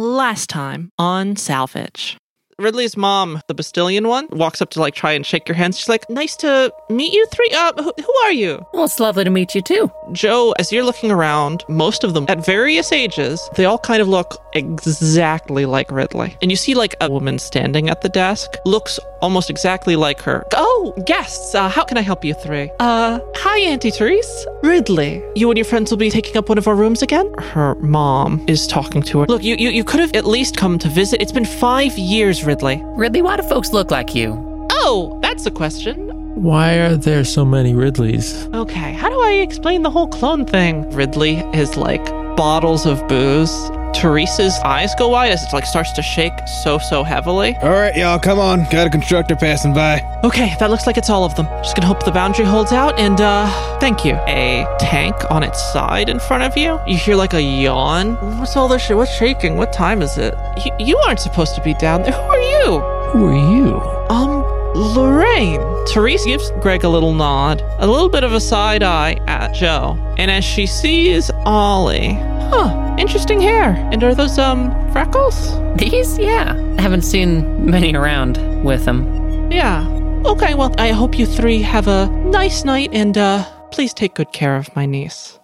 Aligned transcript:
last 0.00 0.48
time 0.48 0.90
on 0.98 1.36
Salvage. 1.36 2.16
Ridley's 2.60 2.96
mom, 2.96 3.42
the 3.46 3.54
Bastillion 3.54 4.06
one, 4.06 4.28
walks 4.30 4.60
up 4.60 4.70
to 4.70 4.80
like 4.80 4.94
try 4.94 5.12
and 5.12 5.24
shake 5.24 5.48
your 5.48 5.56
hands. 5.56 5.78
She's 5.78 5.88
like, 5.88 6.08
"Nice 6.10 6.36
to 6.36 6.72
meet 6.88 7.12
you 7.12 7.26
three. 7.26 7.50
Uh, 7.52 7.72
who, 7.82 7.92
who 7.96 8.14
are 8.24 8.32
you?" 8.32 8.64
Well, 8.72 8.84
it's 8.84 9.00
lovely 9.00 9.24
to 9.24 9.30
meet 9.30 9.54
you 9.54 9.62
too. 9.62 9.90
Joe, 10.12 10.52
as 10.58 10.70
you're 10.70 10.84
looking 10.84 11.10
around, 11.10 11.64
most 11.68 12.04
of 12.04 12.14
them 12.14 12.26
at 12.28 12.44
various 12.44 12.92
ages, 12.92 13.40
they 13.56 13.64
all 13.64 13.78
kind 13.78 14.02
of 14.02 14.08
look 14.08 14.36
exactly 14.54 15.66
like 15.66 15.90
Ridley. 15.90 16.36
And 16.42 16.50
you 16.50 16.56
see 16.56 16.74
like 16.74 16.94
a 17.00 17.10
woman 17.10 17.38
standing 17.38 17.88
at 17.88 18.02
the 18.02 18.08
desk, 18.08 18.50
looks 18.64 18.98
almost 19.22 19.50
exactly 19.50 19.96
like 19.96 20.20
her. 20.22 20.46
Oh, 20.54 20.94
guests, 21.06 21.54
uh, 21.54 21.68
how 21.68 21.84
can 21.84 21.96
I 21.98 22.02
help 22.02 22.24
you 22.24 22.34
three? 22.34 22.70
Uh, 22.80 23.20
hi, 23.36 23.60
Auntie 23.60 23.90
Therese. 23.90 24.46
Ridley, 24.62 25.22
you 25.34 25.50
and 25.50 25.56
your 25.58 25.64
friends 25.64 25.90
will 25.90 25.98
be 25.98 26.10
taking 26.10 26.36
up 26.36 26.48
one 26.48 26.58
of 26.58 26.66
our 26.66 26.74
rooms 26.74 27.02
again? 27.02 27.32
Her 27.38 27.74
mom 27.76 28.44
is 28.48 28.66
talking 28.66 29.02
to 29.02 29.20
her. 29.20 29.26
Look, 29.26 29.42
you, 29.42 29.56
you, 29.56 29.70
you 29.70 29.84
could 29.84 30.00
have 30.00 30.14
at 30.14 30.24
least 30.24 30.56
come 30.56 30.78
to 30.78 30.88
visit. 30.88 31.20
It's 31.22 31.32
been 31.32 31.44
five 31.44 31.96
years, 31.98 32.44
Ridley. 32.50 32.82
Ridley, 32.96 33.22
why 33.22 33.36
do 33.36 33.44
folks 33.44 33.72
look 33.72 33.92
like 33.92 34.12
you? 34.12 34.66
Oh, 34.72 35.20
that's 35.22 35.46
a 35.46 35.52
question. 35.52 36.08
Why 36.34 36.80
are 36.80 36.96
there 36.96 37.22
so 37.22 37.44
many 37.44 37.74
Ridleys? 37.74 38.48
Okay, 38.52 38.92
how 38.92 39.08
do 39.08 39.20
I 39.22 39.34
explain 39.34 39.84
the 39.84 39.90
whole 39.90 40.08
clone 40.08 40.44
thing? 40.44 40.90
Ridley 40.90 41.36
is 41.54 41.76
like 41.76 42.04
bottles 42.36 42.86
of 42.86 43.06
booze. 43.06 43.54
Teresa's 43.92 44.58
eyes 44.60 44.94
go 44.94 45.08
wide 45.08 45.30
as 45.32 45.42
it 45.42 45.52
like 45.52 45.66
starts 45.66 45.92
to 45.92 46.02
shake 46.02 46.32
so 46.46 46.78
so 46.78 47.02
heavily. 47.02 47.56
All 47.62 47.70
right, 47.70 47.94
y'all, 47.94 48.18
come 48.18 48.38
on. 48.38 48.64
Got 48.70 48.86
a 48.86 48.90
constructor 48.90 49.36
passing 49.36 49.74
by. 49.74 50.00
Okay, 50.24 50.54
that 50.58 50.70
looks 50.70 50.86
like 50.86 50.96
it's 50.96 51.10
all 51.10 51.24
of 51.24 51.34
them. 51.34 51.46
Just 51.62 51.76
gonna 51.76 51.86
hope 51.86 52.04
the 52.04 52.12
boundary 52.12 52.44
holds 52.46 52.72
out 52.72 52.98
and 52.98 53.20
uh 53.20 53.46
thank 53.78 54.04
you. 54.04 54.14
A 54.26 54.66
tank 54.78 55.14
on 55.30 55.42
its 55.42 55.60
side 55.72 56.08
in 56.08 56.18
front 56.18 56.42
of 56.42 56.56
you. 56.56 56.80
You 56.86 56.96
hear 56.96 57.16
like 57.16 57.34
a 57.34 57.42
yawn. 57.42 58.14
What's 58.38 58.56
all 58.56 58.68
this 58.68 58.82
shit? 58.82 58.96
What's 58.96 59.14
shaking? 59.16 59.56
What 59.56 59.72
time 59.72 60.02
is 60.02 60.16
it? 60.18 60.34
You, 60.64 60.72
you 60.78 60.96
aren't 61.06 61.20
supposed 61.20 61.54
to 61.56 61.62
be 61.62 61.74
down 61.74 62.02
there. 62.02 62.12
Who 62.20 62.20
are 62.20 62.38
you? 62.40 62.80
Who 63.12 63.26
are 63.26 63.54
you? 63.54 63.80
Um, 64.10 64.42
Lorraine. 64.74 65.60
Therese 65.88 66.24
gives 66.24 66.50
Greg 66.60 66.84
a 66.84 66.88
little 66.88 67.12
nod, 67.12 67.62
a 67.78 67.86
little 67.86 68.08
bit 68.08 68.22
of 68.22 68.32
a 68.32 68.40
side 68.40 68.82
eye 68.82 69.14
at 69.26 69.52
Joe. 69.52 69.96
And 70.18 70.30
as 70.30 70.44
she 70.44 70.66
sees 70.66 71.30
Ollie, 71.44 72.14
huh, 72.50 72.96
interesting 72.98 73.40
hair. 73.40 73.74
And 73.92 74.02
are 74.04 74.14
those, 74.14 74.38
um, 74.38 74.70
freckles? 74.92 75.58
These? 75.76 76.18
Yeah. 76.18 76.54
I 76.78 76.82
haven't 76.82 77.02
seen 77.02 77.64
many 77.64 77.94
around 77.94 78.38
with 78.64 78.84
them. 78.84 79.50
Yeah. 79.50 79.88
Okay, 80.24 80.54
well, 80.54 80.74
I 80.78 80.90
hope 80.90 81.18
you 81.18 81.26
three 81.26 81.62
have 81.62 81.88
a 81.88 82.06
nice 82.08 82.64
night 82.64 82.90
and, 82.92 83.16
uh, 83.16 83.44
please 83.70 83.94
take 83.94 84.14
good 84.14 84.32
care 84.32 84.56
of 84.56 84.74
my 84.76 84.84
niece. 84.86 85.39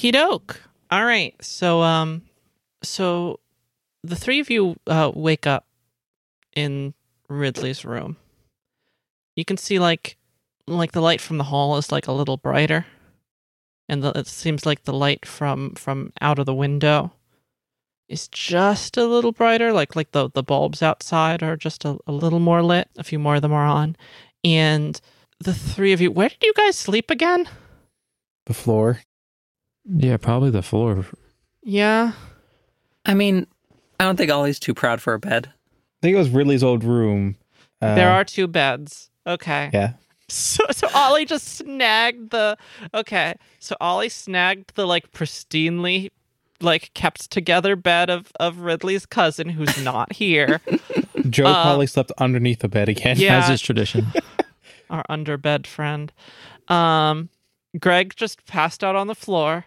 Okie 0.00 0.12
doke. 0.12 0.62
All 0.90 1.04
right. 1.04 1.34
So, 1.42 1.82
um, 1.82 2.22
so 2.82 3.38
the 4.02 4.16
three 4.16 4.40
of 4.40 4.48
you 4.48 4.76
uh, 4.86 5.12
wake 5.14 5.46
up 5.46 5.66
in 6.56 6.94
Ridley's 7.28 7.84
room. 7.84 8.16
You 9.36 9.44
can 9.44 9.58
see 9.58 9.78
like, 9.78 10.16
like 10.66 10.92
the 10.92 11.02
light 11.02 11.20
from 11.20 11.36
the 11.36 11.44
hall 11.44 11.76
is 11.76 11.92
like 11.92 12.06
a 12.06 12.12
little 12.12 12.38
brighter, 12.38 12.86
and 13.90 14.02
the, 14.02 14.12
it 14.18 14.26
seems 14.26 14.64
like 14.64 14.84
the 14.84 14.92
light 14.92 15.26
from 15.26 15.74
from 15.74 16.12
out 16.20 16.38
of 16.38 16.46
the 16.46 16.54
window 16.54 17.12
is 18.08 18.26
just 18.28 18.96
a 18.96 19.04
little 19.04 19.32
brighter. 19.32 19.70
Like 19.72 19.96
like 19.96 20.12
the 20.12 20.30
the 20.30 20.42
bulbs 20.42 20.82
outside 20.82 21.42
are 21.42 21.56
just 21.56 21.84
a, 21.84 21.98
a 22.06 22.12
little 22.12 22.40
more 22.40 22.62
lit. 22.62 22.88
A 22.96 23.04
few 23.04 23.18
more 23.18 23.36
of 23.36 23.42
them 23.42 23.52
are 23.52 23.66
on, 23.66 23.96
and 24.44 24.98
the 25.40 25.54
three 25.54 25.92
of 25.92 26.00
you. 26.00 26.10
Where 26.10 26.30
did 26.30 26.42
you 26.42 26.54
guys 26.54 26.76
sleep 26.76 27.10
again? 27.10 27.48
The 28.46 28.54
floor. 28.54 29.00
Yeah, 29.84 30.16
probably 30.16 30.50
the 30.50 30.62
floor. 30.62 31.04
Yeah. 31.62 32.12
I 33.06 33.14
mean, 33.14 33.46
I 33.98 34.04
don't 34.04 34.16
think 34.16 34.30
Ollie's 34.30 34.58
too 34.60 34.74
proud 34.74 35.00
for 35.00 35.14
a 35.14 35.18
bed. 35.18 35.48
I 35.48 36.00
think 36.02 36.14
it 36.14 36.18
was 36.18 36.30
Ridley's 36.30 36.62
old 36.62 36.84
room. 36.84 37.36
Uh, 37.82 37.94
There 37.94 38.10
are 38.10 38.24
two 38.24 38.46
beds. 38.46 39.10
Okay. 39.26 39.70
Yeah. 39.72 39.92
So 40.28 40.64
so 40.70 40.88
Ollie 40.94 41.24
just 41.24 41.48
snagged 41.56 42.30
the 42.30 42.56
okay. 42.94 43.34
So 43.58 43.74
Ollie 43.80 44.08
snagged 44.08 44.76
the 44.76 44.86
like 44.86 45.10
pristinely 45.10 46.10
like 46.60 46.94
kept 46.94 47.30
together 47.32 47.74
bed 47.74 48.10
of 48.10 48.30
of 48.38 48.58
Ridley's 48.60 49.06
cousin 49.06 49.48
who's 49.48 49.82
not 49.84 50.12
here. 50.12 50.60
Joe 51.28 51.46
Uh, 51.46 51.62
probably 51.62 51.88
slept 51.88 52.12
underneath 52.18 52.60
the 52.60 52.68
bed 52.68 52.88
again. 52.88 53.16
Yeah. 53.18 53.38
As 53.42 53.50
is 53.50 53.60
tradition. 53.60 54.06
our 54.90 55.04
underbed 55.10 55.66
friend. 55.66 56.12
Um 56.68 57.28
Greg 57.78 58.14
just 58.16 58.46
passed 58.46 58.82
out 58.82 58.96
on 58.96 59.06
the 59.06 59.14
floor. 59.14 59.64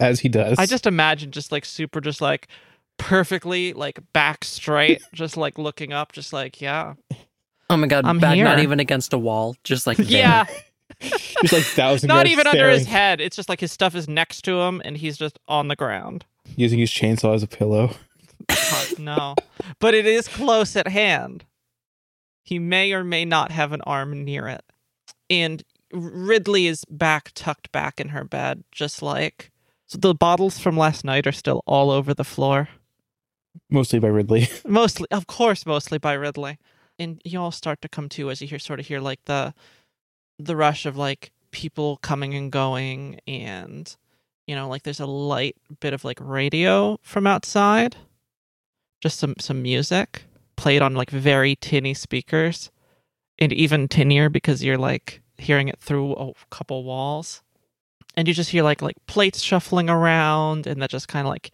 As 0.00 0.20
he 0.20 0.28
does. 0.28 0.58
I 0.58 0.66
just 0.66 0.86
imagine 0.86 1.30
just 1.30 1.52
like 1.52 1.64
super 1.64 2.00
just 2.00 2.20
like 2.20 2.48
perfectly 2.98 3.72
like 3.72 4.00
back 4.12 4.44
straight, 4.44 5.02
just 5.12 5.36
like 5.36 5.58
looking 5.58 5.92
up, 5.92 6.12
just 6.12 6.32
like, 6.32 6.60
yeah. 6.60 6.94
Oh 7.68 7.76
my 7.76 7.86
god, 7.86 8.04
I'm 8.04 8.18
back 8.18 8.38
not 8.38 8.60
even 8.60 8.80
against 8.80 9.12
a 9.12 9.18
wall, 9.18 9.56
just 9.64 9.86
like. 9.86 9.98
Yeah. 10.06 10.46
Just 11.00 11.52
like 11.52 11.64
thousand 11.64 12.08
Not 12.08 12.26
yards 12.26 12.30
even 12.30 12.46
under 12.46 12.70
his 12.70 12.86
head. 12.86 13.20
It's 13.20 13.36
just 13.36 13.48
like 13.48 13.60
his 13.60 13.72
stuff 13.72 13.94
is 13.94 14.08
next 14.08 14.42
to 14.42 14.60
him 14.60 14.80
and 14.84 14.96
he's 14.96 15.18
just 15.18 15.38
on 15.48 15.68
the 15.68 15.76
ground. 15.76 16.24
Using 16.54 16.78
his 16.78 16.90
chainsaw 16.90 17.34
as 17.34 17.42
a 17.42 17.48
pillow. 17.48 17.90
God, 18.48 18.98
no. 18.98 19.34
But 19.80 19.94
it 19.94 20.06
is 20.06 20.28
close 20.28 20.76
at 20.76 20.88
hand. 20.88 21.44
He 22.44 22.58
may 22.58 22.92
or 22.92 23.02
may 23.02 23.24
not 23.24 23.50
have 23.50 23.72
an 23.72 23.82
arm 23.82 24.24
near 24.24 24.46
it. 24.46 24.62
And 25.28 25.62
Ridley 25.92 26.66
is 26.66 26.84
back 26.90 27.30
tucked 27.34 27.70
back 27.72 28.00
in 28.00 28.08
her 28.10 28.24
bed, 28.24 28.64
just 28.72 29.02
like 29.02 29.50
so 29.86 29.98
the 29.98 30.14
bottles 30.14 30.58
from 30.58 30.76
last 30.76 31.04
night 31.04 31.26
are 31.26 31.32
still 31.32 31.62
all 31.66 31.90
over 31.90 32.12
the 32.12 32.24
floor. 32.24 32.68
Mostly 33.70 33.98
by 33.98 34.08
Ridley. 34.08 34.48
Mostly 34.66 35.06
of 35.10 35.26
course, 35.26 35.64
mostly 35.64 35.98
by 35.98 36.12
Ridley. 36.12 36.58
And 36.98 37.20
you 37.24 37.40
all 37.40 37.52
start 37.52 37.80
to 37.82 37.88
come 37.88 38.08
to 38.10 38.30
as 38.30 38.40
you 38.40 38.48
hear 38.48 38.58
sort 38.58 38.80
of 38.80 38.86
hear 38.86 39.00
like 39.00 39.24
the 39.24 39.54
the 40.38 40.56
rush 40.56 40.86
of 40.86 40.96
like 40.96 41.32
people 41.50 41.98
coming 41.98 42.34
and 42.34 42.50
going 42.52 43.20
and 43.26 43.96
you 44.46 44.54
know, 44.54 44.68
like 44.68 44.84
there's 44.84 45.00
a 45.00 45.06
light 45.06 45.56
bit 45.80 45.92
of 45.92 46.04
like 46.04 46.18
radio 46.20 46.98
from 47.02 47.26
outside. 47.26 47.96
Just 49.00 49.18
some 49.18 49.34
some 49.38 49.62
music 49.62 50.24
played 50.56 50.82
on 50.82 50.94
like 50.94 51.10
very 51.10 51.56
tinny 51.56 51.94
speakers 51.94 52.70
and 53.38 53.52
even 53.52 53.88
tinnier 53.88 54.28
because 54.28 54.64
you're 54.64 54.78
like 54.78 55.20
hearing 55.38 55.68
it 55.68 55.78
through 55.78 56.14
a 56.14 56.32
couple 56.50 56.84
walls. 56.84 57.42
And 58.16 58.26
you 58.26 58.34
just 58.34 58.50
hear 58.50 58.62
like 58.62 58.82
like 58.82 58.96
plates 59.06 59.40
shuffling 59.40 59.90
around 59.90 60.66
and 60.66 60.80
that 60.80 60.90
just 60.90 61.08
kind 61.08 61.26
of 61.26 61.30
like 61.30 61.50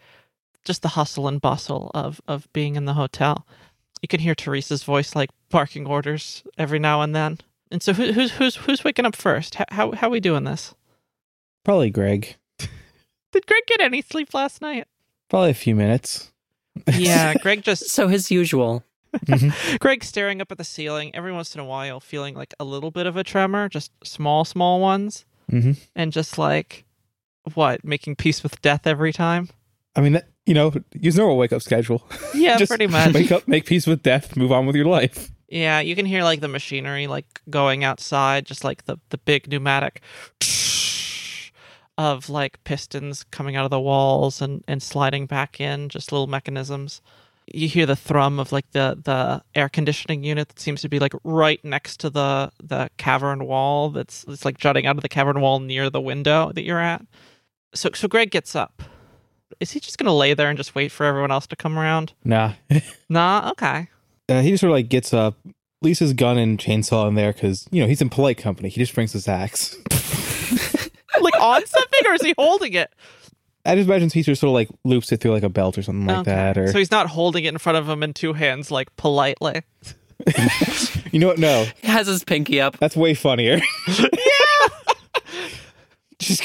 just 0.64 0.82
the 0.82 0.88
hustle 0.88 1.26
and 1.28 1.40
bustle 1.40 1.90
of 1.94 2.20
of 2.28 2.52
being 2.52 2.76
in 2.76 2.84
the 2.84 2.94
hotel. 2.94 3.46
You 4.00 4.08
can 4.08 4.20
hear 4.20 4.34
Teresa's 4.34 4.82
voice 4.84 5.14
like 5.14 5.30
barking 5.48 5.86
orders 5.86 6.42
every 6.58 6.78
now 6.78 7.02
and 7.02 7.14
then. 7.14 7.38
And 7.70 7.82
so 7.82 7.92
who, 7.92 8.12
who's 8.12 8.32
who's 8.32 8.56
who's 8.56 8.84
waking 8.84 9.06
up 9.06 9.16
first? 9.16 9.56
How 9.56 9.64
how 9.70 9.92
how 9.92 10.08
we 10.10 10.20
doing 10.20 10.44
this? 10.44 10.74
Probably 11.64 11.90
Greg. 11.90 12.36
Did 12.58 13.46
Greg 13.46 13.62
get 13.66 13.80
any 13.80 14.02
sleep 14.02 14.34
last 14.34 14.60
night? 14.60 14.86
Probably 15.30 15.50
a 15.50 15.54
few 15.54 15.74
minutes. 15.74 16.32
Yeah, 16.92 17.34
Greg 17.42 17.62
just 17.62 17.88
So 17.90 18.08
his 18.08 18.30
usual. 18.30 18.84
Greg 19.80 20.04
staring 20.04 20.40
up 20.40 20.50
at 20.52 20.58
the 20.58 20.64
ceiling 20.64 21.14
every 21.14 21.32
once 21.32 21.54
in 21.54 21.60
a 21.60 21.64
while, 21.64 22.00
feeling 22.00 22.34
like 22.34 22.54
a 22.58 22.64
little 22.64 22.90
bit 22.90 23.06
of 23.06 23.16
a 23.16 23.24
tremor, 23.24 23.68
just 23.68 23.92
small 24.04 24.44
small 24.44 24.80
ones, 24.80 25.24
hmm 25.50 25.72
and 25.94 26.12
just 26.12 26.38
like 26.38 26.84
what 27.54 27.84
making 27.84 28.16
peace 28.16 28.42
with 28.42 28.60
death 28.62 28.86
every 28.86 29.12
time. 29.12 29.48
I 29.94 30.00
mean, 30.00 30.12
that, 30.12 30.28
you 30.46 30.54
know, 30.54 30.72
use 30.94 31.16
normal 31.16 31.36
wake 31.36 31.52
up 31.52 31.62
schedule. 31.62 32.08
Yeah, 32.34 32.58
pretty 32.66 32.86
much. 32.86 33.12
Wake 33.12 33.30
up, 33.32 33.46
make 33.46 33.66
peace 33.66 33.86
with 33.86 34.02
death, 34.02 34.36
move 34.36 34.52
on 34.52 34.66
with 34.66 34.74
your 34.76 34.86
life. 34.86 35.30
Yeah, 35.48 35.80
you 35.80 35.94
can 35.94 36.06
hear 36.06 36.22
like 36.24 36.40
the 36.40 36.48
machinery 36.48 37.06
like 37.06 37.42
going 37.50 37.84
outside, 37.84 38.46
just 38.46 38.64
like 38.64 38.84
the 38.84 38.96
the 39.10 39.18
big 39.18 39.48
pneumatic 39.48 40.00
of 41.98 42.30
like 42.30 42.62
pistons 42.64 43.24
coming 43.24 43.54
out 43.54 43.64
of 43.64 43.70
the 43.70 43.80
walls 43.80 44.40
and 44.40 44.64
and 44.66 44.82
sliding 44.82 45.26
back 45.26 45.60
in, 45.60 45.88
just 45.90 46.10
little 46.10 46.26
mechanisms. 46.26 47.02
You 47.52 47.68
hear 47.68 47.86
the 47.86 47.96
thrum 47.96 48.38
of 48.38 48.50
like 48.52 48.70
the 48.72 48.98
the 49.02 49.42
air 49.54 49.68
conditioning 49.68 50.24
unit 50.24 50.48
that 50.48 50.58
seems 50.60 50.80
to 50.82 50.88
be 50.88 50.98
like 50.98 51.12
right 51.24 51.62
next 51.64 52.00
to 52.00 52.10
the 52.10 52.50
the 52.62 52.90
cavern 52.96 53.46
wall 53.46 53.90
that's 53.90 54.24
it's 54.28 54.44
like 54.44 54.58
jutting 54.58 54.86
out 54.86 54.96
of 54.96 55.02
the 55.02 55.08
cavern 55.08 55.40
wall 55.40 55.60
near 55.60 55.90
the 55.90 56.00
window 56.00 56.52
that 56.52 56.62
you're 56.62 56.80
at. 56.80 57.04
So 57.74 57.90
so 57.94 58.08
Greg 58.08 58.30
gets 58.30 58.54
up. 58.56 58.82
Is 59.60 59.72
he 59.72 59.80
just 59.80 59.98
gonna 59.98 60.14
lay 60.14 60.34
there 60.34 60.48
and 60.48 60.56
just 60.56 60.74
wait 60.74 60.90
for 60.90 61.04
everyone 61.04 61.30
else 61.30 61.46
to 61.48 61.56
come 61.56 61.78
around? 61.78 62.12
Nah. 62.24 62.54
Nah, 63.08 63.50
okay. 63.50 63.88
Uh, 64.28 64.40
he 64.40 64.50
just 64.50 64.62
sort 64.62 64.70
of 64.70 64.76
like 64.76 64.88
gets 64.88 65.12
up, 65.12 65.36
leaves 65.82 65.98
his 65.98 66.14
gun 66.14 66.38
and 66.38 66.58
chainsaw 66.58 67.06
in 67.08 67.14
there 67.14 67.32
because, 67.34 67.68
you 67.70 67.82
know, 67.82 67.86
he's 67.86 68.00
in 68.00 68.08
polite 68.08 68.38
company. 68.38 68.70
He 68.70 68.80
just 68.80 68.94
brings 68.94 69.12
his 69.12 69.28
axe. 69.28 69.76
like 71.20 71.38
on 71.38 71.66
something 71.66 72.00
or 72.06 72.14
is 72.14 72.22
he 72.22 72.34
holding 72.38 72.72
it? 72.72 72.90
I 73.64 73.76
just 73.76 73.88
imagine 73.88 74.10
he 74.10 74.22
sort 74.22 74.42
of 74.42 74.50
like 74.50 74.68
loops 74.84 75.12
it 75.12 75.20
through 75.20 75.32
like 75.32 75.42
a 75.44 75.48
belt 75.48 75.78
or 75.78 75.82
something 75.82 76.06
like 76.06 76.18
Okay. 76.18 76.30
that. 76.32 76.58
Or, 76.58 76.70
So 76.72 76.78
he's 76.78 76.90
not 76.90 77.08
holding 77.08 77.44
it 77.44 77.48
in 77.48 77.58
front 77.58 77.78
of 77.78 77.88
him 77.88 78.02
in 78.02 78.12
two 78.12 78.32
hands, 78.32 78.70
like 78.70 78.94
politely. 78.96 79.62
you 81.12 81.18
know 81.20 81.28
what? 81.28 81.38
No, 81.38 81.66
He 81.80 81.86
has 81.88 82.06
his 82.06 82.24
pinky 82.24 82.60
up. 82.60 82.78
that's 82.78 82.96
way 82.96 83.14
funnier. 83.14 83.60
Yeah. 83.88 84.68
just, 86.18 86.42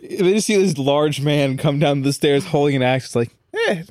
they 0.00 0.32
just 0.34 0.46
see 0.48 0.56
this 0.56 0.76
large 0.76 1.20
man 1.20 1.56
come 1.56 1.78
down 1.78 2.02
the 2.02 2.12
stairs 2.12 2.44
holding 2.44 2.74
an 2.76 2.82
axe. 2.82 3.06
It's 3.06 3.14
like, 3.16 3.30
eh, 3.54 3.84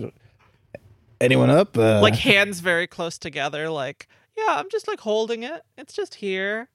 anyone 1.22 1.50
up? 1.50 1.78
Uh, 1.78 2.02
like 2.02 2.16
hands 2.16 2.60
very 2.60 2.86
close 2.86 3.18
together, 3.18 3.70
like, 3.70 4.10
yeah, 4.38 4.56
I'm 4.58 4.70
just 4.70 4.90
like 4.90 5.00
holding 5.00 5.44
it. 5.44 5.62
It's 5.78 5.94
just 5.94 6.16
here. 6.16 6.68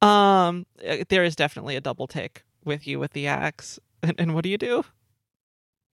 Um, 0.00 0.66
uh, 0.88 0.98
there 1.08 1.24
is 1.24 1.34
definitely 1.34 1.74
a 1.74 1.80
double 1.80 2.06
take 2.06 2.42
with 2.64 2.86
you 2.86 3.00
with 3.00 3.12
the 3.12 3.26
axe. 3.26 3.80
And, 4.02 4.14
and 4.18 4.34
what 4.34 4.44
do 4.44 4.48
you 4.50 4.58
do? 4.58 4.84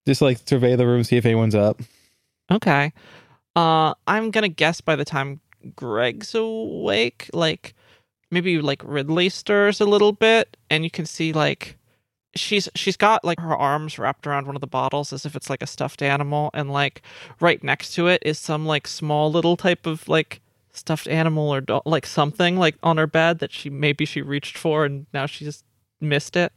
just 0.07 0.21
like 0.21 0.39
survey 0.47 0.77
the 0.77 0.87
room, 0.87 1.05
see 1.05 1.17
if 1.17 1.25
anyone's 1.25 1.55
up. 1.55 1.81
Okay. 2.51 2.93
Uh, 3.57 3.95
I'm 4.07 4.31
gonna 4.31 4.49
guess 4.49 4.81
by 4.81 4.97
the 4.97 5.05
time 5.05 5.41
Greg's 5.77 6.35
awake, 6.35 7.31
like 7.33 7.75
maybe 8.31 8.61
like 8.61 8.83
Ridley 8.85 9.29
stirs 9.29 9.81
a 9.81 9.87
little 9.87 10.13
bit, 10.13 10.57
and 10.69 10.85
you 10.85 10.91
can 10.91 11.07
see 11.07 11.33
like 11.33 11.79
she's 12.37 12.69
she's 12.75 12.97
got 12.97 13.25
like 13.25 13.41
her 13.41 13.57
arms 13.57 13.99
wrapped 13.99 14.27
around 14.27 14.47
one 14.47 14.57
of 14.57 14.61
the 14.61 14.67
bottles 14.67 15.13
as 15.13 15.25
if 15.25 15.37
it's 15.37 15.49
like 15.49 15.63
a 15.63 15.67
stuffed 15.67 16.03
animal, 16.03 16.51
and 16.53 16.71
like 16.71 17.03
right 17.41 17.63
next 17.63 17.95
to 17.95 18.09
it 18.09 18.23
is 18.27 18.39
some 18.39 18.67
like 18.67 18.87
small 18.87 19.31
little 19.31 19.57
type 19.57 19.87
of 19.87 20.09
like 20.09 20.43
stuffed 20.73 21.07
animal 21.09 21.49
or 21.55 21.61
do- 21.61 21.81
like 21.87 22.05
something 22.05 22.57
like 22.59 22.77
on 22.83 22.97
her 22.97 23.07
bed 23.07 23.39
that 23.39 23.53
she 23.53 23.71
maybe 23.71 24.05
she 24.05 24.21
reached 24.21 24.59
for 24.59 24.85
and 24.85 25.07
now 25.15 25.25
she's 25.27 25.63
missed 26.01 26.37
it. 26.37 26.53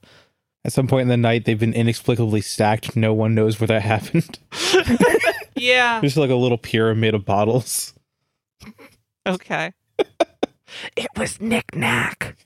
At 0.68 0.74
some 0.74 0.86
point 0.88 1.04
in 1.04 1.08
the 1.08 1.16
night, 1.18 1.46
they've 1.46 1.58
been 1.58 1.74
inexplicably 1.74 2.42
stacked. 2.42 2.96
No 2.96 3.14
one 3.14 3.34
knows 3.34 3.60
where 3.60 3.68
that 3.68 3.81
happened. 3.81 4.38
Yeah. 5.60 6.02
Just 6.02 6.18
like 6.18 6.30
a 6.30 6.36
little 6.36 6.60
pyramid 6.60 7.16
of 7.16 7.25
bottles. 7.25 7.96
Okay. 9.25 9.74
it 10.96 11.08
was 11.18 11.42
Knick 11.42 11.75
Knack. 11.75 12.38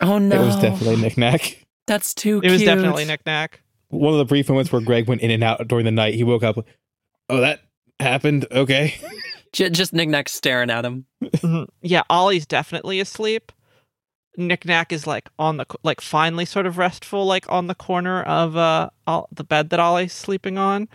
Oh 0.00 0.16
no. 0.16 0.42
It 0.42 0.46
was 0.46 0.56
definitely 0.56 0.96
knickknack. 0.96 1.62
That's 1.86 2.14
too 2.14 2.40
It 2.42 2.50
was 2.50 2.62
cute. 2.62 2.66
definitely 2.74 3.04
Knick 3.04 3.20
Knack. 3.26 3.60
One 3.88 4.14
of 4.14 4.18
the 4.18 4.24
brief 4.24 4.48
moments 4.48 4.72
where 4.72 4.80
Greg 4.80 5.06
went 5.08 5.20
in 5.20 5.30
and 5.30 5.44
out 5.44 5.68
during 5.68 5.84
the 5.84 5.90
night, 5.90 6.14
he 6.14 6.24
woke 6.24 6.42
up. 6.42 6.56
Oh, 7.28 7.40
that 7.42 7.60
happened. 8.00 8.46
Okay. 8.50 8.94
J- 9.52 9.68
just 9.68 9.92
knickknack 9.92 10.30
staring 10.30 10.70
at 10.70 10.86
him. 10.86 11.04
Mhm. 11.22 11.66
Yeah, 11.82 12.02
Ollie's 12.08 12.46
definitely 12.46 12.98
asleep. 12.98 13.52
Knick 14.36 14.64
Knack 14.64 14.92
is 14.92 15.06
like 15.06 15.28
on 15.38 15.56
the 15.58 15.66
like 15.82 16.00
finally 16.00 16.44
sort 16.44 16.66
of 16.66 16.78
restful, 16.78 17.24
like 17.24 17.50
on 17.50 17.66
the 17.66 17.74
corner 17.74 18.22
of 18.22 18.56
uh 18.56 18.90
Ol- 19.06 19.28
the 19.32 19.44
bed 19.44 19.70
that 19.70 19.80
Ollie's 19.80 20.12
sleeping 20.12 20.58
on. 20.58 20.88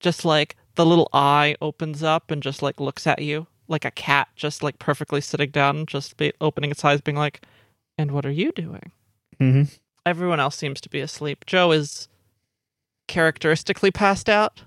Just 0.00 0.24
like 0.24 0.56
the 0.74 0.86
little 0.86 1.08
eye 1.12 1.56
opens 1.60 2.02
up 2.02 2.30
and 2.30 2.42
just 2.42 2.62
like 2.62 2.80
looks 2.80 3.06
at 3.06 3.20
you 3.22 3.46
like 3.68 3.84
a 3.84 3.90
cat, 3.90 4.28
just 4.36 4.62
like 4.62 4.78
perfectly 4.78 5.20
sitting 5.20 5.50
down, 5.50 5.86
just 5.86 6.16
be 6.16 6.32
opening 6.40 6.70
its 6.70 6.84
eyes, 6.84 7.00
being 7.00 7.16
like, 7.16 7.42
"And 7.98 8.12
what 8.12 8.26
are 8.26 8.30
you 8.30 8.52
doing?" 8.52 8.92
Mm-hmm. 9.40 9.62
Everyone 10.04 10.40
else 10.40 10.56
seems 10.56 10.80
to 10.82 10.88
be 10.88 11.00
asleep. 11.00 11.46
Joe 11.46 11.72
is 11.72 12.08
characteristically 13.08 13.90
passed 13.90 14.28
out. 14.28 14.62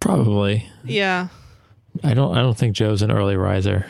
Probably. 0.00 0.68
Yeah. 0.84 1.28
I 2.02 2.14
don't. 2.14 2.36
I 2.36 2.40
don't 2.40 2.56
think 2.56 2.74
Joe's 2.74 3.02
an 3.02 3.10
early 3.10 3.36
riser. 3.36 3.86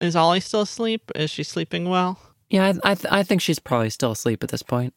Is 0.00 0.16
Ollie 0.16 0.40
still 0.40 0.62
asleep? 0.62 1.10
Is 1.14 1.30
she 1.30 1.42
sleeping 1.44 1.88
well? 1.88 2.18
Yeah, 2.52 2.74
I 2.84 2.90
I, 2.92 2.94
th- 2.94 3.10
I 3.12 3.22
think 3.24 3.40
she's 3.40 3.58
probably 3.58 3.90
still 3.90 4.12
asleep 4.12 4.44
at 4.44 4.50
this 4.50 4.62
point. 4.62 4.92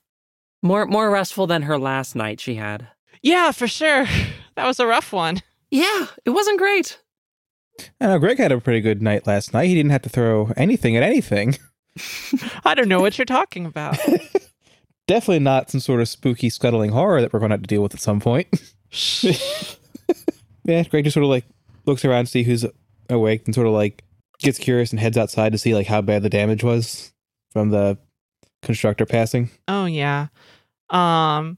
More 0.62 0.86
more 0.86 1.10
restful 1.10 1.48
than 1.48 1.64
her 1.64 1.80
last 1.80 2.16
night 2.16 2.40
she 2.40 2.56
had. 2.56 2.90
Yeah, 3.24 3.52
for 3.52 3.68
sure. 3.68 4.06
That 4.56 4.68
was 4.68 4.80
a 4.80 4.88
rough 4.88 5.12
one. 5.12 5.42
Yeah, 5.70 6.06
it 6.24 6.30
wasn't 6.30 6.60
great. 6.60 7.02
I 8.00 8.08
know 8.08 8.20
Greg 8.20 8.38
had 8.38 8.54
a 8.54 8.62
pretty 8.62 8.80
good 8.80 9.02
night 9.02 9.28
last 9.28 9.54
night. 9.54 9.68
He 9.68 9.76
didn't 9.76 9.92
have 9.92 10.04
to 10.04 10.10
throw 10.10 10.54
anything 10.56 10.96
at 10.96 11.04
anything. 11.04 11.58
I 12.64 12.74
don't 12.74 12.88
know 12.88 13.02
what 13.02 13.18
you're 13.18 13.26
talking 13.26 13.66
about. 13.66 13.98
Definitely 15.10 15.40
not 15.40 15.72
some 15.72 15.82
sort 15.82 16.00
of 16.00 16.08
spooky 16.08 16.50
scuttling 16.50 16.92
horror 16.92 17.20
that 17.20 17.34
we're 17.34 17.40
going 17.40 17.50
to 17.50 17.56
have 17.56 17.64
to 17.64 17.68
deal 17.68 17.84
with 17.84 17.94
at 17.94 18.00
some 18.00 18.22
point. 18.22 18.48
yeah, 20.64 20.84
Greg 20.84 21.04
just 21.04 21.16
sort 21.16 21.26
of 21.26 21.30
like 21.30 21.44
looks 21.86 22.06
around 22.06 22.28
to 22.28 22.32
see 22.32 22.44
who's 22.44 22.66
awake 23.10 23.42
and 23.46 23.54
sort 23.54 23.68
of 23.68 23.74
like 23.74 24.06
gets 24.40 24.58
curious 24.58 24.92
and 24.92 25.02
heads 25.02 25.18
outside 25.18 25.52
to 25.52 25.58
see 25.58 25.76
like 25.76 25.88
how 25.88 26.00
bad 26.02 26.24
the 26.24 26.30
damage 26.30 26.64
was 26.64 27.12
from 27.56 27.70
the 27.70 27.98
constructor 28.62 29.06
passing. 29.06 29.50
oh 29.70 29.86
yeah. 29.86 30.28
Um 30.90 31.58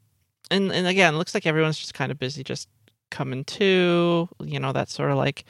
and 0.51 0.71
and 0.71 0.85
again, 0.85 1.15
it 1.15 1.17
looks 1.17 1.33
like 1.33 1.47
everyone's 1.47 1.79
just 1.79 1.95
kind 1.95 2.11
of 2.11 2.19
busy 2.19 2.43
just 2.43 2.69
coming 3.09 3.43
to, 3.45 4.29
you 4.39 4.59
know, 4.59 4.71
that 4.73 4.89
sort 4.91 5.09
of 5.09 5.17
like 5.17 5.43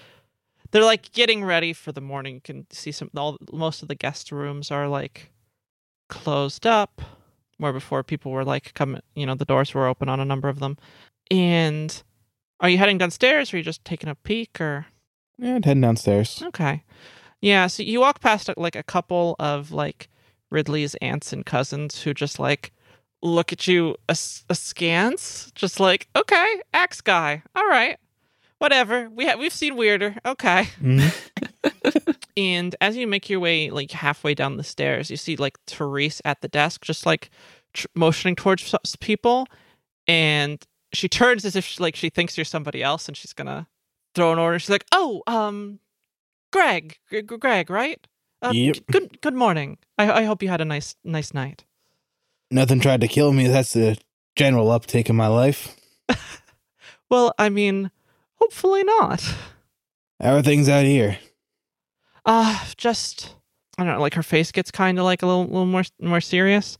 they're 0.71 0.85
like 0.85 1.11
getting 1.11 1.43
ready 1.43 1.73
for 1.73 1.91
the 1.91 1.99
morning. 1.99 2.35
You 2.35 2.41
can 2.41 2.65
see 2.71 2.93
some 2.93 3.09
all 3.17 3.37
most 3.51 3.81
of 3.81 3.89
the 3.89 3.95
guest 3.95 4.31
rooms 4.31 4.71
are 4.71 4.87
like 4.87 5.31
closed 6.07 6.65
up 6.65 7.01
where 7.57 7.73
before 7.73 8.03
people 8.03 8.31
were 8.31 8.45
like 8.45 8.73
coming, 8.73 9.01
you 9.15 9.25
know, 9.25 9.35
the 9.35 9.43
doors 9.43 9.73
were 9.73 9.85
open 9.87 10.07
on 10.07 10.21
a 10.21 10.25
number 10.25 10.47
of 10.47 10.59
them. 10.59 10.77
And 11.29 12.01
are 12.61 12.69
you 12.69 12.77
heading 12.77 12.97
downstairs 12.97 13.51
or 13.51 13.57
are 13.57 13.59
you 13.59 13.63
just 13.65 13.83
taking 13.83 14.07
a 14.09 14.15
peek 14.15 14.61
or 14.61 14.85
Yeah, 15.37 15.55
heading 15.55 15.81
downstairs. 15.81 16.41
Okay. 16.41 16.85
Yeah, 17.41 17.67
so 17.67 17.83
you 17.83 17.99
walk 17.99 18.21
past 18.21 18.49
like 18.55 18.77
a 18.77 18.83
couple 18.83 19.35
of 19.39 19.73
like 19.73 20.07
Ridley's 20.49 20.95
aunts 20.95 21.33
and 21.33 21.45
cousins 21.45 22.01
who 22.03 22.13
just 22.13 22.39
like 22.39 22.71
look 23.21 23.51
at 23.51 23.67
you 23.67 23.95
as- 24.07 24.43
askance, 24.49 25.51
just 25.55 25.79
like, 25.79 26.07
okay, 26.15 26.61
axe 26.73 27.01
guy, 27.01 27.41
all 27.55 27.67
right, 27.67 27.97
whatever. 28.59 29.09
We 29.09 29.25
ha- 29.25 29.37
we've 29.37 29.53
seen 29.53 29.75
weirder. 29.75 30.15
Okay. 30.25 30.69
Mhm. 30.81 31.13
And 32.37 32.75
as 32.81 32.95
you 32.95 33.07
make 33.07 33.31
your 33.31 33.39
way 33.39 33.71
like 33.71 33.89
halfway 33.89 34.35
down 34.35 34.57
the 34.57 34.63
stairs, 34.63 35.09
you 35.09 35.17
see 35.17 35.35
like 35.35 35.57
Therese 35.65 36.21
at 36.23 36.41
the 36.41 36.47
desk, 36.47 36.83
just 36.85 37.03
like 37.03 37.31
tr- 37.73 37.87
motioning 37.95 38.35
towards 38.35 38.75
people, 38.99 39.47
and 40.07 40.63
she 40.93 41.09
turns 41.09 41.45
as 41.45 41.55
if 41.55 41.65
she, 41.65 41.81
like 41.81 41.95
she 41.95 42.11
thinks 42.11 42.37
you're 42.37 42.45
somebody 42.45 42.83
else, 42.83 43.07
and 43.07 43.17
she's 43.17 43.33
gonna 43.33 43.67
throw 44.13 44.31
an 44.31 44.37
order. 44.37 44.59
She's 44.59 44.69
like, 44.69 44.85
"Oh, 44.91 45.23
um, 45.25 45.79
Greg, 46.53 46.97
G- 47.09 47.23
Greg, 47.23 47.71
right? 47.71 48.05
Uh, 48.41 48.51
Yep. 48.53 48.75
g- 48.75 48.81
Good, 48.91 49.21
good 49.21 49.33
morning. 49.33 49.77
I 49.97 50.11
I 50.21 50.23
hope 50.25 50.43
you 50.43 50.49
had 50.49 50.61
a 50.61 50.65
nice 50.65 50.95
nice 51.03 51.33
night." 51.33 51.65
Nothing 52.51 52.79
tried 52.79 53.01
to 53.01 53.07
kill 53.07 53.33
me. 53.33 53.47
That's 53.47 53.73
the 53.73 53.97
general 54.35 54.71
uptake 54.71 55.09
in 55.09 55.15
my 55.15 55.27
life. 55.27 55.75
Well, 57.09 57.33
I 57.39 57.47
mean, 57.49 57.89
hopefully 58.35 58.83
not. 58.83 59.21
How 60.21 60.35
are 60.35 60.41
things 60.41 60.67
out 60.67 60.83
here? 60.85 61.17
uh 62.25 62.65
just 62.75 63.33
i 63.77 63.83
don't 63.85 63.93
know 63.93 64.01
like 64.01 64.13
her 64.15 64.23
face 64.23 64.51
gets 64.51 64.69
kind 64.71 64.99
of 64.99 65.05
like 65.05 65.23
a 65.23 65.25
little, 65.25 65.45
little 65.45 65.65
more 65.65 65.83
more 66.01 66.19
serious 66.19 66.77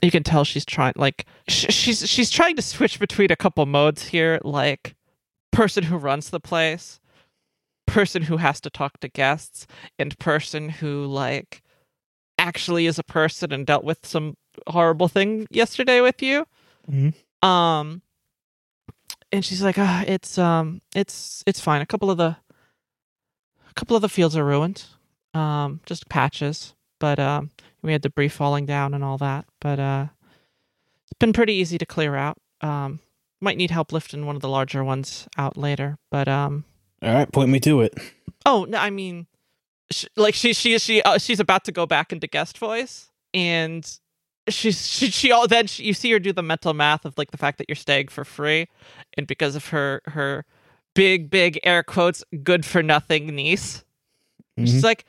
you 0.00 0.12
can 0.12 0.22
tell 0.22 0.44
she's 0.44 0.64
trying 0.64 0.92
like 0.94 1.26
sh- 1.48 1.66
she's 1.74 2.08
she's 2.08 2.30
trying 2.30 2.54
to 2.54 2.62
switch 2.62 3.00
between 3.00 3.32
a 3.32 3.36
couple 3.36 3.66
modes 3.66 4.06
here 4.06 4.38
like 4.44 4.94
person 5.50 5.82
who 5.82 5.96
runs 5.96 6.30
the 6.30 6.38
place 6.38 7.00
person 7.86 8.22
who 8.22 8.36
has 8.38 8.60
to 8.60 8.70
talk 8.70 8.98
to 9.00 9.08
guests 9.08 9.66
and 9.98 10.18
person 10.18 10.68
who 10.68 11.06
like 11.06 11.62
actually 12.38 12.86
is 12.86 12.98
a 12.98 13.02
person 13.04 13.52
and 13.52 13.66
dealt 13.66 13.84
with 13.84 14.04
some 14.06 14.36
horrible 14.68 15.08
thing 15.08 15.46
yesterday 15.50 16.00
with 16.00 16.22
you. 16.22 16.46
Mhm. 16.90 17.14
um 17.46 18.02
and 19.32 19.44
she's 19.44 19.62
like 19.62 19.78
ah, 19.78 20.04
it's 20.06 20.38
um 20.38 20.80
it's 20.94 21.42
it's 21.46 21.60
fine. 21.60 21.80
A 21.82 21.86
couple 21.86 22.10
of 22.10 22.16
the 22.18 22.36
a 23.70 23.74
couple 23.74 23.96
of 23.96 24.02
the 24.02 24.08
fields 24.08 24.36
are 24.36 24.44
ruined. 24.44 24.84
Um 25.34 25.80
just 25.86 26.08
patches. 26.08 26.74
But 26.98 27.18
um 27.18 27.50
we 27.82 27.92
had 27.92 28.02
debris 28.02 28.28
falling 28.28 28.66
down 28.66 28.94
and 28.94 29.02
all 29.04 29.18
that. 29.18 29.44
But 29.60 29.78
uh 29.80 30.06
it's 31.04 31.18
been 31.18 31.32
pretty 31.32 31.54
easy 31.54 31.78
to 31.78 31.86
clear 31.86 32.14
out. 32.16 32.38
Um 32.60 33.00
might 33.40 33.56
need 33.58 33.70
help 33.70 33.92
lifting 33.92 34.24
one 34.26 34.36
of 34.36 34.42
the 34.42 34.48
larger 34.48 34.82
ones 34.84 35.28
out 35.36 35.56
later. 35.56 35.98
But 36.10 36.28
um 36.28 36.64
All 37.02 37.12
right, 37.12 37.30
point 37.30 37.50
me 37.50 37.60
to 37.60 37.82
it. 37.82 37.94
oh 38.44 38.64
no 38.68 38.78
i 38.78 38.90
mean 38.90 39.26
she, 39.90 40.06
like 40.16 40.34
she 40.34 40.52
she 40.52 40.78
she 40.78 41.02
uh, 41.02 41.18
she's 41.18 41.40
about 41.40 41.64
to 41.64 41.72
go 41.72 41.86
back 41.86 42.12
into 42.12 42.26
guest 42.26 42.58
voice, 42.58 43.10
and 43.32 43.98
she's 44.48 44.86
she 44.86 45.10
she 45.10 45.30
all 45.30 45.46
then 45.46 45.66
she, 45.66 45.84
you 45.84 45.94
see 45.94 46.10
her 46.12 46.18
do 46.18 46.32
the 46.32 46.42
mental 46.42 46.74
math 46.74 47.04
of 47.04 47.16
like 47.16 47.30
the 47.30 47.36
fact 47.36 47.58
that 47.58 47.68
you're 47.68 47.76
staying 47.76 48.08
for 48.08 48.24
free, 48.24 48.66
and 49.16 49.26
because 49.26 49.54
of 49.54 49.68
her 49.68 50.02
her 50.06 50.44
big 50.94 51.30
big 51.30 51.60
air 51.62 51.82
quotes 51.82 52.24
good 52.42 52.64
for 52.64 52.82
nothing 52.82 53.26
niece, 53.26 53.84
she's 54.58 54.82
like, 54.82 55.04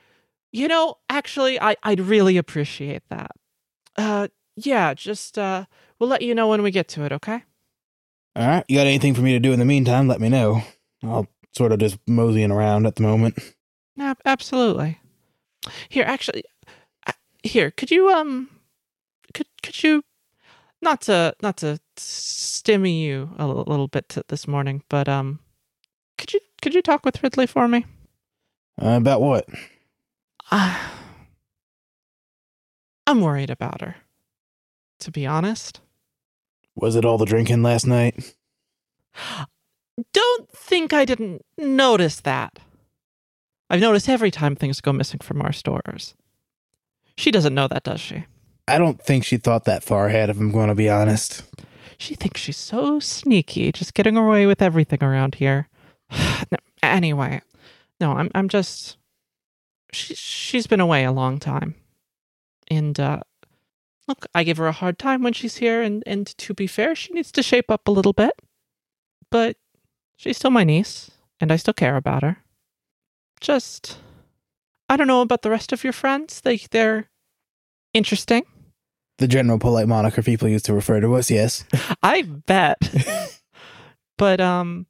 you 0.52 0.68
know, 0.68 0.96
actually, 1.08 1.60
I 1.60 1.76
I'd 1.82 2.00
really 2.00 2.36
appreciate 2.36 3.02
that. 3.10 3.32
Uh, 3.96 4.28
yeah, 4.56 4.94
just 4.94 5.38
uh, 5.38 5.64
we'll 5.98 6.08
let 6.08 6.22
you 6.22 6.34
know 6.34 6.48
when 6.48 6.62
we 6.62 6.70
get 6.70 6.88
to 6.88 7.04
it, 7.04 7.12
okay? 7.12 7.42
All 8.36 8.46
right. 8.46 8.64
You 8.68 8.76
got 8.76 8.86
anything 8.86 9.14
for 9.14 9.22
me 9.22 9.32
to 9.32 9.40
do 9.40 9.52
in 9.52 9.58
the 9.58 9.64
meantime? 9.64 10.06
Let 10.06 10.20
me 10.20 10.28
know. 10.28 10.62
I'll 11.02 11.26
sort 11.58 11.72
of 11.72 11.80
just 11.80 11.98
moseying 12.06 12.52
around 12.52 12.86
at 12.86 12.96
the 12.96 13.02
moment. 13.02 13.36
Ab- 13.98 14.20
absolutely. 14.24 15.00
Here, 15.88 16.04
actually, 16.06 16.44
here, 17.42 17.70
could 17.72 17.90
you 17.90 18.08
um, 18.10 18.48
could 19.34 19.48
could 19.62 19.82
you, 19.82 20.04
not 20.80 21.02
to 21.02 21.34
not 21.42 21.56
to 21.58 21.80
stimmy 21.96 23.00
you 23.00 23.30
a 23.38 23.46
little, 23.46 23.64
little 23.64 23.88
bit 23.88 24.08
to 24.10 24.22
this 24.28 24.46
morning, 24.46 24.82
but 24.88 25.08
um, 25.08 25.40
could 26.16 26.32
you 26.32 26.40
could 26.62 26.74
you 26.74 26.80
talk 26.80 27.04
with 27.04 27.22
Ridley 27.22 27.46
for 27.46 27.68
me? 27.68 27.84
Uh, 28.80 28.96
about 28.96 29.20
what? 29.20 29.46
Uh, 30.50 30.78
I'm 33.06 33.20
worried 33.20 33.50
about 33.50 33.80
her. 33.80 33.96
To 35.00 35.10
be 35.10 35.26
honest, 35.26 35.80
Was 36.76 36.96
it 36.96 37.04
all 37.04 37.18
the 37.18 37.26
drinking 37.26 37.62
last 37.62 37.86
night? 37.86 38.34
don't 40.12 40.50
think 40.50 40.92
I 40.92 41.04
didn't 41.04 41.44
notice 41.56 42.20
that. 42.20 42.58
I've 43.70 43.80
noticed 43.80 44.08
every 44.08 44.30
time 44.30 44.56
things 44.56 44.80
go 44.80 44.92
missing 44.92 45.20
from 45.20 45.42
our 45.42 45.52
stores. 45.52 46.14
She 47.16 47.30
doesn't 47.30 47.54
know 47.54 47.68
that, 47.68 47.82
does 47.84 48.00
she? 48.00 48.24
I 48.66 48.78
don't 48.78 49.02
think 49.02 49.24
she 49.24 49.38
thought 49.38 49.64
that 49.64 49.82
far 49.82 50.06
ahead, 50.06 50.30
if 50.30 50.38
I'm 50.38 50.52
going 50.52 50.68
to 50.68 50.74
be 50.74 50.88
honest. 50.88 51.42
She 51.98 52.14
thinks 52.14 52.40
she's 52.40 52.56
so 52.56 53.00
sneaky, 53.00 53.72
just 53.72 53.94
getting 53.94 54.16
away 54.16 54.46
with 54.46 54.62
everything 54.62 55.02
around 55.02 55.36
here. 55.36 55.68
No, 56.50 56.58
anyway, 56.82 57.42
no, 58.00 58.12
I'm 58.12 58.30
I'm 58.34 58.48
just 58.48 58.96
she 59.92 60.14
she's 60.14 60.66
been 60.66 60.80
away 60.80 61.04
a 61.04 61.12
long 61.12 61.38
time. 61.38 61.74
And 62.70 62.98
uh 62.98 63.20
look, 64.06 64.26
I 64.34 64.44
give 64.44 64.56
her 64.58 64.68
a 64.68 64.72
hard 64.72 64.98
time 64.98 65.22
when 65.22 65.32
she's 65.32 65.56
here 65.56 65.82
and 65.82 66.02
and 66.06 66.26
to 66.38 66.54
be 66.54 66.66
fair, 66.66 66.94
she 66.94 67.12
needs 67.12 67.32
to 67.32 67.42
shape 67.42 67.70
up 67.70 67.88
a 67.88 67.90
little 67.90 68.12
bit. 68.12 68.40
But 69.30 69.56
she's 70.18 70.36
still 70.36 70.50
my 70.50 70.64
niece 70.64 71.10
and 71.40 71.50
I 71.50 71.56
still 71.56 71.72
care 71.72 71.96
about 71.96 72.22
her. 72.22 72.38
Just 73.40 73.98
I 74.90 74.96
don't 74.98 75.06
know 75.06 75.22
about 75.22 75.40
the 75.42 75.50
rest 75.50 75.72
of 75.72 75.82
your 75.84 75.94
friends. 75.94 76.42
They 76.42 76.58
they're 76.70 77.08
interesting. 77.94 78.44
The 79.16 79.28
general 79.28 79.58
polite 79.58 79.88
moniker 79.88 80.22
people 80.22 80.48
used 80.48 80.66
to 80.66 80.74
refer 80.74 81.00
to 81.00 81.14
us, 81.14 81.30
yes. 81.30 81.64
I 82.02 82.22
bet. 82.22 82.78
but 84.18 84.40
um 84.40 84.86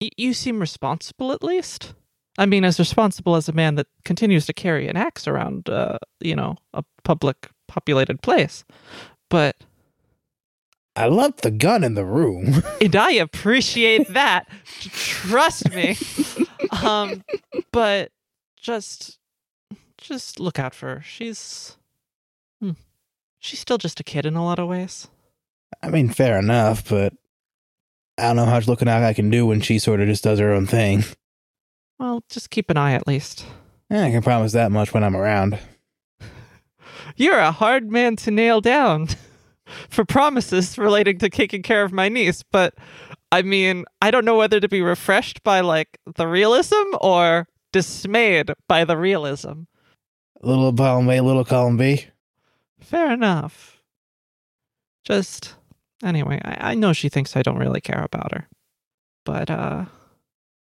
y- 0.00 0.10
you 0.18 0.34
seem 0.34 0.60
responsible 0.60 1.32
at 1.32 1.42
least. 1.42 1.94
I 2.38 2.46
mean 2.46 2.64
as 2.64 2.78
responsible 2.78 3.36
as 3.36 3.48
a 3.48 3.52
man 3.52 3.76
that 3.76 3.86
continues 4.04 4.46
to 4.46 4.52
carry 4.52 4.88
an 4.88 4.96
axe 4.96 5.26
around 5.26 5.68
uh, 5.68 5.98
you 6.20 6.34
know, 6.36 6.56
a 6.74 6.84
public 7.04 7.48
populated 7.68 8.22
place. 8.22 8.64
But 9.28 9.56
I 10.96 11.08
left 11.08 11.42
the 11.42 11.50
gun 11.50 11.84
in 11.84 11.94
the 11.94 12.04
room. 12.04 12.62
and 12.80 12.96
I 12.96 13.12
appreciate 13.12 14.08
that. 14.08 14.48
Trust 14.80 15.70
me. 15.72 15.96
um 16.82 17.24
but 17.72 18.10
just 18.60 19.18
just 19.98 20.40
look 20.40 20.58
out 20.58 20.74
for 20.74 20.96
her. 20.96 21.02
She's 21.02 21.76
hmm, 22.60 22.72
she's 23.38 23.60
still 23.60 23.78
just 23.78 24.00
a 24.00 24.04
kid 24.04 24.26
in 24.26 24.36
a 24.36 24.44
lot 24.44 24.58
of 24.58 24.68
ways. 24.68 25.08
I 25.82 25.90
mean, 25.90 26.10
fair 26.10 26.38
enough, 26.38 26.88
but 26.88 27.14
I 28.18 28.24
don't 28.24 28.36
know 28.36 28.44
how 28.44 28.52
much 28.52 28.68
looking 28.68 28.88
out 28.88 29.02
I 29.02 29.14
can 29.14 29.30
do 29.30 29.46
when 29.46 29.60
she 29.60 29.78
sort 29.78 30.00
of 30.00 30.08
just 30.08 30.24
does 30.24 30.38
her 30.38 30.52
own 30.52 30.66
thing. 30.66 31.04
Well, 31.98 32.22
just 32.28 32.50
keep 32.50 32.70
an 32.70 32.76
eye 32.76 32.92
at 32.92 33.06
least. 33.06 33.44
Eh, 33.90 34.06
I 34.06 34.10
can 34.10 34.22
promise 34.22 34.52
that 34.52 34.72
much 34.72 34.92
when 34.92 35.04
I'm 35.04 35.16
around. 35.16 35.58
You're 37.16 37.38
a 37.38 37.52
hard 37.52 37.90
man 37.90 38.16
to 38.16 38.30
nail 38.30 38.60
down 38.60 39.08
for 39.88 40.04
promises 40.04 40.78
relating 40.78 41.18
to 41.18 41.28
taking 41.28 41.62
care 41.62 41.82
of 41.82 41.92
my 41.92 42.08
niece, 42.08 42.42
but 42.50 42.74
I 43.32 43.42
mean, 43.42 43.84
I 44.02 44.10
don't 44.10 44.24
know 44.24 44.36
whether 44.36 44.58
to 44.60 44.68
be 44.68 44.82
refreshed 44.82 45.42
by 45.42 45.60
like 45.60 45.98
the 46.16 46.26
realism 46.26 46.82
or 47.00 47.46
dismayed 47.72 48.52
by 48.68 48.84
the 48.84 48.96
realism. 48.96 49.62
Little 50.42 50.72
column 50.72 51.08
A, 51.10 51.20
little 51.20 51.44
column 51.44 51.76
B. 51.76 52.06
Fair 52.80 53.12
enough. 53.12 53.82
Just 55.04 55.54
anyway, 56.02 56.40
I, 56.44 56.72
I 56.72 56.74
know 56.74 56.92
she 56.92 57.08
thinks 57.08 57.36
I 57.36 57.42
don't 57.42 57.58
really 57.58 57.80
care 57.80 58.02
about 58.02 58.32
her. 58.32 58.48
But 59.24 59.50
uh 59.50 59.84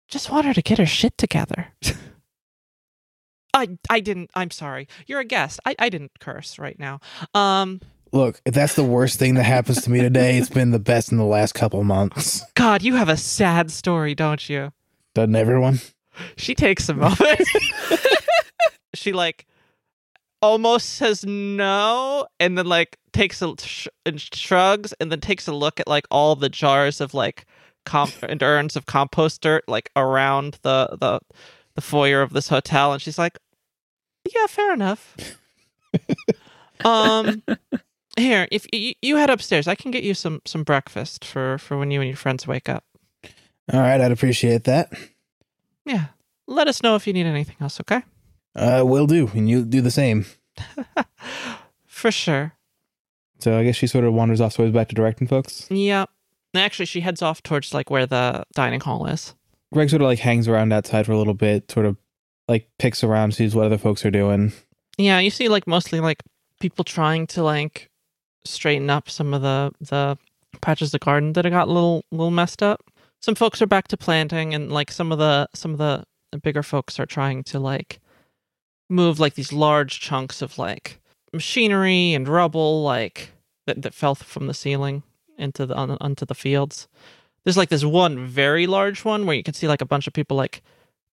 just 0.07 0.29
want 0.31 0.45
her 0.45 0.53
to 0.53 0.61
get 0.61 0.77
her 0.77 0.85
shit 0.85 1.17
together. 1.17 1.67
I 3.53 3.77
I 3.89 3.99
didn't 3.99 4.31
I'm 4.33 4.51
sorry. 4.51 4.87
You're 5.05 5.19
a 5.19 5.25
guest. 5.25 5.59
I, 5.65 5.75
I 5.77 5.89
didn't 5.89 6.19
curse 6.19 6.57
right 6.57 6.79
now. 6.79 6.99
Um 7.33 7.81
Look, 8.15 8.39
if 8.45 8.53
that's 8.53 8.75
the 8.75 8.83
worst 8.85 9.19
thing 9.19 9.33
that 9.33 9.43
happens 9.43 9.81
to 9.81 9.91
me 9.91 9.99
today, 9.99 10.37
it's 10.37 10.49
been 10.49 10.71
the 10.71 10.79
best 10.79 11.11
in 11.11 11.17
the 11.17 11.25
last 11.25 11.53
couple 11.53 11.83
months. 11.83 12.45
God, 12.53 12.81
you 12.81 12.95
have 12.95 13.09
a 13.09 13.17
sad 13.17 13.69
story, 13.69 14.15
don't 14.15 14.47
you? 14.47 14.71
Doesn't 15.13 15.35
everyone? 15.35 15.81
She 16.37 16.55
takes 16.55 16.87
a 16.87 16.93
moment. 16.93 17.41
she 18.93 19.11
like 19.11 19.45
almost 20.41 20.91
says 20.91 21.25
no, 21.25 22.25
and 22.39 22.57
then 22.57 22.67
like 22.67 22.97
takes 23.11 23.41
a 23.41 23.53
sh- 23.59 23.89
and 24.05 24.21
shrugs, 24.21 24.93
and 25.01 25.11
then 25.11 25.19
takes 25.19 25.45
a 25.49 25.53
look 25.53 25.81
at 25.81 25.87
like 25.89 26.05
all 26.09 26.37
the 26.37 26.47
jars 26.47 27.01
of 27.01 27.13
like 27.13 27.45
comp 27.85 28.13
and 28.23 28.41
urns 28.41 28.77
of 28.77 28.85
compost 28.85 29.41
dirt 29.41 29.65
like 29.67 29.89
around 29.97 30.57
the 30.61 30.87
the 31.01 31.19
the 31.75 31.81
foyer 31.81 32.21
of 32.21 32.31
this 32.31 32.47
hotel, 32.47 32.93
and 32.93 33.01
she's 33.01 33.17
like, 33.17 33.37
"Yeah, 34.33 34.47
fair 34.47 34.71
enough." 34.71 35.17
um, 36.85 37.43
here, 38.17 38.47
if 38.51 38.65
you, 38.73 38.93
you 39.01 39.17
head 39.17 39.29
upstairs, 39.29 39.67
I 39.67 39.75
can 39.75 39.91
get 39.91 40.03
you 40.03 40.13
some 40.13 40.41
some 40.45 40.63
breakfast 40.63 41.25
for 41.25 41.57
for 41.57 41.77
when 41.77 41.91
you 41.91 42.01
and 42.01 42.07
your 42.07 42.17
friends 42.17 42.47
wake 42.47 42.69
up. 42.69 42.83
All 43.71 43.79
right, 43.79 43.99
I'd 43.99 44.11
appreciate 44.11 44.65
that. 44.65 44.93
Yeah, 45.85 46.05
let 46.47 46.67
us 46.67 46.83
know 46.83 46.95
if 46.95 47.07
you 47.07 47.13
need 47.13 47.25
anything 47.25 47.57
else, 47.59 47.79
okay? 47.81 48.03
Uh, 48.55 48.83
will 48.85 49.07
do, 49.07 49.29
and 49.33 49.49
you 49.49 49.65
do 49.65 49.81
the 49.81 49.91
same. 49.91 50.25
For 51.85 52.11
sure. 52.11 52.53
So 53.39 53.57
I 53.57 53.63
guess 53.63 53.75
she 53.75 53.87
sort 53.87 54.05
of 54.05 54.13
wanders 54.13 54.39
off 54.39 54.55
towards 54.55 54.73
back 54.73 54.89
to 54.89 54.95
directing 54.95 55.27
folks. 55.27 55.69
Yep. 55.69 56.09
Actually, 56.55 56.85
she 56.85 57.01
heads 57.01 57.21
off 57.21 57.43
towards 57.43 57.73
like 57.73 57.89
where 57.89 58.05
the 58.05 58.45
dining 58.53 58.79
hall 58.79 59.05
is. 59.07 59.35
Greg 59.73 59.89
sort 59.89 60.01
of 60.01 60.07
like 60.07 60.19
hangs 60.19 60.47
around 60.47 60.71
outside 60.71 61.05
for 61.05 61.11
a 61.11 61.17
little 61.17 61.33
bit, 61.33 61.69
sort 61.69 61.85
of 61.85 61.97
like 62.47 62.69
picks 62.79 63.03
around, 63.03 63.33
sees 63.33 63.55
what 63.55 63.65
other 63.65 63.77
folks 63.77 64.05
are 64.05 64.11
doing. 64.11 64.53
Yeah, 64.97 65.19
you 65.19 65.29
see 65.29 65.49
like 65.49 65.67
mostly 65.67 65.99
like 65.99 66.23
people 66.61 66.85
trying 66.85 67.27
to 67.27 67.43
like 67.43 67.89
straighten 68.45 68.89
up 68.89 69.09
some 69.09 69.33
of 69.33 69.41
the 69.41 69.71
the 69.79 70.17
patches 70.61 70.93
of 70.93 71.01
garden 71.01 71.33
that 71.33 71.49
got 71.49 71.67
a 71.67 71.71
little 71.71 72.03
little 72.11 72.31
messed 72.31 72.63
up. 72.63 72.81
Some 73.21 73.35
folks 73.35 73.61
are 73.61 73.67
back 73.67 73.87
to 73.89 73.97
planting, 73.97 74.53
and 74.53 74.71
like 74.71 74.91
some 74.91 75.11
of 75.11 75.17
the 75.17 75.47
some 75.53 75.71
of 75.71 75.77
the 75.77 76.05
bigger 76.43 76.63
folks 76.63 76.99
are 76.99 77.05
trying 77.05 77.43
to 77.43 77.59
like 77.59 77.99
move 78.89 79.19
like 79.19 79.35
these 79.35 79.53
large 79.53 79.99
chunks 79.99 80.41
of 80.41 80.57
like 80.57 80.99
machinery 81.33 82.13
and 82.13 82.27
rubble 82.27 82.83
like 82.83 83.31
that, 83.65 83.81
that 83.81 83.93
fell 83.93 84.15
from 84.15 84.47
the 84.47 84.53
ceiling 84.53 85.03
into 85.37 85.65
the 85.65 85.75
on, 85.75 85.97
onto 86.01 86.25
the 86.25 86.35
fields. 86.35 86.87
There's 87.43 87.57
like 87.57 87.69
this 87.69 87.85
one 87.85 88.25
very 88.25 88.67
large 88.67 89.05
one 89.05 89.25
where 89.25 89.35
you 89.35 89.43
can 89.43 89.53
see 89.53 89.67
like 89.67 89.81
a 89.81 89.85
bunch 89.85 90.07
of 90.07 90.13
people 90.13 90.37
like 90.37 90.61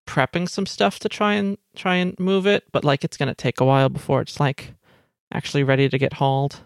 prepping 0.06 0.48
some 0.48 0.66
stuff 0.66 0.98
to 1.00 1.08
try 1.08 1.34
and 1.34 1.58
try 1.76 1.96
and 1.96 2.18
move 2.18 2.46
it, 2.46 2.64
but 2.72 2.84
like 2.84 3.04
it's 3.04 3.16
gonna 3.16 3.34
take 3.34 3.60
a 3.60 3.64
while 3.64 3.88
before 3.88 4.20
it's 4.20 4.40
like 4.40 4.74
actually 5.32 5.62
ready 5.62 5.88
to 5.88 5.98
get 5.98 6.14
hauled. 6.14 6.60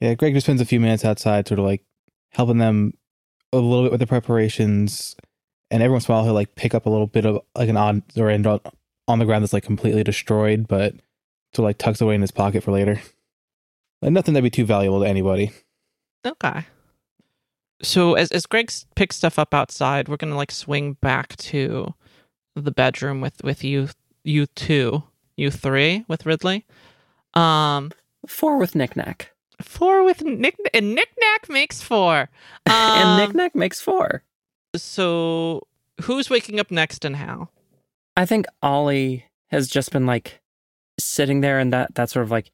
Yeah, 0.00 0.14
Greg 0.14 0.34
just 0.34 0.46
spends 0.46 0.60
a 0.60 0.66
few 0.66 0.80
minutes 0.80 1.04
outside, 1.04 1.48
sort 1.48 1.58
of 1.58 1.64
like 1.64 1.84
helping 2.30 2.58
them 2.58 2.94
a 3.52 3.58
little 3.58 3.84
bit 3.84 3.92
with 3.92 4.00
the 4.00 4.06
preparations, 4.06 5.16
and 5.70 5.82
every 5.82 5.92
once 5.92 6.08
in 6.08 6.12
a 6.12 6.16
while 6.16 6.24
he'll 6.24 6.34
like 6.34 6.54
pick 6.56 6.74
up 6.74 6.86
a 6.86 6.90
little 6.90 7.06
bit 7.06 7.24
of 7.24 7.40
like 7.54 7.68
an 7.68 7.76
odd 7.76 8.02
or 8.16 8.28
end 8.28 8.46
on, 8.46 8.60
on 9.08 9.18
the 9.18 9.24
ground 9.24 9.42
that's 9.42 9.52
like 9.52 9.64
completely 9.64 10.04
destroyed, 10.04 10.66
but 10.68 10.94
to 11.52 11.62
like 11.62 11.78
tucks 11.78 12.00
away 12.00 12.14
in 12.14 12.20
his 12.20 12.30
pocket 12.30 12.62
for 12.62 12.72
later. 12.72 13.00
Like 14.02 14.12
nothing 14.12 14.34
that'd 14.34 14.44
be 14.44 14.50
too 14.50 14.66
valuable 14.66 15.00
to 15.00 15.08
anybody. 15.08 15.52
Okay. 16.26 16.66
So 17.82 18.14
as 18.14 18.30
as 18.32 18.46
Greg 18.46 18.70
picks 18.96 19.16
stuff 19.16 19.38
up 19.38 19.54
outside, 19.54 20.08
we're 20.08 20.16
gonna 20.16 20.36
like 20.36 20.50
swing 20.50 20.94
back 20.94 21.36
to 21.36 21.94
the 22.54 22.70
bedroom 22.70 23.20
with 23.20 23.42
with 23.42 23.64
you 23.64 23.88
you 24.22 24.46
two 24.46 25.04
you 25.36 25.50
three 25.50 26.04
with 26.08 26.26
Ridley. 26.26 26.66
Um, 27.34 27.92
Four 28.26 28.58
with 28.58 28.74
knickknack. 28.74 29.33
Four 29.60 30.04
with 30.04 30.22
Nick 30.22 30.56
and 30.72 30.94
Nick 30.94 31.08
Knack 31.20 31.48
makes 31.48 31.80
four. 31.82 32.28
and 32.66 33.08
Um, 33.08 33.16
knickknack 33.18 33.54
makes 33.54 33.80
four. 33.80 34.22
So 34.76 35.66
who's 36.02 36.28
waking 36.30 36.58
up 36.60 36.70
next 36.70 37.04
and 37.04 37.16
how? 37.16 37.48
I 38.16 38.26
think 38.26 38.46
Ollie 38.62 39.26
has 39.50 39.68
just 39.68 39.90
been 39.92 40.06
like 40.06 40.40
sitting 40.98 41.40
there 41.40 41.58
in 41.60 41.70
that 41.70 41.94
that 41.94 42.10
sort 42.10 42.24
of 42.24 42.30
like, 42.30 42.50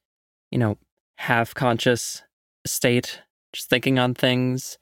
you 0.50 0.59
know, 0.59 0.76
half 1.19 1.54
conscious 1.54 2.23
state, 2.66 3.21
just 3.52 3.69
thinking 3.71 3.99
on 3.99 4.14
things, 4.14 4.78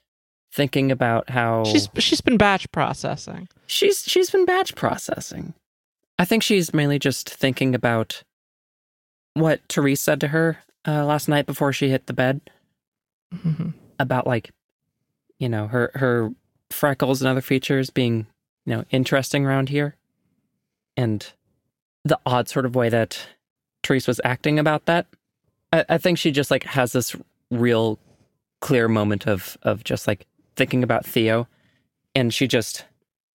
thinking 0.52 0.90
about 0.90 1.30
how 1.30 1.64
She's 1.64 1.88
she's 1.98 2.20
been 2.20 2.36
batch 2.36 2.70
processing. 2.72 3.48
she's 3.66 4.02
she's 4.02 4.30
been 4.30 4.44
batch 4.44 4.74
processing. 4.74 5.54
I 6.18 6.24
think 6.24 6.42
she's 6.42 6.74
mainly 6.74 6.98
just 6.98 7.28
thinking 7.30 7.74
about 7.74 8.22
what 9.34 9.60
Therese 9.68 10.00
said 10.00 10.20
to 10.20 10.28
her 10.28 10.58
uh, 10.86 11.04
last 11.04 11.28
night 11.28 11.46
before 11.46 11.72
she 11.72 11.88
hit 11.88 12.06
the 12.06 12.12
bed 12.12 12.40
Mhm. 13.34 13.74
about 13.98 14.26
like, 14.26 14.50
you 15.38 15.48
know, 15.48 15.66
her 15.68 15.90
her 15.94 16.30
freckles 16.70 17.20
and 17.20 17.28
other 17.28 17.40
features 17.40 17.90
being, 17.90 18.26
you 18.64 18.74
know, 18.76 18.84
interesting 18.90 19.44
around 19.44 19.68
here, 19.68 19.96
and 20.96 21.32
the 22.04 22.18
odd 22.24 22.48
sort 22.48 22.64
of 22.66 22.74
way 22.74 22.88
that 22.88 23.28
Therese 23.82 24.06
was 24.06 24.20
acting 24.24 24.58
about 24.58 24.86
that. 24.86 25.06
I, 25.72 25.84
I 25.88 25.98
think 25.98 26.18
she 26.18 26.30
just 26.30 26.50
like 26.50 26.64
has 26.64 26.92
this 26.92 27.14
real 27.50 27.98
clear 28.60 28.88
moment 28.88 29.26
of 29.26 29.56
of 29.62 29.84
just 29.84 30.06
like 30.06 30.26
thinking 30.56 30.82
about 30.82 31.04
Theo, 31.06 31.48
and 32.14 32.32
she 32.32 32.46
just 32.48 32.84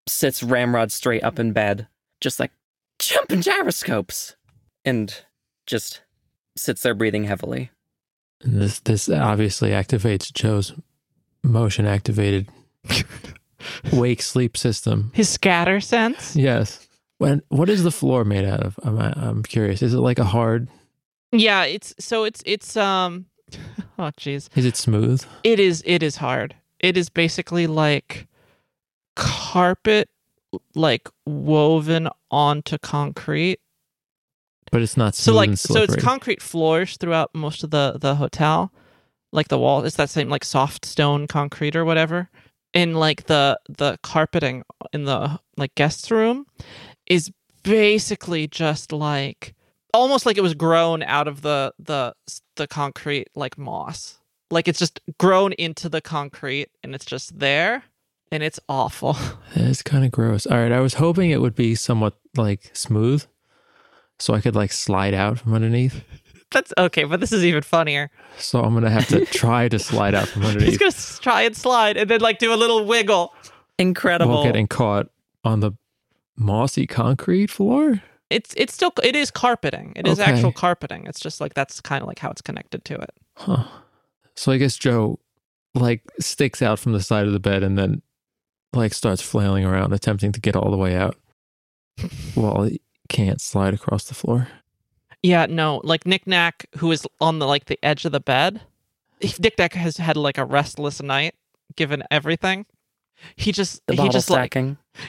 sits 0.08 0.42
ramrod 0.42 0.90
straight 0.90 1.22
up 1.22 1.38
in 1.38 1.52
bed, 1.52 1.86
just 2.20 2.40
like 2.40 2.50
jumping 2.98 3.40
gyroscopes, 3.42 4.36
and 4.84 5.24
just 5.66 6.00
sits 6.56 6.82
there 6.82 6.94
breathing 6.94 7.24
heavily. 7.24 7.70
And 8.42 8.60
this 8.60 8.80
this 8.80 9.08
obviously 9.08 9.70
activates 9.70 10.32
Joe's 10.32 10.72
motion 11.42 11.86
activated 11.86 12.48
wake 13.92 14.22
sleep 14.22 14.56
system. 14.56 15.10
His 15.14 15.28
scatter 15.28 15.80
sense. 15.80 16.34
Yes. 16.36 16.88
When 17.18 17.42
what 17.48 17.68
is 17.68 17.84
the 17.84 17.90
floor 17.90 18.24
made 18.24 18.44
out 18.44 18.60
of? 18.60 18.78
I'm 18.82 18.98
I'm 18.98 19.42
curious. 19.42 19.82
Is 19.82 19.94
it 19.94 20.00
like 20.00 20.18
a 20.18 20.24
hard? 20.24 20.68
Yeah, 21.30 21.64
it's 21.64 21.94
so 21.98 22.24
it's 22.24 22.42
it's 22.44 22.76
um 22.76 23.26
oh 23.98 24.10
jeez. 24.18 24.48
Is 24.56 24.64
it 24.64 24.76
smooth? 24.76 25.24
It 25.44 25.60
is 25.60 25.82
it 25.86 26.02
is 26.02 26.16
hard. 26.16 26.56
It 26.80 26.96
is 26.96 27.08
basically 27.08 27.66
like 27.66 28.26
carpet 29.14 30.08
like 30.74 31.08
woven 31.24 32.08
onto 32.30 32.78
concrete. 32.78 33.60
But 34.72 34.82
it's 34.82 34.96
not 34.96 35.14
So 35.14 35.34
like 35.34 35.56
so 35.56 35.82
it's 35.82 35.94
concrete 35.96 36.42
floors 36.42 36.96
throughout 36.96 37.30
most 37.34 37.62
of 37.62 37.70
the 37.70 37.98
the 38.00 38.16
hotel. 38.16 38.72
Like 39.30 39.48
the 39.48 39.58
wall, 39.58 39.84
it's 39.84 39.96
that 39.96 40.10
same 40.10 40.28
like 40.28 40.44
soft 40.44 40.84
stone 40.84 41.26
concrete 41.26 41.76
or 41.76 41.84
whatever. 41.84 42.28
And 42.74 42.98
like 42.98 43.26
the 43.26 43.60
the 43.68 43.98
carpeting 44.02 44.64
in 44.92 45.04
the 45.04 45.38
like 45.56 45.74
guest 45.74 46.10
room 46.10 46.46
is 47.06 47.30
basically 47.62 48.48
just 48.48 48.92
like 48.92 49.54
almost 49.94 50.26
like 50.26 50.38
it 50.38 50.42
was 50.42 50.54
grown 50.54 51.02
out 51.02 51.28
of 51.28 51.42
the 51.42 51.72
the 51.78 52.14
the 52.56 52.66
concrete 52.66 53.28
like 53.34 53.58
moss. 53.58 54.18
Like 54.50 54.68
it's 54.68 54.78
just 54.78 55.00
grown 55.18 55.52
into 55.52 55.88
the 55.88 56.00
concrete 56.00 56.68
and 56.82 56.94
it's 56.94 57.04
just 57.06 57.38
there 57.38 57.84
and 58.30 58.42
it's 58.42 58.58
awful. 58.68 59.16
It's 59.54 59.82
kind 59.82 60.04
of 60.04 60.10
gross. 60.10 60.46
All 60.46 60.56
right, 60.56 60.72
I 60.72 60.80
was 60.80 60.94
hoping 60.94 61.30
it 61.30 61.40
would 61.42 61.54
be 61.54 61.74
somewhat 61.74 62.14
like 62.36 62.70
smooth, 62.72 63.26
so 64.22 64.34
I 64.34 64.40
could 64.40 64.54
like 64.54 64.70
slide 64.70 65.14
out 65.14 65.40
from 65.40 65.52
underneath. 65.52 66.04
That's 66.52 66.72
okay, 66.78 67.02
but 67.04 67.18
this 67.18 67.32
is 67.32 67.44
even 67.44 67.62
funnier. 67.62 68.08
So 68.38 68.62
I'm 68.62 68.72
gonna 68.74 68.88
have 68.90 69.08
to 69.08 69.24
try 69.42 69.68
to 69.68 69.78
slide 69.80 70.14
out 70.14 70.28
from 70.28 70.44
underneath. 70.44 70.68
He's 70.68 70.78
gonna 70.78 70.92
try 71.20 71.42
and 71.42 71.56
slide 71.56 71.96
and 71.96 72.08
then 72.08 72.20
like 72.20 72.38
do 72.38 72.54
a 72.54 72.56
little 72.56 72.84
wiggle. 72.84 73.34
Incredible. 73.78 74.32
while 74.34 74.44
getting 74.44 74.68
caught 74.68 75.08
on 75.44 75.58
the 75.60 75.72
mossy 76.36 76.86
concrete 76.86 77.50
floor. 77.50 78.00
It's 78.30 78.54
it's 78.56 78.72
still 78.72 78.92
it 79.02 79.16
is 79.16 79.30
carpeting. 79.32 79.92
It 79.96 80.06
is 80.06 80.20
Okay. 80.20 80.30
actual 80.30 80.52
carpeting. 80.52 81.04
It's 81.06 81.18
just 81.20 81.40
like 81.40 81.54
that's 81.54 81.80
kind 81.80 82.00
of 82.02 82.06
like 82.06 82.20
how 82.20 82.30
it's 82.30 82.42
connected 82.42 82.84
to 82.84 82.94
it. 82.94 83.10
Huh. 83.36 83.64
So 84.36 84.52
I 84.52 84.58
guess 84.58 84.76
Joe 84.76 85.18
like 85.74 86.02
sticks 86.20 86.62
out 86.62 86.78
from 86.78 86.92
the 86.92 87.02
side 87.02 87.26
of 87.26 87.32
the 87.32 87.40
bed 87.40 87.62
and 87.62 87.76
then 87.76 88.02
like 88.72 88.92
starts 88.94 89.20
flailing 89.22 89.64
around, 89.64 89.92
attempting 89.92 90.32
to 90.32 90.40
get 90.40 90.54
all 90.54 90.70
the 90.70 90.76
way 90.76 90.94
out 90.94 91.16
while 92.34 92.64
he 92.64 92.80
can't 93.12 93.40
slide 93.40 93.74
across 93.74 94.04
the 94.04 94.14
floor. 94.14 94.48
Yeah, 95.22 95.46
no, 95.46 95.80
like 95.84 96.06
Nick 96.06 96.26
Nack, 96.26 96.66
who 96.78 96.90
is 96.90 97.06
on 97.20 97.38
the 97.38 97.46
like 97.46 97.66
the 97.66 97.78
edge 97.84 98.04
of 98.04 98.12
the 98.12 98.20
bed. 98.20 98.62
If 99.20 99.38
Nick 99.38 99.58
Nack 99.58 99.74
has 99.74 99.98
had 99.98 100.16
like 100.16 100.38
a 100.38 100.44
restless 100.44 101.00
night, 101.00 101.34
given 101.76 102.02
everything. 102.10 102.66
He 103.36 103.52
just 103.52 103.86
the 103.86 103.92
he 103.92 103.98
bottle 103.98 104.12
just 104.12 104.30
like 104.30 104.56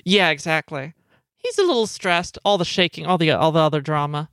yeah, 0.03 0.29
exactly. 0.29 0.93
He's 1.37 1.57
a 1.57 1.63
little 1.63 1.87
stressed. 1.87 2.37
All 2.45 2.57
the 2.57 2.65
shaking, 2.65 3.05
all 3.05 3.17
the 3.17 3.31
all 3.31 3.51
the 3.51 3.59
other 3.59 3.81
drama. 3.81 4.29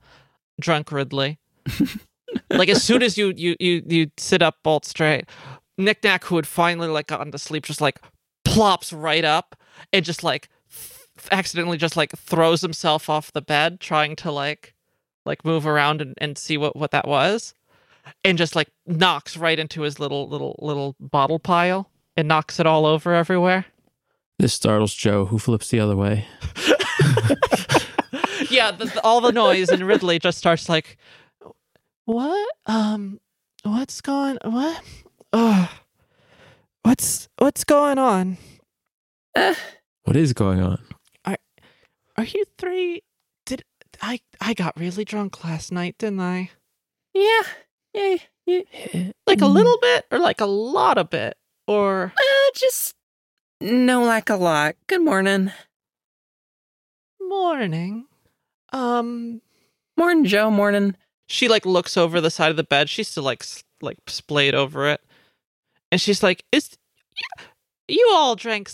Drunk 0.59 0.91
Ridley. 0.91 1.39
like 2.49 2.69
as 2.69 2.83
soon 2.83 3.01
as 3.01 3.17
you 3.17 3.33
you 3.35 3.55
you 3.59 3.81
you 3.87 4.11
sit 4.17 4.41
up 4.41 4.57
bolt 4.63 4.85
straight, 4.85 5.25
Nick 5.77 6.03
Nack, 6.03 6.25
who 6.25 6.35
had 6.35 6.45
finally 6.45 6.89
like 6.89 7.07
gotten 7.07 7.31
to 7.31 7.39
sleep, 7.39 7.63
just 7.63 7.81
like 7.81 7.99
plops 8.45 8.93
right 8.93 9.25
up 9.25 9.55
and 9.91 10.05
just 10.05 10.23
like 10.23 10.43
th- 10.43 10.60
accidentally 11.31 11.77
just 11.77 11.97
like 11.97 12.11
throws 12.17 12.61
himself 12.61 13.09
off 13.09 13.31
the 13.33 13.41
bed, 13.41 13.79
trying 13.79 14.15
to 14.17 14.31
like 14.31 14.73
like 15.25 15.45
move 15.45 15.67
around 15.67 16.01
and, 16.01 16.15
and 16.19 16.37
see 16.37 16.57
what 16.57 16.75
what 16.75 16.91
that 16.91 17.07
was, 17.07 17.53
and 18.23 18.37
just 18.37 18.55
like 18.55 18.69
knocks 18.85 19.37
right 19.37 19.59
into 19.59 19.81
his 19.81 19.99
little 19.99 20.27
little 20.27 20.55
little 20.59 20.95
bottle 20.99 21.39
pile 21.39 21.89
and 22.17 22.27
knocks 22.27 22.59
it 22.59 22.65
all 22.65 22.85
over 22.85 23.13
everywhere. 23.13 23.65
This 24.39 24.53
startles 24.53 24.93
Joe, 24.95 25.25
who 25.25 25.37
flips 25.37 25.69
the 25.69 25.79
other 25.79 25.95
way. 25.95 26.25
yeah, 28.49 28.71
the, 28.71 28.85
the- 28.85 29.01
all 29.03 29.21
the 29.21 29.31
noise, 29.31 29.69
and 29.69 29.85
Ridley 29.85 30.19
just 30.19 30.37
starts 30.37 30.67
like, 30.69 30.97
"What? 32.05 32.49
Um, 32.65 33.19
what's 33.63 34.01
going? 34.01 34.37
What? 34.43 34.81
Oh, 35.33 35.71
what's 36.83 37.29
what's 37.37 37.63
going 37.63 37.97
on? 37.99 38.37
Eh, 39.35 39.55
What 40.03 40.15
is 40.15 40.33
going 40.33 40.59
on? 40.61 40.81
Are 42.21 42.25
you 42.25 42.43
three? 42.59 43.01
Did 43.47 43.63
I? 43.99 44.19
I 44.39 44.53
got 44.53 44.79
really 44.79 45.03
drunk 45.03 45.43
last 45.43 45.71
night, 45.71 45.95
didn't 45.97 46.19
I? 46.19 46.51
yeah, 47.15 47.41
yeah, 47.95 48.17
yeah. 48.45 48.61
Like 49.25 49.41
a 49.41 49.45
Mm. 49.45 49.53
little 49.53 49.77
bit, 49.81 50.05
or 50.11 50.19
like 50.19 50.39
a 50.39 50.45
lot 50.45 50.99
of 50.99 51.09
bit, 51.09 51.35
or 51.67 52.13
Uh, 52.15 52.51
just 52.53 52.93
no, 53.59 54.03
like 54.03 54.29
a 54.29 54.35
lot. 54.35 54.75
Good 54.85 55.01
morning, 55.01 55.51
morning? 57.19 58.05
Um, 58.71 59.41
morning, 59.97 60.25
Joe. 60.25 60.51
Morning. 60.51 60.95
she 61.27 61.47
like 61.47 61.65
looks 61.65 61.97
over 61.97 62.21
the 62.21 62.29
side 62.29 62.51
of 62.51 62.57
the 62.57 62.63
bed. 62.63 62.87
She's 62.87 63.07
still 63.07 63.23
like 63.23 63.43
like 63.81 63.97
splayed 64.07 64.53
over 64.53 64.87
it, 64.87 65.01
and 65.91 65.99
she's 65.99 66.21
like, 66.21 66.43
"Is 66.51 66.77
you 67.87 68.09
all 68.13 68.35
drank 68.35 68.69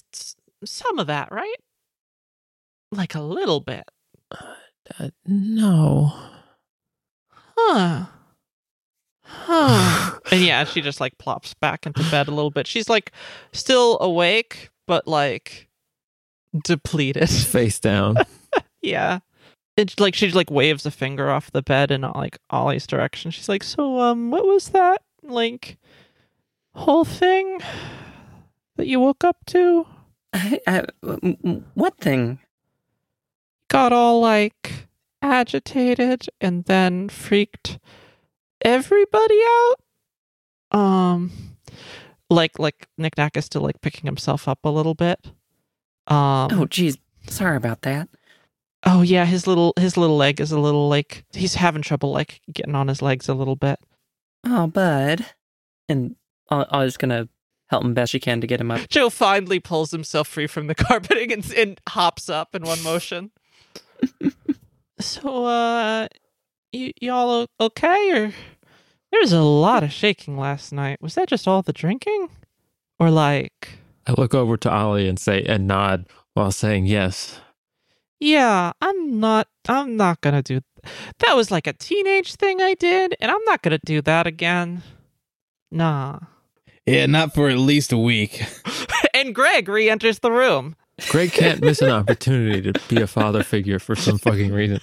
some 0.66 1.00
of 1.00 1.08
that, 1.08 1.32
right? 1.32 1.56
Like 2.92 3.16
a 3.16 3.22
little 3.22 3.60
bit, 3.60 3.84
Uh, 5.00 5.10
no. 5.26 6.14
huh? 7.58 8.06
Huh?" 9.24 10.20
and 10.32 10.42
yeah, 10.42 10.64
she 10.64 10.82
just 10.82 11.02
like 11.02 11.18
plops 11.18 11.54
back 11.54 11.86
into 11.86 12.02
bed 12.10 12.28
a 12.28 12.32
little 12.32 12.52
bit. 12.52 12.66
She's 12.68 12.88
like 12.90 13.12
still 13.52 13.98
awake, 14.00 14.70
but 14.88 15.06
like 15.08 15.68
depleted. 16.64 17.30
Face 17.30 17.80
down. 17.80 18.18
yeah. 18.82 19.20
It's 19.76 20.00
like 20.00 20.16
she 20.16 20.32
like 20.32 20.50
waves 20.50 20.86
a 20.86 20.92
finger 20.92 21.30
off 21.30 21.52
the 21.52 21.62
bed 21.62 21.92
in 21.92 22.02
like 22.02 22.38
Ollie's 22.50 22.88
direction. 22.88 23.30
She's 23.32 23.50
like, 23.50 23.64
"So, 23.64 24.00
um, 24.00 24.32
what 24.32 24.46
was 24.46 24.70
that 24.70 25.04
like 25.22 25.78
whole 26.74 27.04
thing 27.06 27.60
that 28.78 28.88
you 28.88 29.00
woke 29.02 29.24
up 29.26 29.46
to? 29.48 29.86
I, 30.34 30.60
I, 30.66 30.86
m- 31.04 31.38
m- 31.44 31.66
what 31.74 31.98
thing? 32.00 32.40
Got 33.70 33.94
all 33.94 34.22
like 34.22 34.88
agitated 35.22 36.28
and 36.40 36.64
then 36.66 37.10
freaked 37.10 37.80
everybody 38.62 39.40
out? 39.50 39.76
Um, 40.80 41.32
like 42.30 42.60
like 42.60 42.88
Nick 42.98 43.18
Nack 43.18 43.38
is 43.38 43.46
still 43.46 43.62
like 43.62 43.82
picking 43.82 44.06
himself 44.06 44.48
up 44.48 44.60
a 44.64 44.70
little 44.70 44.94
bit. 44.96 45.20
Um, 46.08 46.50
Oh, 46.52 46.66
geez. 46.70 46.98
Sorry 47.28 47.58
about 47.58 47.82
that. 47.82 48.08
Oh 48.86 49.02
yeah, 49.02 49.26
his 49.26 49.48
little 49.48 49.74
his 49.78 49.98
little 49.98 50.18
leg 50.18 50.40
is 50.40 50.52
a 50.52 50.60
little 50.60 50.88
like 50.88 51.26
he's 51.34 51.56
having 51.56 51.82
trouble 51.82 52.12
like 52.12 52.42
getting 52.54 52.76
on 52.76 52.88
his 52.88 53.02
legs 53.02 53.28
a 53.28 53.34
little 53.34 53.56
bit. 53.56 53.80
Oh, 54.46 54.68
bud. 54.68 55.26
And 55.90 56.16
I, 56.50 56.84
was 56.84 56.96
gonna 56.96 57.28
help 57.70 57.84
him 57.84 57.94
best 57.94 58.12
she 58.12 58.20
can 58.20 58.40
to 58.40 58.48
get 58.48 58.62
him 58.62 58.72
up. 58.72 58.88
Joe 58.88 59.10
finally 59.10 59.60
pulls 59.60 59.92
himself 59.92 60.28
free 60.28 60.48
from 60.48 60.68
the 60.68 60.76
carpeting 60.76 61.34
and, 61.34 61.52
and 61.54 61.82
hops 61.90 62.30
up 62.30 62.56
in 62.56 62.64
one 62.64 62.82
motion. 62.84 63.32
so 65.00 65.46
uh 65.46 66.08
y- 66.74 66.94
y'all 67.02 67.48
okay 67.60 68.12
or 68.12 68.34
there 69.12 69.22
was 69.22 69.34
a 69.34 69.42
lot 69.42 69.84
of 69.84 69.92
shaking 69.92 70.38
last 70.38 70.74
night. 70.74 71.02
Was 71.02 71.16
that 71.16 71.30
just 71.30 71.48
all 71.48 71.62
the 71.62 71.74
drinking? 71.74 72.30
Or 73.00 73.10
like 73.10 73.80
I 74.06 74.14
look 74.18 74.34
over 74.34 74.58
to 74.58 74.72
Ollie 74.72 75.08
and 75.08 75.20
say 75.20 75.44
and 75.44 75.68
nod 75.68 76.08
while 76.34 76.52
saying 76.52 76.86
yes. 76.88 77.40
Yeah, 78.20 78.74
I'm 78.82 79.20
not 79.20 79.48
I'm 79.68 79.96
not 79.96 80.22
gonna 80.22 80.42
do 80.42 80.62
that 81.20 81.36
was 81.36 81.52
like 81.52 81.68
a 81.68 81.74
teenage 81.74 82.36
thing 82.36 82.62
I 82.62 82.74
did, 82.74 83.16
and 83.20 83.32
I'm 83.32 83.44
not 83.46 83.62
gonna 83.62 83.80
do 83.86 84.02
that 84.04 84.28
again. 84.28 84.84
Nah. 85.72 86.20
Yeah, 86.86 87.06
not 87.06 87.34
for 87.34 87.50
at 87.50 87.58
least 87.58 87.92
a 87.92 87.98
week. 87.98 88.42
and 89.14 89.36
Greg 89.36 89.68
re-enters 89.68 90.20
the 90.20 90.32
room. 90.32 90.76
Greg 91.10 91.32
can't 91.32 91.62
miss 91.62 91.82
an 91.82 91.90
opportunity 91.92 92.72
to 92.72 92.80
be 92.88 93.02
a 93.02 93.08
father 93.08 93.44
figure 93.44 93.80
for 93.80 93.96
some 93.96 94.18
fucking 94.18 94.52
reason. 94.52 94.80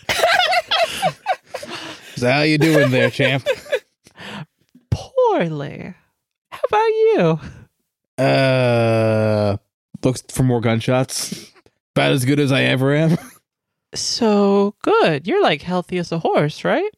So 2.16 2.30
how 2.30 2.42
you 2.42 2.58
doing 2.58 2.90
there, 2.90 3.10
champ? 3.10 3.44
Poorly. 4.90 5.94
How 6.50 6.60
about 6.68 6.86
you? 6.86 8.24
Uh, 8.24 9.56
looks 10.04 10.22
for 10.30 10.44
more 10.44 10.60
gunshots. 10.60 11.52
About 11.96 12.12
as 12.12 12.24
good 12.24 12.38
as 12.40 12.52
I 12.52 12.62
ever 12.62 12.94
am. 12.94 13.18
So 13.94 14.74
good. 14.82 15.26
You're 15.26 15.42
like 15.42 15.62
healthy 15.62 15.98
as 15.98 16.12
a 16.12 16.18
horse, 16.18 16.64
right? 16.64 16.90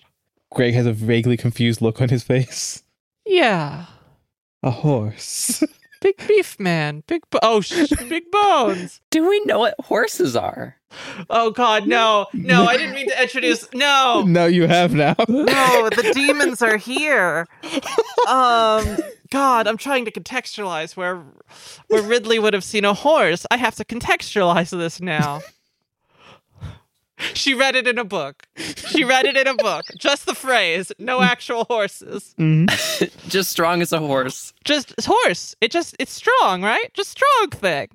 Greg 0.53 0.75
has 0.75 0.87
a 0.87 0.93
vaguely 0.93 1.37
confused 1.37 1.83
look 1.83 2.01
on 2.01 2.09
his 2.09 2.23
face. 2.23 2.83
Yeah. 3.27 3.87
A 4.63 4.71
horse. 4.71 5.63
Big 6.01 6.17
beef 6.27 6.59
man. 6.61 7.03
Big 7.07 7.23
bo- 7.31 7.39
oh, 7.43 7.61
sh- 7.61 7.91
big 8.09 8.31
bones. 8.31 9.01
Do 9.11 9.29
we 9.29 9.41
know 9.45 9.61
what 9.61 9.75
horses 9.81 10.37
are? 10.37 10.77
Oh 11.29 11.51
God, 11.51 11.87
no, 11.87 12.27
no! 12.33 12.65
I 12.65 12.77
didn't 12.77 12.95
mean 12.95 13.09
to 13.09 13.23
introduce. 13.23 13.69
No, 13.75 14.23
no, 14.27 14.47
you 14.47 14.67
have 14.67 14.95
now. 14.95 15.15
no, 15.29 15.91
the 15.91 16.13
demons 16.15 16.63
are 16.63 16.77
here. 16.77 17.47
Um, 18.29 18.97
God, 19.31 19.67
I'm 19.67 19.77
trying 19.77 20.05
to 20.07 20.11
contextualize 20.11 20.97
where 20.97 21.23
where 21.89 22.03
Ridley 22.03 22.39
would 22.39 22.55
have 22.55 22.65
seen 22.65 22.85
a 22.85 22.95
horse. 22.95 23.45
I 23.51 23.57
have 23.57 23.75
to 23.77 23.85
contextualize 23.85 24.71
this 24.71 25.01
now. 25.01 25.41
She 27.35 27.55
read 27.55 27.75
it 27.77 27.89
in 27.89 27.99
a 27.99 28.05
book. 28.05 28.47
She 28.57 29.03
read 29.05 29.25
it 29.25 29.37
in 29.37 29.47
a 29.47 29.55
book. 29.55 29.85
Just 29.99 30.27
the 30.27 30.35
phrase, 30.35 30.93
no 30.99 31.23
actual 31.23 31.65
horses. 31.65 32.35
Mhm. 32.39 32.69
Just 33.31 33.51
strong 33.51 33.81
as 33.83 33.93
a 33.93 33.99
horse. 33.99 34.53
Just 34.65 34.95
horse. 35.05 35.55
It 35.61 35.71
just 35.71 35.97
it's 35.99 36.13
strong, 36.13 36.63
right? 36.63 36.93
Just 36.95 37.11
strong 37.11 37.49
thing. 37.51 37.89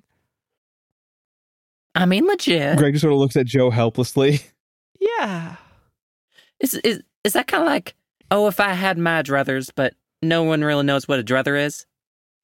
I 1.95 2.05
mean, 2.05 2.25
legit. 2.25 2.77
Greg 2.77 2.93
just 2.93 3.01
sort 3.01 3.13
of 3.13 3.19
looks 3.19 3.36
at 3.36 3.45
Joe 3.45 3.69
helplessly. 3.69 4.39
Yeah. 5.19 5.55
Is 6.60 6.75
is 6.75 7.01
is 7.23 7.34
that 7.34 7.47
kind 7.47 7.63
of 7.63 7.67
like, 7.67 7.95
oh, 8.29 8.45
if 8.47 8.60
I 8.60 8.73
had 8.73 8.99
my 8.99 9.23
druthers, 9.23 9.71
but 9.75 9.95
no 10.21 10.43
one 10.43 10.63
really 10.63 10.84
knows 10.84 11.07
what 11.07 11.17
a 11.17 11.23
druther 11.23 11.55
is? 11.55 11.88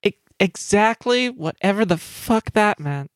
E- 0.04 0.14
exactly 0.40 1.30
whatever 1.30 1.86
the 1.86 1.98
fuck 2.00 2.52
that 2.54 2.80
meant. 2.80 3.12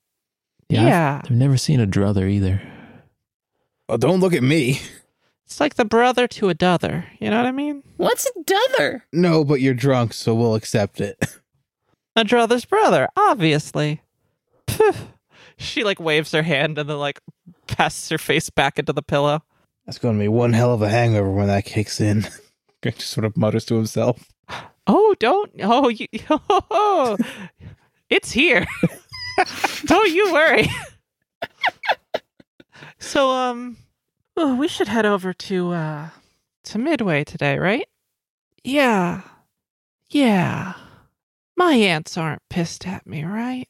Yeah, 0.69 0.79
I've- 0.81 0.87
yeah. 0.89 1.21
I've 1.25 1.31
never 1.31 1.57
seen 1.57 1.79
a 1.79 1.87
druther 1.87 2.27
either. 2.27 2.61
Oh, 3.91 3.97
don't 3.97 4.21
look 4.21 4.31
at 4.33 4.41
me. 4.41 4.79
It's 5.45 5.59
like 5.59 5.75
the 5.75 5.83
brother 5.83 6.25
to 6.25 6.47
a 6.47 6.53
dother. 6.53 7.07
You 7.19 7.29
know 7.29 7.35
what 7.35 7.45
I 7.45 7.51
mean? 7.51 7.83
What's 7.97 8.25
a 8.25 8.29
druther? 8.45 9.03
No, 9.11 9.43
but 9.43 9.59
you're 9.59 9.73
drunk, 9.73 10.13
so 10.13 10.33
we'll 10.33 10.55
accept 10.55 11.01
it. 11.01 11.17
A 12.15 12.23
brother's 12.23 12.63
brother, 12.63 13.09
obviously. 13.17 14.01
she 15.57 15.83
like 15.83 15.99
waves 15.99 16.31
her 16.31 16.43
hand 16.43 16.77
and 16.77 16.89
then 16.89 16.99
like 16.99 17.19
passes 17.67 18.07
her 18.09 18.17
face 18.17 18.49
back 18.49 18.79
into 18.79 18.93
the 18.93 19.01
pillow. 19.01 19.43
That's 19.85 19.97
going 19.97 20.17
to 20.17 20.23
be 20.23 20.29
one 20.29 20.53
hell 20.53 20.73
of 20.73 20.81
a 20.81 20.89
hangover 20.89 21.29
when 21.29 21.47
that 21.47 21.65
kicks 21.65 21.99
in. 21.99 22.27
Greg 22.81 22.95
just 22.97 23.11
sort 23.11 23.25
of 23.25 23.35
mutters 23.35 23.65
to 23.65 23.75
himself. 23.75 24.29
Oh, 24.87 25.15
don't. 25.19 25.51
Oh, 25.61 25.89
you. 25.89 26.07
Oh, 26.29 27.17
it's 28.09 28.31
here. 28.31 28.65
don't 29.85 30.11
you 30.13 30.31
worry. 30.31 30.69
So, 32.99 33.31
um, 33.31 33.77
oh, 34.37 34.55
we 34.55 34.67
should 34.67 34.87
head 34.87 35.05
over 35.05 35.33
to 35.33 35.71
uh 35.71 36.09
to 36.65 36.77
Midway 36.77 37.23
today, 37.23 37.57
right? 37.57 37.87
Yeah, 38.63 39.21
yeah. 40.09 40.73
My 41.57 41.73
aunts 41.73 42.17
aren't 42.17 42.41
pissed 42.49 42.87
at 42.87 43.05
me, 43.07 43.23
right? 43.23 43.67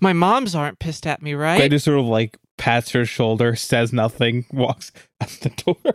My 0.00 0.12
moms 0.12 0.54
aren't 0.54 0.78
pissed 0.78 1.06
at 1.06 1.22
me, 1.22 1.34
right? 1.34 1.58
Greg 1.58 1.70
just 1.70 1.84
sort 1.84 1.98
of 1.98 2.06
like 2.06 2.38
pats 2.56 2.90
her 2.92 3.04
shoulder, 3.04 3.54
says 3.54 3.92
nothing, 3.92 4.46
walks 4.52 4.92
out 5.20 5.28
the 5.42 5.50
door. 5.50 5.94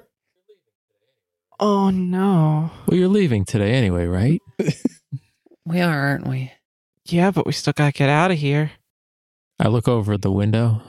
Oh 1.59 1.89
no. 1.89 2.71
Well, 2.87 2.97
you're 2.97 3.07
leaving 3.07 3.45
today 3.45 3.73
anyway, 3.73 4.05
right? 4.05 4.41
We 5.65 5.79
are, 5.79 5.93
aren't 6.07 6.27
we? 6.27 6.51
Yeah, 7.05 7.31
but 7.31 7.45
we 7.45 7.51
still 7.51 7.73
gotta 7.73 7.91
get 7.91 8.09
out 8.09 8.31
of 8.31 8.37
here. 8.37 8.71
I 9.59 9.67
look 9.67 9.87
over 9.87 10.13
at 10.13 10.21
the 10.21 10.31
window 10.31 10.81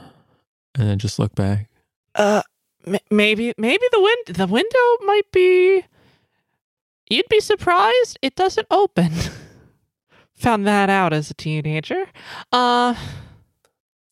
and 0.77 0.89
then 0.89 0.99
just 0.99 1.19
look 1.19 1.35
back. 1.35 1.69
Uh, 2.15 2.43
m- 2.87 2.97
maybe 3.11 3.53
maybe 3.57 3.85
the 3.93 4.01
wind 4.01 4.37
the 4.37 4.47
window 4.47 5.07
might 5.07 5.31
be. 5.33 5.85
You'd 7.09 7.29
be 7.29 7.41
surprised 7.41 8.19
it 8.23 8.35
doesn't 8.37 8.67
open. 8.71 9.13
Found 10.37 10.67
that 10.67 10.91
out 10.91 11.13
as 11.13 11.31
a 11.31 11.35
teenager. 11.35 12.07
Uh, 12.51 12.95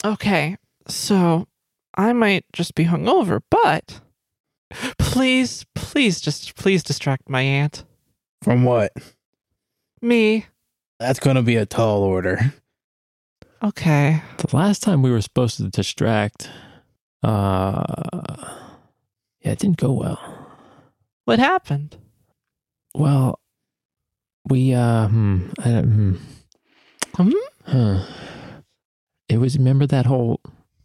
okay, 0.04 0.56
so 0.86 1.48
I 1.96 2.12
might 2.12 2.44
just 2.52 2.74
be 2.74 2.84
hungover, 2.84 3.40
but 3.50 4.00
please, 4.98 5.64
please, 5.74 6.20
just 6.20 6.54
please 6.56 6.82
distract 6.82 7.28
my 7.28 7.42
aunt. 7.42 7.84
From 8.42 8.64
what? 8.64 8.92
Me. 10.00 10.46
That's 10.98 11.18
going 11.20 11.36
to 11.36 11.42
be 11.42 11.56
a 11.56 11.66
tall 11.66 12.02
order. 12.02 12.54
Okay. 13.62 14.22
The 14.38 14.56
last 14.56 14.82
time 14.82 15.02
we 15.02 15.10
were 15.10 15.20
supposed 15.20 15.58
to 15.58 15.68
distract, 15.68 16.48
uh, 17.22 17.84
yeah, 19.40 19.52
it 19.52 19.58
didn't 19.58 19.76
go 19.76 19.92
well. 19.92 20.18
What 21.26 21.38
happened? 21.38 21.96
Well, 22.94 23.38
we, 24.48 24.72
uh, 24.74 25.08
hmm, 25.08 25.50
I 25.60 25.64
don't, 25.68 25.84
hmm. 25.84 26.14
Hmm? 27.16 27.32
Huh. 27.66 28.04
It 29.28 29.38
was, 29.38 29.58
remember 29.58 29.86
that 29.86 30.06
whole, 30.06 30.40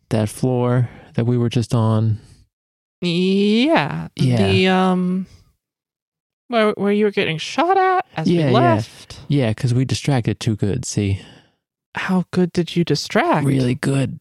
that 0.10 0.28
floor 0.30 0.90
that 1.16 1.26
we 1.26 1.38
were 1.38 1.50
just 1.50 1.74
on? 1.74 2.20
Yeah. 3.02 4.08
Yeah. 4.16 4.38
The 4.38 4.68
um. 4.68 5.28
Where 6.48 6.72
where 6.78 6.92
you 6.92 7.06
were 7.06 7.12
getting 7.12 7.38
shot 7.40 7.76
at 7.78 8.06
as 8.16 8.30
Yeah, 8.30 8.46
we 8.48 8.52
yeah. 8.52 8.52
left. 8.52 9.20
Yeah, 9.28 9.50
because 9.50 9.74
we 9.74 9.84
distracted 9.84 10.40
too 10.40 10.56
good, 10.56 10.86
see? 10.86 11.22
How 11.96 12.26
good 12.32 12.52
did 12.52 12.76
you 12.76 12.84
distract? 12.84 13.46
Really 13.46 13.76
good. 13.76 14.20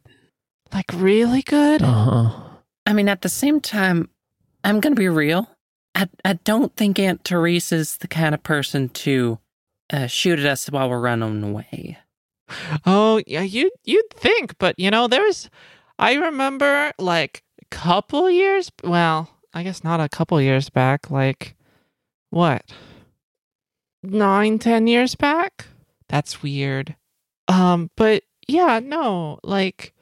Like 0.73 0.87
really 0.95 1.43
good? 1.43 1.83
Uh 1.83 1.87
huh. 1.87 2.41
I 2.87 2.93
mean, 2.93 3.09
at 3.09 3.23
the 3.23 3.29
same 3.29 3.61
time, 3.61 4.09
I'm 4.63 4.81
gonna 4.81 4.95
be 4.95 5.09
real. 5.09 5.51
I 5.95 6.09
I 6.25 6.35
don't 6.35 6.75
think 6.77 6.99
Aunt 6.99 7.25
Therese 7.25 7.73
is 7.73 7.99
the 7.99 8.09
kind 8.09 8.35
of 8.35 8.43
person 8.43 8.89
to 8.91 9.39
uh, 9.93 10.07
shoot 10.07 10.39
at 10.39 10.47
us 10.47 10.67
while 10.71 10.89
we're 10.89 11.01
running 11.01 11.43
away. 11.43 11.99
Oh 12.87 13.23
yeah, 13.27 13.43
you 13.43 13.71
you'd 13.85 14.11
think, 14.11 14.57
but 14.59 14.79
you 14.79 14.91
know, 14.91 15.09
there's 15.09 15.49
I 15.99 16.15
remember 16.15 16.93
like 16.99 17.43
a 17.61 17.65
couple 17.67 18.31
years 18.31 18.71
well, 18.83 19.31
I 19.53 19.63
guess 19.63 19.83
not 19.85 20.01
a 20.01 20.09
couple 20.09 20.41
years 20.41 20.71
back, 20.71 21.11
like 21.11 21.57
what? 22.31 22.63
Nine, 24.03 24.59
ten 24.59 24.87
years 24.87 25.15
back? 25.15 25.67
That's 26.09 26.43
weird. 26.43 26.97
Um, 27.49 27.91
but 27.97 28.23
yeah, 28.49 28.81
no, 28.83 29.39
like 29.43 29.95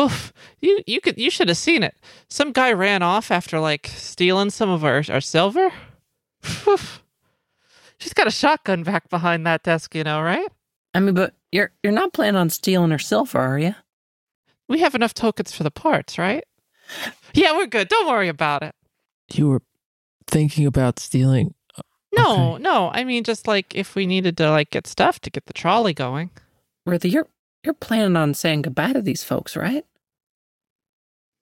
oof, 0.00 0.32
you 0.60 0.80
you 0.86 1.00
could 1.00 1.18
you 1.18 1.30
should 1.30 1.48
have 1.48 1.56
seen 1.56 1.82
it. 1.82 1.94
Some 2.28 2.52
guy 2.52 2.72
ran 2.72 3.02
off 3.02 3.30
after 3.30 3.58
like 3.60 3.88
stealing 3.88 4.50
some 4.50 4.70
of 4.70 4.84
our, 4.84 5.02
our 5.08 5.20
silver. 5.20 5.70
Oof. 6.68 7.02
She's 7.98 8.12
got 8.12 8.26
a 8.26 8.30
shotgun 8.30 8.82
back 8.82 9.08
behind 9.08 9.46
that 9.46 9.62
desk, 9.62 9.94
you 9.94 10.04
know, 10.04 10.20
right? 10.20 10.46
I 10.94 11.00
mean, 11.00 11.14
but 11.14 11.34
you're 11.50 11.72
you're 11.82 11.92
not 11.92 12.12
planning 12.12 12.36
on 12.38 12.50
stealing 12.50 12.90
her 12.90 12.98
silver, 12.98 13.38
are 13.38 13.58
you? 13.58 13.74
We 14.68 14.80
have 14.80 14.94
enough 14.94 15.14
tokens 15.14 15.52
for 15.52 15.62
the 15.62 15.70
parts, 15.70 16.18
right? 16.18 16.44
Yeah, 17.34 17.56
we're 17.56 17.66
good. 17.66 17.88
Don't 17.88 18.06
worry 18.08 18.28
about 18.28 18.62
it. 18.62 18.74
You 19.32 19.48
were 19.48 19.62
thinking 20.26 20.66
about 20.66 20.98
stealing. 20.98 21.54
No, 22.14 22.54
Okay. 22.54 22.62
no. 22.62 22.90
I 22.92 23.04
mean, 23.04 23.24
just 23.24 23.46
like 23.46 23.74
if 23.74 23.94
we 23.94 24.06
needed 24.06 24.36
to 24.38 24.50
like 24.50 24.70
get 24.70 24.86
stuff 24.86 25.20
to 25.20 25.30
get 25.30 25.46
the 25.46 25.52
trolley 25.52 25.94
going. 25.94 26.30
Ruthie, 26.86 27.10
you're 27.10 27.28
you're 27.64 27.74
planning 27.74 28.16
on 28.16 28.32
saying 28.34 28.62
goodbye 28.62 28.92
to 28.92 29.02
these 29.02 29.24
folks, 29.24 29.56
right? 29.56 29.84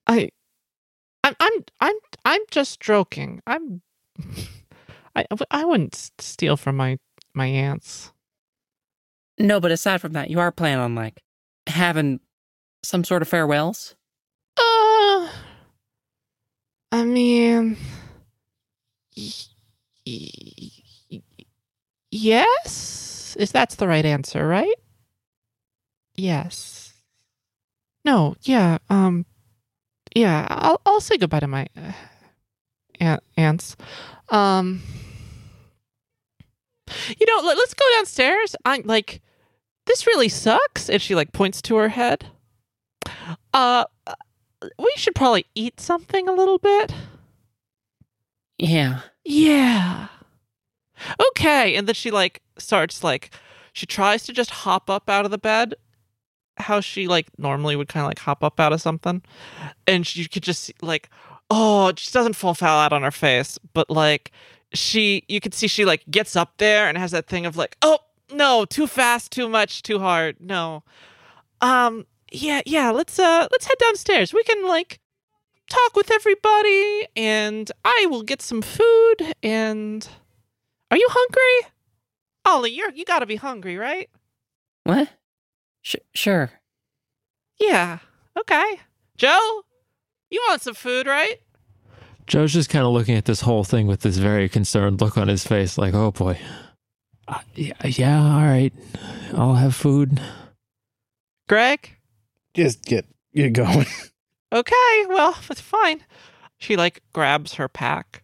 I, 0.06 0.30
I'm, 1.22 1.34
I'm, 1.40 1.52
I'm, 1.80 1.94
I'm 2.24 2.40
just 2.50 2.80
joking. 2.80 3.42
I'm, 3.46 3.82
I, 5.16 5.26
I 5.50 5.64
wouldn't 5.64 6.12
steal 6.18 6.56
from 6.56 6.76
my 6.76 6.98
my 7.34 7.46
aunts. 7.46 8.12
No, 9.38 9.60
but 9.60 9.70
aside 9.70 10.00
from 10.00 10.12
that, 10.12 10.30
you 10.30 10.40
are 10.40 10.52
planning 10.52 10.78
on 10.82 10.94
like 10.94 11.20
having 11.66 12.20
some 12.82 13.04
sort 13.04 13.22
of 13.22 13.28
farewells. 13.28 13.96
Uh, 14.56 15.28
I 16.92 17.04
mean, 17.04 17.76
y- 19.16 19.30
y- 20.06 20.70
y- 21.10 21.22
yes, 22.10 23.36
is 23.38 23.50
that's 23.50 23.74
the 23.76 23.88
right 23.88 24.04
answer, 24.04 24.46
right? 24.46 24.74
Yes. 26.14 26.94
No, 28.04 28.36
yeah. 28.42 28.78
Um, 28.90 29.26
yeah, 30.14 30.46
I'll 30.50 30.80
I'll 30.86 31.00
say 31.00 31.16
goodbye 31.16 31.40
to 31.40 31.48
my 31.48 31.66
uh, 31.76 31.92
aunt, 33.00 33.22
aunts. 33.36 33.76
Um, 34.28 34.82
you 37.18 37.26
know, 37.26 37.40
let, 37.46 37.58
us 37.58 37.74
go 37.74 37.84
downstairs. 37.96 38.54
I'm 38.64 38.82
like, 38.84 39.22
this 39.86 40.06
really 40.06 40.28
sucks, 40.28 40.88
and 40.88 41.00
she 41.00 41.14
like 41.14 41.32
points 41.32 41.60
to 41.62 41.76
her 41.76 41.88
head. 41.88 42.26
Uh, 43.52 43.84
we 44.78 44.92
should 44.96 45.14
probably 45.14 45.46
eat 45.54 45.80
something 45.80 46.28
a 46.28 46.32
little 46.32 46.58
bit. 46.58 46.94
Yeah. 48.58 49.00
Yeah. 49.24 50.08
Okay, 51.30 51.74
and 51.74 51.88
then 51.88 51.94
she 51.94 52.10
like 52.10 52.42
starts 52.58 53.02
like 53.02 53.30
she 53.72 53.86
tries 53.86 54.24
to 54.24 54.32
just 54.32 54.50
hop 54.50 54.88
up 54.88 55.10
out 55.10 55.24
of 55.24 55.30
the 55.30 55.38
bed 55.38 55.74
how 56.56 56.80
she 56.80 57.08
like 57.08 57.26
normally 57.38 57.76
would 57.76 57.88
kind 57.88 58.04
of 58.04 58.08
like 58.08 58.18
hop 58.18 58.44
up 58.44 58.60
out 58.60 58.72
of 58.72 58.80
something 58.80 59.22
and 59.86 60.06
she, 60.06 60.22
you 60.22 60.28
could 60.28 60.42
just 60.42 60.64
see, 60.64 60.74
like 60.80 61.10
oh 61.50 61.92
she 61.96 62.10
doesn't 62.12 62.34
fall 62.34 62.54
foul 62.54 62.78
out 62.78 62.92
on 62.92 63.02
her 63.02 63.10
face 63.10 63.58
but 63.72 63.90
like 63.90 64.30
she 64.72 65.24
you 65.28 65.40
could 65.40 65.54
see 65.54 65.66
she 65.66 65.84
like 65.84 66.04
gets 66.10 66.36
up 66.36 66.54
there 66.58 66.88
and 66.88 66.98
has 66.98 67.10
that 67.10 67.26
thing 67.26 67.46
of 67.46 67.56
like 67.56 67.76
oh 67.82 67.98
no 68.32 68.64
too 68.64 68.86
fast 68.86 69.32
too 69.32 69.48
much 69.48 69.82
too 69.82 69.98
hard 69.98 70.36
no. 70.40 70.82
Um 71.60 72.06
yeah 72.32 72.62
yeah 72.66 72.90
let's 72.90 73.18
uh 73.18 73.46
let's 73.50 73.66
head 73.66 73.78
downstairs. 73.78 74.32
We 74.32 74.42
can 74.44 74.66
like 74.66 74.98
talk 75.70 75.96
with 75.96 76.10
everybody 76.10 77.06
and 77.16 77.72
i 77.86 78.06
will 78.10 78.22
get 78.22 78.42
some 78.42 78.60
food 78.60 79.34
and 79.42 80.06
are 80.90 80.96
you 80.98 81.08
hungry? 81.10 81.70
Ollie 82.44 82.70
you're 82.72 82.92
you 82.92 83.04
gotta 83.04 83.26
be 83.26 83.36
hungry 83.36 83.76
right? 83.76 84.10
What? 84.84 85.08
Sh- 85.84 85.96
sure. 86.14 86.50
yeah 87.60 87.98
okay 88.36 88.80
joe 89.16 89.62
you 90.30 90.42
want 90.48 90.62
some 90.62 90.74
food 90.74 91.06
right 91.06 91.40
Joe's 92.26 92.54
just 92.54 92.70
kind 92.70 92.86
of 92.86 92.92
looking 92.92 93.16
at 93.16 93.26
this 93.26 93.42
whole 93.42 93.64
thing 93.64 93.86
with 93.86 94.00
this 94.00 94.16
very 94.16 94.48
concerned 94.48 95.00
look 95.00 95.18
on 95.18 95.28
his 95.28 95.46
face, 95.46 95.76
like, 95.76 95.92
oh 95.92 96.10
boy. 96.10 96.38
Uh, 97.28 97.40
yeah, 97.54 97.74
yeah, 97.84 98.22
all 98.22 98.44
right. 98.44 98.72
I'll 99.34 99.54
have 99.54 99.74
food. 99.74 100.20
greg 101.48 101.90
Just 102.54 102.82
get 102.84 103.06
get 103.34 103.52
going. 103.52 103.86
okay, 104.52 105.06
well, 105.08 105.36
it's 105.50 105.60
fine. 105.60 106.00
She 106.58 106.76
like 106.76 107.02
grabs 107.12 107.54
her 107.54 107.68
pack 107.68 108.22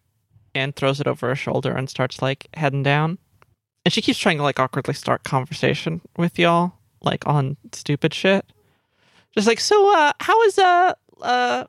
and 0.55 0.75
throws 0.75 0.99
it 0.99 1.07
over 1.07 1.27
her 1.27 1.35
shoulder 1.35 1.71
and 1.71 1.89
starts 1.89 2.21
like 2.21 2.47
heading 2.55 2.83
down. 2.83 3.17
And 3.85 3.93
she 3.93 4.01
keeps 4.01 4.19
trying 4.19 4.37
to 4.37 4.43
like 4.43 4.59
awkwardly 4.59 4.93
start 4.93 5.23
conversation 5.23 6.01
with 6.17 6.37
y'all, 6.39 6.73
like 7.01 7.27
on 7.27 7.57
stupid 7.71 8.13
shit. 8.13 8.45
Just 9.33 9.47
like, 9.47 9.59
so 9.59 9.93
uh 9.95 10.11
how 10.19 10.37
was 10.39 10.57
uh 10.57 10.93
uh 11.21 11.65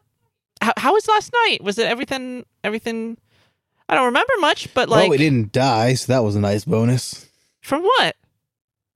how, 0.60 0.72
how 0.76 0.92
was 0.92 1.08
last 1.08 1.32
night? 1.46 1.62
Was 1.62 1.78
it 1.78 1.86
everything 1.86 2.44
everything 2.64 3.18
I 3.88 3.94
don't 3.94 4.06
remember 4.06 4.32
much, 4.40 4.72
but 4.74 4.88
like 4.88 5.02
well, 5.02 5.10
we 5.10 5.18
didn't 5.18 5.52
die, 5.52 5.94
so 5.94 6.12
that 6.12 6.24
was 6.24 6.36
a 6.36 6.40
nice 6.40 6.64
bonus. 6.64 7.28
from 7.60 7.82
what? 7.82 8.16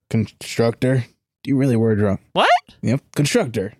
Constructor, 0.08 1.04
you 1.44 1.56
really 1.56 1.76
were 1.76 1.94
drunk. 1.96 2.20
What? 2.32 2.48
Yep, 2.82 3.02
constructor. 3.14 3.74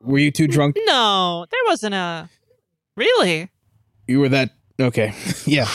Were 0.00 0.18
you 0.18 0.30
too 0.30 0.46
drunk? 0.46 0.76
No, 0.86 1.46
there 1.50 1.60
wasn't 1.66 1.94
a 1.94 2.28
Really? 2.96 3.50
You 4.06 4.20
were 4.20 4.28
that 4.28 4.50
okay? 4.80 5.14
yeah. 5.46 5.66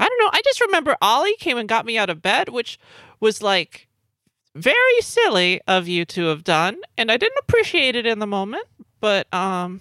I 0.00 0.08
don't 0.08 0.20
know. 0.20 0.30
I 0.32 0.42
just 0.44 0.60
remember 0.60 0.96
Ollie 1.02 1.34
came 1.38 1.58
and 1.58 1.68
got 1.68 1.84
me 1.84 1.98
out 1.98 2.10
of 2.10 2.22
bed, 2.22 2.50
which 2.50 2.78
was 3.20 3.42
like 3.42 3.87
very 4.58 5.00
silly 5.00 5.60
of 5.66 5.88
you 5.88 6.04
to 6.06 6.26
have 6.26 6.44
done, 6.44 6.76
and 6.96 7.10
I 7.10 7.16
didn't 7.16 7.38
appreciate 7.38 7.96
it 7.96 8.06
in 8.06 8.18
the 8.18 8.26
moment. 8.26 8.64
But 9.00 9.32
um, 9.32 9.80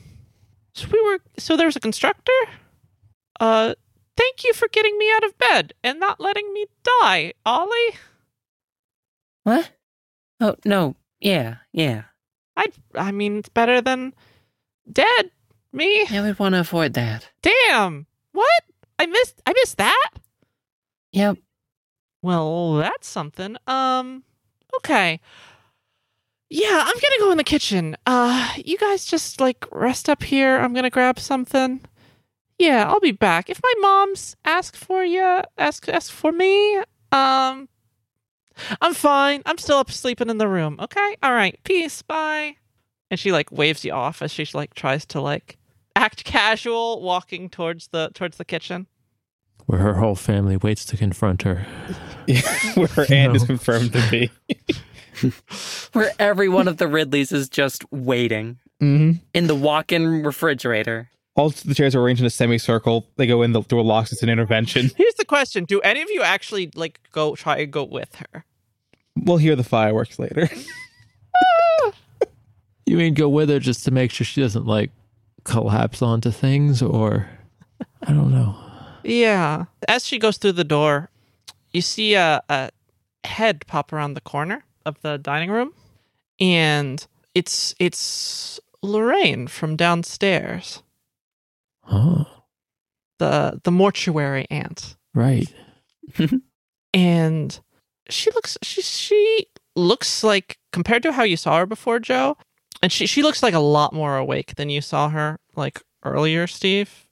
so 0.73 0.87
we 0.91 1.01
were. 1.01 1.19
So 1.37 1.57
there 1.57 1.65
was 1.65 1.75
a 1.75 1.81
constructor. 1.81 2.31
Uh, 3.39 3.75
thank 4.15 4.43
you 4.43 4.53
for 4.53 4.67
getting 4.67 4.97
me 4.97 5.11
out 5.15 5.23
of 5.23 5.37
bed 5.37 5.73
and 5.83 5.99
not 5.99 6.19
letting 6.19 6.53
me 6.53 6.67
die, 7.01 7.33
Ollie. 7.45 7.97
What? 9.43 9.71
Oh, 10.39 10.55
no. 10.65 10.95
Yeah, 11.19 11.57
yeah. 11.71 12.03
I. 12.55 12.67
I 12.93 13.11
mean, 13.11 13.37
it's 13.37 13.49
better 13.49 13.81
than 13.81 14.13
dead. 14.91 15.31
Me. 15.73 16.05
I 16.09 16.21
would 16.21 16.39
want 16.39 16.53
to 16.53 16.61
avoid 16.61 16.93
that. 16.93 17.29
Damn. 17.41 18.07
What? 18.31 18.63
I 18.99 19.05
missed. 19.05 19.41
I 19.45 19.53
missed 19.53 19.77
that. 19.77 20.11
Yep. 21.11 21.37
Well, 22.21 22.75
that's 22.75 23.07
something. 23.07 23.57
Um, 23.67 24.23
okay. 24.77 25.19
Yeah, 26.49 26.83
I'm 26.85 26.95
gonna 26.95 27.19
go 27.19 27.31
in 27.31 27.37
the 27.37 27.43
kitchen. 27.43 27.97
Uh, 28.05 28.53
you 28.63 28.77
guys 28.77 29.05
just 29.05 29.41
like 29.41 29.65
rest 29.71 30.07
up 30.09 30.23
here. 30.23 30.57
I'm 30.57 30.73
gonna 30.73 30.89
grab 30.89 31.19
something. 31.19 31.81
Yeah, 32.57 32.87
I'll 32.87 32.99
be 32.99 33.11
back. 33.11 33.49
If 33.49 33.61
my 33.61 33.73
mom's 33.79 34.35
ask 34.45 34.75
for 34.75 35.03
you, 35.03 35.41
ask 35.57 35.87
ask 35.89 36.11
for 36.11 36.31
me. 36.31 36.77
Um, 37.11 37.67
I'm 38.81 38.93
fine. 38.93 39.43
I'm 39.45 39.57
still 39.57 39.77
up 39.77 39.91
sleeping 39.91 40.29
in 40.29 40.37
the 40.37 40.47
room. 40.47 40.77
Okay. 40.79 41.17
All 41.21 41.33
right. 41.33 41.59
Peace. 41.63 42.01
Bye. 42.01 42.55
And 43.11 43.19
she 43.19 43.31
like 43.31 43.51
waves 43.51 43.85
you 43.85 43.91
off 43.91 44.21
as 44.21 44.31
she 44.31 44.45
like 44.53 44.73
tries 44.73 45.05
to 45.07 45.21
like 45.21 45.57
act 45.95 46.23
casual, 46.23 47.01
walking 47.01 47.49
towards 47.49 47.87
the 47.89 48.09
towards 48.13 48.37
the 48.37 48.45
kitchen. 48.45 48.87
Where 49.67 49.79
her 49.79 49.93
whole 49.95 50.15
family 50.15 50.57
waits 50.57 50.83
to 50.85 50.97
confront 50.97 51.43
her. 51.43 51.65
Where 52.75 52.87
her 52.87 53.05
aunt 53.09 53.35
is 53.35 53.43
confirmed 53.43 53.93
to 53.93 54.03
be. 54.09 54.31
Where 55.93 56.11
every 56.19 56.49
one 56.49 56.67
of 56.67 56.77
the 56.77 56.87
Ridleys 56.87 57.31
is 57.31 57.47
just 57.49 57.89
waiting 57.91 58.59
hmm 58.79 59.13
in 59.33 59.47
the 59.47 59.55
walk 59.55 59.91
in 59.91 60.23
refrigerator. 60.23 61.09
All 61.35 61.49
the 61.49 61.75
chairs 61.75 61.95
are 61.95 62.01
arranged 62.01 62.21
in 62.21 62.25
a 62.25 62.31
semicircle. 62.31 63.05
They 63.17 63.27
go 63.27 63.43
in, 63.43 63.51
the 63.51 63.61
door 63.61 63.83
locks. 63.83 64.11
It's 64.11 64.23
an 64.23 64.29
intervention. 64.29 64.89
Here's 64.97 65.13
the 65.15 65.25
question: 65.25 65.65
Do 65.65 65.81
any 65.81 66.01
of 66.01 66.09
you 66.09 66.21
actually 66.23 66.71
like 66.75 66.99
go 67.11 67.35
try 67.35 67.57
and 67.57 67.71
go 67.71 67.83
with 67.83 68.15
her? 68.15 68.45
We'll 69.15 69.37
hear 69.37 69.55
the 69.55 69.63
fireworks 69.63 70.17
later. 70.19 70.49
You 72.85 72.95
mean 72.95 73.15
go 73.15 73.27
with 73.27 73.49
her 73.49 73.59
just 73.59 73.83
to 73.85 73.91
make 73.91 74.11
sure 74.11 74.23
she 74.23 74.41
doesn't 74.41 74.65
like 74.65 74.91
collapse 75.43 76.01
onto 76.01 76.31
things 76.31 76.81
or 76.81 77.27
I 78.03 78.13
don't 78.13 78.31
know. 78.31 78.55
Yeah. 79.07 79.65
As 79.87 80.05
she 80.05 80.19
goes 80.19 80.37
through 80.37 80.53
the 80.53 80.63
door, 80.63 81.09
you 81.71 81.81
see 81.81 82.13
a, 82.15 82.41
a 82.49 82.69
head 83.23 83.65
pop 83.67 83.93
around 83.93 84.13
the 84.13 84.21
corner 84.21 84.63
of 84.85 85.01
the 85.01 85.17
dining 85.17 85.49
room, 85.49 85.73
and 86.39 87.05
it's 87.33 87.73
it's 87.79 88.59
Lorraine 88.81 89.47
from 89.47 89.75
downstairs, 89.75 90.83
Oh, 91.89 92.25
the 93.17 93.61
the 93.63 93.71
mortuary 93.71 94.45
aunt, 94.49 94.95
right. 95.13 95.47
and 96.93 97.59
she 98.09 98.31
looks 98.31 98.57
she 98.61 98.81
she 98.81 99.45
looks 99.75 100.23
like 100.23 100.57
compared 100.71 101.03
to 101.03 101.11
how 101.11 101.23
you 101.23 101.37
saw 101.37 101.59
her 101.59 101.65
before, 101.65 101.99
Joe, 101.99 102.37
and 102.81 102.91
she 102.91 103.05
she 103.05 103.23
looks 103.23 103.41
like 103.41 103.53
a 103.53 103.59
lot 103.59 103.93
more 103.93 104.17
awake 104.17 104.55
than 104.55 104.69
you 104.69 104.81
saw 104.81 105.09
her 105.09 105.39
like 105.55 105.81
earlier, 106.03 106.45
Steve. 106.47 107.06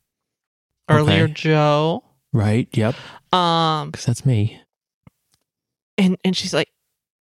Earlier, 0.90 1.24
Okay. 1.26 1.34
Joe. 1.34 2.04
Right. 2.34 2.68
Yep. 2.74 2.96
Um, 3.34 3.92
Because 3.92 4.06
that's 4.06 4.26
me. 4.26 4.62
and 5.98 6.18
and 6.24 6.36
she's 6.36 6.54
like, 6.54 6.70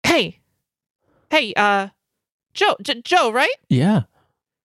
"Hey, 0.05 0.41
hey, 1.31 1.53
uh, 1.57 1.89
Joe, 2.55 2.77
J- 2.83 3.01
Joe, 3.03 3.31
right? 3.33 3.55
Yeah. 3.69 4.03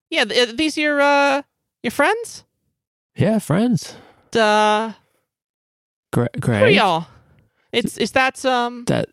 Yeah, 0.09 0.25
th- 0.25 0.55
these 0.57 0.77
your 0.77 1.01
uh 1.01 1.41
your 1.81 1.91
friends? 1.91 2.43
Yeah. 3.15 3.39
Friends. 3.39 3.95
Uh, 4.35 4.93
Gre- 6.11 6.21
who 6.33 6.37
are 6.37 6.39
Greg. 6.59 6.75
y'all? 6.75 7.07
It's 7.71 7.97
is 7.97 8.11
that 8.11 8.43
um 8.45 8.83
That 8.85 9.09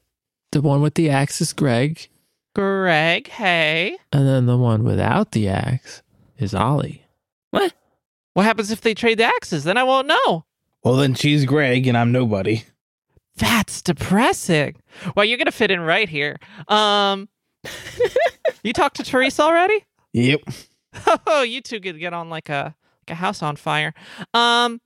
the 0.53 0.61
one 0.61 0.81
with 0.83 0.95
the 0.95 1.09
axe 1.11 1.41
is 1.41 1.53
Greg, 1.53 2.09
Greg? 2.55 3.29
Hey, 3.29 3.97
and 4.13 4.27
then 4.27 4.47
the 4.47 4.59
one 4.59 4.83
without 4.85 5.33
the 5.33 5.49
axe 5.49 6.03
is 6.39 6.55
Ollie. 6.55 7.05
What? 7.51 7.73
What 8.35 8.45
happens 8.45 8.71
if 8.71 8.81
they 8.81 8.95
trade 8.95 9.19
the 9.19 9.25
axes? 9.25 9.65
Then 9.65 9.77
I 9.77 9.83
won't 9.83 10.07
know. 10.07 10.45
well, 10.85 10.97
then 10.97 11.15
she's 11.15 11.45
Greg 11.45 11.87
and 11.87 11.97
I'm 11.97 12.13
nobody. 12.13 12.65
That's 13.37 13.81
depressing. 13.83 14.77
Well, 15.17 15.25
you're 15.25 15.39
gonna 15.39 15.51
fit 15.53 15.71
in 15.71 15.81
right 15.81 16.09
here. 16.09 16.37
Um, 16.69 17.29
you 18.63 18.73
talked 18.73 18.97
to 18.97 19.03
Teresa 19.05 19.43
already? 19.43 19.85
Yep. 20.13 20.41
Oh, 21.27 21.43
you 21.43 21.61
two 21.61 21.79
could 21.81 22.01
get 22.01 22.13
on 22.13 22.31
like 22.31 22.49
a 22.49 22.75
like 23.07 23.11
a 23.11 23.15
house 23.15 23.45
on 23.45 23.55
fire. 23.55 23.95
Um, 24.35 24.81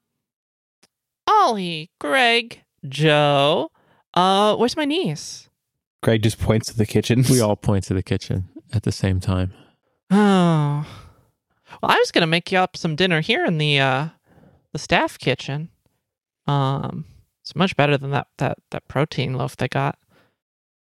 Ollie, 1.26 1.90
Greg, 1.98 2.62
Joe. 2.86 3.70
Uh, 4.12 4.54
where's 4.56 4.76
my 4.76 4.84
niece? 4.84 5.48
Greg 6.02 6.22
just 6.22 6.38
points 6.38 6.66
to 6.70 6.76
the 6.76 6.84
kitchen. 6.84 7.24
We 7.30 7.40
all 7.40 7.56
point 7.56 7.84
to 7.84 7.94
the 7.94 8.02
kitchen 8.02 8.50
at 8.72 8.82
the 8.82 8.92
same 8.92 9.18
time. 9.20 9.52
Oh, 10.10 10.86
well, 11.82 11.90
I 11.90 11.98
was 11.98 12.10
gonna 12.10 12.26
make 12.26 12.50
you 12.52 12.58
up 12.58 12.76
some 12.76 12.96
dinner 12.96 13.20
here 13.20 13.44
in 13.44 13.58
the 13.58 13.80
uh 13.80 14.08
the 14.72 14.78
staff 14.78 15.18
kitchen. 15.18 15.70
Um, 16.46 17.06
it's 17.42 17.54
much 17.54 17.76
better 17.76 17.96
than 17.96 18.10
that 18.10 18.28
that 18.38 18.58
that 18.70 18.88
protein 18.88 19.34
loaf 19.34 19.56
they 19.56 19.68
got. 19.68 19.98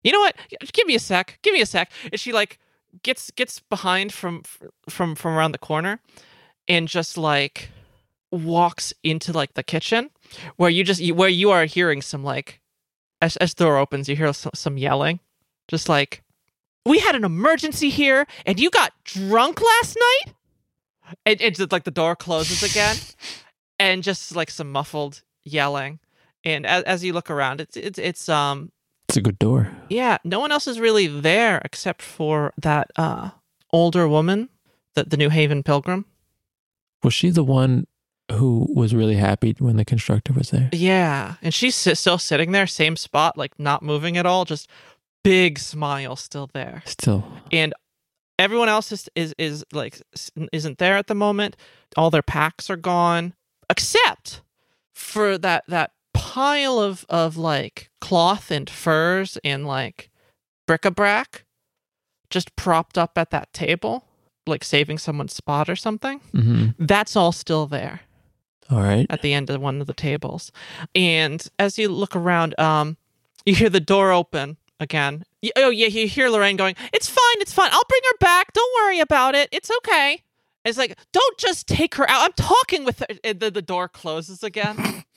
You 0.04 0.12
know 0.12 0.19
what? 0.19 0.36
Give 0.73 0.88
me 0.88 0.95
a 0.95 1.00
sec. 1.00 1.39
Give 1.41 1.54
me 1.54 1.62
a 1.62 1.65
sec. 1.65 1.91
And 2.12 2.19
she 2.19 2.32
like 2.32 2.60
gets 3.04 3.32
gets 3.32 3.60
behind 3.60 4.13
from 4.13 4.43
from 4.89 5.15
from 5.15 5.34
around 5.34 5.52
the 5.52 5.58
corner, 5.58 6.00
and 6.67 6.88
just 6.88 7.17
like 7.17 7.69
walks 8.32 8.93
into 9.04 9.32
like 9.32 9.54
the 9.54 9.63
kitchen 9.63 10.10
where 10.58 10.69
you 10.69 10.84
just 10.84 11.06
where 11.13 11.30
you 11.30 11.50
are 11.50 11.65
hearing 11.65 12.02
some 12.02 12.23
like 12.23 12.60
as 13.21 13.38
as 13.38 13.54
door 13.54 13.78
opens 13.78 14.10
you 14.10 14.15
hear 14.15 14.34
some, 14.34 14.52
some 14.54 14.78
yelling 14.78 15.19
just 15.67 15.88
like 15.88 16.23
we 16.86 17.00
had 17.00 17.15
an 17.15 17.23
emergency 17.23 17.89
here 17.89 18.28
and 18.45 18.60
you 18.60 18.69
got 18.69 18.91
drunk 19.06 19.62
last 19.62 19.97
night 19.97 20.34
and 21.26 21.41
it's 21.41 21.58
just 21.58 21.72
like 21.72 21.84
the 21.84 21.91
door 21.91 22.15
closes 22.15 22.63
again 22.63 22.96
and 23.80 24.04
just 24.04 24.36
like 24.36 24.50
some 24.50 24.72
muffled 24.72 25.22
yelling 25.43 26.00
and 26.43 26.65
as, 26.65 26.84
as 26.84 27.04
you 27.04 27.13
look 27.13 27.30
around 27.30 27.62
it's 27.62 27.78
it's 27.78 28.00
it's 28.00 28.30
um 28.30 28.72
It's 29.10 29.17
a 29.17 29.22
good 29.22 29.39
door. 29.39 29.72
yeah, 29.89 30.17
no 30.24 30.39
one 30.39 30.52
else 30.52 30.67
is 30.67 30.80
really 30.80 31.08
there 31.08 31.62
except 31.63 32.02
for 32.02 32.54
that 32.62 32.91
uh 32.98 33.30
older 33.72 34.08
woman, 34.08 34.50
the 34.96 35.04
the 35.04 35.17
New 35.17 35.30
Haven 35.30 35.63
pilgrim. 35.63 36.06
Was 37.04 37.13
she 37.13 37.30
the 37.30 37.43
one 37.43 37.86
who 38.32 38.67
was 38.76 38.93
really 38.93 39.15
happy 39.15 39.56
when 39.60 39.78
the 39.78 39.86
constructor 39.86 40.34
was 40.34 40.50
there? 40.52 40.70
Yeah, 40.74 41.36
and 41.41 41.54
she's 41.54 41.76
still 41.76 42.17
sitting 42.17 42.52
there, 42.52 42.67
same 42.67 42.96
spot, 42.98 43.38
like 43.38 43.58
not 43.60 43.82
moving 43.84 44.17
at 44.17 44.26
all, 44.26 44.43
just 44.46 44.70
big 45.24 45.60
smile 45.60 46.15
still 46.15 46.50
there. 46.54 46.82
Still. 46.86 47.24
And 47.52 47.74
everyone 48.39 48.69
else 48.69 48.91
is 48.91 49.10
is 49.15 49.34
is 49.38 49.65
like 49.71 50.02
isn't 50.52 50.78
there 50.78 50.95
at 50.97 51.08
the 51.08 51.15
moment. 51.15 51.56
All 51.95 52.10
their 52.12 52.21
packs 52.21 52.69
are 52.69 52.76
gone, 52.78 53.34
except 53.69 54.41
for 54.93 55.38
that 55.38 55.63
that 55.67 55.91
pile 56.13 56.80
of 56.80 57.06
of 57.10 57.38
like 57.38 57.89
cloth 58.02 58.52
and 58.52 58.69
furs 58.69 59.38
and 59.43 59.65
like 59.67 60.10
bric-a-brac 60.67 61.45
just 62.30 62.56
propped 62.56 62.97
up 62.97 63.17
at 63.17 63.30
that 63.32 63.54
table, 63.54 64.04
like 64.45 64.63
saving 64.63 64.97
someone's 64.97 65.34
spot 65.34 65.69
or 65.69 65.76
something. 65.76 66.19
hmm 66.32 66.67
That's 66.78 67.15
all 67.15 67.32
still 67.32 67.67
there 67.67 68.02
All 68.69 68.82
right. 68.82 69.06
at 69.10 69.21
the 69.21 69.34
end 69.34 69.50
of 69.50 69.62
one 69.62 69.80
of 69.80 69.88
the 69.88 69.93
tables. 69.93 70.52
And 70.93 71.47
as 71.58 71.78
you 71.78 71.88
look 71.88 72.15
around, 72.17 72.60
um, 72.60 72.97
you 73.45 73.56
hear 73.56 73.69
the 73.69 73.80
door 73.80 74.12
open 74.12 74.58
again. 74.80 75.23
Y- 75.43 75.52
Oh 75.56 75.69
yeah, 75.69 75.88
you 75.88 76.08
hear 76.08 76.30
Lorraine 76.30 76.58
going, 76.58 76.76
"It's 76.93 77.08
fine, 77.10 77.41
it's 77.41 77.54
fine. 77.54 77.69
I'll 77.71 77.82
bring 77.88 78.02
her 78.06 78.17
back. 78.19 78.54
Don't 78.54 78.73
worry 78.84 79.00
about 79.00 79.36
it. 79.36 79.50
It's 79.52 79.69
okay." 79.80 80.23
It's 80.65 80.78
like, 80.78 80.97
"Don't 81.13 81.38
just 81.38 81.67
take 81.67 81.95
her 81.95 82.10
out. 82.10 82.23
I'm 82.23 82.34
talking 82.34 82.84
with 82.86 83.00
her." 83.00 83.06
And 83.23 83.39
then 83.39 83.54
the 83.54 83.62
door 83.62 83.88
closes 83.88 84.43
again. 84.43 85.04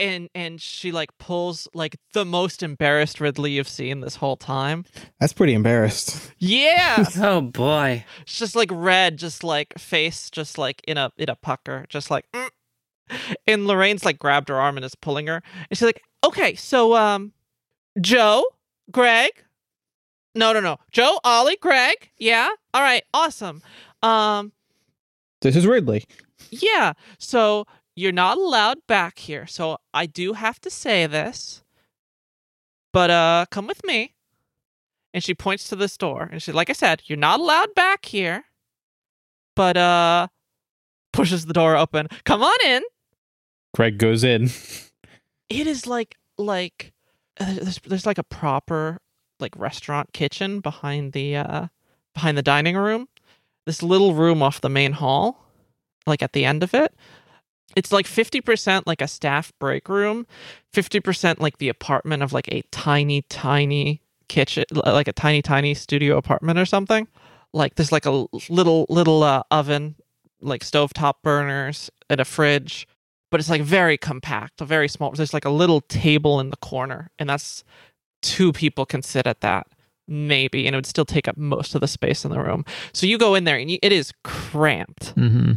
And 0.00 0.30
and 0.34 0.60
she 0.60 0.90
like 0.90 1.16
pulls 1.18 1.68
like 1.74 1.96
the 2.12 2.24
most 2.24 2.64
embarrassed 2.64 3.20
Ridley 3.20 3.52
you've 3.52 3.68
seen 3.68 4.00
this 4.00 4.16
whole 4.16 4.36
time. 4.36 4.84
That's 5.20 5.32
pretty 5.32 5.54
embarrassed. 5.54 6.32
Yeah, 6.38 7.04
Oh 7.18 7.40
boy. 7.40 8.04
it's 8.22 8.36
just 8.36 8.56
like 8.56 8.70
red, 8.72 9.16
just 9.16 9.44
like 9.44 9.78
face, 9.78 10.28
just 10.28 10.58
like 10.58 10.80
in 10.88 10.98
a 10.98 11.12
in 11.18 11.28
a 11.28 11.36
pucker, 11.36 11.86
just 11.88 12.10
like. 12.10 12.24
"Mm." 12.32 12.48
And 13.46 13.66
Lorraine's 13.68 14.04
like 14.04 14.18
grabbed 14.18 14.48
her 14.48 14.56
arm 14.60 14.76
and 14.76 14.84
is 14.84 14.96
pulling 14.96 15.28
her, 15.28 15.40
and 15.70 15.78
she's 15.78 15.82
like, 15.82 16.02
"Okay, 16.24 16.56
so 16.56 16.96
um, 16.96 17.32
Joe, 18.00 18.44
Greg, 18.90 19.30
no, 20.34 20.52
no, 20.52 20.60
no, 20.60 20.76
Joe, 20.90 21.18
Ollie, 21.24 21.56
Greg, 21.60 22.10
yeah, 22.18 22.48
all 22.74 22.82
right, 22.82 23.02
awesome, 23.12 23.62
um, 24.02 24.52
This 25.40 25.56
is 25.56 25.66
Ridley. 25.66 26.04
yeah. 26.50 26.92
So 27.18 27.66
you're 27.94 28.12
not 28.12 28.38
allowed 28.38 28.78
back 28.86 29.18
here. 29.18 29.46
So 29.46 29.76
I 29.92 30.06
do 30.06 30.32
have 30.32 30.58
to 30.62 30.70
say 30.70 31.06
this, 31.06 31.62
but 32.92 33.10
uh, 33.10 33.46
come 33.50 33.66
with 33.66 33.84
me." 33.84 34.14
And 35.14 35.22
she 35.22 35.34
points 35.34 35.68
to 35.68 35.76
this 35.76 35.98
door, 35.98 36.26
and 36.32 36.40
she, 36.42 36.52
like 36.52 36.70
I 36.70 36.72
said, 36.72 37.02
you're 37.04 37.18
not 37.18 37.38
allowed 37.38 37.74
back 37.74 38.06
here, 38.06 38.44
but 39.54 39.76
uh, 39.76 40.28
pushes 41.12 41.44
the 41.44 41.52
door 41.52 41.76
open. 41.76 42.08
Come 42.24 42.42
on 42.42 42.56
in. 42.64 42.82
Greg 43.74 43.98
goes 43.98 44.24
in. 44.24 44.48
it 45.50 45.66
is 45.66 45.86
like 45.86 46.16
like 46.38 46.94
uh, 47.38 47.54
there's 47.54 47.78
there's 47.86 48.06
like 48.06 48.16
a 48.18 48.24
proper 48.24 48.98
like 49.42 49.54
restaurant 49.56 50.12
kitchen 50.12 50.60
behind 50.60 51.12
the 51.12 51.36
uh 51.36 51.66
behind 52.14 52.38
the 52.38 52.42
dining 52.42 52.76
room. 52.76 53.08
This 53.66 53.82
little 53.82 54.14
room 54.14 54.42
off 54.42 54.60
the 54.60 54.68
main 54.68 54.92
hall 54.92 55.44
like 56.06 56.22
at 56.22 56.32
the 56.32 56.44
end 56.44 56.62
of 56.62 56.74
it. 56.74 56.94
It's 57.74 57.92
like 57.92 58.06
50% 58.06 58.82
like 58.86 59.00
a 59.00 59.08
staff 59.08 59.52
break 59.58 59.88
room 59.88 60.26
50% 60.74 61.40
like 61.40 61.58
the 61.58 61.68
apartment 61.68 62.22
of 62.22 62.32
like 62.32 62.48
a 62.48 62.62
tiny 62.70 63.22
tiny 63.22 64.02
kitchen 64.28 64.64
like 64.72 65.08
a 65.08 65.12
tiny 65.12 65.42
tiny 65.42 65.74
studio 65.74 66.16
apartment 66.16 66.58
or 66.58 66.64
something. 66.64 67.06
Like 67.52 67.74
there's 67.74 67.92
like 67.92 68.06
a 68.06 68.26
little 68.48 68.86
little 68.88 69.22
uh, 69.22 69.42
oven 69.50 69.96
like 70.40 70.62
stovetop 70.62 71.14
burners 71.22 71.90
and 72.08 72.20
a 72.20 72.24
fridge 72.24 72.86
but 73.32 73.40
it's 73.40 73.48
like 73.48 73.62
very 73.62 73.96
compact, 73.96 74.60
a 74.60 74.66
very 74.66 74.88
small. 74.88 75.10
There's 75.10 75.32
like 75.32 75.46
a 75.46 75.50
little 75.50 75.80
table 75.80 76.38
in 76.38 76.50
the 76.50 76.56
corner, 76.58 77.10
and 77.18 77.30
that's 77.30 77.64
two 78.22 78.52
people 78.52 78.86
can 78.86 79.02
sit 79.02 79.26
at 79.26 79.40
that, 79.42 79.66
maybe, 80.08 80.66
and 80.66 80.74
it 80.74 80.78
would 80.78 80.86
still 80.86 81.04
take 81.04 81.28
up 81.28 81.36
most 81.36 81.74
of 81.74 81.80
the 81.80 81.88
space 81.88 82.24
in 82.24 82.30
the 82.30 82.40
room. 82.40 82.64
So 82.92 83.06
you 83.06 83.18
go 83.18 83.34
in 83.34 83.44
there, 83.44 83.56
and 83.58 83.70
you, 83.70 83.78
it 83.82 83.92
is 83.92 84.12
cramped. 84.24 85.10
hmm 85.10 85.52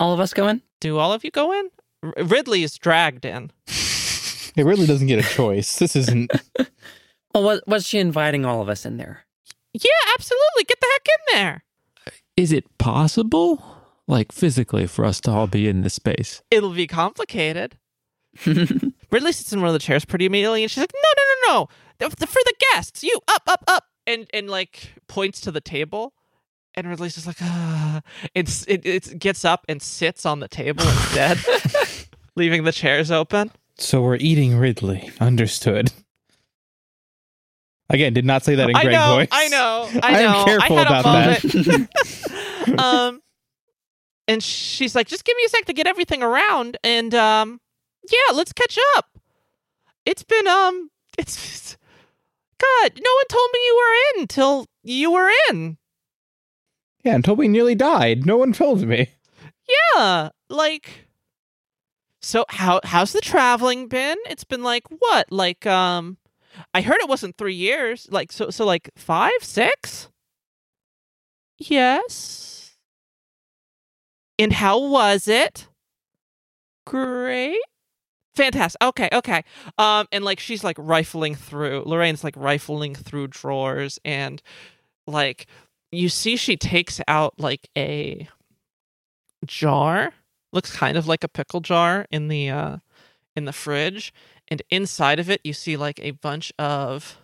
All 0.00 0.12
of 0.14 0.20
us 0.20 0.32
go 0.32 0.48
in? 0.48 0.62
Do 0.80 0.98
all 0.98 1.12
of 1.12 1.24
you 1.24 1.30
go 1.30 1.52
in? 1.52 1.70
R- 2.02 2.14
Ridley 2.24 2.62
is 2.62 2.76
dragged 2.78 3.24
in. 3.24 3.50
It 4.56 4.64
really 4.64 4.86
doesn't 4.86 5.06
get 5.06 5.18
a 5.24 5.28
choice. 5.28 5.78
This 5.78 5.94
isn't. 5.96 6.30
Well, 7.34 7.44
was, 7.44 7.60
was 7.66 7.86
she 7.86 7.98
inviting 7.98 8.46
all 8.46 8.62
of 8.62 8.70
us 8.70 8.86
in 8.86 8.96
there? 8.96 9.26
Yeah, 9.74 9.90
absolutely. 10.14 10.64
Get 10.66 10.80
the 10.80 10.86
heck 10.90 11.06
in 11.06 11.38
there. 11.38 11.64
Is 12.34 12.50
it 12.50 12.78
possible, 12.78 13.62
like 14.08 14.32
physically, 14.32 14.86
for 14.86 15.04
us 15.04 15.20
to 15.20 15.30
all 15.30 15.46
be 15.46 15.68
in 15.68 15.82
this 15.82 15.92
space? 15.92 16.40
It'll 16.50 16.72
be 16.72 16.86
complicated. 16.86 17.76
Ridley 19.16 19.32
sits 19.32 19.50
in 19.52 19.60
one 19.60 19.68
of 19.68 19.72
the 19.72 19.78
chairs 19.78 20.04
pretty 20.04 20.26
immediately, 20.26 20.62
and 20.62 20.70
she's 20.70 20.82
like, 20.82 20.92
"No, 20.94 21.10
no, 21.16 21.22
no, 21.24 21.58
no! 21.60 21.68
The- 22.10 22.16
the- 22.16 22.26
For 22.26 22.40
the 22.44 22.54
guests, 22.72 23.02
you 23.02 23.18
up, 23.28 23.42
up, 23.46 23.64
up!" 23.66 23.84
And 24.06 24.26
and 24.34 24.50
like 24.50 24.92
points 25.08 25.40
to 25.42 25.50
the 25.50 25.60
table, 25.62 26.12
and 26.74 26.86
Ridley's 26.86 27.14
just 27.14 27.26
like, 27.26 27.38
"Ah!" 27.40 28.02
It's 28.34 28.66
it 28.66 28.84
it 28.84 29.18
gets 29.18 29.42
up 29.44 29.64
and 29.68 29.80
sits 29.80 30.26
on 30.26 30.40
the 30.40 30.48
table 30.48 30.84
instead, 30.86 31.38
leaving 32.36 32.64
the 32.64 32.72
chairs 32.72 33.10
open. 33.10 33.50
So 33.78 34.02
we're 34.02 34.16
eating 34.16 34.56
Ridley. 34.58 35.10
Understood. 35.20 35.92
Again, 37.88 38.12
did 38.12 38.24
not 38.24 38.42
say 38.42 38.56
that 38.56 38.68
in 38.68 38.74
I 38.76 38.82
Greg 38.82 38.94
know, 38.94 39.14
voice. 39.16 39.28
I 39.32 39.48
know, 39.48 39.88
I 39.90 39.92
know. 39.94 40.00
I 40.02 40.12
know. 40.22 40.38
am 40.40 40.44
careful 40.44 40.76
I 40.76 40.78
had 40.82 40.86
about 40.88 41.44
a 41.44 41.48
that. 41.48 42.78
um, 42.78 43.22
and 44.28 44.42
she's 44.42 44.94
like, 44.94 45.06
"Just 45.06 45.24
give 45.24 45.36
me 45.36 45.44
a 45.46 45.48
sec 45.48 45.64
to 45.66 45.72
get 45.72 45.86
everything 45.86 46.22
around, 46.22 46.76
and 46.84 47.14
um, 47.14 47.60
yeah, 48.10 48.34
let's 48.34 48.52
catch 48.52 48.78
up. 48.96 49.18
It's 50.04 50.22
been 50.22 50.46
um, 50.46 50.90
it's 51.18 51.76
God, 52.58 52.92
no 52.96 53.10
one 53.14 53.26
told 53.28 53.50
me 53.52 53.58
you 53.64 53.76
were 53.76 54.20
in 54.20 54.26
till 54.28 54.66
you 54.82 55.10
were 55.10 55.30
in. 55.50 55.78
Yeah, 57.04 57.14
until 57.14 57.36
we 57.36 57.48
nearly 57.48 57.74
died. 57.74 58.26
No 58.26 58.36
one 58.36 58.52
told 58.52 58.82
me. 58.86 59.10
Yeah, 59.94 60.30
like." 60.48 61.06
So 62.22 62.44
how 62.48 62.80
how's 62.82 63.12
the 63.12 63.20
traveling 63.20 63.86
been? 63.86 64.16
It's 64.28 64.42
been 64.42 64.64
like 64.64 64.82
what? 64.88 65.30
Like 65.30 65.64
um 65.64 66.16
I 66.74 66.80
heard 66.80 66.96
it 67.00 67.08
wasn't 67.08 67.36
3 67.36 67.54
years. 67.54 68.08
Like 68.10 68.32
so 68.32 68.50
so 68.50 68.64
like 68.64 68.90
5, 68.96 69.30
6? 69.40 70.08
Yes. 71.58 72.74
And 74.38 74.52
how 74.54 74.78
was 74.78 75.28
it? 75.28 75.68
Great. 76.84 77.60
Fantastic. 78.36 78.82
Okay, 78.82 79.08
okay. 79.12 79.42
Um 79.78 80.06
and 80.12 80.24
like 80.24 80.38
she's 80.40 80.62
like 80.62 80.76
rifling 80.78 81.34
through 81.34 81.82
Lorraine's 81.86 82.22
like 82.22 82.36
rifling 82.36 82.94
through 82.94 83.28
drawers 83.28 83.98
and 84.04 84.42
like 85.06 85.46
you 85.90 86.08
see 86.08 86.36
she 86.36 86.56
takes 86.56 87.00
out 87.08 87.34
like 87.38 87.68
a 87.76 88.28
jar 89.44 90.12
looks 90.52 90.74
kind 90.74 90.96
of 90.96 91.06
like 91.06 91.22
a 91.24 91.28
pickle 91.28 91.60
jar 91.60 92.06
in 92.10 92.28
the 92.28 92.50
uh 92.50 92.76
in 93.34 93.44
the 93.44 93.52
fridge 93.52 94.12
and 94.48 94.62
inside 94.70 95.18
of 95.18 95.30
it 95.30 95.40
you 95.44 95.52
see 95.52 95.76
like 95.76 96.00
a 96.00 96.10
bunch 96.12 96.52
of 96.58 97.18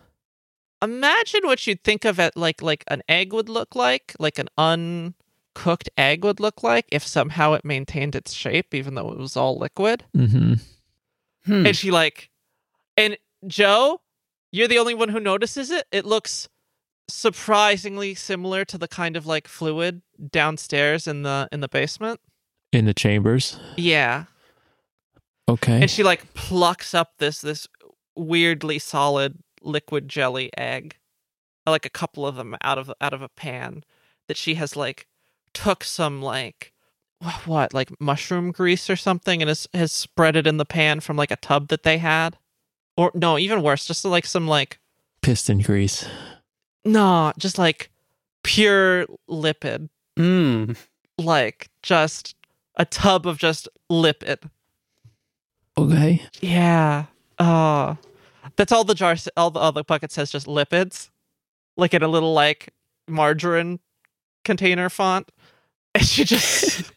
imagine 0.81 1.41
what 1.43 1.65
you'd 1.65 1.83
think 1.83 2.05
of 2.05 2.19
it 2.19 2.35
like 2.35 2.61
like 2.61 2.83
an 2.87 3.01
egg 3.09 3.33
would 3.33 3.49
look 3.49 3.75
like 3.75 4.15
like 4.19 4.37
an 4.39 4.47
uncooked 4.57 5.89
egg 5.97 6.23
would 6.23 6.39
look 6.39 6.63
like 6.63 6.85
if 6.91 7.05
somehow 7.05 7.53
it 7.53 7.65
maintained 7.65 8.15
its 8.15 8.33
shape 8.33 8.73
even 8.73 8.95
though 8.95 9.11
it 9.11 9.17
was 9.17 9.35
all 9.35 9.57
liquid 9.57 10.05
hmm 10.15 10.53
Hmm. 11.45 11.65
and 11.65 11.75
she 11.75 11.91
like 11.91 12.29
and 12.97 13.17
joe 13.47 13.99
you're 14.51 14.67
the 14.67 14.77
only 14.79 14.93
one 14.93 15.09
who 15.09 15.19
notices 15.19 15.71
it 15.71 15.85
it 15.91 16.05
looks 16.05 16.47
surprisingly 17.09 18.15
similar 18.15 18.63
to 18.65 18.77
the 18.77 18.87
kind 18.87 19.15
of 19.17 19.25
like 19.25 19.47
fluid 19.47 20.01
downstairs 20.31 21.07
in 21.07 21.23
the 21.23 21.47
in 21.51 21.59
the 21.59 21.67
basement 21.67 22.19
In 22.71 22.85
the 22.85 22.93
chambers. 22.93 23.57
yeah 23.77 24.25
Okay. 25.49 25.81
and 25.81 25.91
she 25.91 26.03
like 26.03 26.33
plucks 26.33 26.93
up 26.93 27.13
this 27.19 27.41
this 27.41 27.67
weirdly 28.15 28.79
solid 28.79 29.39
liquid 29.61 30.07
jelly 30.07 30.49
egg 30.57 30.95
like 31.65 31.85
a 31.85 31.89
couple 31.89 32.25
of 32.25 32.35
them 32.35 32.55
out 32.61 32.77
of 32.77 32.91
out 33.01 33.13
of 33.13 33.21
a 33.21 33.29
pan 33.29 33.83
that 34.27 34.37
she 34.37 34.55
has 34.55 34.75
like 34.75 35.07
took 35.53 35.83
some 35.83 36.21
like 36.21 36.72
what 37.45 37.73
like 37.73 37.89
mushroom 38.01 38.51
grease 38.51 38.89
or 38.89 38.95
something 38.95 39.41
and 39.41 39.47
has 39.49 39.67
has 39.73 39.91
spread 39.91 40.35
it 40.35 40.45
in 40.47 40.57
the 40.57 40.65
pan 40.65 40.99
from 40.99 41.15
like 41.17 41.31
a 41.31 41.35
tub 41.37 41.67
that 41.69 41.83
they 41.83 41.97
had 41.97 42.37
or 42.97 43.11
no 43.13 43.37
even 43.37 43.61
worse 43.61 43.85
just 43.85 44.03
like 44.05 44.25
some 44.25 44.47
like 44.47 44.79
Piston 45.21 45.59
grease. 45.59 46.05
no 46.85 47.31
just 47.37 47.57
like 47.57 47.89
pure 48.43 49.05
lipid 49.29 49.89
Mm. 50.17 50.77
like 51.17 51.69
just 51.81 52.35
a 52.75 52.85
tub 52.85 53.25
of 53.25 53.37
just 53.39 53.67
lipid 53.91 54.37
Okay. 55.77 56.21
yeah 56.41 57.05
oh 57.39 57.97
that's 58.55 58.71
all 58.71 58.83
the 58.83 58.93
jar 58.93 59.15
all 59.37 59.49
the, 59.49 59.59
all 59.59 59.71
the 59.71 59.83
bucket 59.83 60.11
says 60.11 60.29
just 60.31 60.45
lipids 60.45 61.09
like 61.77 61.93
in 61.93 62.03
a 62.03 62.07
little 62.07 62.33
like 62.33 62.73
margarine 63.07 63.79
container 64.43 64.89
font 64.89 65.31
and 65.95 66.05
she 66.05 66.23
just 66.23 66.91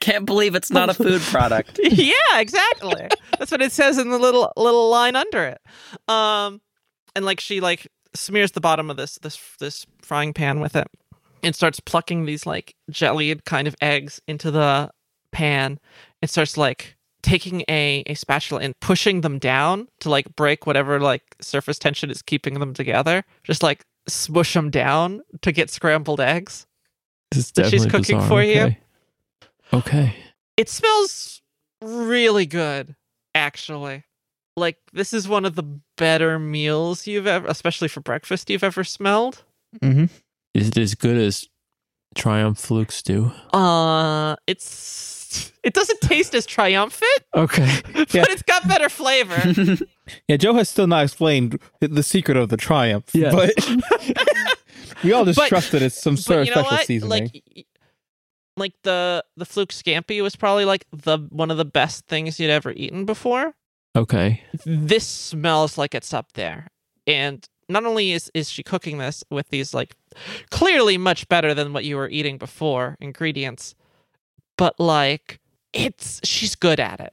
Can't 0.00 0.24
believe 0.24 0.54
it's 0.54 0.70
not 0.70 0.88
a 0.88 0.94
food 0.94 1.20
product. 1.22 1.80
yeah, 1.82 2.12
exactly. 2.38 3.08
That's 3.38 3.50
what 3.50 3.60
it 3.60 3.72
says 3.72 3.98
in 3.98 4.10
the 4.10 4.18
little 4.18 4.52
little 4.56 4.88
line 4.88 5.16
under 5.16 5.42
it. 5.42 5.60
Um, 6.08 6.60
and 7.16 7.24
like 7.24 7.40
she 7.40 7.60
like 7.60 7.88
smears 8.14 8.52
the 8.52 8.60
bottom 8.60 8.88
of 8.88 8.96
this 8.96 9.18
this 9.22 9.36
this 9.58 9.84
frying 10.02 10.32
pan 10.32 10.60
with 10.60 10.76
it, 10.76 10.86
and 11.42 11.56
starts 11.56 11.80
plucking 11.80 12.24
these 12.24 12.46
like 12.46 12.76
jellied 12.88 13.44
kind 13.46 13.66
of 13.66 13.74
eggs 13.80 14.20
into 14.28 14.52
the 14.52 14.90
pan, 15.32 15.80
and 16.22 16.30
starts 16.30 16.56
like 16.56 16.96
taking 17.22 17.64
a 17.68 18.04
a 18.06 18.14
spatula 18.14 18.60
and 18.60 18.78
pushing 18.80 19.22
them 19.22 19.40
down 19.40 19.88
to 19.98 20.08
like 20.08 20.36
break 20.36 20.66
whatever 20.66 21.00
like 21.00 21.22
surface 21.40 21.80
tension 21.80 22.10
is 22.10 22.22
keeping 22.22 22.60
them 22.60 22.74
together. 22.74 23.24
Just 23.42 23.64
like 23.64 23.84
smush 24.06 24.54
them 24.54 24.70
down 24.70 25.22
to 25.42 25.50
get 25.50 25.68
scrambled 25.68 26.20
eggs. 26.20 26.66
This 27.32 27.50
That 27.52 27.70
she's 27.70 27.84
cooking 27.86 28.16
bizarre. 28.18 28.28
for 28.28 28.42
you? 28.42 28.60
Okay. 28.62 28.78
Okay. 29.72 30.16
it 30.56 30.68
smells 30.68 31.42
really 31.82 32.46
good 32.46 32.94
actually 33.34 34.04
like 34.56 34.78
this 34.92 35.12
is 35.12 35.28
one 35.28 35.44
of 35.44 35.56
the 35.56 35.64
better 35.98 36.38
meals 36.38 37.06
you've 37.06 37.26
ever 37.26 37.46
especially 37.48 37.88
for 37.88 38.00
breakfast 38.00 38.48
you've 38.48 38.64
ever 38.64 38.84
smelled 38.84 39.42
Mm-hmm. 39.82 40.04
Is 40.54 40.68
it 40.68 40.78
as 40.78 40.94
good 40.94 41.18
as 41.18 41.46
Triumph 42.14 42.58
Flukes 42.58 43.02
do? 43.02 43.32
uh 43.52 44.36
it's 44.46 45.52
it 45.64 45.74
doesn't 45.74 46.00
taste 46.00 46.34
as 46.34 46.46
triumphant 46.46 47.10
Okay. 47.36 47.80
but 47.92 48.14
it's 48.30 48.42
got 48.42 48.66
better 48.68 48.88
flavor 48.88 49.76
Yeah, 50.28 50.36
Joe 50.36 50.54
has 50.54 50.68
still 50.70 50.86
not 50.86 51.02
explained 51.04 51.58
the- 51.80 52.02
secret 52.04 52.36
of 52.36 52.48
the 52.50 52.56
triumph. 52.56 53.06
Yes. 53.12 53.34
But 53.34 53.52
we 55.04 55.12
all 55.12 55.24
just 55.24 55.38
But- 55.38 55.48
trust 55.48 55.72
that 55.72 55.82
it's 55.82 56.00
some 56.00 56.16
sort 56.16 56.40
of 56.42 56.46
special 56.48 56.62
what 56.70 56.86
seasoning. 56.86 57.10
like 57.10 57.42
eh? 57.56 57.62
like 58.56 58.72
the 58.82 59.24
the 59.36 59.44
fluke 59.44 59.70
scampi 59.70 60.22
was 60.22 60.34
probably 60.36 60.64
like 60.64 60.86
the 60.92 61.18
one 61.30 61.50
of 61.50 61.56
the 61.58 61.64
best 61.64 62.06
things 62.06 62.40
you'd 62.40 62.50
ever 62.50 62.72
eaten 62.72 63.04
before 63.04 63.54
Okay. 63.94 64.42
this 64.64 65.06
smells 65.06 65.76
like 65.78 65.94
it's 65.94 66.12
up 66.14 66.32
there. 66.32 66.68
And 67.06 67.46
not 67.68 67.84
only 67.84 68.12
is 68.12 68.30
is 68.34 68.50
she 68.50 68.62
cooking 68.62 68.98
this 68.98 69.24
with 69.30 69.48
these 69.48 69.72
like 69.74 69.94
clearly 70.50 70.96
much 70.98 71.28
better 71.28 71.52
than 71.54 71.72
what 71.72 71.84
you 71.84 71.96
were 71.96 72.08
eating 72.08 72.38
before 72.38 72.96
ingredients, 73.00 73.74
but 74.56 74.78
like 74.80 75.40
it's 75.72 76.20
she's 76.24 76.54
good 76.54 76.78
at 76.80 77.00
it. 77.00 77.12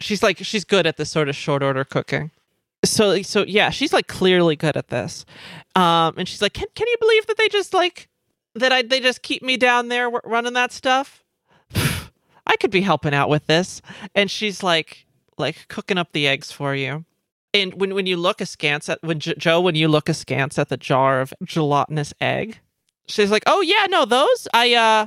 She's 0.00 0.22
like 0.22 0.38
she's 0.38 0.64
good 0.64 0.86
at 0.86 0.96
this 0.96 1.10
sort 1.10 1.28
of 1.28 1.36
short 1.36 1.62
order 1.62 1.84
cooking. 1.84 2.30
So 2.84 3.22
so 3.22 3.44
yeah, 3.46 3.70
she's 3.70 3.92
like 3.92 4.06
clearly 4.06 4.56
good 4.56 4.76
at 4.76 4.88
this. 4.88 5.24
Um 5.74 6.14
and 6.16 6.28
she's 6.28 6.42
like 6.42 6.54
can 6.54 6.66
can 6.74 6.86
you 6.86 6.96
believe 7.00 7.26
that 7.26 7.36
they 7.36 7.48
just 7.48 7.74
like 7.74 8.08
that 8.54 8.72
I 8.72 8.82
they 8.82 9.00
just 9.00 9.22
keep 9.22 9.42
me 9.42 9.56
down 9.56 9.88
there 9.88 10.04
w- 10.04 10.20
running 10.24 10.54
that 10.54 10.72
stuff? 10.72 11.24
I 12.46 12.56
could 12.56 12.70
be 12.70 12.80
helping 12.80 13.14
out 13.14 13.28
with 13.28 13.46
this. 13.46 13.82
And 14.14 14.30
she's 14.30 14.62
like 14.62 15.06
like 15.36 15.68
cooking 15.68 15.98
up 15.98 16.12
the 16.12 16.26
eggs 16.26 16.50
for 16.52 16.74
you. 16.74 17.04
And 17.54 17.74
when 17.80 17.94
when 17.94 18.06
you 18.06 18.16
look 18.16 18.40
askance 18.40 18.88
at 18.88 19.02
when 19.02 19.20
J- 19.20 19.34
Joe, 19.38 19.60
when 19.60 19.74
you 19.74 19.88
look 19.88 20.08
askance 20.08 20.58
at 20.58 20.68
the 20.68 20.76
jar 20.76 21.20
of 21.20 21.32
gelatinous 21.44 22.12
egg, 22.20 22.58
she's 23.06 23.30
like, 23.30 23.42
"Oh 23.46 23.62
yeah, 23.62 23.86
no, 23.88 24.04
those 24.04 24.46
I 24.52 24.74
uh, 24.74 25.06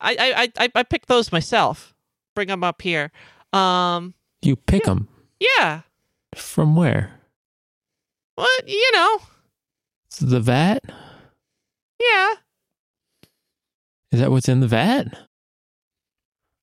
I 0.00 0.16
I 0.58 0.64
I 0.64 0.68
I 0.74 0.82
picked 0.84 1.08
those 1.08 1.32
myself. 1.32 1.92
Bring 2.34 2.48
them 2.48 2.62
up 2.62 2.80
here. 2.80 3.10
Um, 3.52 4.14
You 4.42 4.56
pick 4.56 4.84
them 4.84 5.08
yeah, 5.40 5.82
from 6.38 6.76
where? 6.76 7.20
what 8.36 8.68
you 8.68 8.90
know, 8.92 9.20
The 10.20 10.40
vat? 10.40 10.82
yeah. 12.00 12.34
Is 14.12 14.20
that 14.20 14.30
what's 14.30 14.48
in 14.48 14.60
the 14.60 14.66
vat? 14.68 15.06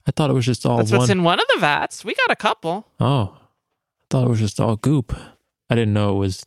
I 0.08 0.12
thought 0.12 0.30
it 0.30 0.34
was 0.34 0.46
just 0.46 0.66
all 0.66 0.78
That's 0.78 0.92
one. 0.92 1.00
what's 1.00 1.10
in 1.12 1.24
one 1.24 1.40
of 1.40 1.46
the 1.54 1.60
vats. 1.60 2.04
We 2.04 2.14
got 2.16 2.32
a 2.32 2.36
couple. 2.36 2.88
Oh, 3.00 3.38
I 3.38 4.04
thought 4.10 4.26
it 4.26 4.30
was 4.30 4.40
just 4.40 4.60
all 4.60 4.76
goop. 4.76 5.16
I 5.70 5.76
didn't 5.76 5.94
know 5.94 6.16
it 6.16 6.20
was 6.20 6.46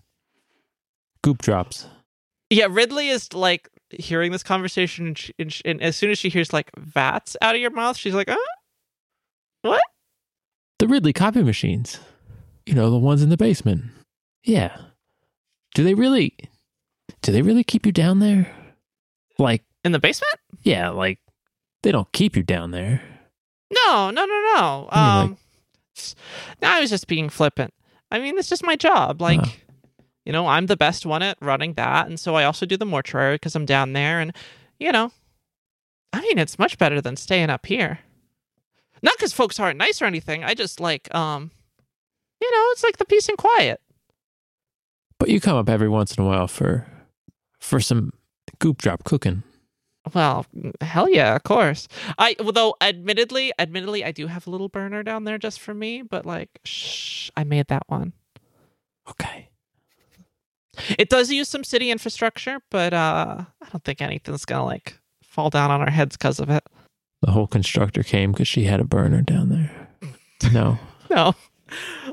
goop 1.22 1.40
drops. 1.42 1.86
Yeah, 2.50 2.66
Ridley 2.70 3.08
is 3.08 3.32
like 3.32 3.68
hearing 3.90 4.32
this 4.32 4.42
conversation, 4.42 5.06
and, 5.08 5.18
she, 5.18 5.32
and, 5.38 5.52
she, 5.52 5.62
and 5.64 5.80
as 5.82 5.96
soon 5.96 6.10
as 6.10 6.18
she 6.18 6.28
hears 6.28 6.52
like 6.52 6.70
vats 6.76 7.36
out 7.40 7.54
of 7.54 7.60
your 7.60 7.70
mouth, 7.70 7.96
she's 7.96 8.14
like, 8.14 8.28
"Huh? 8.28 8.36
What?" 9.62 9.82
The 10.78 10.88
Ridley 10.88 11.12
copy 11.12 11.42
machines. 11.42 11.98
You 12.66 12.74
know, 12.74 12.90
the 12.90 12.98
ones 12.98 13.22
in 13.22 13.28
the 13.28 13.36
basement. 13.36 13.84
Yeah. 14.42 14.76
Do 15.74 15.84
they 15.84 15.94
really 15.94 16.34
do 17.22 17.32
they 17.32 17.42
really 17.42 17.64
keep 17.64 17.84
you 17.86 17.92
down 17.92 18.18
there? 18.20 18.50
Like, 19.38 19.62
In 19.84 19.92
the 19.92 19.98
basement? 19.98 20.34
yeah, 20.62 20.90
like 20.90 21.18
they 21.82 21.92
don't 21.92 22.10
keep 22.12 22.36
you 22.36 22.42
down 22.42 22.70
there. 22.70 23.02
No, 23.72 24.10
no, 24.10 24.24
no, 24.24 24.52
no. 24.54 24.88
I 24.90 25.22
mean, 25.22 25.30
Um, 25.32 25.38
s- 25.96 26.14
I 26.62 26.80
was 26.80 26.90
just 26.90 27.06
being 27.08 27.28
flippant. 27.28 27.74
I 28.10 28.18
mean, 28.20 28.38
it's 28.38 28.48
just 28.48 28.64
my 28.64 28.76
job. 28.76 29.20
Like, 29.20 29.40
Oh. 29.42 29.52
you 30.24 30.32
know, 30.32 30.46
I'm 30.46 30.66
the 30.66 30.76
best 30.76 31.04
one 31.04 31.22
at 31.22 31.36
running 31.40 31.74
that, 31.74 32.06
and 32.06 32.18
so 32.20 32.34
I 32.36 32.44
also 32.44 32.64
do 32.66 32.76
the 32.76 32.86
mortuary 32.86 33.34
because 33.34 33.54
I'm 33.56 33.66
down 33.66 33.92
there, 33.92 34.20
and 34.20 34.32
you 34.78 34.92
know, 34.92 35.12
I 36.12 36.20
mean, 36.20 36.38
it's 36.38 36.58
much 36.58 36.78
better 36.78 37.00
than 37.00 37.16
staying 37.16 37.50
up 37.50 37.66
here. 37.66 37.98
Not 39.02 39.14
because 39.16 39.32
folks 39.32 39.58
aren't 39.60 39.78
nice 39.78 40.00
or 40.00 40.04
anything. 40.06 40.44
I 40.44 40.54
just 40.54 40.78
like, 40.80 41.12
um, 41.14 41.50
you 42.40 42.50
know, 42.50 42.66
it's 42.72 42.82
like 42.84 42.96
the 42.98 43.04
peace 43.04 43.28
and 43.28 43.38
quiet. 43.38 43.80
But 45.18 45.28
you 45.28 45.40
come 45.40 45.56
up 45.56 45.68
every 45.68 45.88
once 45.88 46.16
in 46.16 46.24
a 46.24 46.26
while 46.26 46.48
for 46.48 46.86
for 47.60 47.80
some 47.80 48.12
goop 48.58 48.78
drop 48.78 49.04
cooking. 49.04 49.42
Well, 50.12 50.44
hell 50.82 51.08
yeah, 51.08 51.34
of 51.34 51.44
course. 51.44 51.88
I 52.18 52.36
though, 52.38 52.76
admittedly, 52.80 53.52
admittedly, 53.58 54.04
I 54.04 54.12
do 54.12 54.26
have 54.26 54.46
a 54.46 54.50
little 54.50 54.68
burner 54.68 55.02
down 55.02 55.24
there 55.24 55.38
just 55.38 55.60
for 55.60 55.72
me, 55.72 56.02
but 56.02 56.26
like, 56.26 56.50
shh, 56.64 57.30
I 57.36 57.44
made 57.44 57.68
that 57.68 57.84
one. 57.86 58.12
Okay. 59.08 59.48
It 60.98 61.08
does 61.08 61.30
use 61.30 61.48
some 61.48 61.64
city 61.64 61.90
infrastructure, 61.90 62.58
but 62.70 62.92
uh 62.92 63.44
I 63.62 63.68
don't 63.70 63.84
think 63.84 64.02
anything's 64.02 64.44
gonna 64.44 64.64
like 64.64 64.98
fall 65.22 65.48
down 65.48 65.70
on 65.70 65.80
our 65.80 65.90
heads 65.90 66.16
because 66.16 66.38
of 66.40 66.50
it. 66.50 66.64
The 67.22 67.30
whole 67.30 67.46
constructor 67.46 68.02
came 68.02 68.32
because 68.32 68.48
she 68.48 68.64
had 68.64 68.80
a 68.80 68.84
burner 68.84 69.22
down 69.22 69.48
there. 69.48 69.88
No. 70.52 70.78
No. 71.10 71.34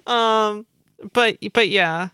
Um 0.07 0.65
but 1.13 1.37
but 1.53 1.69
yeah. 1.69 2.09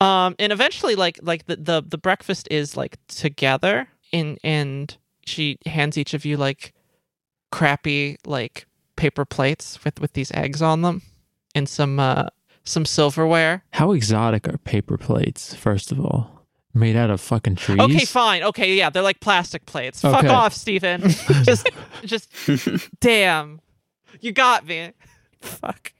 Um 0.00 0.34
and 0.38 0.52
eventually 0.52 0.94
like 0.94 1.18
like 1.22 1.46
the 1.46 1.56
the, 1.56 1.84
the 1.86 1.98
breakfast 1.98 2.48
is 2.50 2.76
like 2.76 2.98
together 3.08 3.88
and 4.12 4.38
and 4.44 4.96
she 5.26 5.58
hands 5.66 5.96
each 5.96 6.14
of 6.14 6.24
you 6.24 6.36
like 6.36 6.72
crappy 7.50 8.16
like 8.26 8.66
paper 8.96 9.24
plates 9.24 9.82
with 9.84 10.00
with 10.00 10.12
these 10.12 10.32
eggs 10.32 10.60
on 10.60 10.82
them 10.82 11.02
and 11.54 11.68
some 11.68 11.98
uh 11.98 12.28
some 12.64 12.84
silverware. 12.84 13.62
How 13.72 13.92
exotic 13.92 14.48
are 14.48 14.58
paper 14.58 14.96
plates, 14.96 15.54
first 15.54 15.92
of 15.92 16.00
all? 16.00 16.46
Made 16.72 16.96
out 16.96 17.10
of 17.10 17.20
fucking 17.20 17.54
trees? 17.56 17.78
Okay, 17.78 18.04
fine. 18.04 18.42
Okay, 18.42 18.74
yeah, 18.74 18.90
they're 18.90 19.02
like 19.02 19.20
plastic 19.20 19.64
plates. 19.64 20.00
Fuck 20.00 20.24
off, 20.24 20.52
Stephen. 20.52 21.02
just 21.42 21.68
just 22.04 22.28
damn. 23.00 23.60
You 24.20 24.32
got 24.32 24.66
me. 24.66 24.92
Fuck. 25.40 25.92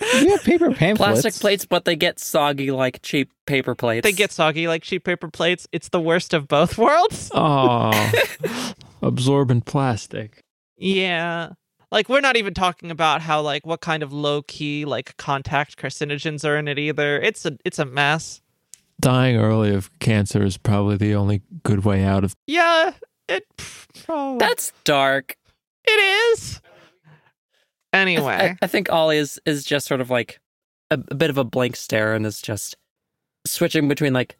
We 0.00 0.30
have 0.30 0.42
paper 0.42 0.70
pamphlets. 0.74 1.22
Plastic 1.22 1.40
plates, 1.40 1.64
but 1.66 1.84
they 1.84 1.96
get 1.96 2.18
soggy 2.18 2.70
like 2.70 3.00
cheap 3.02 3.30
paper 3.46 3.74
plates. 3.74 4.04
They 4.04 4.12
get 4.12 4.32
soggy 4.32 4.68
like 4.68 4.82
cheap 4.82 5.04
paper 5.04 5.28
plates. 5.28 5.66
It's 5.72 5.88
the 5.88 6.00
worst 6.00 6.34
of 6.34 6.48
both 6.48 6.76
worlds. 6.78 7.30
Oh, 7.34 8.72
absorbent 9.02 9.64
plastic. 9.66 10.40
Yeah. 10.76 11.50
Like 11.92 12.08
we're 12.08 12.20
not 12.20 12.36
even 12.36 12.54
talking 12.54 12.90
about 12.90 13.22
how 13.22 13.40
like 13.40 13.64
what 13.64 13.80
kind 13.80 14.02
of 14.02 14.12
low 14.12 14.42
key 14.42 14.84
like 14.84 15.16
contact 15.16 15.76
carcinogens 15.76 16.44
are 16.44 16.56
in 16.56 16.66
it 16.66 16.78
either. 16.78 17.20
It's 17.20 17.46
a 17.46 17.56
it's 17.64 17.78
a 17.78 17.84
mess. 17.84 18.40
Dying 19.00 19.36
early 19.36 19.74
of 19.74 19.96
cancer 19.98 20.42
is 20.44 20.56
probably 20.56 20.96
the 20.96 21.14
only 21.14 21.42
good 21.62 21.84
way 21.84 22.02
out 22.04 22.24
of. 22.24 22.34
Yeah, 22.46 22.92
it 23.28 23.44
probably 24.04 24.38
That's 24.38 24.72
dark. 24.84 25.36
it 25.84 26.32
is. 26.32 26.60
Anyway, 27.94 28.56
I, 28.60 28.64
I 28.64 28.66
think 28.66 28.90
Ollie 28.92 29.18
is 29.18 29.40
is 29.46 29.64
just 29.64 29.86
sort 29.86 30.00
of 30.00 30.10
like 30.10 30.40
a, 30.90 30.98
a 31.08 31.14
bit 31.14 31.30
of 31.30 31.38
a 31.38 31.44
blank 31.44 31.76
stare 31.76 32.14
and 32.14 32.26
is 32.26 32.40
just 32.42 32.76
switching 33.46 33.88
between 33.88 34.12
like 34.12 34.36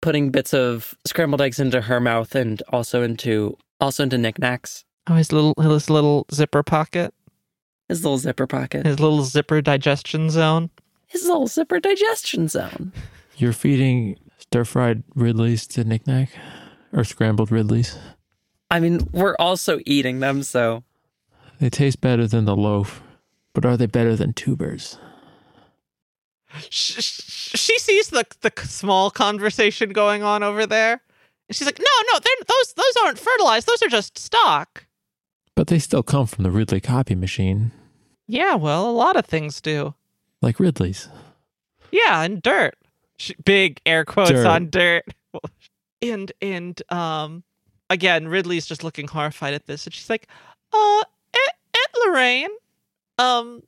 putting 0.00 0.30
bits 0.30 0.52
of 0.54 0.94
scrambled 1.06 1.40
eggs 1.40 1.58
into 1.58 1.80
her 1.80 2.00
mouth 2.00 2.34
and 2.34 2.62
also 2.68 3.02
into 3.02 3.56
also 3.80 4.02
into 4.02 4.18
knickknacks. 4.18 4.84
Oh, 5.08 5.14
his 5.14 5.32
little 5.32 5.54
his 5.60 5.88
little 5.90 6.26
zipper 6.32 6.62
pocket, 6.62 7.14
His 7.88 8.04
little 8.04 8.18
zipper 8.18 8.46
pocket. 8.46 8.84
his 8.86 9.00
little 9.00 9.22
zipper 9.24 9.62
digestion 9.62 10.28
zone. 10.30 10.70
His 11.06 11.24
little 11.24 11.46
zipper 11.46 11.80
digestion 11.80 12.48
zone. 12.48 12.92
You're 13.38 13.54
feeding 13.54 14.18
stir 14.36 14.64
fried 14.64 15.02
Ridleys 15.14 15.66
to 15.68 15.84
knickknack 15.84 16.28
Or 16.92 17.04
scrambled 17.04 17.50
Ridleys? 17.50 17.96
I 18.70 18.80
mean, 18.80 19.08
we're 19.12 19.36
also 19.38 19.80
eating 19.86 20.20
them, 20.20 20.42
so 20.42 20.84
They 21.60 21.70
taste 21.70 22.00
better 22.00 22.26
than 22.26 22.44
the 22.44 22.56
loaf, 22.56 23.02
but 23.52 23.64
are 23.64 23.76
they 23.76 23.86
better 23.86 24.14
than 24.16 24.32
tubers? 24.32 24.98
Sh- 26.70 27.02
sh- 27.02 27.56
She 27.58 27.78
sees 27.78 28.08
the 28.08 28.24
the 28.40 28.52
small 28.64 29.10
conversation 29.10 29.90
going 29.90 30.22
on 30.22 30.42
over 30.42 30.66
there, 30.66 30.92
and 31.48 31.56
she's 31.56 31.66
like, 31.66 31.78
"No, 31.78 32.12
no, 32.12 32.18
those 32.20 32.72
those 32.74 33.04
aren't 33.04 33.18
fertilized. 33.18 33.66
Those 33.66 33.82
are 33.82 33.88
just 33.88 34.18
stock." 34.18 34.86
But 35.54 35.66
they 35.66 35.78
still 35.78 36.02
come 36.02 36.26
from 36.26 36.44
the 36.44 36.50
Ridley 36.50 36.80
copy 36.80 37.14
machine, 37.14 37.72
Yeah, 38.28 38.54
well, 38.54 38.88
a 38.88 38.92
lot 38.92 39.16
of 39.16 39.26
things 39.26 39.60
do. 39.60 39.94
like 40.40 40.60
Ridley's. 40.60 41.08
Yeah, 41.90 42.22
and 42.22 42.40
dirt. 42.40 42.76
Sh- 43.18 43.32
Big 43.44 43.80
air 43.84 44.04
quotes 44.04 44.30
Dirt. 44.30 44.46
on 44.46 44.70
dirt. 44.70 45.04
And 46.00 46.30
and 46.40 46.80
um, 46.92 47.42
again, 47.90 48.28
Ridley's 48.28 48.66
just 48.66 48.84
looking 48.84 49.08
horrified 49.08 49.52
at 49.52 49.66
this, 49.66 49.84
and 49.84 49.92
she's 49.92 50.08
like, 50.08 50.28
"Uh, 50.72 50.76
Aunt, 50.76 51.06
Aunt 51.06 51.08
Lorraine, 52.06 52.50
um, 53.18 53.62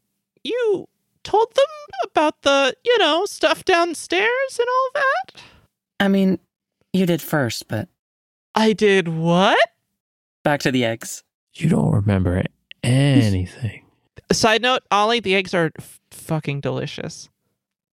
you 0.44 0.88
told 1.22 1.54
them 1.54 1.66
about 2.04 2.42
the 2.42 2.74
you 2.84 2.98
know 2.98 3.24
stuff 3.26 3.64
downstairs 3.64 4.58
and 4.58 4.68
all 4.68 4.90
that." 4.94 5.42
I 6.00 6.08
mean, 6.08 6.38
you 6.92 7.06
did 7.06 7.20
first, 7.22 7.68
but 7.68 7.88
I 8.54 8.72
did 8.72 9.08
what? 9.08 9.58
back 10.42 10.60
to 10.60 10.70
the 10.72 10.84
eggs. 10.84 11.22
You 11.54 11.68
don't 11.68 11.92
remember 11.92 12.42
anything. 12.82 13.84
Side 14.32 14.62
note, 14.62 14.82
Ollie, 14.90 15.20
the 15.20 15.34
eggs 15.34 15.54
are 15.54 15.70
f- 15.78 16.00
fucking 16.10 16.60
delicious. 16.60 17.28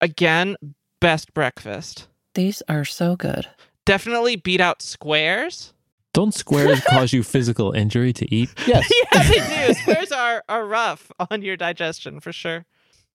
Again, 0.01 0.55
best 0.99 1.33
breakfast. 1.33 2.07
These 2.35 2.61
are 2.69 2.85
so 2.85 3.15
good. 3.15 3.47
Definitely 3.85 4.35
beat 4.35 4.61
out 4.61 4.81
squares. 4.81 5.73
Don't 6.17 6.33
squares 6.33 6.81
cause 6.89 7.13
you 7.13 7.21
physical 7.21 7.73
injury 7.73 8.11
to 8.13 8.33
eat? 8.33 8.49
Yes. 8.65 8.91
yeah, 9.13 9.21
they 9.23 9.67
do. 9.67 9.73
Squares 9.75 10.11
are, 10.11 10.43
are 10.49 10.65
rough 10.65 11.11
on 11.29 11.43
your 11.43 11.55
digestion 11.55 12.19
for 12.19 12.33
sure. 12.33 12.65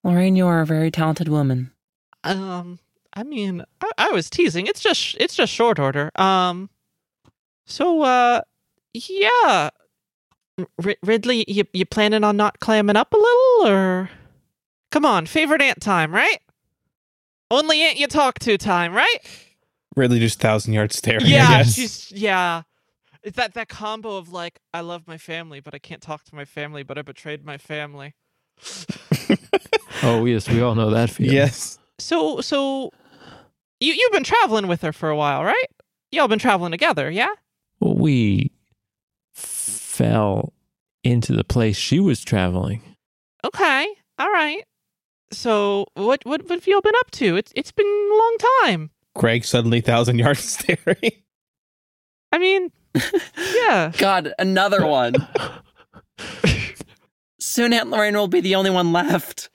Lorraine, 0.05 0.36
you 0.36 0.46
are 0.46 0.61
a 0.61 0.66
very 0.66 0.92
talented 0.92 1.26
woman. 1.26 1.72
Um, 2.22 2.78
I 3.12 3.24
mean, 3.24 3.64
I, 3.80 3.90
I 3.98 4.11
was 4.12 4.30
teasing. 4.30 4.68
It's 4.68 4.80
just 4.80 5.16
it's 5.18 5.34
just 5.34 5.53
short 5.53 5.80
order. 5.80 6.12
Um, 6.14 6.70
so 7.66 8.03
uh, 8.03 8.42
yeah, 8.94 9.70
R- 10.84 10.94
Ridley, 11.03 11.44
you 11.48 11.64
you 11.72 11.84
planning 11.84 12.22
on 12.22 12.36
not 12.36 12.61
clamming 12.61 12.94
up 12.94 13.12
a 13.12 13.16
little, 13.16 13.66
or 13.74 14.11
come 14.92 15.05
on, 15.05 15.26
favorite 15.26 15.61
aunt 15.61 15.80
time, 15.80 16.14
right? 16.14 16.38
Only 17.50 17.80
aunt 17.82 17.98
you 17.98 18.07
talk 18.07 18.38
to 18.40 18.57
time, 18.57 18.94
right? 18.94 19.18
Ridley 19.96 20.20
just 20.20 20.38
thousand 20.40 20.72
yard 20.72 20.92
staring. 20.92 21.24
I 21.24 21.26
Yeah, 21.26 21.48
guess. 21.59 21.74
she's 21.74 22.12
yeah. 22.12 22.62
It's 23.22 23.36
that 23.36 23.54
that 23.54 23.68
combo 23.68 24.16
of 24.16 24.32
like 24.32 24.60
I 24.74 24.80
love 24.80 25.06
my 25.06 25.18
family, 25.18 25.60
but 25.60 25.74
I 25.74 25.78
can't 25.78 26.02
talk 26.02 26.24
to 26.24 26.34
my 26.34 26.44
family, 26.44 26.82
but 26.82 26.98
I 26.98 27.02
betrayed 27.02 27.44
my 27.44 27.56
family. 27.58 28.14
Oh, 30.02 30.24
yes, 30.24 30.48
we 30.48 30.60
all 30.60 30.74
know 30.74 30.90
that 30.90 31.10
feeling. 31.10 31.34
Yes. 31.34 31.78
So 31.98 32.40
so 32.40 32.90
you 33.80 33.92
you've 33.92 34.12
been 34.12 34.24
traveling 34.24 34.66
with 34.66 34.82
her 34.82 34.92
for 34.92 35.08
a 35.08 35.16
while, 35.16 35.44
right? 35.44 35.66
Y'all 36.10 36.28
been 36.28 36.38
traveling 36.38 36.72
together, 36.72 37.10
yeah? 37.10 37.32
Well, 37.80 37.94
we 37.94 38.50
fell 39.32 40.52
into 41.04 41.32
the 41.32 41.44
place 41.44 41.76
she 41.76 42.00
was 42.00 42.22
traveling. 42.22 42.82
Okay. 43.44 43.86
All 44.18 44.30
right. 44.30 44.64
So 45.32 45.86
what 45.94 46.24
what 46.24 46.42
what 46.42 46.58
have 46.58 46.66
y'all 46.66 46.80
been 46.80 46.96
up 46.96 47.10
to? 47.12 47.36
It's 47.36 47.52
it's 47.54 47.72
been 47.72 47.86
a 47.86 48.16
long 48.16 48.36
time. 48.62 48.90
Greg 49.14 49.44
suddenly 49.44 49.80
thousand 49.80 50.18
yard 50.18 50.36
staring. 50.38 51.12
I 52.32 52.38
mean, 52.38 52.70
yeah. 52.95 53.93
God, 53.99 54.32
another 54.38 54.86
one. 54.86 55.14
Soon 57.40 57.72
Aunt 57.72 57.90
Lorraine 57.90 58.16
will 58.16 58.28
be 58.28 58.40
the 58.40 58.55
only 58.55 58.70
one 58.70 58.93
left. 58.93 59.49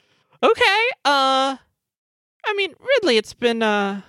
Okay. 0.43 0.85
Uh 1.05 1.57
I 2.45 2.53
mean, 2.55 2.73
Ridley, 2.79 3.17
it's 3.17 3.33
been 3.33 3.61
uh 3.63 4.01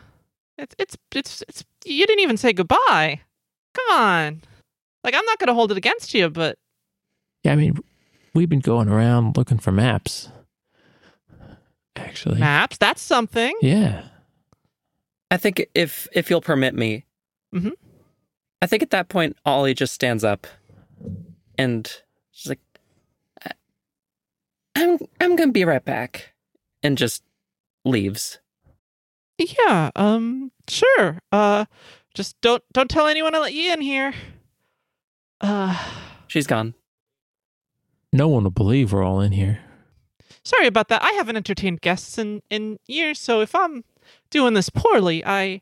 it's 0.57 0.75
it's 0.79 0.97
it's 1.15 1.43
it's 1.49 1.65
you 1.85 2.07
didn't 2.07 2.23
even 2.23 2.37
say 2.37 2.53
goodbye. 2.53 3.21
Come 3.75 3.99
on. 3.99 4.43
Like 5.05 5.15
I'm 5.15 5.25
not 5.25 5.39
going 5.39 5.47
to 5.49 5.55
hold 5.55 5.71
it 5.71 5.79
against 5.79 6.13
you, 6.15 6.29
but 6.29 6.59
Yeah, 7.45 7.53
I 7.53 7.57
mean, 7.57 7.79
we've 8.35 8.49
been 8.49 8.61
going 8.61 8.89
around 8.89 9.37
looking 9.37 9.59
for 9.59 9.71
maps. 9.73 10.29
Actually. 11.97 12.39
maps, 12.39 12.77
that's 12.79 13.03
something. 13.03 13.55
Yeah. 13.63 14.03
I 15.31 15.37
think 15.37 15.67
if 15.75 16.07
if 16.13 16.31
you'll 16.31 16.41
permit 16.41 16.75
me, 16.75 17.05
Mhm. 17.55 17.73
I 18.61 18.67
think 18.67 18.83
at 18.83 18.91
that 18.91 19.09
point 19.09 19.37
Ollie 19.45 19.75
just 19.75 19.93
stands 19.95 20.25
up, 20.25 20.47
and 21.57 21.91
she's 22.33 22.49
like, 22.49 22.61
"I- 23.45 23.53
"I'm 24.77 24.99
I'm 25.21 25.37
gonna 25.37 25.53
be 25.53 25.65
right 25.65 25.85
back," 25.85 26.33
and 26.83 26.99
just 26.99 27.23
leaves. 27.85 28.39
Yeah, 29.39 29.91
um 29.95 30.51
sure. 30.69 31.19
Uh 31.31 31.67
just 32.15 32.41
don't 32.41 32.63
don't 32.73 32.91
tell 32.91 33.07
anyone 33.07 33.35
I 33.35 33.39
let 33.39 33.55
you 33.55 33.73
in 33.73 33.81
here. 33.81 34.13
Uh 35.41 35.79
She's 36.27 36.47
gone. 36.49 36.75
No 38.13 38.27
one 38.29 38.43
will 38.43 38.51
believe 38.51 38.93
we're 38.93 39.05
all 39.05 39.21
in 39.21 39.33
here. 39.33 39.61
sorry 40.43 40.67
about 40.67 40.89
that. 40.89 41.03
I 41.03 41.13
haven't 41.13 41.37
entertained 41.37 41.81
guests 41.81 42.19
in 42.19 42.43
in 42.51 42.79
years, 42.89 43.21
so 43.21 43.41
if 43.41 43.55
I'm 43.55 43.85
doing 44.31 44.55
this 44.55 44.71
poorly, 44.71 45.25
I 45.25 45.61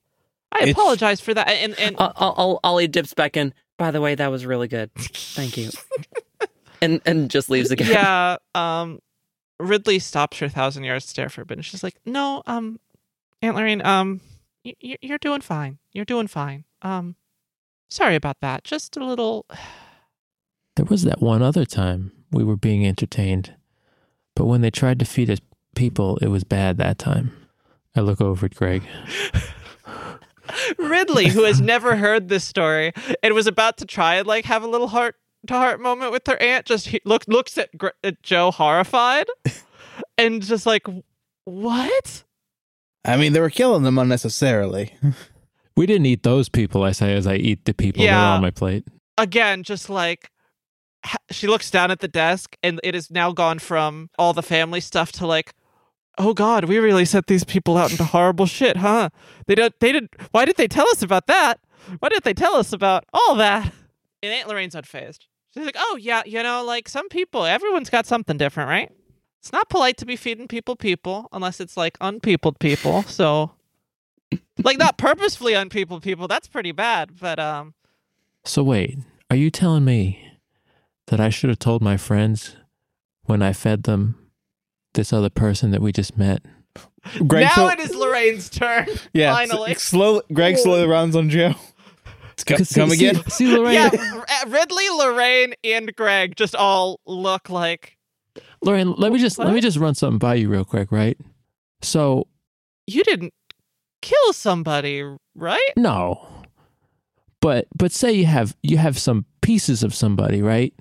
I 0.53 0.59
It's- 0.61 0.73
apologize 0.73 1.21
for 1.21 1.35
that. 1.35 1.49
And 1.49 1.79
and 1.79 1.97
O- 1.99 2.13
O- 2.17 2.35
O- 2.37 2.61
Ollie 2.65 2.89
dips 2.89 3.15
back 3.15 3.37
in. 3.37 3.53
By 3.79 3.91
the 3.91 4.01
way, 4.01 4.15
that 4.15 4.29
was 4.31 4.47
really 4.47 4.69
good. 4.69 4.91
Thank 4.95 5.57
you. 5.59 5.71
and 6.83 7.01
and 7.05 7.31
just 7.31 7.51
leaves 7.51 7.71
again. 7.71 7.91
yeah, 7.91 8.37
um 8.55 9.01
Ridley 9.59 9.99
stops 9.99 10.39
her 10.39 10.49
thousand 10.49 10.85
yard 10.85 11.03
stare 11.03 11.29
for 11.29 11.43
a 11.43 11.47
bit 11.47 11.59
and 11.59 11.65
she's 11.65 11.83
like, 11.83 11.97
"No, 12.07 12.43
um 12.47 12.79
Aunt 13.43 13.57
Lorraine, 13.57 13.85
um 13.85 14.21
y- 14.65 14.75
y- 14.83 14.97
you're 15.03 15.19
doing 15.19 15.41
fine. 15.43 15.79
You're 15.93 16.05
doing 16.07 16.27
fine. 16.27 16.65
Um 16.83 17.17
sorry 17.91 18.15
about 18.15 18.37
that. 18.41 18.65
Just 18.65 18.97
a 18.97 19.05
little 19.05 19.47
There 20.77 20.87
was 20.87 21.05
that 21.05 21.21
one 21.23 21.43
other 21.43 21.65
time 21.65 22.13
we 22.31 22.45
were 22.45 22.57
being 22.57 22.87
entertained, 22.87 23.55
but 24.35 24.45
when 24.47 24.61
they 24.61 24.71
tried 24.71 24.99
to 24.99 25.05
feed 25.07 25.31
us 25.31 25.39
people, 25.75 26.19
it 26.19 26.29
was 26.29 26.45
bad 26.45 26.77
that 26.79 26.99
time. 26.99 27.33
I 27.95 28.01
look 28.01 28.21
over 28.21 28.45
at 28.47 28.55
Greg. 28.55 28.83
Ridley, 30.79 31.29
who 31.29 31.45
has 31.45 31.61
never 31.61 31.97
heard 31.97 32.29
this 32.29 32.45
story 32.45 32.93
and 33.23 33.35
was 33.35 33.47
about 33.47 33.77
to 33.79 33.85
try 33.85 34.17
and 34.17 34.27
like 34.27 34.45
have 34.45 34.63
a 34.63 34.69
little 34.69 34.89
heart 34.89 35.17
to 35.47 35.55
heart 35.55 35.81
moment 35.81 36.13
with 36.13 36.27
her 36.27 36.41
aunt, 36.41 36.67
just 36.67 36.89
he, 36.89 37.01
look 37.05 37.25
looks 37.29 37.57
at, 37.59 37.77
Gr- 37.77 37.89
at 38.03 38.23
Joe 38.23 38.51
horrified 38.51 39.27
and 40.19 40.43
just 40.43 40.67
like, 40.67 40.87
what? 41.45 42.25
I 43.05 43.17
mean, 43.17 43.33
they 43.33 43.41
were 43.41 43.51
killing 43.51 43.83
them 43.85 43.99
unnecessarily. 43.99 44.95
We 45.77 45.87
didn't 45.87 46.07
eat 46.07 46.23
those 46.23 46.49
people, 46.49 46.83
I 46.83 46.93
say 46.93 47.15
as 47.15 47.27
I 47.27 47.37
eat 47.37 47.65
the 47.65 47.75
people 47.75 48.03
that 48.03 48.13
are 48.13 48.35
on 48.37 48.43
my 48.43 48.51
plate. 48.51 48.85
Again, 49.19 49.63
just 49.63 49.89
like 49.89 50.31
she 51.31 51.47
looks 51.47 51.71
down 51.71 51.91
at 51.91 52.01
the 52.01 52.09
desk 52.09 52.57
and 52.63 52.81
it 52.83 52.95
has 52.95 53.11
now 53.11 53.33
gone 53.33 53.59
from 53.59 54.11
all 54.19 54.33
the 54.33 54.43
family 54.43 54.81
stuff 54.81 55.13
to 55.13 55.27
like, 55.27 55.53
oh 56.19 56.35
God, 56.35 56.65
we 56.65 56.79
really 56.79 57.05
set 57.05 57.27
these 57.27 57.45
people 57.45 57.77
out 57.77 57.91
into 57.91 58.05
horrible 58.05 58.47
shit, 58.47 58.79
huh? 58.79 59.11
They 59.47 59.55
don't. 59.55 59.79
They 59.81 59.93
did. 59.93 60.09
Why 60.31 60.45
did 60.45 60.57
they 60.57 60.69
tell 60.69 60.89
us 60.89 61.03
about 61.03 61.27
that? 61.27 61.61
Why 61.99 62.09
did 62.09 62.25
they 62.25 62.35
tell 62.35 62.57
us 62.57 62.73
about 62.73 63.05
all 63.13 63.35
that? 63.37 63.73
And 64.23 64.33
Aunt 64.33 64.49
Lorraine's 64.49 64.75
unfazed. 64.75 65.21
She's 65.55 65.65
like, 65.65 65.77
oh 65.79 65.97
yeah, 66.01 66.23
you 66.27 66.43
know, 66.43 66.65
like 66.65 66.89
some 66.89 67.09
people, 67.09 67.45
everyone's 67.45 67.91
got 67.91 68.07
something 68.07 68.37
different, 68.37 68.69
right? 68.69 68.91
It's 69.41 69.53
not 69.53 69.69
polite 69.69 69.97
to 69.99 70.07
be 70.07 70.17
feeding 70.17 70.49
people 70.49 70.75
people 70.75 71.29
unless 71.33 71.61
it's 71.61 71.77
like 71.77 71.97
unpeopled 72.01 72.59
people. 72.59 73.03
So, 73.05 73.53
like 74.65 74.79
not 74.79 74.99
purposefully 74.99 75.55
unpeopled 75.55 76.03
people. 76.03 76.27
That's 76.27 76.49
pretty 76.49 76.73
bad. 76.73 77.19
But 77.21 77.39
um, 77.39 77.75
So 78.45 78.63
wait, 78.65 78.99
are 79.31 79.37
you 79.37 79.51
telling 79.51 79.85
me 79.85 80.33
that 81.07 81.21
I 81.21 81.29
should 81.29 81.51
have 81.51 81.61
told 81.61 81.81
my 81.81 81.97
friends 81.97 82.57
when 83.25 83.41
I 83.41 83.53
fed 83.53 83.85
them 83.85 84.26
this 84.97 85.13
other 85.13 85.31
person 85.31 85.71
that 85.71 85.81
we 85.81 85.93
just 85.93 86.19
met? 86.19 86.43
Greg 87.27 87.45
now 87.45 87.55
so- 87.55 87.69
it 87.69 87.79
is 87.81 87.95
Lorraine's 87.95 88.51
turn. 88.51 88.87
yeah, 89.15 89.33
finally. 89.33 89.71
s- 89.71 89.83
slow. 89.83 90.21
Greg 90.33 90.59
slowly 90.59 90.87
runs 90.87 91.15
on 91.17 91.31
Joe. 91.31 91.55
It's 92.33 92.45
co- 92.45 92.57
'Cause 92.57 92.73
come 92.73 92.91
again. 92.91 93.15
See, 93.31 93.47
see, 93.47 93.57
Lorraine, 93.57 93.75
yeah, 93.75 94.43
Ridley, 94.47 94.89
Lorraine, 94.91 95.55
and 95.65 95.95
Greg 95.97 96.37
just 96.37 96.55
all 96.55 97.01
look 97.07 97.49
like 97.49 97.97
Lorraine, 98.61 98.93
let 98.99 99.11
me 99.13 99.19
just 99.19 99.39
let 99.39 99.55
me 99.55 99.61
just 99.63 99.79
run 99.79 99.95
something 99.95 100.19
by 100.19 100.35
you 100.35 100.51
real 100.51 100.65
quick, 100.67 100.93
right? 100.93 101.17
So 101.81 102.27
you 102.87 103.03
didn't 103.05 103.33
kill 104.03 104.33
somebody, 104.35 105.03
right? 105.35 105.73
no, 105.77 106.29
but 107.41 107.69
but 107.75 107.91
say 107.93 108.13
you 108.13 108.27
have 108.27 108.55
you 108.63 108.77
have 108.77 108.99
some 108.99 109.25
pieces 109.41 109.83
of 109.83 109.95
somebody, 109.95 110.43
right? 110.43 110.75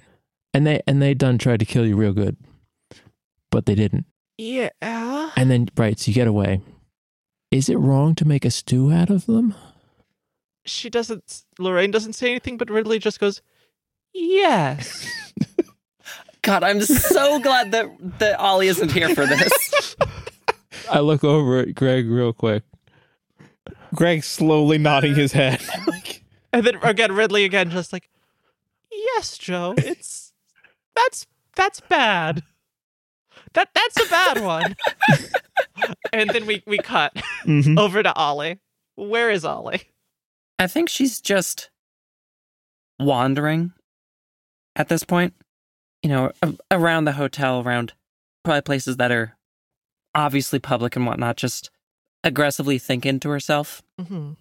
and 0.54 0.66
they 0.68 0.82
and 0.88 1.02
they 1.02 1.14
done 1.14 1.38
tried 1.38 1.60
to 1.60 1.66
kill 1.66 1.86
you 1.86 1.96
real 1.96 2.14
good, 2.14 2.36
but 3.56 3.66
they 3.66 3.74
didn't. 3.74 4.06
Yeah. 4.38 4.68
And 4.82 5.50
then 5.50 5.70
right, 5.78 5.98
so 5.98 6.10
you 6.10 6.14
get 6.14 6.28
away. 6.28 6.60
Is 7.52 7.70
it 7.70 7.78
wrong 7.78 8.14
to 8.16 8.26
make 8.26 8.44
a 8.44 8.52
stew 8.52 8.92
out 8.92 9.10
of 9.10 9.28
them? 9.28 9.56
She 10.66 10.90
doesn't. 10.90 11.44
Lorraine 11.58 11.90
doesn't 11.90 12.14
say 12.14 12.32
anything, 12.32 12.58
but 12.58 12.70
Ridley 12.70 13.00
just 13.00 13.18
goes, 13.18 13.42
"Yes." 14.14 15.10
God, 16.42 16.66
I'm 16.66 16.82
so 16.82 17.40
glad 17.40 17.72
that 17.72 17.86
that 18.20 18.38
Ollie 18.38 18.68
isn't 18.68 18.92
here 18.92 19.16
for 19.16 19.26
this. 19.26 19.96
I 20.92 21.00
look 21.00 21.24
over 21.24 21.60
at 21.60 21.76
Greg 21.76 22.10
real 22.10 22.34
quick. 22.34 22.64
Greg 23.94 24.26
slowly 24.26 24.78
nodding 24.78 25.16
his 25.16 25.32
head. 25.32 25.62
and 26.52 26.66
then 26.66 26.76
again, 26.84 27.14
Ridley 27.14 27.46
again, 27.46 27.70
just 27.70 27.94
like, 27.94 28.10
"Yes, 28.92 29.38
Joe. 29.38 29.76
It's 29.78 30.34
that's 30.94 31.26
that's 31.56 31.80
bad. 31.80 32.44
That 33.56 33.70
that's 33.74 34.06
a 34.06 34.10
bad 34.10 34.42
one." 34.44 34.76
and 36.14 36.30
then 36.30 36.46
we 36.46 36.64
we 36.68 36.78
cut 36.78 37.14
Mhm. 37.46 37.80
over 37.80 38.02
to 38.04 38.14
Ollie. 38.14 38.60
Where 38.96 39.30
is 39.32 39.44
Ollie? 39.44 39.82
I 40.60 40.68
think 40.68 40.88
she's 40.90 41.20
just 41.20 41.70
wandering 43.00 43.74
at 44.76 44.90
this 44.90 45.04
point. 45.04 45.34
You 46.04 46.10
know, 46.10 46.32
a- 46.42 46.54
around 46.72 47.06
the 47.06 47.14
hotel, 47.14 47.62
around 47.62 47.94
probably 48.44 48.62
places 48.62 48.98
that 48.98 49.12
are 49.12 49.36
obviously 50.14 50.60
public 50.60 50.96
and 50.96 51.06
whatnot, 51.06 51.36
just 51.38 51.72
aggressively 52.24 52.78
thinking 52.78 53.20
to 53.22 53.30
herself. 53.30 53.82
Mm-hmm. 54.00 54.34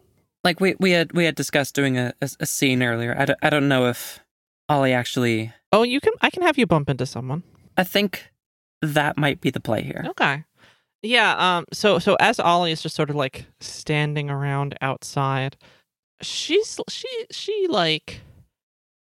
Like 0.45 0.61
we 0.61 0.75
we 0.79 0.91
had 0.91 1.13
we 1.13 1.25
had 1.25 1.35
discussed 1.35 1.75
doing 1.75 1.97
a, 1.97 2.13
a, 2.21 2.29
a 2.41 2.47
scene 2.47 2.83
earlier. 2.83 3.15
I 3.19 3.25
don't, 3.25 3.39
I 3.43 3.51
don't 3.51 3.69
know 3.69 3.87
if 3.89 4.21
Ollie 4.69 4.93
actually. 4.93 5.53
Oh, 5.73 5.83
you 5.83 6.01
can. 6.01 6.13
I 6.21 6.31
can 6.31 6.43
have 6.43 6.59
you 6.59 6.67
bump 6.67 6.91
into 6.91 7.07
someone. 7.07 7.43
I 7.77 7.83
think 7.85 8.31
that 8.85 9.17
might 9.17 9.41
be 9.41 9.51
the 9.51 9.61
play 9.61 9.83
here. 9.83 10.05
Okay. 10.11 10.45
Yeah, 11.03 11.35
um 11.59 11.65
so 11.73 11.99
so 11.99 12.17
as 12.21 12.41
Ollie 12.41 12.73
is 12.73 12.83
just 12.83 12.95
sort 12.97 13.11
of 13.11 13.17
like 13.17 13.47
standing 13.61 14.31
around 14.31 14.77
outside, 14.81 15.57
she's 16.23 16.81
she 16.89 17.09
she 17.31 17.67
like 17.69 18.21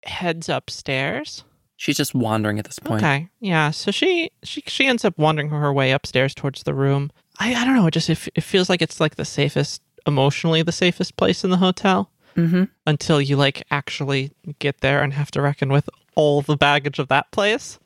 heads 0.05 0.49
upstairs. 0.49 1.43
She's 1.75 1.97
just 1.97 2.15
wandering 2.15 2.57
at 2.59 2.65
this 2.65 2.79
point. 2.79 3.03
Okay. 3.03 3.29
Yeah, 3.39 3.71
so 3.71 3.91
she 3.91 4.31
she 4.43 4.61
she 4.67 4.85
ends 4.87 5.05
up 5.05 5.17
wandering 5.17 5.49
her 5.49 5.71
way 5.73 5.91
upstairs 5.91 6.33
towards 6.33 6.63
the 6.63 6.73
room. 6.73 7.11
I 7.39 7.53
I 7.55 7.65
don't 7.65 7.75
know, 7.75 7.87
it 7.87 7.91
just 7.93 8.09
it, 8.09 8.27
it 8.35 8.41
feels 8.43 8.69
like 8.69 8.81
it's 8.81 8.99
like 8.99 9.15
the 9.15 9.25
safest 9.25 9.81
emotionally 10.05 10.61
the 10.63 10.71
safest 10.71 11.17
place 11.17 11.43
in 11.43 11.49
the 11.49 11.57
hotel 11.57 12.09
Mm-hmm. 12.35 12.65
until 12.85 13.19
you 13.19 13.35
like 13.35 13.63
actually 13.71 14.29
get 14.59 14.81
there 14.81 15.01
and 15.01 15.11
have 15.11 15.31
to 15.31 15.41
reckon 15.41 15.69
with 15.71 15.89
all 16.17 16.41
the 16.41 16.57
baggage 16.57 16.97
of 16.97 17.07
that 17.09 17.31
place 17.31 17.77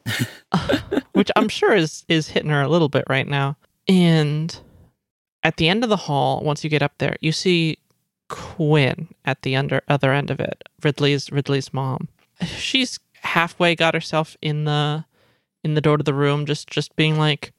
which 1.11 1.29
i'm 1.35 1.49
sure 1.49 1.75
is 1.75 2.05
is 2.07 2.29
hitting 2.29 2.49
her 2.49 2.61
a 2.61 2.69
little 2.69 2.89
bit 2.89 3.03
right 3.09 3.27
now. 3.27 3.57
And 3.87 4.57
at 5.43 5.57
the 5.57 5.67
end 5.67 5.83
of 5.83 5.89
the 5.89 5.97
hall 6.07 6.41
once 6.41 6.63
you 6.63 6.69
get 6.69 6.81
up 6.81 6.93
there 6.97 7.17
you 7.19 7.31
see 7.33 7.77
quinn 8.29 9.09
at 9.25 9.41
the 9.41 9.55
under 9.55 9.81
other 9.89 10.13
end 10.13 10.31
of 10.31 10.39
it 10.39 10.63
ridley's 10.83 11.29
ridley's 11.31 11.73
mom. 11.73 12.07
She's 12.45 12.99
halfway 13.15 13.75
got 13.75 13.93
herself 13.93 14.37
in 14.41 14.63
the 14.63 15.03
in 15.63 15.73
the 15.73 15.81
door 15.81 15.97
to 15.97 16.03
the 16.03 16.13
room 16.13 16.45
just 16.45 16.69
just 16.69 16.95
being 16.95 17.17
like 17.17 17.51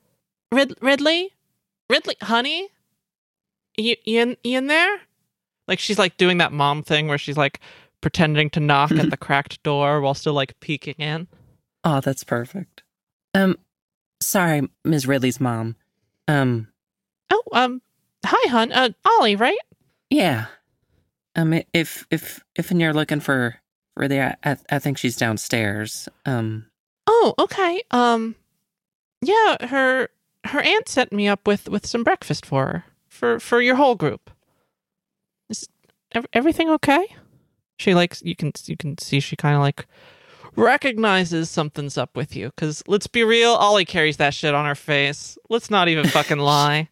Rid- 0.53 0.77
ridley? 0.83 1.31
Ridley 1.89 2.17
honey? 2.21 2.69
You, 3.77 3.97
you, 4.05 4.21
in, 4.21 4.37
you 4.45 4.59
in 4.59 4.67
there? 4.67 5.01
Like 5.67 5.79
she's 5.79 5.99
like 5.99 6.19
doing 6.19 6.39
that 6.39 6.53
mom 6.53 6.83
thing 6.83 7.09
where 7.09 7.19
she's 7.19 7.39
like 7.39 7.61
pretending 8.03 8.51
to 8.51 8.61
knock 8.61 8.91
at 8.93 9.09
the 9.11 9.17
cracked 9.17 9.63
door 9.63 10.01
while 10.03 10.13
still 10.15 10.35
like 10.35 10.61
peeking 10.61 10.97
in. 10.99 11.27
Oh, 11.85 12.01
that's 12.01 12.23
perfect. 12.25 12.83
Um, 13.35 13.57
sorry, 14.21 14.69
Ms. 14.85 15.07
Ridley's 15.07 15.41
mom. 15.41 15.77
Um, 16.29 16.69
Oh, 17.31 17.43
um, 17.53 17.81
hi, 18.27 18.51
hun. 18.51 18.71
Uh, 18.73 18.91
Ollie, 19.07 19.37
right? 19.37 19.57
yeah. 20.11 20.47
Um, 21.35 21.55
if 21.73 22.07
if 22.11 22.45
if 22.55 22.71
you're 22.71 22.93
looking 22.93 23.21
for 23.21 23.57
for 23.97 24.07
the, 24.07 24.37
I, 24.47 24.57
I 24.71 24.79
think 24.79 24.99
she's 24.99 25.17
downstairs. 25.17 26.07
Um, 26.27 26.67
Oh, 27.07 27.33
okay. 27.39 27.81
Um, 27.91 28.35
yeah, 29.23 29.67
her 29.67 30.09
her 30.45 30.61
aunt 30.61 30.89
sent 30.89 31.11
me 31.13 31.29
up 31.29 31.47
with 31.47 31.71
with 31.71 31.87
some 31.87 32.05
breakfast 32.05 32.45
for 32.45 32.67
her 32.67 32.85
for 33.09 33.41
for 33.41 33.63
your 33.63 33.77
whole 33.77 33.95
group. 33.95 34.31
Is 35.49 35.67
everything 36.35 36.69
okay? 36.69 37.07
She 37.83 37.95
likes 37.95 38.23
you 38.25 38.37
can 38.37 38.53
you 38.67 38.77
can 38.77 38.97
see 38.99 39.19
she 39.19 39.35
kind 39.35 39.57
of 39.57 39.61
like 39.61 39.87
recognizes 40.55 41.51
something's 41.51 41.99
up 41.99 42.17
with 42.17 42.37
you 42.37 42.51
because 42.51 42.81
let's 42.87 43.09
be 43.09 43.25
real, 43.25 43.55
Ollie 43.55 43.85
carries 43.85 44.19
that 44.19 44.35
shit 44.35 44.55
on 44.55 44.67
her 44.67 44.77
face. 44.77 45.37
Let's 45.51 45.69
not 45.69 45.89
even 45.89 46.07
fucking 46.07 46.39
lie. 46.55 46.89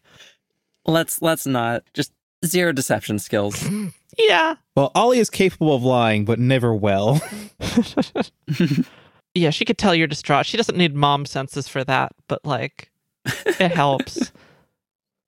let's 0.85 1.21
let's 1.21 1.45
not 1.45 1.83
just 1.93 2.11
zero 2.45 2.73
deception 2.73 3.19
skills. 3.19 3.65
Yeah. 4.17 4.55
Well, 4.75 4.91
Ollie 4.93 5.19
is 5.19 5.29
capable 5.29 5.73
of 5.73 5.83
lying, 5.83 6.25
but 6.25 6.37
never 6.37 6.75
well. 6.75 7.21
yeah, 9.33 9.51
she 9.51 9.63
could 9.63 9.77
tell 9.77 9.95
you're 9.95 10.05
distraught. 10.05 10.45
She 10.45 10.57
doesn't 10.57 10.77
need 10.77 10.93
mom 10.93 11.25
senses 11.25 11.69
for 11.69 11.85
that, 11.85 12.11
but 12.27 12.43
like 12.43 12.91
it 13.25 13.71
helps. 13.71 14.33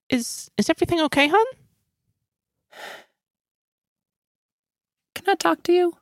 Is 0.09 0.51
is 0.57 0.69
everything 0.69 0.99
okay, 0.99 1.29
hun? 1.29 1.45
Can 5.23 5.31
I 5.31 5.35
talk 5.35 5.63
to 5.63 5.73
you? 5.73 5.97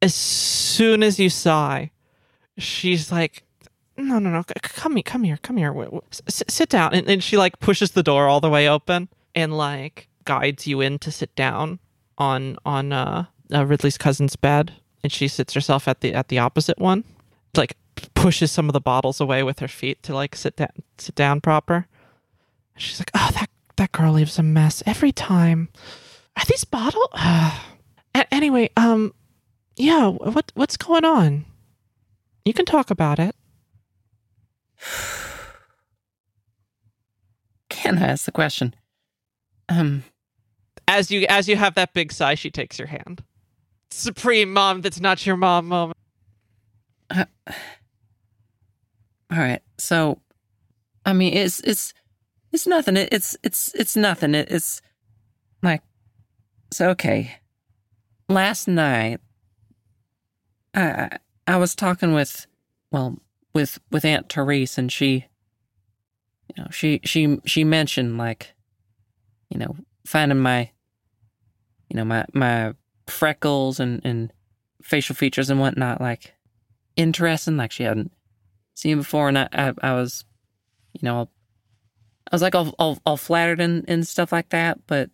As 0.00 0.14
soon 0.14 1.02
as 1.02 1.18
you 1.18 1.28
sigh, 1.28 1.90
she's 2.56 3.10
like, 3.10 3.42
"No, 3.96 4.18
no, 4.18 4.30
no, 4.30 4.44
come 4.62 4.96
here, 4.96 5.02
come 5.02 5.24
here, 5.24 5.38
come 5.38 5.56
here. 5.56 5.74
S- 6.28 6.44
sit 6.48 6.68
down." 6.68 6.94
And, 6.94 7.08
and 7.08 7.22
she 7.22 7.36
like 7.36 7.58
pushes 7.58 7.92
the 7.92 8.02
door 8.02 8.28
all 8.28 8.40
the 8.40 8.50
way 8.50 8.68
open 8.68 9.08
and 9.34 9.56
like 9.56 10.08
guides 10.24 10.66
you 10.66 10.80
in 10.80 10.98
to 11.00 11.10
sit 11.10 11.34
down 11.34 11.80
on 12.16 12.58
on 12.64 12.92
uh, 12.92 13.26
uh 13.52 13.66
Ridley's 13.66 13.98
cousin's 13.98 14.36
bed, 14.36 14.74
and 15.02 15.10
she 15.10 15.26
sits 15.26 15.54
herself 15.54 15.88
at 15.88 16.00
the 16.00 16.14
at 16.14 16.28
the 16.28 16.38
opposite 16.38 16.78
one. 16.78 17.02
Like 17.56 17.76
pushes 18.14 18.52
some 18.52 18.68
of 18.68 18.72
the 18.72 18.80
bottles 18.80 19.20
away 19.20 19.42
with 19.42 19.58
her 19.60 19.68
feet 19.68 20.02
to 20.04 20.14
like 20.14 20.36
sit 20.36 20.56
down 20.56 20.70
sit 20.98 21.14
down 21.14 21.40
proper. 21.40 21.86
She's 22.76 23.00
like, 23.00 23.10
"Oh, 23.14 23.30
that 23.34 23.50
that 23.76 23.92
girl 23.92 24.12
leaves 24.12 24.38
a 24.38 24.42
mess 24.42 24.82
every 24.86 25.12
time. 25.12 25.70
Are 26.36 26.44
these 26.46 26.64
bottles?" 26.64 27.08
A- 27.14 28.32
anyway, 28.32 28.70
um, 28.76 29.12
yeah, 29.76 30.06
what 30.08 30.52
what's 30.54 30.76
going 30.76 31.04
on? 31.04 31.44
You 32.44 32.52
can 32.52 32.64
talk 32.64 32.90
about 32.90 33.18
it. 33.18 33.34
Can 37.70 37.98
I 37.98 38.08
ask 38.08 38.24
the 38.24 38.32
question? 38.32 38.74
Um, 39.68 40.04
As 40.86 41.10
you 41.10 41.26
as 41.28 41.48
you 41.48 41.56
have 41.56 41.74
that 41.74 41.92
big 41.94 42.12
sigh, 42.12 42.34
she 42.34 42.50
takes 42.50 42.78
your 42.78 42.88
hand. 42.88 43.22
Supreme 43.90 44.52
mom, 44.52 44.80
that's 44.80 45.00
not 45.00 45.24
your 45.26 45.36
mom 45.36 45.66
moment. 45.68 45.96
all 47.16 47.26
right. 49.30 49.62
So, 49.78 50.20
I 51.06 51.12
mean, 51.12 51.34
it's 51.34 51.60
it's 51.60 51.94
it's 52.52 52.66
nothing. 52.66 52.96
It, 52.96 53.08
it's 53.12 53.36
it's 53.42 53.74
it's 53.74 53.96
nothing. 53.96 54.34
It, 54.34 54.50
it's 54.50 54.80
like 54.80 54.84
so. 56.74 56.90
Okay. 56.90 57.36
Last 58.28 58.68
night, 58.68 59.20
I 60.74 61.18
I- 61.46 61.56
was 61.56 61.74
talking 61.74 62.14
with, 62.14 62.46
well, 62.90 63.18
with 63.52 63.78
with 63.90 64.04
Aunt 64.04 64.32
Therese, 64.32 64.78
and 64.78 64.90
she, 64.90 65.26
you 66.48 66.62
know, 66.62 66.68
she 66.70 67.00
she 67.04 67.38
she 67.44 67.64
mentioned 67.64 68.18
like, 68.18 68.54
you 69.50 69.58
know, 69.58 69.76
finding 70.06 70.38
my, 70.38 70.70
you 71.88 71.96
know, 71.96 72.04
my 72.04 72.24
my 72.32 72.74
freckles 73.06 73.78
and 73.78 74.00
and 74.04 74.32
facial 74.82 75.14
features 75.14 75.50
and 75.50 75.60
whatnot 75.60 76.00
like 76.00 76.34
interesting, 76.96 77.56
like 77.56 77.72
she 77.72 77.82
hadn't 77.82 78.12
seen 78.74 78.98
before, 78.98 79.28
and 79.28 79.38
I, 79.38 79.48
I, 79.52 79.72
I 79.82 79.92
was, 79.94 80.24
you 80.92 81.00
know, 81.02 81.28
I 82.30 82.34
was 82.34 82.42
like 82.42 82.54
all, 82.54 82.74
all, 82.78 82.98
all 83.06 83.16
flattered 83.16 83.60
and, 83.60 83.84
and 83.88 84.06
stuff 84.06 84.32
like 84.32 84.48
that. 84.50 84.78
But 84.86 85.10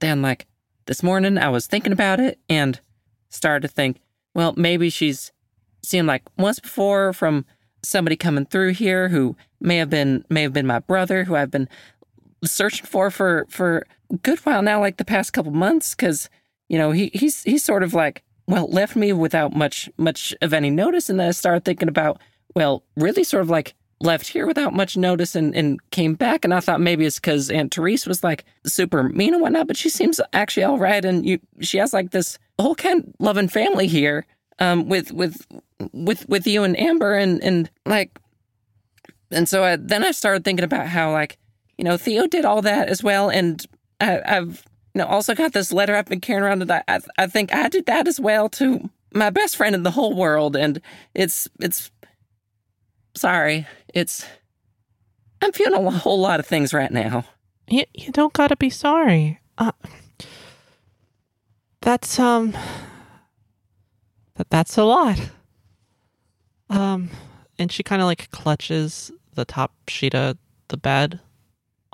then, 0.00 0.22
like 0.22 0.46
this 0.86 1.02
morning, 1.02 1.38
I 1.38 1.48
was 1.48 1.66
thinking 1.66 1.92
about 1.92 2.20
it 2.20 2.38
and 2.48 2.80
started 3.28 3.68
to 3.68 3.74
think, 3.74 4.00
well, 4.34 4.54
maybe 4.56 4.90
she's 4.90 5.32
seen 5.84 6.06
like 6.06 6.22
once 6.38 6.60
before 6.60 7.12
from 7.12 7.44
somebody 7.84 8.16
coming 8.16 8.46
through 8.46 8.72
here 8.72 9.08
who 9.08 9.36
may 9.60 9.76
have 9.76 9.90
been 9.90 10.24
may 10.28 10.42
have 10.42 10.52
been 10.52 10.66
my 10.66 10.78
brother, 10.78 11.24
who 11.24 11.34
I've 11.34 11.50
been 11.50 11.68
searching 12.44 12.86
for 12.86 13.10
for 13.10 13.46
for 13.48 13.86
a 14.10 14.16
good 14.16 14.38
while 14.40 14.62
now, 14.62 14.80
like 14.80 14.96
the 14.96 15.04
past 15.04 15.32
couple 15.32 15.52
months, 15.52 15.94
because 15.94 16.28
you 16.68 16.78
know 16.78 16.92
he 16.92 17.10
he's 17.14 17.42
he's 17.42 17.64
sort 17.64 17.82
of 17.82 17.94
like 17.94 18.22
well 18.46 18.68
left 18.68 18.96
me 18.96 19.12
without 19.12 19.54
much 19.54 19.90
much 19.96 20.34
of 20.40 20.52
any 20.52 20.70
notice, 20.70 21.10
and 21.10 21.18
then 21.20 21.28
I 21.28 21.32
started 21.32 21.64
thinking 21.64 21.88
about 21.88 22.20
well 22.54 22.84
really 22.96 23.24
sort 23.24 23.42
of 23.42 23.50
like 23.50 23.74
left 24.02 24.26
here 24.28 24.46
without 24.46 24.74
much 24.74 24.96
notice 24.96 25.34
and, 25.34 25.54
and 25.54 25.78
came 25.90 26.14
back. 26.14 26.44
And 26.44 26.52
I 26.52 26.60
thought 26.60 26.80
maybe 26.80 27.06
it's 27.06 27.20
because 27.20 27.50
Aunt 27.50 27.72
Therese 27.72 28.06
was 28.06 28.22
like 28.22 28.44
super 28.66 29.02
mean 29.04 29.32
and 29.32 29.42
whatnot, 29.42 29.68
but 29.68 29.76
she 29.76 29.88
seems 29.88 30.20
actually 30.32 30.64
all 30.64 30.78
right. 30.78 31.04
And 31.04 31.24
you 31.24 31.38
she 31.60 31.78
has 31.78 31.92
like 31.92 32.10
this 32.10 32.38
whole 32.58 32.74
kind 32.74 33.14
loving 33.18 33.48
family 33.48 33.86
here. 33.86 34.26
um, 34.58 34.88
with 34.88 35.12
with 35.12 35.46
with 35.92 36.28
with 36.28 36.46
you 36.46 36.62
and 36.62 36.78
Amber, 36.78 37.14
and 37.14 37.42
and 37.42 37.70
like, 37.84 38.18
and 39.30 39.48
so 39.48 39.64
I, 39.64 39.76
then 39.76 40.04
I 40.04 40.12
started 40.12 40.44
thinking 40.44 40.64
about 40.64 40.86
how 40.86 41.12
like 41.12 41.38
you 41.78 41.84
know 41.84 41.96
Theo 41.96 42.26
did 42.26 42.44
all 42.44 42.62
that 42.62 42.88
as 42.88 43.02
well, 43.02 43.28
and 43.28 43.64
I, 44.00 44.20
I've 44.24 44.64
you 44.94 45.00
know 45.00 45.06
also 45.06 45.34
got 45.34 45.52
this 45.52 45.72
letter 45.72 45.96
I've 45.96 46.06
been 46.06 46.20
carrying 46.20 46.44
around, 46.44 46.70
I 46.70 46.84
I, 46.86 47.00
I 47.18 47.26
think 47.26 47.52
I 47.52 47.68
did 47.68 47.86
that 47.86 48.06
as 48.06 48.20
well 48.20 48.48
to 48.50 48.88
my 49.14 49.30
best 49.30 49.56
friend 49.56 49.74
in 49.74 49.82
the 49.82 49.90
whole 49.90 50.14
world, 50.14 50.54
and 50.54 50.80
it's 51.14 51.48
it's 51.60 51.90
sorry, 53.16 53.66
it's 53.92 54.26
I'm 55.40 55.52
feeling 55.52 55.86
a 55.86 55.90
whole 55.90 56.20
lot 56.20 56.40
of 56.40 56.46
things 56.46 56.72
right 56.72 56.90
now. 56.90 57.24
You, 57.68 57.84
you 57.94 58.12
don't 58.12 58.32
gotta 58.32 58.56
be 58.56 58.70
sorry. 58.70 59.40
Uh, 59.58 59.72
that's 61.80 62.18
um. 62.18 62.54
That 64.36 64.50
that's 64.50 64.76
a 64.78 64.84
lot. 64.84 65.20
Um, 66.70 67.10
and 67.58 67.70
she 67.70 67.82
kind 67.82 68.00
of 68.00 68.06
like 68.06 68.30
clutches 68.30 69.10
the 69.34 69.44
top 69.44 69.72
sheet 69.88 70.14
of 70.14 70.38
the 70.68 70.76
bed 70.76 71.20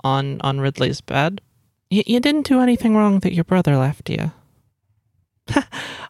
on 0.03 0.39
on 0.41 0.59
Ridley's 0.59 1.01
bed. 1.01 1.41
You 1.89 2.03
you 2.05 2.19
didn't 2.19 2.47
do 2.47 2.61
anything 2.61 2.95
wrong 2.95 3.19
that 3.19 3.33
your 3.33 3.43
brother 3.43 3.75
left 3.77 4.09
you. 4.09 4.31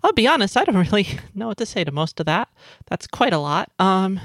I'll 0.03 0.13
be 0.13 0.27
honest, 0.27 0.57
I 0.57 0.65
don't 0.65 0.75
really 0.75 1.07
know 1.33 1.47
what 1.47 1.57
to 1.57 1.65
say 1.65 1.83
to 1.83 1.91
most 1.91 2.19
of 2.19 2.25
that. 2.25 2.49
That's 2.87 3.07
quite 3.07 3.33
a 3.33 3.39
lot. 3.39 3.71
Um, 3.79 4.19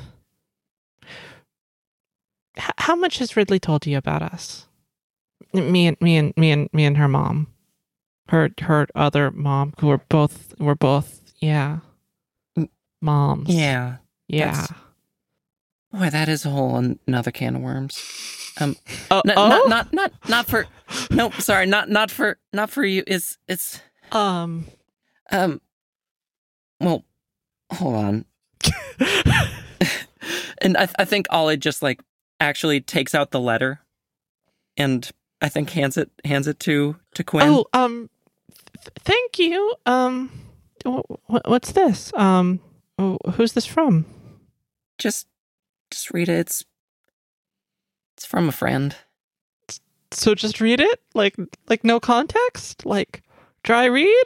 how 2.57 2.95
much 2.97 3.19
has 3.19 3.37
Ridley 3.37 3.59
told 3.59 3.87
you 3.87 3.97
about 3.99 4.23
us? 4.23 4.67
Me 5.53 5.87
and 5.87 5.97
me 6.01 6.17
and 6.17 6.33
me 6.37 6.51
and 6.51 6.69
me 6.73 6.85
and 6.85 6.97
her 6.97 7.09
mom, 7.09 7.49
her 8.29 8.51
her 8.63 8.87
other 8.95 9.31
mom, 9.31 9.73
who 9.81 9.89
were 9.89 10.03
both 10.09 10.55
were 10.59 10.75
both 10.75 11.21
yeah, 11.39 11.79
moms. 13.01 13.49
Yeah, 13.49 13.97
yeah. 14.29 14.67
boy, 15.93 16.11
that 16.11 16.29
is 16.29 16.45
a 16.45 16.51
whole 16.51 16.77
another 17.07 17.31
can 17.31 17.57
of 17.57 17.63
worms. 17.63 18.01
Um, 18.61 18.77
Oh, 19.11 19.23
N- 19.27 19.35
oh? 19.37 19.49
not 19.49 19.69
not 19.69 19.93
not 19.93 20.13
not 20.29 20.47
for 20.47 20.67
no 21.11 21.31
sorry 21.31 21.67
not 21.67 21.89
not 21.89 22.11
for 22.11 22.39
not 22.53 22.71
for 22.71 22.85
you 22.85 23.03
it's 23.07 23.37
it's 23.49 23.81
um. 24.13 24.67
um 25.33 25.61
well 26.81 27.05
hold 27.73 27.95
on 27.97 28.25
and 30.59 30.77
i 30.77 30.89
i 31.01 31.05
think 31.05 31.27
ollie 31.31 31.57
just 31.57 31.83
like 31.83 32.01
actually 32.41 32.81
takes 32.81 33.15
out 33.15 33.31
the 33.31 33.41
letter 33.41 33.81
and 34.77 35.11
i 35.41 35.49
think 35.49 35.71
hands 35.71 35.97
it 35.97 36.11
hands 36.25 36.47
it 36.47 36.59
to 36.61 36.97
to 37.15 37.23
quinn 37.25 37.49
Oh, 37.49 37.67
um, 37.73 38.11
th- 38.75 38.89
thank 39.01 39.39
you. 39.39 39.75
Um, 39.87 40.31
wh- 40.87 41.01
wh- 41.27 41.47
what's 41.49 41.73
this? 41.73 42.13
Um, 42.15 42.61
who's 43.35 43.53
this 43.53 43.67
from? 43.67 44.07
just 44.99 45.27
just 45.91 46.11
read 46.13 46.29
it 46.29 46.39
it's 46.39 46.65
it's 48.17 48.25
from 48.27 48.49
a 48.49 48.53
friend 48.53 48.97
So 50.13 50.35
just 50.35 50.61
read 50.61 50.81
it, 50.81 51.01
like 51.15 51.35
like 51.69 51.83
no 51.85 51.99
context, 52.01 52.87
like 52.87 53.23
dry 53.65 53.87
read. 53.87 54.25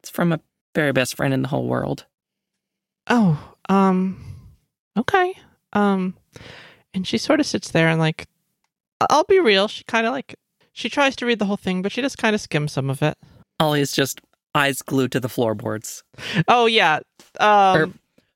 it's 0.00 0.10
from 0.10 0.32
a 0.32 0.40
very 0.74 0.92
best 0.92 1.14
friend 1.16 1.34
in 1.34 1.42
the 1.42 1.48
whole 1.48 1.66
world 1.66 2.06
Oh, 3.10 3.54
um, 3.68 4.22
okay. 4.98 5.34
Um, 5.72 6.14
and 6.94 7.06
she 7.06 7.18
sort 7.18 7.40
of 7.40 7.46
sits 7.46 7.70
there 7.70 7.88
and 7.88 8.00
like, 8.00 8.26
I'll 9.10 9.24
be 9.24 9.40
real. 9.40 9.68
She 9.68 9.84
kind 9.84 10.06
of 10.06 10.12
like 10.12 10.34
she 10.72 10.88
tries 10.88 11.16
to 11.16 11.26
read 11.26 11.38
the 11.38 11.44
whole 11.44 11.56
thing, 11.56 11.82
but 11.82 11.92
she 11.92 12.00
just 12.02 12.18
kind 12.18 12.34
of 12.34 12.40
skims 12.40 12.72
some 12.72 12.88
of 12.90 13.02
it. 13.02 13.16
ollie 13.60 13.80
is 13.80 13.92
just 13.92 14.20
eyes 14.54 14.82
glued 14.82 15.12
to 15.12 15.20
the 15.20 15.28
floorboards 15.28 16.02
Oh 16.48 16.66
yeah. 16.66 17.00
Um, 17.38 17.76
Er- 17.76 17.90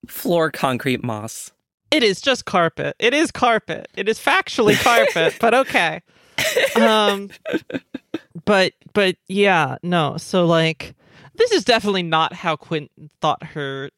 floor 0.07 0.51
concrete 0.51 1.03
moss 1.03 1.51
It 1.91 2.03
is 2.03 2.21
just 2.21 2.45
carpet. 2.45 2.95
It 2.99 3.15
is 3.15 3.31
carpet. 3.31 3.89
It 3.97 4.09
is 4.09 4.19
factually 4.19 4.81
carpet, 4.83 5.37
but 5.41 5.55
okay. 5.55 6.01
Um 6.77 7.31
but 8.45 8.73
but 8.93 9.17
yeah, 9.29 9.77
no. 9.83 10.17
So 10.17 10.45
like 10.47 10.95
this 11.37 11.53
is 11.53 11.65
definitely 11.65 12.03
not 12.03 12.33
how 12.33 12.57
Quentin 12.57 13.11
thought 13.21 13.43
her 13.43 13.91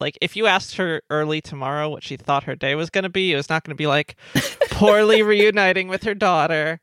like 0.00 0.18
if 0.20 0.36
you 0.36 0.46
asked 0.46 0.76
her 0.76 1.02
early 1.10 1.40
tomorrow 1.40 1.88
what 1.88 2.02
she 2.02 2.16
thought 2.16 2.44
her 2.44 2.56
day 2.56 2.74
was 2.74 2.90
going 2.90 3.04
to 3.04 3.08
be, 3.08 3.32
it 3.32 3.36
was 3.36 3.48
not 3.48 3.64
going 3.64 3.74
to 3.74 3.78
be 3.78 3.86
like 3.86 4.16
poorly 4.70 5.22
reuniting 5.22 5.88
with 5.88 6.02
her 6.04 6.14
daughter 6.14 6.80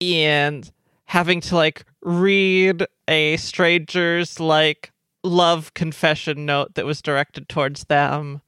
and 0.00 0.70
having 1.06 1.40
to 1.40 1.56
like 1.56 1.84
read 2.02 2.86
a 3.08 3.36
stranger's 3.36 4.38
like 4.40 4.92
love 5.22 5.74
confession 5.74 6.46
note 6.46 6.74
that 6.74 6.86
was 6.86 7.02
directed 7.02 7.48
towards 7.48 7.84
them. 7.84 8.40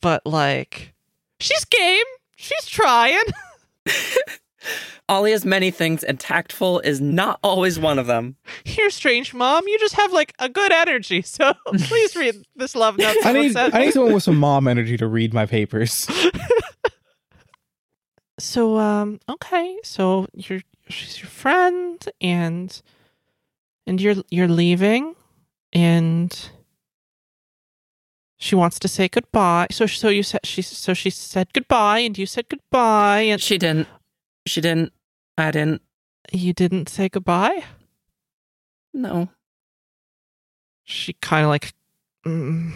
But 0.00 0.24
like 0.26 0.94
she's 1.38 1.64
game. 1.64 2.04
She's 2.36 2.66
trying. 2.66 3.20
Ollie 5.08 5.32
has 5.32 5.44
many 5.44 5.70
things, 5.70 6.04
and 6.04 6.20
tactful 6.20 6.80
is 6.80 7.00
not 7.00 7.40
always 7.42 7.78
one 7.78 7.98
of 7.98 8.06
them. 8.06 8.36
You're 8.64 8.90
strange, 8.90 9.34
mom. 9.34 9.66
You 9.66 9.78
just 9.78 9.94
have 9.94 10.12
like 10.12 10.34
a 10.38 10.48
good 10.48 10.72
energy. 10.72 11.22
So 11.30 11.52
please 11.78 12.14
read 12.16 12.36
this 12.56 12.74
love 12.74 12.98
note. 12.98 13.16
I 13.24 13.32
need 13.32 13.56
I 13.56 13.84
need 13.86 13.92
someone 13.92 14.12
with 14.14 14.22
some 14.22 14.36
mom 14.36 14.68
energy 14.68 14.96
to 14.96 15.06
read 15.06 15.32
my 15.34 15.46
papers. 15.46 16.06
So 18.38 18.78
um 18.78 19.20
okay, 19.28 19.76
so 19.84 20.26
you're 20.32 20.62
she's 20.88 21.20
your 21.20 21.28
friend 21.28 22.02
and 22.22 22.80
and 23.86 24.00
you're 24.00 24.16
you're 24.30 24.48
leaving 24.48 25.14
and 25.74 26.50
she 28.38 28.54
wants 28.54 28.78
to 28.78 28.88
say 28.88 29.08
goodbye. 29.08 29.66
So 29.70 29.84
so 29.86 30.08
you 30.08 30.22
said 30.22 30.40
she 30.44 30.62
so 30.62 30.94
she 30.94 31.10
said 31.10 31.52
goodbye 31.52 31.98
and 31.98 32.16
you 32.16 32.24
said 32.24 32.48
goodbye 32.48 33.20
and 33.22 33.40
She 33.42 33.58
didn't. 33.58 33.88
She 34.46 34.60
didn't. 34.60 34.92
I 35.38 35.50
didn't. 35.50 35.82
you 36.32 36.52
didn't 36.52 36.88
say 36.88 37.08
goodbye? 37.08 37.64
No. 38.92 39.28
She 40.84 41.12
kind 41.14 41.44
of 41.44 41.50
like 41.50 41.72
mm, 42.26 42.72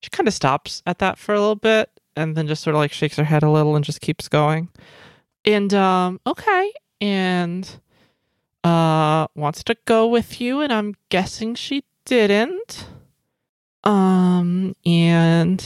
she 0.00 0.10
kind 0.10 0.28
of 0.28 0.34
stops 0.34 0.82
at 0.86 0.98
that 1.00 1.18
for 1.18 1.34
a 1.34 1.40
little 1.40 1.56
bit 1.56 1.90
and 2.16 2.36
then 2.36 2.46
just 2.46 2.62
sort 2.62 2.74
of 2.74 2.80
like 2.80 2.92
shakes 2.92 3.16
her 3.16 3.24
head 3.24 3.42
a 3.42 3.50
little 3.50 3.74
and 3.76 3.84
just 3.84 4.00
keeps 4.00 4.28
going. 4.28 4.68
And 5.44 5.74
um 5.74 6.20
okay, 6.26 6.72
and 7.00 7.68
uh 8.62 9.26
wants 9.34 9.64
to 9.64 9.76
go 9.84 10.06
with 10.06 10.40
you 10.40 10.60
and 10.60 10.72
I'm 10.72 10.94
guessing 11.08 11.54
she 11.54 11.84
didn't. 12.04 12.86
Um 13.84 14.76
and 14.86 15.64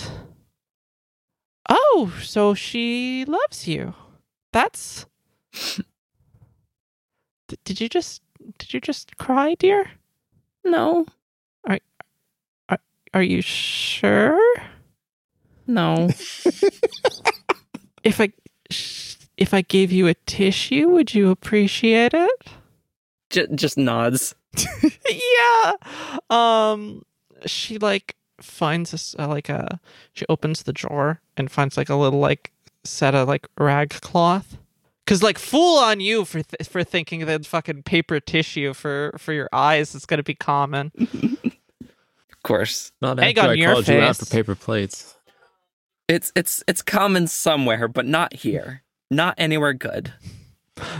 Oh, 1.68 2.14
so 2.22 2.55
she 2.55 3.24
loves 3.26 3.66
you. 3.66 3.95
That's 4.53 5.07
D- 7.49 7.57
Did 7.64 7.80
you 7.80 7.88
just 7.88 8.22
did 8.59 8.72
you 8.74 8.80
just 8.80 9.16
cry, 9.18 9.55
dear? 9.55 9.90
No. 10.64 11.07
Are 11.68 12.78
are 13.14 13.22
you 13.22 13.40
sure? 13.42 14.40
No. 15.66 16.11
If 18.05 18.20
I 18.20 18.32
if 19.36 19.53
I 19.53 19.62
gave 19.62 19.90
you 19.90 20.07
a 20.07 20.14
tissue, 20.14 20.88
would 20.90 21.12
you 21.12 21.30
appreciate 21.30 22.14
it? 22.14 22.47
J- 23.30 23.49
just 23.53 23.76
nods. 23.76 24.32
yeah. 25.11 25.72
Um 26.30 27.05
she 27.47 27.78
like 27.78 28.14
finds 28.40 28.92
this 28.92 29.16
uh, 29.18 29.26
like 29.26 29.49
a 29.49 29.80
she 30.12 30.24
opens 30.28 30.62
the 30.62 30.72
drawer 30.72 31.20
and 31.36 31.51
finds 31.51 31.76
like 31.76 31.88
a 31.88 31.97
little 31.97 32.20
like 32.20 32.53
set 32.87 33.14
of 33.14 33.28
like 33.28 33.47
rag 33.59 33.91
cloth. 33.91 34.59
Cause 35.07 35.22
like 35.22 35.39
fool 35.39 35.78
on 35.78 36.01
you 36.01 36.24
for 36.24 36.43
th- 36.43 36.68
for 36.68 36.82
thinking 36.82 37.26
that 37.26 37.47
fucking 37.47 37.84
paper 37.84 38.18
tissue 38.18 38.74
for 38.74 39.14
for 39.18 39.32
your 39.32 39.49
eyes 39.53 39.95
is 39.95 40.05
gonna 40.07 40.22
be 40.22 40.34
common. 40.34 40.93
Of 42.32 42.43
course. 42.49 42.93
Not 43.03 43.18
Egg 43.18 43.39
after 43.39 43.51
on 43.51 43.57
I 43.57 43.59
your 43.59 43.72
called 43.72 43.89
you 43.89 43.99
out 44.01 44.16
for 44.16 44.26
paper 44.26 44.55
plates. 44.55 45.16
It's 46.07 46.30
it's 46.37 46.62
it's 46.68 46.80
common 46.80 47.26
somewhere, 47.26 47.89
but 47.89 48.07
not 48.07 48.34
here. 48.34 48.82
Not 49.11 49.34
anywhere 49.37 49.72
good. 49.72 50.12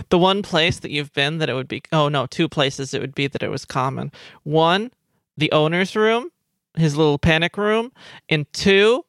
the 0.09 0.17
one 0.17 0.41
place 0.41 0.79
that 0.79 0.91
you've 0.91 1.13
been 1.13 1.37
that 1.37 1.49
it 1.49 1.53
would 1.53 1.67
be 1.67 1.81
oh 1.93 2.09
no 2.09 2.25
two 2.25 2.49
places 2.49 2.93
it 2.93 2.99
would 3.01 3.15
be 3.15 3.27
that 3.27 3.43
it 3.43 3.49
was 3.49 3.63
common 3.65 4.11
one 4.43 4.91
the 5.37 5.51
owner's 5.51 5.95
room 5.95 6.31
his 6.75 6.95
little 6.97 7.17
panic 7.19 7.57
room 7.57 7.91
and 8.27 8.51
two 8.53 9.05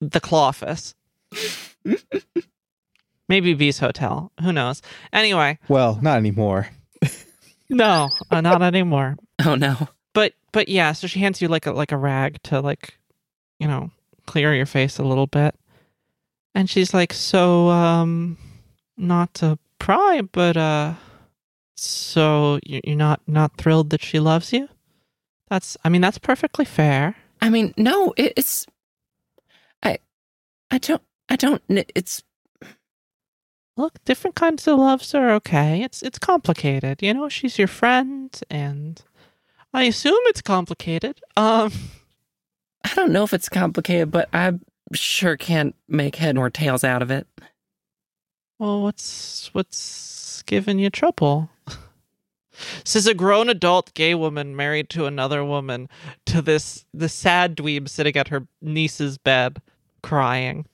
the 0.00 0.20
claw 0.20 0.48
office 0.48 0.94
maybe 3.28 3.54
b's 3.54 3.78
hotel 3.78 4.30
who 4.42 4.52
knows 4.52 4.82
anyway 5.12 5.58
well, 5.68 5.98
not 6.02 6.16
anymore. 6.18 6.68
no 7.70 8.08
uh, 8.30 8.40
not 8.40 8.62
anymore 8.62 9.16
Oh 9.44 9.54
no. 9.54 9.88
but 10.14 10.34
but 10.52 10.68
yeah 10.68 10.92
so 10.92 11.06
she 11.06 11.20
hands 11.20 11.40
you 11.40 11.48
like 11.48 11.66
a 11.66 11.72
like 11.72 11.92
a 11.92 11.96
rag 11.96 12.42
to 12.44 12.60
like 12.60 12.98
you 13.58 13.66
know 13.66 13.90
clear 14.26 14.54
your 14.54 14.66
face 14.66 14.98
a 14.98 15.02
little 15.04 15.26
bit 15.26 15.54
and 16.54 16.68
she's 16.68 16.92
like 16.94 17.12
so 17.12 17.68
um 17.70 18.36
not 18.96 19.32
to 19.34 19.58
pry 19.78 20.20
but 20.32 20.56
uh 20.56 20.94
so 21.76 22.58
you- 22.64 22.80
you're 22.84 22.96
not 22.96 23.20
not 23.26 23.56
thrilled 23.56 23.90
that 23.90 24.02
she 24.02 24.20
loves 24.20 24.52
you 24.52 24.68
that's 25.48 25.76
i 25.84 25.88
mean 25.88 26.00
that's 26.00 26.18
perfectly 26.18 26.64
fair 26.64 27.16
I 27.44 27.50
mean, 27.50 27.74
no, 27.76 28.14
it's. 28.16 28.68
I, 29.82 29.98
I 30.70 30.78
don't. 30.78 31.02
I 31.32 31.36
don't. 31.36 31.62
It's. 31.94 32.22
Look, 33.78 34.04
different 34.04 34.36
kinds 34.36 34.68
of 34.68 34.78
loves 34.78 35.14
are 35.14 35.30
okay. 35.30 35.82
It's 35.82 36.02
it's 36.02 36.18
complicated, 36.18 37.02
you 37.02 37.14
know. 37.14 37.30
She's 37.30 37.58
your 37.58 37.68
friend, 37.68 38.38
and 38.50 39.00
I 39.72 39.84
assume 39.84 40.18
it's 40.26 40.42
complicated. 40.42 41.22
Um, 41.38 41.72
I 42.84 42.92
don't 42.94 43.12
know 43.12 43.24
if 43.24 43.32
it's 43.32 43.48
complicated, 43.48 44.10
but 44.10 44.28
I 44.34 44.52
sure 44.92 45.38
can't 45.38 45.74
make 45.88 46.16
head 46.16 46.34
nor 46.34 46.50
tails 46.50 46.84
out 46.84 47.00
of 47.00 47.10
it. 47.10 47.26
well, 48.58 48.82
what's 48.82 49.48
what's 49.54 50.42
giving 50.42 50.78
you 50.78 50.90
trouble? 50.90 51.48
Says 52.84 53.06
a 53.06 53.14
grown 53.14 53.48
adult 53.48 53.94
gay 53.94 54.14
woman 54.14 54.54
married 54.54 54.90
to 54.90 55.06
another 55.06 55.42
woman 55.42 55.88
to 56.26 56.42
this 56.42 56.84
the 56.92 57.08
sad 57.08 57.56
dweeb 57.56 57.88
sitting 57.88 58.16
at 58.16 58.28
her 58.28 58.46
niece's 58.60 59.16
bed, 59.16 59.62
crying. 60.02 60.66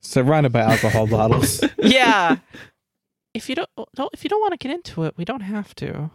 Surrounded 0.00 0.52
by 0.52 0.60
alcohol 0.60 1.06
bottles. 1.08 1.62
Yeah. 1.78 2.36
if 3.34 3.48
you 3.48 3.54
don't, 3.54 3.68
don't 3.94 4.10
if 4.12 4.24
you 4.24 4.30
don't 4.30 4.40
want 4.40 4.52
to 4.52 4.58
get 4.58 4.74
into 4.74 5.04
it, 5.04 5.14
we 5.16 5.24
don't 5.24 5.40
have 5.42 5.74
to. 5.76 6.10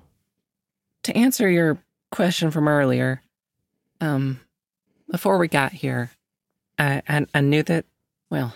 To 1.04 1.16
answer 1.16 1.50
your 1.50 1.78
question 2.12 2.50
from 2.52 2.68
earlier, 2.68 3.22
um, 4.02 4.40
before 5.12 5.38
we 5.38 5.48
got 5.48 5.72
here, 5.72 6.10
I, 6.80 7.02
I 7.08 7.26
I 7.34 7.42
knew 7.42 7.62
that. 7.64 7.86
Well, 8.32 8.56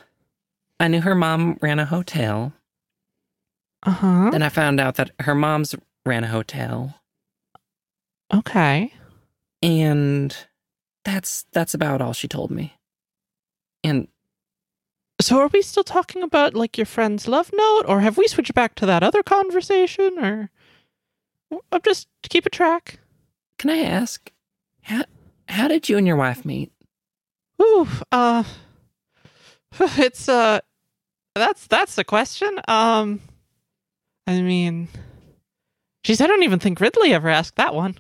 I 0.80 0.88
knew 0.88 1.02
her 1.02 1.14
mom 1.16 1.58
ran 1.62 1.78
a 1.80 1.86
hotel. 1.86 2.54
Uh 3.84 3.92
huh. 3.92 4.30
Then 4.32 4.42
I 4.42 4.50
found 4.50 4.80
out 4.80 4.96
that 4.96 5.12
her 5.20 5.36
mom's 5.36 5.76
ran 6.06 6.24
a 6.24 6.28
hotel, 6.28 6.96
Okay. 8.34 8.92
and 9.62 10.36
that's 11.06 11.46
that's 11.54 11.74
about 11.76 12.02
all 12.02 12.14
she 12.14 12.28
told 12.28 12.50
me. 12.52 12.74
And 13.84 14.08
So 15.22 15.40
are 15.40 15.48
we 15.48 15.62
still 15.62 15.84
talking 15.84 16.24
about 16.24 16.54
like 16.54 16.78
your 16.78 16.86
friend's 16.86 17.28
love 17.28 17.52
note, 17.54 17.84
or 17.88 18.00
have 18.02 18.18
we 18.18 18.28
switched 18.28 18.54
back 18.54 18.76
to 18.76 18.86
that 18.86 19.04
other 19.04 19.22
conversation? 19.22 20.18
Or 20.18 20.50
I'm 21.72 21.82
just 21.84 22.08
keep 22.24 22.46
a 22.46 22.50
track. 22.50 23.00
can 23.58 23.70
I 23.70 23.80
ask, 23.80 24.32
how 24.84 25.04
how 25.48 25.68
did 25.68 25.90
you 25.90 25.98
and 25.98 26.08
your 26.08 26.16
wife 26.16 26.46
meet? 26.46 26.72
Ooh, 27.62 27.88
uh, 28.12 28.44
it's 29.80 30.30
uh, 30.30 30.60
that's 31.36 31.68
that's 31.68 31.96
the 31.96 32.06
question. 32.06 32.60
Um, 32.68 33.20
I 34.26 34.42
mean, 34.42 34.88
geez, 36.04 36.22
I 36.22 36.28
don't 36.28 36.44
even 36.44 36.60
think 36.60 36.80
Ridley 36.80 37.14
ever 37.14 37.30
asked 37.30 37.58
that 37.58 37.76
one. 37.76 37.98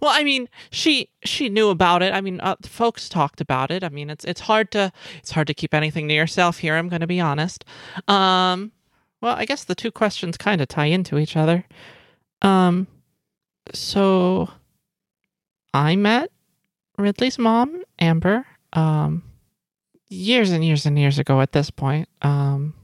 Well, 0.00 0.12
I 0.14 0.22
mean, 0.24 0.48
she 0.70 1.08
she 1.24 1.48
knew 1.48 1.68
about 1.68 2.02
it. 2.02 2.14
I 2.14 2.20
mean, 2.20 2.40
uh, 2.40 2.56
folks 2.62 3.08
talked 3.08 3.40
about 3.40 3.70
it. 3.70 3.82
I 3.82 3.88
mean, 3.88 4.10
it's 4.10 4.24
it's 4.24 4.42
hard 4.42 4.70
to 4.72 4.92
it's 5.18 5.32
hard 5.32 5.46
to 5.48 5.54
keep 5.54 5.74
anything 5.74 6.08
to 6.08 6.14
yourself 6.14 6.58
here. 6.58 6.76
I'm 6.76 6.88
going 6.88 7.00
to 7.00 7.06
be 7.06 7.20
honest. 7.20 7.64
Um, 8.08 8.72
well, 9.20 9.36
I 9.36 9.44
guess 9.44 9.64
the 9.64 9.74
two 9.74 9.90
questions 9.90 10.36
kind 10.36 10.60
of 10.60 10.68
tie 10.68 10.86
into 10.86 11.18
each 11.18 11.36
other. 11.36 11.64
Um, 12.42 12.86
so 13.72 14.50
I 15.74 15.96
met 15.96 16.30
Ridley's 16.98 17.38
mom, 17.38 17.82
Amber, 17.98 18.46
um, 18.72 19.22
years 20.08 20.50
and 20.50 20.64
years 20.64 20.86
and 20.86 20.98
years 20.98 21.18
ago 21.18 21.40
at 21.40 21.52
this 21.52 21.70
point. 21.70 22.08
Um, 22.20 22.74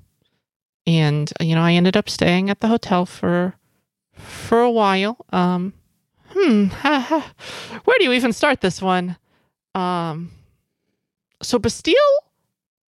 and 0.87 1.33
you 1.41 1.55
know, 1.55 1.63
I 1.63 1.75
ended 1.75 1.97
up 1.97 2.09
staying 2.09 2.51
at 2.51 2.61
the 2.61 2.69
hotel 2.69 3.07
for 3.07 3.55
for 4.15 4.61
a 4.61 4.71
while. 4.71 5.25
Um, 5.31 5.75
hmm, 6.31 6.65
where 7.85 7.99
do 7.99 8.05
you 8.05 8.13
even 8.13 8.33
start 8.33 8.61
this 8.61 8.81
one? 8.83 9.17
Um, 9.75 10.31
so 11.43 11.59
Bastille 11.59 11.95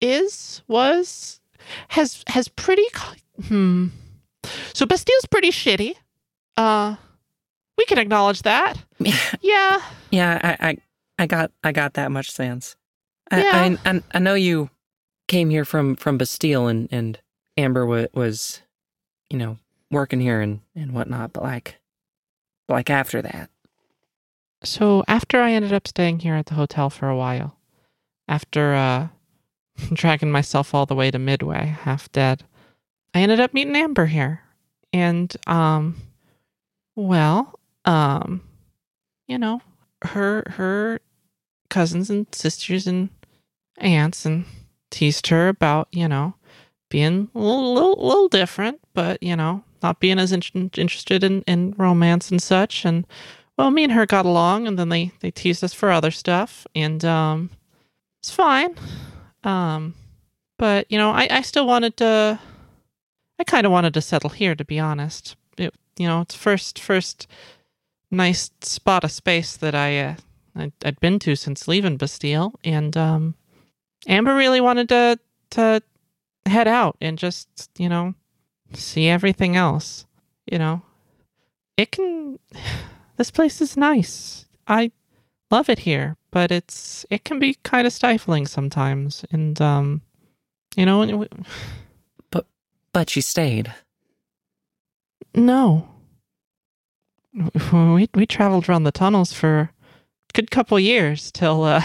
is 0.01 0.61
was 0.67 1.39
has 1.89 2.23
has 2.27 2.47
pretty 2.47 2.85
hmm. 3.47 3.87
So 4.73 4.85
Bastille's 4.85 5.25
pretty 5.29 5.49
shitty. 5.49 5.95
Uh, 6.55 6.95
we 7.77 7.85
can 7.85 7.97
acknowledge 7.97 8.41
that. 8.43 8.75
Yeah. 9.41 9.81
Yeah, 10.09 10.39
I, 10.41 10.69
I, 10.69 10.77
I 11.19 11.25
got, 11.27 11.51
I 11.63 11.71
got 11.71 11.93
that 11.95 12.11
much 12.11 12.31
sense. 12.31 12.75
I, 13.29 13.43
Yeah. 13.43 13.77
I, 13.85 13.91
I, 13.91 14.01
I 14.13 14.19
know 14.19 14.33
you 14.35 14.69
came 15.27 15.49
here 15.49 15.65
from 15.65 15.95
from 15.97 16.17
Bastille, 16.17 16.67
and 16.67 16.87
and 16.91 17.19
Amber 17.57 17.85
was, 17.85 18.07
was 18.13 18.61
you 19.29 19.37
know, 19.37 19.57
working 19.91 20.21
here 20.21 20.39
and 20.41 20.61
and 20.75 20.93
whatnot. 20.93 21.33
But 21.33 21.43
like, 21.43 21.75
like 22.69 22.89
after 22.89 23.21
that, 23.21 23.49
So 24.63 25.03
after 25.07 25.41
I 25.41 25.51
ended 25.53 25.73
up 25.73 25.87
staying 25.87 26.19
here 26.19 26.35
at 26.35 26.47
the 26.47 26.55
hotel 26.55 26.89
for 26.89 27.09
a 27.09 27.15
while, 27.17 27.57
after 28.27 28.73
uh 28.73 29.07
dragging 29.93 30.31
myself 30.31 30.73
all 30.73 30.85
the 30.85 30.95
way 30.95 31.11
to 31.11 31.19
Midway, 31.19 31.67
half 31.81 32.11
dead, 32.11 32.43
I 33.13 33.21
ended 33.21 33.39
up 33.39 33.53
meeting 33.53 33.75
Amber 33.75 34.07
here. 34.07 34.41
And 34.93 35.35
um 35.47 35.97
well, 36.95 37.59
um 37.85 38.41
you 39.27 39.37
know, 39.37 39.61
her 40.03 40.43
her 40.51 40.99
cousins 41.69 42.09
and 42.09 42.27
sisters 42.33 42.87
and 42.87 43.09
aunts 43.77 44.25
and 44.25 44.45
teased 44.91 45.27
her 45.27 45.49
about, 45.49 45.87
you 45.91 46.07
know, 46.07 46.35
being 46.89 47.29
a 47.35 47.39
little, 47.39 47.73
little, 47.73 48.07
little 48.07 48.29
different, 48.29 48.79
but 48.93 49.21
you 49.23 49.35
know, 49.35 49.63
not 49.81 49.99
being 49.99 50.19
as 50.19 50.31
in- 50.31 50.71
interested 50.75 51.23
in, 51.23 51.41
in 51.43 51.73
romance 51.77 52.31
and 52.31 52.41
such. 52.41 52.85
And 52.85 53.05
well, 53.57 53.71
me 53.71 53.83
and 53.83 53.93
her 53.93 54.05
got 54.05 54.25
along, 54.25 54.67
and 54.67 54.77
then 54.77 54.89
they 54.89 55.11
they 55.19 55.31
teased 55.31 55.63
us 55.63 55.73
for 55.73 55.91
other 55.91 56.11
stuff, 56.11 56.67
and 56.75 57.03
um, 57.03 57.49
it's 58.19 58.31
fine. 58.31 58.75
Um, 59.43 59.95
but 60.57 60.85
you 60.91 60.97
know, 60.97 61.11
I 61.11 61.27
I 61.29 61.41
still 61.41 61.67
wanted 61.67 61.97
to. 61.97 62.39
I 63.39 63.43
kind 63.43 63.65
of 63.65 63.71
wanted 63.71 63.93
to 63.93 64.01
settle 64.01 64.31
here, 64.31 64.55
to 64.55 64.65
be 64.65 64.79
honest. 64.79 65.35
It, 65.57 65.73
you 65.97 66.07
know, 66.07 66.21
it's 66.21 66.35
first 66.35 66.79
first 66.79 67.27
nice 68.11 68.51
spot 68.61 69.03
of 69.03 69.11
space 69.11 69.57
that 69.57 69.75
I 69.75 69.99
uh, 69.99 70.15
I, 70.55 70.71
I'd 70.83 70.99
been 70.99 71.19
to 71.19 71.35
since 71.35 71.67
leaving 71.67 71.97
Bastille, 71.97 72.53
and 72.63 72.95
um, 72.95 73.35
Amber 74.07 74.35
really 74.35 74.61
wanted 74.61 74.89
to 74.89 75.19
to 75.51 75.81
head 76.45 76.67
out 76.67 76.95
and 77.01 77.17
just 77.17 77.69
you 77.77 77.89
know 77.89 78.13
see 78.73 79.07
everything 79.07 79.55
else. 79.55 80.05
You 80.51 80.59
know, 80.59 80.81
it 81.77 81.91
can. 81.91 82.39
This 83.17 83.31
place 83.31 83.61
is 83.61 83.75
nice. 83.75 84.45
I 84.67 84.91
love 85.49 85.69
it 85.69 85.79
here, 85.79 86.17
but 86.29 86.51
it's 86.51 87.03
it 87.09 87.23
can 87.23 87.39
be 87.39 87.55
kind 87.63 87.87
of 87.87 87.93
stifling 87.93 88.45
sometimes, 88.45 89.25
and 89.31 89.59
um, 89.59 90.01
you 90.75 90.85
know, 90.85 91.01
and 91.01 91.19
we- 91.19 91.27
but 92.93 93.09
she 93.09 93.21
stayed. 93.21 93.73
no. 95.33 95.87
We 97.73 98.07
we 98.13 98.25
traveled 98.25 98.67
around 98.69 98.83
the 98.83 98.91
tunnels 98.91 99.33
for 99.33 99.59
a 99.59 99.69
good 100.33 100.49
couple 100.51 100.79
years 100.79 101.31
till 101.31 101.63
uh 101.63 101.81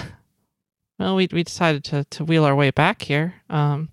well 0.98 1.16
we 1.16 1.28
we 1.32 1.42
decided 1.42 1.84
to 1.84 2.04
to 2.04 2.24
wheel 2.24 2.44
our 2.44 2.54
way 2.56 2.70
back 2.70 3.02
here. 3.02 3.34
Um 3.50 3.88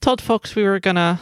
told 0.00 0.20
folks 0.22 0.54
we 0.54 0.64
were 0.64 0.80
going 0.80 0.96
to 0.96 1.18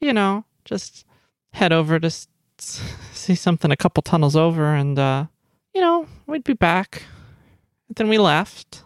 you 0.00 0.12
know, 0.12 0.44
just 0.64 1.04
head 1.52 1.72
over 1.72 1.98
to 1.98 2.10
see 2.58 3.34
something 3.34 3.70
a 3.70 3.76
couple 3.76 4.02
tunnels 4.02 4.36
over 4.36 4.74
and 4.74 4.98
uh 4.98 5.26
you 5.74 5.80
know, 5.80 6.06
we'd 6.26 6.44
be 6.44 6.54
back. 6.54 7.04
then 7.94 8.08
we 8.08 8.18
left. 8.18 8.82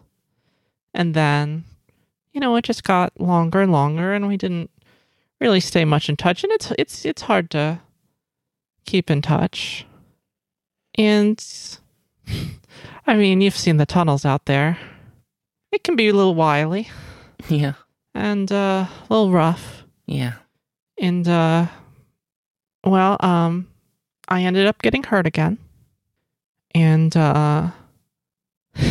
And 0.94 1.14
then 1.14 1.64
you 2.32 2.40
know, 2.40 2.56
it 2.56 2.64
just 2.64 2.84
got 2.84 3.18
longer 3.20 3.60
and 3.62 3.72
longer 3.72 4.12
and 4.14 4.26
we 4.28 4.36
didn't 4.36 4.70
really 5.40 5.60
stay 5.60 5.84
much 5.84 6.08
in 6.08 6.16
touch 6.16 6.44
and 6.44 6.52
it's 6.52 6.72
it's 6.78 7.04
it's 7.04 7.22
hard 7.22 7.50
to 7.50 7.80
keep 8.84 9.10
in 9.10 9.22
touch. 9.22 9.86
And 10.96 11.42
I 13.06 13.14
mean, 13.16 13.40
you've 13.40 13.56
seen 13.56 13.78
the 13.78 13.86
tunnels 13.86 14.24
out 14.24 14.44
there. 14.46 14.78
It 15.72 15.82
can 15.84 15.96
be 15.96 16.08
a 16.08 16.12
little 16.12 16.34
wily 16.34 16.88
Yeah, 17.48 17.72
and 18.14 18.52
uh, 18.52 18.86
a 18.86 18.90
little 19.08 19.30
rough. 19.32 19.84
yeah. 20.06 20.34
And 21.02 21.26
uh, 21.26 21.66
well, 22.84 23.16
um, 23.20 23.66
I 24.28 24.42
ended 24.44 24.68
up 24.68 24.80
getting 24.82 25.02
hurt 25.02 25.26
again, 25.26 25.58
and 26.76 27.14
uh, 27.16 27.70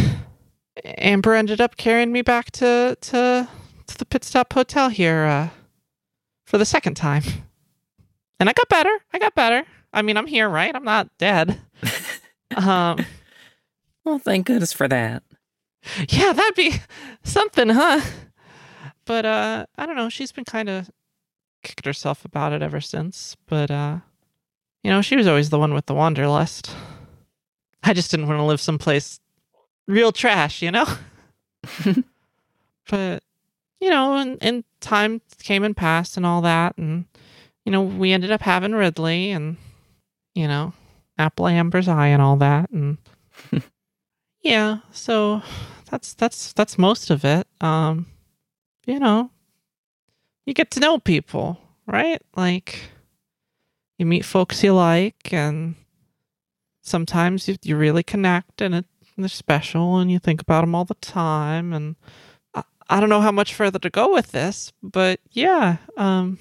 Amber 0.83 1.33
ended 1.35 1.61
up 1.61 1.77
carrying 1.77 2.11
me 2.11 2.21
back 2.21 2.51
to 2.51 2.97
to 2.99 3.47
to 3.87 3.97
the 3.97 4.05
pit 4.05 4.25
stop 4.25 4.51
hotel 4.51 4.89
here 4.89 5.23
uh, 5.23 5.49
for 6.45 6.57
the 6.57 6.65
second 6.65 6.95
time, 6.95 7.23
and 8.41 8.49
I 8.49 8.53
got 8.53 8.67
better. 8.67 8.97
I 9.13 9.17
got 9.19 9.33
better. 9.33 9.65
I 9.93 10.01
mean, 10.01 10.17
I'm 10.17 10.27
here, 10.27 10.49
right? 10.49 10.75
I'm 10.75 10.83
not 10.83 11.17
dead. 11.17 11.61
um, 12.57 13.05
Well, 14.03 14.19
thank 14.19 14.47
goodness 14.47 14.73
for 14.73 14.87
that. 14.89 15.23
yeah, 16.09 16.33
that'd 16.33 16.55
be 16.55 16.75
something, 17.23 17.69
huh? 17.69 18.01
But 19.05 19.25
uh 19.25 19.65
I 19.77 19.85
don't 19.85 19.95
know, 19.95 20.09
she's 20.09 20.33
been 20.33 20.43
kind 20.45 20.67
of 20.67 20.89
kicked 21.63 21.85
herself 21.85 22.25
about 22.25 22.53
it 22.53 22.61
ever 22.61 22.81
since, 22.81 23.35
but 23.47 23.71
uh 23.71 23.99
you 24.83 24.89
know, 24.89 25.01
she 25.01 25.15
was 25.15 25.27
always 25.27 25.49
the 25.49 25.59
one 25.59 25.73
with 25.73 25.85
the 25.85 25.93
wanderlust. 25.93 26.75
I 27.83 27.93
just 27.93 28.11
didn't 28.11 28.27
want 28.27 28.39
to 28.39 28.43
live 28.43 28.61
someplace 28.61 29.19
real 29.87 30.11
trash, 30.11 30.61
you 30.61 30.71
know? 30.71 30.85
but 32.89 33.23
you 33.79 33.89
know, 33.89 34.17
and, 34.17 34.37
and 34.41 34.63
time 34.79 35.21
came 35.41 35.63
and 35.63 35.75
passed 35.75 36.17
and 36.17 36.25
all 36.25 36.41
that 36.41 36.77
and 36.77 37.05
you 37.65 37.71
know, 37.71 37.83
we 37.83 38.11
ended 38.11 38.31
up 38.31 38.41
having 38.41 38.73
Ridley 38.73 39.31
and 39.31 39.57
you 40.33 40.47
know, 40.47 40.73
Apple 41.17 41.47
Amber's 41.47 41.87
eye 41.87 42.07
and 42.07 42.21
all 42.21 42.37
that 42.37 42.69
and 42.71 42.97
yeah, 44.41 44.79
so 44.91 45.41
that's 45.89 46.13
that's 46.13 46.53
that's 46.53 46.77
most 46.77 47.09
of 47.09 47.23
it. 47.23 47.47
Um 47.59 48.07
you 48.85 48.99
know, 48.99 49.29
you 50.51 50.53
get 50.53 50.71
to 50.71 50.81
know 50.81 50.99
people, 50.99 51.57
right? 51.87 52.21
Like 52.35 52.81
you 53.97 54.05
meet 54.05 54.25
folks 54.25 54.61
you 54.61 54.73
like 54.73 55.31
and 55.31 55.75
sometimes 56.81 57.47
you, 57.47 57.55
you 57.63 57.77
really 57.77 58.03
connect 58.03 58.59
and, 58.59 58.75
it, 58.75 58.85
and 59.15 59.23
they're 59.23 59.29
special 59.29 59.97
and 59.97 60.11
you 60.11 60.19
think 60.19 60.41
about 60.41 60.61
them 60.61 60.75
all 60.75 60.83
the 60.83 60.95
time 60.95 61.71
and 61.71 61.95
I, 62.53 62.63
I 62.89 62.99
don't 62.99 63.07
know 63.07 63.21
how 63.21 63.31
much 63.31 63.53
further 63.53 63.79
to 63.79 63.89
go 63.89 64.11
with 64.11 64.33
this 64.33 64.73
but 64.83 65.21
yeah 65.31 65.77
um 65.95 66.37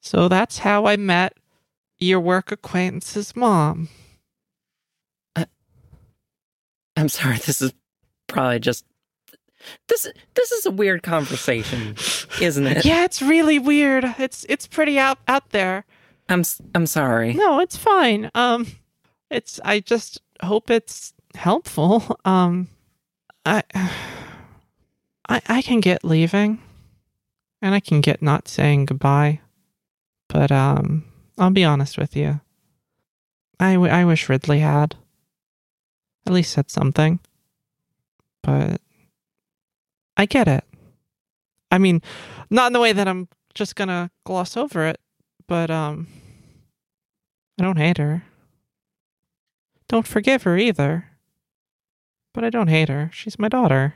so 0.00 0.26
that's 0.26 0.58
how 0.58 0.86
i 0.86 0.96
met 0.96 1.36
your 1.98 2.18
work 2.18 2.50
acquaintance's 2.50 3.36
mom 3.36 3.88
I'm 6.98 7.08
sorry. 7.08 7.36
This 7.38 7.62
is 7.62 7.72
probably 8.26 8.58
just 8.58 8.84
this. 9.88 10.06
This 10.34 10.52
is 10.52 10.66
a 10.66 10.70
weird 10.70 11.02
conversation, 11.02 11.96
isn't 12.40 12.66
it? 12.66 12.84
yeah 12.84 13.04
it's 13.04 13.20
really 13.22 13.58
weird 13.58 14.04
it's 14.18 14.44
it's 14.48 14.66
pretty 14.66 14.98
out 14.98 15.18
out 15.28 15.50
there 15.50 15.84
I'm. 16.30 16.44
I'm 16.74 16.84
sorry. 16.86 17.32
No, 17.32 17.58
it's 17.60 17.76
fine. 17.76 18.30
Um 18.34 18.66
it's 19.30 19.58
I 19.64 19.80
just 19.80 20.20
hope 20.42 20.70
it's 20.70 21.14
helpful. 21.34 22.18
Um 22.24 22.68
I 23.46 23.62
I 25.28 25.40
I 25.48 25.62
can 25.62 25.80
get 25.80 26.04
leaving 26.04 26.60
and 27.62 27.74
I 27.74 27.80
can 27.80 28.00
get 28.00 28.22
not 28.22 28.46
saying 28.48 28.84
goodbye. 28.86 29.40
But 30.28 30.52
um 30.52 31.04
I'll 31.38 31.50
be 31.50 31.64
honest 31.64 31.96
with 31.98 32.14
you. 32.16 32.40
I, 33.60 33.72
w- 33.74 33.90
I 33.92 34.04
wish 34.04 34.28
Ridley 34.28 34.60
had 34.60 34.94
at 36.26 36.32
least 36.32 36.52
said 36.52 36.70
something. 36.70 37.18
But 38.42 38.80
I 40.18 40.26
get 40.26 40.48
it. 40.48 40.64
I 41.70 41.78
mean, 41.78 42.02
not 42.50 42.66
in 42.66 42.72
the 42.72 42.80
way 42.80 42.92
that 42.92 43.06
I'm 43.06 43.28
just 43.54 43.76
to 43.76 44.10
gloss 44.24 44.56
over 44.56 44.84
it, 44.84 45.00
but 45.46 45.70
um 45.70 46.08
I 47.58 47.62
don't 47.62 47.78
hate 47.78 47.98
her. 47.98 48.24
Don't 49.88 50.06
forgive 50.06 50.42
her 50.42 50.58
either. 50.58 51.06
But 52.34 52.44
I 52.44 52.50
don't 52.50 52.68
hate 52.68 52.88
her. 52.88 53.10
She's 53.12 53.38
my 53.38 53.48
daughter. 53.48 53.94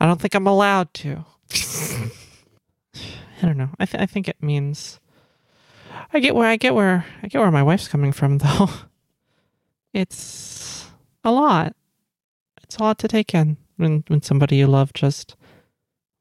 I 0.00 0.06
don't 0.06 0.20
think 0.20 0.34
I'm 0.34 0.46
allowed 0.46 0.92
to. 0.94 1.26
I 3.42 3.46
don't 3.46 3.56
know. 3.56 3.70
I 3.78 3.86
th- 3.86 4.02
I 4.02 4.06
think 4.06 4.28
it 4.28 4.42
means 4.42 4.98
I 6.12 6.20
get 6.20 6.34
where 6.34 6.48
I 6.48 6.56
get 6.56 6.74
where 6.74 7.04
I 7.22 7.28
get 7.28 7.40
where 7.40 7.50
my 7.50 7.62
wife's 7.62 7.88
coming 7.88 8.12
from 8.12 8.38
though. 8.44 8.68
It's 9.92 10.86
a 11.24 11.32
lot. 11.32 11.74
It's 12.62 12.76
a 12.76 12.82
lot 12.82 12.98
to 13.00 13.08
take 13.08 13.34
in 13.34 13.56
when 13.80 14.04
when 14.08 14.22
somebody 14.22 14.56
you 14.56 14.66
love 14.66 14.92
just 14.92 15.36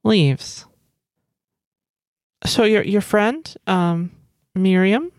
leaves. 0.03 0.65
So 2.45 2.63
your 2.63 2.83
your 2.83 3.01
friend, 3.01 3.53
um, 3.67 4.11
Miriam, 4.55 5.11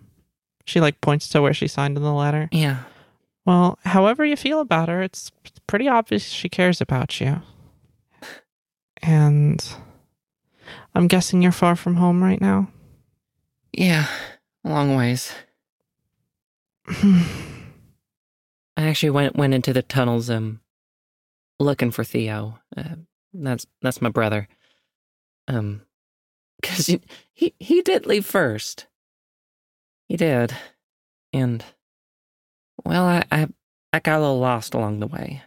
she 0.64 0.80
like 0.80 1.00
points 1.00 1.28
to 1.30 1.42
where 1.42 1.54
she 1.54 1.68
signed 1.68 1.96
in 1.96 2.02
the 2.02 2.12
letter. 2.12 2.48
Yeah. 2.52 2.84
Well, 3.44 3.78
however 3.84 4.24
you 4.24 4.36
feel 4.36 4.60
about 4.60 4.88
her, 4.88 5.02
it's 5.02 5.30
pretty 5.66 5.88
obvious 5.88 6.24
she 6.24 6.48
cares 6.48 6.80
about 6.80 7.20
you. 7.20 7.42
And 9.02 9.64
I'm 10.94 11.08
guessing 11.08 11.42
you're 11.42 11.52
far 11.52 11.74
from 11.76 11.96
home 11.96 12.22
right 12.22 12.40
now. 12.40 12.68
Yeah. 13.72 14.06
A 14.64 14.68
long 14.68 14.94
ways. 14.94 15.32
I 16.88 17.24
actually 18.76 19.10
went 19.10 19.36
went 19.36 19.54
into 19.54 19.72
the 19.72 19.82
tunnels 19.82 20.30
um 20.30 20.60
looking 21.60 21.90
for 21.90 22.04
Theo. 22.04 22.58
Uh, 22.76 22.96
that's 23.32 23.66
that's 23.80 24.02
my 24.02 24.08
brother. 24.08 24.48
Um 25.46 25.82
he, 26.62 27.00
he 27.32 27.54
he 27.58 27.82
did 27.82 28.06
leave 28.06 28.26
first. 28.26 28.86
He 30.08 30.16
did. 30.16 30.54
And 31.32 31.64
well, 32.84 33.04
I 33.04 33.24
I 33.30 33.48
I 33.92 34.00
got 34.00 34.18
a 34.18 34.20
little 34.20 34.38
lost 34.38 34.74
along 34.74 35.00
the 35.00 35.06
way 35.06 35.42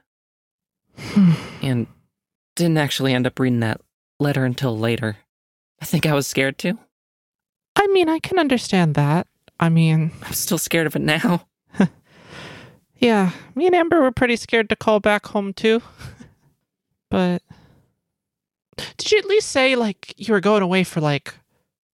and 1.61 1.87
didn't 2.55 2.77
actually 2.77 3.13
end 3.13 3.27
up 3.27 3.39
reading 3.39 3.59
that 3.61 3.81
letter 4.19 4.45
until 4.45 4.77
later. 4.77 5.17
I 5.81 5.85
think 5.85 6.05
I 6.05 6.13
was 6.13 6.27
scared 6.27 6.57
too. 6.57 6.77
I 7.75 7.87
mean, 7.87 8.07
I 8.07 8.19
can 8.19 8.39
understand 8.39 8.95
that. 8.95 9.27
I 9.59 9.69
mean, 9.69 10.11
I'm 10.23 10.33
still 10.33 10.57
scared 10.57 10.87
of 10.87 10.95
it 10.95 11.01
now. 11.01 11.47
yeah, 13.03 13.31
me 13.53 13.65
and 13.65 13.75
Amber 13.75 14.01
were 14.01 14.13
pretty 14.13 14.37
scared 14.37 14.69
to 14.69 14.77
call 14.77 15.01
back 15.01 15.27
home 15.27 15.51
too. 15.51 15.81
but 17.11 17.41
did 18.97 19.11
you 19.11 19.17
at 19.17 19.25
least 19.25 19.49
say 19.49 19.75
like 19.75 20.13
you 20.17 20.33
were 20.33 20.39
going 20.39 20.63
away 20.63 20.85
for 20.85 21.01
like 21.01 21.33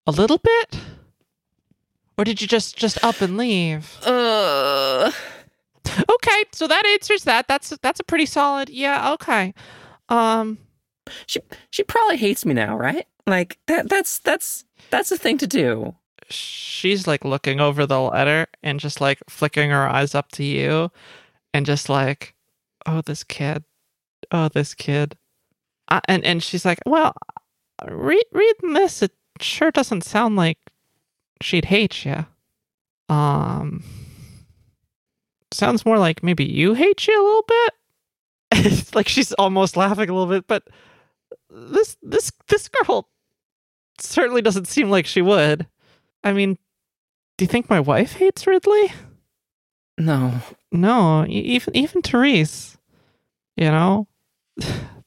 a 0.06 0.10
little 0.10 0.36
bit? 0.36 0.78
Or 2.18 2.24
did 2.24 2.42
you 2.42 2.46
just 2.46 2.76
just 2.76 3.02
up 3.02 3.22
and 3.22 3.38
leave? 3.38 3.96
Uh 4.04 5.10
Okay, 5.86 6.44
so 6.52 6.66
that 6.68 6.84
answers 6.84 7.24
that. 7.24 7.48
That's 7.48 7.70
that's 7.80 8.00
a 8.00 8.04
pretty 8.04 8.26
solid. 8.26 8.68
Yeah, 8.68 9.12
okay. 9.14 9.54
Um 10.10 10.58
she 11.26 11.40
she 11.70 11.84
probably 11.84 12.18
hates 12.18 12.44
me 12.44 12.52
now, 12.52 12.76
right? 12.76 13.06
Like 13.26 13.58
that 13.66 13.88
that's 13.88 14.18
that's 14.18 14.66
that's 14.90 15.10
a 15.10 15.16
thing 15.16 15.38
to 15.38 15.46
do. 15.46 15.94
She's 16.30 17.06
like 17.06 17.24
looking 17.24 17.60
over 17.60 17.86
the 17.86 18.00
letter 18.00 18.46
and 18.62 18.80
just 18.80 19.00
like 19.00 19.18
flicking 19.28 19.70
her 19.70 19.88
eyes 19.88 20.14
up 20.14 20.30
to 20.32 20.44
you 20.44 20.90
and 21.54 21.66
just 21.66 21.88
like 21.88 22.34
oh 22.86 23.00
this 23.02 23.24
kid. 23.24 23.64
Oh 24.30 24.48
this 24.48 24.74
kid. 24.74 25.16
And 26.06 26.24
and 26.24 26.42
she's 26.42 26.64
like 26.64 26.78
well 26.86 27.14
read 27.88 28.24
reading 28.32 28.74
this 28.74 29.02
it 29.02 29.12
sure 29.40 29.70
doesn't 29.70 30.04
sound 30.04 30.36
like 30.36 30.58
she'd 31.40 31.66
hate 31.66 32.04
you 32.04 32.26
um 33.08 33.84
sounds 35.52 35.86
more 35.86 35.98
like 35.98 36.22
maybe 36.22 36.44
you 36.44 36.74
hate 36.74 37.06
you 37.06 37.14
a 37.14 37.24
little 37.24 37.44
bit. 37.46 37.72
It's 38.66 38.94
like 38.94 39.08
she's 39.08 39.32
almost 39.34 39.76
laughing 39.76 40.10
a 40.10 40.12
little 40.12 40.26
bit 40.26 40.46
but 40.46 40.64
this 41.50 41.96
this 42.02 42.30
this 42.48 42.68
girl 42.68 43.08
certainly 43.98 44.42
doesn't 44.42 44.68
seem 44.68 44.90
like 44.90 45.06
she 45.06 45.22
would 45.22 45.66
I 46.24 46.32
mean, 46.32 46.58
do 47.36 47.44
you 47.44 47.48
think 47.48 47.70
my 47.70 47.80
wife 47.80 48.14
hates 48.14 48.46
Ridley? 48.46 48.92
No. 49.96 50.34
No, 50.70 51.24
even 51.28 51.76
even 51.76 52.02
Therese. 52.02 52.76
You 53.56 53.70
know, 53.70 54.06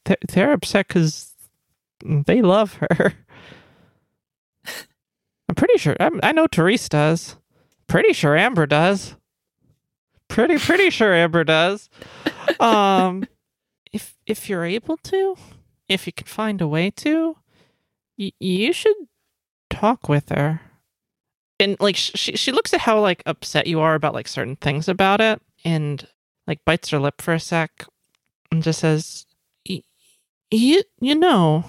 they're, 0.05 0.18
they're 0.30 0.53
upset 0.53 0.88
because 0.88 1.34
they 2.03 2.41
love 2.41 2.76
her. 2.76 3.14
I'm 5.49 5.55
pretty 5.55 5.78
sure. 5.78 5.95
I'm, 5.99 6.20
I 6.24 6.32
know 6.32 6.47
Therese 6.47 6.88
does. 6.89 7.36
Pretty 7.88 8.14
sure 8.14 8.38
Amber 8.38 8.66
does. 8.66 9.16
Pretty 10.30 10.57
pretty 10.57 10.89
sure 10.89 11.14
Amber 11.14 11.43
does. 11.43 11.89
Um, 12.59 13.26
if 13.93 14.18
if 14.26 14.49
you're 14.49 14.66
able 14.66 14.97
to, 14.97 15.36
if 15.88 16.07
you 16.07 16.12
can 16.12 16.26
find 16.26 16.59
a 16.59 16.68
way 16.68 16.89
to, 16.89 17.38
y- 18.18 18.32
you 18.39 18.74
should 18.74 18.95
talk 19.70 20.09
with 20.09 20.30
her 20.30 20.59
and 21.62 21.78
like 21.80 21.95
she 21.95 22.36
she 22.36 22.51
looks 22.51 22.74
at 22.74 22.82
how 22.82 22.99
like 22.99 23.24
upset 23.26 23.68
you 23.68 23.80
are 23.80 23.95
about 23.95 24.14
like 24.14 24.28
certain 24.28 24.55
things 24.57 24.88
about 24.89 25.22
it 25.22 25.41
and 25.64 26.07
like 26.47 26.59
bites 26.66 26.89
her 26.89 26.99
lip 26.99 27.22
for 27.22 27.34
a 27.34 27.39
sec 27.39 27.86
and 28.51 28.62
just 28.64 28.80
says 28.80 29.26
"Y- 29.70 29.84
you 30.51 30.84
you 30.99 31.16
know 31.16 31.64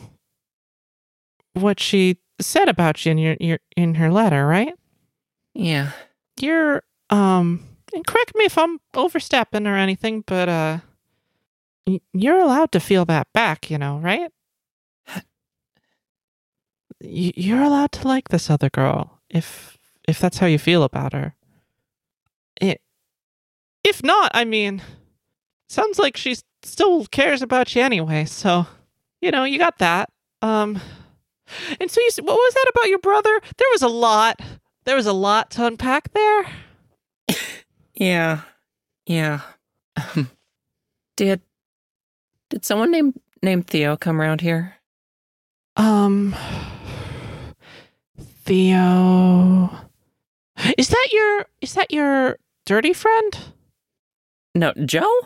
what 1.55 1.78
she 1.78 2.16
said 2.40 2.68
about 2.68 3.05
you 3.05 3.12
in 3.12 3.18
your, 3.18 3.36
your 3.38 3.59
in 3.76 3.95
her 3.97 4.11
letter 4.11 4.47
right 4.47 4.72
Yeah. 5.55 5.93
you're 6.40 6.82
um 7.11 7.68
and 7.95 8.07
correct 8.07 8.32
me 8.34 8.47
if 8.47 8.57
i'm 8.59 8.80
overstepping 8.95 9.66
or 9.66 9.76
anything 9.76 10.24
but 10.26 10.49
uh 10.49 10.78
you're 12.14 12.38
allowed 12.40 12.72
to 12.72 12.80
feel 12.80 13.05
that 13.05 13.26
back 13.34 13.70
you 13.70 13.76
know 13.78 13.99
right 13.99 14.30
you're 17.01 17.62
allowed 17.62 17.93
to 17.93 18.07
like 18.09 18.28
this 18.28 18.49
other 18.49 18.70
girl 18.70 19.20
if 19.28 19.76
if 20.09 20.18
that's 20.18 20.38
how 20.38 20.46
you 20.46 20.59
feel 20.59 20.82
about 20.82 21.12
her 21.12 21.34
it 22.61 22.80
if 23.84 24.03
not 24.03 24.30
i 24.34 24.44
mean 24.44 24.82
sounds 25.68 25.98
like 25.98 26.16
she 26.16 26.36
still 26.62 27.07
cares 27.07 27.42
about 27.42 27.74
you 27.74 27.82
anyway 27.82 28.24
so 28.24 28.66
you 29.20 29.30
know 29.30 29.44
you 29.44 29.59
got 29.59 29.78
that 29.78 30.11
um 30.42 30.80
and 31.80 31.90
so 31.90 32.00
you 32.00 32.11
what 32.22 32.34
was 32.34 32.55
that 32.55 32.70
about 32.74 32.88
your 32.88 32.98
brother 32.98 33.40
there 33.57 33.68
was 33.72 33.82
a 33.82 33.88
lot 33.88 34.40
there 34.84 34.96
was 34.96 35.07
a 35.07 35.12
lot 35.12 35.50
to 35.50 35.64
unpack 35.64 36.12
there 36.12 36.46
Yeah. 37.94 38.40
Yeah. 39.07 39.40
did 41.16 41.40
did 42.50 42.64
someone 42.64 42.90
named 42.90 43.20
named 43.42 43.66
Theo 43.66 43.96
come 43.96 44.20
around 44.20 44.40
here? 44.40 44.76
Um, 45.76 46.34
Theo, 48.44 49.70
is 50.78 50.88
that 50.88 51.08
your 51.12 51.46
is 51.60 51.74
that 51.74 51.90
your 51.90 52.38
dirty 52.66 52.92
friend? 52.92 53.38
No, 54.54 54.72
Joe? 54.84 55.20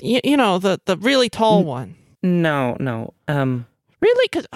You, 0.00 0.20
you 0.24 0.36
know 0.36 0.58
the 0.58 0.80
the 0.86 0.96
really 0.96 1.28
tall 1.28 1.62
Mm. 1.62 1.66
one. 1.66 1.94
No, 2.22 2.76
no. 2.80 3.14
Um, 3.28 3.66
Really? 4.00 4.28
Because 4.30 4.46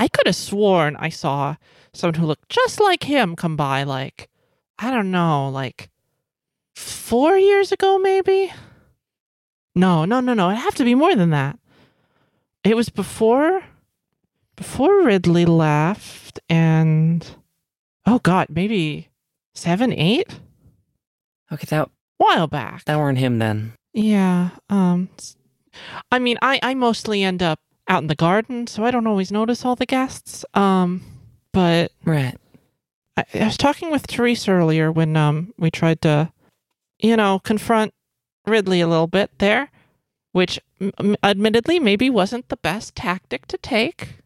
I 0.00 0.08
could 0.08 0.26
have 0.26 0.34
sworn 0.36 0.96
I 0.96 1.10
saw 1.10 1.54
someone 1.92 2.14
who 2.14 2.26
looked 2.26 2.48
just 2.48 2.80
like 2.80 3.04
him 3.04 3.36
come 3.36 3.54
by, 3.56 3.82
like, 3.84 4.28
I 4.78 4.90
don't 4.90 5.10
know, 5.12 5.48
like 5.48 5.90
four 6.74 7.36
years 7.38 7.70
ago, 7.70 7.98
maybe? 7.98 8.52
No, 9.76 10.04
no, 10.04 10.18
no, 10.20 10.34
no. 10.34 10.50
It'd 10.50 10.62
have 10.62 10.74
to 10.76 10.84
be 10.84 10.94
more 10.96 11.14
than 11.14 11.30
that. 11.30 11.58
It 12.64 12.74
was 12.76 12.88
before, 12.88 13.62
before 14.56 15.02
Ridley 15.04 15.44
left, 15.44 16.40
and 16.48 17.24
oh 18.06 18.18
god, 18.18 18.48
maybe 18.50 19.09
seven, 19.60 19.92
eight, 19.92 20.40
okay, 21.52 21.66
that 21.70 21.88
while 22.18 22.46
back. 22.46 22.84
that 22.86 22.98
weren't 22.98 23.18
him 23.18 23.38
then. 23.38 23.72
Yeah. 23.92 24.50
Um 24.68 25.08
I 26.10 26.18
mean, 26.18 26.38
I 26.42 26.58
I 26.62 26.74
mostly 26.74 27.22
end 27.22 27.42
up 27.42 27.60
out 27.88 28.02
in 28.02 28.08
the 28.08 28.14
garden, 28.14 28.66
so 28.66 28.84
I 28.84 28.90
don't 28.90 29.06
always 29.06 29.30
notice 29.32 29.64
all 29.64 29.76
the 29.76 29.86
guests. 29.86 30.44
Um 30.54 31.02
but 31.52 31.92
Right. 32.04 32.36
I, 33.16 33.24
I 33.34 33.44
was 33.44 33.56
talking 33.56 33.90
with 33.90 34.06
Therese 34.06 34.48
earlier 34.48 34.90
when 34.92 35.16
um 35.16 35.52
we 35.58 35.70
tried 35.70 36.00
to 36.02 36.32
you 36.98 37.16
know, 37.16 37.38
confront 37.38 37.92
Ridley 38.46 38.80
a 38.82 38.86
little 38.88 39.06
bit 39.06 39.30
there, 39.38 39.70
which 40.32 40.60
m- 40.80 41.16
admittedly 41.22 41.78
maybe 41.80 42.10
wasn't 42.10 42.48
the 42.48 42.58
best 42.58 42.94
tactic 42.94 43.46
to 43.46 43.56
take. 43.58 44.16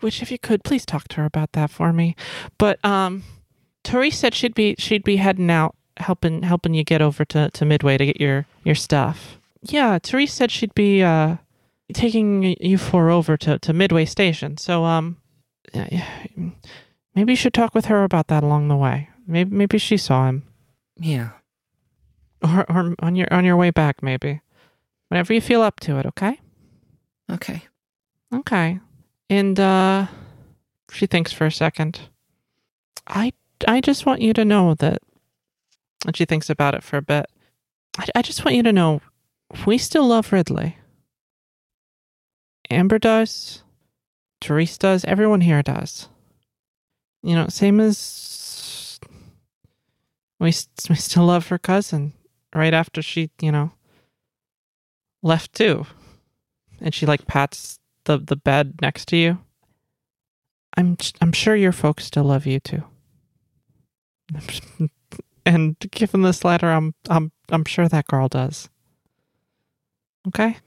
Which 0.00 0.20
if 0.22 0.30
you 0.30 0.38
could 0.38 0.64
please 0.64 0.84
talk 0.84 1.06
to 1.08 1.16
her 1.16 1.24
about 1.24 1.52
that 1.52 1.70
for 1.70 1.92
me. 1.92 2.16
But 2.58 2.84
um 2.84 3.22
Therese 3.84 4.18
said 4.18 4.34
she'd 4.34 4.54
be 4.54 4.74
she'd 4.78 5.04
be 5.04 5.16
heading 5.16 5.50
out 5.50 5.74
helping 5.96 6.42
helping 6.42 6.74
you 6.74 6.84
get 6.84 7.02
over 7.02 7.24
to, 7.26 7.50
to 7.50 7.64
Midway 7.64 7.96
to 7.96 8.06
get 8.06 8.20
your 8.20 8.46
your 8.64 8.74
stuff. 8.74 9.38
Yeah, 9.62 9.98
Therese 9.98 10.32
said 10.32 10.50
she'd 10.50 10.74
be 10.74 11.02
uh 11.02 11.36
taking 11.92 12.56
you 12.60 12.78
four 12.78 13.10
over 13.10 13.36
to, 13.36 13.58
to 13.58 13.72
Midway 13.72 14.04
Station. 14.04 14.56
So 14.56 14.84
um 14.84 15.16
maybe 17.14 17.32
you 17.32 17.36
should 17.36 17.54
talk 17.54 17.74
with 17.74 17.86
her 17.86 18.04
about 18.04 18.28
that 18.28 18.42
along 18.42 18.68
the 18.68 18.76
way. 18.76 19.08
Maybe 19.26 19.54
maybe 19.54 19.78
she 19.78 19.96
saw 19.96 20.28
him. 20.28 20.44
Yeah. 20.98 21.30
Or 22.42 22.64
or 22.70 22.94
on 23.00 23.16
your 23.16 23.32
on 23.32 23.44
your 23.44 23.56
way 23.56 23.70
back 23.70 24.02
maybe. 24.02 24.40
Whenever 25.08 25.32
you 25.32 25.40
feel 25.40 25.62
up 25.62 25.80
to 25.80 25.98
it, 25.98 26.06
okay? 26.06 26.40
Okay. 27.30 27.62
Okay. 28.32 28.80
And 29.28 29.58
uh 29.58 30.06
she 30.92 31.06
thinks 31.06 31.32
for 31.32 31.46
a 31.46 31.52
second. 31.52 32.00
I 33.06 33.32
I 33.68 33.80
just 33.80 34.06
want 34.06 34.22
you 34.22 34.32
to 34.34 34.44
know 34.44 34.74
that 34.74 35.02
and 36.06 36.16
she 36.16 36.24
thinks 36.24 36.48
about 36.48 36.74
it 36.74 36.82
for 36.82 36.96
a 36.96 37.02
bit. 37.02 37.26
I, 37.98 38.06
I 38.16 38.22
just 38.22 38.44
want 38.44 38.56
you 38.56 38.62
to 38.62 38.72
know 38.72 39.00
we 39.66 39.78
still 39.78 40.06
love 40.06 40.32
Ridley. 40.32 40.76
Amber 42.70 42.98
does. 42.98 43.62
Therese 44.40 44.78
does. 44.78 45.04
Everyone 45.04 45.40
here 45.40 45.62
does. 45.62 46.08
You 47.22 47.34
know, 47.34 47.48
same 47.48 47.80
as 47.80 48.98
we 50.38 50.46
we 50.88 50.94
still 50.94 51.26
love 51.26 51.48
her 51.48 51.58
cousin 51.58 52.14
right 52.54 52.72
after 52.72 53.02
she, 53.02 53.30
you 53.40 53.52
know, 53.52 53.72
left 55.22 55.52
too. 55.52 55.84
And 56.80 56.94
she 56.94 57.04
like 57.04 57.26
pats 57.26 57.78
the 58.04 58.16
the 58.16 58.36
bed 58.36 58.80
next 58.80 59.06
to 59.08 59.16
you. 59.16 59.38
I'm 60.76 60.96
I'm 61.20 61.32
sure 61.32 61.56
your 61.56 61.72
folks 61.72 62.06
still 62.06 62.24
love 62.24 62.46
you 62.46 62.60
too. 62.60 62.84
And 65.46 65.76
given 65.90 66.20
this 66.22 66.44
letter, 66.44 66.70
I'm 66.70 66.94
I'm 67.08 67.32
I'm 67.48 67.64
sure 67.64 67.88
that 67.88 68.06
girl 68.06 68.28
does. 68.28 68.68
Okay. 70.28 70.58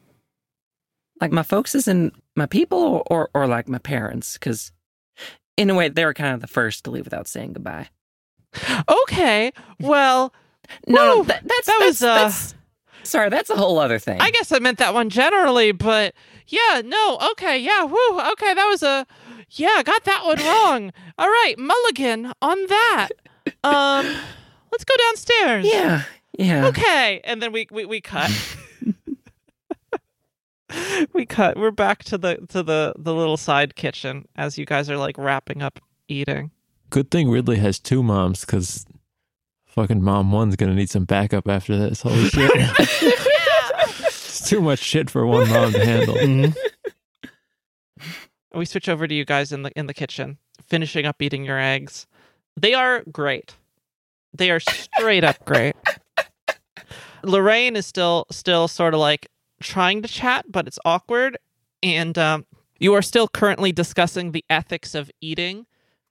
Like 1.21 1.31
my 1.31 1.43
folks 1.43 1.75
is 1.75 1.87
in 1.87 2.11
my 2.35 2.47
people 2.47 2.79
or, 2.79 3.03
or, 3.09 3.29
or 3.35 3.47
like 3.47 3.67
my 3.69 3.77
parents? 3.77 4.33
Because 4.33 4.71
in 5.57 5.69
a 5.69 5.75
way, 5.75 5.89
they 5.89 6.03
were 6.03 6.13
kind 6.15 6.33
of 6.33 6.41
the 6.41 6.47
first 6.47 6.83
to 6.85 6.91
leave 6.91 7.05
without 7.05 7.27
saying 7.27 7.53
goodbye. 7.53 7.89
Okay. 9.03 9.53
Well, 9.79 10.33
No, 10.87 11.23
that, 11.23 11.43
that's, 11.47 11.67
That 11.67 11.77
that's, 11.79 11.85
was, 11.85 12.01
uh, 12.03 12.15
that's- 12.15 12.55
sorry, 13.03 13.29
that's 13.29 13.51
a 13.51 13.55
whole 13.55 13.77
other 13.77 13.99
thing. 13.99 14.19
I 14.19 14.31
guess 14.31 14.51
I 14.51 14.57
meant 14.59 14.79
that 14.79 14.93
one 14.95 15.09
generally, 15.11 15.71
but 15.71 16.15
yeah, 16.47 16.81
no, 16.83 17.19
okay, 17.33 17.57
yeah, 17.59 17.83
whoo, 17.83 18.19
okay, 18.31 18.53
that 18.55 18.67
was 18.67 18.81
a 18.83 19.05
yeah, 19.51 19.83
got 19.83 20.03
that 20.05 20.23
one 20.25 20.39
wrong. 20.39 20.91
All 21.19 21.27
right, 21.27 21.53
Mulligan 21.59 22.33
on 22.41 22.57
that. 22.67 23.09
Um, 23.63 24.05
let's 24.71 24.83
go 24.85 24.93
downstairs. 25.07 25.65
yeah, 25.65 26.03
yeah. 26.37 26.67
Okay, 26.67 27.21
and 27.23 27.41
then 27.41 27.51
we 27.51 27.67
we, 27.71 27.85
we 27.85 28.01
cut. 28.01 28.31
we 31.13 31.25
cut. 31.25 31.57
We're 31.57 31.71
back 31.71 32.03
to 32.05 32.17
the 32.17 32.37
to 32.49 32.63
the 32.63 32.93
the 32.97 33.13
little 33.13 33.37
side 33.37 33.75
kitchen 33.75 34.27
as 34.35 34.57
you 34.57 34.65
guys 34.65 34.89
are 34.89 34.97
like 34.97 35.17
wrapping 35.17 35.61
up 35.61 35.79
eating. 36.07 36.51
Good 36.89 37.11
thing 37.11 37.29
Ridley 37.29 37.57
has 37.57 37.79
two 37.79 38.03
moms 38.03 38.41
because 38.41 38.85
fucking 39.65 40.01
mom 40.03 40.31
one's 40.31 40.55
gonna 40.55 40.75
need 40.75 40.89
some 40.89 41.05
backup 41.05 41.47
after 41.47 41.77
this. 41.77 42.01
Holy 42.01 42.25
shit. 42.29 42.51
it's 42.55 44.49
too 44.49 44.61
much 44.61 44.79
shit 44.79 45.09
for 45.09 45.25
one 45.25 45.49
mom 45.49 45.71
to 45.73 45.85
handle. 45.85 46.15
Mhm. 46.23 46.55
we 48.53 48.65
switch 48.65 48.87
over 48.89 49.07
to 49.07 49.15
you 49.15 49.25
guys 49.25 49.51
in 49.51 49.63
the 49.63 49.71
in 49.77 49.87
the 49.87 49.93
kitchen, 49.93 50.37
finishing 50.67 51.05
up 51.05 51.21
eating 51.21 51.45
your 51.45 51.59
eggs. 51.59 52.07
They 52.55 52.73
are 52.73 53.03
great. 53.11 53.55
They 54.33 54.51
are 54.51 54.59
straight 54.59 55.23
up 55.23 55.43
great. 55.45 55.75
Lorraine 57.23 57.75
is 57.75 57.85
still 57.85 58.25
still 58.31 58.67
sort 58.67 58.93
of 58.93 58.99
like 58.99 59.27
trying 59.61 60.01
to 60.01 60.07
chat, 60.07 60.45
but 60.49 60.67
it's 60.67 60.79
awkward. 60.83 61.37
And 61.81 62.17
um, 62.17 62.45
you 62.79 62.93
are 62.93 63.01
still 63.01 63.27
currently 63.27 63.71
discussing 63.71 64.31
the 64.31 64.43
ethics 64.49 64.95
of 64.95 65.09
eating 65.21 65.65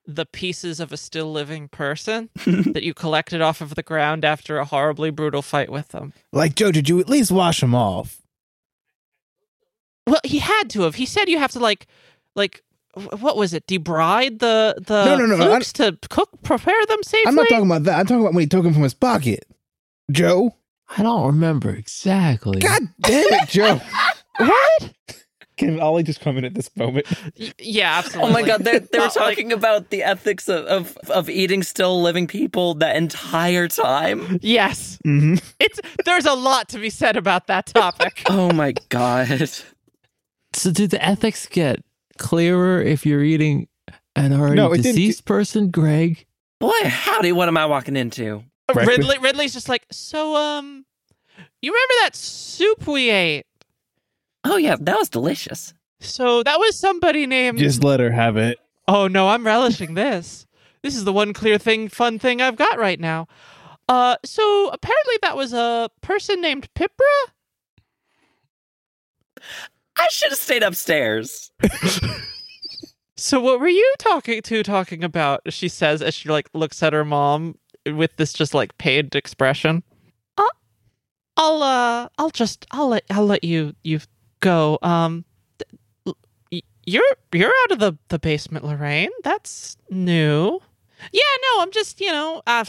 the 0.07 0.27
pieces 0.27 0.81
of 0.81 0.93
a 0.93 0.97
still 0.97 1.31
living 1.31 1.69
person 1.69 2.29
that 2.47 2.83
you 2.83 2.93
collected 2.93 3.41
off 3.41 3.61
of 3.61 3.75
the 3.75 3.83
ground 3.83 4.25
after 4.25 4.59
a 4.59 4.65
horribly 4.65 5.11
brutal 5.11 5.43
fight 5.43 5.71
with 5.71 5.89
them. 5.89 6.13
Like 6.33 6.55
Joe, 6.55 6.73
did 6.73 6.89
you 6.89 6.99
at 7.01 7.09
least 7.09 7.31
wash 7.31 7.61
them 7.61 7.75
off? 7.75 8.21
Well, 10.07 10.21
he 10.25 10.41
had 10.41 10.69
to 10.71 10.83
have. 10.83 10.97
He 10.97 11.07
said 11.07 11.29
you 11.29 11.39
have 11.39 11.53
to 11.53 11.61
like, 11.61 11.87
like, 12.35 12.63
what 13.21 13.37
was 13.37 13.55
it? 13.55 13.67
Debride 13.67 14.39
the 14.41 14.75
the 14.87 15.05
No, 15.05 15.17
no, 15.17 15.27
no, 15.27 15.37
flukes 15.37 15.73
to 15.75 15.97
cook, 16.11 16.31
prepare 16.43 16.87
them 16.87 17.03
safely. 17.03 17.29
I'm 17.29 17.35
not 17.35 17.49
talking 17.49 17.67
about 17.67 17.85
that. 17.85 17.99
I'm 17.99 18.07
talking 18.07 18.21
about 18.23 18.35
when 18.35 18.43
he 18.43 18.47
took 18.49 18.63
them 18.65 18.73
from 18.75 18.83
his 18.83 18.95
pocket. 18.95 19.45
Joe, 20.11 20.57
I 20.97 21.03
don't 21.03 21.27
remember 21.27 21.71
exactly. 21.75 22.61
God 22.61 22.83
damn 23.01 23.33
it, 23.33 23.49
Joe! 23.49 23.81
what? 24.39 24.93
Can 25.59 25.79
Ollie 25.81 26.03
just 26.03 26.21
come 26.21 26.39
in 26.39 26.45
at 26.47 26.55
this 26.55 26.75
moment? 26.77 27.07
Y- 27.39 27.53
yeah, 27.59 28.03
Oh 28.17 28.31
my 28.31 28.43
god, 28.43 28.65
they, 28.65 28.79
they 28.79 28.99
were 28.99 29.05
Not 29.05 29.17
like- 29.17 29.37
talking 29.37 29.53
about 29.53 29.91
the 29.91 30.03
ethics 30.03 30.49
of, 30.49 30.65
of, 30.67 30.97
of 31.11 31.31
eating 31.31 31.63
still 31.63 32.03
living 32.03 32.27
people 32.27 32.75
that 32.75 32.97
entire 32.97 33.69
time. 33.69 34.39
yes, 34.43 34.99
Mm-hmm. 35.07 35.37
it's 35.61 35.81
there's 36.05 36.27
a 36.27 36.35
lot 36.35 36.69
to 36.71 36.79
be 36.79 36.91
said 36.91 37.17
about 37.17 37.47
that 37.47 37.67
topic. 37.67 38.23
Oh 38.29 38.51
my 38.53 38.75
god. 38.89 39.49
So 40.55 40.71
do 40.71 40.87
the 40.87 41.03
ethics 41.05 41.47
get 41.47 41.83
clearer 42.19 42.81
if 42.81 43.05
you're 43.07 43.23
eating 43.23 43.69
an 44.17 44.33
already 44.33 44.57
No, 44.57 44.75
deceased 44.75 45.25
person, 45.25 45.71
Greg? 45.71 46.27
Boy, 46.61 46.71
howdy, 46.85 47.33
what 47.33 47.49
am 47.49 47.57
I 47.57 47.67
walking 47.67 47.97
into? 47.97 48.45
Right. 48.73 48.87
Ridley 48.87 49.19
Ridley's 49.19 49.53
just 49.53 49.69
like, 49.69 49.85
so 49.91 50.35
um, 50.37 50.87
you 51.61 51.73
remember 51.73 51.95
that 52.03 52.17
soup 52.17 52.87
we 52.87 53.11
ate? 53.11 53.47
Oh 54.45 54.57
yeah, 54.57 54.77
that 54.81 54.99
was 54.99 55.09
delicious. 55.09 55.75
So 56.01 56.43
that 56.43 56.59
was 56.59 56.79
somebody 56.79 57.27
named. 57.27 57.59
Just 57.59 57.85
let 57.85 58.01
her 58.01 58.11
have 58.11 58.37
it. 58.37 58.59
Oh 58.89 59.09
no, 59.09 59.29
I'm 59.29 59.45
relishing 59.47 59.95
this. 59.95 60.47
This 60.83 60.97
is 60.97 61.05
the 61.05 61.13
one 61.13 61.33
clear 61.33 61.59
thing, 61.59 61.89
fun 61.89 62.19
thing 62.19 62.41
I've 62.41 62.57
got 62.57 62.79
right 62.79 62.99
now. 62.99 63.29
Uh, 63.89 64.17
so 64.25 64.69
apparently 64.73 65.15
that 65.23 65.37
was 65.37 65.53
a 65.53 65.91
person 66.01 66.41
named 66.41 66.69
Pipra. 66.75 67.33
I 70.03 70.09
should 70.11 70.31
have 70.31 70.39
stayed 70.39 70.63
upstairs. 70.63 71.53
So 73.17 73.39
what 73.39 73.61
were 73.61 73.69
you 73.69 73.95
talking 74.01 74.43
to 74.43 74.63
talking 74.65 75.05
about? 75.05 75.43
She 75.53 75.69
says 75.69 76.03
as 76.03 76.13
she 76.13 76.29
like 76.29 76.49
looks 76.55 76.83
at 76.83 76.93
her 76.93 77.05
mom 77.05 77.57
with 77.87 78.17
this 78.17 78.33
just 78.33 78.53
like 78.53 78.77
pained 78.79 79.15
expression. 79.15 79.85
Uh, 80.37 80.43
I'll 81.37 81.63
uh 81.63 82.09
I'll 82.19 82.31
just 82.31 82.67
I'll 82.73 82.89
let 82.89 83.05
I'll 83.11 83.25
let 83.27 83.45
you 83.45 83.77
you 83.85 84.01
go. 84.41 84.77
Um 84.83 85.25
th- 86.51 86.65
you're 86.85 87.05
you're 87.33 87.53
out 87.63 87.71
of 87.71 87.79
the 87.79 87.97
the 88.09 88.19
basement, 88.19 88.65
Lorraine. 88.65 89.11
That's 89.23 89.77
new. 89.89 90.61
Yeah, 91.13 91.21
no, 91.55 91.63
I'm 91.63 91.71
just, 91.71 92.01
you 92.01 92.11
know, 92.11 92.43
uh 92.45 92.65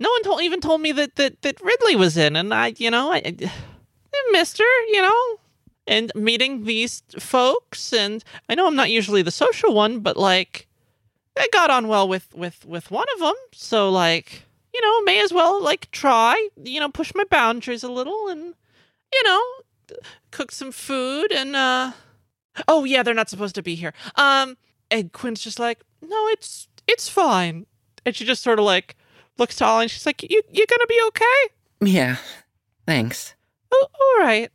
no 0.00 0.10
one 0.10 0.22
told 0.24 0.42
even 0.42 0.60
told 0.60 0.80
me 0.80 0.90
that 0.90 1.14
that 1.14 1.42
that 1.42 1.60
Ridley 1.60 1.94
was 1.94 2.16
in, 2.16 2.34
and 2.34 2.52
I, 2.52 2.74
you 2.76 2.90
know, 2.90 3.12
I, 3.12 3.18
I 4.14 4.28
missed 4.32 4.58
her, 4.58 4.84
you 4.88 5.02
know, 5.02 5.38
and 5.86 6.12
meeting 6.14 6.64
these 6.64 7.02
folks, 7.18 7.92
and 7.92 8.24
I 8.48 8.54
know 8.54 8.66
I'm 8.66 8.76
not 8.76 8.90
usually 8.90 9.22
the 9.22 9.30
social 9.30 9.74
one, 9.74 10.00
but 10.00 10.16
like, 10.16 10.66
I 11.36 11.48
got 11.52 11.70
on 11.70 11.88
well 11.88 12.08
with 12.08 12.34
with 12.34 12.64
with 12.64 12.90
one 12.90 13.06
of 13.14 13.20
them, 13.20 13.34
so 13.52 13.90
like, 13.90 14.42
you 14.74 14.80
know, 14.80 15.02
may 15.02 15.20
as 15.20 15.32
well 15.32 15.62
like 15.62 15.90
try, 15.90 16.48
you 16.62 16.80
know, 16.80 16.88
push 16.88 17.12
my 17.14 17.24
boundaries 17.24 17.82
a 17.82 17.90
little, 17.90 18.28
and 18.28 18.54
you 19.12 19.22
know, 19.24 19.42
cook 20.30 20.50
some 20.50 20.72
food, 20.72 21.32
and 21.32 21.54
uh, 21.54 21.92
oh 22.68 22.84
yeah, 22.84 23.02
they're 23.02 23.14
not 23.14 23.30
supposed 23.30 23.54
to 23.54 23.62
be 23.62 23.74
here. 23.74 23.92
Um, 24.16 24.56
and 24.90 25.12
Quinn's 25.12 25.42
just 25.42 25.58
like, 25.58 25.80
no, 26.02 26.28
it's 26.28 26.68
it's 26.86 27.08
fine, 27.08 27.66
and 28.04 28.14
she 28.14 28.24
just 28.24 28.42
sort 28.42 28.58
of 28.58 28.64
like 28.64 28.96
looks 29.38 29.56
to 29.56 29.64
Ollie 29.64 29.84
and 29.84 29.90
she's 29.90 30.06
like, 30.06 30.22
"You 30.22 30.42
you're 30.50 30.66
gonna 30.66 30.86
be 30.88 31.00
okay?" 31.08 31.54
Yeah. 31.80 32.16
Thanks. 32.86 33.34
Oh, 33.72 33.86
all 33.92 34.24
right. 34.24 34.50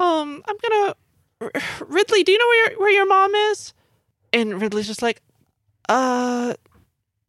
Um, 0.00 0.42
I'm 0.48 0.56
gonna. 0.62 0.94
Ridley, 1.86 2.24
do 2.24 2.32
you 2.32 2.38
know 2.38 2.46
where 2.46 2.70
your, 2.70 2.80
where 2.80 2.90
your 2.90 3.06
mom 3.06 3.34
is? 3.34 3.72
And 4.32 4.60
Ridley's 4.60 4.86
just 4.86 5.02
like, 5.02 5.22
uh, 5.88 6.54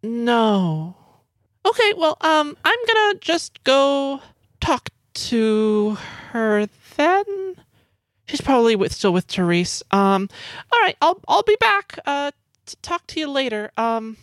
no. 0.03 0.95
Okay, 1.65 1.93
well, 1.95 2.18
um, 2.22 2.57
I'm 2.65 2.80
gonna 2.88 3.19
just 3.19 3.64
go 3.64 4.22
talk 4.60 4.89
to 5.14 5.98
her 6.31 6.68
then. 6.98 7.56
She's 8.26 8.41
probably 8.41 8.76
with 8.76 8.93
still 8.93 9.14
with 9.14 9.26
Therese. 9.26 9.84
Um, 9.91 10.30
all 10.72 10.80
right, 10.81 10.95
I'll 11.02 11.19
I'll 11.27 11.43
be 11.43 11.57
back. 11.60 11.99
Uh, 12.06 12.31
to 12.72 12.76
talk 12.77 13.06
to 13.07 13.19
you 13.19 13.30
later. 13.30 13.72
Um, 13.77 14.18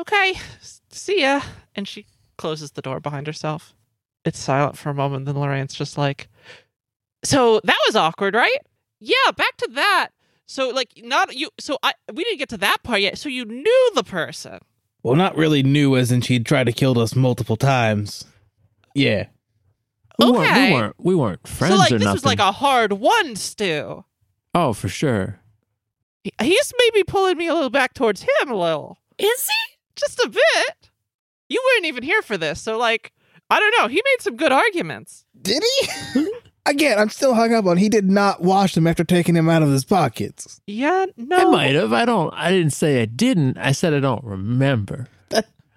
okay, 0.00 0.34
see 0.90 1.22
ya. 1.22 1.40
And 1.74 1.88
she 1.88 2.06
closes 2.36 2.72
the 2.72 2.82
door 2.82 3.00
behind 3.00 3.26
herself. 3.26 3.74
It's 4.24 4.38
silent 4.38 4.78
for 4.78 4.90
a 4.90 4.94
moment. 4.94 5.26
Then 5.26 5.36
Lorraine's 5.38 5.74
just 5.74 5.98
like, 5.98 6.28
"So 7.24 7.60
that 7.64 7.78
was 7.86 7.96
awkward, 7.96 8.34
right? 8.34 8.58
Yeah, 9.00 9.30
back 9.36 9.56
to 9.58 9.68
that. 9.72 10.08
So 10.46 10.68
like, 10.70 10.90
not 10.98 11.34
you. 11.36 11.48
So 11.58 11.78
I 11.82 11.92
we 12.12 12.24
didn't 12.24 12.38
get 12.38 12.48
to 12.50 12.58
that 12.58 12.78
part 12.82 13.00
yet. 13.00 13.18
So 13.18 13.28
you 13.28 13.44
knew 13.44 13.90
the 13.94 14.04
person. 14.04 14.58
Well, 15.02 15.16
not 15.16 15.36
really 15.36 15.62
new, 15.62 15.96
as 15.96 16.12
in 16.12 16.20
she'd 16.20 16.46
tried 16.46 16.64
to 16.66 16.72
kill 16.72 16.98
us 17.00 17.16
multiple 17.16 17.56
times. 17.56 18.24
Yeah. 18.94 19.26
We 20.18 20.30
weren't, 20.30 20.50
Okay. 20.52 20.68
we 20.68 20.74
weren't 20.74 20.94
we 20.98 21.14
weren't 21.14 21.48
friends 21.48 21.74
so 21.74 21.78
like 21.78 21.90
or 21.92 21.98
this 21.98 22.04
nothing. 22.04 22.14
was 22.16 22.24
like 22.24 22.38
a 22.38 22.52
hard 22.52 22.92
one, 22.92 23.34
Stu. 23.34 24.04
oh, 24.54 24.72
for 24.74 24.88
sure. 24.88 25.40
He- 26.22 26.32
He's 26.40 26.72
maybe 26.78 27.02
pulling 27.02 27.36
me 27.38 27.48
a 27.48 27.54
little 27.54 27.70
back 27.70 27.94
towards 27.94 28.22
him 28.22 28.50
a 28.50 28.54
little, 28.54 28.98
Is 29.18 29.46
he? 29.48 29.76
just 29.96 30.20
a 30.20 30.28
bit. 30.28 30.90
You 31.48 31.60
weren't 31.74 31.86
even 31.86 32.02
here 32.04 32.22
for 32.22 32.36
this, 32.38 32.60
so 32.60 32.78
like, 32.78 33.12
I 33.50 33.58
don't 33.58 33.74
know. 33.80 33.88
He 33.88 33.96
made 33.96 34.20
some 34.20 34.36
good 34.36 34.52
arguments. 34.52 35.24
Did 35.40 35.62
he? 36.14 36.28
Again, 36.64 36.98
I'm 36.98 37.08
still 37.08 37.34
hung 37.34 37.52
up 37.52 37.66
on 37.66 37.76
he 37.76 37.88
did 37.88 38.08
not 38.08 38.40
wash 38.40 38.74
them 38.74 38.86
after 38.86 39.02
taking 39.02 39.34
them 39.34 39.48
out 39.48 39.62
of 39.62 39.70
his 39.70 39.84
pockets. 39.84 40.60
Yeah, 40.66 41.06
no. 41.16 41.36
I 41.36 41.44
might 41.50 41.74
have. 41.74 41.92
I 41.92 42.04
don't. 42.04 42.32
I 42.34 42.50
didn't 42.52 42.72
say 42.72 43.02
I 43.02 43.06
didn't. 43.06 43.58
I 43.58 43.72
said 43.72 43.92
I 43.94 44.00
don't 44.00 44.22
remember. 44.24 45.08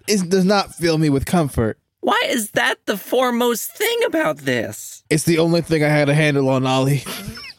It 0.08 0.30
does 0.30 0.44
not 0.44 0.72
fill 0.72 0.98
me 0.98 1.10
with 1.10 1.26
comfort. 1.26 1.78
Why 2.00 2.22
is 2.28 2.52
that 2.52 2.76
the 2.86 2.96
foremost 2.96 3.72
thing 3.72 3.98
about 4.06 4.38
this? 4.38 5.02
It's 5.10 5.24
the 5.24 5.38
only 5.38 5.62
thing 5.62 5.82
I 5.82 5.88
had 5.88 6.08
a 6.08 6.14
handle 6.14 6.48
on, 6.48 6.64
Ollie. 6.66 7.02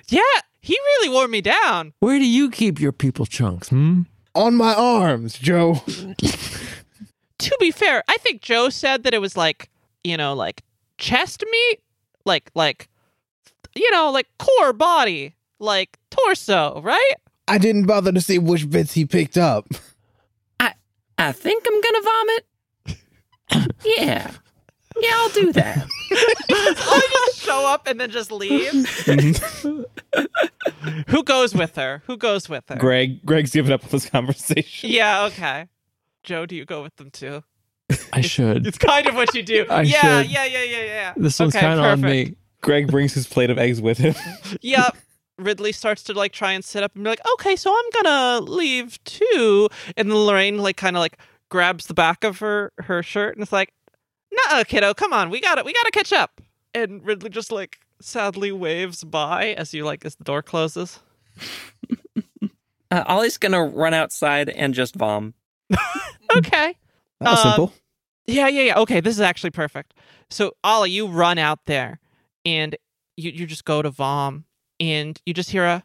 Yeah, 0.09 0.21
he 0.61 0.73
really 0.73 1.09
wore 1.09 1.27
me 1.27 1.41
down. 1.41 1.91
Where 1.99 2.17
do 2.17 2.25
you 2.25 2.49
keep 2.49 2.79
your 2.79 2.93
people 2.93 3.25
chunks? 3.25 3.67
Hmm. 3.67 4.03
on 4.35 4.55
my 4.55 4.73
arms, 4.73 5.37
Joe. 5.37 5.81
To 7.39 7.57
be 7.59 7.71
fair, 7.71 8.03
I 8.07 8.15
think 8.17 8.41
Joe 8.41 8.69
said 8.69 9.03
that 9.03 9.13
it 9.13 9.19
was 9.19 9.35
like, 9.35 9.69
you 10.05 10.15
know, 10.15 10.33
like 10.33 10.63
chest 10.97 11.43
meat, 11.51 11.79
like 12.25 12.49
like 12.55 12.87
you 13.77 13.89
know, 13.91 14.09
like 14.11 14.27
core 14.39 14.73
body, 14.73 15.35
like 15.59 15.97
torso, 16.09 16.81
right? 16.81 17.13
I 17.47 17.57
didn't 17.57 17.85
bother 17.85 18.11
to 18.11 18.19
see 18.21 18.39
which 18.39 18.69
bits 18.69 18.93
he 18.93 19.05
picked 19.05 19.37
up. 19.37 19.67
I 20.59 20.73
I 21.17 21.31
think 21.31 21.65
I'm 21.67 21.81
gonna 21.81 22.01
vomit. 22.01 22.45
yeah. 23.85 24.31
Yeah, 24.99 25.11
I'll 25.13 25.29
do 25.29 25.53
that. 25.53 25.87
I 26.11 27.07
just 27.27 27.39
show 27.41 27.67
up 27.67 27.85
and 27.87 28.01
then 28.01 28.09
just 28.09 28.31
leave. 28.31 28.71
Who 31.07 31.23
goes 31.23 31.53
with 31.53 31.75
her? 31.75 32.01
Who 32.07 32.17
goes 32.17 32.49
with 32.49 32.63
her? 32.69 32.77
Greg, 32.77 33.23
Greg's 33.23 33.51
giving 33.51 33.71
up 33.71 33.83
on 33.83 33.89
this 33.91 34.09
conversation. 34.09 34.89
Yeah, 34.89 35.25
okay. 35.25 35.67
Joe, 36.23 36.47
do 36.47 36.55
you 36.55 36.65
go 36.65 36.81
with 36.81 36.95
them 36.95 37.11
too? 37.11 37.43
I 38.11 38.21
should. 38.21 38.65
It's 38.65 38.79
kind 38.79 39.05
of 39.07 39.13
what 39.15 39.35
you 39.35 39.43
do. 39.43 39.67
I 39.69 39.83
yeah, 39.83 40.21
should. 40.23 40.31
yeah, 40.31 40.45
yeah, 40.45 40.63
yeah, 40.63 40.83
yeah. 40.83 41.13
This 41.15 41.37
one's 41.39 41.55
Okay, 41.55 41.63
kind 41.65 41.79
of 41.79 41.85
on 41.85 42.01
me. 42.01 42.35
Greg 42.61 42.89
brings 42.89 43.13
his 43.13 43.27
plate 43.27 43.49
of 43.49 43.57
eggs 43.57 43.81
with 43.81 43.97
him. 43.97 44.15
Yep. 44.61 44.97
Ridley 45.39 45.71
starts 45.71 46.01
to 46.05 46.13
like 46.13 46.31
try 46.31 46.53
and 46.53 46.65
sit 46.65 46.81
up 46.83 46.95
and 46.95 47.03
be 47.03 47.09
like, 47.11 47.21
okay, 47.35 47.55
so 47.55 47.71
I'm 47.71 48.03
gonna 48.03 48.41
leave 48.51 49.01
too. 49.03 49.69
And 49.95 50.09
then 50.09 50.17
Lorraine 50.17 50.57
like 50.57 50.77
kind 50.77 50.95
of 50.95 50.99
like 51.01 51.19
grabs 51.49 51.85
the 51.85 51.93
back 51.93 52.23
of 52.23 52.39
her 52.39 52.71
her 52.79 53.03
shirt 53.03 53.35
and 53.35 53.43
it's 53.43 53.51
like, 53.51 53.71
nah, 54.31 54.63
kiddo, 54.63 54.93
come 54.95 55.13
on, 55.13 55.29
we 55.29 55.39
got 55.39 55.55
to 55.55 55.63
We 55.63 55.73
got 55.73 55.83
to 55.83 55.91
catch 55.91 56.11
up. 56.11 56.41
And 56.73 57.05
Ridley 57.05 57.29
just 57.29 57.51
like 57.51 57.77
sadly 58.01 58.51
waves 58.51 59.03
by 59.03 59.49
as 59.53 59.73
you 59.75 59.85
like 59.85 60.05
as 60.05 60.15
the 60.15 60.23
door 60.23 60.41
closes. 60.41 60.99
Uh, 62.89 63.03
Ollie's 63.05 63.37
gonna 63.37 63.65
run 63.65 63.93
outside 63.93 64.47
and 64.49 64.73
just 64.73 64.95
vom. 64.95 65.33
Okay. 66.35 66.75
That 67.19 67.31
was 67.31 67.39
Uh, 67.39 67.43
simple. 67.43 67.73
Yeah, 68.27 68.47
yeah, 68.47 68.61
yeah. 68.61 68.77
Okay, 68.79 68.99
this 69.01 69.13
is 69.15 69.21
actually 69.21 69.49
perfect. 69.51 69.93
So, 70.29 70.53
Ollie, 70.63 70.91
you 70.91 71.05
run 71.07 71.37
out 71.37 71.65
there 71.65 71.99
and 72.47 72.75
you, 73.15 73.29
you 73.31 73.45
just 73.45 73.63
go 73.65 73.81
to 73.83 73.91
Vom 73.91 74.45
and 74.79 75.19
you 75.27 75.33
just 75.35 75.51
hear 75.51 75.65
a 75.65 75.83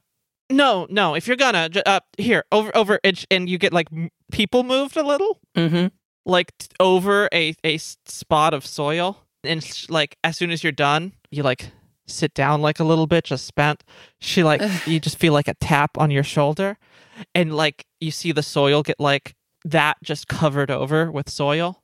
no, 0.51 0.87
no. 0.91 1.15
If 1.15 1.27
you're 1.27 1.37
gonna, 1.37 1.71
uh, 1.87 2.01
here, 2.19 2.45
over, 2.53 2.71
over, 2.77 3.01
and, 3.05 3.25
and 3.31 3.49
you 3.49 3.57
get 3.57 3.73
like 3.73 3.89
m- 3.91 4.11
people 4.31 4.65
moved 4.65 4.97
a 4.99 5.03
little, 5.03 5.39
Mm-hmm. 5.57 5.87
like 6.27 6.53
t- 6.59 6.67
over 6.79 7.29
a 7.33 7.55
spot 7.79 8.53
of 8.53 8.67
soil. 8.67 9.25
And 9.45 9.65
sh- 9.65 9.89
like, 9.89 10.17
as 10.23 10.37
soon 10.37 10.51
as 10.51 10.63
you're 10.63 10.71
done, 10.71 11.15
you 11.31 11.43
like 11.43 11.71
sit 12.07 12.35
down 12.35 12.61
like 12.61 12.79
a 12.81 12.85
little 12.85 13.07
bit, 13.07 13.25
just 13.25 13.47
spent. 13.47 13.83
She 14.21 14.43
like, 14.43 14.61
you 14.87 15.01
just 15.01 15.17
feel 15.19 15.33
like 15.33 15.49
a 15.49 15.55
tap 15.55 15.97
on 15.97 16.11
your 16.11 16.25
shoulder 16.25 16.77
and 17.35 17.55
like 17.57 17.87
you 18.01 18.11
see 18.11 18.33
the 18.33 18.43
soil 18.43 18.83
get 18.83 19.01
like 19.01 19.35
that 19.65 19.97
just 20.05 20.29
covered 20.29 20.71
over 20.71 21.11
with 21.11 21.31
soil 21.31 21.83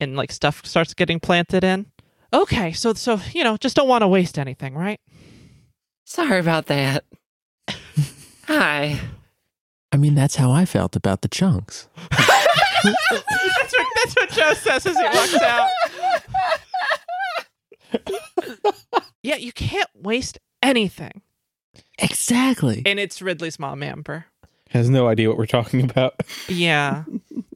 and 0.00 0.14
like 0.16 0.30
stuff 0.32 0.60
starts 0.66 0.92
getting 0.92 1.20
planted 1.20 1.64
in. 1.64 1.86
Okay, 2.34 2.72
so 2.72 2.92
so 2.94 3.20
you 3.32 3.44
know, 3.44 3.56
just 3.56 3.76
don't 3.76 3.88
want 3.88 4.02
to 4.02 4.08
waste 4.08 4.38
anything, 4.38 4.74
right? 4.74 5.00
Sorry 6.04 6.40
about 6.40 6.66
that. 6.66 7.04
Hi. 8.48 9.00
I 9.92 9.96
mean, 9.96 10.16
that's 10.16 10.34
how 10.34 10.50
I 10.50 10.64
felt 10.64 10.96
about 10.96 11.22
the 11.22 11.28
chunks. 11.28 11.88
that's 12.10 12.84
what 13.14 13.86
that's 13.94 14.16
what 14.16 14.30
Joe 14.30 14.52
says 14.54 14.84
as 14.86 14.96
he 14.96 15.04
walks 15.04 15.34
out. 15.34 15.68
yeah, 19.22 19.36
you 19.36 19.52
can't 19.52 19.88
waste 19.94 20.40
anything. 20.60 21.22
Exactly. 22.00 22.82
And 22.84 22.98
it's 22.98 23.22
Ridley's 23.22 23.60
mom, 23.60 23.84
Amber. 23.84 24.26
Has 24.70 24.90
no 24.90 25.06
idea 25.06 25.28
what 25.28 25.38
we're 25.38 25.46
talking 25.46 25.88
about. 25.88 26.20
Yeah. 26.48 27.04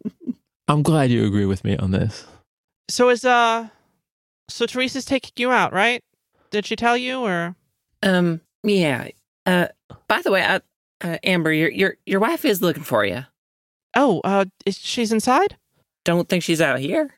I'm 0.68 0.82
glad 0.84 1.10
you 1.10 1.26
agree 1.26 1.46
with 1.46 1.64
me 1.64 1.76
on 1.76 1.90
this. 1.90 2.24
So 2.88 3.08
is 3.08 3.24
uh 3.24 3.68
so 4.48 4.66
Teresa's 4.66 5.04
taking 5.04 5.32
you 5.36 5.50
out, 5.50 5.72
right? 5.72 6.02
Did 6.50 6.66
she 6.66 6.76
tell 6.76 6.96
you 6.96 7.20
or 7.20 7.56
Um. 8.02 8.40
Yeah. 8.62 9.08
Uh. 9.46 9.68
By 10.08 10.22
the 10.22 10.30
way, 10.30 10.42
I, 10.42 10.60
uh, 11.02 11.18
Amber, 11.22 11.52
your 11.52 11.70
your 11.70 11.96
your 12.06 12.20
wife 12.20 12.44
is 12.44 12.62
looking 12.62 12.82
for 12.84 13.04
you. 13.04 13.24
Oh, 13.94 14.20
uh 14.24 14.46
is 14.66 14.78
she's 14.78 15.12
inside? 15.12 15.56
Don't 16.04 16.28
think 16.28 16.42
she's 16.42 16.60
out 16.60 16.78
here. 16.78 17.14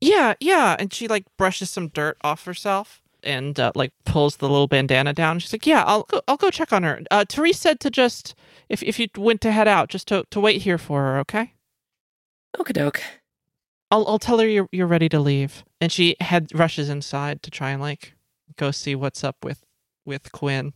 Yeah, 0.00 0.34
yeah, 0.40 0.76
and 0.78 0.92
she 0.92 1.08
like 1.08 1.24
brushes 1.38 1.70
some 1.70 1.88
dirt 1.88 2.16
off 2.22 2.44
herself 2.44 3.00
and 3.22 3.58
uh, 3.58 3.72
like 3.74 3.92
pulls 4.04 4.36
the 4.36 4.48
little 4.48 4.66
bandana 4.66 5.12
down. 5.12 5.38
She's 5.38 5.52
like, 5.52 5.66
"Yeah, 5.66 5.82
I'll 5.86 6.02
go, 6.04 6.20
I'll 6.28 6.36
go 6.36 6.50
check 6.50 6.72
on 6.72 6.82
her." 6.82 7.00
Uh, 7.10 7.24
Therese 7.28 7.58
said 7.58 7.80
to 7.80 7.90
just 7.90 8.34
if 8.68 8.82
if 8.82 8.98
you 8.98 9.08
went 9.16 9.40
to 9.42 9.52
head 9.52 9.68
out, 9.68 9.88
just 9.88 10.08
to 10.08 10.24
to 10.30 10.40
wait 10.40 10.62
here 10.62 10.78
for 10.78 11.00
her, 11.02 11.18
okay? 11.20 11.54
Okie 12.56 12.72
doke. 12.72 13.02
I'll 13.94 14.04
I'll 14.08 14.18
tell 14.18 14.40
her 14.40 14.48
you're 14.48 14.68
you're 14.72 14.88
ready 14.88 15.08
to 15.10 15.20
leave, 15.20 15.62
and 15.80 15.92
she 15.92 16.16
head 16.18 16.48
rushes 16.52 16.88
inside 16.88 17.44
to 17.44 17.50
try 17.50 17.70
and 17.70 17.80
like 17.80 18.14
go 18.56 18.72
see 18.72 18.96
what's 18.96 19.22
up 19.22 19.36
with 19.44 19.62
with 20.04 20.32
Quinn. 20.32 20.72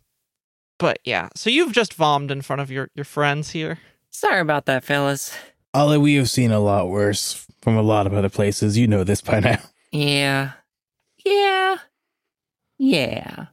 But 0.79 1.01
yeah, 1.05 1.31
so 1.35 1.51
you've 1.51 1.73
just 1.73 1.97
vommed 1.97 2.31
in 2.31 2.43
front 2.43 2.63
of 2.63 2.71
your 2.71 2.91
your 2.95 3.05
friends 3.05 3.51
here. 3.51 3.81
Sorry 4.11 4.41
about 4.41 4.67
that, 4.67 4.85
fellas. 4.85 5.37
Ollie, 5.75 5.99
we 5.99 6.15
have 6.15 6.31
seen 6.31 6.53
a 6.53 6.61
lot 6.61 6.91
worse 6.91 7.45
from 7.61 7.77
a 7.77 7.83
lot 7.83 8.07
of 8.07 8.15
other 8.15 8.29
places. 8.29 8.79
You 8.79 8.87
know 8.87 9.03
this 9.03 9.21
by 9.21 9.41
now. 9.41 9.59
Yeah. 9.91 10.53
Yeah. 11.25 11.79
Yeah. 12.79 13.47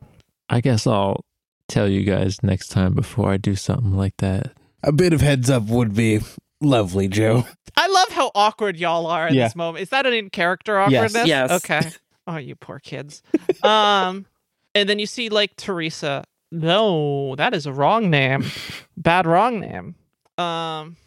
I 0.48 0.62
guess 0.62 0.86
I'll 0.86 1.26
tell 1.68 1.88
you 1.88 2.04
guys 2.04 2.44
next 2.44 2.68
time 2.68 2.94
before 2.94 3.32
I 3.32 3.38
do 3.38 3.56
something 3.56 3.98
like 3.98 4.18
that. 4.18 4.54
A 4.84 4.92
bit 4.92 5.12
of 5.12 5.22
heads 5.22 5.50
up 5.50 5.64
would 5.64 5.96
be 5.96 6.20
lovely, 6.62 7.08
Joe. 7.08 7.46
I 7.78 7.88
love 7.88 7.95
how 7.95 7.95
awkward 8.36 8.78
y'all 8.78 9.08
are 9.08 9.28
in 9.30 9.34
Yeah. 9.34 9.46
this 9.46 9.56
moment. 9.56 9.82
Is 9.82 9.90
that 9.90 10.06
an 10.06 10.14
in 10.14 10.30
character 10.30 10.78
awkwardness? 10.78 11.26
Yes. 11.28 11.52
Okay. 11.52 11.82
Oh, 12.28 12.38
you 12.38 12.56
poor 12.56 12.80
kids. 12.80 13.22
um, 13.62 14.26
and 14.74 14.90
then 14.90 14.98
you 14.98 15.06
see 15.06 15.30
like 15.30 15.56
Teresa. 15.58 16.24
No, 16.52 17.36
that 17.36 17.54
is 17.54 17.68
a 17.68 17.72
wrong 17.72 18.10
name. 18.10 18.46
Bad 18.98 19.28
wrong 19.28 19.60
name. 19.60 19.94
Um, 20.40 20.98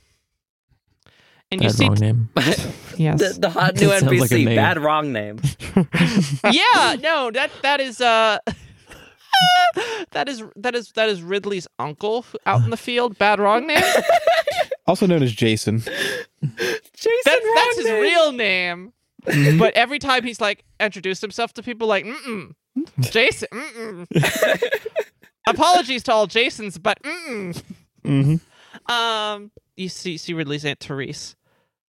and 1.50 1.60
you 1.60 1.70
That 1.70 1.74
see, 1.74 1.86
wrong 1.88 1.94
name. 1.98 2.28
yes, 2.96 3.18
the, 3.18 3.36
the 3.40 3.50
hot 3.50 3.74
new 3.80 3.88
That 3.88 4.00
sounds 4.02 4.20
like 4.20 4.30
a 4.30 4.34
NPC. 4.34 4.44
name. 4.44 4.54
bad 4.56 4.78
wrong 4.78 5.12
name. 5.12 5.40
yeah, 6.52 6.94
no, 7.00 7.32
that 7.32 7.50
that 7.62 7.80
is 7.80 8.00
uh. 8.00 8.38
that 10.12 10.28
is 10.28 10.44
that 10.54 10.76
is 10.76 10.92
that 10.92 11.08
is 11.08 11.20
Ridley's 11.22 11.66
uncle 11.80 12.24
out 12.46 12.62
in 12.62 12.70
the 12.70 12.76
field. 12.76 13.18
Bad 13.18 13.40
wrong 13.40 13.66
name. 13.66 13.82
Also 14.88 15.06
known 15.06 15.22
as 15.22 15.32
Jason. 15.32 15.78
Jason 15.80 15.92
That's 16.42 17.44
wrong 17.44 17.54
that's 17.54 17.76
his 17.76 17.86
name. 17.86 18.02
real 18.02 18.32
name. 18.32 18.92
but 19.58 19.74
every 19.74 19.98
time 19.98 20.24
he's 20.24 20.40
like 20.40 20.64
introduced 20.80 21.20
himself 21.22 21.52
to 21.54 21.62
people, 21.62 21.86
like, 21.86 22.04
mm 22.04 22.54
Jason, 23.00 23.48
mm 23.52 24.70
Apologies 25.46 26.02
to 26.04 26.12
all 26.12 26.26
Jasons, 26.26 26.78
but 26.78 27.00
mm 27.02 27.62
Mm-hmm. 28.04 28.92
Um, 28.92 29.50
you 29.76 29.88
see, 29.90 30.16
see 30.16 30.32
Ridley's 30.32 30.64
Aunt 30.64 30.80
Therese. 30.80 31.36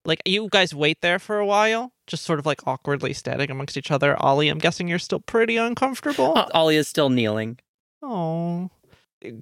Like, 0.04 0.22
you 0.26 0.48
guys 0.50 0.74
wait 0.74 1.00
there 1.00 1.18
for 1.18 1.38
a 1.38 1.46
while, 1.46 1.92
just 2.06 2.24
sort 2.24 2.38
of 2.38 2.46
like 2.46 2.66
awkwardly 2.66 3.12
standing 3.14 3.50
amongst 3.50 3.76
each 3.76 3.90
other. 3.90 4.16
Ollie, 4.22 4.48
I'm 4.48 4.58
guessing 4.58 4.86
you're 4.86 4.98
still 5.00 5.18
pretty 5.20 5.56
uncomfortable. 5.56 6.34
Uh, 6.36 6.46
Ollie 6.54 6.76
is 6.76 6.86
still 6.86 7.08
kneeling. 7.10 7.58
Oh, 8.02 8.70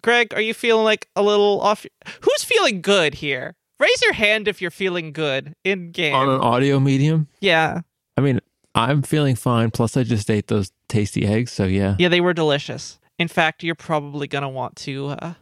Greg, 0.02 0.32
are 0.34 0.40
you 0.40 0.54
feeling 0.54 0.84
like 0.84 1.08
a 1.16 1.22
little 1.22 1.60
off? 1.60 1.84
Who's 2.20 2.44
feeling 2.44 2.80
good 2.82 3.14
here? 3.14 3.54
Raise 3.80 4.02
your 4.02 4.12
hand 4.12 4.46
if 4.48 4.62
you're 4.62 4.70
feeling 4.70 5.12
good 5.12 5.54
in 5.64 5.90
game. 5.90 6.14
On 6.14 6.28
an 6.28 6.40
audio 6.40 6.78
medium, 6.78 7.26
yeah, 7.40 7.80
I 8.16 8.20
mean, 8.20 8.40
I'm 8.74 9.02
feeling 9.02 9.34
fine. 9.34 9.70
Plus, 9.72 9.96
I 9.96 10.04
just 10.04 10.30
ate 10.30 10.46
those 10.46 10.70
tasty 10.88 11.26
eggs, 11.26 11.50
so 11.52 11.64
yeah. 11.64 11.96
yeah, 11.98 12.08
they 12.08 12.20
were 12.20 12.32
delicious. 12.32 13.00
In 13.18 13.26
fact, 13.28 13.62
you're 13.64 13.74
probably 13.74 14.28
gonna 14.28 14.48
want 14.48 14.76
to. 14.76 15.08
uh 15.08 15.34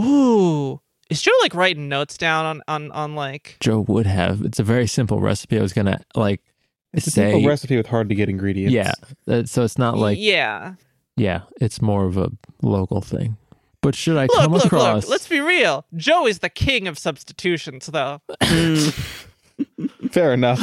Ooh, 0.00 0.80
is 1.10 1.20
Joe 1.22 1.30
like 1.42 1.54
writing 1.54 1.88
notes 1.88 2.16
down 2.16 2.44
on 2.46 2.62
on 2.68 2.90
on 2.92 3.14
like? 3.14 3.56
Joe 3.60 3.80
would 3.80 4.06
have. 4.06 4.42
It's 4.42 4.58
a 4.58 4.64
very 4.64 4.86
simple 4.86 5.20
recipe. 5.20 5.58
I 5.58 5.62
was 5.62 5.72
gonna 5.72 6.00
like 6.14 6.40
It's 6.92 7.06
a 7.06 7.10
say, 7.10 7.32
simple 7.32 7.48
recipe 7.48 7.76
with 7.76 7.86
hard 7.86 8.08
to 8.08 8.14
get 8.14 8.28
ingredients. 8.28 8.72
yeah. 8.74 8.92
uh, 9.32 9.44
So 9.44 9.62
it's 9.62 9.78
not 9.78 9.98
like 9.98 10.18
yeah. 10.20 10.74
yeah. 11.16 11.42
It's 11.60 11.80
more 11.82 12.06
of 12.06 12.16
a 12.16 12.30
local 12.62 13.00
thing. 13.00 13.36
But 13.82 13.94
should 13.94 14.16
I 14.16 14.22
Look, 14.26 14.32
come 14.36 14.52
look, 14.52 14.64
across? 14.64 15.04
look. 15.04 15.10
Let's 15.10 15.28
be 15.28 15.40
real. 15.40 15.86
Joe 15.94 16.26
is 16.26 16.40
the 16.40 16.48
king 16.48 16.88
of 16.88 16.98
substitutions, 16.98 17.86
though. 17.86 18.20
Fair 20.10 20.32
enough. 20.34 20.60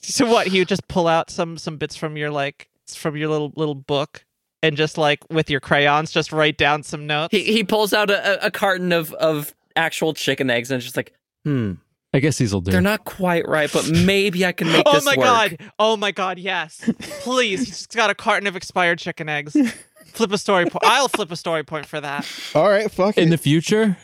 So 0.00 0.26
what? 0.30 0.46
He 0.48 0.58
would 0.58 0.68
just 0.68 0.86
pull 0.88 1.08
out 1.08 1.30
some 1.30 1.56
some 1.58 1.76
bits 1.78 1.96
from 1.96 2.16
your 2.16 2.30
like 2.30 2.68
from 2.88 3.16
your 3.16 3.28
little 3.28 3.52
little 3.56 3.74
book 3.74 4.24
and 4.62 4.76
just 4.76 4.98
like 4.98 5.20
with 5.30 5.50
your 5.50 5.60
crayons, 5.60 6.10
just 6.12 6.32
write 6.32 6.58
down 6.58 6.82
some 6.82 7.06
notes. 7.06 7.32
He 7.32 7.42
he 7.44 7.64
pulls 7.64 7.92
out 7.92 8.10
a, 8.10 8.44
a- 8.44 8.46
a 8.46 8.50
carton 8.50 8.92
of 8.92 9.12
of 9.14 9.54
actual 9.76 10.14
chicken 10.14 10.50
eggs 10.50 10.70
and 10.70 10.80
just 10.82 10.96
like, 10.96 11.12
hmm, 11.44 11.72
I 12.12 12.20
guess 12.20 12.38
these 12.38 12.52
will 12.52 12.60
do. 12.60 12.70
they're 12.70 12.80
not 12.80 13.04
quite 13.04 13.48
right, 13.48 13.70
but 13.72 13.90
maybe 13.90 14.44
I 14.44 14.52
can 14.52 14.68
make 14.70 14.82
oh 14.86 14.94
this 14.94 15.04
my 15.06 15.16
god! 15.16 15.58
Oh 15.78 15.96
my 15.96 16.12
god! 16.12 16.38
Yes, 16.38 16.88
please. 17.20 17.60
He's 17.60 17.68
just 17.68 17.94
got 17.94 18.10
a 18.10 18.14
carton 18.14 18.46
of 18.46 18.56
expired 18.56 18.98
chicken 18.98 19.28
eggs. 19.28 19.56
Flip 20.14 20.32
a 20.32 20.38
story 20.38 20.64
point. 20.64 20.84
I'll 20.84 21.08
flip 21.08 21.30
a 21.30 21.36
story 21.36 21.64
point 21.64 21.86
for 21.86 22.00
that. 22.00 22.26
All 22.54 22.68
right, 22.68 22.90
fuck 22.90 23.18
In 23.18 23.28
it. 23.28 23.30
the 23.30 23.38
future, 23.38 23.96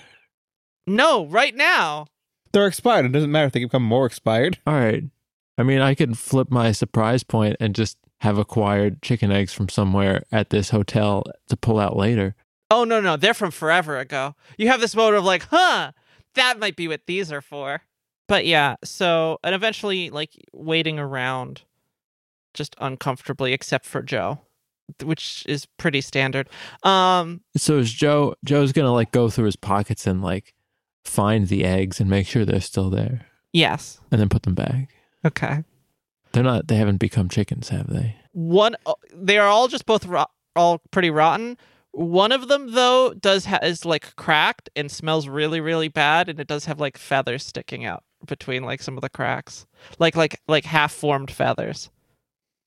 No, 0.86 1.26
right 1.26 1.54
now. 1.54 2.06
They're 2.52 2.66
expired. 2.66 3.06
It 3.06 3.12
doesn't 3.12 3.30
matter 3.30 3.46
if 3.46 3.52
they 3.52 3.62
become 3.64 3.84
more 3.84 4.06
expired. 4.06 4.58
all 4.66 4.74
right. 4.74 5.04
I 5.56 5.62
mean, 5.62 5.80
I 5.80 5.94
could 5.94 6.18
flip 6.18 6.50
my 6.50 6.72
surprise 6.72 7.22
point 7.22 7.56
and 7.60 7.74
just 7.74 7.96
have 8.22 8.38
acquired 8.38 9.02
chicken 9.02 9.30
eggs 9.30 9.52
from 9.52 9.68
somewhere 9.68 10.24
at 10.32 10.50
this 10.50 10.70
hotel 10.70 11.22
to 11.48 11.56
pull 11.56 11.78
out 11.78 11.96
later. 11.96 12.34
Oh 12.70 12.84
no, 12.84 13.00
no, 13.00 13.16
they're 13.16 13.34
from 13.34 13.50
forever 13.50 13.98
ago. 13.98 14.34
You 14.58 14.68
have 14.68 14.80
this 14.80 14.94
mode 14.96 15.14
of 15.14 15.24
like, 15.24 15.44
huh, 15.50 15.92
that 16.34 16.58
might 16.58 16.76
be 16.76 16.88
what 16.88 17.06
these 17.06 17.30
are 17.32 17.40
for. 17.40 17.82
But 18.28 18.46
yeah, 18.46 18.76
so 18.84 19.38
and 19.44 19.54
eventually 19.54 20.08
like 20.10 20.30
waiting 20.52 20.98
around 20.98 21.62
just 22.54 22.74
uncomfortably 22.80 23.52
except 23.52 23.84
for 23.86 24.02
Joe, 24.02 24.40
which 25.02 25.44
is 25.48 25.66
pretty 25.78 26.00
standard. 26.00 26.48
Um 26.82 27.40
So 27.56 27.78
is 27.78 27.92
Joe? 27.92 28.34
Joe's 28.44 28.72
gonna 28.72 28.92
like 28.92 29.12
go 29.12 29.28
through 29.30 29.46
his 29.46 29.56
pockets 29.56 30.06
and 30.06 30.22
like 30.22 30.54
find 31.04 31.48
the 31.48 31.64
eggs 31.64 32.00
and 32.00 32.08
make 32.10 32.26
sure 32.26 32.44
they're 32.44 32.60
still 32.60 32.90
there, 32.90 33.26
yes. 33.52 34.00
and 34.10 34.20
then 34.20 34.28
put 34.28 34.42
them 34.42 34.54
back. 34.54 34.90
Okay. 35.24 35.64
They're 36.32 36.44
not. 36.44 36.68
They 36.68 36.76
haven't 36.76 36.98
become 36.98 37.28
chickens, 37.28 37.70
have 37.70 37.88
they? 37.88 38.16
One 38.32 38.76
uh, 38.86 38.94
they 39.14 39.38
are 39.38 39.48
all 39.48 39.66
just 39.68 39.86
both 39.86 40.06
rot- 40.06 40.30
all 40.54 40.80
pretty 40.92 41.10
rotten. 41.10 41.56
One 41.92 42.30
of 42.30 42.46
them 42.48 42.72
though 42.72 43.14
does 43.14 43.46
ha- 43.46 43.58
is 43.62 43.84
like 43.84 44.14
cracked 44.16 44.70
and 44.76 44.90
smells 44.90 45.26
really 45.26 45.60
really 45.60 45.88
bad 45.88 46.28
and 46.28 46.38
it 46.38 46.46
does 46.46 46.66
have 46.66 46.78
like 46.78 46.96
feathers 46.96 47.44
sticking 47.44 47.84
out 47.84 48.04
between 48.26 48.62
like 48.62 48.80
some 48.82 48.96
of 48.96 49.00
the 49.00 49.08
cracks. 49.08 49.66
Like 49.98 50.14
like 50.14 50.40
like 50.46 50.64
half 50.64 50.92
formed 50.92 51.30
feathers. 51.32 51.90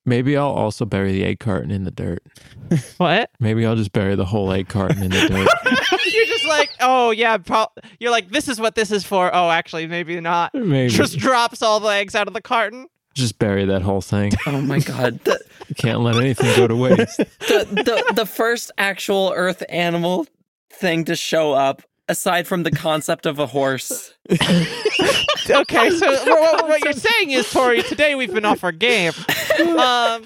Maybe 0.05 0.35
I'll 0.35 0.47
also 0.47 0.85
bury 0.85 1.13
the 1.13 1.23
egg 1.23 1.39
carton 1.39 1.71
in 1.71 1.83
the 1.85 1.91
dirt. 1.91 2.23
What? 2.97 3.29
Maybe 3.39 3.65
I'll 3.65 3.75
just 3.75 3.91
bury 3.93 4.15
the 4.15 4.25
whole 4.25 4.51
egg 4.51 4.67
carton 4.67 5.03
in 5.03 5.11
the 5.11 5.27
dirt. 5.29 6.05
you're 6.13 6.25
just 6.25 6.45
like, 6.45 6.69
oh 6.79 7.11
yeah, 7.11 7.37
pro- 7.37 7.67
you're 7.99 8.09
like, 8.11 8.29
this 8.29 8.47
is 8.47 8.59
what 8.59 8.75
this 8.75 8.91
is 8.91 9.03
for. 9.03 9.33
Oh, 9.33 9.49
actually, 9.49 9.85
maybe 9.87 10.19
not. 10.19 10.53
Maybe 10.55 10.89
Just 10.89 11.17
drops 11.19 11.61
all 11.61 11.79
the 11.79 11.89
eggs 11.89 12.15
out 12.15 12.27
of 12.27 12.33
the 12.33 12.41
carton. 12.41 12.87
just 13.13 13.37
bury 13.39 13.65
that 13.65 13.81
whole 13.83 14.01
thing. 14.01 14.31
Oh 14.47 14.59
my 14.61 14.79
god. 14.79 15.19
The, 15.23 15.39
Can't 15.77 15.99
let 16.01 16.15
anything 16.15 16.55
go 16.57 16.67
to 16.67 16.75
waste. 16.75 17.17
the, 17.17 17.67
the 17.69 18.13
the 18.15 18.25
first 18.25 18.71
actual 18.77 19.31
earth 19.35 19.63
animal 19.69 20.25
thing 20.71 21.05
to 21.05 21.15
show 21.15 21.53
up 21.53 21.83
aside 22.09 22.47
from 22.47 22.63
the 22.63 22.71
concept 22.71 23.25
of 23.25 23.39
a 23.39 23.47
horse. 23.47 24.13
Okay, 25.49 25.89
so 25.89 26.09
what, 26.25 26.67
what 26.69 26.83
you're 26.85 26.93
saying 26.93 27.31
is, 27.31 27.51
Tori, 27.51 27.83
today 27.83 28.15
we've 28.15 28.33
been 28.33 28.45
off 28.45 28.63
our 28.63 28.71
game. 28.71 29.11
Um, 29.77 30.25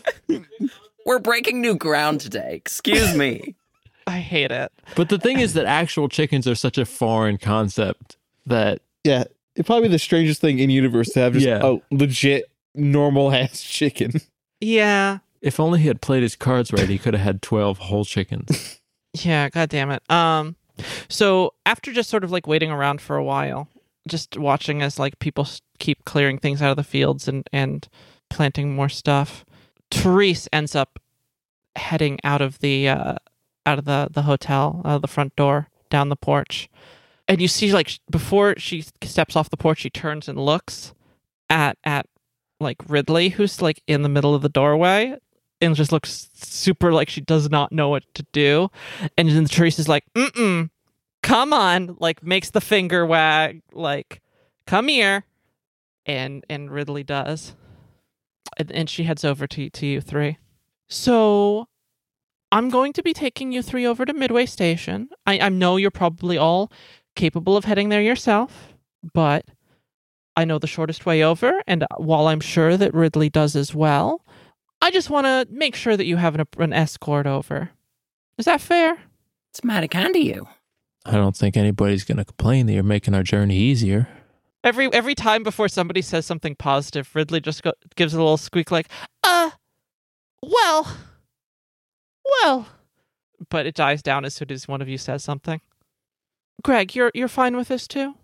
We're 1.07 1.17
breaking 1.17 1.59
new 1.59 1.75
ground 1.75 2.21
today. 2.21 2.53
Excuse 2.53 3.15
me. 3.15 3.55
I 4.07 4.19
hate 4.19 4.51
it. 4.51 4.71
But 4.95 5.09
the 5.09 5.17
thing 5.17 5.39
is 5.39 5.53
that 5.53 5.65
actual 5.65 6.07
chickens 6.07 6.47
are 6.47 6.53
such 6.53 6.77
a 6.77 6.85
foreign 6.85 7.39
concept 7.39 8.15
that 8.45 8.81
Yeah, 9.03 9.23
it'd 9.55 9.65
probably 9.65 9.87
be 9.87 9.93
the 9.93 9.99
strangest 9.99 10.39
thing 10.39 10.59
in 10.59 10.69
universe 10.69 11.09
to 11.09 11.19
have 11.21 11.33
just 11.33 11.45
Yeah. 11.47 11.61
a 11.63 11.77
legit 11.89 12.45
normal 12.75 13.33
ass 13.33 13.63
chicken. 13.63 14.11
Yeah, 14.61 15.17
if 15.41 15.59
only 15.59 15.79
he 15.79 15.87
had 15.87 15.99
played 16.01 16.21
his 16.21 16.35
cards 16.35 16.71
right, 16.71 16.87
he 16.87 16.99
could 16.99 17.15
have 17.15 17.23
had 17.23 17.41
twelve 17.41 17.79
whole 17.79 18.05
chickens. 18.05 18.79
yeah. 19.13 19.49
God 19.49 19.69
damn 19.69 19.89
it. 19.91 20.03
Um, 20.11 20.55
so 21.09 21.53
after 21.65 21.91
just 21.93 22.09
sort 22.09 22.23
of 22.23 22.31
like 22.31 22.47
waiting 22.47 22.71
around 22.71 23.01
for 23.01 23.15
a 23.15 23.23
while, 23.23 23.67
just 24.07 24.37
watching 24.37 24.81
as 24.81 24.99
like 24.99 25.19
people 25.19 25.47
keep 25.79 26.05
clearing 26.05 26.37
things 26.37 26.61
out 26.61 26.71
of 26.71 26.77
the 26.77 26.83
fields 26.83 27.27
and 27.27 27.47
and 27.51 27.87
planting 28.29 28.75
more 28.75 28.89
stuff, 28.89 29.45
Therese 29.91 30.47
ends 30.51 30.75
up 30.75 30.99
heading 31.75 32.19
out 32.23 32.41
of 32.41 32.59
the 32.59 32.89
uh, 32.89 33.15
out 33.65 33.79
of 33.79 33.85
the 33.85 34.09
the 34.11 34.23
hotel, 34.23 34.81
out 34.85 34.97
of 34.97 35.01
the 35.01 35.07
front 35.07 35.35
door, 35.35 35.69
down 35.89 36.09
the 36.09 36.15
porch, 36.15 36.69
and 37.27 37.41
you 37.41 37.47
see 37.47 37.71
like 37.71 37.99
before 38.09 38.55
she 38.57 38.83
steps 39.01 39.35
off 39.35 39.49
the 39.49 39.57
porch, 39.57 39.79
she 39.79 39.89
turns 39.89 40.27
and 40.27 40.37
looks 40.39 40.93
at 41.49 41.77
at 41.83 42.07
like 42.59 42.77
Ridley, 42.87 43.29
who's 43.29 43.61
like 43.61 43.83
in 43.87 44.01
the 44.01 44.09
middle 44.09 44.33
of 44.33 44.41
the 44.41 44.49
doorway, 44.49 45.17
and 45.61 45.75
just 45.75 45.91
looks 45.91 46.29
super 46.33 46.91
like 46.93 47.09
she 47.09 47.21
does 47.21 47.49
not 47.49 47.71
know 47.71 47.89
what 47.89 48.03
to 48.15 48.25
do, 48.31 48.69
and 49.17 49.29
then 49.29 49.45
Therese 49.45 49.79
is 49.79 49.87
like, 49.87 50.05
"Mm 50.15 50.31
mm, 50.31 50.69
come 51.23 51.53
on," 51.53 51.97
like 51.99 52.23
makes 52.23 52.49
the 52.51 52.61
finger 52.61 53.05
wag, 53.05 53.61
like, 53.73 54.21
"Come 54.65 54.87
here," 54.87 55.25
and 56.05 56.45
and 56.49 56.71
Ridley 56.71 57.03
does, 57.03 57.55
and, 58.57 58.71
and 58.71 58.89
she 58.89 59.03
heads 59.03 59.25
over 59.25 59.47
to 59.47 59.69
to 59.69 59.85
you 59.85 60.01
three. 60.01 60.37
So 60.87 61.67
I'm 62.51 62.69
going 62.69 62.93
to 62.93 63.03
be 63.03 63.13
taking 63.13 63.51
you 63.51 63.61
three 63.61 63.85
over 63.85 64.05
to 64.05 64.13
Midway 64.13 64.45
Station. 64.45 65.09
I, 65.25 65.39
I 65.39 65.49
know 65.49 65.75
you're 65.75 65.91
probably 65.91 66.37
all 66.37 66.71
capable 67.15 67.57
of 67.57 67.65
heading 67.65 67.89
there 67.89 68.01
yourself, 68.01 68.73
but 69.13 69.45
I 70.37 70.45
know 70.45 70.59
the 70.59 70.67
shortest 70.67 71.05
way 71.05 71.23
over, 71.23 71.61
and 71.67 71.85
while 71.97 72.27
I'm 72.27 72.39
sure 72.39 72.77
that 72.77 72.93
Ridley 72.93 73.29
does 73.29 73.55
as 73.55 73.73
well, 73.73 74.23
I 74.87 74.89
just 74.89 75.09
want 75.09 75.25
to 75.25 75.45
make 75.53 75.75
sure 75.75 75.97
that 75.97 76.05
you 76.05 76.15
have 76.15 76.33
an, 76.35 76.45
an 76.59 76.71
escort 76.71 77.27
over. 77.27 77.71
Is 78.37 78.45
that 78.45 78.61
fair? 78.61 78.97
It's 79.49 79.61
mighty 79.61 79.89
kind 79.89 80.15
of 80.15 80.21
you. 80.21 80.47
I 81.05 81.11
don't 81.11 81.35
think 81.35 81.57
anybody's 81.57 82.05
gonna 82.05 82.23
complain 82.23 82.67
that 82.67 82.73
you're 82.73 82.83
making 82.83 83.13
our 83.13 83.21
journey 83.23 83.57
easier. 83.57 84.07
Every 84.63 84.87
every 84.93 85.13
time 85.13 85.43
before 85.43 85.67
somebody 85.67 86.01
says 86.01 86.25
something 86.25 86.55
positive, 86.55 87.13
Ridley 87.13 87.41
just 87.41 87.63
go, 87.63 87.73
gives 87.97 88.13
a 88.13 88.17
little 88.17 88.37
squeak 88.37 88.71
like, 88.71 88.87
"Uh, 89.23 89.51
well, 90.41 90.97
well," 92.41 92.67
but 93.49 93.65
it 93.65 93.75
dies 93.75 94.01
down 94.01 94.23
as 94.23 94.35
soon 94.35 94.51
as 94.51 94.69
one 94.69 94.81
of 94.81 94.87
you 94.87 94.97
says 94.97 95.21
something. 95.21 95.59
Greg, 96.63 96.95
you're 96.95 97.11
you're 97.13 97.27
fine 97.27 97.57
with 97.57 97.67
this 97.67 97.89
too. 97.89 98.15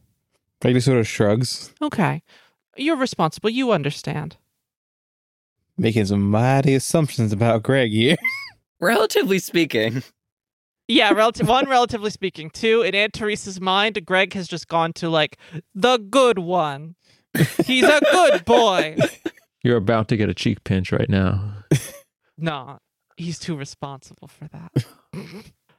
Greg 0.61 0.75
just 0.75 0.85
sort 0.85 0.97
of 0.99 1.07
shrugs. 1.09 1.73
Okay. 1.81 2.23
you're 2.77 2.95
responsible. 2.95 3.49
You 3.49 3.73
understand. 3.73 4.37
Making 5.77 6.05
some 6.05 6.29
mighty 6.29 6.73
assumptions 6.75 7.31
about 7.33 7.63
Greg 7.63 7.91
here. 7.91 8.15
Relatively 8.79 9.39
speaking. 9.39 10.03
Yeah, 10.89 11.11
relative 11.13 11.47
one, 11.47 11.69
relatively 11.69 12.09
speaking. 12.09 12.49
Two, 12.49 12.81
in 12.81 12.93
Aunt 12.93 13.13
Teresa's 13.13 13.61
mind, 13.61 14.05
Greg 14.05 14.33
has 14.33 14.47
just 14.49 14.67
gone 14.67 14.91
to 14.93 15.09
like 15.09 15.37
the 15.73 15.97
good 15.97 16.39
one. 16.39 16.95
He's 17.65 17.85
a 17.85 18.01
good 18.11 18.43
boy. 18.43 18.97
You're 19.63 19.77
about 19.77 20.09
to 20.09 20.17
get 20.17 20.27
a 20.27 20.33
cheek 20.33 20.63
pinch 20.65 20.91
right 20.91 21.09
now. 21.09 21.53
No, 22.35 22.79
he's 23.15 23.37
too 23.37 23.55
responsible 23.55 24.27
for 24.27 24.47
that. 24.49 24.85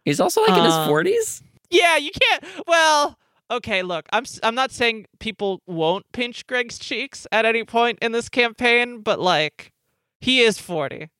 He's 0.05 0.21
also 0.21 0.41
like 0.43 0.57
in 0.57 0.65
his 0.65 0.73
Um, 0.73 0.89
40s. 0.89 1.43
Yeah, 1.69 1.97
you 1.97 2.13
can't. 2.13 2.45
Well, 2.69 3.19
okay. 3.51 3.83
Look, 3.83 4.07
I'm 4.13 4.23
s- 4.23 4.39
I'm 4.43 4.55
not 4.55 4.71
saying 4.71 5.07
people 5.19 5.61
won't 5.67 6.07
pinch 6.13 6.47
Greg's 6.47 6.79
cheeks 6.79 7.27
at 7.33 7.45
any 7.45 7.65
point 7.65 7.99
in 8.01 8.13
this 8.13 8.29
campaign, 8.29 9.01
but 9.01 9.19
like, 9.21 9.73
he 10.25 10.41
is 10.41 10.59
forty. 10.59 11.11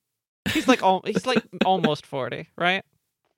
He's 0.49 0.67
like 0.67 0.81
al- 0.83 1.01
he's 1.05 1.25
like 1.25 1.43
almost 1.65 2.05
forty, 2.05 2.47
right? 2.57 2.83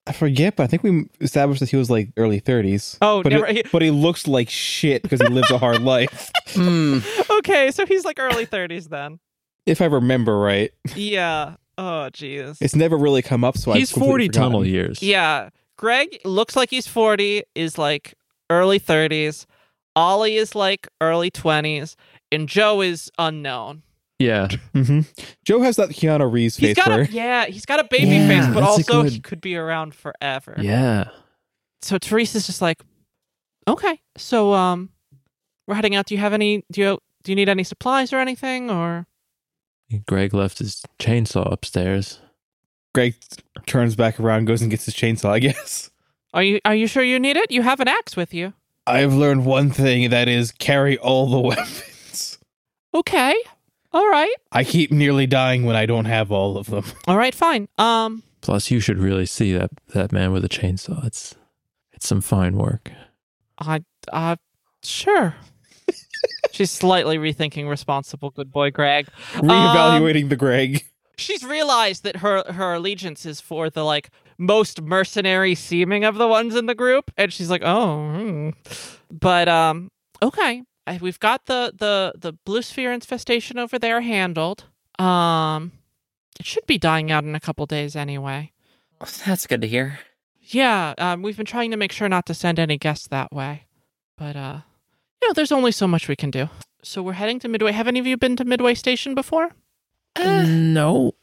I 0.05 0.13
forget, 0.13 0.55
but 0.55 0.63
I 0.63 0.67
think 0.67 0.83
we 0.83 1.05
established 1.19 1.59
that 1.59 1.69
he 1.69 1.75
was 1.75 1.89
like 1.89 2.09
early 2.15 2.39
30s. 2.39 2.97
Oh, 3.01 3.21
but, 3.23 3.33
never. 3.33 3.45
it- 3.45 3.55
he- 3.57 3.63
but 3.73 3.81
he 3.81 3.91
looks 3.91 4.25
like 4.25 4.49
shit 4.49 5.01
because 5.03 5.19
he 5.21 5.27
lives 5.27 5.51
a 5.51 5.57
hard 5.57 5.81
life. 5.95 6.31
Hmm. 6.49 6.99
okay, 7.39 7.71
so 7.71 7.85
he's 7.85 8.05
like 8.05 8.17
early 8.19 8.45
thirties 8.45 8.87
then. 8.87 9.19
If 9.65 9.81
I 9.81 9.85
remember 9.85 10.39
right, 10.39 10.71
Yeah. 10.95 11.55
Oh, 11.77 12.09
jeez. 12.11 12.57
it's 12.61 12.75
never 12.75 12.97
really 12.97 13.21
come 13.21 13.43
up. 13.43 13.57
So 13.57 13.73
He's 13.73 13.91
I've 13.91 13.95
completely 13.95 14.27
40 14.27 14.29
tunnel 14.29 14.65
years. 14.65 15.03
Yeah. 15.03 15.49
Greg 15.77 16.19
looks 16.23 16.55
like 16.55 16.69
he's 16.71 16.87
40, 16.87 17.43
is 17.53 17.77
like 17.77 18.15
early 18.49 18.79
30s. 18.79 19.45
Ollie 19.95 20.37
is 20.37 20.55
like 20.55 20.87
early 21.01 21.29
20s. 21.29 21.95
And 22.31 22.47
Joe 22.49 22.81
is 22.81 23.11
unknown. 23.19 23.83
Yeah. 24.19 24.47
Mhm. 24.73 25.05
Joe 25.45 25.61
has 25.61 25.75
that 25.75 25.89
Keanu 25.89 26.31
Reeves 26.31 26.57
He's 26.57 26.69
face 26.69 26.75
got 26.75 26.87
where 26.89 27.01
a 27.01 27.07
yeah, 27.07 27.45
he's 27.45 27.65
got 27.65 27.79
a 27.79 27.83
baby 27.83 28.07
Yeah, 28.15 28.27
face, 28.45 28.53
but 28.53 28.63
also 28.63 29.03
good- 29.03 29.11
he 29.13 29.19
could 29.19 29.41
be 29.41 29.55
around 29.55 29.93
forever. 29.93 30.55
Yeah. 30.59 31.09
So 31.83 31.97
Teresa's 31.99 32.47
just 32.47 32.61
like, 32.61 32.81
okay, 33.67 34.01
so 34.17 34.53
um, 34.53 34.89
we're 35.67 35.75
heading 35.75 35.95
out. 35.95 36.07
Do 36.07 36.15
you 36.15 36.19
have 36.21 36.33
any? 36.33 36.63
Do 36.71 36.81
you 36.81 36.99
do 37.23 37.31
you 37.31 37.35
need 37.35 37.49
any 37.49 37.63
supplies 37.63 38.11
or 38.11 38.17
anything? 38.17 38.71
Or 38.71 39.05
Greg 40.07 40.33
left 40.33 40.57
his 40.59 40.83
chainsaw 40.99 41.51
upstairs. 41.51 42.19
Greg 42.95 43.13
turns 43.67 43.95
back 43.95 44.19
around, 44.19 44.45
goes 44.45 44.61
and 44.63 44.71
gets 44.71 44.85
his 44.85 44.95
chainsaw. 44.95 45.29
I 45.29 45.39
guess 45.39 45.91
are 46.33 46.41
you 46.41 46.59
are 46.65 46.73
you 46.73 46.87
sure 46.87 47.03
you 47.03 47.19
need 47.19 47.37
it? 47.37 47.51
You 47.51 47.61
have 47.61 47.79
an 47.79 47.87
axe 47.87 48.15
with 48.15 48.33
you. 48.33 48.53
I've 48.87 49.13
learned 49.13 49.45
one 49.45 49.69
thing 49.69 50.09
that 50.09 50.27
is 50.27 50.51
carry 50.53 50.97
all 50.97 51.27
the 51.29 51.39
weapons. 51.47 52.39
Okay, 52.95 53.35
all 53.91 54.07
right, 54.07 54.35
I 54.51 54.63
keep 54.63 54.91
nearly 54.91 55.27
dying 55.27 55.63
when 55.63 55.75
I 55.75 55.85
don't 55.85 56.05
have 56.05 56.31
all 56.31 56.57
of 56.57 56.67
them. 56.67 56.85
all 57.07 57.17
right, 57.17 57.35
fine. 57.35 57.67
Um, 57.77 58.23
Plus, 58.41 58.71
you 58.71 58.79
should 58.79 58.99
really 58.99 59.25
see 59.25 59.53
that 59.53 59.71
that 59.93 60.11
man 60.11 60.31
with 60.31 60.45
a 60.45 60.49
chainsaw. 60.49 61.05
It's 61.05 61.35
it's 61.93 62.07
some 62.07 62.21
fine 62.21 62.57
work. 62.57 62.91
I 63.59 63.83
uh, 64.11 64.35
sure. 64.83 65.35
She's 66.51 66.71
slightly 66.71 67.17
rethinking 67.17 67.69
responsible 67.69 68.29
good 68.29 68.51
boy 68.51 68.71
Greg. 68.71 69.07
Reevaluating 69.33 70.29
the 70.29 70.35
Greg. 70.35 70.83
she's 71.17 71.43
realized 71.43 72.03
that 72.03 72.17
her 72.17 72.43
her 72.51 72.75
allegiance 72.75 73.25
is 73.25 73.41
for 73.41 73.69
the 73.69 73.83
like 73.83 74.09
most 74.37 74.81
mercenary 74.81 75.55
seeming 75.55 76.05
of 76.05 76.15
the 76.15 76.27
ones 76.27 76.55
in 76.55 76.67
the 76.67 76.75
group 76.75 77.11
and 77.17 77.33
she's 77.33 77.49
like 77.49 77.63
oh 77.65 78.11
hmm. 78.11 78.49
but 79.11 79.47
um 79.49 79.89
okay 80.21 80.61
I- 80.61 80.63
we've 81.01 81.19
got 81.19 81.45
the 81.45 81.73
the 81.77 82.13
the 82.17 82.33
blue 82.33 82.61
sphere 82.61 82.91
infestation 82.93 83.57
over 83.59 83.77
there 83.79 84.01
handled 84.01 84.65
um 84.99 85.71
it 86.39 86.45
should 86.45 86.65
be 86.67 86.77
dying 86.77 87.11
out 87.11 87.23
in 87.23 87.35
a 87.35 87.39
couple 87.39 87.65
days 87.65 87.95
anyway 87.95 88.51
That's 89.25 89.45
good 89.47 89.61
to 89.61 89.67
hear. 89.67 89.99
yeah 90.41 90.93
um 90.97 91.21
we've 91.21 91.37
been 91.37 91.45
trying 91.45 91.71
to 91.71 91.77
make 91.77 91.91
sure 91.91 92.09
not 92.09 92.25
to 92.27 92.33
send 92.33 92.59
any 92.59 92.77
guests 92.77 93.07
that 93.07 93.31
way 93.31 93.65
but 94.17 94.35
uh 94.35 94.59
you 95.21 95.27
know 95.29 95.33
there's 95.33 95.51
only 95.51 95.71
so 95.71 95.87
much 95.87 96.07
we 96.07 96.15
can 96.15 96.31
do 96.31 96.49
so 96.83 97.01
we're 97.03 97.13
heading 97.13 97.39
to 97.39 97.47
midway 97.47 97.71
have 97.71 97.87
any 97.87 97.99
of 97.99 98.07
you 98.07 98.17
been 98.17 98.35
to 98.35 98.45
midway 98.45 98.73
station 98.73 99.13
before 99.15 99.49
Uh, 100.15 100.45
no, 100.47 101.13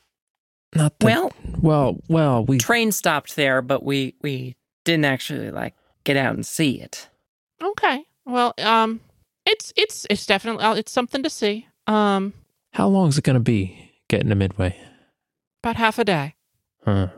not 0.77 0.99
that. 1.01 1.07
well, 1.07 1.33
well, 1.61 1.97
well. 2.09 2.45
We 2.45 2.59
train 2.59 2.93
stopped 2.93 3.35
there, 3.35 3.61
but 3.63 3.83
we 3.83 4.15
we 4.23 4.55
didn't 4.85 5.05
actually 5.05 5.51
like 5.51 5.75
get 6.05 6.17
out 6.17 6.35
and 6.35 6.47
see 6.47 6.81
it. 6.81 7.09
Okay. 7.61 8.05
Well, 8.25 8.55
um, 8.59 9.01
it's 9.47 9.73
it's 9.77 10.07
it's 10.11 10.27
definitely 10.27 10.65
uh, 10.65 10.75
it's 10.75 10.93
something 10.93 11.23
to 11.23 11.31
see. 11.31 11.69
Um, 11.87 12.33
how 12.73 12.89
long 12.89 13.09
is 13.09 13.19
it 13.19 13.25
gonna 13.25 13.41
be 13.41 13.93
getting 14.09 14.29
to 14.29 14.35
Midway? 14.35 14.77
about 15.63 15.77
half 15.77 15.99
a 15.99 16.05
day. 16.05 16.35
Huh. 16.85 17.09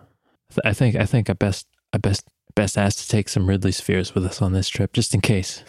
I 0.65 0.73
think 0.73 0.95
I 0.95 1.05
think 1.05 1.29
I 1.29 1.33
best 1.33 1.67
I 1.93 1.99
best 1.99 2.25
best 2.55 2.79
ask 2.79 2.99
to 2.99 3.09
take 3.09 3.29
some 3.29 3.49
Ridley 3.49 3.73
spheres 3.73 4.15
with 4.15 4.25
us 4.25 4.41
on 4.41 4.53
this 4.53 4.69
trip, 4.69 4.93
just 4.93 5.15
in 5.15 5.21
case. 5.21 5.65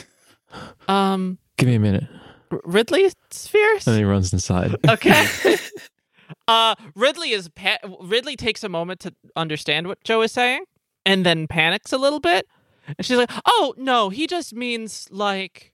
Um, 0.88 1.40
Give 1.58 1.68
me 1.68 1.76
a 1.76 1.80
minute. 1.80 2.06
R- 2.52 2.62
Ridley 2.64 3.12
spheres. 3.32 3.88
And 3.88 3.96
then 3.96 4.02
he 4.02 4.06
runs 4.06 4.32
inside. 4.32 4.76
Okay. 4.88 5.26
uh, 6.48 6.76
Ridley 6.96 7.32
is 7.32 7.50
pa- 7.50 7.80
Ridley 8.00 8.36
takes 8.36 8.64
a 8.64 8.70
moment 8.70 9.00
to 9.02 9.14
understand 9.36 9.88
what 9.88 10.04
Joe 10.04 10.22
is 10.22 10.32
saying, 10.32 10.64
and 11.06 11.26
then 11.26 11.48
panics 11.48 11.92
a 11.92 11.98
little 11.98 12.20
bit, 12.20 12.46
and 12.88 13.06
she's 13.06 13.18
like, 13.18 13.32
"Oh 13.46 13.74
no, 13.78 14.10
he 14.10 14.28
just 14.28 14.54
means 14.54 15.08
like, 15.10 15.74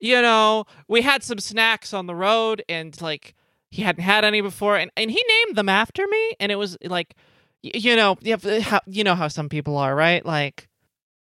you 0.00 0.20
know, 0.20 0.64
we 0.88 1.02
had 1.02 1.22
some 1.22 1.38
snacks 1.38 1.92
on 1.92 2.06
the 2.06 2.14
road, 2.14 2.64
and 2.68 3.00
like 3.00 3.34
he 3.70 3.82
hadn't 3.82 4.02
had 4.02 4.24
any 4.24 4.40
before, 4.40 4.76
and 4.76 4.90
and 4.96 5.10
he 5.10 5.22
named 5.28 5.56
them 5.56 5.68
after 5.68 6.06
me, 6.06 6.32
and 6.40 6.50
it 6.50 6.56
was 6.56 6.76
like, 6.84 7.14
y- 7.62 7.72
you 7.74 7.94
know, 7.94 8.16
you, 8.20 8.32
have, 8.32 8.44
uh, 8.44 8.60
how, 8.60 8.80
you 8.86 9.04
know 9.04 9.14
how 9.14 9.28
some 9.28 9.48
people 9.48 9.76
are, 9.76 9.94
right? 9.94 10.24
Like, 10.24 10.68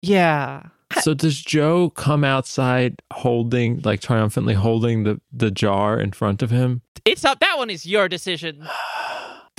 yeah." 0.01 0.63
So 1.03 1.13
does 1.13 1.39
Joe 1.39 1.91
come 1.91 2.25
outside 2.25 3.03
holding, 3.13 3.81
like 3.85 4.01
triumphantly 4.01 4.55
holding 4.55 5.05
the 5.05 5.21
the 5.33 5.51
jar 5.51 6.01
in 6.01 6.13
front 6.13 6.43
of 6.43 6.51
him? 6.51 6.83
It's 7.05 7.25
up. 7.25 7.41
That 7.41 7.59
one 7.59 7.71
is 7.71 7.85
your 7.85 8.09
decision. 8.09 8.67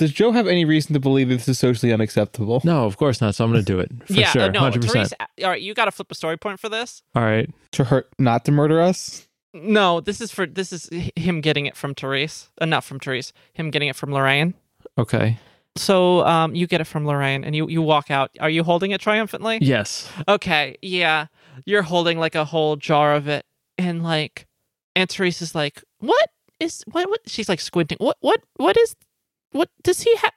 Does 0.00 0.12
Joe 0.12 0.32
have 0.32 0.46
any 0.46 0.64
reason 0.64 0.94
to 0.94 0.98
believe 0.98 1.28
this 1.28 1.46
is 1.46 1.58
socially 1.58 1.92
unacceptable? 1.92 2.62
No, 2.64 2.86
of 2.86 2.96
course 2.96 3.20
not. 3.20 3.34
So 3.34 3.44
I'm 3.44 3.52
going 3.52 3.62
to 3.62 3.70
do 3.70 3.78
it 3.80 3.90
for 4.06 4.14
yeah, 4.14 4.28
uh, 4.28 4.30
sure, 4.30 4.50
no, 4.50 4.60
hundred 4.60 4.80
percent. 4.80 5.10
Teresa. 5.10 5.44
All 5.44 5.50
right, 5.50 5.60
you 5.60 5.74
got 5.74 5.84
to 5.84 5.90
flip 5.90 6.10
a 6.10 6.14
story 6.14 6.38
point 6.38 6.58
for 6.58 6.70
this. 6.70 7.02
All 7.14 7.22
right. 7.22 7.50
To 7.72 7.84
hurt, 7.84 8.08
not 8.18 8.46
to 8.46 8.50
murder 8.50 8.80
us? 8.80 9.28
No, 9.52 10.00
this 10.00 10.22
is 10.22 10.32
for 10.32 10.46
this 10.46 10.72
is 10.72 10.88
him 11.16 11.42
getting 11.42 11.66
it 11.66 11.76
from 11.76 11.94
Therese. 11.94 12.48
Uh, 12.58 12.64
not 12.64 12.82
from 12.82 12.98
Therese. 12.98 13.34
Him 13.52 13.70
getting 13.70 13.90
it 13.90 13.94
from 13.94 14.10
Lorraine. 14.10 14.54
Okay. 14.96 15.38
So 15.76 16.24
um, 16.26 16.54
you 16.54 16.66
get 16.66 16.80
it 16.80 16.84
from 16.84 17.06
Lorraine, 17.06 17.44
and 17.44 17.54
you 17.54 17.68
you 17.68 17.82
walk 17.82 18.10
out. 18.10 18.30
Are 18.40 18.48
you 18.48 18.64
holding 18.64 18.92
it 18.92 19.02
triumphantly? 19.02 19.58
Yes. 19.60 20.10
Okay, 20.26 20.78
yeah, 20.80 21.26
you're 21.66 21.82
holding 21.82 22.18
like 22.18 22.34
a 22.34 22.46
whole 22.46 22.76
jar 22.76 23.14
of 23.14 23.28
it, 23.28 23.44
and 23.76 24.02
like, 24.02 24.46
Aunt 24.96 25.10
Teresa's 25.10 25.54
like, 25.54 25.84
"What 25.98 26.30
is 26.58 26.84
what? 26.90 27.06
What?" 27.10 27.20
She's 27.26 27.50
like 27.50 27.60
squinting. 27.60 27.98
What? 28.00 28.16
What? 28.20 28.40
What 28.56 28.78
is? 28.78 28.96
What 29.52 29.70
does 29.82 30.02
he 30.02 30.14
have? 30.16 30.32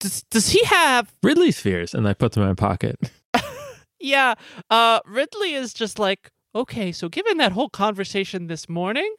Does 0.00 0.22
Does 0.24 0.50
he 0.50 0.62
have? 0.64 1.14
Ridley 1.22 1.52
spheres? 1.52 1.94
and 1.94 2.06
I 2.08 2.14
put 2.14 2.32
them 2.32 2.42
in 2.42 2.48
my 2.50 2.54
pocket. 2.54 2.98
Yeah. 3.98 4.34
Uh, 4.70 5.00
Ridley 5.06 5.54
is 5.54 5.72
just 5.72 5.98
like, 5.98 6.30
okay. 6.54 6.92
So 6.92 7.08
given 7.08 7.38
that 7.38 7.52
whole 7.52 7.70
conversation 7.70 8.46
this 8.46 8.68
morning, 8.68 9.12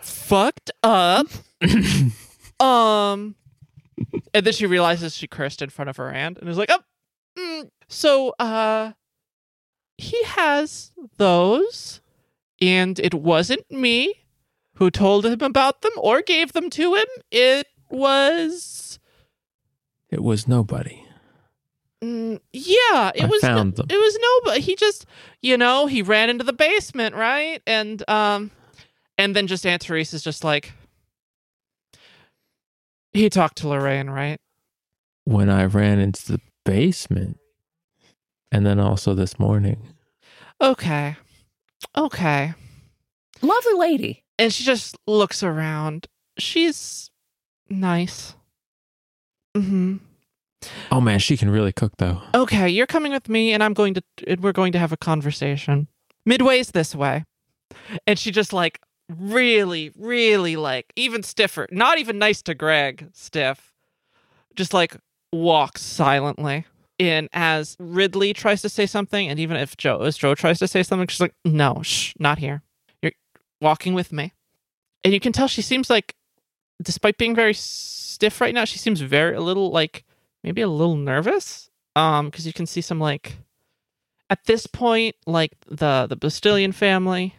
fucked 0.00 0.70
up. 0.82 1.26
Um, 2.58 3.34
and 4.32 4.46
then 4.46 4.52
she 4.54 4.64
realizes 4.66 5.14
she 5.14 5.26
cursed 5.26 5.60
in 5.60 5.68
front 5.68 5.90
of 5.90 5.98
her 5.98 6.10
aunt 6.10 6.38
and 6.38 6.48
is 6.48 6.56
like, 6.56 6.70
oh, 6.70 6.80
mm. 7.38 7.70
so 7.86 8.34
uh, 8.38 8.92
he 9.98 10.22
has 10.24 10.92
those, 11.18 12.00
and 12.58 12.98
it 12.98 13.12
wasn't 13.12 13.70
me 13.70 14.14
who 14.76 14.90
told 14.90 15.26
him 15.26 15.42
about 15.42 15.82
them 15.82 15.92
or 15.98 16.22
gave 16.22 16.54
them 16.54 16.70
to 16.70 16.94
him. 16.94 17.06
It 17.30 17.66
was, 17.90 18.98
It 20.10 20.22
was 20.22 20.46
nobody. 20.48 21.02
mm, 22.02 22.40
yeah, 22.52 23.12
it 23.14 23.24
I 23.24 23.26
was. 23.26 23.40
found 23.40 23.76
them. 23.76 23.86
It 23.88 23.96
was 23.96 24.18
nobody. 24.44 24.60
He 24.62 24.76
just, 24.76 25.06
you 25.42 25.56
know, 25.56 25.86
he 25.86 26.02
ran 26.02 26.30
into 26.30 26.44
the 26.44 26.52
basement, 26.52 27.14
right? 27.14 27.60
And 27.66 28.08
um, 28.08 28.50
and 29.18 29.34
then 29.34 29.46
just 29.46 29.64
Aunt 29.66 29.82
Teresa's 29.82 30.22
just 30.22 30.44
like. 30.44 30.72
He 33.12 33.30
talked 33.30 33.56
to 33.58 33.68
Lorraine, 33.68 34.10
right? 34.10 34.38
When 35.24 35.48
I 35.48 35.64
ran 35.64 35.98
into 35.98 36.32
the 36.32 36.40
basement, 36.64 37.38
and 38.52 38.66
then 38.66 38.78
also 38.78 39.14
this 39.14 39.38
morning. 39.38 39.88
Okay. 40.60 41.16
Okay. 41.96 42.52
Lovely 43.42 43.74
lady. 43.74 44.24
And 44.38 44.52
she 44.52 44.64
just 44.64 44.96
looks 45.06 45.42
around. 45.42 46.06
She's 46.38 47.10
nice. 47.68 48.34
Mm-hmm. 49.56 49.96
Oh 50.90 51.00
man, 51.00 51.18
she 51.18 51.36
can 51.36 51.50
really 51.50 51.72
cook 51.72 51.94
though. 51.98 52.20
Okay, 52.34 52.68
you're 52.68 52.86
coming 52.86 53.12
with 53.12 53.28
me 53.28 53.52
and 53.52 53.62
I'm 53.62 53.74
going 53.74 53.94
to 53.94 54.02
and 54.26 54.42
we're 54.42 54.52
going 54.52 54.72
to 54.72 54.78
have 54.78 54.92
a 54.92 54.96
conversation. 54.96 55.88
Midway's 56.24 56.72
this 56.72 56.94
way. 56.94 57.24
And 58.06 58.18
she 58.18 58.30
just 58.30 58.52
like 58.52 58.80
really, 59.08 59.92
really 59.96 60.56
like 60.56 60.92
even 60.96 61.22
stiffer. 61.22 61.66
Not 61.70 61.98
even 61.98 62.18
nice 62.18 62.42
to 62.42 62.54
Greg, 62.54 63.08
stiff. 63.12 63.72
Just 64.54 64.74
like 64.74 64.96
walks 65.32 65.82
silently. 65.82 66.66
And 66.98 67.28
as 67.32 67.76
Ridley 67.78 68.32
tries 68.32 68.62
to 68.62 68.70
say 68.70 68.86
something, 68.86 69.28
and 69.28 69.38
even 69.38 69.56
if 69.58 69.76
Joe 69.76 70.00
as 70.00 70.16
Joe 70.16 70.34
tries 70.34 70.58
to 70.60 70.68
say 70.68 70.82
something, 70.82 71.06
she's 71.08 71.20
like, 71.20 71.34
"No, 71.44 71.82
shh, 71.82 72.14
not 72.18 72.38
here. 72.38 72.62
You're 73.02 73.12
walking 73.60 73.92
with 73.92 74.12
me." 74.12 74.32
And 75.04 75.12
you 75.12 75.20
can 75.20 75.32
tell 75.32 75.46
she 75.46 75.60
seems 75.60 75.90
like, 75.90 76.14
despite 76.82 77.18
being 77.18 77.34
very 77.34 77.54
stiff 77.54 78.40
right 78.40 78.54
now, 78.54 78.64
she 78.64 78.78
seems 78.78 79.00
very 79.00 79.36
a 79.36 79.40
little 79.40 79.70
like 79.70 80.04
maybe 80.42 80.60
a 80.60 80.68
little 80.68 80.96
nervous. 80.96 81.70
Um, 81.94 82.26
because 82.26 82.46
you 82.46 82.52
can 82.52 82.66
see 82.66 82.82
some 82.82 83.00
like 83.00 83.38
at 84.28 84.44
this 84.44 84.66
point, 84.66 85.16
like 85.26 85.52
the 85.66 86.06
the 86.08 86.16
Bastillion 86.16 86.72
family 86.72 87.34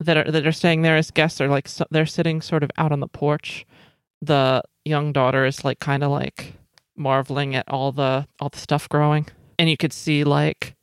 that 0.00 0.16
are 0.16 0.30
that 0.30 0.46
are 0.46 0.52
staying 0.52 0.82
there 0.82 0.96
as 0.96 1.10
guests 1.10 1.40
are 1.40 1.48
like 1.48 1.68
so, 1.68 1.84
they're 1.90 2.06
sitting 2.06 2.40
sort 2.40 2.62
of 2.62 2.70
out 2.76 2.92
on 2.92 3.00
the 3.00 3.08
porch. 3.08 3.66
The 4.22 4.62
young 4.84 5.12
daughter 5.12 5.44
is 5.44 5.64
like 5.64 5.80
kind 5.80 6.02
of 6.02 6.10
like 6.10 6.54
marveling 6.96 7.54
at 7.54 7.68
all 7.68 7.92
the 7.92 8.26
all 8.40 8.48
the 8.48 8.58
stuff 8.58 8.88
growing, 8.88 9.26
and 9.58 9.70
you 9.70 9.76
could 9.76 9.92
see 9.92 10.24
like 10.24 10.74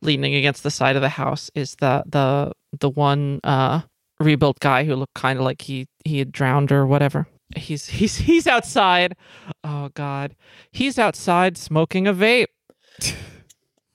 leaning 0.00 0.34
against 0.34 0.62
the 0.62 0.70
side 0.70 0.96
of 0.96 1.02
the 1.02 1.08
house 1.08 1.50
is 1.54 1.76
the 1.76 2.02
the 2.06 2.52
the 2.78 2.90
one 2.90 3.40
uh 3.44 3.82
rebuilt 4.20 4.60
guy 4.60 4.84
who 4.84 4.94
looked 4.94 5.14
kind 5.14 5.38
of 5.38 5.44
like 5.44 5.62
he 5.62 5.86
he 6.04 6.18
had 6.18 6.32
drowned 6.32 6.72
or 6.72 6.86
whatever. 6.86 7.26
He's 7.56 7.86
he's 7.86 8.16
he's 8.16 8.46
outside. 8.46 9.16
Oh 9.64 9.90
God, 9.94 10.34
he's 10.72 10.98
outside 10.98 11.56
smoking 11.56 12.06
a 12.06 12.14
vape. 12.14 12.46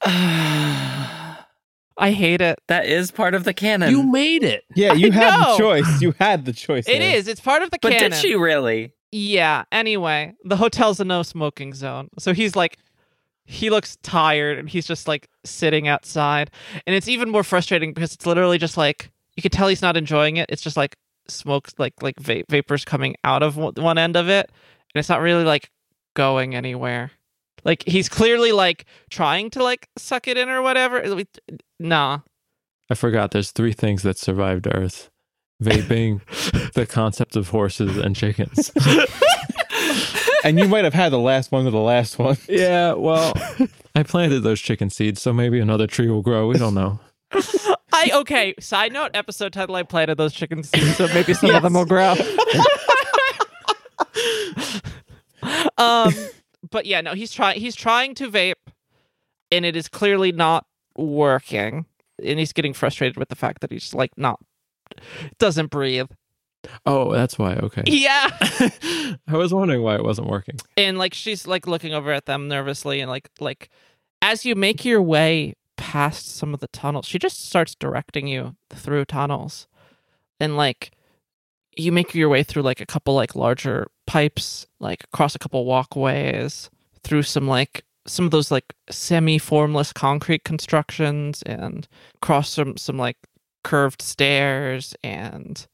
I 1.96 2.12
hate 2.12 2.42
it. 2.42 2.60
that 2.68 2.88
is 2.88 3.12
part 3.12 3.36
of 3.36 3.44
the 3.44 3.54
canon. 3.54 3.92
You 3.92 4.04
made 4.04 4.44
it. 4.44 4.64
Yeah, 4.76 4.94
you 4.94 5.10
I 5.12 5.14
had 5.14 5.40
know. 5.40 5.52
the 5.52 5.58
choice. 5.64 6.02
You 6.02 6.14
had 6.20 6.46
the 6.46 6.54
choice. 6.54 6.88
It 6.88 7.00
there. 7.00 7.16
is. 7.18 7.28
It's 7.28 7.40
part 7.40 7.62
of 7.62 7.70
the 7.70 7.78
but 7.82 7.92
canon. 7.92 8.12
did 8.12 8.20
she 8.20 8.36
really? 8.36 8.94
Yeah. 9.12 9.64
Anyway, 9.72 10.34
the 10.44 10.56
hotel's 10.58 11.00
a 11.00 11.06
no 11.06 11.22
smoking 11.22 11.74
zone. 11.74 12.10
So 12.18 12.34
he's 12.34 12.56
like, 12.56 12.78
he 13.46 13.70
looks 13.70 13.96
tired 13.98 14.58
and 14.58 14.68
he's 14.68 14.88
just 14.88 15.08
like 15.08 15.30
sitting 15.46 15.88
outside. 15.88 16.50
And 16.88 16.96
it's 16.96 17.08
even 17.08 17.30
more 17.30 17.44
frustrating 17.44 17.94
because 17.94 18.14
it's 18.14 18.26
literally 18.26 18.58
just 18.58 18.76
like, 18.76 19.12
you 19.36 19.44
could 19.44 19.52
tell 19.52 19.68
he's 19.68 19.82
not 19.82 19.98
enjoying 19.98 20.38
it. 20.38 20.50
It's 20.50 20.62
just 20.62 20.78
like 20.78 20.96
smoke, 21.28 21.70
like, 21.78 21.94
like 22.02 22.20
va- 22.20 22.44
vapors 22.50 22.86
coming 22.86 23.16
out 23.24 23.44
of 23.44 23.58
one 23.58 23.74
one 23.78 23.98
end 23.98 24.16
of 24.16 24.30
it. 24.30 24.50
And 24.94 25.00
it's 25.00 25.10
not 25.10 25.22
really 25.22 25.44
like 25.44 25.70
going 26.16 26.56
anywhere. 26.56 27.12
Like 27.64 27.84
he's 27.88 28.10
clearly 28.10 28.52
like 28.52 28.86
trying 29.10 29.50
to 29.52 29.64
like 29.64 29.88
suck 29.98 30.28
it 30.28 30.38
in 30.38 30.50
or 30.50 30.62
whatever. 30.62 31.24
Nah. 31.80 32.20
I 32.90 32.96
forgot 32.96 33.32
there's 33.32 33.52
three 33.52 33.74
things 33.74 34.04
that 34.04 34.18
survived 34.18 34.68
Earth 34.68 35.10
vaping, 35.64 36.22
the 36.74 36.86
concept 36.86 37.36
of 37.36 37.50
horses, 37.50 37.98
and 37.98 38.16
chickens. 38.16 38.72
And 40.44 40.60
you 40.60 40.68
might 40.68 40.84
have 40.84 40.94
had 40.94 41.14
the 41.14 41.20
last 41.20 41.54
one 41.54 41.66
of 41.66 41.72
the 41.72 41.80
last 41.80 42.20
one. 42.20 42.38
yeah, 42.50 42.94
well, 42.94 43.34
I 43.96 44.04
planted 44.04 44.42
those 44.42 44.60
chicken 44.60 44.90
seeds, 44.90 45.22
so 45.22 45.32
maybe 45.32 45.60
another 45.60 45.88
tree 45.88 46.10
will 46.10 46.22
grow. 46.22 46.48
We 46.50 46.58
don't 46.58 46.74
know. 46.74 47.00
I 47.94 48.10
okay. 48.16 48.56
Side 48.60 48.92
note: 48.92 49.12
episode 49.14 49.54
title: 49.54 49.76
I 49.76 49.84
planted 49.84 50.18
those 50.18 50.34
chicken 50.34 50.64
seeds, 50.64 50.98
so 50.98 51.08
maybe 51.14 51.34
some 51.34 51.52
of 51.56 51.62
them 51.62 51.74
will 51.74 51.86
grow. 51.86 52.16
um, 55.78 56.14
but 56.70 56.86
yeah, 56.86 57.02
no, 57.02 57.14
he's 57.14 57.32
trying. 57.32 57.60
He's 57.60 57.76
trying 57.76 58.16
to 58.16 58.30
vape, 58.30 58.56
and 59.52 59.66
it 59.66 59.76
is 59.76 59.88
clearly 59.88 60.32
not 60.32 60.66
working. 60.98 61.86
And 62.24 62.40
he's 62.40 62.54
getting 62.54 62.74
frustrated 62.74 63.18
with 63.18 63.30
the 63.30 63.36
fact 63.36 63.62
that 63.62 63.72
he's 63.72 63.94
like 63.94 64.12
not 64.18 64.40
doesn't 65.40 65.72
breathe. 65.72 66.08
Oh, 66.86 67.12
that's 67.12 67.38
why. 67.38 67.56
Okay. 67.56 67.84
Yeah, 67.86 68.30
I 69.28 69.38
was 69.38 69.54
wondering 69.54 69.82
why 69.82 69.96
it 69.96 70.04
wasn't 70.04 70.28
working. 70.30 70.56
and 70.78 70.98
like 70.98 71.14
she's 71.14 71.46
like 71.48 71.68
looking 71.68 71.94
over 71.94 72.12
at 72.12 72.26
them 72.26 72.48
nervously, 72.48 73.02
and 73.02 73.10
like 73.10 73.30
like 73.40 73.70
as 74.22 74.46
you 74.46 74.56
make 74.56 74.86
your 74.86 75.02
way 75.02 75.56
past 75.78 76.36
some 76.36 76.54
of 76.54 76.60
the 76.60 76.68
tunnels, 76.68 77.06
she 77.06 77.20
just 77.20 77.46
starts 77.46 77.76
directing 77.76 78.28
you 78.28 78.56
through 78.70 79.06
tunnels, 79.06 79.68
and 80.40 80.58
like 80.58 80.92
you 81.76 81.92
make 81.92 82.14
your 82.14 82.30
way 82.30 82.44
through 82.44 82.62
like 82.62 82.82
a 82.82 82.86
couple 82.86 83.16
like 83.16 83.36
larger 83.36 83.88
pipes, 84.06 84.68
like 84.80 85.04
across 85.06 85.36
a 85.36 85.40
couple 85.40 85.66
walkways, 85.66 86.70
through 87.04 87.24
some 87.24 87.48
like 87.48 87.84
some 88.06 88.26
of 88.26 88.32
those 88.32 88.52
like 88.52 88.74
semi-formless 88.90 89.94
concrete 89.94 90.44
constructions, 90.44 91.42
and 91.44 91.88
across 92.16 92.50
some 92.50 92.78
some 92.78 92.98
like 92.98 93.18
curved 93.64 94.02
stairs, 94.02 94.96
and 95.04 95.68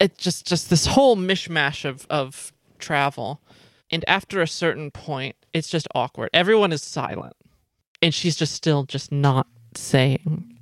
it's 0.00 0.22
just 0.22 0.46
just 0.46 0.70
this 0.70 0.86
whole 0.86 1.16
mishmash 1.16 1.84
of 1.84 2.06
of 2.10 2.52
travel. 2.78 3.42
And 3.90 4.04
after 4.08 4.40
a 4.40 4.48
certain 4.48 4.90
point, 4.90 5.36
it's 5.52 5.68
just 5.68 5.86
awkward. 5.94 6.30
Everyone 6.32 6.72
is 6.72 6.82
silent. 6.82 7.34
And 8.04 8.12
she's 8.12 8.36
just 8.36 8.52
still 8.52 8.82
just 8.84 9.10
not 9.10 9.46
saying 9.74 10.58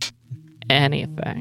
anything. 0.70 1.40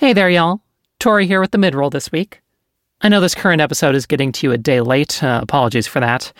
Hey 0.00 0.14
there, 0.14 0.30
y'all. 0.30 0.62
Tori 0.98 1.26
here 1.26 1.42
with 1.42 1.50
the 1.50 1.58
midroll 1.58 1.90
this 1.90 2.10
week. 2.10 2.40
I 3.02 3.10
know 3.10 3.20
this 3.20 3.34
current 3.34 3.60
episode 3.60 3.94
is 3.94 4.06
getting 4.06 4.32
to 4.32 4.46
you 4.46 4.52
a 4.54 4.56
day 4.56 4.80
late. 4.80 5.22
Uh, 5.22 5.40
apologies 5.42 5.86
for 5.86 6.00
that. 6.00 6.32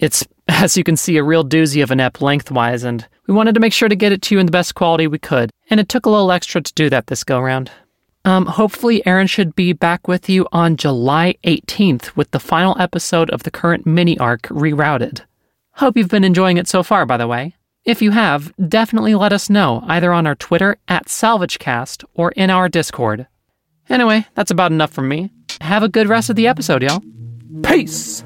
It's, 0.00 0.26
as 0.48 0.76
you 0.76 0.82
can 0.82 0.96
see, 0.96 1.16
a 1.16 1.22
real 1.22 1.44
doozy 1.44 1.80
of 1.80 1.92
an 1.92 2.00
ep 2.00 2.20
lengthwise, 2.20 2.82
and 2.82 3.06
we 3.28 3.34
wanted 3.34 3.54
to 3.54 3.60
make 3.60 3.72
sure 3.72 3.88
to 3.88 3.94
get 3.94 4.10
it 4.10 4.20
to 4.22 4.34
you 4.34 4.40
in 4.40 4.46
the 4.46 4.50
best 4.50 4.74
quality 4.74 5.06
we 5.06 5.20
could, 5.20 5.52
and 5.70 5.78
it 5.78 5.88
took 5.88 6.06
a 6.06 6.10
little 6.10 6.32
extra 6.32 6.60
to 6.60 6.74
do 6.74 6.90
that 6.90 7.06
this 7.06 7.22
go 7.22 7.38
round. 7.38 7.70
Um, 8.24 8.46
hopefully, 8.46 9.06
Aaron 9.06 9.28
should 9.28 9.54
be 9.54 9.72
back 9.72 10.08
with 10.08 10.28
you 10.28 10.48
on 10.50 10.76
July 10.76 11.36
18th 11.44 12.16
with 12.16 12.32
the 12.32 12.40
final 12.40 12.76
episode 12.80 13.30
of 13.30 13.44
the 13.44 13.52
current 13.52 13.86
mini 13.86 14.18
arc 14.18 14.42
rerouted. 14.48 15.20
Hope 15.74 15.96
you've 15.96 16.08
been 16.08 16.24
enjoying 16.24 16.56
it 16.56 16.66
so 16.66 16.82
far, 16.82 17.06
by 17.06 17.16
the 17.16 17.28
way. 17.28 17.54
If 17.84 18.00
you 18.00 18.12
have, 18.12 18.52
definitely 18.68 19.16
let 19.16 19.32
us 19.32 19.50
know 19.50 19.82
either 19.88 20.12
on 20.12 20.24
our 20.24 20.36
Twitter 20.36 20.76
at 20.86 21.06
SalvageCast 21.06 22.04
or 22.14 22.30
in 22.32 22.48
our 22.48 22.68
Discord. 22.68 23.26
Anyway, 23.88 24.24
that's 24.34 24.52
about 24.52 24.70
enough 24.70 24.92
from 24.92 25.08
me. 25.08 25.30
Have 25.60 25.82
a 25.82 25.88
good 25.88 26.08
rest 26.08 26.30
of 26.30 26.36
the 26.36 26.46
episode, 26.46 26.84
y'all. 26.84 27.02
Peace! 27.64 28.22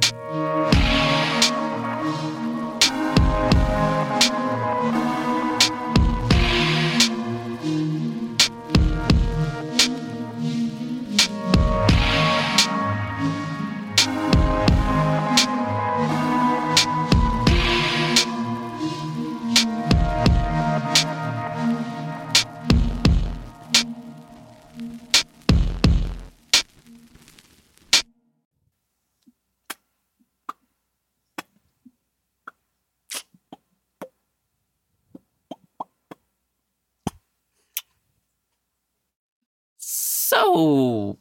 So, 40.56 41.18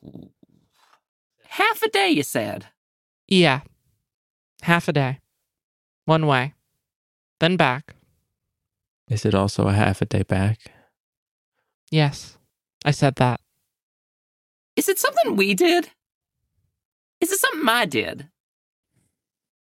half 1.50 1.82
a 1.84 1.90
day, 1.90 2.10
you 2.10 2.24
said? 2.24 2.68
Yeah. 3.28 3.62
Half 4.62 4.88
a 4.88 4.94
day. 4.94 5.20
One 6.06 6.26
way. 6.26 6.54
Then 7.42 7.58
back. 7.58 7.96
Is 9.10 9.26
it 9.26 9.36
also 9.36 9.68
a 9.68 9.74
half 9.74 10.02
a 10.02 10.06
day 10.06 10.24
back? 10.24 10.60
Yes. 11.92 12.38
I 12.86 12.92
said 12.92 13.16
that. 13.16 13.42
Is 14.78 14.88
it 14.88 15.00
something 15.00 15.36
we 15.36 15.54
did? 15.54 15.90
Is 17.20 17.30
it 17.34 17.40
something 17.40 17.68
I 17.68 17.84
did? 17.84 18.30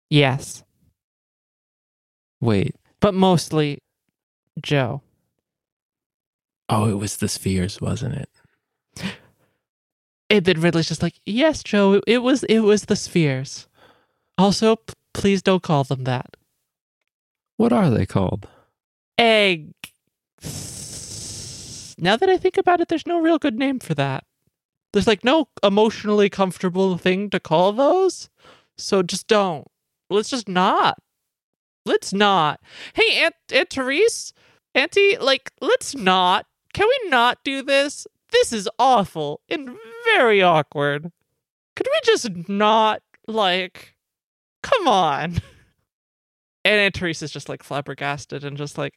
Yes. 0.09 0.63
Wait. 2.41 2.75
But 2.99 3.13
mostly 3.13 3.83
Joe. 4.63 5.03
Oh, 6.67 6.89
it 6.89 6.97
was 6.97 7.17
the 7.17 7.27
spheres, 7.27 7.79
wasn't 7.79 8.15
it? 8.15 8.29
And 10.29 10.45
then 10.45 10.61
Ridley's 10.61 10.87
just 10.87 11.01
like, 11.01 11.19
"Yes, 11.25 11.63
Joe, 11.63 12.01
it, 12.05 12.19
was 12.19 12.43
it 12.43 12.59
was 12.59 12.83
the 12.83 12.95
spheres. 12.95 13.67
Also, 14.37 14.75
p- 14.77 14.93
please 15.13 15.41
don't 15.41 15.63
call 15.63 15.83
them 15.83 16.03
that. 16.03 16.37
What 17.57 17.73
are 17.73 17.89
they 17.89 18.05
called? 18.05 18.47
Egg. 19.17 19.73
Now 21.97 22.15
that 22.15 22.29
I 22.29 22.37
think 22.37 22.57
about 22.57 22.79
it, 22.79 22.87
there's 22.87 23.07
no 23.07 23.19
real 23.19 23.37
good 23.37 23.57
name 23.57 23.79
for 23.79 23.93
that. 23.95 24.23
There's 24.93 25.07
like 25.07 25.23
no 25.23 25.49
emotionally 25.63 26.29
comfortable 26.29 26.97
thing 26.97 27.29
to 27.31 27.39
call 27.39 27.73
those. 27.73 28.29
So 28.77 29.03
just 29.03 29.27
don't. 29.27 29.67
Let's 30.09 30.29
just 30.29 30.47
not. 30.47 30.97
Let's 31.85 32.13
not. 32.13 32.59
Hey, 32.93 33.23
Aunt 33.23 33.35
Aunt 33.51 33.69
Therese, 33.69 34.33
Auntie, 34.73 35.17
like, 35.17 35.51
let's 35.61 35.95
not. 35.95 36.45
Can 36.73 36.87
we 36.87 37.09
not 37.09 37.39
do 37.43 37.61
this? 37.61 38.07
This 38.31 38.53
is 38.53 38.69
awful 38.77 39.41
and 39.49 39.75
very 40.17 40.41
awkward. 40.41 41.11
Could 41.75 41.87
we 41.91 41.99
just 42.03 42.29
not 42.49 43.01
like? 43.27 43.95
Come 44.63 44.87
on. 44.87 45.41
And 46.65 46.75
Aunt 46.75 46.93
Teresa's 46.93 47.31
just 47.31 47.47
like 47.47 47.63
flabbergasted 47.63 48.43
and 48.43 48.57
just 48.57 48.77
like, 48.77 48.93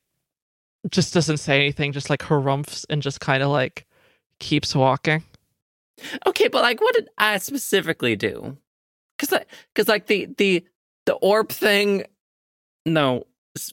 just 0.91 1.15
doesn't 1.15 1.37
say 1.37 1.57
anything, 1.61 1.93
just 1.93 2.11
like 2.11 2.21
harumphs 2.21 2.85
and 2.91 3.01
just 3.01 3.21
kind 3.21 3.41
of 3.41 3.51
like 3.51 3.87
keeps 4.41 4.75
walking. 4.75 5.23
Okay, 6.27 6.49
but 6.49 6.63
like, 6.63 6.81
what 6.81 6.95
did 6.97 7.09
I 7.19 7.39
specifically 7.39 8.17
do? 8.17 8.59
Because, 9.17 9.39
because 9.73 9.89
like 9.89 10.09
the 10.09 10.27
the 10.39 10.65
the 11.07 11.15
orb 11.15 11.51
thing. 11.51 12.05
No, 12.85 13.27
is- 13.55 13.73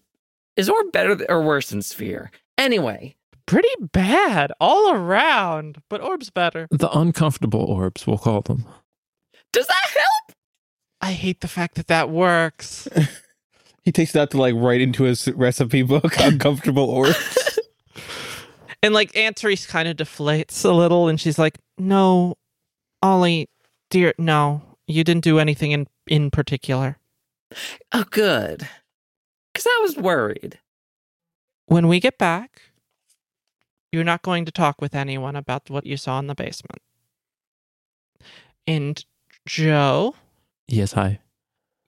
is 0.56 0.70
orb 0.70 0.92
better 0.92 1.26
or 1.28 1.42
worse 1.42 1.72
than 1.72 1.82
sphere? 1.82 2.30
Anyway, 2.60 3.16
Pretty 3.50 3.68
bad 3.92 4.52
all 4.60 4.94
around, 4.94 5.82
but 5.90 6.02
Orb's 6.02 6.30
better. 6.30 6.68
The 6.70 6.90
uncomfortable 6.96 7.62
orbs, 7.64 8.06
we'll 8.06 8.20
call 8.20 8.42
them. 8.42 8.64
does 9.52 9.66
that 9.66 9.86
help? 9.88 10.38
I 11.02 11.14
hate 11.14 11.42
the 11.42 11.48
fact 11.48 11.74
that 11.76 11.88
that 11.88 12.10
works. 12.12 12.88
He 13.86 13.92
takes 13.92 14.14
it 14.14 14.20
out 14.20 14.30
to 14.32 14.38
like 14.38 14.54
write 14.56 14.82
into 14.82 15.04
his 15.06 15.28
recipe 15.30 15.82
book, 15.82 16.14
uncomfortable 16.20 16.90
orbs. 16.90 17.38
And 18.84 18.94
like 18.94 19.16
Aunt 19.18 19.40
Therese 19.40 19.66
kind 19.66 19.88
of 19.90 19.98
deflates 19.98 20.64
a 20.64 20.70
little 20.70 21.08
and 21.08 21.20
she's 21.20 21.40
like, 21.40 21.58
No, 21.80 22.36
Ollie, 23.02 23.50
dear, 23.90 24.14
no, 24.20 24.62
you 24.86 25.04
didn't 25.04 25.24
do 25.24 25.40
anything 25.40 25.72
in, 25.72 25.88
in 26.08 26.30
particular. 26.30 26.98
Oh, 27.92 28.06
good. 28.12 28.68
Because 29.54 29.66
I 29.68 29.80
was 29.82 29.98
worried. 29.98 30.60
When 31.66 31.88
we 31.88 32.00
get 32.00 32.18
back, 32.20 32.62
you're 33.92 34.04
not 34.04 34.22
going 34.22 34.46
to 34.46 34.52
talk 34.52 34.82
with 34.82 34.94
anyone 34.96 35.36
about 35.36 35.70
what 35.70 35.86
you 35.86 35.98
saw 35.98 36.20
in 36.20 36.28
the 36.28 36.36
basement. 36.36 36.82
And 38.68 39.04
Joe, 39.46 40.16
Yes, 40.68 40.92
hi. 40.94 41.20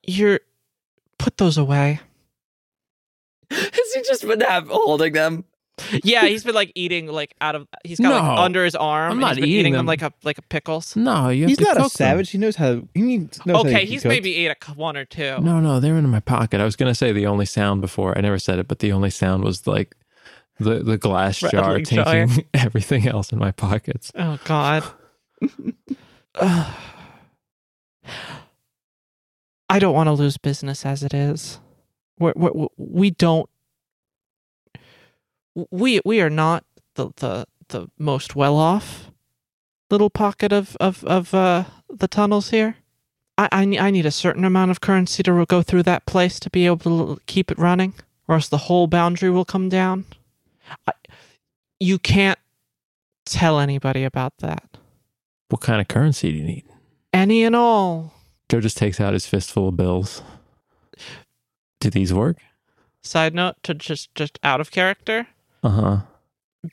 you're 0.06 0.40
put 1.20 1.38
those 1.38 1.58
away. 1.58 2.00
Has 3.52 3.94
he 3.94 4.02
just 4.04 4.28
been 4.28 4.42
have, 4.42 4.68
holding 4.68 5.14
them? 5.14 5.46
Yeah, 6.04 6.26
he's 6.28 6.44
been 6.44 6.54
like 6.54 6.72
eating 6.76 7.08
like 7.08 7.34
out 7.42 7.56
of 7.56 7.68
he's 7.84 8.00
got 8.00 8.12
like 8.24 8.40
under 8.40 8.64
his 8.64 8.76
arm. 8.76 9.06
I'm 9.06 9.12
and 9.14 9.20
not 9.22 9.30
he's 9.36 9.42
been 9.46 9.50
eating 9.50 9.74
them. 9.74 9.80
them. 9.80 9.86
like 9.88 10.02
a 10.04 10.14
like 10.24 10.38
a 10.38 10.42
pickles. 10.44 10.96
No, 10.96 11.30
you 11.30 11.44
have 11.44 11.50
He's 11.50 11.58
to 11.58 11.64
not 11.64 11.78
a 11.78 11.82
cook 11.82 11.94
them. 11.94 12.06
savage. 12.08 12.30
He 12.30 12.38
knows 12.38 12.56
how. 12.56 12.84
He 12.94 13.02
needs, 13.02 13.44
knows 13.46 13.58
how 13.58 13.64
to 13.64 13.70
Okay, 13.70 13.86
he's 13.86 14.02
cooked. 14.04 14.10
maybe 14.10 14.36
ate 14.36 14.52
a 14.52 14.56
c- 14.64 14.74
one 14.74 14.96
or 14.96 15.06
two. 15.06 15.40
No, 15.42 15.60
no, 15.60 15.80
they're 15.80 15.98
in 15.98 16.08
my 16.10 16.20
pocket. 16.20 16.62
I 16.62 16.66
was 16.66 16.76
gonna 16.76 16.94
say 16.94 17.12
the 17.12 17.26
only 17.26 17.46
sound 17.48 17.82
before. 17.82 18.16
I 18.18 18.22
never 18.22 18.38
said 18.38 18.60
it, 18.60 18.68
but 18.68 18.80
the 18.80 18.92
only 18.92 19.10
sound 19.10 19.44
was 19.44 19.66
like 19.66 19.96
the 20.64 20.80
the 20.84 20.98
glass 20.98 21.40
jar 21.40 21.52
Rattling 21.54 21.86
jar. 21.86 22.06
taking 22.06 22.46
everything 22.54 23.08
else 23.08 23.32
in 23.32 23.40
my 23.40 23.52
pockets. 23.52 24.12
Oh 24.16 24.40
God. 24.46 24.84
I 29.70 29.80
don't 29.80 29.94
want 29.94 30.08
to 30.08 30.14
lose 30.14 30.38
business 30.38 30.86
as 30.86 31.02
it 31.04 31.14
is. 31.14 31.60
We're, 32.20 32.34
we're, 32.36 32.68
we 32.78 33.12
don't. 33.12 33.50
We 35.70 36.02
we 36.06 36.22
are 36.22 36.30
not 36.30 36.66
the 36.96 37.12
the 37.18 37.46
the 37.70 37.88
most 37.98 38.36
well 38.36 38.58
off 38.58 39.12
little 39.90 40.10
pocket 40.10 40.52
of 40.54 40.76
of 40.80 41.04
of 41.04 41.34
uh, 41.34 41.66
the 41.90 42.08
tunnels 42.08 42.50
here. 42.50 42.78
I 43.38 43.50
I, 43.52 43.62
I 43.88 43.92
need 43.92 44.06
a 44.06 44.12
certain 44.12 44.46
amount 44.46 44.72
of 44.72 44.82
currency 44.82 45.24
to 45.24 45.46
go 45.46 45.62
through 45.62 45.84
that 45.84 46.06
place 46.06 46.40
to 46.42 46.50
be 46.50 46.66
able 46.66 47.16
to 47.16 47.22
keep 47.26 47.52
it 47.52 47.58
running, 47.60 47.94
or 48.28 48.36
else 48.36 48.48
the 48.48 48.58
whole 48.58 48.88
boundary 48.88 49.30
will 49.30 49.46
come 49.46 49.70
down. 49.70 50.06
I, 50.88 50.92
you 51.80 52.00
can't 52.00 52.40
tell 53.26 53.60
anybody 53.60 54.04
about 54.04 54.38
that. 54.40 54.78
What 55.50 55.62
kind 55.62 55.82
of 55.82 55.88
currency 55.88 56.32
do 56.32 56.38
you 56.38 56.44
need? 56.44 56.66
Any 57.14 57.44
and 57.44 57.56
all. 57.56 58.14
Joe 58.50 58.62
just 58.62 58.78
takes 58.78 59.00
out 59.00 59.14
his 59.14 59.26
fistful 59.26 59.70
of 59.70 59.78
bills. 59.78 60.22
Do 61.80 61.90
these 61.90 62.14
work? 62.14 62.38
Side 63.04 63.34
note 63.34 63.56
to 63.64 63.74
just 63.74 64.14
just 64.16 64.40
out 64.44 64.62
of 64.62 64.72
character. 64.72 65.28
Uh 65.64 65.70
huh. 65.70 65.98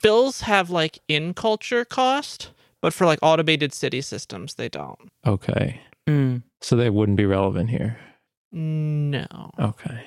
Bills 0.01 0.41
have 0.41 0.69
like 0.69 0.99
in 1.07 1.33
culture 1.33 1.83
cost, 1.83 2.51
but 2.81 2.93
for 2.93 3.05
like 3.05 3.19
automated 3.21 3.73
city 3.73 4.01
systems, 4.01 4.53
they 4.55 4.69
don't. 4.69 5.09
Okay. 5.25 5.81
Mm. 6.07 6.43
So 6.61 6.75
they 6.75 6.89
wouldn't 6.89 7.17
be 7.17 7.25
relevant 7.25 7.69
here. 7.69 7.97
No. 8.51 9.51
Okay. 9.59 10.03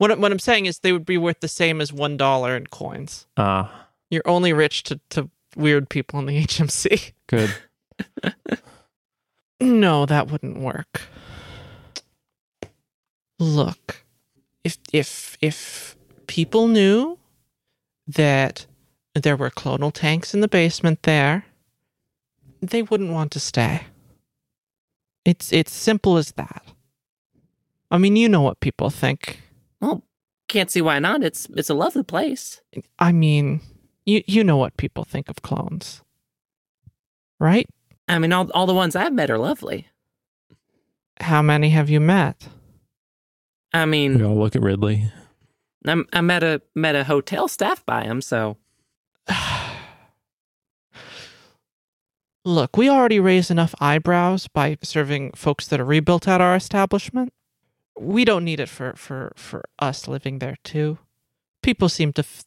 What 0.00 0.18
what 0.18 0.32
I'm 0.32 0.38
saying 0.38 0.64
is 0.64 0.78
they 0.78 0.92
would 0.92 1.04
be 1.04 1.18
worth 1.18 1.40
the 1.40 1.46
same 1.48 1.78
as 1.78 1.92
one 1.92 2.16
dollar 2.16 2.56
in 2.56 2.66
coins. 2.68 3.26
Ah, 3.36 3.88
You're 4.08 4.26
only 4.26 4.54
rich 4.54 4.82
to 4.84 4.98
to 5.10 5.28
weird 5.56 5.90
people 5.90 6.18
in 6.20 6.24
the 6.24 6.42
HMC. 6.46 7.12
good. 7.26 7.54
No, 9.62 10.06
that 10.06 10.30
wouldn't 10.30 10.56
work. 10.58 11.02
Look, 13.38 14.04
if 14.64 14.78
if 14.90 15.36
if 15.42 15.96
people 16.26 16.66
knew 16.66 17.18
that 18.06 18.64
there 19.14 19.36
were 19.36 19.50
clonal 19.50 19.92
tanks 19.92 20.32
in 20.32 20.40
the 20.40 20.48
basement 20.48 21.02
there, 21.02 21.44
they 22.62 22.80
wouldn't 22.80 23.12
want 23.12 23.32
to 23.32 23.40
stay. 23.40 23.82
It's 25.26 25.52
it's 25.52 25.72
simple 25.74 26.16
as 26.16 26.32
that. 26.32 26.62
I 27.90 27.98
mean, 27.98 28.16
you 28.16 28.30
know 28.30 28.40
what 28.42 28.60
people 28.60 28.88
think. 28.88 29.42
Well, 30.50 30.60
can't 30.60 30.70
see 30.70 30.82
why 30.82 30.98
not. 30.98 31.22
It's 31.22 31.46
it's 31.56 31.70
a 31.70 31.74
lovely 31.74 32.02
place. 32.02 32.60
I 32.98 33.12
mean, 33.12 33.60
you 34.04 34.22
you 34.26 34.42
know 34.42 34.56
what 34.56 34.76
people 34.76 35.04
think 35.04 35.28
of 35.28 35.42
clones. 35.42 36.02
Right? 37.38 37.68
I 38.08 38.18
mean, 38.18 38.32
all 38.32 38.50
all 38.52 38.66
the 38.66 38.74
ones 38.74 38.96
I've 38.96 39.12
met 39.12 39.30
are 39.30 39.38
lovely. 39.38 39.86
How 41.20 41.42
many 41.42 41.70
have 41.70 41.88
you 41.88 42.00
met? 42.00 42.48
I 43.72 43.86
mean, 43.86 44.18
We 44.18 44.24
all 44.24 44.36
look 44.36 44.56
at 44.56 44.62
Ridley. 44.62 45.12
I'm, 45.86 46.06
I 46.12 46.20
met 46.20 46.42
a 46.42 46.60
met 46.74 46.96
a 46.96 47.04
hotel 47.04 47.46
staff 47.46 47.86
by 47.86 48.02
him, 48.04 48.20
so 48.20 48.56
Look, 52.44 52.76
we 52.76 52.88
already 52.88 53.20
raised 53.20 53.50
enough 53.50 53.74
eyebrows 53.80 54.48
by 54.48 54.78
serving 54.82 55.32
folks 55.32 55.68
that 55.68 55.78
are 55.78 55.84
rebuilt 55.84 56.26
at 56.26 56.40
our 56.40 56.56
establishment. 56.56 57.32
We 57.98 58.24
don't 58.24 58.44
need 58.44 58.60
it 58.60 58.68
for 58.68 58.94
for 58.96 59.32
for 59.36 59.64
us 59.78 60.08
living 60.08 60.38
there 60.38 60.56
too. 60.64 60.98
People 61.62 61.88
seem 61.88 62.12
to. 62.14 62.20
F- 62.22 62.44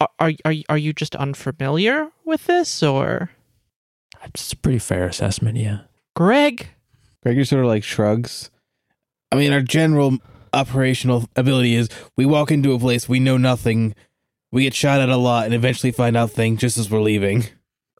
are 0.00 0.08
are 0.18 0.32
are 0.44 0.52
you- 0.52 0.64
are 0.68 0.78
you 0.78 0.92
just 0.92 1.14
unfamiliar 1.16 2.08
with 2.24 2.46
this 2.46 2.82
or 2.82 3.30
It's 4.24 4.52
a 4.52 4.56
pretty 4.56 4.78
fair 4.78 5.06
assessment, 5.06 5.56
yeah. 5.58 5.80
Greg? 6.16 6.68
Greg 7.22 7.36
just 7.36 7.50
sort 7.50 7.62
of 7.64 7.68
like 7.68 7.84
shrugs. 7.84 8.50
I 9.32 9.36
mean, 9.36 9.52
our 9.52 9.60
general 9.62 10.18
operational 10.52 11.28
ability 11.36 11.74
is 11.74 11.88
we 12.16 12.26
walk 12.26 12.50
into 12.50 12.72
a 12.72 12.78
place, 12.78 13.08
we 13.08 13.20
know 13.20 13.36
nothing, 13.36 13.94
we 14.50 14.62
get 14.64 14.74
shot 14.74 15.00
at 15.00 15.08
a 15.08 15.16
lot, 15.16 15.44
and 15.44 15.54
eventually 15.54 15.92
find 15.92 16.16
out 16.16 16.30
things 16.32 16.60
just 16.60 16.76
as 16.78 16.90
we're 16.90 17.00
leaving. 17.02 17.44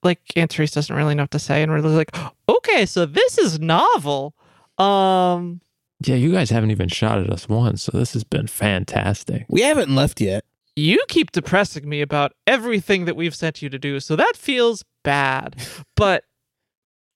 Like 0.02 0.20
Aunt 0.35 0.52
Therese 0.52 0.73
doesn't 0.73 0.97
really 0.97 1.15
know 1.15 1.24
what 1.24 1.31
to 1.32 1.39
say, 1.39 1.62
and 1.62 1.70
we're 1.70 1.81
like, 1.81 2.16
okay, 2.48 2.86
so 2.86 3.05
this 3.07 3.36
is 3.39 3.61
novel. 3.61 4.35
Um, 4.78 5.61
Yeah, 6.02 6.14
you 6.14 6.32
guys 6.32 6.51
haven't 6.51 6.70
even 6.70 6.89
shot 6.89 7.18
at 7.18 7.31
us 7.31 7.48
once, 7.48 7.82
so 7.82 7.93
this 7.93 8.14
has 8.14 8.24
been 8.24 8.47
fantastic. 8.47 9.44
We 9.48 9.60
haven't 9.62 9.94
left 9.94 10.20
yet. 10.20 10.44
you 10.77 10.98
keep 11.09 11.31
depressing 11.32 11.89
me 11.89 12.01
about 12.01 12.32
everything 12.47 13.05
that 13.05 13.16
we've 13.16 13.35
sent 13.35 13.60
you 13.60 13.68
to 13.68 13.78
do, 13.78 14.01
so 14.01 14.16
that 14.16 14.32
feels 14.36 14.85
bad. 15.05 15.56
but 15.97 16.24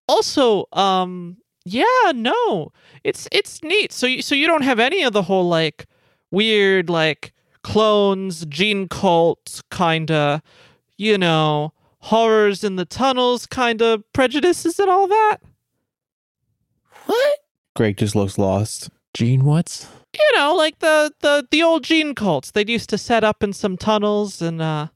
also, 0.06 0.66
um, 0.73 1.39
yeah, 1.65 2.12
no, 2.15 2.73
it's 3.05 3.27
it's 3.32 3.62
neat. 3.62 3.90
So 3.93 4.06
you 4.06 4.20
so 4.20 4.35
you 4.35 4.47
don't 4.47 4.62
have 4.62 4.78
any 4.78 5.02
of 5.02 5.15
the 5.15 5.23
whole 5.23 5.48
like 5.48 5.86
weird 6.31 6.90
like 6.90 7.32
clones, 7.62 8.44
gene 8.47 8.89
cult 8.89 9.62
kind 9.70 10.11
of, 10.11 10.43
you 10.98 11.16
know, 11.16 11.73
horrors 12.01 12.62
in 12.62 12.77
the 12.77 12.85
tunnels 12.85 13.47
kind 13.47 13.81
of 13.81 14.05
prejudices 14.12 14.78
and 14.78 14.90
all 14.90 15.09
that. 15.09 15.39
what? 17.06 17.39
Greg 17.75 17.97
just 17.97 18.15
looks 18.15 18.39
lost. 18.39 18.91
Gene, 19.15 19.45
what's? 19.45 19.89
you 20.15 20.39
know, 20.39 20.55
like 20.55 20.79
the 20.79 21.13
the 21.21 21.47
the 21.51 21.63
old 21.63 21.85
gene 21.85 22.15
cults. 22.15 22.51
They'd 22.51 22.69
used 22.69 22.91
to 22.91 22.99
set 22.99 23.25
up 23.25 23.43
in 23.43 23.53
some 23.53 23.77
tunnels 23.77 24.41
and 24.41 24.63
uh 24.63 24.89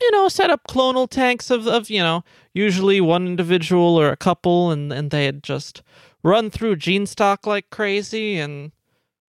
you 0.00 0.10
know, 0.12 0.28
set 0.28 0.50
up 0.50 0.62
clonal 0.66 1.08
tanks 1.08 1.50
of, 1.50 1.66
of 1.66 1.90
you 1.90 2.00
know, 2.00 2.24
usually 2.54 3.02
one 3.02 3.26
individual 3.26 4.00
or 4.00 4.08
a 4.08 4.16
couple, 4.16 4.70
and, 4.70 4.90
and 4.90 5.10
they 5.10 5.26
had 5.26 5.42
just 5.42 5.82
run 6.22 6.48
through 6.48 6.76
gene 6.76 7.04
stock 7.04 7.46
like 7.46 7.68
crazy 7.68 8.38
and, 8.38 8.72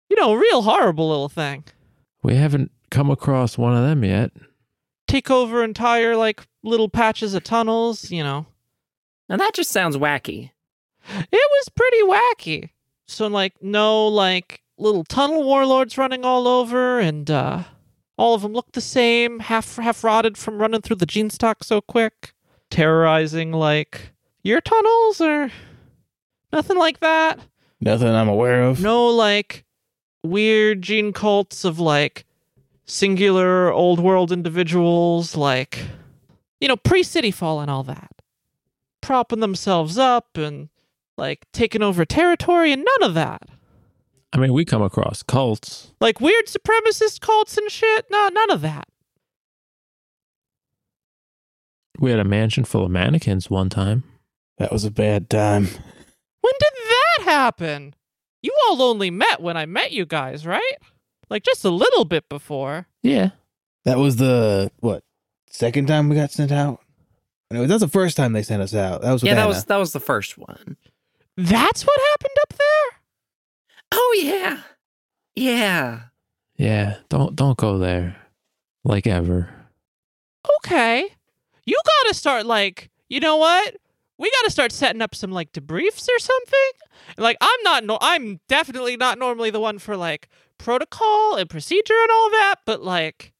you 0.09 0.17
know, 0.17 0.33
real 0.33 0.63
horrible 0.63 1.07
little 1.07 1.29
thing. 1.29 1.63
We 2.21 2.35
haven't 2.35 2.71
come 2.91 3.09
across 3.09 3.57
one 3.57 3.77
of 3.77 3.83
them 3.83 4.03
yet. 4.03 4.31
Take 5.07 5.31
over 5.31 5.63
entire, 5.63 6.17
like, 6.17 6.45
little 6.63 6.89
patches 6.89 7.33
of 7.33 7.45
tunnels, 7.45 8.11
you 8.11 8.21
know. 8.21 8.45
Now 9.29 9.37
that 9.37 9.53
just 9.53 9.71
sounds 9.71 9.95
wacky. 9.95 10.51
It 11.09 11.27
was 11.31 11.69
pretty 11.69 12.03
wacky. 12.03 12.71
So, 13.07 13.27
like, 13.27 13.53
no, 13.61 14.07
like, 14.07 14.61
little 14.77 15.03
tunnel 15.03 15.43
warlords 15.43 15.97
running 15.97 16.25
all 16.25 16.47
over, 16.47 16.99
and, 16.99 17.29
uh, 17.31 17.63
all 18.17 18.33
of 18.33 18.41
them 18.41 18.53
look 18.53 18.71
the 18.71 18.81
same, 18.81 19.39
half 19.39 19.75
half 19.77 20.03
rotted 20.03 20.37
from 20.37 20.57
running 20.59 20.81
through 20.81 20.95
the 20.97 21.05
gene 21.05 21.29
stock 21.29 21.63
so 21.63 21.81
quick, 21.81 22.33
terrorizing 22.69 23.51
like 23.51 24.11
your 24.43 24.59
tunnels 24.59 25.21
or 25.21 25.51
nothing 26.51 26.77
like 26.77 26.99
that. 26.99 27.39
Nothing 27.79 28.07
I'm 28.09 28.27
aware 28.27 28.63
of. 28.63 28.81
No 28.81 29.07
like 29.07 29.65
weird 30.23 30.81
gene 30.81 31.13
cults 31.13 31.63
of 31.63 31.79
like 31.79 32.25
singular 32.85 33.71
old 33.71 33.99
world 33.99 34.31
individuals 34.31 35.35
like 35.35 35.85
you 36.59 36.67
know, 36.67 36.75
pre-city 36.75 37.29
fall 37.29 37.59
and 37.61 37.69
all 37.69 37.83
that. 37.83 38.09
Propping 38.99 39.41
themselves 39.41 39.99
up 39.99 40.37
and 40.37 40.69
like 41.17 41.45
taking 41.51 41.81
over 41.81 42.05
territory 42.05 42.71
and 42.71 42.85
none 42.85 43.09
of 43.09 43.13
that. 43.15 43.43
I 44.33 44.37
mean, 44.37 44.53
we 44.53 44.65
come 44.65 44.81
across 44.81 45.23
cults. 45.23 45.93
Like 45.99 46.21
weird 46.21 46.47
supremacist 46.47 47.21
cults 47.21 47.57
and 47.57 47.69
shit. 47.71 48.05
No, 48.11 48.29
none 48.29 48.51
of 48.51 48.61
that. 48.61 48.87
We 51.99 52.11
had 52.11 52.19
a 52.19 52.25
mansion 52.25 52.63
full 52.63 52.85
of 52.85 52.91
mannequins 52.91 53.49
one 53.49 53.69
time. 53.69 54.03
That 54.57 54.71
was 54.71 54.85
a 54.85 54.91
bad 54.91 55.29
time. 55.29 55.63
When 55.65 56.53
did 56.59 56.73
that 56.89 57.23
happen? 57.25 57.95
You 58.41 58.53
all 58.67 58.81
only 58.81 59.09
met 59.09 59.41
when 59.41 59.57
I 59.57 59.65
met 59.65 59.91
you 59.91 60.05
guys, 60.05 60.45
right? 60.45 60.77
Like 61.29 61.43
just 61.43 61.65
a 61.65 61.69
little 61.69 62.05
bit 62.05 62.29
before. 62.29 62.87
Yeah. 63.01 63.31
That 63.85 63.97
was 63.97 64.17
the 64.17 64.71
what 64.79 65.03
second 65.49 65.87
time 65.87 66.09
we 66.09 66.15
got 66.15 66.31
sent 66.31 66.51
out. 66.51 66.81
No, 67.49 67.65
that's 67.65 67.81
the 67.81 67.87
first 67.87 68.17
time 68.17 68.33
they 68.33 68.43
sent 68.43 68.61
us 68.61 68.75
out. 68.75 69.01
That 69.01 69.13
was 69.13 69.23
with 69.23 69.29
yeah, 69.29 69.35
that 69.35 69.41
Anna. 69.41 69.47
was 69.49 69.65
that 69.65 69.77
was 69.77 69.93
the 69.93 69.99
first 69.99 70.37
one. 70.37 70.77
That's 71.37 71.83
what 71.85 71.99
happened 72.11 72.35
up 72.41 72.53
there? 72.57 72.99
Oh 73.91 74.19
yeah, 74.21 74.61
yeah. 75.35 76.01
Yeah. 76.57 76.97
Don't 77.09 77.35
don't 77.35 77.57
go 77.57 77.77
there. 77.77 78.17
Like 78.83 79.05
ever. 79.05 79.49
Okay. 80.57 81.07
You 81.65 81.79
gotta 82.03 82.15
start 82.15 82.45
like, 82.45 82.89
you 83.09 83.19
know 83.19 83.37
what? 83.37 83.75
We 84.17 84.31
gotta 84.41 84.51
start 84.51 84.71
setting 84.71 85.01
up 85.01 85.13
some 85.13 85.31
like 85.31 85.51
debriefs 85.53 86.07
or 86.09 86.19
something. 86.19 86.71
Like 87.17 87.37
I'm 87.39 87.59
not 87.63 87.83
no 87.83 87.99
I'm 88.01 88.39
definitely 88.47 88.97
not 88.97 89.19
normally 89.19 89.51
the 89.51 89.59
one 89.59 89.77
for 89.77 89.95
like 89.95 90.29
protocol 90.57 91.35
and 91.35 91.49
procedure 91.49 91.93
and 91.93 92.11
all 92.11 92.31
that, 92.31 92.55
but 92.65 92.81
like 92.81 93.33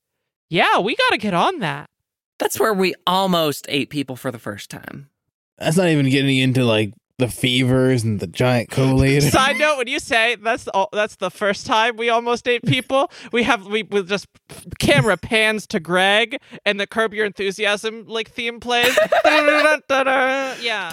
yeah, 0.50 0.80
we 0.80 0.96
gotta 0.96 1.18
get 1.18 1.34
on 1.34 1.60
that. 1.60 1.90
That's 2.38 2.60
where 2.60 2.74
we 2.74 2.94
almost 3.08 3.66
ate 3.70 3.90
people 3.90 4.16
for 4.16 4.32
the 4.32 4.38
first 4.40 4.70
time. 4.70 5.10
That's 5.58 5.78
not 5.78 5.88
even 5.88 6.08
getting 6.10 6.38
into 6.38 6.64
like 6.64 6.94
the 7.18 7.28
fevers 7.28 8.04
and 8.04 8.20
the 8.20 8.28
giant 8.28 8.70
collator. 8.70 9.22
Side 9.32 9.58
note: 9.58 9.78
When 9.78 9.88
you 9.88 10.00
say 10.00 10.36
that's 10.36 10.66
the, 10.66 10.88
that's 10.94 11.16
the 11.16 11.32
first 11.32 11.66
time 11.66 11.98
we 11.98 12.10
almost 12.10 12.48
ate 12.48 12.64
people, 12.64 13.12
we 13.32 13.44
have 13.44 13.66
we 13.66 13.84
with 13.84 14.08
just 14.08 14.28
camera 14.80 15.18
pans 15.18 15.66
to 15.68 15.80
Greg 15.80 16.40
and 16.66 16.80
the 16.80 16.88
Curb 16.88 17.14
Your 17.14 17.26
Enthusiasm 17.26 18.06
like 18.08 18.30
theme 18.30 18.60
plays. 18.60 18.98
yeah, 19.26 20.92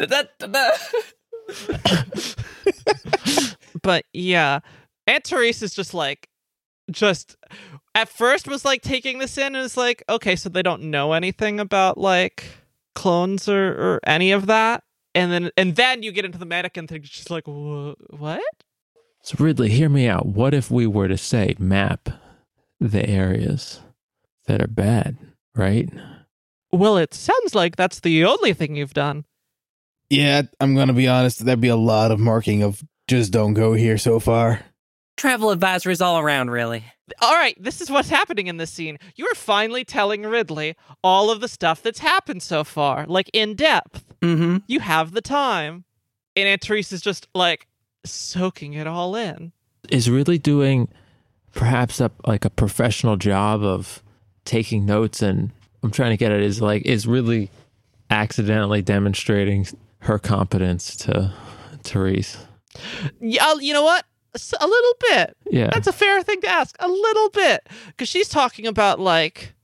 but 3.82 4.04
yeah, 4.12 4.60
Aunt 5.06 5.24
Therese 5.24 5.62
is 5.62 5.74
just 5.74 5.92
like, 5.92 6.28
just 6.90 7.36
at 7.94 8.08
first 8.08 8.48
was 8.48 8.64
like 8.64 8.80
taking 8.80 9.18
this 9.18 9.36
in 9.36 9.54
and 9.54 9.62
was 9.62 9.76
like, 9.76 10.02
okay, 10.08 10.36
so 10.36 10.48
they 10.48 10.62
don't 10.62 10.84
know 10.84 11.12
anything 11.12 11.60
about 11.60 11.98
like 11.98 12.44
clones 12.94 13.46
or 13.46 13.68
or 13.74 14.00
any 14.06 14.32
of 14.32 14.46
that. 14.46 14.83
And 15.14 15.30
then, 15.30 15.50
and 15.56 15.76
then 15.76 16.02
you 16.02 16.10
get 16.12 16.24
into 16.24 16.38
the 16.38 16.46
mannequin 16.46 16.86
thing. 16.88 17.02
She's 17.04 17.30
like, 17.30 17.46
"Wha- 17.46 17.94
"What? 18.10 18.42
So 19.22 19.36
Ridley, 19.42 19.70
hear 19.70 19.88
me 19.88 20.08
out. 20.08 20.26
What 20.26 20.52
if 20.54 20.70
we 20.70 20.86
were 20.86 21.08
to 21.08 21.16
say 21.16 21.54
map 21.58 22.08
the 22.80 23.08
areas 23.08 23.80
that 24.46 24.60
are 24.60 24.66
bad, 24.66 25.16
right? 25.54 25.88
Well, 26.72 26.96
it 26.98 27.14
sounds 27.14 27.54
like 27.54 27.76
that's 27.76 28.00
the 28.00 28.24
only 28.24 28.52
thing 28.52 28.74
you've 28.76 28.92
done. 28.94 29.24
yeah, 30.10 30.42
I'm 30.60 30.74
gonna 30.74 30.92
be 30.92 31.08
honest. 31.08 31.44
There'd 31.44 31.60
be 31.60 31.68
a 31.68 31.76
lot 31.76 32.10
of 32.10 32.18
marking 32.20 32.62
of 32.62 32.82
just 33.08 33.32
don't 33.32 33.54
go 33.54 33.72
here 33.74 33.96
so 33.98 34.18
far. 34.20 34.60
Travel 35.16 35.54
advisories 35.54 36.04
all 36.04 36.18
around, 36.18 36.50
really. 36.50 36.84
All 37.20 37.34
right, 37.34 37.56
this 37.62 37.80
is 37.80 37.90
what's 37.90 38.08
happening 38.08 38.48
in 38.48 38.56
this 38.56 38.70
scene. 38.72 38.98
You 39.14 39.26
are 39.26 39.34
finally 39.36 39.84
telling 39.84 40.22
Ridley 40.22 40.74
all 41.04 41.30
of 41.30 41.40
the 41.40 41.48
stuff 41.48 41.82
that's 41.82 42.00
happened 42.00 42.42
so 42.42 42.64
far, 42.64 43.06
like 43.06 43.30
in 43.32 43.54
depth. 43.54 44.04
Mm-hmm. 44.24 44.56
You 44.66 44.80
have 44.80 45.12
the 45.12 45.20
time. 45.20 45.84
And 46.36 46.48
Aunt 46.48 46.62
Therese 46.62 46.92
is 46.92 47.00
just 47.00 47.28
like 47.34 47.66
soaking 48.04 48.74
it 48.74 48.86
all 48.86 49.14
in. 49.14 49.52
Is 49.88 50.10
really 50.10 50.38
doing 50.38 50.88
perhaps 51.52 52.00
a, 52.00 52.10
like 52.26 52.44
a 52.44 52.50
professional 52.50 53.16
job 53.16 53.62
of 53.62 54.02
taking 54.44 54.84
notes 54.84 55.22
and 55.22 55.52
I'm 55.82 55.90
trying 55.90 56.10
to 56.10 56.16
get 56.16 56.32
at 56.32 56.40
is 56.40 56.60
like 56.60 56.84
is 56.84 57.06
really 57.06 57.50
accidentally 58.10 58.82
demonstrating 58.82 59.66
her 60.00 60.18
competence 60.18 60.96
to 60.96 61.32
Therese? 61.82 62.38
Yeah, 63.20 63.54
you 63.60 63.72
know 63.72 63.82
what? 63.82 64.04
A 64.60 64.66
little 64.66 64.94
bit. 65.10 65.36
Yeah. 65.50 65.70
That's 65.72 65.86
a 65.86 65.92
fair 65.92 66.22
thing 66.22 66.40
to 66.40 66.48
ask. 66.48 66.74
A 66.80 66.88
little 66.88 67.30
bit. 67.30 67.68
Because 67.86 68.08
she's 68.08 68.28
talking 68.28 68.66
about, 68.66 68.98
like, 68.98 69.54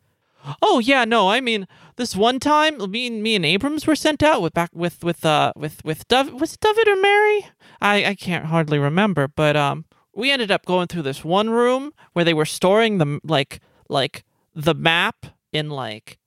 oh, 0.62 0.78
yeah, 0.78 1.04
no, 1.04 1.28
I 1.28 1.40
mean, 1.40 1.66
this 1.96 2.16
one 2.16 2.40
time, 2.40 2.78
me 2.90 3.06
and, 3.06 3.22
me 3.22 3.36
and 3.36 3.44
Abrams 3.44 3.86
were 3.86 3.96
sent 3.96 4.22
out 4.22 4.42
with 4.42 4.54
back 4.54 4.70
with, 4.72 5.02
with, 5.04 5.24
uh, 5.24 5.52
with, 5.56 5.84
with, 5.84 6.06
Dav- 6.08 6.32
was 6.34 6.54
it 6.54 6.60
David 6.60 6.88
or 6.88 6.96
Mary? 6.96 7.46
I, 7.80 8.04
I 8.06 8.14
can't 8.14 8.46
hardly 8.46 8.78
remember, 8.78 9.28
but, 9.28 9.56
um, 9.56 9.84
we 10.14 10.30
ended 10.30 10.50
up 10.50 10.66
going 10.66 10.88
through 10.88 11.02
this 11.02 11.24
one 11.24 11.50
room 11.50 11.92
where 12.12 12.24
they 12.24 12.34
were 12.34 12.44
storing 12.46 12.98
the, 12.98 13.20
like, 13.22 13.60
like, 13.88 14.24
the 14.54 14.74
map 14.74 15.26
in, 15.52 15.70
like, 15.70 16.18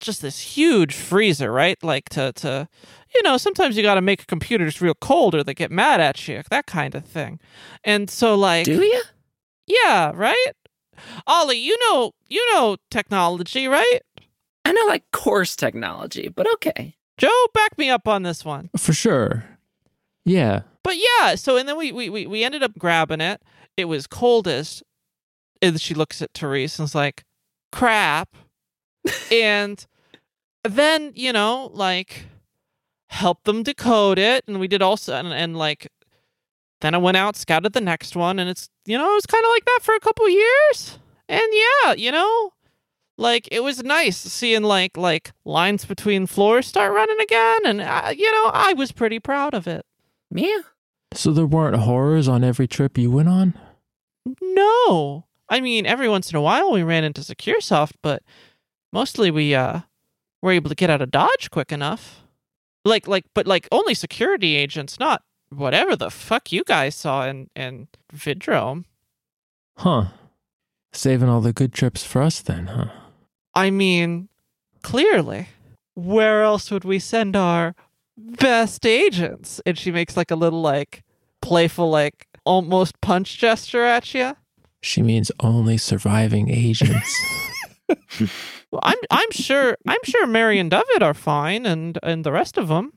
just 0.00 0.20
this 0.22 0.40
huge 0.40 0.94
freezer, 0.94 1.52
right? 1.52 1.80
Like, 1.82 2.08
to, 2.10 2.32
to, 2.32 2.68
you 3.14 3.22
know, 3.22 3.36
sometimes 3.36 3.76
you 3.76 3.82
got 3.84 3.94
to 3.94 4.00
make 4.00 4.26
computers 4.26 4.80
real 4.80 4.94
cold 4.94 5.34
or 5.34 5.44
they 5.44 5.54
get 5.54 5.70
mad 5.70 6.00
at 6.00 6.26
you, 6.26 6.42
that 6.50 6.66
kind 6.66 6.94
of 6.94 7.04
thing. 7.04 7.38
And 7.84 8.10
so, 8.10 8.34
like, 8.34 8.64
Do 8.64 8.82
you? 8.82 9.02
yeah, 9.66 10.10
right? 10.14 10.52
Ollie, 11.26 11.58
you 11.58 11.76
know 11.80 12.12
you 12.28 12.44
know 12.54 12.76
technology, 12.90 13.66
right? 13.68 14.00
I 14.64 14.72
know 14.72 14.86
like 14.86 15.10
course 15.12 15.56
technology, 15.56 16.28
but 16.28 16.46
okay. 16.54 16.96
Joe, 17.18 17.46
back 17.54 17.76
me 17.78 17.90
up 17.90 18.08
on 18.08 18.22
this 18.22 18.44
one. 18.44 18.70
For 18.76 18.92
sure. 18.92 19.44
Yeah. 20.24 20.62
But 20.82 20.96
yeah, 20.96 21.34
so 21.34 21.56
and 21.56 21.68
then 21.68 21.76
we 21.76 21.92
we 21.92 22.08
we, 22.08 22.26
we 22.26 22.44
ended 22.44 22.62
up 22.62 22.78
grabbing 22.78 23.20
it. 23.20 23.42
It 23.76 23.86
was 23.86 24.06
coldest. 24.06 24.82
And 25.60 25.80
she 25.80 25.94
looks 25.94 26.20
at 26.20 26.34
Therese 26.34 26.78
and 26.78 26.86
is 26.86 26.94
like, 26.94 27.24
crap. 27.70 28.34
and 29.32 29.84
then, 30.64 31.12
you 31.14 31.32
know, 31.32 31.70
like 31.72 32.26
help 33.08 33.44
them 33.44 33.62
decode 33.62 34.18
it. 34.18 34.44
And 34.48 34.58
we 34.58 34.68
did 34.68 34.82
also 34.82 35.14
and, 35.14 35.32
and 35.32 35.56
like 35.56 35.88
then 36.82 36.94
I 36.94 36.98
went 36.98 37.16
out, 37.16 37.34
scouted 37.36 37.72
the 37.72 37.80
next 37.80 38.14
one, 38.14 38.38
and 38.38 38.48
it's 38.50 38.68
you 38.84 38.98
know, 38.98 39.10
it 39.10 39.14
was 39.14 39.26
kinda 39.26 39.48
like 39.48 39.64
that 39.64 39.80
for 39.82 39.94
a 39.94 40.00
couple 40.00 40.28
years. 40.28 40.98
And 41.28 41.42
yeah, 41.52 41.94
you 41.94 42.12
know, 42.12 42.52
like 43.18 43.48
it 43.50 43.62
was 43.62 43.82
nice 43.82 44.16
seeing 44.18 44.62
like 44.62 44.96
like 44.96 45.32
lines 45.44 45.84
between 45.84 46.26
floors 46.26 46.66
start 46.66 46.92
running 46.92 47.20
again 47.20 47.58
and 47.64 47.80
uh, 47.80 48.12
you 48.16 48.30
know 48.32 48.50
i 48.54 48.72
was 48.72 48.90
pretty 48.90 49.20
proud 49.20 49.52
of 49.54 49.66
it 49.66 49.84
Yeah. 50.34 50.62
So 51.14 51.30
there 51.30 51.46
weren't 51.46 51.76
horrors 51.76 52.26
on 52.26 52.42
every 52.42 52.66
trip 52.66 52.96
you 52.96 53.10
went 53.10 53.28
on? 53.28 53.52
no 54.40 55.26
i 55.48 55.60
mean 55.60 55.84
every 55.86 56.08
once 56.08 56.30
in 56.30 56.36
a 56.36 56.40
while 56.40 56.72
we 56.72 56.82
ran 56.82 57.04
into 57.04 57.20
securesoft 57.20 57.92
but 58.02 58.22
mostly 58.92 59.30
we 59.30 59.54
uh 59.54 59.80
were 60.40 60.52
able 60.52 60.68
to 60.70 60.74
get 60.76 60.90
out 60.90 61.02
of 61.02 61.10
dodge 61.10 61.50
quick 61.50 61.70
enough 61.72 62.22
like 62.84 63.06
like 63.06 63.26
but 63.34 63.46
like 63.46 63.68
only 63.70 63.94
security 63.94 64.56
agents 64.56 64.98
not 64.98 65.22
whatever 65.56 65.94
the 65.96 66.10
fuck 66.10 66.50
you 66.52 66.64
guys 66.64 66.94
saw 66.94 67.26
in 67.26 67.48
in 67.56 67.88
vidrome 68.14 68.84
Huh. 69.78 70.04
Saving 70.92 71.28
all 71.30 71.40
the 71.40 71.52
good 71.54 71.72
trips 71.72 72.04
for 72.04 72.20
us 72.22 72.40
then, 72.40 72.66
huh? 72.66 72.90
i 73.54 73.70
mean 73.70 74.28
clearly 74.82 75.48
where 75.94 76.42
else 76.42 76.70
would 76.70 76.84
we 76.84 76.98
send 76.98 77.36
our 77.36 77.74
best 78.16 78.86
agents 78.86 79.60
and 79.66 79.76
she 79.78 79.90
makes 79.92 80.16
like 80.16 80.30
a 80.30 80.36
little 80.36 80.62
like 80.62 81.02
playful 81.42 81.90
like 81.90 82.26
almost 82.44 82.98
punch 83.00 83.38
gesture 83.38 83.84
at 83.84 84.14
you 84.14 84.34
She 84.82 85.02
means 85.02 85.30
only 85.40 85.76
surviving 85.78 86.48
agents. 86.50 87.10
Well, 87.88 88.80
I'm 88.82 88.98
I'm 89.10 89.30
sure 89.30 89.76
I'm 89.86 90.02
sure 90.04 90.26
Mary 90.26 90.58
and 90.58 90.70
David 90.70 91.02
are 91.02 91.14
fine, 91.14 91.66
and 91.66 91.98
and 92.02 92.24
the 92.24 92.32
rest 92.32 92.58
of 92.58 92.66
them. 92.68 92.92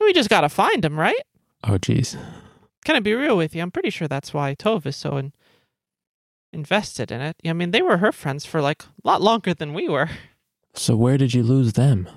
We 0.00 0.12
just 0.14 0.30
gotta 0.30 0.48
find 0.48 0.82
them, 0.82 0.98
right? 0.98 1.20
Oh, 1.64 1.78
geez. 1.78 2.16
Can 2.84 2.96
I 2.96 3.00
be 3.00 3.14
real 3.14 3.36
with 3.36 3.54
you? 3.54 3.62
I'm 3.62 3.70
pretty 3.70 3.90
sure 3.90 4.08
that's 4.08 4.32
why 4.32 4.54
Tove 4.54 4.86
is 4.86 4.96
so 4.96 5.16
in, 5.16 5.32
invested 6.52 7.10
in 7.12 7.20
it. 7.20 7.36
I 7.44 7.52
mean, 7.52 7.70
they 7.70 7.82
were 7.82 7.98
her 7.98 8.12
friends 8.12 8.46
for 8.46 8.60
like 8.60 8.82
a 8.84 8.88
lot 9.04 9.20
longer 9.20 9.54
than 9.54 9.74
we 9.74 9.88
were. 9.88 10.08
So 10.74 10.96
where 10.96 11.18
did 11.18 11.34
you 11.34 11.42
lose 11.42 11.74
them? 11.74 12.08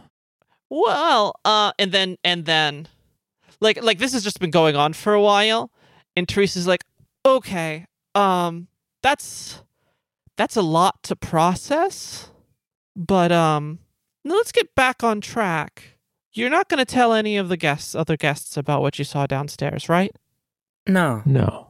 Well, 0.70 1.36
uh, 1.46 1.72
and 1.78 1.92
then 1.92 2.18
and 2.24 2.46
then, 2.46 2.88
like 3.60 3.82
like 3.84 4.00
this 4.00 4.14
has 4.14 4.24
just 4.24 4.40
been 4.40 4.52
going 4.52 4.76
on 4.76 4.94
for 4.94 5.14
a 5.14 5.22
while, 5.22 5.72
and 6.16 6.28
Teresa's 6.28 6.66
like, 6.66 6.84
okay, 7.26 7.86
um, 8.16 8.68
that's 9.04 9.62
that's 10.36 10.56
a 10.56 10.62
lot 10.62 11.04
to 11.04 11.16
process, 11.16 12.32
but 12.96 13.32
um, 13.32 13.80
let's 14.24 14.52
get 14.52 14.74
back 14.74 15.04
on 15.04 15.22
track. 15.22 15.93
You're 16.34 16.50
not 16.50 16.68
going 16.68 16.80
to 16.80 16.86
tell 16.86 17.14
any 17.14 17.38
of 17.38 17.50
the 17.50 17.58
guests, 17.58 17.94
other 17.94 18.18
guests, 18.18 18.58
about 18.58 18.82
what 18.82 18.98
you 18.98 19.06
saw 19.06 19.28
downstairs, 19.28 19.88
right? 19.88 20.16
No. 20.88 21.22
No. 21.26 21.70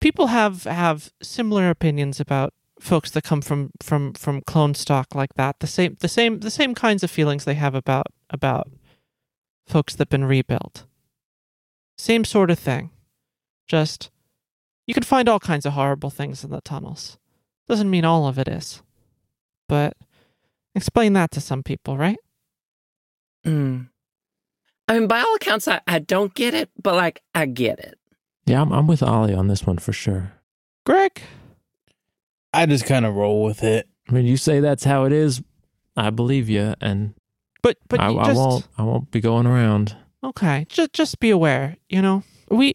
People 0.00 0.28
have 0.28 0.64
have 0.64 1.12
similar 1.22 1.70
opinions 1.70 2.20
about 2.20 2.52
folks 2.80 3.10
that 3.12 3.24
come 3.24 3.40
from 3.40 3.70
from 3.80 4.12
from 4.14 4.42
clone 4.42 4.74
stock 4.74 5.14
like 5.14 5.34
that. 5.34 5.60
The 5.60 5.66
same 5.66 5.96
the 6.00 6.08
same 6.08 6.40
the 6.40 6.50
same 6.50 6.74
kinds 6.74 7.02
of 7.02 7.10
feelings 7.10 7.44
they 7.44 7.54
have 7.54 7.74
about 7.74 8.08
about 8.28 8.68
folks 9.66 9.94
that've 9.94 10.10
been 10.10 10.24
rebuilt. 10.24 10.84
Same 11.96 12.24
sort 12.24 12.50
of 12.50 12.58
thing. 12.58 12.90
Just 13.66 14.10
you 14.86 14.94
can 14.94 15.02
find 15.02 15.28
all 15.28 15.40
kinds 15.40 15.64
of 15.64 15.72
horrible 15.72 16.10
things 16.10 16.44
in 16.44 16.50
the 16.50 16.60
tunnels. 16.60 17.18
Doesn't 17.68 17.90
mean 17.90 18.04
all 18.04 18.28
of 18.28 18.38
it 18.38 18.48
is. 18.48 18.82
But 19.68 19.96
explain 20.74 21.14
that 21.14 21.30
to 21.32 21.40
some 21.40 21.62
people, 21.62 21.96
right? 21.96 22.18
Mm. 23.46 23.88
I 24.88 24.98
mean, 24.98 25.08
by 25.08 25.20
all 25.20 25.34
accounts, 25.34 25.66
I, 25.68 25.80
I 25.86 25.98
don't 25.98 26.34
get 26.34 26.54
it, 26.54 26.70
but 26.80 26.94
like, 26.94 27.22
I 27.34 27.46
get 27.46 27.78
it. 27.78 27.98
Yeah, 28.44 28.62
I'm, 28.62 28.72
I'm 28.72 28.86
with 28.86 29.02
Ollie 29.02 29.34
on 29.34 29.48
this 29.48 29.66
one 29.66 29.78
for 29.78 29.92
sure. 29.92 30.32
Greg? 30.84 31.20
I 32.52 32.66
just 32.66 32.86
kind 32.86 33.04
of 33.04 33.14
roll 33.14 33.42
with 33.44 33.62
it. 33.62 33.88
I 34.08 34.12
mean, 34.12 34.24
you 34.24 34.36
say 34.36 34.60
that's 34.60 34.84
how 34.84 35.04
it 35.04 35.12
is. 35.12 35.42
I 35.96 36.10
believe 36.10 36.48
you, 36.48 36.74
and 36.80 37.14
But 37.62 37.78
but 37.88 38.00
I, 38.00 38.10
you 38.10 38.18
I 38.18 38.32
won't. 38.32 38.68
I 38.78 38.82
won't 38.82 39.10
be 39.10 39.20
going 39.20 39.46
around. 39.46 39.96
Okay, 40.22 40.66
just 40.68 40.92
just 40.92 41.18
be 41.20 41.30
aware. 41.30 41.76
You 41.88 42.02
know, 42.02 42.22
we 42.50 42.74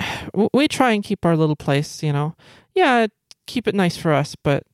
we 0.52 0.68
try 0.68 0.92
and 0.92 1.04
keep 1.04 1.24
our 1.24 1.36
little 1.36 1.56
place. 1.56 2.02
You 2.02 2.12
know, 2.12 2.34
yeah, 2.74 3.06
keep 3.46 3.68
it 3.68 3.74
nice 3.74 3.96
for 3.96 4.12
us. 4.12 4.36
But 4.42 4.64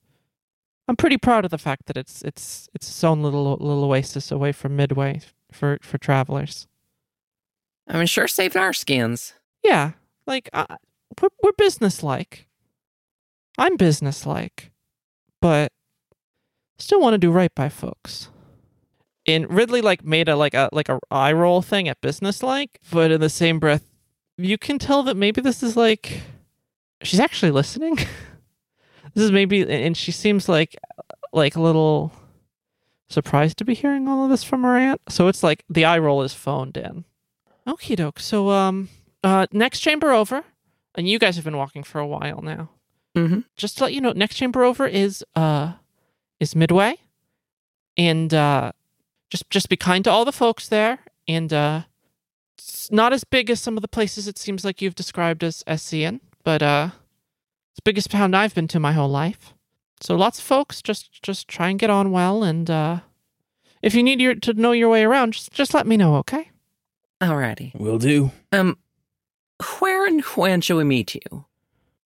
I'm 0.90 0.96
pretty 0.96 1.18
proud 1.18 1.44
of 1.44 1.52
the 1.52 1.56
fact 1.56 1.86
that 1.86 1.96
it's 1.96 2.20
it's 2.22 2.68
it's 2.74 2.88
its 2.88 3.04
own 3.04 3.22
little 3.22 3.44
little 3.44 3.84
oasis 3.84 4.32
away 4.32 4.50
from 4.50 4.74
Midway 4.74 5.20
for 5.52 5.78
for 5.82 5.98
travelers. 5.98 6.66
I 7.86 7.96
mean, 7.96 8.08
sure 8.08 8.26
saved 8.26 8.56
our 8.56 8.72
skins. 8.72 9.34
Yeah, 9.62 9.92
like 10.26 10.50
uh, 10.52 10.66
we're 11.22 11.28
we're 11.44 11.52
businesslike. 11.52 12.48
I'm 13.56 13.76
businesslike, 13.76 14.72
but 15.40 15.70
still 16.76 17.00
want 17.00 17.14
to 17.14 17.18
do 17.18 17.30
right 17.30 17.54
by 17.54 17.68
folks. 17.68 18.28
And 19.26 19.48
Ridley 19.48 19.82
like 19.82 20.04
made 20.04 20.28
a 20.28 20.34
like 20.34 20.54
a 20.54 20.70
like 20.72 20.88
a 20.88 20.98
eye 21.08 21.32
roll 21.32 21.62
thing 21.62 21.86
at 21.86 22.00
businesslike, 22.00 22.80
but 22.90 23.12
in 23.12 23.20
the 23.20 23.30
same 23.30 23.60
breath, 23.60 23.84
you 24.36 24.58
can 24.58 24.80
tell 24.80 25.04
that 25.04 25.16
maybe 25.16 25.40
this 25.40 25.62
is 25.62 25.76
like 25.76 26.22
she's 27.04 27.20
actually 27.20 27.52
listening. 27.52 27.96
this 29.15 29.24
is 29.24 29.32
maybe, 29.32 29.69
and 29.69 29.97
she 29.97 30.12
seems 30.12 30.49
like 30.49 30.77
like 31.32 31.57
a 31.57 31.61
little 31.61 32.12
surprised 33.09 33.59
to 33.59 33.65
be 33.65 33.74
hearing 33.74 34.09
all 34.09 34.24
of 34.24 34.31
this 34.31 34.45
from 34.45 34.62
her 34.62 34.77
aunt. 34.77 35.01
So 35.09 35.28
it's 35.28 35.43
like 35.43 35.65
the 35.69 35.85
eye 35.85 35.99
roll 35.99 36.23
is 36.23 36.32
phoned 36.32 36.77
in. 36.77 37.05
Okie 37.66 37.97
doke. 37.97 38.20
So 38.20 38.51
um, 38.51 38.89
uh, 39.23 39.47
next 39.53 39.81
chamber 39.81 40.12
over, 40.12 40.45
and 40.95 41.09
you 41.09 41.19
guys 41.19 41.37
have 41.37 41.45
been 41.45 41.57
walking 41.57 41.82
for 41.82 41.99
a 42.01 42.07
while 42.07 42.41
now. 42.43 42.70
Mm-hmm. 43.16 43.41
Just 43.57 43.78
to 43.78 43.85
let 43.85 43.93
you 43.93 44.01
know, 44.01 44.12
next 44.12 44.37
chamber 44.37 44.62
over 44.62 44.87
is 44.87 45.24
uh 45.35 45.73
is 46.39 46.57
Midway, 46.57 46.97
and 47.97 48.32
uh, 48.32 48.73
just 49.28 49.51
just 49.51 49.69
be 49.69 49.77
kind 49.77 50.05
to 50.05 50.11
all 50.11 50.24
the 50.24 50.32
folks 50.32 50.69
there, 50.69 51.01
and 51.28 51.53
uh, 51.53 51.82
it's 52.57 52.91
not 52.91 53.12
as 53.12 53.24
big 53.24 53.51
as 53.51 53.61
some 53.61 53.77
of 53.77 53.82
the 53.82 53.89
places 53.89 54.28
it 54.28 54.39
seems 54.39 54.65
like 54.65 54.81
you've 54.81 54.95
described 54.95 55.43
as 55.45 55.62
as 55.66 55.82
seeing, 55.82 56.20
but 56.45 56.62
uh, 56.62 56.91
the 57.81 57.90
biggest 57.90 58.11
pound 58.11 58.36
I've 58.36 58.55
been 58.55 58.69
to 58.69 58.81
my 58.81 58.93
whole 58.93 59.09
life. 59.09 59.55
So 60.01 60.15
lots 60.15 60.39
of 60.39 60.44
folks 60.44 60.82
just 60.82 61.23
just 61.23 61.48
try 61.48 61.69
and 61.69 61.78
get 61.78 61.90
on 61.90 62.11
well, 62.11 62.43
and 62.43 62.70
uh, 62.70 63.01
if 63.82 63.94
you 63.94 64.02
need 64.02 64.20
your 64.20 64.35
to 64.35 64.55
know 64.55 64.73
your 64.73 64.89
way 64.89 65.05
around, 65.05 65.32
just 65.32 65.52
just 65.52 65.74
let 65.74 65.86
me 65.86 65.97
know, 65.97 66.16
okay? 66.16 66.51
Alrighty. 67.20 67.74
Will 67.78 67.98
do. 67.98 68.32
Um, 68.52 68.78
where 69.78 70.07
and 70.07 70.23
when 70.23 70.61
shall 70.61 70.78
we 70.78 70.85
meet 70.85 71.15
you? 71.15 71.44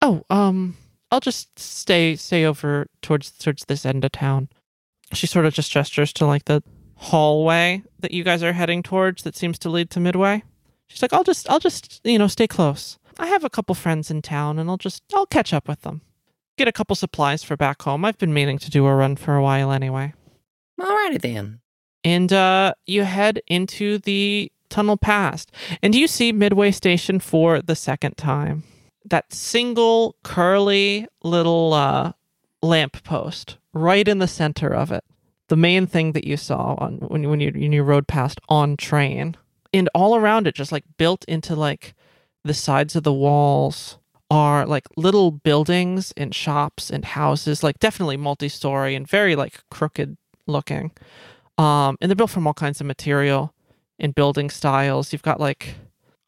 Oh, 0.02 0.24
um, 0.30 0.78
I'll 1.12 1.20
just 1.22 1.58
stay 1.58 2.16
stay 2.16 2.46
over 2.46 2.88
towards 3.02 3.32
towards 3.32 3.66
this 3.66 3.86
end 3.86 4.04
of 4.04 4.12
town. 4.12 4.50
She 5.14 5.28
sort 5.28 5.46
of 5.46 5.54
just 5.54 5.72
gestures 5.72 6.12
to 6.14 6.26
like 6.26 6.46
the 6.46 6.62
hallway 6.96 7.84
that 8.00 8.12
you 8.12 8.24
guys 8.24 8.44
are 8.44 8.54
heading 8.54 8.84
towards 8.84 9.24
that 9.24 9.36
seems 9.36 9.58
to 9.60 9.70
lead 9.70 9.90
to 9.92 10.00
Midway. 10.00 10.44
She's 10.88 11.02
like, 11.02 11.14
I'll 11.14 11.24
just 11.24 11.50
I'll 11.50 11.60
just, 11.60 12.02
you 12.04 12.20
know, 12.20 12.28
stay 12.28 12.48
close. 12.48 12.98
I 13.20 13.28
have 13.28 13.44
a 13.44 13.50
couple 13.50 13.76
friends 13.76 14.12
in 14.12 14.22
town 14.22 14.60
and 14.60 14.70
I'll 14.70 14.78
just 14.78 15.04
I'll 15.14 15.26
catch 15.26 15.54
up 15.54 15.68
with 15.68 15.82
them. 15.82 16.02
Get 16.58 16.68
a 16.68 16.72
couple 16.72 16.96
supplies 16.96 17.44
for 17.44 17.56
back 17.56 17.82
home. 17.82 18.06
I've 18.06 18.18
been 18.18 18.34
meaning 18.34 18.58
to 18.60 18.70
do 18.70 18.86
a 18.86 18.96
run 18.96 19.16
for 19.16 19.36
a 19.36 19.44
while 19.44 19.72
anyway. 19.72 20.14
Alrighty 20.80 21.22
then. 21.22 21.60
And 22.04 22.32
uh 22.32 22.74
you 22.86 23.04
head 23.04 23.42
into 23.48 23.98
the 24.00 24.52
tunnel 24.70 24.98
past. 24.98 25.52
And 25.82 25.96
you 25.96 26.08
see 26.08 26.32
Midway 26.32 26.72
Station 26.72 27.20
for 27.20 27.62
the 27.62 27.76
second 27.76 28.18
time. 28.18 28.64
That 29.06 29.34
single 29.34 30.16
curly 30.24 31.08
little 31.24 31.74
uh 31.74 32.14
lamp 32.62 33.04
post 33.04 33.58
right 33.74 34.08
in 34.08 34.20
the 34.20 34.28
center 34.28 34.74
of 34.74 34.92
it. 34.92 35.04
The 35.48 35.56
main 35.56 35.88
thing 35.88 36.12
that 36.12 36.26
you 36.26 36.38
saw 36.38 36.76
on 36.78 36.98
when 36.98 37.28
when 37.30 37.40
you 37.40 37.52
when 37.52 37.72
you 37.72 37.84
rode 37.84 38.08
past 38.08 38.40
on 38.50 38.78
train. 38.78 39.36
And 39.74 39.90
all 39.94 40.16
around 40.16 40.48
it, 40.48 40.56
just 40.56 40.72
like 40.72 40.86
built 40.98 41.26
into 41.26 41.56
like 41.56 41.94
the 42.48 42.54
sides 42.54 42.96
of 42.96 43.04
the 43.04 43.14
walls 43.14 43.98
are 44.30 44.66
like 44.66 44.88
little 44.98 45.32
buildings 45.32 46.14
and 46.18 46.34
shops 46.34 46.90
and 46.90 47.06
houses, 47.06 47.64
like 47.64 47.80
definitely 47.80 48.18
multi-story 48.18 48.96
and 48.96 49.08
very 49.08 49.36
like 49.36 49.64
crooked 49.72 50.18
looking. 50.48 50.92
Um, 51.58 51.98
and 52.02 52.10
they're 52.10 52.16
built 52.16 52.32
from 52.32 52.46
all 52.46 52.54
kinds 52.54 52.82
of 52.82 52.88
material 52.88 53.54
and 54.00 54.14
building 54.14 54.50
styles. 54.50 55.12
You've 55.12 55.24
got 55.24 55.40
like 55.40 55.76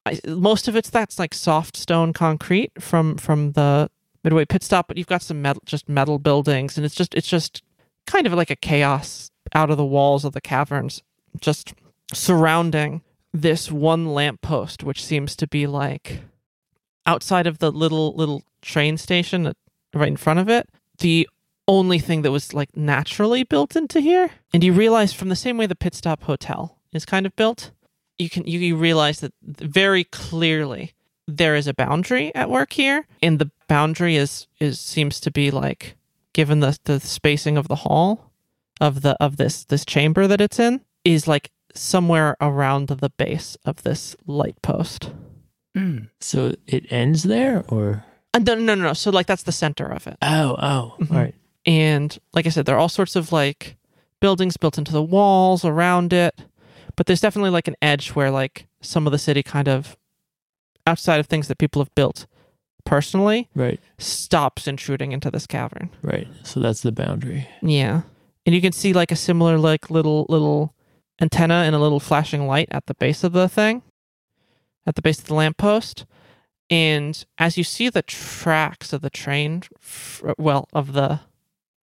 I, 0.05 0.19
most 0.27 0.67
of 0.67 0.75
it's 0.75 0.89
that's 0.89 1.19
like 1.19 1.33
soft 1.33 1.75
stone 1.77 2.13
concrete 2.13 2.71
from 2.79 3.17
from 3.17 3.51
the 3.53 3.89
Midway 4.23 4.43
pit 4.45 4.63
stop, 4.63 4.87
but 4.87 4.97
you've 4.97 5.07
got 5.07 5.21
some 5.21 5.41
metal, 5.41 5.61
just 5.65 5.87
metal 5.87 6.19
buildings, 6.19 6.77
and 6.77 6.85
it's 6.85 6.95
just 6.95 7.13
it's 7.15 7.27
just 7.27 7.63
kind 8.05 8.27
of 8.27 8.33
like 8.33 8.49
a 8.49 8.55
chaos 8.55 9.31
out 9.53 9.69
of 9.69 9.77
the 9.77 9.85
walls 9.85 10.25
of 10.25 10.33
the 10.33 10.41
caverns, 10.41 11.03
just 11.39 11.73
surrounding 12.13 13.01
this 13.33 13.71
one 13.71 14.07
lamppost, 14.13 14.83
which 14.83 15.03
seems 15.03 15.35
to 15.35 15.47
be 15.47 15.67
like 15.67 16.21
outside 17.05 17.47
of 17.47 17.59
the 17.59 17.71
little 17.71 18.13
little 18.15 18.43
train 18.61 18.97
station 18.97 19.53
right 19.93 20.07
in 20.07 20.17
front 20.17 20.39
of 20.39 20.49
it. 20.49 20.69
The 20.99 21.29
only 21.67 21.99
thing 21.99 22.23
that 22.23 22.31
was 22.31 22.53
like 22.53 22.75
naturally 22.75 23.43
built 23.43 23.75
into 23.75 23.99
here, 23.99 24.31
and 24.53 24.63
you 24.63 24.73
realize 24.73 25.13
from 25.13 25.29
the 25.29 25.35
same 25.35 25.57
way 25.57 25.65
the 25.65 25.75
pit 25.75 25.93
stop 25.93 26.23
hotel 26.23 26.77
is 26.91 27.05
kind 27.05 27.25
of 27.25 27.35
built, 27.35 27.71
you 28.17 28.29
can 28.29 28.45
you, 28.45 28.59
you 28.59 28.75
realize 28.75 29.19
that 29.21 29.33
very 29.41 30.03
clearly 30.03 30.93
there 31.27 31.55
is 31.55 31.67
a 31.67 31.73
boundary 31.73 32.33
at 32.33 32.49
work 32.49 32.73
here, 32.73 33.05
and 33.21 33.39
the 33.39 33.51
boundary 33.67 34.15
is 34.15 34.47
is 34.59 34.79
seems 34.79 35.19
to 35.21 35.31
be 35.31 35.51
like 35.51 35.95
given 36.33 36.59
the 36.59 36.77
the 36.85 36.99
spacing 36.99 37.57
of 37.57 37.67
the 37.67 37.75
hall 37.75 38.31
of 38.81 39.01
the 39.01 39.15
of 39.23 39.37
this 39.37 39.63
this 39.65 39.85
chamber 39.85 40.27
that 40.27 40.41
it's 40.41 40.59
in 40.59 40.81
is 41.05 41.27
like 41.27 41.51
somewhere 41.75 42.35
around 42.41 42.87
the 42.87 43.09
base 43.17 43.57
of 43.65 43.83
this 43.83 44.15
light 44.25 44.61
post. 44.61 45.11
Mm. 45.77 46.09
So 46.19 46.53
it 46.67 46.91
ends 46.91 47.23
there, 47.23 47.63
or 47.67 48.03
Uh, 48.33 48.39
no, 48.39 48.55
no, 48.55 48.75
no, 48.75 48.83
no. 48.83 48.93
So 48.93 49.11
like 49.11 49.27
that's 49.27 49.43
the 49.43 49.51
center 49.51 49.85
of 49.85 50.07
it. 50.07 50.17
oh, 50.21 50.55
oh, 50.59 50.95
Mhm. 50.99 51.11
all 51.11 51.17
right. 51.17 51.35
And 51.65 52.17
like 52.33 52.45
I 52.45 52.49
said, 52.49 52.65
there 52.65 52.75
are 52.75 52.79
all 52.79 52.89
sorts 52.89 53.15
of 53.15 53.31
like 53.31 53.77
buildings 54.19 54.57
built 54.57 54.77
into 54.77 54.91
the 54.91 55.01
walls 55.03 55.63
around 55.63 56.13
it. 56.13 56.39
But 56.95 57.05
there's 57.05 57.21
definitely 57.21 57.51
like 57.51 57.67
an 57.67 57.75
edge 57.81 58.09
where 58.09 58.31
like 58.31 58.67
some 58.81 59.05
of 59.07 59.11
the 59.11 59.17
city 59.19 59.43
kind 59.43 59.67
of 59.67 59.95
outside 60.87 61.19
of 61.19 61.27
things 61.27 61.47
that 61.47 61.57
people 61.57 61.81
have 61.81 61.93
built 61.95 62.25
personally 62.85 63.49
Right, 63.55 63.79
stops 63.99 64.67
intruding 64.67 65.11
into 65.11 65.29
this 65.29 65.45
cavern. 65.45 65.89
right. 66.01 66.27
So 66.43 66.59
that's 66.59 66.81
the 66.81 66.91
boundary. 66.91 67.47
Yeah. 67.61 68.01
And 68.45 68.55
you 68.55 68.61
can 68.61 68.71
see 68.71 68.93
like 68.93 69.11
a 69.11 69.15
similar 69.15 69.57
like 69.57 69.89
little 69.91 70.25
little 70.29 70.73
antenna 71.21 71.63
and 71.65 71.75
a 71.75 71.79
little 71.79 71.99
flashing 71.99 72.47
light 72.47 72.67
at 72.71 72.85
the 72.87 72.93
base 72.93 73.23
of 73.23 73.33
the 73.33 73.49
thing. 73.49 73.81
At 74.85 74.95
the 74.95 75.01
base 75.01 75.19
of 75.19 75.25
the 75.25 75.33
lamppost. 75.35 76.05
And 76.69 77.25
as 77.37 77.57
you 77.57 77.63
see 77.63 77.89
the 77.89 78.01
tracks 78.03 78.93
of 78.93 79.01
the 79.01 79.09
train 79.09 79.63
well 80.37 80.67
of 80.73 80.93
the 80.93 81.21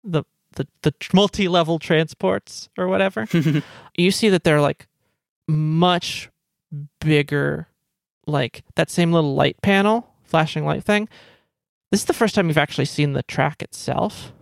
the 0.03 0.23
the, 0.55 0.67
the 0.81 0.93
multi-level 1.13 1.79
transports 1.79 2.67
or 2.77 2.87
whatever 2.87 3.25
you 3.97 4.11
see 4.11 4.27
that 4.27 4.43
they're 4.43 4.59
like 4.59 4.87
much 5.47 6.29
bigger 6.99 7.67
like 8.27 8.63
that 8.75 8.89
same 8.89 9.13
little 9.13 9.33
light 9.33 9.55
panel 9.61 10.09
flashing 10.25 10.65
light 10.65 10.83
thing 10.83 11.07
this 11.91 12.01
is 12.01 12.05
the 12.05 12.13
first 12.13 12.35
time 12.35 12.47
you've 12.47 12.57
actually 12.57 12.83
seen 12.85 13.13
the 13.13 13.23
track 13.23 13.61
itself 13.63 14.33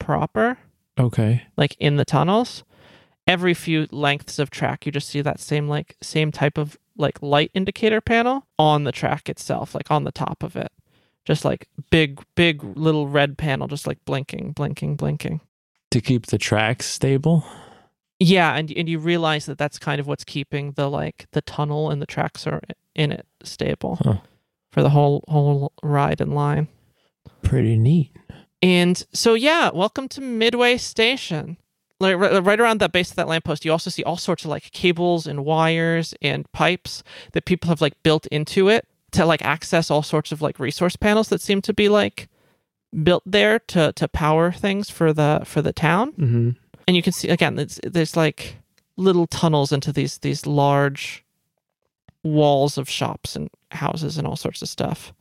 proper 0.00 0.58
Okay. 0.98 1.42
like 1.56 1.76
in 1.78 1.94
the 1.96 2.04
tunnels 2.04 2.64
every 3.26 3.54
few 3.54 3.86
lengths 3.90 4.38
of 4.38 4.50
track 4.50 4.84
you 4.84 4.92
just 4.92 5.08
see 5.08 5.20
that 5.20 5.40
same 5.40 5.68
like 5.68 5.96
same 6.02 6.32
type 6.32 6.58
of 6.58 6.76
like 6.96 7.20
light 7.22 7.50
indicator 7.54 8.00
panel 8.00 8.46
on 8.58 8.84
the 8.84 8.92
track 8.92 9.28
itself 9.28 9.74
like 9.74 9.90
on 9.90 10.04
the 10.04 10.12
top 10.12 10.42
of 10.42 10.56
it 10.56 10.70
just 11.24 11.44
like 11.44 11.68
big 11.90 12.20
big 12.34 12.62
little 12.76 13.06
red 13.08 13.38
panel 13.38 13.68
just 13.68 13.86
like 13.86 14.04
blinking 14.04 14.52
blinking 14.52 14.96
blinking 14.96 15.40
To 15.92 16.00
keep 16.00 16.26
the 16.26 16.38
tracks 16.38 16.86
stable. 16.86 17.44
yeah 18.18 18.54
and 18.54 18.70
and 18.76 18.88
you 18.88 18.98
realize 18.98 19.46
that 19.46 19.56
that's 19.58 19.78
kind 19.78 20.00
of 20.00 20.06
what's 20.06 20.24
keeping 20.24 20.72
the 20.72 20.90
like 20.90 21.26
the 21.32 21.42
tunnel 21.42 21.90
and 21.90 22.02
the 22.02 22.06
tracks 22.06 22.46
are 22.46 22.60
in 22.94 23.12
it 23.12 23.26
stable 23.44 23.98
Huh. 24.02 24.16
for 24.70 24.82
the 24.82 24.90
whole 24.90 25.24
whole 25.28 25.72
ride 25.82 26.20
and 26.20 26.34
line 26.34 26.68
Pretty 27.42 27.76
neat. 27.76 28.10
And 28.62 29.04
so, 29.12 29.34
yeah, 29.34 29.70
welcome 29.74 30.08
to 30.10 30.20
Midway 30.20 30.76
Station. 30.76 31.56
Like 32.02 32.16
right, 32.16 32.44
right 32.44 32.60
around 32.60 32.80
that 32.80 32.92
base 32.92 33.10
of 33.10 33.16
that 33.16 33.28
lamppost, 33.28 33.64
you 33.64 33.70
also 33.70 33.88
see 33.88 34.02
all 34.02 34.16
sorts 34.16 34.44
of 34.44 34.50
like 34.50 34.72
cables 34.72 35.26
and 35.26 35.44
wires 35.44 36.14
and 36.20 36.50
pipes 36.52 37.02
that 37.32 37.44
people 37.44 37.68
have 37.68 37.80
like 37.80 38.02
built 38.02 38.26
into 38.26 38.68
it 38.68 38.86
to 39.12 39.24
like 39.24 39.42
access 39.42 39.90
all 39.90 40.02
sorts 40.02 40.32
of 40.32 40.42
like 40.42 40.58
resource 40.58 40.96
panels 40.96 41.28
that 41.28 41.40
seem 41.40 41.62
to 41.62 41.72
be 41.72 41.88
like 41.88 42.28
built 43.04 43.22
there 43.24 43.58
to 43.58 43.92
to 43.92 44.08
power 44.08 44.50
things 44.50 44.90
for 44.90 45.12
the 45.12 45.42
for 45.44 45.62
the 45.62 45.72
town. 45.72 46.12
Mm-hmm. 46.12 46.50
And 46.88 46.96
you 46.96 47.02
can 47.02 47.12
see 47.12 47.28
again, 47.28 47.58
it's, 47.58 47.80
there's 47.84 48.16
like 48.16 48.56
little 48.96 49.26
tunnels 49.26 49.72
into 49.72 49.92
these 49.92 50.18
these 50.18 50.46
large 50.46 51.24
walls 52.24 52.78
of 52.78 52.88
shops 52.88 53.36
and 53.36 53.48
houses 53.70 54.18
and 54.18 54.26
all 54.26 54.36
sorts 54.36 54.60
of 54.62 54.68
stuff. 54.68 55.12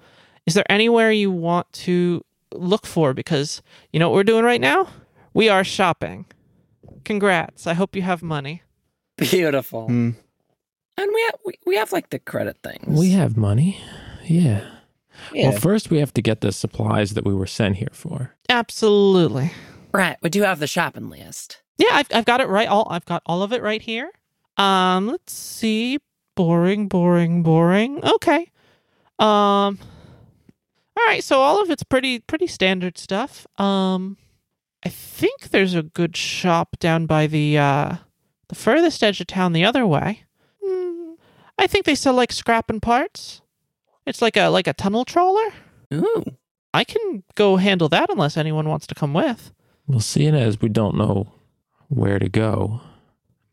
Is 0.45 0.55
there 0.55 0.69
anywhere 0.69 1.11
you 1.11 1.31
want 1.31 1.71
to 1.73 2.23
look 2.53 2.85
for? 2.85 3.13
Because 3.13 3.61
you 3.93 3.99
know 3.99 4.09
what 4.09 4.15
we're 4.15 4.23
doing 4.23 4.45
right 4.45 4.61
now? 4.61 4.87
We 5.33 5.47
are 5.47 5.63
shopping. 5.63 6.25
Congrats. 7.03 7.67
I 7.67 7.73
hope 7.73 7.95
you 7.95 8.01
have 8.01 8.21
money. 8.23 8.63
Beautiful. 9.17 9.87
Hmm. 9.87 10.11
And 10.97 11.09
we 11.13 11.21
have 11.23 11.39
we, 11.45 11.53
we 11.65 11.75
have 11.77 11.91
like 11.91 12.09
the 12.09 12.19
credit 12.19 12.57
things. 12.63 12.99
We 12.99 13.11
have 13.11 13.37
money. 13.37 13.79
Yeah. 14.25 14.65
yeah. 15.33 15.49
Well, 15.49 15.59
first 15.59 15.89
we 15.89 15.99
have 15.99 16.13
to 16.13 16.21
get 16.21 16.41
the 16.41 16.51
supplies 16.51 17.11
that 17.11 17.25
we 17.25 17.33
were 17.33 17.47
sent 17.47 17.77
here 17.77 17.89
for. 17.91 18.35
Absolutely. 18.49 19.51
right. 19.93 20.17
We 20.21 20.29
do 20.29 20.43
have 20.43 20.59
the 20.59 20.67
shopping 20.67 21.09
list. 21.09 21.61
Yeah, 21.77 21.89
I've, 21.93 22.07
I've 22.13 22.25
got 22.25 22.41
it 22.41 22.47
right. 22.47 22.67
All 22.67 22.87
I've 22.89 23.05
got 23.05 23.23
all 23.25 23.41
of 23.41 23.51
it 23.53 23.61
right 23.61 23.81
here. 23.81 24.11
Um, 24.57 25.07
let's 25.07 25.33
see. 25.33 25.99
Boring, 26.35 26.87
boring, 26.87 27.43
boring. 27.43 28.03
Okay. 28.05 28.51
Um. 29.19 29.79
All 30.97 31.05
right. 31.07 31.23
So 31.23 31.39
all 31.39 31.61
of 31.61 31.69
it's 31.71 31.83
pretty 31.83 32.19
pretty 32.19 32.47
standard 32.47 32.97
stuff. 32.97 33.47
Um, 33.59 34.17
I 34.83 34.89
think 34.89 35.49
there's 35.49 35.75
a 35.75 35.83
good 35.83 36.17
shop 36.17 36.77
down 36.79 37.05
by 37.05 37.27
the 37.27 37.57
uh 37.57 37.95
the 38.47 38.55
furthest 38.55 39.03
edge 39.03 39.21
of 39.21 39.27
town 39.27 39.53
the 39.53 39.65
other 39.65 39.85
way. 39.85 40.23
Hmm, 40.63 41.13
I 41.57 41.67
think 41.67 41.85
they 41.85 41.95
sell 41.95 42.13
like 42.13 42.31
scrap 42.31 42.69
and 42.69 42.81
parts. 42.81 43.41
It's 44.05 44.21
like 44.21 44.35
a 44.37 44.47
like 44.47 44.67
a 44.67 44.73
tunnel 44.73 45.05
trawler. 45.05 45.53
Ooh. 45.93 46.23
I 46.73 46.83
can 46.83 47.23
go 47.35 47.57
handle 47.57 47.89
that 47.89 48.09
unless 48.09 48.37
anyone 48.37 48.67
wants 48.69 48.87
to 48.87 48.95
come 48.95 49.13
with. 49.13 49.51
Well, 49.87 49.99
seeing 49.99 50.35
as 50.35 50.61
we 50.61 50.69
don't 50.69 50.95
know 50.95 51.33
where 51.89 52.17
to 52.17 52.29
go, 52.29 52.79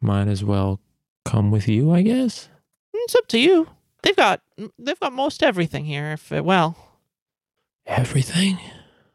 might 0.01 0.29
as 0.29 0.45
well 0.45 0.81
come 1.25 1.51
with 1.51 1.67
you, 1.69 1.93
I 1.93 2.03
guess. 2.03 2.49
It's 2.95 3.17
up 3.17 3.27
to 3.29 3.39
you. 3.39 3.69
They've 4.03 4.17
got 4.17 4.41
they've 4.79 5.01
got 5.01 5.13
most 5.13 5.43
everything 5.43 5.85
here. 5.85 6.13
If 6.13 6.31
it, 6.33 6.45
well, 6.45 6.77
Everything. 7.87 8.59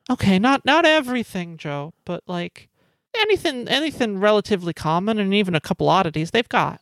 Okay, 0.10 0.40
not 0.40 0.66
not 0.66 0.86
everything, 0.86 1.58
Joe, 1.58 1.94
but 2.06 2.24
like 2.28 2.70
anything 3.16 3.68
anything 3.68 4.20
relatively 4.20 4.74
common 4.74 5.20
and 5.20 5.34
even 5.34 5.56
a 5.56 5.62
couple 5.62 5.90
oddities 5.90 6.32
they've 6.32 6.50
got. 6.50 6.82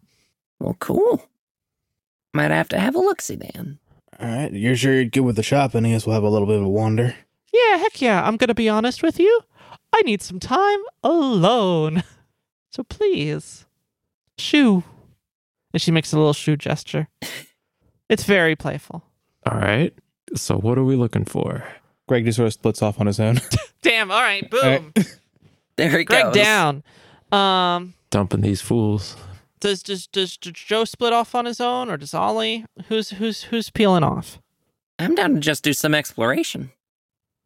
Well, 0.60 0.76
cool. 0.80 1.28
Might 2.34 2.52
have 2.52 2.70
to 2.70 2.80
have 2.80 2.96
a 2.96 3.00
look 3.00 3.22
see 3.22 3.36
then. 3.36 3.80
All 4.20 4.28
right. 4.28 4.54
You're 4.54 4.76
sure 4.76 4.94
you're 4.94 5.06
good 5.06 5.22
with 5.22 5.36
the 5.36 5.44
shopping? 5.44 5.86
I 5.86 5.90
guess 5.90 6.06
we'll 6.06 6.14
have 6.14 6.24
a 6.24 6.30
little 6.30 6.48
bit 6.48 6.58
of 6.58 6.64
a 6.64 6.70
wander. 6.70 7.16
Yeah, 7.54 7.78
heck 7.78 8.02
yeah. 8.02 8.26
I'm 8.26 8.38
gonna 8.38 8.54
be 8.54 8.70
honest 8.70 9.04
with 9.04 9.20
you. 9.20 9.42
I 9.94 10.02
need 10.04 10.22
some 10.22 10.40
time 10.40 10.80
alone. 11.04 12.04
So 12.74 12.84
please, 12.84 13.66
shoo. 14.38 14.86
And 15.74 15.82
she 15.82 15.92
makes 15.92 16.14
a 16.14 16.18
little 16.18 16.32
shoe 16.32 16.56
gesture. 16.56 17.10
It's 18.10 18.24
very 18.26 18.58
playful. 18.58 19.04
All 19.46 19.58
right. 19.58 19.94
So 20.36 20.58
what 20.58 20.78
are 20.78 20.84
we 20.84 20.98
looking 20.98 21.24
for? 21.24 21.64
Greg 22.12 22.26
just 22.26 22.36
sort 22.36 22.48
of 22.48 22.52
splits 22.54 22.82
off 22.82 23.00
on 23.00 23.08
his 23.08 23.22
own. 23.22 23.40
Damn. 23.82 24.12
All 24.12 24.20
right. 24.22 24.50
Boom. 24.50 24.92
right. 24.98 25.18
There 25.78 25.98
he 25.98 26.04
goes. 26.04 26.18
Greg 26.22 26.34
goes. 26.34 26.36
down. 26.36 26.84
Um. 27.32 27.94
Dumping 28.10 28.42
these 28.42 28.60
fools. 28.60 29.16
Does, 29.62 29.82
does 29.82 30.08
does 30.08 30.36
does 30.36 30.52
Joe 30.52 30.84
split 30.84 31.14
off 31.14 31.34
on 31.36 31.46
his 31.46 31.62
own, 31.62 31.90
or 31.90 31.96
does 31.96 32.14
Ollie? 32.14 32.66
Who's 32.90 33.12
who's 33.12 33.44
who's 33.44 33.70
peeling 33.70 34.04
off? 34.04 34.40
I'm 35.00 35.16
down 35.16 35.36
to 35.36 35.40
just 35.40 35.64
do 35.64 35.72
some 35.72 35.96
exploration. 35.96 36.72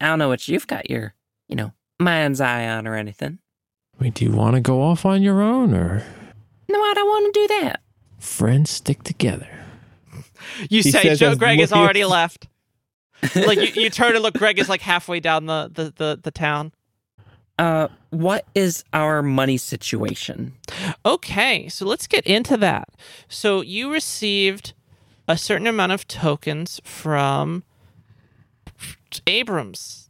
I 0.02 0.08
don't 0.08 0.18
know 0.18 0.30
what 0.30 0.48
you've 0.48 0.66
got 0.66 0.90
your, 0.90 1.14
you 1.48 1.56
know, 1.56 1.72
mind's 2.00 2.42
eye 2.42 2.68
on 2.68 2.88
or 2.88 2.96
anything. 2.96 3.38
Wait, 4.00 4.16
do 4.16 4.26
you 4.26 4.32
want 4.32 4.56
to 4.56 4.62
go 4.62 4.82
off 4.82 5.06
on 5.06 5.22
your 5.22 5.44
own 5.44 5.76
or 5.76 6.04
No, 6.68 6.80
I 6.80 6.94
don't 6.96 7.08
want 7.08 7.32
to 7.36 7.40
do 7.48 7.48
that. 7.62 7.82
friends 8.18 8.72
stick 8.72 9.04
together? 9.04 9.48
You 10.72 10.82
He 10.82 10.90
say 10.90 11.14
Joe 11.14 11.30
as 11.30 11.38
Greg 11.38 11.60
has 11.60 11.72
already 11.72 12.04
left. 12.04 12.48
like 13.36 13.76
you, 13.76 13.84
you 13.84 13.90
turn 13.90 14.14
and 14.14 14.24
look, 14.24 14.36
Greg 14.36 14.60
is 14.60 14.70
like 14.70 14.82
halfway 14.82 15.20
down 15.20 15.46
the, 15.46 15.70
the, 15.74 15.94
the, 15.96 16.20
the 16.22 16.32
town. 16.32 16.72
Uh, 17.58 17.88
what 18.10 18.46
is 18.54 18.84
our 18.92 19.22
money 19.24 19.58
situation? 19.58 20.54
Okay, 21.06 21.70
so 21.70 21.86
let's 21.86 22.06
get 22.08 22.26
into 22.28 22.58
that. 22.58 22.90
So 23.30 23.62
you 23.62 23.92
received 23.92 24.74
a 25.28 25.38
certain 25.38 25.68
amount 25.68 25.94
of 25.94 26.08
tokens 26.08 26.82
from 26.84 27.64
Abrams, 29.26 30.10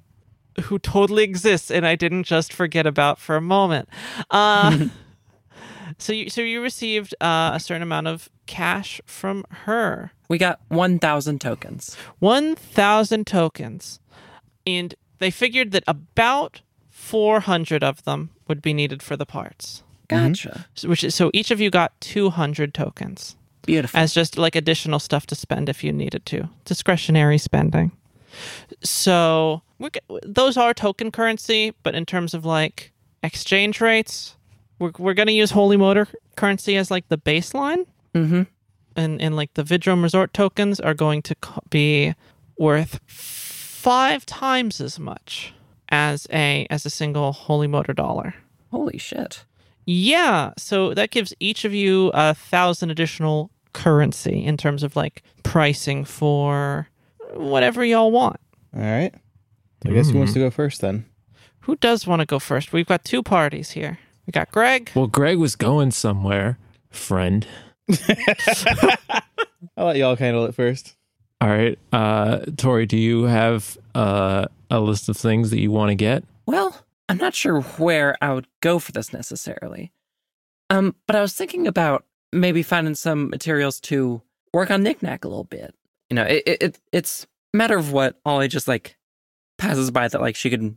who 0.64 0.80
totally 0.80 1.24
exists, 1.24 1.70
and 1.70 1.86
I 1.86 1.96
didn't 1.96 2.24
just 2.24 2.52
forget 2.52 2.88
about 2.88 3.20
for 3.20 3.36
a 3.36 3.42
moment. 3.42 3.90
Uh, 4.32 4.88
so 5.98 6.14
you 6.14 6.30
so 6.30 6.42
you 6.42 6.62
received 6.62 7.14
uh, 7.22 7.52
a 7.54 7.60
certain 7.60 7.84
amount 7.84 8.08
of 8.08 8.30
cash 8.48 9.02
from 9.06 9.46
her. 9.50 10.12
We 10.28 10.38
got 10.38 10.60
1,000 10.70 11.40
tokens. 11.40 11.96
1,000 12.20 13.28
tokens. 13.28 14.00
And 14.66 14.96
they 15.20 15.32
figured 15.32 15.72
that 15.72 15.84
about 15.88 16.62
400 16.90 17.84
of 17.84 18.04
them 18.04 18.32
would 18.48 18.62
be 18.62 18.74
needed 18.74 19.04
for 19.04 19.16
the 19.16 19.26
parts. 19.26 19.84
Gotcha. 20.08 20.66
So, 20.76 20.90
which 20.90 21.04
is, 21.04 21.16
so 21.16 21.32
each 21.34 21.52
of 21.52 21.60
you 21.60 21.70
got 21.70 22.00
200 22.02 22.74
tokens 22.74 23.36
Beautiful. 23.66 24.00
as 24.00 24.14
just 24.14 24.38
like 24.38 24.56
additional 24.56 25.00
stuff 25.00 25.26
to 25.28 25.36
spend 25.36 25.70
if 25.70 25.84
you 25.84 25.92
needed 25.92 26.26
to. 26.28 26.50
Discretionary 26.66 27.38
spending. 27.38 27.92
So 28.84 29.62
we're, 29.80 29.90
those 30.24 30.58
are 30.58 30.74
token 30.74 31.12
currency, 31.12 31.74
but 31.84 31.96
in 31.96 32.06
terms 32.06 32.34
of 32.34 32.46
like 32.46 32.92
exchange 33.24 33.82
rates, 33.82 34.36
we're, 34.80 34.92
we're 34.98 35.14
going 35.14 35.28
to 35.28 35.34
use 35.34 35.52
Holy 35.52 35.78
Motor 35.78 36.08
currency 36.36 36.76
as 36.78 36.92
like 36.92 37.08
the 37.08 37.18
baseline. 37.18 37.86
mm-hmm. 38.14 38.44
And 38.96 39.22
and 39.22 39.36
like 39.36 39.54
the 39.56 39.64
Vidrome 39.64 40.04
Resort 40.04 40.34
tokens 40.34 40.80
are 40.80 40.94
going 40.94 41.22
to 41.24 41.36
be 41.70 42.14
worth 42.58 43.00
five 43.08 44.26
times 44.26 44.80
as 44.82 45.00
much 45.00 45.54
as 45.90 46.28
a 46.32 46.66
as 46.70 46.86
a 46.86 46.90
single 46.90 47.32
Holy 47.32 47.68
Motor 47.68 47.94
dollar. 47.94 48.34
Holy 48.72 48.98
shit. 48.98 49.46
Yeah, 49.86 50.52
so 50.58 50.94
that 50.96 51.12
gives 51.12 51.34
each 51.40 51.64
of 51.66 51.74
you 51.74 52.10
a 52.14 52.34
thousand 52.34 52.90
additional 52.90 53.52
currency 53.74 54.44
in 54.44 54.58
terms 54.58 54.82
of 54.84 54.96
like 54.96 55.22
pricing 55.44 56.04
for 56.06 56.88
whatever 57.34 57.86
y'all 57.86 58.12
want. 58.12 58.40
All 58.76 58.82
right. 58.82 59.14
I 59.86 59.90
guess 59.92 60.10
who 60.10 60.18
wants 60.18 60.32
Mm. 60.32 60.36
to 60.36 60.40
go 60.40 60.50
first 60.50 60.82
then? 60.82 61.06
Who 61.62 61.76
does 61.76 62.08
want 62.08 62.22
to 62.22 62.26
go 62.26 62.40
first? 62.40 62.74
We've 62.74 62.88
got 62.88 63.04
two 63.06 63.22
parties 63.22 63.72
here. 63.72 64.00
We 64.26 64.32
got 64.32 64.52
Greg. 64.52 64.90
Well, 64.96 65.06
Greg 65.08 65.38
was 65.38 65.56
going 65.56 65.92
somewhere, 65.92 66.58
friend. 66.90 67.46
I'll 69.78 69.88
let 69.88 69.98
y'all 69.98 70.16
handle 70.16 70.46
it 70.46 70.56
first. 70.56 70.96
All 71.42 71.50
right. 71.50 71.78
Uh 71.92 72.40
Tori, 72.58 72.86
do 72.86 72.98
you 72.98 73.24
have 73.24 73.78
uh 73.94 74.46
a 74.72 74.80
list 74.80 75.10
of 75.10 75.18
things 75.18 75.50
that 75.52 75.60
you 75.60 75.72
want 75.72 75.90
to 75.90 75.96
get? 75.96 76.24
Well, 76.46 76.86
I'm 77.10 77.18
not 77.18 77.36
sure 77.36 77.62
where 77.62 78.18
I 78.22 78.34
would 78.34 78.48
go 78.62 78.80
for 78.80 78.92
this 78.92 79.14
necessarily. 79.14 79.92
Um, 80.70 80.96
but 81.06 81.16
I 81.16 81.22
was 81.22 81.34
thinking 81.34 81.68
about 81.68 82.06
maybe 82.32 82.64
finding 82.64 82.96
some 82.96 83.30
materials 83.30 83.80
to 83.82 84.22
work 84.54 84.72
on 84.72 84.84
knickknack 84.84 85.24
a 85.24 85.28
little 85.28 85.44
bit. 85.44 85.76
You 86.10 86.16
know, 86.16 86.24
it, 86.24 86.44
it, 86.46 86.64
it 86.64 86.80
it's 86.92 87.28
a 87.54 87.58
matter 87.58 87.78
of 87.78 87.92
what 87.92 88.20
Ollie 88.26 88.48
just 88.48 88.68
like 88.68 88.98
passes 89.58 89.92
by 89.92 90.08
that 90.08 90.22
like 90.22 90.36
she 90.36 90.50
could 90.50 90.76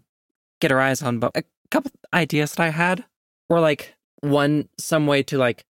get 0.61 0.71
her 0.71 0.81
eyes 0.81 1.03
on, 1.03 1.19
but 1.19 1.33
a 1.35 1.45
couple 1.71 1.91
ideas 2.13 2.53
that 2.55 2.63
I 2.63 2.71
had 2.71 3.05
were 3.49 3.61
like 3.61 3.95
one 4.21 4.69
some 4.79 5.07
way 5.07 5.23
to 5.25 5.39
like 5.39 5.65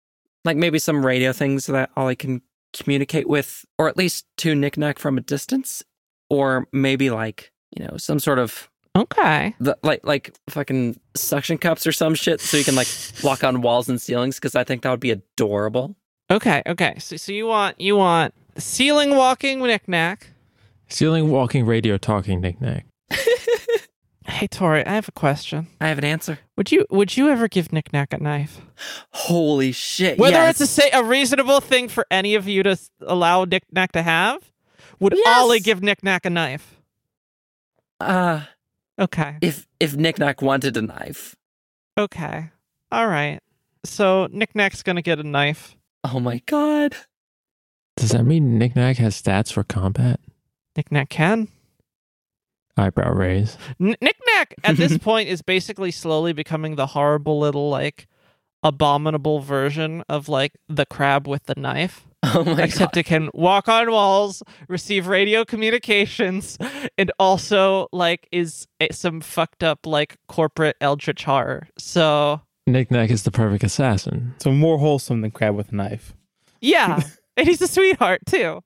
like 0.45 0.55
maybe 0.57 0.79
some 0.79 1.05
radio 1.05 1.33
things 1.33 1.65
that 1.65 1.89
Ollie 1.97 2.15
can 2.15 2.41
communicate 2.73 3.27
with, 3.27 3.65
or 3.77 3.89
at 3.89 3.97
least 3.97 4.25
to 4.37 4.55
knickknack 4.55 4.99
from 4.99 5.17
a 5.17 5.21
distance, 5.21 5.83
or 6.29 6.67
maybe 6.71 7.09
like 7.09 7.51
you 7.75 7.85
know 7.85 7.97
some 7.97 8.19
sort 8.19 8.39
of 8.39 8.69
Okay. 8.95 9.53
the, 9.59 9.77
like 9.83 10.05
like 10.05 10.33
fucking 10.49 10.97
suction 11.15 11.57
cups 11.57 11.85
or 11.85 11.91
some 11.91 12.15
shit, 12.15 12.39
so 12.39 12.55
you 12.55 12.63
can 12.63 12.75
like 12.75 12.87
walk 13.23 13.43
on 13.43 13.61
walls 13.61 13.89
and 13.89 14.01
ceilings. 14.01 14.35
Because 14.35 14.55
I 14.55 14.63
think 14.63 14.83
that 14.83 14.91
would 14.91 15.01
be 15.01 15.11
adorable. 15.11 15.95
Okay. 16.31 16.63
Okay. 16.65 16.97
So, 16.99 17.17
so 17.17 17.31
you 17.33 17.45
want 17.47 17.79
you 17.79 17.97
want 17.97 18.33
ceiling 18.57 19.15
walking 19.15 19.59
knickknack. 19.59 20.27
Ceiling 20.87 21.29
walking, 21.29 21.65
radio 21.65 21.97
talking, 21.97 22.39
knickknack. 22.39 22.85
Hey 24.27 24.47
Tori, 24.47 24.85
I 24.85 24.93
have 24.95 25.07
a 25.07 25.11
question. 25.11 25.67
I 25.79 25.87
have 25.87 25.97
an 25.99 26.03
answer. 26.03 26.39
Would 26.57 26.71
you 26.71 26.85
would 26.89 27.15
you 27.15 27.29
ever 27.29 27.47
give 27.47 27.71
Nick 27.71 27.93
knickknack 27.93 28.13
a 28.13 28.17
knife? 28.17 28.59
Holy 29.11 29.71
shit! 29.71 30.17
Whether 30.17 30.37
yes. 30.37 30.59
it's 30.59 30.69
a 30.69 30.81
say 30.81 30.89
a 30.91 31.03
reasonable 31.03 31.59
thing 31.61 31.87
for 31.89 32.05
any 32.09 32.35
of 32.35 32.47
you 32.47 32.63
to 32.63 32.71
s- 32.71 32.89
allow 33.01 33.45
knickknack 33.45 33.91
to 33.91 34.01
have, 34.01 34.51
would 34.99 35.13
Yes. 35.15 35.37
Ollie 35.39 35.59
give 35.59 35.83
knickknack 35.83 36.25
a 36.25 36.29
knife? 36.29 36.75
uh 37.99 38.41
Okay. 38.99 39.37
if 39.41 39.67
if 39.79 39.95
knickknack 39.95 40.41
wanted 40.41 40.75
a 40.77 40.81
knife. 40.81 41.35
Okay. 41.97 42.49
All 42.91 43.07
right. 43.07 43.39
So 43.83 44.23
Nick 44.31 44.33
knickknack's 44.55 44.81
gonna 44.83 45.01
get 45.03 45.19
a 45.19 45.23
knife. 45.23 45.75
Oh 46.03 46.19
my 46.19 46.41
god. 46.47 46.95
Does 47.95 48.09
that 48.11 48.23
mean 48.23 48.57
Nick 48.57 48.75
knickknack 48.75 48.97
has 48.97 49.21
stats 49.21 49.51
for 49.53 49.63
combat? 49.63 50.19
Nick 50.75 50.91
Knickknack 50.91 51.09
can. 51.09 51.47
Eyebrow 52.77 53.11
raise. 53.13 53.57
N- 53.79 53.95
Knickknack 54.01 54.55
at 54.63 54.77
this 54.77 54.97
point 55.01 55.29
is 55.29 55.41
basically 55.41 55.91
slowly 55.91 56.33
becoming 56.33 56.75
the 56.75 56.87
horrible 56.87 57.39
little 57.39 57.69
like 57.69 58.07
abominable 58.63 59.39
version 59.41 60.03
of 60.09 60.27
like 60.27 60.53
the 60.67 60.85
crab 60.85 61.27
with 61.27 61.43
the 61.45 61.55
knife. 61.57 62.05
Oh 62.33 62.43
my 62.43 62.63
Except 62.63 62.95
god. 62.95 62.99
it 63.01 63.03
can 63.05 63.29
walk 63.35 63.67
on 63.69 63.91
walls, 63.91 64.41
receive 64.67 65.05
radio 65.05 65.45
communications, 65.45 66.57
and 66.97 67.11
also 67.19 67.87
like 67.91 68.27
is 68.31 68.67
some 68.91 69.21
fucked 69.21 69.63
up 69.63 69.85
like 69.85 70.17
corporate 70.27 70.75
eldritch 70.81 71.23
horror. 71.25 71.67
So 71.77 72.41
Knickknack 72.65 73.11
is 73.11 73.21
the 73.23 73.31
perfect 73.31 73.63
assassin. 73.63 74.33
So 74.39 74.51
more 74.51 74.79
wholesome 74.79 75.21
than 75.21 75.29
crab 75.29 75.55
with 75.55 75.71
a 75.71 75.75
knife. 75.75 76.15
yeah, 76.61 76.99
and 77.37 77.47
he's 77.47 77.61
a 77.61 77.67
sweetheart 77.67 78.21
too. 78.25 78.63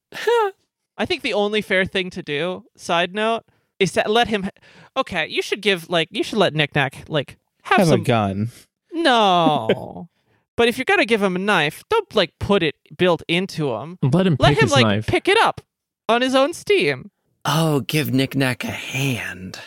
I 0.98 1.06
think 1.06 1.22
the 1.22 1.34
only 1.34 1.62
fair 1.62 1.84
thing 1.84 2.10
to 2.12 2.24
do, 2.24 2.64
side 2.78 3.14
note, 3.14 3.44
is 3.80 3.92
to 3.94 4.04
let 4.08 4.28
him. 4.28 4.50
Okay, 4.98 5.28
you 5.28 5.42
should 5.42 5.62
give 5.62 5.90
like 5.90 6.10
you 6.12 6.24
should 6.24 6.38
let 6.38 6.54
Knickknack 6.54 7.06
like 7.08 7.38
have, 7.64 7.80
Have 7.80 7.88
some 7.88 8.02
a 8.02 8.04
gun. 8.04 8.50
No. 8.92 10.10
but 10.58 10.68
if 10.68 10.78
you're 10.78 10.86
gonna 10.86 11.06
give 11.06 11.22
him 11.24 11.36
a 11.36 11.40
knife, 11.40 11.84
don't 11.90 12.14
like 12.16 12.34
put 12.40 12.64
it 12.64 12.76
built 12.98 13.24
into 13.28 13.74
him. 13.74 13.98
Let 14.02 14.28
him 14.28 14.36
Let 14.40 14.50
pick 14.50 14.58
him 14.58 14.64
his 14.64 14.72
like 14.72 14.86
knife. 14.86 15.08
pick 15.08 15.28
it 15.28 15.38
up 15.40 15.62
on 16.08 16.22
his 16.22 16.36
own 16.36 16.54
steam. 16.54 17.12
Oh, 17.46 17.82
give 17.82 18.14
knickknack 18.14 18.64
a 18.64 18.68
hand. 18.72 19.60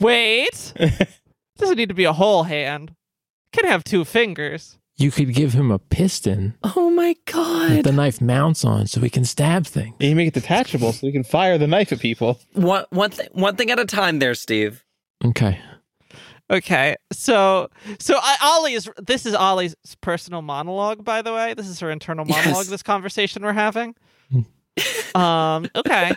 Wait. 0.00 0.72
Doesn't 1.58 1.76
need 1.76 1.88
to 1.88 1.94
be 1.94 2.04
a 2.04 2.12
whole 2.12 2.42
hand. 2.44 2.94
Can 3.52 3.66
have 3.66 3.84
two 3.84 4.04
fingers. 4.04 4.78
You 4.96 5.10
could 5.10 5.34
give 5.34 5.52
him 5.54 5.70
a 5.72 5.78
piston 5.80 6.54
Oh 6.62 6.88
my 6.90 7.14
that 7.26 7.32
god. 7.32 7.84
the 7.84 7.90
knife 7.92 8.20
mounts 8.20 8.64
on 8.64 8.86
so 8.86 9.00
he 9.00 9.10
can 9.10 9.24
stab 9.24 9.66
things. 9.66 9.94
And 10.00 10.08
you 10.10 10.14
make 10.16 10.28
it 10.28 10.34
detachable 10.34 10.92
so 10.92 11.06
you 11.06 11.12
can 11.12 11.24
fire 11.24 11.58
the 11.58 11.66
knife 11.66 11.92
at 11.92 11.98
people. 12.00 12.38
One 12.52 12.84
one 12.90 13.10
thing 13.10 13.28
one 13.32 13.56
thing 13.56 13.70
at 13.70 13.78
a 13.80 13.84
time 13.86 14.18
there, 14.20 14.34
Steve. 14.34 14.84
Okay. 15.24 15.58
Okay, 16.50 16.94
so 17.10 17.70
so 17.98 18.18
I, 18.20 18.36
Ollie 18.42 18.74
is 18.74 18.88
this 19.04 19.24
is 19.26 19.34
Ollie's 19.34 19.74
personal 20.02 20.42
monologue, 20.42 21.02
by 21.02 21.22
the 21.22 21.32
way. 21.32 21.54
This 21.54 21.66
is 21.68 21.80
her 21.80 21.90
internal 21.90 22.26
Yes. 22.28 22.44
monologue. 22.44 22.66
This 22.66 22.82
conversation 22.82 23.42
we're 23.42 23.52
having. 23.54 23.94
um. 25.14 25.66
Okay. 25.74 26.12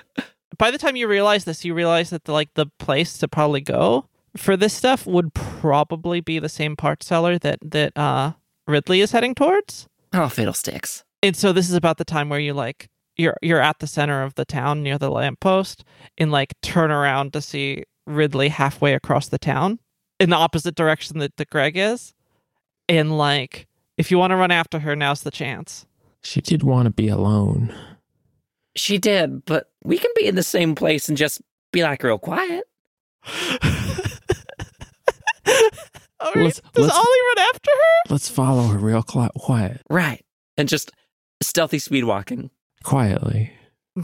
By 0.58 0.72
the 0.72 0.78
time 0.78 0.96
you 0.96 1.08
realize 1.08 1.46
this, 1.46 1.64
you 1.64 1.74
realize 1.74 2.10
that 2.10 2.26
the, 2.26 2.32
like 2.34 2.54
the 2.56 2.66
place 2.80 3.18
to 3.20 3.28
probably 3.28 3.62
go 3.62 4.08
for 4.36 4.58
this 4.58 4.74
stuff 4.74 5.06
would 5.08 5.34
probably 5.34 6.20
be 6.20 6.40
the 6.40 6.50
same 6.50 6.76
part 6.76 7.04
seller 7.04 7.38
that 7.40 7.60
that 7.62 7.98
uh 7.98 8.34
Ridley 8.68 9.02
is 9.02 9.12
heading 9.12 9.34
towards. 9.34 9.88
Oh, 10.14 10.30
fiddlesticks. 10.30 11.04
And 11.24 11.36
so 11.36 11.54
this 11.54 11.70
is 11.70 11.76
about 11.76 11.98
the 11.98 12.06
time 12.06 12.30
where 12.30 12.40
you 12.40 12.54
like 12.54 12.90
you're 13.16 13.38
you're 13.42 13.62
at 13.62 13.80
the 13.80 13.88
center 13.88 14.24
of 14.24 14.36
the 14.36 14.46
town 14.46 14.84
near 14.84 14.98
the 14.98 15.10
lamppost 15.10 15.84
and 16.18 16.32
like 16.32 16.54
turn 16.62 16.92
around 16.92 17.34
to 17.34 17.42
see 17.42 17.84
Ridley 18.06 18.50
halfway 18.50 18.94
across 18.94 19.30
the 19.30 19.40
town 19.40 19.80
in 20.20 20.30
the 20.30 20.36
opposite 20.36 20.76
direction 20.76 21.20
that, 21.20 21.36
that 21.38 21.50
Greg 21.50 21.78
is. 21.78 22.14
And 22.88 23.18
like 23.18 23.68
if 23.98 24.12
you 24.12 24.18
want 24.18 24.32
to 24.32 24.36
run 24.36 24.52
after 24.52 24.80
her, 24.80 24.96
now's 24.96 25.24
the 25.24 25.32
chance. 25.32 25.86
She 26.22 26.42
did 26.42 26.64
want 26.64 26.86
to 26.86 26.92
be 26.92 27.08
alone. 27.08 27.74
She 28.76 28.98
did, 28.98 29.44
but 29.46 29.72
we 29.84 29.98
can 29.98 30.12
be 30.16 30.28
in 30.28 30.36
the 30.36 30.44
same 30.44 30.76
place 30.76 31.10
and 31.10 31.18
just 31.18 31.42
be 31.72 31.84
like 31.84 32.04
real 32.04 32.20
quiet. 32.20 32.66
All 36.20 36.32
right. 36.34 36.46
Let's- 36.46 36.62
Does 36.74 36.86
let's- 36.86 36.96
Ollie 36.96 37.06
run 37.38 37.48
after 37.54 37.72
her? 37.72 38.14
Let's 38.14 38.30
follow 38.30 38.64
her 38.68 38.78
real 38.78 39.04
cli- 39.04 39.30
quiet, 39.38 39.82
Right. 39.90 40.24
And 40.58 40.68
just 40.68 40.92
stealthy 41.42 41.80
speed 41.80 42.04
walking. 42.06 42.50
quietly. 42.84 43.52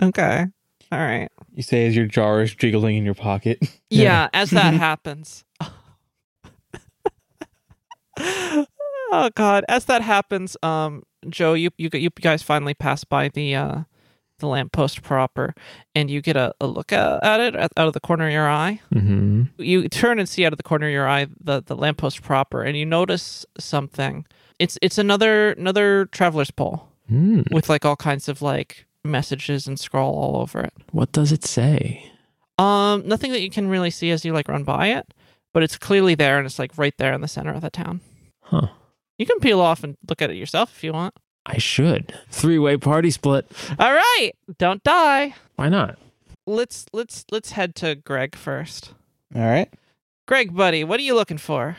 Okay. 0.00 0.46
All 0.92 0.98
right. 1.00 1.28
You 1.54 1.62
say 1.64 1.86
as 1.88 1.96
your 1.96 2.06
jar 2.06 2.40
is 2.40 2.54
jiggling 2.54 2.96
in 2.96 3.04
your 3.04 3.14
pocket. 3.14 3.58
Yeah, 3.90 4.28
as 4.32 4.50
that 4.50 4.74
happens. 4.88 5.44
oh 8.20 9.30
god, 9.34 9.64
as 9.68 9.84
that 9.86 10.02
happens, 10.02 10.56
um 10.62 11.02
Joe, 11.28 11.54
you 11.54 11.70
you 11.78 11.90
you 11.92 12.10
guys 12.10 12.42
finally 12.42 12.74
pass 12.74 13.04
by 13.04 13.28
the 13.28 13.54
uh 13.54 13.82
the 14.38 14.46
lamppost 14.48 15.02
proper 15.02 15.54
and 15.94 16.10
you 16.10 16.20
get 16.20 16.36
a, 16.36 16.54
a 16.60 16.66
look 16.66 16.92
at, 16.92 17.40
it 17.40 17.54
out 17.56 17.70
of 17.76 17.92
the 17.92 18.00
corner 18.00 18.26
of 18.26 18.32
your 18.32 18.48
eye. 18.48 18.80
hmm 18.92 19.44
You 19.58 19.88
turn 19.88 20.18
and 20.18 20.28
see 20.28 20.44
out 20.46 20.52
of 20.52 20.56
the 20.56 20.62
corner 20.62 20.86
of 20.86 20.92
your 20.92 21.08
eye 21.08 21.26
the 21.40 21.62
the 21.62 21.76
lamppost 21.76 22.22
proper 22.22 22.62
and 22.62 22.76
you 22.76 22.86
notice 22.86 23.44
something. 23.58 24.24
It's 24.58 24.78
it's 24.82 24.98
another 24.98 25.52
another 25.52 26.06
traveler's 26.06 26.50
pole 26.50 26.84
Mm. 27.10 27.50
with 27.52 27.70
like 27.70 27.86
all 27.86 27.96
kinds 27.96 28.28
of 28.28 28.42
like 28.42 28.84
messages 29.02 29.66
and 29.66 29.80
scroll 29.80 30.14
all 30.14 30.42
over 30.42 30.60
it. 30.60 30.74
What 30.92 31.10
does 31.12 31.32
it 31.32 31.42
say? 31.42 32.12
Um, 32.58 33.06
nothing 33.08 33.32
that 33.32 33.40
you 33.40 33.48
can 33.48 33.68
really 33.68 33.88
see 33.90 34.10
as 34.10 34.26
you 34.26 34.34
like 34.34 34.46
run 34.48 34.62
by 34.64 34.88
it, 34.88 35.14
but 35.54 35.62
it's 35.62 35.78
clearly 35.78 36.14
there 36.14 36.36
and 36.36 36.44
it's 36.44 36.58
like 36.58 36.76
right 36.76 36.92
there 36.98 37.14
in 37.14 37.22
the 37.22 37.28
center 37.28 37.52
of 37.54 37.62
the 37.62 37.70
town. 37.70 38.02
Huh. 38.42 38.68
You 39.16 39.24
can 39.24 39.38
peel 39.40 39.58
off 39.60 39.82
and 39.84 39.96
look 40.06 40.20
at 40.20 40.28
it 40.30 40.36
yourself 40.36 40.76
if 40.76 40.84
you 40.84 40.92
want. 40.92 41.14
I 41.50 41.56
should. 41.58 42.14
Three 42.30 42.58
way 42.58 42.76
party 42.76 43.10
split. 43.10 43.50
All 43.78 43.92
right, 43.92 44.32
don't 44.58 44.82
die. 44.84 45.34
Why 45.56 45.68
not? 45.70 45.98
Let's 46.46 46.84
let's 46.92 47.24
let's 47.30 47.52
head 47.52 47.74
to 47.76 47.94
Greg 47.94 48.36
first. 48.36 48.92
All 49.34 49.42
right. 49.42 49.72
Greg, 50.26 50.54
buddy, 50.54 50.84
what 50.84 51.00
are 51.00 51.02
you 51.02 51.14
looking 51.14 51.38
for? 51.38 51.78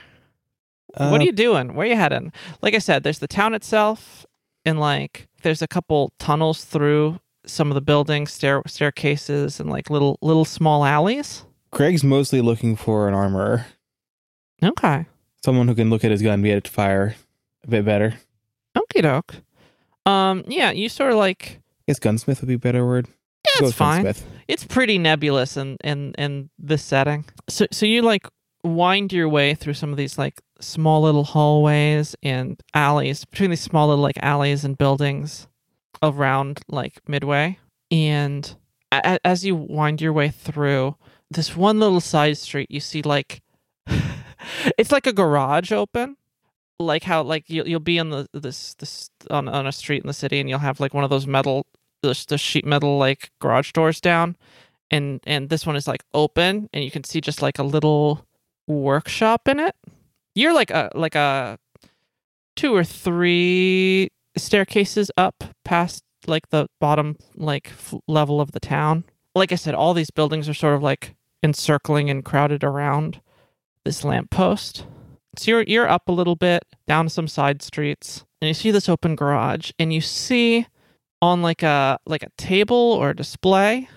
Uh, 0.96 1.10
what 1.10 1.22
are 1.22 1.24
you 1.26 1.32
doing? 1.32 1.76
Where 1.76 1.86
are 1.86 1.90
you 1.90 1.96
heading? 1.96 2.32
Like 2.64 2.74
I 2.74 2.80
said, 2.80 3.04
there's 3.04 3.20
the 3.20 3.28
town 3.28 3.54
itself, 3.54 4.26
and 4.66 4.80
like 4.80 5.28
there's 5.44 5.62
a 5.62 5.68
couple 5.68 6.12
tunnels 6.18 6.66
through 6.66 7.20
some 7.46 7.70
of 7.70 7.76
the 7.76 7.82
buildings, 7.82 8.34
stair 8.34 8.64
staircases, 8.66 9.60
and 9.60 9.70
like 9.70 9.92
little 9.92 10.18
little 10.24 10.46
small 10.46 10.84
alleys. 10.84 11.46
Greg's 11.72 12.04
mostly 12.04 12.42
looking 12.42 12.76
for 12.76 13.08
an 13.08 13.14
armorer, 13.14 13.68
Okay, 14.64 15.06
someone 15.46 15.68
who 15.68 15.76
can 15.76 15.92
look 15.92 16.04
at 16.04 16.10
his 16.10 16.24
gun 16.24 16.34
and 16.36 16.44
be 16.44 16.50
able 16.50 16.62
to 16.62 16.72
fire 16.72 17.16
a 17.64 17.68
bit 17.68 17.86
better. 17.86 18.16
okie 18.76 19.04
doke. 19.04 19.36
Um, 20.10 20.44
yeah, 20.48 20.72
you 20.72 20.90
sort 20.90 21.12
of 21.12 21.18
like 21.18 21.60
I 21.60 21.92
guess 21.92 22.00
gunsmith 22.00 22.42
would 22.42 22.48
be 22.48 22.54
a 22.56 22.60
better 22.60 22.86
word. 22.86 23.08
yeah, 23.46 23.68
it's 23.68 23.76
fine. 23.76 24.04
gunsmith. 24.04 24.28
it's 24.48 24.64
pretty 24.66 24.98
nebulous 24.98 25.58
in 25.58 25.78
in 25.84 26.14
in 26.18 26.50
this 26.58 26.84
setting. 26.84 27.26
So 27.50 27.66
so 27.72 27.86
you 27.86 28.02
like 28.02 28.28
wind 28.64 29.14
your 29.14 29.30
way 29.30 29.56
through 29.56 29.74
some 29.74 29.92
of 29.92 29.98
these 29.98 30.18
like 30.18 30.42
small 30.60 31.02
little 31.02 31.24
hallways 31.24 32.16
and 32.22 32.62
alleys 32.74 33.24
between 33.26 33.50
these 33.52 33.62
small 33.62 33.88
little 33.88 34.04
like 34.04 34.18
alleys 34.22 34.66
and 34.66 34.78
buildings 34.78 35.48
around 36.04 36.60
like 36.68 37.00
midway 37.08 37.58
and 37.92 38.56
a- 38.92 39.26
as 39.26 39.46
you 39.46 39.56
wind 39.56 40.02
your 40.02 40.12
way 40.14 40.28
through 40.30 40.96
this 41.32 41.56
one 41.56 41.80
little 41.80 42.02
side 42.02 42.38
street 42.38 42.70
you 42.70 42.80
see 42.82 43.02
like 43.02 43.42
it's 44.78 44.92
like 44.92 45.08
a 45.08 45.14
garage 45.14 45.72
open 45.72 46.18
like 46.80 47.04
how 47.04 47.22
like 47.22 47.50
you'll, 47.50 47.68
you'll 47.68 47.80
be 47.80 47.98
in 47.98 48.10
the 48.10 48.28
this 48.34 48.74
this 48.76 49.10
on, 49.30 49.48
on 49.48 49.68
a 49.68 49.72
street 49.72 50.02
in 50.02 50.08
the 50.08 50.14
city 50.14 50.40
and 50.40 50.50
you'll 50.50 50.60
have 50.60 50.80
like 50.80 50.94
one 50.94 51.04
of 51.04 51.10
those 51.10 51.28
metal 51.28 51.66
the, 52.02 52.26
the 52.28 52.38
sheet 52.38 52.66
metal 52.66 52.98
like 52.98 53.32
garage 53.40 53.72
doors 53.72 54.02
down. 54.02 54.38
And 54.92 55.20
and 55.28 55.50
this 55.50 55.66
one 55.66 55.76
is 55.76 55.88
like 55.88 56.04
open 56.14 56.70
and 56.74 56.84
you 56.84 56.92
can 56.92 57.04
see 57.04 57.22
just 57.22 57.42
like 57.42 57.60
a 57.60 57.64
little 57.64 58.26
workshop 58.68 59.48
in 59.48 59.60
it. 59.60 59.76
You're 60.36 60.54
like 60.54 60.72
a 60.72 60.90
like 60.96 61.16
a 61.16 61.60
two 62.56 62.76
or 62.76 62.84
three 62.84 64.10
staircases 64.38 65.12
up 65.18 65.44
past 65.64 66.04
like 66.28 66.50
the 66.50 66.68
bottom 66.80 67.18
like 67.36 67.68
f- 67.68 67.96
level 68.08 68.42
of 68.42 68.52
the 68.52 68.60
town. 68.60 69.04
Like 69.36 69.52
i 69.52 69.56
said 69.56 69.76
all 69.76 69.94
these 69.94 70.12
buildings 70.12 70.50
are 70.50 70.54
sort 70.54 70.76
of 70.76 70.84
like 70.84 71.16
encircling 71.44 72.10
and 72.10 72.26
crowded 72.26 72.64
around 72.64 73.22
this 73.86 74.04
lamppost. 74.04 74.86
So 75.38 75.52
you're 75.52 75.64
you're 75.64 75.90
up 75.90 76.10
a 76.10 76.14
little 76.14 76.36
bit, 76.36 76.64
down 76.88 77.10
some 77.10 77.28
side 77.28 77.62
streets, 77.62 78.26
and 78.42 78.48
you 78.48 78.54
see 78.54 78.72
this 78.72 78.90
open 78.90 79.16
garage, 79.16 79.72
and 79.80 79.94
you 79.94 80.02
see 80.02 80.68
on 81.22 81.42
like 81.42 81.64
a 81.64 82.00
like 82.06 82.24
a 82.24 82.32
table 82.38 82.76
or 82.76 83.12
a 83.12 83.16
display 83.16 83.88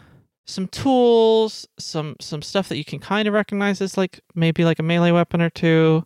some 0.47 0.69
tools, 0.69 1.67
some 1.79 2.17
some 2.21 2.43
stuff 2.43 2.69
that 2.69 2.77
you 2.77 2.85
can 2.85 2.99
kind 2.99 3.29
of 3.29 3.35
recognize 3.35 3.81
as 3.81 3.97
like 3.97 4.21
maybe 4.35 4.65
like 4.65 4.79
a 4.79 4.83
melee 4.83 5.13
weapon 5.13 5.41
or 5.41 5.51
two, 5.51 6.05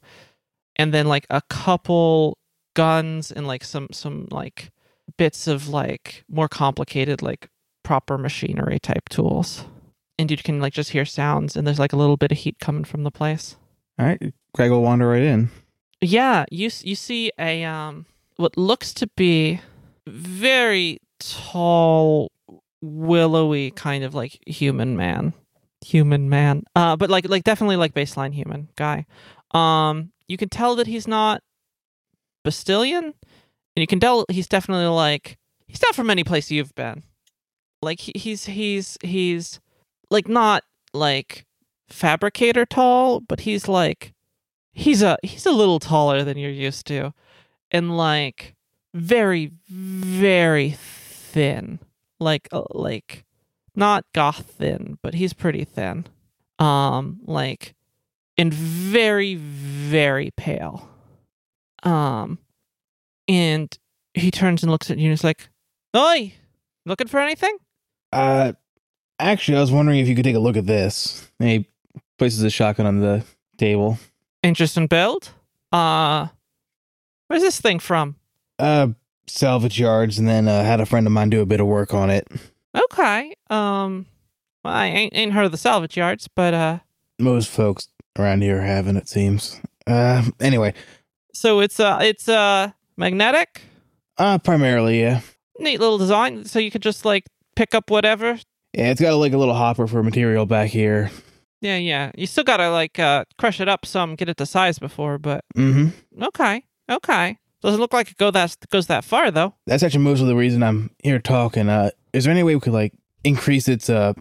and 0.77 0.93
then 0.93 1.07
like 1.07 1.27
a 1.31 1.43
couple 1.49 2.39
guns 2.75 3.33
and 3.33 3.47
like 3.47 3.65
some 3.65 3.89
some 3.93 4.29
like 4.31 4.71
bits 5.17 5.47
of 5.47 5.69
like 5.69 6.25
more 6.29 6.49
complicated 6.49 7.23
like 7.23 7.49
proper 7.83 8.19
machinery 8.19 8.79
type 8.79 9.09
tools. 9.09 9.65
And 10.19 10.31
you 10.31 10.37
can 10.39 10.61
like 10.61 10.73
just 10.73 10.91
hear 10.91 11.05
sounds 11.05 11.57
and 11.57 11.67
there's 11.67 11.79
like 11.79 11.93
a 11.93 11.97
little 11.97 12.17
bit 12.17 12.33
of 12.33 12.39
heat 12.39 12.59
coming 12.59 12.85
from 12.85 13.03
the 13.05 13.11
place. 13.11 13.57
All 13.99 14.07
right, 14.07 14.35
Greg 14.57 14.71
will 14.71 14.83
wander 14.83 15.07
right 15.07 15.23
in. 15.23 15.51
Yeah, 16.01 16.47
you 16.51 16.71
you 16.83 16.95
see 16.95 17.31
a 17.39 17.63
um 17.65 18.07
what 18.37 18.57
looks 18.57 18.95
to 18.95 19.07
be 19.17 19.61
very 20.07 20.99
tall, 21.21 22.33
willowy 22.81 23.71
kind 23.73 24.03
of 24.03 24.15
like 24.15 24.39
human 24.47 24.97
man, 24.97 25.35
human 25.85 26.31
man. 26.31 26.65
Uh, 26.75 26.97
but 26.97 27.11
like 27.11 27.29
like 27.29 27.45
definitely 27.45 27.77
like 27.77 27.93
baseline 27.93 28.33
human 28.33 28.69
guy. 28.77 29.05
Um, 29.53 30.11
you 30.27 30.39
can 30.39 30.49
tell 30.49 30.75
that 30.77 30.87
he's 30.87 31.07
not 31.07 31.43
Bastillion, 32.45 33.05
and 33.05 33.15
you 33.77 33.87
can 33.87 34.01
tell 34.01 34.25
he's 34.31 34.49
definitely 34.49 34.87
like 34.87 35.37
he's 35.67 35.83
not 35.83 35.95
from 35.95 36.09
any 36.09 36.25
place 36.25 36.51
you've 36.51 36.75
been. 36.75 37.03
Like 37.83 38.01
he, 38.01 38.13
he's 38.15 38.47
he's 38.47 38.97
he's 39.03 39.61
like 40.11 40.29
not 40.29 40.65
like 40.95 41.45
fabricator 41.91 42.65
tall, 42.65 43.21
but 43.21 43.41
he's 43.41 43.69
like 43.69 44.15
he's 44.77 45.03
a 45.03 45.17
he's 45.23 45.47
a 45.47 45.51
little 45.53 45.79
taller 45.81 46.23
than 46.23 46.37
you're 46.37 46.51
used 46.51 46.87
to 46.87 47.13
and 47.71 47.97
like 47.97 48.55
very 48.95 49.51
very 49.69 50.71
thin 50.79 51.79
like 52.21 52.47
uh, 52.53 52.63
like 52.71 53.25
not 53.75 54.05
goth 54.15 54.45
thin 54.59 54.99
but 55.03 55.15
he's 55.15 55.33
pretty 55.33 55.65
thin 55.65 56.07
um 56.59 57.19
like 57.25 57.75
and 58.37 58.53
very 58.53 59.35
very 59.35 60.31
pale 60.37 60.89
um 61.83 62.39
and 63.29 63.79
he 64.15 64.31
turns 64.31 64.63
and 64.63 64.71
looks 64.71 64.91
at 64.91 64.99
you 64.99 65.07
and 65.07 65.15
is 65.15 65.25
like 65.25 65.49
oi 65.97 66.33
looking 66.85 67.09
for 67.09 67.19
anything 67.21 67.57
Uh, 68.13 68.53
actually, 69.19 69.59
I 69.59 69.61
was 69.61 69.73
wondering 69.73 69.99
if 69.99 70.09
you 70.09 70.15
could 70.15 70.25
take 70.25 70.37
a 70.37 70.41
look 70.47 70.57
at 70.57 70.67
this. 70.67 71.29
And 71.41 71.49
he 71.49 71.69
places 72.19 72.43
a 72.45 72.51
shotgun 72.51 72.87
on 72.87 73.01
the 73.01 73.25
table. 73.59 73.99
Interesting 74.47 74.87
build 74.87 75.31
uh 75.73 76.29
where's 77.29 77.43
this 77.43 77.61
thing 77.61 77.79
from 77.79 78.17
Uh, 78.59 78.89
salvage 79.27 79.79
yards, 79.81 80.19
and 80.19 80.29
then 80.29 80.47
uh, 80.49 80.63
had 80.63 80.81
a 80.81 80.87
friend 80.87 81.07
of 81.07 81.13
mine 81.13 81.29
do 81.31 81.41
a 81.43 81.47
bit 81.47 81.61
of 81.61 81.67
work 81.67 81.93
on 81.93 82.09
it. 82.11 82.27
Okay. 82.75 83.35
Um, 83.51 84.07
well, 84.65 84.73
I 84.73 84.87
ain't, 84.87 85.13
ain't 85.17 85.33
heard 85.33 85.45
of 85.47 85.51
the 85.51 85.59
salvage 85.59 85.97
yards, 85.97 86.29
but 86.29 86.55
uh, 86.55 86.79
Most 87.19 87.51
folks 87.51 87.89
around 88.19 88.43
here 88.43 88.61
haven't, 88.63 88.97
it 88.97 89.09
seems. 89.09 89.61
Uh, 89.87 90.23
anyway, 90.41 90.73
so 91.35 91.61
it's 91.61 91.79
uh, 91.81 91.99
it's 92.01 92.29
uh, 92.29 92.71
magnetic. 92.97 93.63
uh, 94.19 94.39
primarily, 94.39 95.01
yeah. 95.01 95.21
Neat 95.59 95.81
little 95.81 95.99
design. 95.99 96.45
So 96.45 96.59
you 96.59 96.71
could 96.71 96.83
just 96.83 97.05
like 97.05 97.25
pick 97.57 97.75
up 97.75 97.91
whatever. 97.91 98.39
Yeah, 98.75 98.91
it's 98.91 99.01
got 99.01 99.15
like 99.17 99.33
a 99.33 99.39
little 99.39 99.55
hopper 99.55 99.87
for 99.87 100.03
material 100.03 100.47
back 100.47 100.71
here. 100.71 101.11
Yeah, 101.61 101.77
yeah. 101.79 102.13
You 102.17 102.27
still 102.27 102.45
gotta 102.45 102.71
like 102.71 102.99
uh, 102.99 103.25
crush 103.39 103.61
it 103.61 103.69
up 103.69 103.87
some, 103.87 104.15
get 104.15 104.29
it 104.29 104.37
to 104.39 104.47
size 104.47 104.79
before, 104.79 105.19
but 105.19 105.45
Mm-hmm. 105.57 106.23
okay, 106.25 106.65
okay. 106.91 107.39
Doesn't 107.63 107.81
look 107.81 107.93
like 107.95 108.11
it 108.11 108.17
go 108.19 108.31
that 108.31 108.55
goes 108.71 108.87
that 108.89 109.05
far 109.05 109.31
though. 109.31 109.55
That's 109.67 109.83
actually 109.83 110.05
most 110.05 110.21
of 110.21 110.27
the 110.27 110.37
reason 110.37 110.63
I'm 110.63 110.91
here 111.03 111.19
talking. 111.19 111.69
Uh, 111.69 111.91
is 112.13 112.25
there 112.25 112.33
any 112.33 112.43
way 112.43 112.55
we 112.55 112.61
could 112.61 112.73
like 112.75 112.93
increase 113.25 113.67
its 113.69 113.89
uh 113.91 114.13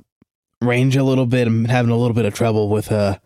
range 0.61 0.95
a 0.95 1.03
little 1.03 1.25
bit? 1.25 1.45
I'm 1.47 1.65
having 1.65 1.91
a 1.91 1.97
little 1.97 2.15
bit 2.15 2.25
of 2.25 2.33
trouble 2.33 2.69
with 2.69 2.91
uh 2.91 3.19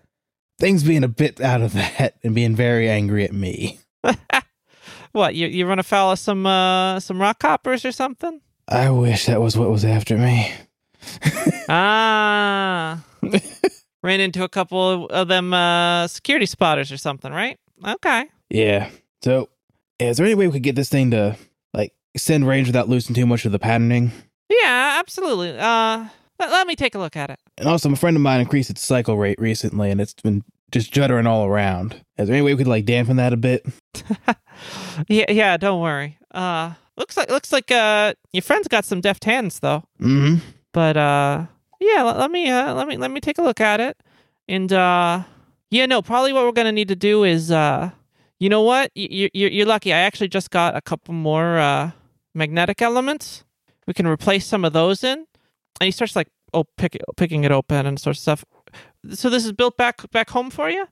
things 0.59 0.83
being 0.83 1.03
a 1.03 1.07
bit 1.07 1.39
out 1.39 1.61
of 1.61 1.73
that 1.79 2.15
and 2.23 2.33
being 2.35 2.55
very 2.55 2.89
angry 2.89 3.23
at 3.23 3.31
me. 3.33 3.79
what 5.11 5.35
you 5.35 5.47
you 5.47 5.65
run 5.67 5.79
afoul 5.79 6.11
of 6.11 6.19
some 6.19 6.45
uh 6.45 6.99
some 6.99 7.21
rock 7.21 7.37
hoppers 7.41 7.85
or 7.85 7.91
something? 7.91 8.41
I 8.67 8.89
wish 8.89 9.27
that 9.27 9.39
was 9.41 9.55
what 9.55 9.69
was 9.69 9.85
after 9.85 10.17
me. 10.17 10.51
Ah, 11.69 13.03
ran 14.03 14.19
into 14.19 14.43
a 14.43 14.49
couple 14.49 15.07
of 15.07 15.27
them 15.27 15.53
uh 15.53 16.07
security 16.07 16.45
spotters 16.45 16.91
or 16.91 16.97
something, 16.97 17.31
right? 17.31 17.57
Okay. 17.85 18.25
Yeah. 18.49 18.89
So, 19.21 19.49
is 19.99 20.17
there 20.17 20.25
any 20.25 20.35
way 20.35 20.47
we 20.47 20.53
could 20.53 20.63
get 20.63 20.75
this 20.75 20.89
thing 20.89 21.11
to 21.11 21.37
like 21.73 21.93
send 22.17 22.47
range 22.47 22.67
without 22.67 22.89
losing 22.89 23.15
too 23.15 23.25
much 23.25 23.45
of 23.45 23.51
the 23.51 23.59
patterning? 23.59 24.11
Yeah, 24.49 24.97
absolutely. 24.99 25.57
Uh, 25.57 26.05
let, 26.39 26.49
let 26.51 26.67
me 26.67 26.75
take 26.75 26.95
a 26.95 26.99
look 26.99 27.15
at 27.15 27.29
it. 27.29 27.39
And 27.57 27.67
also, 27.67 27.91
a 27.91 27.95
friend 27.95 28.15
of 28.15 28.21
mine 28.21 28.41
increased 28.41 28.69
its 28.69 28.81
cycle 28.81 29.17
rate 29.17 29.39
recently, 29.39 29.91
and 29.91 30.01
it's 30.01 30.13
been 30.13 30.43
just 30.71 30.93
juddering 30.93 31.27
all 31.27 31.45
around. 31.45 32.01
Is 32.17 32.27
there 32.27 32.35
any 32.35 32.43
way 32.43 32.53
we 32.53 32.57
could 32.57 32.67
like 32.67 32.85
dampen 32.85 33.17
that 33.17 33.33
a 33.33 33.37
bit? 33.37 33.65
yeah, 35.07 35.29
yeah. 35.29 35.57
Don't 35.57 35.81
worry. 35.81 36.17
Uh, 36.31 36.73
looks 36.97 37.17
like 37.17 37.29
looks 37.29 37.51
like 37.51 37.71
uh 37.71 38.13
your 38.33 38.41
friend's 38.41 38.67
got 38.67 38.85
some 38.85 39.01
deft 39.01 39.23
hands 39.23 39.59
though. 39.59 39.83
Mm-hmm. 39.99 40.45
But 40.73 40.97
uh, 40.97 41.45
yeah. 41.79 42.03
Let, 42.03 42.17
let 42.17 42.31
me 42.31 42.49
uh 42.49 42.73
let 42.73 42.87
me 42.87 42.97
let 42.97 43.11
me 43.11 43.19
take 43.19 43.37
a 43.37 43.41
look 43.41 43.61
at 43.61 43.79
it. 43.79 43.97
And 44.47 44.71
uh, 44.73 45.23
yeah, 45.69 45.85
no. 45.85 46.01
Probably 46.01 46.33
what 46.33 46.43
we're 46.45 46.51
gonna 46.51 46.71
need 46.71 46.87
to 46.87 46.95
do 46.95 47.23
is 47.23 47.51
uh, 47.51 47.91
you 48.39 48.49
know 48.49 48.61
what? 48.61 48.91
You 48.95 49.29
you 49.33 49.47
you're 49.47 49.65
lucky. 49.65 49.93
I 49.93 49.99
actually 49.99 50.29
just 50.29 50.49
got 50.51 50.75
a 50.75 50.81
couple 50.81 51.13
more 51.13 51.57
uh 51.59 51.91
magnetic 52.35 52.81
elements. 52.81 53.43
We 53.87 53.93
can 53.93 54.07
replace 54.07 54.45
some 54.45 54.65
of 54.65 54.73
those 54.73 55.03
in. 55.03 55.25
And 55.79 55.85
he 55.85 55.91
starts 55.91 56.15
like 56.15 56.27
oh 56.53 56.65
pick 56.77 56.95
it, 56.95 57.01
picking 57.17 57.43
it 57.43 57.51
open 57.51 57.85
and 57.85 57.99
sort 57.99 58.15
of 58.15 58.19
stuff. 58.19 58.45
So 59.11 59.29
this 59.29 59.45
is 59.45 59.51
built 59.53 59.77
back 59.77 60.09
back 60.11 60.29
home 60.29 60.49
for 60.49 60.69
you. 60.69 60.87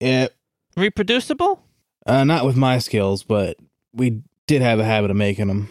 Yeah. 0.00 0.28
Reproducible. 0.76 1.62
Uh, 2.06 2.24
not 2.24 2.44
with 2.44 2.56
my 2.56 2.78
skills, 2.78 3.24
but 3.24 3.56
we 3.92 4.22
did 4.46 4.62
have 4.62 4.78
a 4.78 4.84
habit 4.84 5.10
of 5.10 5.16
making 5.16 5.48
them. 5.48 5.68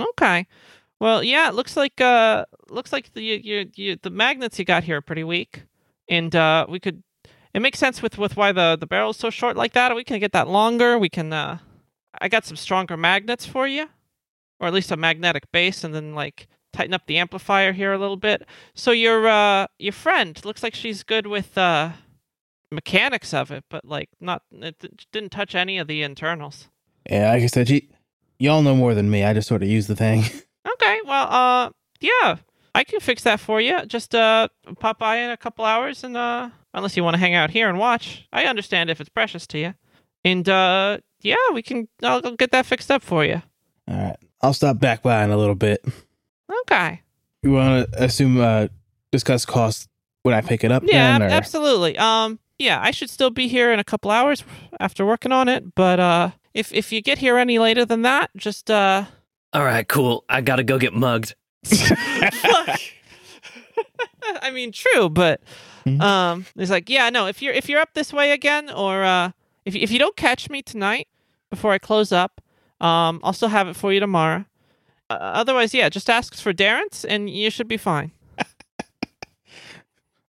Okay. 0.00 0.46
Well, 1.00 1.22
yeah, 1.22 1.48
it 1.48 1.54
looks 1.54 1.76
like 1.76 2.00
uh 2.00 2.44
looks 2.68 2.92
like 2.92 3.12
the 3.12 3.22
you, 3.22 3.70
you, 3.74 3.96
the 3.96 4.10
magnets 4.10 4.58
you 4.58 4.64
got 4.64 4.84
here 4.84 4.98
are 4.98 5.02
pretty 5.02 5.24
weak. 5.24 5.64
And 6.08 6.34
uh 6.34 6.66
we 6.68 6.80
could 6.80 7.02
it 7.52 7.60
makes 7.60 7.78
sense 7.78 8.02
with 8.02 8.18
with 8.18 8.36
why 8.36 8.52
the 8.52 8.76
the 8.78 8.86
barrel's 8.86 9.16
so 9.16 9.30
short 9.30 9.56
like 9.56 9.72
that. 9.74 9.94
We 9.94 10.04
can 10.04 10.20
get 10.20 10.32
that 10.32 10.48
longer. 10.48 10.98
We 10.98 11.08
can 11.08 11.32
uh 11.32 11.58
I 12.18 12.28
got 12.28 12.46
some 12.46 12.56
stronger 12.56 12.96
magnets 12.96 13.44
for 13.44 13.66
you. 13.66 13.88
Or 14.58 14.68
at 14.68 14.74
least 14.74 14.90
a 14.90 14.96
magnetic 14.96 15.52
base 15.52 15.84
and 15.84 15.94
then 15.94 16.14
like 16.14 16.48
tighten 16.72 16.94
up 16.94 17.06
the 17.06 17.18
amplifier 17.18 17.72
here 17.72 17.92
a 17.92 17.98
little 17.98 18.16
bit. 18.16 18.46
So 18.74 18.90
your 18.90 19.28
uh 19.28 19.66
your 19.78 19.92
friend 19.92 20.42
looks 20.44 20.62
like 20.62 20.74
she's 20.74 21.02
good 21.02 21.26
with 21.26 21.58
uh 21.58 21.90
mechanics 22.70 23.34
of 23.34 23.50
it, 23.50 23.64
but 23.68 23.84
like 23.84 24.08
not 24.18 24.42
it 24.50 25.10
didn't 25.12 25.30
touch 25.30 25.54
any 25.54 25.76
of 25.78 25.88
the 25.88 26.02
internals. 26.02 26.68
Yeah, 27.08 27.30
like 27.30 27.42
I 27.42 27.46
said, 27.46 27.68
she, 27.68 27.88
y'all 28.38 28.62
know 28.62 28.74
more 28.74 28.94
than 28.94 29.10
me. 29.10 29.24
I 29.24 29.32
just 29.32 29.46
sort 29.46 29.62
of 29.62 29.68
use 29.68 29.86
the 29.86 29.96
thing. 29.96 30.24
Okay, 30.76 31.00
well, 31.06 31.26
uh, 31.30 31.70
yeah, 32.00 32.36
I 32.74 32.84
can 32.84 33.00
fix 33.00 33.22
that 33.22 33.40
for 33.40 33.60
you. 33.60 33.84
Just 33.86 34.14
uh, 34.14 34.48
pop 34.78 34.98
by 34.98 35.16
in 35.16 35.30
a 35.30 35.36
couple 35.36 35.64
hours, 35.64 36.04
and 36.04 36.16
uh, 36.16 36.50
unless 36.74 36.96
you 36.96 37.02
want 37.02 37.14
to 37.14 37.18
hang 37.18 37.34
out 37.34 37.50
here 37.50 37.68
and 37.68 37.78
watch, 37.78 38.26
I 38.32 38.44
understand 38.44 38.90
if 38.90 39.00
it's 39.00 39.08
precious 39.08 39.46
to 39.48 39.58
you. 39.58 39.74
And 40.24 40.48
uh, 40.48 40.98
yeah, 41.22 41.36
we 41.52 41.62
can. 41.62 41.88
I'll, 42.02 42.20
get 42.20 42.50
that 42.52 42.66
fixed 42.66 42.90
up 42.90 43.02
for 43.02 43.24
you. 43.24 43.42
All 43.88 43.96
right, 43.96 44.16
I'll 44.42 44.52
stop 44.52 44.78
back 44.78 45.02
by 45.02 45.24
in 45.24 45.30
a 45.30 45.36
little 45.36 45.54
bit. 45.54 45.84
Okay. 46.62 47.00
You 47.42 47.52
want 47.52 47.90
to 47.92 48.04
assume 48.04 48.40
uh 48.40 48.68
discuss 49.12 49.46
costs 49.46 49.88
when 50.22 50.34
I 50.34 50.40
pick 50.40 50.64
it 50.64 50.72
up? 50.72 50.82
Yeah, 50.84 51.18
then, 51.18 51.22
or- 51.22 51.32
absolutely. 51.32 51.96
Um, 51.96 52.38
yeah, 52.58 52.80
I 52.82 52.90
should 52.90 53.10
still 53.10 53.30
be 53.30 53.48
here 53.48 53.72
in 53.72 53.78
a 53.78 53.84
couple 53.84 54.10
hours 54.10 54.44
after 54.80 55.06
working 55.06 55.32
on 55.32 55.48
it. 55.48 55.74
But 55.74 56.00
uh, 56.00 56.30
if 56.54 56.72
if 56.72 56.92
you 56.92 57.00
get 57.02 57.18
here 57.18 57.38
any 57.38 57.58
later 57.58 57.84
than 57.84 58.02
that, 58.02 58.30
just 58.36 58.70
uh, 58.70 59.04
All 59.52 59.64
right, 59.64 59.86
cool. 59.88 60.24
I 60.28 60.40
gotta 60.40 60.64
go 60.64 60.78
get 60.78 60.92
mugged. 60.92 61.34
I 64.42 64.50
mean, 64.52 64.72
true, 64.72 65.08
but 65.08 65.40
Mhm. 65.86 66.00
um, 66.00 66.46
it's 66.56 66.70
like, 66.70 66.88
yeah, 66.90 67.10
no. 67.10 67.26
If 67.26 67.40
you're 67.42 67.54
if 67.54 67.68
you're 67.68 67.80
up 67.80 67.94
this 67.94 68.12
way 68.12 68.32
again, 68.32 68.70
or 68.70 69.04
uh, 69.04 69.30
if 69.64 69.74
if 69.74 69.90
you 69.90 69.98
don't 69.98 70.16
catch 70.16 70.50
me 70.50 70.62
tonight 70.62 71.08
before 71.50 71.72
I 71.72 71.78
close 71.78 72.10
up, 72.12 72.40
um, 72.80 73.20
I'll 73.22 73.32
still 73.32 73.48
have 73.48 73.68
it 73.68 73.76
for 73.76 73.92
you 73.92 74.00
tomorrow. 74.00 74.44
Uh, 75.08 75.14
otherwise, 75.14 75.72
yeah, 75.72 75.88
just 75.88 76.10
ask 76.10 76.34
for 76.34 76.52
Darren's, 76.52 77.04
and 77.04 77.30
you 77.30 77.50
should 77.50 77.68
be 77.68 77.76
fine. 77.76 78.10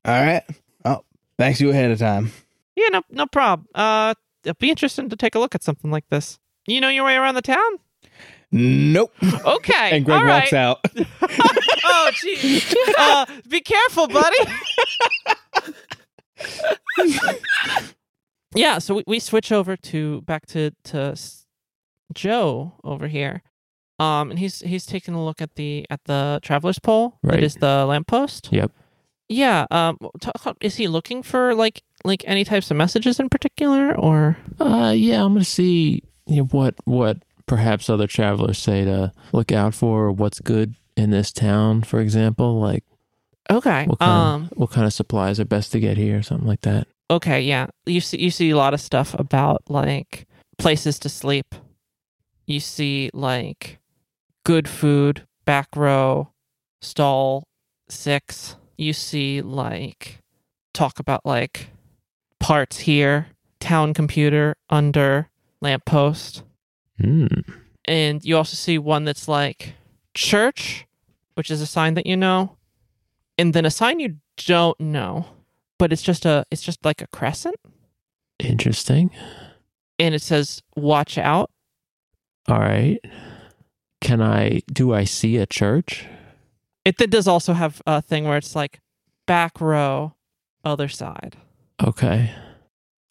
All 0.06 0.24
right. 0.24 0.44
Oh, 0.86 1.04
thanks 1.40 1.60
you 1.60 1.72
ahead 1.72 1.90
of 1.92 1.98
time. 2.00 2.32
Yeah, 2.76 2.90
no, 2.92 3.02
no 3.10 3.26
problem. 3.26 3.68
Uh, 3.74 4.14
it'd 4.44 4.60
be 4.60 4.70
interesting 4.70 5.10
to 5.10 5.16
take 5.16 5.34
a 5.34 5.40
look 5.40 5.56
at 5.56 5.64
something 5.64 5.90
like 5.90 6.08
this. 6.10 6.38
You 6.68 6.80
know 6.80 6.90
your 6.90 7.04
way 7.06 7.16
around 7.16 7.34
the 7.36 7.42
town? 7.42 7.80
Nope. 8.52 9.12
Okay. 9.24 9.92
and 9.98 10.06
Greg 10.06 10.22
all 10.22 10.28
walks 10.28 10.52
right. 10.52 10.60
out. 10.60 10.80
oh, 11.86 12.12
gee. 12.22 12.62
Uh, 12.98 13.26
be 13.50 13.62
careful, 13.62 14.08
buddy. 14.08 14.38
yeah, 18.56 18.78
so 18.80 18.96
we, 18.96 19.04
we 19.08 19.20
switch 19.20 19.52
over 19.52 19.76
to 19.76 20.22
back 20.22 20.46
to 20.48 20.72
to 20.86 21.16
Joe 22.14 22.74
over 22.84 23.08
here. 23.08 23.42
Um, 24.00 24.30
and 24.30 24.40
he's 24.40 24.60
he's 24.60 24.86
taking 24.86 25.14
a 25.14 25.24
look 25.24 25.42
at 25.42 25.56
the 25.56 25.86
at 25.90 26.04
the 26.06 26.40
traveler's 26.44 26.80
pole. 26.80 27.18
Right. 27.24 27.36
That 27.36 27.44
is 27.44 27.56
the 27.56 27.86
lamppost. 27.86 28.50
Yep. 28.52 28.72
Yeah. 29.28 29.66
Um, 29.72 29.98
t- 30.22 30.32
is 30.62 30.76
he 30.76 30.88
looking 30.88 31.24
for 31.24 31.56
like 31.56 31.82
like 32.06 32.24
any 32.28 32.46
types 32.46 32.70
of 32.72 32.78
messages 32.78 33.20
in 33.20 33.28
particular, 33.30 33.94
or 33.98 34.38
Uh, 34.60 34.94
yeah, 34.96 35.24
I'm 35.24 35.34
gonna 35.34 35.44
see 35.44 36.04
you 36.28 36.38
know, 36.38 36.44
what 36.46 36.76
what 36.86 37.18
perhaps 37.48 37.90
other 37.90 38.08
travelers 38.08 38.58
say 38.60 38.86
to 38.86 39.12
look 39.34 39.52
out 39.52 39.74
for, 39.74 40.12
what's 40.12 40.40
good 40.40 40.76
in 40.96 41.10
this 41.10 41.32
town, 41.32 41.82
for 41.82 42.00
example. 42.00 42.60
Like 42.60 42.84
okay? 43.50 43.86
what 43.86 44.00
kind 44.00 44.12
Um. 44.12 44.44
of, 44.52 44.58
what 44.58 44.70
kind 44.72 44.86
of 44.86 44.94
supplies 44.94 45.40
are 45.40 45.46
best 45.46 45.72
to 45.72 45.80
get 45.80 45.98
here, 45.98 46.22
something 46.22 46.48
like 46.48 46.62
that. 46.62 46.88
Okay. 47.10 47.42
Yeah. 47.42 47.68
You 47.86 48.02
see 48.02 48.20
you 48.22 48.30
see 48.32 48.50
a 48.52 48.58
lot 48.58 48.74
of 48.74 48.82
stuff 48.82 49.16
about 49.18 49.64
like 49.70 50.28
places 50.58 51.00
to 51.00 51.10
sleep. 51.10 51.56
You 52.46 52.60
see 52.60 53.10
like 53.14 53.80
good 54.44 54.68
food, 54.68 55.26
back 55.46 55.68
row, 55.76 56.32
stall 56.82 57.48
six. 57.90 58.56
You 58.78 58.94
see 58.94 59.42
like 59.42 60.20
talk 60.74 61.00
about 61.00 61.26
like 61.26 61.70
parts 62.40 62.80
here, 62.80 63.28
town 63.60 63.94
computer 63.94 64.56
under 64.70 65.30
lamppost. 65.62 66.44
Hmm. 67.00 67.28
And 67.86 68.24
you 68.26 68.36
also 68.38 68.56
see 68.56 68.78
one 68.78 69.06
that's 69.06 69.28
like 69.28 69.74
church, 70.14 70.86
which 71.36 71.50
is 71.52 71.62
a 71.62 71.66
sign 71.66 71.94
that 71.94 72.06
you 72.06 72.18
know, 72.18 72.58
and 73.38 73.54
then 73.54 73.66
a 73.66 73.72
sign 73.72 74.00
you 74.00 74.18
don't 74.46 74.80
know, 74.80 75.26
but 75.78 75.94
it's 75.94 76.02
just 76.02 76.26
a 76.26 76.46
it's 76.52 76.62
just 76.62 76.84
like 76.84 77.02
a 77.02 77.08
crescent 77.08 77.56
Interesting. 78.40 79.10
and 80.00 80.14
it 80.16 80.22
says 80.22 80.62
watch 80.76 81.18
out. 81.18 81.50
All 82.48 82.60
right. 82.60 83.00
Can 84.02 84.22
I? 84.22 84.62
Do 84.72 84.94
I 84.94 85.04
see 85.06 85.38
a 85.38 85.46
church? 85.46 86.06
It 86.86 86.98
then 86.98 87.10
does 87.10 87.28
also 87.28 87.54
have 87.54 87.82
a 87.86 88.02
thing 88.02 88.24
where 88.26 88.38
it's 88.38 88.56
like 88.56 88.80
back 89.26 89.60
row, 89.60 90.14
other 90.64 90.88
side. 90.88 91.36
Okay. 91.86 92.32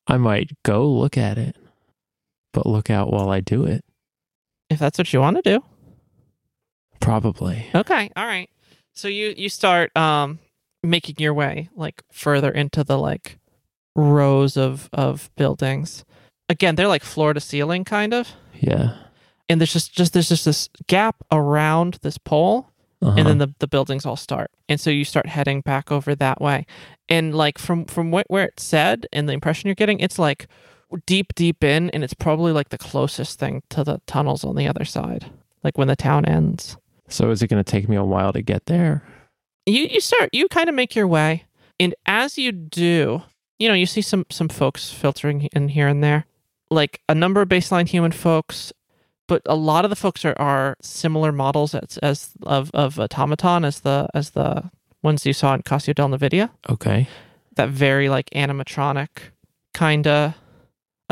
I 0.06 0.16
might 0.16 0.52
go 0.62 0.88
look 0.88 1.18
at 1.18 1.36
it, 1.38 1.56
but 2.56 2.64
look 2.66 2.88
out 2.90 3.12
while 3.12 3.28
I 3.30 3.40
do 3.40 3.64
it. 3.66 3.84
If 4.70 4.78
that's 4.80 4.96
what 4.98 5.12
you 5.12 5.20
want 5.20 5.36
to 5.36 5.42
do. 5.42 5.62
Probably. 7.00 7.66
Okay, 7.74 8.10
all 8.16 8.26
right. 8.26 8.48
So 8.94 9.08
you 9.08 9.34
you 9.36 9.48
start 9.48 9.94
um 9.96 10.38
making 10.82 11.16
your 11.18 11.34
way 11.34 11.68
like 11.76 12.02
further 12.10 12.50
into 12.50 12.82
the 12.82 12.98
like 12.98 13.38
rows 13.94 14.56
of 14.56 14.88
of 14.92 15.30
buildings. 15.36 16.04
Again, 16.48 16.74
they're 16.76 16.88
like 16.88 17.04
floor 17.04 17.32
to 17.34 17.40
ceiling 17.40 17.84
kind 17.84 18.14
of. 18.14 18.28
Yeah. 18.54 18.96
And 19.48 19.60
there's 19.60 19.72
just 19.72 19.92
just 19.92 20.12
there's 20.14 20.28
just 20.30 20.44
this 20.46 20.68
gap 20.86 21.16
around 21.30 21.98
this 22.02 22.18
pole 22.18 22.70
Uh-huh. 23.02 23.14
and 23.18 23.28
then 23.28 23.38
the, 23.38 23.54
the 23.58 23.68
buildings 23.68 24.06
all 24.06 24.16
start 24.16 24.50
and 24.70 24.80
so 24.80 24.88
you 24.90 25.04
start 25.04 25.26
heading 25.28 25.60
back 25.60 25.92
over 25.92 26.14
that 26.16 26.40
way 26.40 26.64
and 27.10 27.34
like 27.34 27.58
from 27.58 27.84
from 27.84 28.10
wh- 28.10 28.28
where 28.30 28.46
it's 28.46 28.64
said 28.64 29.06
and 29.12 29.28
the 29.28 29.34
impression 29.34 29.68
you're 29.68 29.74
getting 29.74 30.00
it's 30.00 30.18
like 30.18 30.48
deep 31.06 31.34
deep 31.34 31.64
in 31.64 31.90
and 31.90 32.04
it's 32.04 32.14
probably 32.14 32.52
like 32.52 32.68
the 32.68 32.78
closest 32.78 33.38
thing 33.38 33.62
to 33.68 33.82
the 33.82 34.00
tunnels 34.06 34.44
on 34.44 34.54
the 34.56 34.68
other 34.68 34.84
side 34.84 35.26
like 35.64 35.76
when 35.76 35.88
the 35.88 35.96
town 35.96 36.24
ends 36.24 36.76
so 37.08 37.30
is 37.30 37.42
it 37.42 37.48
going 37.48 37.62
to 37.62 37.70
take 37.70 37.88
me 37.88 37.96
a 37.96 38.04
while 38.04 38.32
to 38.32 38.42
get 38.42 38.66
there? 38.66 39.02
you 39.66 39.84
you 39.84 40.00
start 40.00 40.30
you 40.32 40.48
kind 40.48 40.68
of 40.68 40.74
make 40.74 40.94
your 40.94 41.06
way 41.08 41.44
and 41.80 41.94
as 42.06 42.38
you 42.38 42.52
do 42.52 43.22
you 43.58 43.68
know 43.68 43.74
you 43.74 43.86
see 43.86 44.02
some 44.02 44.24
some 44.30 44.48
folks 44.48 44.92
filtering 44.92 45.42
in 45.52 45.68
here 45.68 45.88
and 45.88 46.02
there 46.04 46.24
like 46.70 47.00
a 47.08 47.14
number 47.14 47.40
of 47.42 47.48
baseline 47.48 47.88
human 47.88 48.12
folks 48.12 48.72
but 49.28 49.42
a 49.46 49.56
lot 49.56 49.84
of 49.84 49.90
the 49.90 49.96
folks 49.96 50.24
are, 50.24 50.36
are 50.38 50.76
similar 50.80 51.32
models 51.32 51.74
as, 51.74 51.98
as 51.98 52.30
of 52.44 52.70
of 52.74 52.98
automaton 53.00 53.64
as 53.64 53.80
the 53.80 54.08
as 54.14 54.30
the 54.30 54.70
ones 55.02 55.26
you 55.26 55.32
saw 55.32 55.52
in 55.54 55.62
Casio 55.62 55.94
del 55.94 56.08
Nvidia 56.10 56.50
Okay. 56.70 57.08
that 57.56 57.68
very 57.68 58.08
like 58.08 58.30
animatronic 58.30 59.08
kind 59.74 60.06
of 60.06 60.34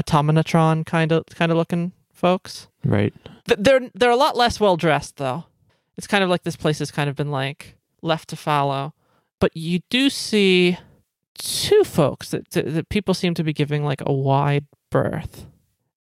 automatron 0.00 0.84
kind 0.84 1.12
of 1.12 1.24
kind 1.26 1.50
of 1.52 1.58
looking 1.58 1.92
folks 2.12 2.68
Right. 2.84 3.14
They're 3.46 3.90
they're 3.94 4.10
a 4.10 4.16
lot 4.16 4.36
less 4.36 4.60
well 4.60 4.76
dressed 4.76 5.16
though. 5.16 5.44
It's 5.96 6.06
kind 6.06 6.22
of 6.24 6.30
like 6.30 6.42
this 6.42 6.56
place 6.56 6.78
has 6.80 6.90
kind 6.90 7.08
of 7.08 7.16
been 7.16 7.30
like 7.30 7.76
left 8.02 8.28
to 8.30 8.36
follow, 8.36 8.92
But 9.40 9.56
you 9.56 9.80
do 9.90 10.10
see 10.10 10.76
two 11.38 11.84
folks 11.84 12.30
that, 12.30 12.50
that, 12.50 12.74
that 12.74 12.88
people 12.88 13.14
seem 13.14 13.34
to 13.34 13.42
be 13.44 13.52
giving 13.52 13.84
like 13.84 14.02
a 14.04 14.12
wide 14.12 14.66
berth. 14.90 15.46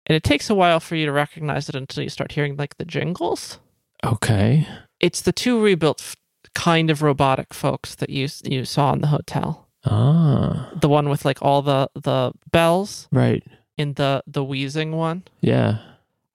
And 0.06 0.16
it 0.16 0.22
takes 0.24 0.48
a 0.50 0.54
while 0.54 0.80
for 0.80 0.96
you 0.96 1.06
to 1.06 1.12
recognize 1.12 1.68
it 1.68 1.74
until 1.74 2.02
you 2.02 2.08
start 2.08 2.32
hearing 2.32 2.56
like 2.56 2.76
the 2.78 2.84
jingles. 2.84 3.58
Okay. 4.04 4.66
It's 4.98 5.20
the 5.20 5.32
two 5.32 5.62
rebuilt 5.62 6.00
f- 6.00 6.16
kind 6.54 6.90
of 6.90 7.02
robotic 7.02 7.52
folks 7.52 7.94
that 7.96 8.10
you 8.10 8.28
you 8.44 8.64
saw 8.64 8.92
in 8.92 9.00
the 9.02 9.08
hotel. 9.08 9.68
Ah. 9.84 10.70
The 10.80 10.88
one 10.88 11.08
with 11.08 11.24
like 11.24 11.42
all 11.42 11.62
the 11.62 11.90
the 11.94 12.32
bells 12.50 13.08
Right. 13.12 13.44
In 13.76 13.94
the 13.94 14.22
the 14.26 14.44
wheezing 14.44 14.92
one. 14.92 15.24
Yeah. 15.40 15.78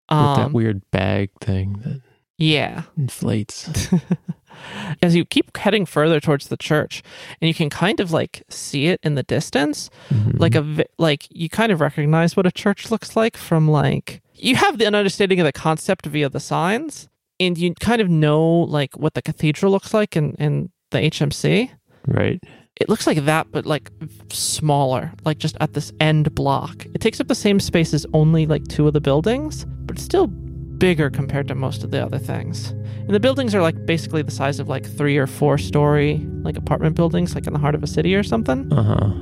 With 0.10 0.38
that 0.38 0.46
Um, 0.48 0.54
weird 0.54 0.82
bag 0.92 1.30
thing 1.42 1.80
that 1.84 2.02
yeah. 2.38 2.84
inflates. 2.98 3.90
as 5.02 5.16
you 5.16 5.26
keep 5.26 5.56
heading 5.58 5.86
further 5.86 6.20
towards 6.20 6.48
the 6.48 6.56
church 6.58 7.04
and 7.42 7.48
you 7.48 7.54
can 7.54 7.70
kind 7.70 8.00
of 8.00 8.12
like 8.12 8.42
see 8.50 8.88
it 8.88 9.00
in 9.04 9.16
the 9.16 9.24
distance 9.24 9.90
Mhm. 10.10 10.40
like 10.40 10.56
a 10.56 10.86
like 10.98 11.28
you 11.30 11.50
kind 11.50 11.72
of 11.74 11.82
recognize 11.82 12.38
what 12.38 12.46
a 12.46 12.52
church 12.52 12.90
looks 12.90 13.16
like 13.18 13.36
from 13.36 13.68
like 13.68 14.22
you 14.34 14.56
have 14.56 14.78
the 14.78 14.86
understanding 14.88 15.40
of 15.42 15.46
the 15.46 15.52
concept 15.52 16.06
via 16.06 16.30
the 16.30 16.40
signs 16.40 17.10
and 17.40 17.58
you 17.58 17.74
kind 17.76 18.00
of 18.02 18.10
know 18.10 18.42
like 18.62 18.98
what 18.98 19.14
the 19.14 19.22
cathedral 19.22 19.72
looks 19.74 19.94
like 19.94 20.16
in 20.16 20.36
in 20.36 20.70
the 20.92 21.00
HMC 21.00 21.72
right. 22.08 22.42
It 22.82 22.90
looks 22.90 23.08
like 23.08 23.24
that 23.26 23.48
but 23.52 23.66
like 23.66 23.90
smaller 24.32 25.12
like 25.24 25.38
just 25.38 25.56
at 25.62 25.74
this 25.74 25.92
end 26.00 26.34
block. 26.36 26.86
It 26.94 27.00
takes 27.02 27.20
up 27.22 27.28
the 27.28 27.36
same 27.36 27.60
space 27.60 27.94
as 27.94 28.06
only 28.14 28.46
like 28.46 28.68
two 28.68 28.88
of 28.88 28.94
the 28.94 29.02
buildings 29.02 29.66
but 29.86 29.96
it's 29.98 30.04
still 30.06 30.28
bigger 30.28 31.10
compared 31.10 31.48
to 31.48 31.56
most 31.56 31.84
of 31.84 31.92
the 31.92 32.04
other 32.04 32.18
things. 32.20 32.70
And 32.70 33.12
the 33.12 33.20
buildings 33.20 33.56
are 33.56 33.62
like 33.62 33.86
basically 33.86 34.24
the 34.24 34.32
size 34.32 34.60
of 34.60 34.68
like 34.68 34.86
three 34.86 35.16
or 35.18 35.26
four 35.28 35.58
story 35.58 36.18
like 36.44 36.58
apartment 36.58 36.96
buildings 36.96 37.34
like 37.34 37.48
in 37.48 37.54
the 37.54 37.60
heart 37.60 37.76
of 37.76 37.84
a 37.84 37.88
city 37.88 38.14
or 38.16 38.24
something. 38.24 38.72
Uh 38.74 38.84
huh. 38.84 39.14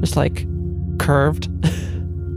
just 0.00 0.16
like 0.16 0.46
curved. 0.98 1.48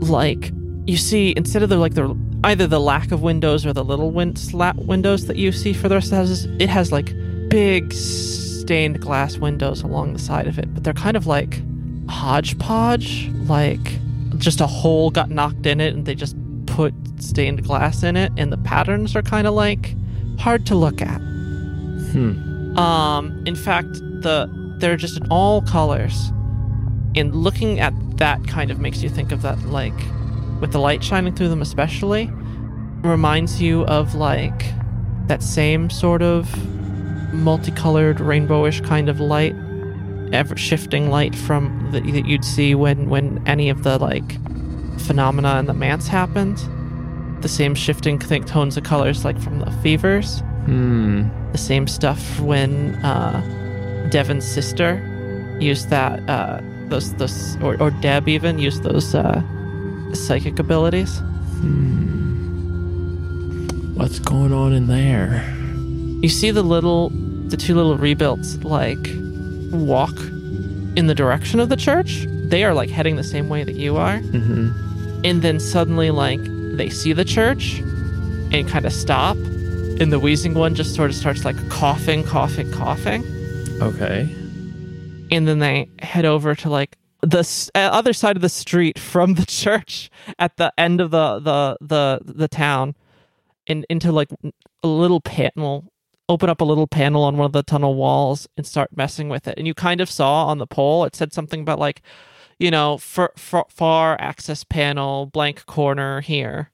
Like 0.02 0.50
you 0.84 0.96
see 0.96 1.32
instead 1.36 1.62
of 1.62 1.68
the 1.68 1.76
like 1.76 1.94
the 1.94 2.16
either 2.42 2.66
the 2.66 2.80
lack 2.80 3.12
of 3.12 3.22
windows 3.22 3.64
or 3.64 3.72
the 3.72 3.84
little 3.84 4.10
win- 4.10 4.34
slat 4.34 4.74
windows 4.74 5.26
that 5.26 5.36
you 5.36 5.52
see 5.52 5.72
for 5.72 5.88
the 5.88 5.94
rest 5.94 6.06
of 6.06 6.10
the 6.10 6.16
houses 6.16 6.44
it 6.58 6.68
has 6.68 6.90
like 6.90 7.14
big 7.48 7.92
stained 8.72 9.00
glass 9.02 9.36
windows 9.36 9.82
along 9.82 10.14
the 10.14 10.18
side 10.18 10.46
of 10.46 10.58
it 10.58 10.72
but 10.72 10.82
they're 10.82 10.94
kind 10.94 11.14
of 11.14 11.26
like 11.26 11.60
hodgepodge 12.08 13.28
like 13.44 13.98
just 14.38 14.62
a 14.62 14.66
hole 14.66 15.10
got 15.10 15.28
knocked 15.28 15.66
in 15.66 15.78
it 15.78 15.92
and 15.94 16.06
they 16.06 16.14
just 16.14 16.34
put 16.64 16.94
stained 17.18 17.62
glass 17.62 18.02
in 18.02 18.16
it 18.16 18.32
and 18.38 18.50
the 18.50 18.56
patterns 18.56 19.14
are 19.14 19.20
kind 19.20 19.46
of 19.46 19.52
like 19.52 19.94
hard 20.38 20.64
to 20.64 20.74
look 20.74 21.02
at 21.02 21.20
Hmm. 22.12 22.76
um, 22.78 23.42
in 23.46 23.54
fact, 23.54 23.92
the 24.22 24.48
they're 24.78 24.96
just 24.96 25.18
in 25.18 25.26
all 25.30 25.62
colors, 25.62 26.30
and 27.14 27.34
looking 27.34 27.78
at 27.80 27.94
that 28.16 28.46
kind 28.46 28.70
of 28.70 28.78
makes 28.78 29.02
you 29.02 29.08
think 29.08 29.32
of 29.32 29.40
that, 29.42 29.58
like, 29.66 29.94
with 30.60 30.72
the 30.72 30.78
light 30.78 31.02
shining 31.02 31.34
through 31.34 31.48
them, 31.48 31.62
especially, 31.62 32.30
reminds 33.02 33.62
you 33.62 33.84
of 33.86 34.14
like 34.14 34.64
that 35.28 35.42
same 35.42 35.88
sort 35.88 36.20
of 36.20 36.50
multicolored, 37.32 38.18
rainbowish 38.18 38.84
kind 38.84 39.08
of 39.08 39.20
light, 39.20 39.54
ever 40.32 40.56
shifting 40.56 41.10
light 41.10 41.34
from 41.34 41.88
the, 41.92 42.00
that 42.12 42.26
you'd 42.26 42.44
see 42.44 42.74
when 42.74 43.08
when 43.08 43.42
any 43.46 43.68
of 43.68 43.82
the 43.82 43.98
like 43.98 44.38
phenomena 45.00 45.58
in 45.58 45.66
the 45.66 45.74
manse 45.74 46.08
happened. 46.08 46.58
The 47.42 47.48
same 47.48 47.74
shifting 47.74 48.18
th- 48.18 48.46
tones 48.46 48.76
of 48.76 48.84
colors, 48.84 49.24
like 49.24 49.38
from 49.40 49.58
the 49.58 49.70
fevers 49.82 50.42
Hmm. 50.66 51.24
the 51.50 51.58
same 51.58 51.88
stuff 51.88 52.38
when 52.38 52.94
uh, 53.04 53.42
Devin's 54.10 54.46
sister 54.46 55.02
used 55.58 55.90
that 55.90 56.20
uh, 56.30 56.60
those 56.86 57.12
those 57.14 57.56
or, 57.60 57.76
or 57.82 57.90
Deb 57.90 58.28
even 58.28 58.60
used 58.60 58.84
those 58.84 59.12
uh, 59.12 59.42
psychic 60.14 60.60
abilities. 60.60 61.18
Hmm. 61.58 62.12
What's 63.96 64.20
going 64.20 64.52
on 64.52 64.72
in 64.72 64.86
there? 64.86 65.42
You 66.22 66.28
see 66.28 66.52
the 66.52 66.62
little 66.62 67.10
the 67.52 67.56
two 67.56 67.74
little 67.76 67.96
rebuilds 67.96 68.62
like 68.64 68.98
walk 69.70 70.16
in 70.96 71.06
the 71.06 71.14
direction 71.14 71.60
of 71.60 71.68
the 71.68 71.76
church. 71.76 72.26
They 72.28 72.64
are 72.64 72.74
like 72.74 72.90
heading 72.90 73.16
the 73.16 73.22
same 73.24 73.48
way 73.48 73.62
that 73.64 73.76
you 73.76 73.96
are, 73.96 74.18
Mm-hmm. 74.18 75.20
and 75.24 75.40
then 75.42 75.60
suddenly 75.60 76.10
like 76.10 76.40
they 76.76 76.88
see 76.90 77.12
the 77.12 77.24
church 77.24 77.78
and 78.52 78.68
kind 78.68 78.84
of 78.84 78.92
stop. 78.92 79.36
And 79.36 80.12
the 80.12 80.18
wheezing 80.18 80.54
one 80.54 80.74
just 80.74 80.94
sort 80.94 81.10
of 81.10 81.16
starts 81.16 81.44
like 81.44 81.56
coughing, 81.70 82.24
coughing, 82.24 82.70
coughing. 82.72 83.22
Okay. 83.80 84.28
and 85.30 85.46
then 85.48 85.58
they 85.60 85.88
head 86.00 86.24
over 86.24 86.54
to 86.54 86.68
like 86.70 86.96
the 87.22 87.38
s- 87.40 87.70
uh, 87.74 87.78
other 87.78 88.12
side 88.12 88.36
of 88.36 88.42
the 88.42 88.48
street 88.48 88.98
from 88.98 89.34
the 89.34 89.46
church 89.62 90.10
at 90.38 90.56
the 90.56 90.72
end 90.78 91.00
of 91.00 91.10
the 91.10 91.38
the 91.40 91.76
the 91.80 92.20
the 92.24 92.48
town 92.48 92.94
in, 93.66 93.84
into 93.88 94.10
like 94.12 94.28
a 94.82 94.88
little 94.88 95.20
panel 95.20 95.91
open 96.28 96.48
up 96.48 96.60
a 96.60 96.64
little 96.64 96.86
panel 96.86 97.24
on 97.24 97.36
one 97.36 97.46
of 97.46 97.52
the 97.52 97.62
tunnel 97.62 97.94
walls 97.94 98.48
and 98.56 98.66
start 98.66 98.96
messing 98.96 99.28
with 99.28 99.48
it. 99.48 99.54
And 99.58 99.66
you 99.66 99.74
kind 99.74 100.00
of 100.00 100.10
saw 100.10 100.46
on 100.46 100.58
the 100.58 100.66
pole 100.66 101.04
it 101.04 101.16
said 101.16 101.32
something 101.32 101.60
about 101.60 101.78
like 101.78 102.02
you 102.58 102.70
know 102.70 102.98
far, 102.98 103.32
far, 103.36 103.66
far 103.68 104.16
access 104.20 104.64
panel 104.64 105.26
blank 105.26 105.66
corner 105.66 106.20
here. 106.20 106.70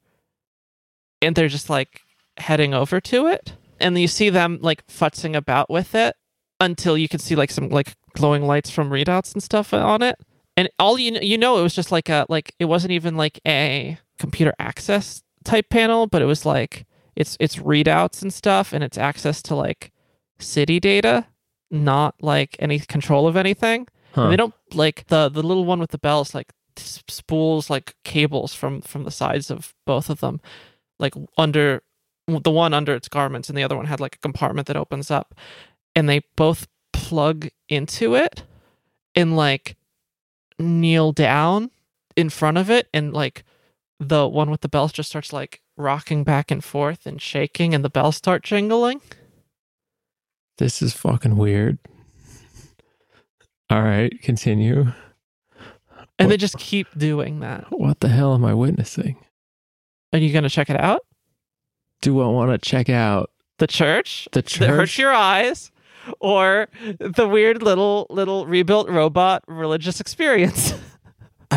And 1.21 1.35
they're 1.35 1.49
just 1.49 1.71
like 1.71 2.03
heading 2.37 2.75
over 2.75 3.01
to 3.01 3.27
it. 3.27 3.55
And 3.81 3.99
you 3.99 4.09
see 4.09 4.31
them 4.31 4.59
like 4.61 4.87
futzing 4.87 5.37
about 5.37 5.71
with 5.71 5.95
it 5.95 6.17
until 6.61 6.99
you 6.99 7.09
can 7.09 7.21
see 7.21 7.35
like 7.35 7.51
some 7.51 7.69
like 7.69 7.95
glowing 8.15 8.47
lights 8.47 8.71
from 8.71 8.91
readouts 8.91 9.33
and 9.33 9.43
stuff 9.43 9.73
on 9.73 10.03
it. 10.03 10.17
And 10.57 10.69
all 10.79 10.99
you 10.99 11.19
you 11.23 11.39
know 11.39 11.59
it 11.59 11.63
was 11.63 11.75
just 11.75 11.93
like 11.93 12.09
a 12.09 12.27
like 12.29 12.55
it 12.59 12.67
wasn't 12.67 12.93
even 12.93 13.17
like 13.17 13.41
a 13.47 13.99
computer 14.19 14.53
access 14.59 15.23
type 15.45 15.71
panel 15.71 16.07
but 16.07 16.21
it 16.21 16.27
was 16.27 16.45
like 16.45 16.85
it's 17.19 17.37
it's 17.39 17.57
readouts 17.57 18.23
and 18.23 18.33
stuff 18.33 18.73
and 18.73 18.83
it's 18.83 18.97
access 18.97 19.43
to 19.43 19.55
like 19.55 19.93
city 20.39 20.79
data 20.81 21.27
not 21.71 22.15
like 22.23 22.57
any 22.59 22.79
control 22.79 23.27
of 23.29 23.37
anything 23.37 23.87
Huh. 24.15 24.23
and 24.23 24.33
they 24.33 24.37
don't 24.37 24.55
like 24.73 25.07
the 25.09 25.29
the 25.29 25.43
little 25.43 25.67
one 25.67 25.81
with 25.81 25.91
the 25.91 25.99
bells 25.99 26.35
like 26.35 26.53
spools 26.79 27.69
like 27.69 27.95
cables 28.05 28.55
from 28.55 28.81
from 28.81 29.05
the 29.05 29.11
sides 29.11 29.51
of 29.51 29.75
both 29.85 30.09
of 30.09 30.21
them 30.21 30.41
like 30.99 31.13
under 31.37 31.83
the 32.27 32.51
one 32.51 32.73
under 32.73 32.95
its 32.95 33.09
garments 33.09 33.49
and 33.49 33.59
the 33.59 33.63
other 33.63 33.77
one 33.77 33.87
had 33.87 34.01
like 34.01 34.15
a 34.15 34.19
compartment 34.21 34.67
that 34.69 34.77
opens 34.77 35.11
up 35.11 35.35
and 35.95 36.09
they 36.09 36.21
both 36.37 36.67
plug 36.93 37.49
into 37.69 38.15
it 38.15 38.45
and 39.15 39.37
like 39.37 39.77
kneel 40.59 41.13
down 41.13 41.71
in 42.17 42.29
front 42.31 42.59
of 42.59 42.71
it 42.71 42.89
and 42.95 43.13
like 43.13 43.45
the 44.01 44.29
one 44.29 44.51
with 44.51 44.61
the 44.61 44.69
bells 44.69 44.93
just 44.93 45.09
starts 45.09 45.33
like 45.33 45.61
rocking 45.77 46.25
back 46.25 46.51
and 46.51 46.63
forth 46.63 47.07
and 47.07 47.21
shaking 47.21 47.75
and 47.75 47.85
the 47.85 47.91
bells 47.91 48.17
start 48.17 48.43
jingling? 48.43 49.01
This 50.59 50.83
is 50.83 50.93
fucking 50.93 51.37
weird. 51.37 51.79
All 53.71 53.83
right, 53.83 54.13
continue. 54.23 54.93
and 56.19 56.31
they 56.31 56.37
just 56.37 56.59
keep 56.59 56.87
doing 56.97 57.41
that. 57.41 57.67
What 57.71 58.01
the 58.01 58.09
hell 58.09 58.35
am 58.35 58.45
I 58.45 58.55
witnessing? 58.55 59.17
are 60.13 60.19
you 60.19 60.33
gonna 60.33 60.49
check 60.49 60.71
it 60.71 60.81
out? 60.81 61.03
Do 62.01 62.21
I 62.21 62.27
want 62.29 62.51
to 62.51 62.59
check 62.59 62.89
out 62.89 63.31
the 63.59 63.67
church? 63.67 64.27
The 64.33 64.43
that 64.43 64.69
hurts 64.69 64.97
your 64.97 65.13
eyes? 65.13 65.71
Or 66.21 66.69
the 66.99 67.29
weird 67.29 67.63
little 67.63 68.07
little 68.09 68.47
rebuilt 68.47 68.89
robot 68.89 69.45
religious 69.47 70.01
experience 70.01 70.73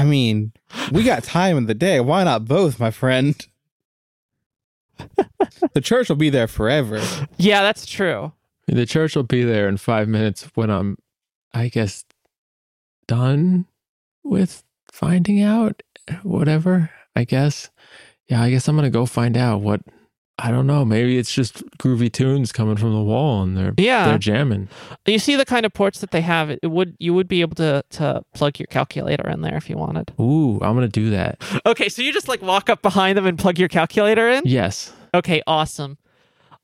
I 0.01 0.03
mean, 0.03 0.51
we 0.91 1.03
got 1.03 1.23
time 1.23 1.57
in 1.57 1.67
the 1.67 1.75
day. 1.75 1.99
Why 1.99 2.23
not 2.23 2.45
both, 2.45 2.79
my 2.79 2.89
friend? 2.89 3.35
the 5.73 5.81
church 5.81 6.09
will 6.09 6.15
be 6.15 6.29
there 6.31 6.47
forever. 6.47 6.99
yeah 7.37 7.61
that's 7.61 7.85
true 7.85 8.31
The 8.67 8.85
church 8.85 9.15
will 9.15 9.23
be 9.23 9.43
there 9.43 9.67
in 9.67 9.77
five 9.77 10.07
minutes 10.07 10.49
when 10.55 10.69
I'm, 10.69 10.97
I 11.53 11.67
guess, 11.69 12.05
done 13.07 13.65
with 14.23 14.63
finding 14.91 15.41
out. 15.41 15.83
Whatever, 16.23 16.89
I 17.15 17.23
guess. 17.25 17.69
Yeah, 18.27 18.41
I 18.41 18.49
guess 18.49 18.67
I'm 18.67 18.75
gonna 18.75 18.89
go 18.89 19.05
find 19.05 19.37
out 19.37 19.61
what. 19.61 19.81
I 20.39 20.49
don't 20.49 20.65
know. 20.65 20.83
Maybe 20.83 21.17
it's 21.19 21.31
just 21.31 21.63
groovy 21.77 22.11
tunes 22.11 22.51
coming 22.51 22.75
from 22.75 22.93
the 22.93 23.01
wall, 23.03 23.43
and 23.43 23.55
they're 23.55 23.73
yeah 23.77 24.05
they're 24.09 24.17
jamming. 24.17 24.69
you 25.05 25.19
see 25.19 25.35
the 25.35 25.45
kind 25.45 25.65
of 25.65 25.73
ports 25.73 25.99
that 25.99 26.09
they 26.11 26.21
have 26.21 26.49
it, 26.49 26.59
would 26.63 26.95
you 26.99 27.13
would 27.13 27.27
be 27.27 27.41
able 27.41 27.55
to 27.55 27.83
to 27.91 28.23
plug 28.33 28.57
your 28.57 28.65
calculator 28.67 29.27
in 29.29 29.41
there 29.41 29.55
if 29.55 29.69
you 29.69 29.77
wanted 29.77 30.11
Ooh, 30.19 30.55
I'm 30.61 30.73
gonna 30.73 30.87
do 30.87 31.11
that. 31.11 31.41
okay 31.65 31.89
so 31.89 32.01
you 32.01 32.11
just 32.11 32.27
like 32.27 32.41
walk 32.41 32.69
up 32.69 32.81
behind 32.81 33.17
them 33.17 33.27
and 33.27 33.37
plug 33.37 33.59
your 33.59 33.67
calculator 33.69 34.29
in 34.29 34.41
Yes. 34.45 34.91
okay 35.13 35.41
awesome 35.45 35.97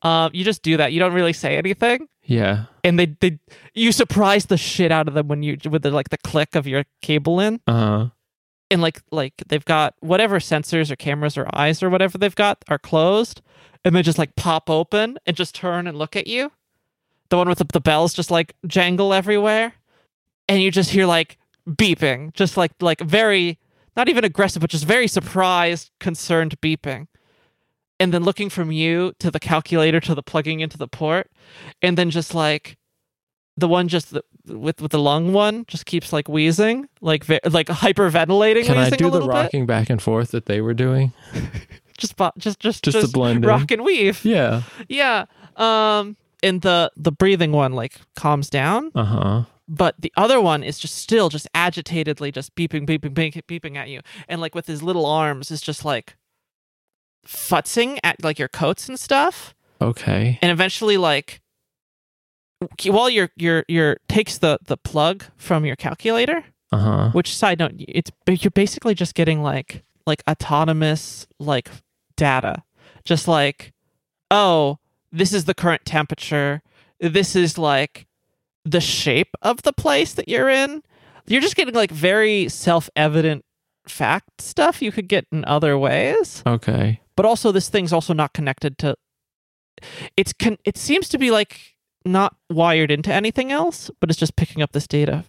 um 0.02 0.31
you 0.34 0.44
just 0.44 0.61
do 0.64 0.77
that 0.77 0.91
you 0.94 0.99
don't 0.99 1.14
really 1.14 1.34
say 1.34 1.57
anything 1.57 2.07
Yeah. 2.23 2.65
and 2.84 2.98
they 2.98 3.07
they 3.19 3.39
you 3.76 3.91
surprise 3.91 4.45
the 4.45 4.57
shit 4.57 4.91
out 4.91 5.07
of 5.07 5.14
them 5.14 5.27
when 5.27 5.44
you 5.44 5.57
with 5.69 5.84
the 5.84 5.91
like 5.91 6.10
the 6.10 6.18
click 6.19 6.56
of 6.56 6.65
your 6.68 6.85
cable 7.02 7.39
in 7.39 7.60
Uh 7.68 7.73
huh. 7.73 8.06
And 8.69 8.81
like 8.81 9.02
like 9.11 9.34
they've 9.48 9.65
got 9.65 9.95
whatever 9.99 10.39
sensors 10.39 10.91
or 10.91 10.95
cameras 10.95 11.38
or 11.38 11.48
eyes 11.53 11.81
or 11.81 11.89
whatever 11.89 12.18
they've 12.18 12.35
got 12.35 12.64
are 12.68 12.80
closed 12.80 13.41
and 13.85 13.95
they 13.95 14.02
just 14.02 14.18
like 14.18 14.35
pop 14.35 14.69
open 14.69 15.18
and 15.26 15.38
just 15.38 15.56
turn 15.56 15.88
and 15.88 15.98
look 15.98 16.15
at 16.15 16.27
you. 16.27 16.52
The 17.30 17.38
one 17.38 17.49
with 17.49 17.60
the, 17.60 17.65
the 17.65 17.81
bells 17.81 18.14
just 18.14 18.31
like 18.31 18.53
jangle 18.65 19.14
everywhere 19.14 19.73
and 20.48 20.61
you 20.61 20.72
just 20.72 20.91
hear 20.91 21.06
like 21.06 21.38
beeping 21.68 22.34
just 22.34 22.57
like 22.57 22.72
like 22.81 23.02
very 23.02 23.60
not 23.95 24.10
even 24.10 24.23
aggressive 24.23 24.61
but 24.61 24.69
just 24.69 24.85
very 24.85 25.07
surprised 25.07 25.91
concerned 25.99 26.60
beeping. 26.61 27.07
And 27.99 28.14
then 28.14 28.23
looking 28.23 28.49
from 28.49 28.72
you 28.72 29.14
to 29.19 29.31
the 29.31 29.39
calculator 29.39 29.99
to 30.02 30.14
the 30.14 30.22
plugging 30.22 30.60
into 30.60 30.77
the 30.77 30.88
port 30.88 31.31
and 31.81 31.98
then 31.98 32.11
just 32.11 32.35
like 32.35 32.77
the 33.57 33.67
one 33.67 33.88
just 33.88 34.11
the, 34.13 34.23
with 34.47 34.81
with 34.81 34.91
the 34.91 34.99
lung 34.99 35.34
one 35.34 35.65
just 35.67 35.85
keeps 35.85 36.13
like 36.13 36.29
wheezing 36.29 36.88
like 37.01 37.23
ve- 37.25 37.39
like 37.49 37.67
hyperventilating 37.67 38.65
Can 38.65 38.77
I 38.77 38.89
do 38.91 39.05
the 39.05 39.09
little 39.09 39.27
bit 39.27 39.34
rocking 39.34 39.65
back 39.65 39.89
and 39.89 40.01
forth 40.01 40.31
that 40.31 40.45
they 40.45 40.61
were 40.61 40.73
doing? 40.75 41.11
just 41.97 42.15
just 42.38 42.59
just 42.59 42.84
Just, 42.84 43.01
to 43.01 43.07
blend 43.11 43.43
in. 43.43 43.49
rock 43.49 43.71
and 43.71 43.84
weave 43.84 44.23
Yeah. 44.23 44.61
yeah 44.88 45.25
um 45.55 46.15
and 46.43 46.61
the 46.61 46.91
the 46.95 47.11
breathing 47.11 47.51
one 47.51 47.73
like 47.73 47.99
calms 48.15 48.49
down 48.51 48.91
Uh 48.93 49.03
huh. 49.05 49.43
but 49.67 49.95
the 49.97 50.13
other 50.15 50.39
one 50.39 50.63
is 50.63 50.77
just 50.77 50.95
still 50.95 51.29
just 51.29 51.47
agitatedly 51.55 52.31
just 52.31 52.53
beeping 52.55 52.85
beeping 52.88 53.13
beeping, 53.15 53.41
beeping 53.47 53.75
at 53.75 53.89
you 53.89 54.01
and 54.29 54.39
like 54.39 54.53
with 54.53 54.67
his 54.67 54.84
little 54.84 55.07
arms 55.07 55.49
is 55.49 55.59
just 55.61 55.84
like 55.84 56.15
futzing 57.25 57.97
at 58.03 58.23
like 58.23 58.39
your 58.39 58.47
coats 58.47 58.88
and 58.88 58.99
stuff 58.99 59.53
Okay. 59.81 60.39
and 60.41 60.51
eventually 60.51 60.97
like 60.97 61.41
while 62.85 63.09
your 63.09 63.29
your 63.35 63.63
your 63.67 63.97
takes 64.09 64.38
the 64.39 64.57
the 64.65 64.77
plug 64.77 65.23
from 65.38 65.65
your 65.65 65.75
calculator 65.75 66.43
Uh 66.71 66.77
huh. 66.77 67.09
which 67.11 67.35
side 67.35 67.59
note 67.59 67.73
it's 67.77 68.11
you're 68.27 68.51
basically 68.51 68.95
just 68.95 69.13
getting 69.15 69.41
like 69.43 69.84
like 70.05 70.23
autonomous 70.29 71.27
like 71.39 71.69
data 72.15 72.63
just 73.05 73.27
like 73.27 73.73
oh 74.31 74.79
this 75.11 75.34
is 75.34 75.45
the 75.45 75.53
current 75.53 75.85
temperature 75.85 76.61
this 76.99 77.35
is 77.35 77.57
like 77.57 78.07
the 78.65 78.81
shape 78.81 79.29
of 79.41 79.61
the 79.61 79.71
place 79.73 80.13
that 80.13 80.27
you're 80.27 80.49
in 80.49 80.81
you're 81.27 81.41
just 81.41 81.55
getting 81.55 81.75
like 81.75 81.91
very 81.91 82.49
self-evident 82.49 83.43
fact 83.88 84.41
stuff 84.41 84.81
you 84.81 84.91
could 84.91 85.07
get 85.07 85.25
in 85.31 85.45
other 85.45 85.77
ways 85.77 86.41
Okay. 86.45 86.99
but 87.15 87.25
also 87.25 87.51
this 87.51 87.69
thing's 87.69 87.93
also 87.93 88.13
not 88.13 88.34
connected 88.34 88.77
to 88.79 88.95
it's 90.17 90.34
con- 90.34 90.57
it 90.65 90.77
seems 90.77 91.07
to 91.09 91.17
be 91.17 91.29
like 91.31 91.76
not 92.07 92.35
wired 92.49 92.91
into 92.91 93.13
anything 93.13 93.51
else 93.51 93.91
but 93.99 94.09
it's 94.09 94.19
just 94.19 94.35
picking 94.35 94.61
up 94.61 94.71
this 94.71 94.88
data 94.88 95.23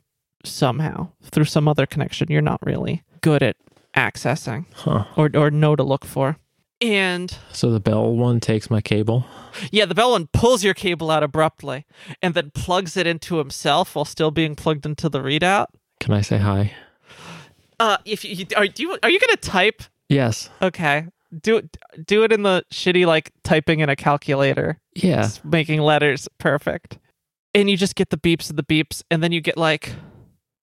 somehow 0.44 1.08
through 1.22 1.44
some 1.44 1.66
other 1.68 1.86
connection 1.86 2.28
you're 2.30 2.40
not 2.42 2.64
really 2.64 3.02
good 3.20 3.42
at 3.42 3.56
accessing 3.96 4.64
Huh. 4.74 5.04
or 5.16 5.30
or 5.34 5.50
know 5.50 5.74
to 5.76 5.82
look 5.82 6.04
for 6.04 6.36
and 6.80 7.36
So 7.52 7.70
the 7.72 7.80
bell 7.80 8.14
one 8.14 8.38
takes 8.38 8.70
my 8.70 8.80
cable. 8.80 9.26
yeah 9.72 9.84
the 9.84 9.94
bell 9.96 10.12
one 10.12 10.28
pulls 10.32 10.62
your 10.62 10.74
cable 10.74 11.10
out 11.10 11.24
abruptly 11.24 11.84
and 12.22 12.34
then 12.34 12.50
plugs 12.54 12.96
it 12.96 13.06
into 13.06 13.38
himself 13.38 13.96
while 13.96 14.04
still 14.04 14.30
being 14.30 14.54
plugged 14.54 14.86
into 14.86 15.08
the 15.08 15.18
readout 15.18 15.66
Can 16.00 16.14
I 16.14 16.20
say 16.20 16.38
hi? 16.38 16.72
uh 17.80 17.96
if 18.04 18.24
you 18.24 18.46
are 18.56 18.64
you 18.66 18.96
are 19.02 19.10
you 19.10 19.18
gonna 19.18 19.36
type 19.36 19.82
Yes. 20.08 20.48
okay 20.62 21.06
do 21.42 21.58
it 21.58 21.76
do 22.06 22.24
it 22.24 22.32
in 22.32 22.42
the 22.42 22.64
shitty 22.72 23.06
like 23.06 23.32
typing 23.44 23.80
in 23.80 23.88
a 23.88 23.96
calculator 23.96 24.78
Yeah. 24.94 25.24
It's 25.26 25.44
making 25.44 25.80
letters 25.80 26.28
perfect. 26.38 26.98
And 27.54 27.68
you 27.68 27.76
just 27.76 27.94
get 27.96 28.10
the 28.10 28.16
beeps 28.18 28.50
and 28.50 28.58
the 28.58 28.62
beeps, 28.62 29.02
and 29.10 29.22
then 29.22 29.32
you 29.32 29.40
get 29.40 29.56
like 29.56 29.94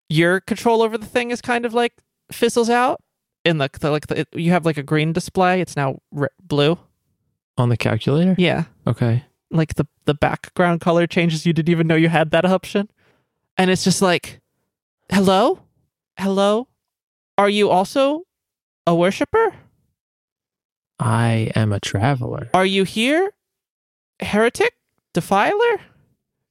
your 0.10 0.40
control 0.42 0.82
over 0.82 0.98
the 0.98 1.06
thing 1.06 1.32
is 1.32 1.42
kind 1.42 1.66
of 1.66 1.74
like 1.74 1.94
fizzles 2.32 2.70
out. 2.70 3.02
In 3.44 3.58
the, 3.58 3.70
the 3.80 3.90
like 3.92 4.08
the, 4.08 4.28
you 4.34 4.52
have 4.52 4.66
like 4.66 4.78
a 4.78 4.84
green 4.84 5.14
display. 5.14 5.62
It's 5.62 5.76
now 5.76 6.00
re- 6.12 6.28
blue. 6.44 6.78
On 7.58 7.70
the 7.70 7.78
calculator. 7.78 8.36
Yeah, 8.38 8.66
Okay. 8.88 9.24
like 9.52 9.76
the 9.76 9.86
the 10.06 10.14
background 10.14 10.80
color 10.82 11.08
changes. 11.08 11.46
You 11.46 11.54
didn't 11.54 11.70
even 11.70 11.88
know 11.88 11.96
you 11.96 12.10
had 12.10 12.32
that 12.32 12.46
option, 12.46 12.90
and 13.58 13.70
it's 13.72 13.84
just 13.84 14.02
like, 14.02 14.40
hello, 15.12 15.60
hello, 16.18 16.68
are 17.38 17.50
you 17.50 17.70
also 17.70 18.24
a 18.88 18.96
worshiper? 18.96 19.54
I 21.02 21.52
am 21.56 21.74
a 21.74 21.80
traveler. 21.80 22.50
Are 22.54 22.66
you 22.66 22.84
here, 22.84 23.32
heretic, 24.22 24.74
defiler? 25.14 25.82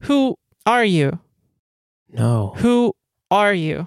Who 0.03 0.37
are 0.67 0.85
you? 0.85 1.21
No, 2.13 2.55
Who 2.57 2.95
are 3.31 3.55
you? 3.55 3.87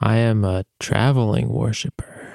I 0.00 0.16
am 0.18 0.44
a 0.44 0.64
traveling 0.78 1.48
worshiper. 1.48 2.28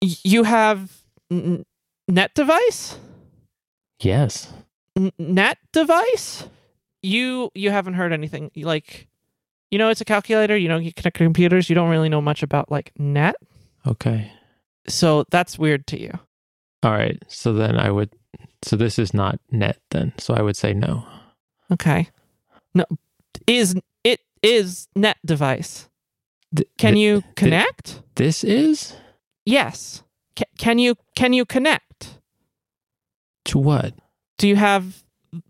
Y- 0.00 0.14
You 0.22 0.44
have 0.44 1.02
n- 1.30 1.64
net 2.06 2.32
device? 2.34 2.98
Yes. 4.00 4.52
N- 4.96 5.12
net 5.18 5.58
device? 5.72 6.48
You 7.02 7.50
you 7.54 7.70
haven't 7.70 7.94
heard 7.94 8.12
anything 8.12 8.50
like 8.56 9.08
You 9.70 9.78
know, 9.78 9.88
it's 9.88 10.00
a 10.00 10.04
calculator. 10.04 10.56
You 10.56 10.68
know, 10.68 10.78
you 10.78 10.92
connect 10.92 11.16
computers. 11.16 11.68
You 11.68 11.74
don't 11.74 11.90
really 11.90 12.08
know 12.08 12.20
much 12.22 12.42
about 12.44 12.70
like 12.70 12.92
net. 12.98 13.34
Okay. 13.86 14.30
So 14.88 15.24
that's 15.30 15.58
weird 15.58 15.86
to 15.88 16.00
you. 16.00 16.12
All 16.82 16.92
right. 16.92 17.20
So 17.28 17.52
then 17.52 17.78
I 17.78 17.90
would. 17.90 18.10
So 18.62 18.76
this 18.76 18.98
is 18.98 19.12
not 19.14 19.38
net 19.50 19.78
then. 19.90 20.12
So 20.18 20.34
I 20.34 20.42
would 20.42 20.56
say 20.56 20.72
no. 20.74 21.04
Okay. 21.72 22.08
No, 22.74 22.84
is 23.46 23.74
it 24.04 24.20
is 24.42 24.88
net 24.94 25.16
device? 25.24 25.88
Th- 26.54 26.68
Can 26.78 26.94
th- 26.94 27.02
you 27.02 27.22
connect? 27.34 28.02
This 28.16 28.44
is 28.44 28.94
yes. 29.44 30.02
Ca 30.36 30.44
can 30.58 30.78
you 30.78 30.96
can 31.14 31.32
you 31.32 31.44
connect? 31.44 32.18
to 33.46 33.58
what? 33.58 33.94
Do 34.38 34.48
you 34.48 34.56
have 34.56 35.02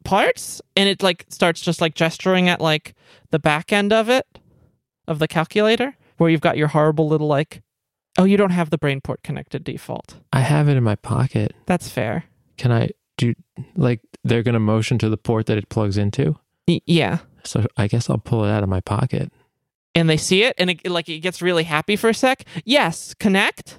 parts? 0.04 0.60
And 0.76 0.88
it 0.88 1.02
like 1.02 1.26
starts 1.28 1.60
just 1.60 1.80
like 1.80 1.94
gesturing 1.94 2.48
at 2.48 2.60
like 2.60 2.94
the 3.30 3.38
back 3.38 3.72
end 3.72 3.92
of 3.92 4.08
it 4.08 4.38
of 5.08 5.18
the 5.18 5.28
calculator 5.28 5.96
where 6.18 6.30
you've 6.30 6.40
got 6.40 6.56
your 6.56 6.68
horrible 6.68 7.08
little 7.08 7.26
like 7.26 7.62
oh 8.18 8.24
you 8.24 8.36
don't 8.36 8.51
have 8.51 8.70
the 8.70 8.78
brain 8.78 9.01
port 9.01 9.22
connected 9.22 9.64
default. 9.64 10.16
I 10.32 10.40
have 10.40 10.68
it 10.68 10.76
in 10.76 10.82
my 10.84 10.97
pocket. 10.97 11.55
That's 11.66 11.88
fair. 11.88 12.24
Can 12.56 12.72
I 12.72 12.90
do 13.16 13.34
like 13.76 14.01
they're 14.24 14.43
gonna 14.43 14.60
motion 14.60 14.98
to 14.98 15.09
the 15.09 15.16
port 15.16 15.47
that 15.47 15.59
it 15.59 15.68
plugs 15.68 15.97
into? 15.98 16.36
Y- 16.68 16.80
yeah. 16.86 17.18
So 17.44 17.66
I 17.76 17.86
guess 17.86 18.10
I'll 18.10 18.18
pull 18.18 18.44
it 18.44 18.51
out 18.51 18.62
of 18.62 18.68
my 18.68 18.80
pocket. 18.80 19.32
and 19.94 20.10
they 20.10 20.16
see 20.18 20.43
it 20.43 20.55
and 20.59 20.68
it 20.70 20.86
like 20.90 21.09
it 21.09 21.20
gets 21.20 21.40
really 21.40 21.64
happy 21.64 21.97
for 21.97 22.10
a 22.10 22.14
sec. 22.14 22.44
Yes, 22.64 23.14
connect, 23.14 23.78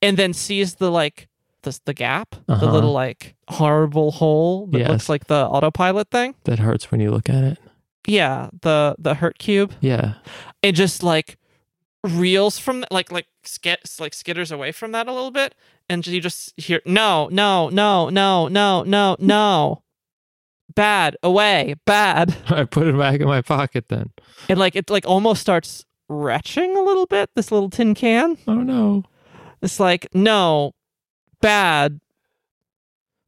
and 0.00 0.16
then 0.16 0.32
sees 0.32 0.76
the 0.76 0.90
like 0.90 1.28
the 1.62 1.78
the 1.84 1.92
gap, 1.94 2.36
the 2.46 2.54
Uh-huh. 2.54 2.72
little 2.72 2.92
like 2.92 3.34
horrible 3.48 4.12
hole 4.12 4.66
that 4.68 4.78
Yes. 4.78 4.88
looks 4.90 5.08
like 5.08 5.26
the 5.26 5.46
autopilot 5.46 6.10
thing. 6.10 6.34
That 6.44 6.58
hurts 6.60 6.90
when 6.90 7.00
you 7.00 7.10
look 7.10 7.28
at 7.28 7.44
it. 7.44 7.58
Yeah, 8.06 8.48
the 8.62 8.94
the 8.98 9.14
hurt 9.14 9.38
cube. 9.38 9.72
Yeah. 9.80 10.14
It 10.62 10.72
just 10.72 11.02
like 11.02 11.36
reels 12.02 12.58
from 12.58 12.84
like 12.90 13.10
like 13.12 13.26
skits 13.46 14.00
like 14.00 14.12
skitters 14.12 14.52
away 14.52 14.72
from 14.72 14.92
that 14.92 15.08
a 15.08 15.12
little 15.12 15.30
bit, 15.30 15.54
and 15.88 16.06
you 16.06 16.20
just 16.20 16.58
hear 16.58 16.80
no 16.84 17.28
no 17.30 17.68
no 17.68 18.08
no 18.08 18.48
no 18.48 18.82
no 18.82 19.16
no. 19.18 19.82
Bad 20.74 21.16
away, 21.22 21.76
bad. 21.84 22.36
I 22.48 22.64
put 22.64 22.88
it 22.88 22.98
back 22.98 23.20
in 23.20 23.28
my 23.28 23.42
pocket 23.42 23.88
then. 23.88 24.10
And 24.48 24.58
like 24.58 24.74
it 24.74 24.90
like 24.90 25.06
almost 25.06 25.40
starts 25.40 25.84
retching 26.08 26.76
a 26.76 26.82
little 26.82 27.06
bit, 27.06 27.30
this 27.34 27.52
little 27.52 27.70
tin 27.70 27.94
can. 27.94 28.38
Oh 28.48 28.54
no. 28.54 29.04
It's 29.62 29.80
like, 29.80 30.06
no, 30.12 30.74
bad, 31.40 32.00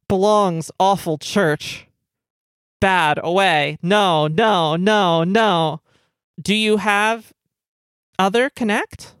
belongs, 0.07 0.69
awful 0.79 1.17
church, 1.17 1.87
bad, 2.79 3.19
away. 3.23 3.79
No, 3.81 4.27
no, 4.27 4.75
no, 4.75 5.23
no. 5.23 5.81
Do 6.39 6.53
you 6.53 6.77
have 6.77 7.33
other 8.19 8.49
connect? 8.51 9.13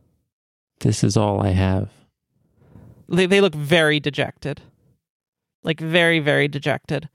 This 0.79 1.03
is 1.03 1.17
all 1.17 1.41
I 1.41 1.49
have. 1.49 1.89
They, 3.09 3.25
they 3.25 3.41
look 3.41 3.55
very 3.55 3.99
dejected. 3.99 4.61
Like 5.63 5.79
very, 5.79 6.19
very 6.19 6.47
dejected. 6.47 7.09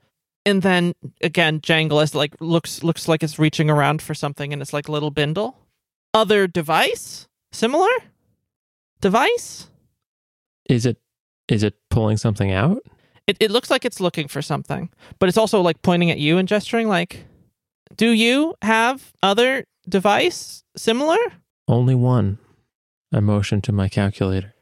And 0.45 0.61
then 0.61 0.93
again, 1.21 1.61
Jangle 1.61 2.01
is 2.01 2.13
like 2.13 2.35
looks 2.41 2.83
looks 2.83 3.07
like 3.07 3.23
it's 3.23 3.39
reaching 3.39 3.69
around 3.69 4.01
for 4.01 4.13
something 4.13 4.51
and 4.51 4.61
its 4.61 4.73
like 4.73 4.89
little 4.89 5.11
bindle. 5.11 5.57
Other 6.13 6.47
device? 6.47 7.27
Similar? 7.51 7.89
Device? 8.99 9.69
Is 10.69 10.85
it 10.85 10.97
is 11.47 11.63
it 11.63 11.75
pulling 11.89 12.17
something 12.17 12.51
out? 12.51 12.83
It 13.25 13.37
it 13.39 13.51
looks 13.51 13.71
like 13.71 13.85
it's 13.85 14.01
looking 14.01 14.27
for 14.27 14.41
something, 14.41 14.89
but 15.17 15.29
it's 15.29 15.37
also 15.37 15.61
like 15.61 15.81
pointing 15.81 16.11
at 16.11 16.19
you 16.19 16.37
and 16.37 16.47
gesturing 16.47 16.89
like 16.89 17.25
do 17.95 18.09
you 18.09 18.55
have 18.61 19.13
other 19.21 19.65
device 19.87 20.63
similar 20.75 21.17
Only 21.67 21.95
one. 21.95 22.37
I 23.13 23.19
motion 23.19 23.61
to 23.61 23.71
my 23.71 23.89
calculator. 23.89 24.53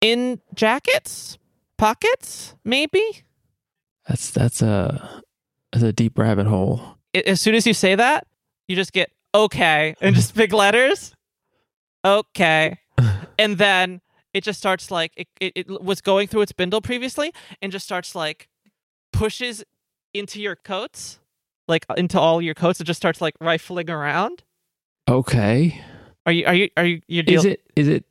in 0.00 0.40
jackets? 0.54 1.38
Pockets? 1.78 2.54
Maybe? 2.64 3.22
That's 4.08 4.30
that's 4.30 4.62
a 4.62 5.22
that's 5.72 5.82
a 5.84 5.92
deep 5.92 6.18
rabbit 6.18 6.46
hole. 6.46 6.96
As 7.14 7.40
soon 7.40 7.54
as 7.54 7.66
you 7.66 7.74
say 7.74 7.94
that, 7.94 8.26
you 8.68 8.76
just 8.76 8.92
get 8.92 9.10
okay 9.34 9.94
and 10.00 10.14
just 10.14 10.34
big 10.34 10.52
letters. 10.52 11.14
Okay. 12.04 12.78
And 13.38 13.58
then 13.58 14.00
it 14.32 14.42
just 14.44 14.58
starts 14.58 14.90
like 14.90 15.12
it, 15.14 15.28
it, 15.40 15.52
it 15.54 15.82
was 15.82 16.00
going 16.00 16.26
through 16.26 16.40
its 16.40 16.52
bindle 16.52 16.80
previously 16.80 17.32
and 17.60 17.70
just 17.70 17.84
starts 17.84 18.14
like 18.14 18.48
pushes 19.12 19.62
into 20.14 20.40
your 20.40 20.56
coats, 20.56 21.18
like 21.68 21.84
into 21.98 22.18
all 22.18 22.40
your 22.40 22.54
coats. 22.54 22.80
It 22.80 22.84
just 22.84 22.96
starts 22.96 23.20
like 23.20 23.34
rifling 23.38 23.90
around. 23.90 24.42
Okay. 25.06 25.82
Are 26.26 26.32
you 26.32 26.44
are 26.46 26.54
you 26.54 26.68
are 26.76 26.84
you 26.84 27.00
you 27.08 27.22
deal- 27.22 27.38
Is 27.38 27.44
it 27.46 27.60
is 27.76 27.88
it 27.88 28.04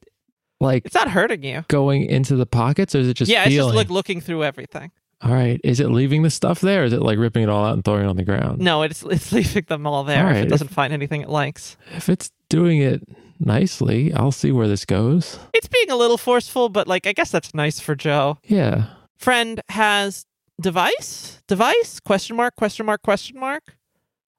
like 0.62 0.86
It's 0.86 0.96
not 0.96 1.10
hurting 1.12 1.44
you. 1.44 1.66
going 1.68 2.06
into 2.06 2.36
the 2.36 2.46
pockets 2.46 2.96
or 2.96 3.00
is 3.00 3.08
it 3.10 3.14
just 3.16 3.30
yeah, 3.30 3.44
it's 3.44 3.50
feeling? 3.54 3.70
just 3.74 3.76
like 3.76 3.90
looking 3.90 4.22
through 4.22 4.44
everything. 4.46 4.92
all 5.22 5.34
right. 5.34 5.60
Is 5.64 5.80
it 5.82 5.90
leaving 5.90 6.24
the 6.24 6.30
stuff 6.30 6.62
there 6.62 6.82
or 6.84 6.86
is 6.86 6.94
it 6.94 7.02
like 7.02 7.18
ripping 7.20 7.44
it 7.44 7.50
all 7.50 7.66
out 7.66 7.74
and 7.74 7.84
throwing 7.84 8.04
it 8.06 8.08
on 8.08 8.16
the 8.16 8.24
ground? 8.24 8.60
No, 8.60 8.82
it's 8.84 9.04
it's 9.04 9.32
leaving 9.38 9.66
them 9.68 9.86
all 9.86 10.04
there 10.06 10.24
All 10.24 10.30
if 10.32 10.36
right, 10.36 10.46
it 10.46 10.50
doesn't 10.50 10.70
find 10.70 10.94
anything 10.94 11.22
it 11.22 11.30
likes. 11.30 11.76
If 11.94 12.08
it's 12.10 12.32
doing 12.50 12.80
it 12.80 13.02
nicely, 13.38 14.14
I'll 14.14 14.32
see 14.32 14.52
where 14.54 14.68
this 14.70 14.86
goes. 14.86 15.38
It's 15.54 15.68
being 15.68 15.92
a 15.92 15.96
little 15.98 16.18
forceful, 16.18 16.70
but 16.70 16.88
like 16.88 17.06
I 17.06 17.12
guess 17.12 17.32
that's 17.32 17.54
nice 17.54 17.80
for 17.82 17.94
Joe. 17.96 18.38
Yeah. 18.46 18.86
Friend 19.18 19.60
has 19.70 20.26
device? 20.62 21.42
Device? 21.48 22.00
Question 22.00 22.38
mark, 22.38 22.56
question 22.56 22.86
mark, 22.86 23.02
question 23.02 23.38
mark. 23.40 23.76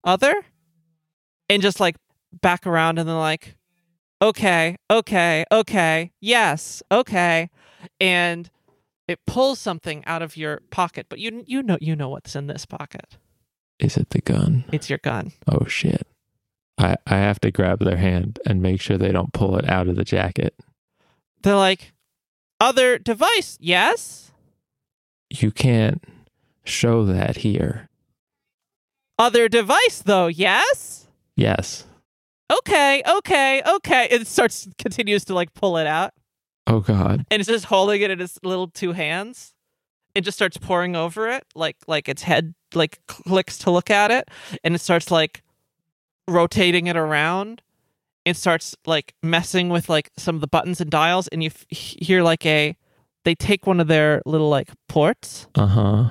Other? 0.02 0.34
And 1.50 1.60
just 1.62 1.78
like 1.80 1.96
back 2.40 2.66
around 2.66 2.98
and 2.98 3.08
then 3.08 3.16
like, 3.18 3.55
okay, 4.20 4.76
okay, 4.90 5.44
okay, 5.50 6.12
yes, 6.20 6.82
okay. 6.90 7.50
And 8.00 8.50
it 9.08 9.20
pulls 9.26 9.58
something 9.58 10.04
out 10.04 10.22
of 10.22 10.36
your 10.36 10.60
pocket, 10.70 11.06
but 11.08 11.18
you 11.18 11.44
you 11.46 11.62
know 11.62 11.78
you 11.80 11.94
know 11.94 12.08
what's 12.08 12.34
in 12.34 12.46
this 12.46 12.66
pocket. 12.66 13.16
Is 13.78 13.96
it 13.96 14.10
the 14.10 14.20
gun? 14.20 14.64
It's 14.72 14.88
your 14.88 14.98
gun. 14.98 15.32
Oh 15.46 15.66
shit. 15.66 16.06
I, 16.78 16.96
I 17.06 17.16
have 17.16 17.40
to 17.40 17.50
grab 17.50 17.78
their 17.80 17.96
hand 17.96 18.38
and 18.44 18.60
make 18.60 18.80
sure 18.80 18.98
they 18.98 19.12
don't 19.12 19.32
pull 19.32 19.56
it 19.56 19.68
out 19.68 19.88
of 19.88 19.96
the 19.96 20.04
jacket. 20.04 20.54
They're 21.42 21.56
like, 21.56 21.92
other 22.60 22.98
device, 22.98 23.56
yes. 23.60 24.32
You 25.30 25.50
can't 25.50 26.04
show 26.64 27.04
that 27.04 27.38
here. 27.38 27.88
Other 29.18 29.48
device 29.48 30.02
though, 30.04 30.26
yes. 30.26 31.06
Yes. 31.34 31.84
Okay, 32.52 33.02
okay, 33.08 33.62
okay. 33.66 34.08
It 34.10 34.26
starts 34.26 34.68
continues 34.78 35.24
to 35.26 35.34
like 35.34 35.52
pull 35.54 35.76
it 35.78 35.86
out, 35.86 36.12
Oh 36.66 36.80
god. 36.80 37.26
and 37.30 37.40
it's 37.40 37.48
just 37.48 37.64
holding 37.66 38.00
it 38.02 38.10
in 38.10 38.20
its 38.20 38.38
little 38.44 38.68
two 38.68 38.92
hands. 38.92 39.52
It 40.14 40.20
just 40.22 40.38
starts 40.38 40.56
pouring 40.56 40.94
over 40.96 41.28
it, 41.28 41.44
like 41.54 41.76
like 41.86 42.08
its 42.08 42.22
head 42.22 42.54
like 42.74 43.00
clicks 43.08 43.58
to 43.58 43.70
look 43.70 43.90
at 43.90 44.10
it, 44.10 44.28
and 44.64 44.74
it 44.74 44.78
starts 44.80 45.10
like 45.10 45.42
rotating 46.28 46.86
it 46.86 46.96
around. 46.96 47.62
It 48.24 48.36
starts 48.36 48.74
like 48.86 49.14
messing 49.22 49.68
with 49.68 49.88
like 49.88 50.10
some 50.16 50.34
of 50.34 50.40
the 50.40 50.46
buttons 50.48 50.80
and 50.80 50.90
dials, 50.90 51.28
and 51.28 51.42
you 51.42 51.50
f- 51.50 51.66
hear 51.76 52.22
like 52.22 52.44
a. 52.46 52.76
They 53.24 53.34
take 53.34 53.66
one 53.66 53.80
of 53.80 53.88
their 53.88 54.22
little 54.24 54.48
like 54.48 54.70
ports. 54.88 55.48
Uh-huh. 55.56 56.10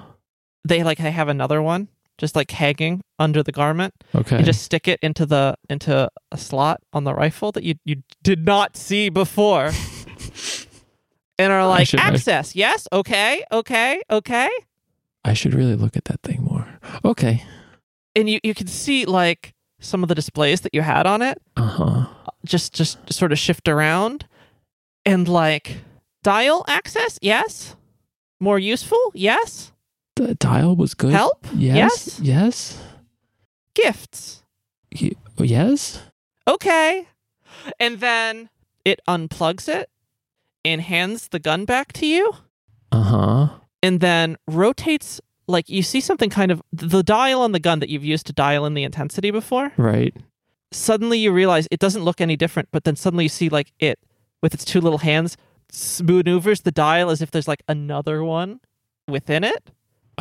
They 0.68 0.84
like 0.84 0.98
they 0.98 1.12
have 1.12 1.30
another 1.30 1.62
one 1.62 1.88
just 2.18 2.36
like 2.36 2.52
hanging 2.52 3.02
under 3.20 3.44
the 3.44 3.52
garment. 3.52 3.94
Okay. 4.14 4.38
and 4.38 4.46
just 4.46 4.64
stick 4.64 4.88
it 4.88 5.00
into 5.02 5.26
the 5.26 5.56
into 5.70 6.10
a 6.32 6.38
slot 6.38 6.80
on 6.94 7.04
the 7.04 7.14
rifle 7.14 7.52
that 7.54 7.64
you 7.64 7.76
you 7.86 8.04
did 8.24 8.46
not 8.46 8.78
see 8.78 9.10
before 9.10 9.72
and 11.38 11.52
are 11.52 11.68
like 11.68 11.94
access 11.96 12.56
yes 12.56 12.88
okay 12.92 13.44
okay 13.52 14.02
okay 14.10 14.50
I 15.24 15.34
should 15.34 15.54
really 15.56 15.76
look 15.76 15.98
at 15.98 16.06
that 16.06 16.22
thing 16.22 16.44
more. 16.44 16.68
Okay. 17.04 17.44
and 18.16 18.30
you 18.30 18.40
you 18.44 18.54
can 18.54 18.68
see 18.68 19.06
like 19.06 19.54
some 19.80 20.04
of 20.04 20.10
the 20.10 20.16
displays 20.16 20.62
that 20.62 20.74
you 20.74 20.82
had 20.82 21.06
on 21.06 21.22
it 21.22 21.42
Uh-huh. 21.58 22.06
just 22.46 22.74
just 22.74 23.12
sort 23.12 23.32
of 23.32 23.40
shift 23.40 23.68
around 23.68 24.26
and 25.06 25.28
like 25.28 25.78
dial 26.24 26.64
access 26.68 27.20
yes 27.22 27.76
more 28.40 28.58
useful 28.60 29.12
yes 29.14 29.72
The 30.16 30.36
dial 30.36 30.76
was 30.76 30.94
good. 30.94 31.12
help 31.12 31.46
Yes. 31.54 32.20
Yes? 32.20 32.20
Yes. 32.22 32.84
gifts 33.74 34.44
Y- 35.02 35.12
yes. 35.38 36.02
okay. 36.48 37.08
And 37.80 38.00
then 38.00 38.50
it 38.86 39.00
unplugs 39.08 39.68
it 39.68 39.90
and 40.64 40.82
hands 40.82 41.28
the 41.30 41.40
gun 41.40 41.66
back 41.66 41.92
to 41.94 42.06
you 42.06 42.32
Uh-huh. 42.92 43.50
and 43.84 44.00
then 44.00 44.38
rotates 44.48 45.20
like 45.48 45.70
you 45.70 45.84
see 45.84 46.00
something 46.02 46.30
kind 46.30 46.52
of 46.52 46.62
the 46.72 47.04
dial 47.04 47.42
on 47.42 47.52
the 47.52 47.60
gun 47.60 47.80
that 47.80 47.90
you've 47.90 48.04
used 48.06 48.26
to 48.28 48.34
dial 48.34 48.66
in 48.66 48.74
the 48.74 48.84
intensity 48.84 49.32
before. 49.32 49.72
Right. 49.78 50.16
Suddenly 50.72 51.20
you 51.20 51.32
realize 51.32 51.68
it 51.72 51.80
doesn't 51.80 52.04
look 52.04 52.20
any 52.22 52.36
different, 52.36 52.70
but 52.72 52.84
then 52.84 52.96
suddenly 52.96 53.26
you 53.26 53.30
see 53.30 53.50
like 53.50 53.74
it 53.80 54.00
with 54.42 54.54
its 54.54 54.66
two 54.66 54.80
little 54.82 55.00
hands 55.00 55.36
maneuvers 56.02 56.62
the 56.62 56.72
dial 56.72 57.10
as 57.10 57.22
if 57.22 57.32
there's 57.32 57.48
like 57.48 57.64
another 57.68 58.24
one 58.24 58.60
within 59.08 59.44
it. 59.44 59.72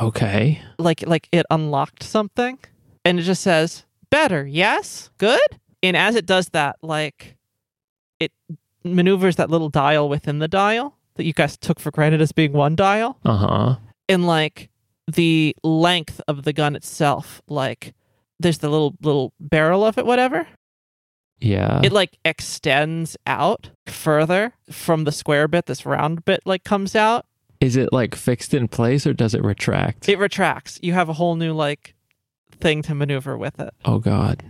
Okay. 0.01 0.61
Like 0.79 1.07
like 1.07 1.29
it 1.33 1.47
unlocked 1.51 2.03
something 2.03 2.59
and 3.05 3.19
it 3.19 3.23
just 3.23 3.43
says 3.43 3.85
better, 4.11 4.47
yes? 4.47 5.11
Good? 5.19 5.41
And 5.83 5.97
as 5.97 6.17
it 6.17 6.27
does 6.27 6.49
that, 6.49 6.77
like 6.83 7.37
it 8.21 8.33
maneuvers 8.83 9.37
that 9.37 9.51
little 9.51 9.69
dial 9.69 10.09
within 10.09 10.39
the 10.39 10.49
dial 10.49 10.97
that 11.17 11.25
you 11.25 11.33
guys 11.33 11.57
took 11.57 11.79
for 11.79 11.91
granted 11.91 12.21
as 12.21 12.33
being 12.33 12.53
one 12.53 12.77
dial. 12.77 13.19
Uh 13.25 13.37
huh. 13.37 13.77
And 14.09 14.27
like 14.27 14.71
the 15.07 15.55
length 15.63 16.21
of 16.29 16.43
the 16.43 16.53
gun 16.53 16.75
itself, 16.77 17.43
like 17.49 17.95
there's 18.41 18.59
the 18.59 18.69
little 18.69 18.95
little 19.03 19.33
barrel 19.39 19.85
of 19.85 19.99
it, 19.99 20.07
whatever. 20.07 20.47
Yeah. 21.41 21.81
it 21.85 21.93
like 21.93 22.17
extends 22.25 23.17
out 23.27 23.71
further 23.87 24.55
from 24.71 25.05
the 25.05 25.13
square 25.13 25.47
bit. 25.47 25.67
This 25.67 25.85
round 25.85 26.25
bit 26.25 26.41
like 26.47 26.65
comes 26.65 26.97
out. 26.97 27.27
Is 27.65 27.77
it 27.77 27.93
like 27.93 28.15
fixed 28.15 28.53
in 28.53 28.69
place 28.69 29.07
or 29.07 29.15
does 29.15 29.35
it 29.35 29.43
retract? 29.43 30.09
It 30.09 30.19
retracts. 30.19 30.79
You 30.83 30.93
have 30.93 31.09
a 31.09 31.15
whole 31.15 31.35
new 31.37 31.53
like 31.55 31.95
thing 32.61 32.83
to 32.83 32.95
maneuver 32.95 33.37
with 33.39 33.59
it. 33.59 33.73
oh 33.85 33.99
God. 33.99 34.45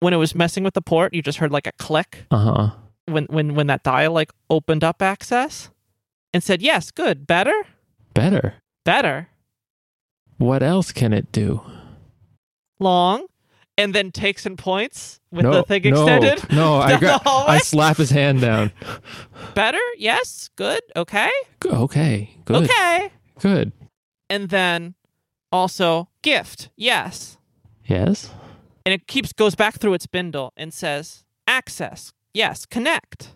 When 0.00 0.12
it 0.12 0.18
was 0.18 0.34
messing 0.34 0.62
with 0.64 0.74
the 0.74 0.82
port, 0.82 1.14
you 1.14 1.22
just 1.22 1.38
heard 1.38 1.50
like 1.52 1.66
a 1.66 1.72
click 1.72 2.26
Uh 2.30 2.38
huh. 2.38 2.70
when 3.06 3.24
when 3.30 3.54
when 3.54 3.66
that 3.68 3.82
dial 3.82 4.12
like 4.12 4.30
opened 4.50 4.84
up 4.84 5.00
access 5.02 5.70
and 6.34 6.42
said, 6.42 6.60
"Yes, 6.62 6.90
good, 6.90 7.26
better, 7.26 7.54
Better. 8.14 8.54
better, 8.84 9.28
What 10.38 10.62
else 10.62 10.92
can 10.92 11.12
it 11.12 11.32
do? 11.32 11.62
long," 12.78 13.26
and 13.80 13.94
then 13.94 14.10
takes 14.12 14.46
and 14.46 14.56
points 14.58 15.20
with 15.32 15.44
no, 15.44 15.52
the 15.52 15.62
thing 15.62 15.82
no, 15.84 15.88
extended. 16.02 16.50
No, 16.52 16.76
I 16.76 16.90
down 16.90 17.00
the 17.00 17.06
got. 17.06 17.22
hallway. 17.22 17.54
I 17.54 17.58
slap 17.58 17.96
his 17.96 18.10
hand 18.10 18.40
down. 18.40 18.72
Better, 19.54 19.78
yes, 19.96 20.50
good, 20.56 20.80
okay, 20.96 21.30
G- 21.62 21.68
Okay. 21.70 22.36
Good. 22.44 22.64
okay, 22.64 23.10
Good. 23.40 23.72
and 24.28 24.48
then 24.50 24.94
also 25.52 26.08
gift, 26.22 26.68
yes. 26.76 27.38
Yes. 27.84 28.30
and 28.86 28.92
it 28.94 29.06
keeps 29.08 29.32
goes 29.32 29.54
back 29.56 29.78
through 29.78 29.94
its 29.94 30.06
bindle 30.06 30.52
and 30.56 30.72
says 30.72 31.24
access 31.48 32.12
yes 32.32 32.64
connect 32.64 33.34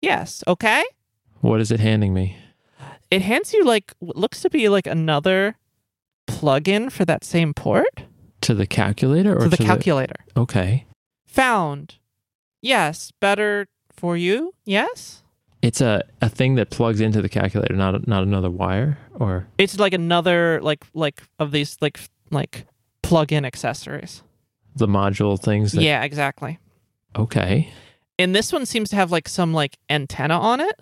yes 0.00 0.42
okay 0.48 0.82
What 1.42 1.60
is 1.60 1.70
it 1.70 1.80
handing 1.80 2.14
me? 2.14 2.36
it 3.10 3.20
hands 3.22 3.52
you 3.52 3.62
like 3.64 3.92
what 3.98 4.16
looks 4.16 4.40
to 4.40 4.48
be 4.50 4.68
like 4.70 4.86
another 4.86 5.56
plug-in 6.26 6.88
for 6.90 7.04
that 7.04 7.24
same 7.24 7.52
port 7.52 8.04
To 8.50 8.54
the 8.56 8.66
calculator 8.66 9.36
or 9.36 9.44
to 9.44 9.48
the 9.48 9.56
to 9.58 9.62
calculator 9.64 10.16
Okay. 10.36 10.84
found 11.24 11.98
yes 12.60 13.12
better 13.20 13.68
for 13.92 14.16
you 14.16 14.52
yes 14.64 15.22
It's 15.62 15.80
a, 15.80 16.02
a 16.20 16.28
thing 16.28 16.56
that 16.56 16.70
plugs 16.70 17.00
into 17.00 17.22
the 17.22 17.28
calculator, 17.28 17.74
not 17.76 18.08
not 18.08 18.24
another 18.24 18.50
wire 18.50 18.98
or 19.14 19.46
it's 19.56 19.78
like 19.78 19.92
another 19.94 20.58
like 20.62 20.84
like 20.94 21.22
of 21.38 21.52
these 21.52 21.76
like 21.80 22.00
like 22.32 22.66
plug-in 23.04 23.44
accessories 23.44 24.24
the 24.74 24.88
module 24.88 25.38
things. 25.40 25.70
That, 25.70 25.82
yeah 25.84 26.02
exactly 26.02 26.58
Okay. 27.14 27.72
and 28.18 28.34
this 28.34 28.52
one 28.52 28.66
seems 28.66 28.90
to 28.90 28.96
have 28.96 29.12
like 29.12 29.28
some 29.28 29.54
like 29.54 29.78
antenna 29.88 30.36
on 30.40 30.58
it 30.60 30.74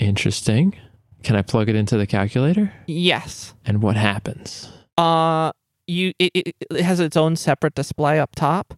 Interesting. 0.00 0.74
Can 1.22 1.36
I 1.36 1.42
plug 1.42 1.68
it 1.68 1.76
into 1.76 1.96
the 1.96 2.06
calculator? 2.08 2.72
yes 2.88 3.54
And 3.64 3.80
what 3.80 3.94
happens? 3.96 4.72
uh 4.98 5.52
you 5.86 6.12
it, 6.18 6.30
it, 6.34 6.56
it 6.70 6.82
has 6.82 7.00
its 7.00 7.16
own 7.16 7.36
separate 7.36 7.74
display 7.74 8.18
up 8.20 8.34
top 8.36 8.74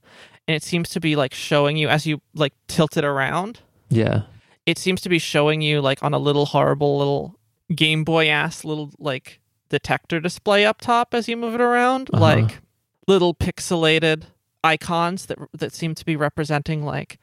and 0.49 0.55
it 0.55 0.63
seems 0.63 0.89
to 0.91 1.01
be 1.01 1.17
like 1.17 1.35
showing 1.35 1.77
you 1.77 1.89
as 1.89 2.07
you 2.07 2.21
like 2.35 2.53
tilt 2.69 2.97
it 2.97 3.05
around 3.05 3.61
Yeah. 3.91 4.23
it 4.67 4.79
seems 4.79 5.01
to 5.03 5.09
be 5.09 5.19
showing 5.19 5.61
you 5.63 5.81
like 5.81 6.03
on 6.03 6.15
a 6.15 6.19
little 6.19 6.47
horrible 6.47 6.99
little 6.99 7.39
game 7.75 8.05
boy 8.05 8.29
ass 8.29 8.65
little 8.65 8.91
like 8.99 9.41
detector 9.71 10.21
display 10.21 10.65
up 10.65 10.81
top 10.81 11.15
as 11.15 11.29
you 11.29 11.37
move 11.37 11.55
it 11.55 11.61
around 11.61 12.11
Uh-huh. 12.13 12.23
like 12.23 12.61
little 13.07 13.35
pixelated 13.35 14.25
icons 14.63 15.27
that 15.27 15.39
that 15.53 15.73
seem 15.75 15.95
to 15.95 16.05
be 16.05 16.17
representing 16.17 16.85
like 16.85 17.19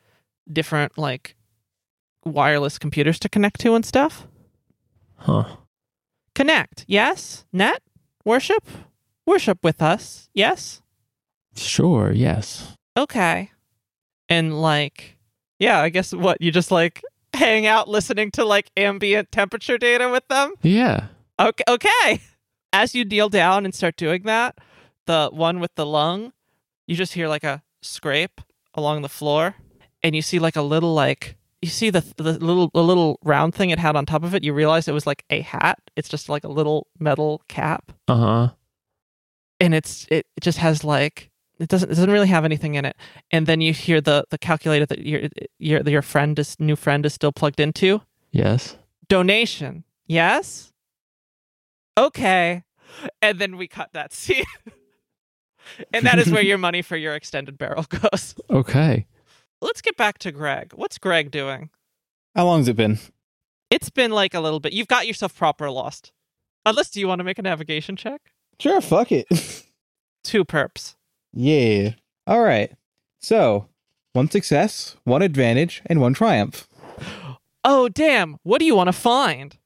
different 0.52 0.98
like 0.98 1.36
wireless 2.24 2.78
computers 2.78 3.18
to 3.20 3.30
connect 3.30 3.60
to 3.62 3.74
and 3.76 3.86
stuff 3.86 4.28
Huh. 5.18 5.56
connect 6.36 6.86
yes 6.88 7.46
net 7.52 7.82
worship 8.26 8.64
worship 9.26 9.60
with 9.64 9.82
us 9.82 10.30
yes 10.34 10.82
Sure. 11.56 12.14
Yes. 12.14 12.78
okay. 12.98 13.52
And 14.30 14.62
like, 14.62 15.18
yeah, 15.60 15.80
I 15.82 15.90
guess 15.90 16.14
what 16.14 16.40
you 16.42 16.50
just 16.50 16.72
like 16.72 17.02
hang 17.34 17.66
out 17.66 17.90
listening 17.90 18.32
to 18.32 18.46
like 18.46 18.72
ambient 18.78 19.34
temperature 19.34 19.78
data 19.78 20.10
with 20.10 20.26
them. 20.30 20.54
Yeah. 20.62 21.08
Okay, 21.38 21.64
okay. 21.68 22.22
As 22.72 22.96
you 22.96 23.04
kneel 23.04 23.28
down 23.28 23.66
and 23.66 23.76
start 23.76 23.98
doing 23.98 24.24
that, 24.24 24.60
the 25.08 25.30
one 25.34 25.60
with 25.60 25.76
the 25.76 25.86
lung, 25.86 26.32
you 26.88 26.96
just 26.96 27.14
hear 27.16 27.28
like 27.28 27.44
a 27.44 27.62
scrape 27.82 28.40
along 28.74 29.02
the 29.02 29.10
floor, 29.10 29.56
and 30.02 30.16
you 30.16 30.22
see 30.22 30.40
like 30.40 30.56
a 30.56 30.62
little 30.62 30.94
like 30.94 31.36
you 31.62 31.68
see 31.68 31.90
the 31.90 32.00
the 32.16 32.40
little 32.40 32.70
the 32.74 32.82
little 32.84 33.20
round 33.26 33.54
thing 33.54 33.72
it 33.72 33.80
had 33.80 33.98
on 33.98 34.06
top 34.06 34.24
of 34.24 34.34
it. 34.34 34.44
You 34.46 34.54
realize 34.54 34.88
it 34.88 34.94
was 34.94 35.06
like 35.06 35.26
a 35.30 35.42
hat. 35.42 35.80
It's 35.98 36.08
just 36.08 36.30
like 36.30 36.46
a 36.46 36.50
little 36.50 36.88
metal 36.98 37.42
cap, 37.50 37.92
Uh 38.08 38.16
huh. 38.16 38.50
And 39.62 39.74
it's 39.74 40.06
it, 40.10 40.26
it 40.36 40.42
just 40.42 40.58
has 40.58 40.84
like 40.84 41.30
it 41.60 41.70
doesn't 41.70 41.90
it 41.90 41.96
doesn't 41.96 42.12
really 42.12 42.28
have 42.28 42.44
anything 42.44 42.76
in 42.76 42.86
it. 42.86 42.98
And 43.30 43.46
then 43.48 43.62
you 43.62 43.74
hear 43.74 44.02
the 44.02 44.26
the 44.30 44.38
calculator 44.38 44.86
that 44.88 45.06
your 45.06 45.30
your 45.60 45.82
your 45.88 46.02
friend 46.02 46.38
is 46.40 46.60
new 46.60 46.76
friend 46.76 47.06
is 47.06 47.14
still 47.14 47.32
plugged 47.32 47.60
into. 47.60 48.02
Yes. 48.32 48.78
Donation. 49.08 49.84
Yes. 50.08 50.74
Okay. 51.98 52.64
And 53.22 53.40
then 53.40 53.58
we 53.58 53.68
cut 53.68 53.94
that 53.94 54.14
scene. 54.22 54.44
and 55.94 56.06
that 56.06 56.20
is 56.20 56.32
where 56.32 56.44
your 56.44 56.58
money 56.58 56.82
for 56.82 56.98
your 56.98 57.14
extended 57.14 57.58
barrel 57.58 57.84
goes. 57.90 58.36
Okay. 58.50 59.06
Let's 59.62 59.82
get 59.82 59.96
back 59.96 60.18
to 60.20 60.32
Greg. 60.32 60.74
What's 60.76 60.98
Greg 60.98 61.30
doing? 61.30 61.70
How 62.36 62.46
long's 62.46 62.68
it 62.68 62.76
been? 62.76 62.98
It's 63.70 63.90
been 63.90 64.12
like 64.12 64.34
a 64.34 64.40
little 64.40 64.60
bit. 64.60 64.74
You've 64.74 64.88
got 64.88 65.06
yourself 65.06 65.38
proper 65.38 65.70
lost. 65.70 66.12
Unless 66.66 66.92
do 66.92 67.00
you 67.00 67.08
want 67.08 67.20
to 67.20 67.24
make 67.24 67.38
a 67.38 67.44
navigation 67.44 67.96
check? 67.96 68.22
Sure, 68.62 68.80
fuck 68.80 69.12
it. 69.12 69.28
Two 70.24 70.46
perps. 70.46 70.94
yeah. 71.34 71.94
All 72.28 72.42
right. 72.44 72.72
So, 73.20 73.68
one 74.14 74.30
success, 74.30 74.96
one 75.04 75.24
advantage, 75.24 75.82
and 75.88 76.00
one 76.00 76.14
triumph. 76.14 76.68
Oh 77.64 77.90
damn! 77.90 78.38
What 78.44 78.60
do 78.60 78.66
you 78.66 78.76
want 78.76 78.88
to 78.90 78.94
find? 78.94 79.58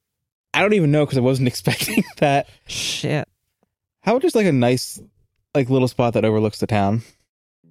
I 0.53 0.61
don't 0.61 0.71
even 0.73 0.91
know 0.91 1.05
because 1.05 1.17
I 1.17 1.21
wasn't 1.21 1.47
expecting 1.53 2.05
that. 2.19 2.47
Shit. 2.67 3.27
How 4.03 4.13
about 4.13 4.21
just 4.21 4.35
like 4.35 4.45
a 4.45 4.53
nice, 4.53 5.01
like 5.53 5.69
little 5.69 5.89
spot 5.89 6.13
that 6.13 6.23
overlooks 6.23 6.59
the 6.59 6.67
town? 6.67 7.01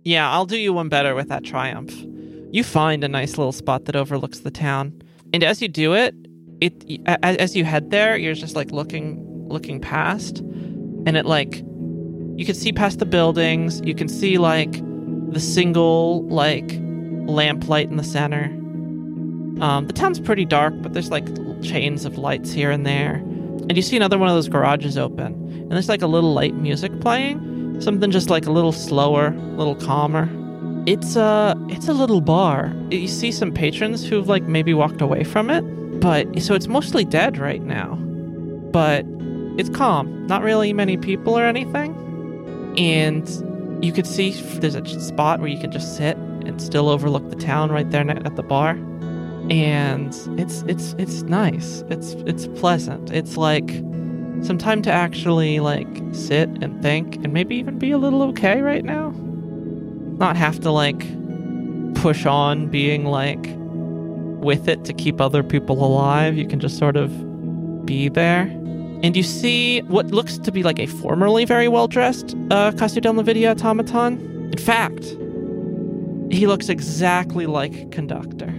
Yeah, 0.03 0.31
I'll 0.31 0.45
do 0.45 0.59
you 0.59 0.75
one 0.75 0.91
better 0.91 1.15
with 1.15 1.29
that 1.31 1.43
triumph. 1.45 1.95
You 2.53 2.63
find 2.65 3.03
a 3.03 3.09
nice 3.09 3.39
little 3.39 3.53
spot 3.53 3.87
that 3.87 3.97
overlooks 3.97 4.41
the 4.41 4.51
town, 4.51 5.01
and 5.33 5.43
as 5.43 5.63
you 5.63 5.69
do 5.69 5.95
it, 5.95 6.15
it 6.61 6.85
as 7.07 7.57
you 7.57 7.65
head 7.65 7.91
there, 7.91 8.15
you're 8.19 8.35
just 8.35 8.57
like 8.57 8.73
looking 8.73 9.49
looking 9.49 9.81
past, 9.81 10.43
and 11.07 11.17
it 11.17 11.27
like 11.27 11.63
you 12.37 12.45
can 12.45 12.55
see 12.55 12.73
past 12.73 12.99
the 12.99 13.07
buildings. 13.07 13.81
You 13.85 13.95
can 13.95 14.09
see 14.09 14.39
like 14.39 14.73
the 15.33 15.41
single 15.41 16.27
like 16.29 16.79
lamplight 17.27 17.91
in 17.91 17.97
the 17.97 18.05
center. 18.05 18.45
Um, 19.63 19.87
the 19.87 19.93
town's 19.93 20.21
pretty 20.21 20.45
dark, 20.45 20.75
but 20.83 20.93
there's 20.93 21.11
like 21.11 21.27
chains 21.63 22.05
of 22.05 22.19
lights 22.19 22.53
here 22.53 22.71
and 22.71 22.85
there, 22.85 23.15
and 23.15 23.77
you 23.77 23.83
see 23.83 23.97
another 23.97 24.19
one 24.19 24.29
of 24.29 24.35
those 24.35 24.49
garages 24.49 24.99
open, 24.99 25.33
and 25.51 25.73
there's 25.73 25.89
like 25.89 26.03
a 26.03 26.07
little 26.07 26.33
light 26.33 26.55
music 26.55 27.01
playing 27.01 27.55
something 27.81 28.11
just 28.11 28.31
like 28.31 28.47
a 28.47 28.51
little 28.51 28.73
slower, 28.73 29.29
a 29.29 29.57
little 29.57 29.75
calmer. 29.77 30.29
It's 30.87 31.17
a 31.17 31.55
it's 31.69 31.89
a 31.89 31.95
little 31.95 32.21
bar. 32.21 32.73
You 32.91 33.09
see 33.09 33.33
some 33.33 33.53
patrons 33.53 34.07
who've 34.07 34.29
like 34.29 34.45
maybe 34.45 34.75
walked 34.75 35.01
away 35.01 35.25
from 35.25 35.51
it, 35.51 35.63
but 36.01 36.41
so 36.43 36.55
it's 36.55 36.69
mostly 36.69 37.05
dead 37.05 37.39
right 37.39 37.63
now. 37.63 37.95
But 38.73 39.07
it's 39.57 39.69
calm. 39.71 40.27
Not 40.27 40.43
really 40.43 40.73
many 40.73 40.97
people 40.97 41.39
or 41.39 41.45
anything. 41.45 41.95
And 42.77 43.85
you 43.85 43.93
could 43.93 44.07
see 44.07 44.33
there's 44.33 44.75
a 44.75 45.01
spot 45.01 45.41
where 45.41 45.49
you 45.49 45.59
can 45.59 45.71
just 45.71 45.97
sit 45.97 46.17
and 46.17 46.61
still 46.61 46.89
overlook 46.89 47.29
the 47.31 47.37
town 47.37 47.71
right 47.71 47.91
there 47.91 48.09
at 48.09 48.37
the 48.37 48.43
bar. 48.43 48.71
And 49.51 50.09
it's 50.39 50.63
it's 50.63 50.95
it's 50.99 51.23
nice. 51.23 51.85
It's 51.89 52.13
it's 52.27 52.47
pleasant. 52.59 53.13
It's 53.13 53.37
like 53.37 53.69
some 54.43 54.59
time 54.59 54.83
to 54.83 54.91
actually 54.91 55.61
like 55.61 55.89
sit 56.13 56.49
and 56.63 56.83
think 56.83 57.17
and 57.17 57.33
maybe 57.33 57.57
even 57.57 57.79
be 57.79 57.91
a 57.91 57.99
little 57.99 58.23
okay 58.23 58.63
right 58.63 58.85
now. 58.85 59.11
Not 60.19 60.37
have 60.37 60.61
to 60.61 60.71
like 60.71 61.01
push 61.95 62.27
on 62.27 62.69
being 62.69 63.05
like 63.05 63.47
with 64.45 64.69
it 64.69 64.85
to 64.85 64.93
keep 64.93 65.21
other 65.21 65.43
people 65.43 65.85
alive. 65.85 66.37
You 66.37 66.47
can 66.47 66.61
just 66.61 66.79
sort 66.79 66.97
of 66.97 67.87
be 67.87 68.09
there. 68.09 68.47
And 69.05 69.17
you 69.17 69.23
see 69.23 69.81
what 69.83 70.07
looks 70.07 70.39
to 70.39 70.51
be 70.51 70.63
like 70.63 70.79
a 70.81 70.87
formerly 70.87 71.45
very 71.45 71.69
well 71.69 71.87
dressed 71.87 72.35
uh, 72.51 72.73
Casu 72.73 73.01
del 73.03 73.15
Nvidia 73.15 73.51
automaton. 73.51 74.19
In 74.53 74.59
fact, 74.59 75.05
he 76.33 76.47
looks 76.47 76.69
exactly 76.71 77.47
like 77.47 77.91
Conductor, 77.93 78.53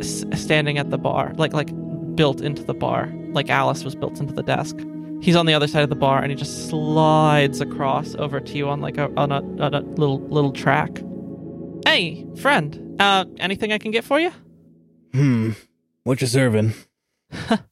s- 0.00 0.24
standing 0.34 0.76
at 0.78 0.90
the 0.90 0.98
bar, 0.98 1.32
like 1.36 1.52
like 1.52 1.70
built 2.16 2.40
into 2.40 2.62
the 2.64 2.74
bar, 2.74 3.08
like 3.32 3.48
Alice 3.48 3.84
was 3.84 3.94
built 3.94 4.20
into 4.20 4.34
the 4.34 4.42
desk 4.42 4.76
he's 5.20 5.34
on 5.34 5.46
the 5.46 5.52
other 5.54 5.66
side 5.66 5.82
of 5.82 5.88
the 5.88 5.96
bar 5.96 6.22
and 6.22 6.30
he 6.30 6.36
just 6.36 6.68
slides 6.68 7.60
across 7.60 8.14
over 8.16 8.38
to 8.38 8.56
you 8.56 8.68
on 8.68 8.80
like 8.80 8.96
a 8.96 9.10
on 9.16 9.32
a, 9.32 9.40
on 9.60 9.74
a 9.74 9.80
little 9.80 10.20
little 10.28 10.52
track 10.52 11.02
Hey, 11.84 12.24
friend. 12.36 12.96
Uh, 13.00 13.24
anything 13.38 13.72
I 13.72 13.78
can 13.78 13.90
get 13.90 14.04
for 14.04 14.20
you? 14.20 14.30
Hmm. 15.14 15.52
What 16.04 16.20
you 16.20 16.26
serving? 16.28 16.74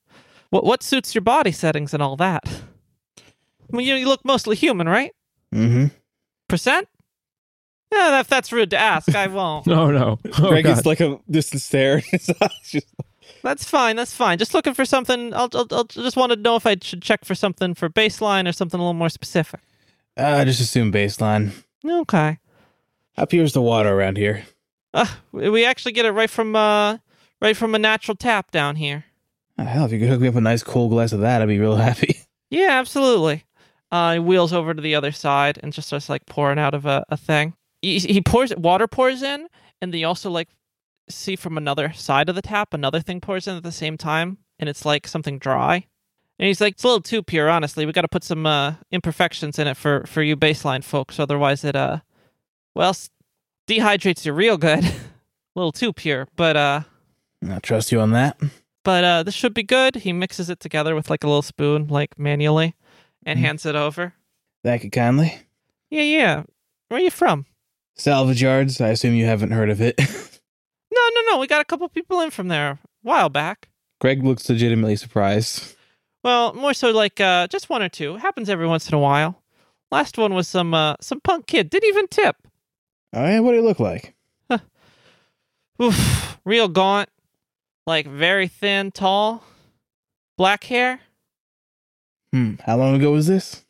What 0.56 0.64
what 0.64 0.82
suits 0.82 1.14
your 1.14 1.22
body 1.22 1.52
settings 1.52 1.92
and 1.94 2.02
all 2.02 2.16
that? 2.16 2.42
I 3.18 3.76
mean, 3.76 3.86
you, 3.86 3.94
you 3.96 4.06
look 4.08 4.24
mostly 4.24 4.56
human, 4.56 4.88
right? 4.88 5.12
Mm-hmm. 5.54 5.86
Percent? 6.48 6.88
Yeah, 7.92 8.20
if 8.20 8.28
that's 8.28 8.52
rude 8.52 8.70
to 8.70 8.78
ask, 8.78 9.14
I 9.14 9.26
won't. 9.26 9.66
no, 9.76 9.90
no. 9.90 10.18
Oh, 10.38 10.48
Greg 10.48 10.64
God. 10.64 10.74
gets 10.76 10.86
like 10.86 11.00
a 11.00 11.18
distant 11.30 11.62
stare. 11.62 11.98
in 12.12 12.18
just- 12.64 12.86
That's 13.42 13.68
fine. 13.68 13.96
That's 13.96 14.14
fine. 14.14 14.38
Just 14.38 14.54
looking 14.54 14.74
for 14.74 14.84
something. 14.84 15.34
I'll, 15.34 15.48
I'll, 15.54 15.66
I'll 15.70 15.84
just 15.84 16.16
want 16.16 16.32
to 16.32 16.36
know 16.36 16.56
if 16.56 16.66
I 16.66 16.76
should 16.80 17.02
check 17.02 17.24
for 17.24 17.34
something 17.34 17.74
for 17.74 17.88
baseline 17.88 18.48
or 18.48 18.52
something 18.52 18.78
a 18.80 18.82
little 18.82 18.94
more 18.94 19.08
specific. 19.08 19.60
uh, 20.16 20.44
just 20.44 20.60
assume 20.60 20.90
baseline. 20.92 21.52
Okay. 21.84 22.38
How 23.16 23.24
pure's 23.24 23.52
the 23.52 23.62
water 23.62 23.92
around 23.94 24.16
here? 24.16 24.44
Uh, 24.94 25.06
we 25.32 25.48
we 25.50 25.64
actually 25.64 25.92
get 25.92 26.06
it 26.06 26.10
right 26.12 26.30
from 26.30 26.56
uh 26.56 26.98
right 27.40 27.56
from 27.56 27.74
a 27.74 27.78
natural 27.78 28.14
tap 28.16 28.50
down 28.50 28.76
here. 28.76 29.04
Ah, 29.58 29.64
hell, 29.64 29.86
if 29.86 29.92
you 29.92 29.98
could 29.98 30.08
hook 30.08 30.20
me 30.20 30.28
up 30.28 30.34
a 30.34 30.40
nice 30.40 30.62
cold 30.62 30.90
glass 30.90 31.12
of 31.12 31.20
that, 31.20 31.40
I'd 31.40 31.48
be 31.48 31.58
real 31.58 31.76
happy. 31.90 32.20
Yeah, 32.50 32.70
absolutely. 32.72 33.44
Uh, 33.90 34.14
he 34.14 34.18
wheels 34.18 34.52
over 34.52 34.74
to 34.74 34.82
the 34.82 34.94
other 34.94 35.12
side 35.12 35.58
and 35.62 35.72
just 35.72 35.88
starts 35.88 36.08
like 36.08 36.26
pouring 36.26 36.58
out 36.58 36.74
of 36.74 36.86
a, 36.86 37.04
a 37.08 37.16
thing. 37.16 37.54
He, 37.82 37.98
he 37.98 38.20
pours 38.20 38.54
water 38.56 38.86
pours 38.86 39.22
in, 39.22 39.48
and 39.80 39.92
they 39.94 40.04
also 40.04 40.30
like 40.30 40.48
see 41.08 41.36
from 41.36 41.56
another 41.56 41.92
side 41.92 42.28
of 42.28 42.34
the 42.34 42.42
tap 42.42 42.74
another 42.74 43.00
thing 43.00 43.20
pours 43.20 43.46
in 43.46 43.56
at 43.56 43.62
the 43.62 43.72
same 43.72 43.96
time, 43.96 44.38
and 44.58 44.68
it's 44.68 44.84
like 44.84 45.06
something 45.06 45.38
dry. 45.38 45.86
And 46.38 46.46
he's 46.46 46.60
like, 46.60 46.74
"It's 46.74 46.84
a 46.84 46.88
little 46.88 47.00
too 47.00 47.22
pure, 47.22 47.48
honestly. 47.48 47.86
We 47.86 47.92
got 47.92 48.02
to 48.02 48.08
put 48.08 48.24
some 48.24 48.44
uh, 48.44 48.74
imperfections 48.90 49.58
in 49.58 49.66
it 49.68 49.76
for 49.76 50.04
for 50.06 50.22
you 50.22 50.36
baseline 50.36 50.84
folks, 50.84 51.18
otherwise 51.18 51.64
it 51.64 51.76
uh, 51.76 52.00
well, 52.74 52.94
dehydrates 53.68 54.26
you 54.26 54.32
real 54.32 54.58
good. 54.58 54.84
a 54.84 54.94
little 55.54 55.72
too 55.72 55.92
pure, 55.92 56.28
but 56.36 56.56
uh." 56.56 56.80
I 57.48 57.58
trust 57.60 57.92
you 57.92 58.00
on 58.00 58.10
that. 58.12 58.38
But 58.86 59.02
uh 59.04 59.22
this 59.24 59.34
should 59.34 59.52
be 59.52 59.64
good. 59.64 59.96
He 59.96 60.12
mixes 60.12 60.48
it 60.48 60.60
together 60.60 60.94
with 60.94 61.10
like 61.10 61.24
a 61.24 61.26
little 61.26 61.42
spoon 61.42 61.88
like 61.88 62.16
manually 62.18 62.74
and 63.26 63.38
Mhm. 63.38 63.42
hands 63.42 63.66
it 63.66 63.74
over. 63.74 64.14
Thank 64.62 64.84
you 64.84 64.90
kindly. 64.90 65.36
yeah 65.90 66.02
yeah. 66.02 66.42
Where 66.88 67.00
are 67.00 67.02
you 67.02 67.10
from? 67.10 67.46
Salvage 67.96 68.40
yards. 68.42 68.80
I 68.80 68.90
assume 68.90 69.14
you 69.14 69.26
haven't 69.26 69.50
heard 69.50 69.70
of 69.70 69.80
it. 69.80 69.98
no 70.94 71.00
no 71.14 71.20
no. 71.32 71.38
We 71.38 71.46
got 71.48 71.60
a 71.60 71.64
couple 71.64 71.88
people 71.88 72.20
in 72.20 72.30
from 72.30 72.46
there 72.48 72.68
a 72.70 72.78
while 73.02 73.28
back. 73.28 73.68
Greg 74.00 74.22
looks 74.22 74.48
legitimately 74.48 74.96
surprised. 74.96 75.74
well 76.22 76.52
more 76.54 76.72
so 76.74 76.90
like 76.92 77.20
uh 77.20 77.48
just 77.48 77.68
one 77.68 77.82
or 77.82 77.88
two. 77.88 78.16
Happens 78.16 78.48
every 78.48 78.68
once 78.68 78.88
in 78.88 78.94
a 78.94 78.98
while. 79.00 79.42
Last 79.90 80.16
one 80.16 80.32
was 80.34 80.46
some 80.46 80.74
uh 80.74 80.94
some 81.00 81.20
punk 81.20 81.46
kid. 81.48 81.70
Didn't 81.70 81.88
even 81.88 82.06
tip. 82.08 82.36
Oh 83.12 83.24
yeah, 83.26 83.40
what 83.40 83.50
do 83.50 83.56
you 83.58 83.64
look 83.64 83.80
like? 83.80 84.14
Oof, 85.82 86.38
real 86.44 86.68
gaunt 86.68 87.08
like 87.86 88.06
very 88.06 88.48
thin 88.48 88.90
tall 88.90 89.44
black 90.36 90.64
hair 90.64 91.00
Hmm. 92.32 92.54
How 92.64 92.76
long 92.76 92.94
ago 92.96 93.12
was 93.12 93.26
this? 93.26 93.64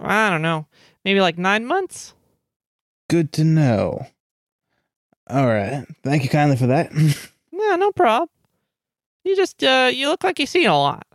i 0.00 0.30
don't 0.30 0.42
know 0.42 0.66
maybe 1.04 1.20
like 1.20 1.38
nine 1.38 1.64
months 1.66 2.14
Good 3.10 3.30
to 3.34 3.44
know. 3.44 4.06
All 5.28 5.46
right. 5.46 5.84
Thank 6.02 6.22
you 6.24 6.30
kindly 6.30 6.56
for 6.56 6.68
that. 6.68 6.90
yeah 7.52 7.76
no 7.76 7.92
prob 7.92 8.28
you 9.24 9.36
just 9.36 9.62
uh 9.62 9.90
you 9.92 10.08
look 10.08 10.24
like 10.24 10.38
you've 10.38 10.48
seen 10.48 10.66
a 10.66 10.76
lot 10.78 11.06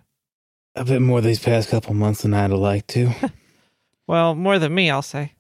a 0.76 0.86
bit 0.86 1.02
more 1.02 1.22
these 1.22 1.40
past 1.40 1.70
couple 1.70 1.96
months 1.96 2.22
than 2.22 2.36
I'd 2.36 2.52
have 2.52 2.60
liked 2.60 2.88
to. 2.90 3.12
Well, 4.08 4.36
more 4.36 4.58
than 4.58 4.74
me, 4.74 4.90
I'll 4.90 5.02
say. 5.02 5.34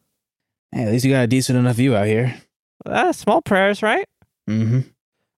hey, 0.74 0.84
at 0.84 0.92
least 0.92 1.06
you 1.06 1.12
got 1.12 1.24
a 1.24 1.28
decent 1.28 1.58
enough 1.58 1.78
view 1.78 1.96
out 1.96 2.06
here. 2.08 2.36
Uh, 2.86 3.14
small 3.14 3.42
prayers, 3.42 3.82
right? 3.82 4.06
Mm-hmm. 4.50 4.82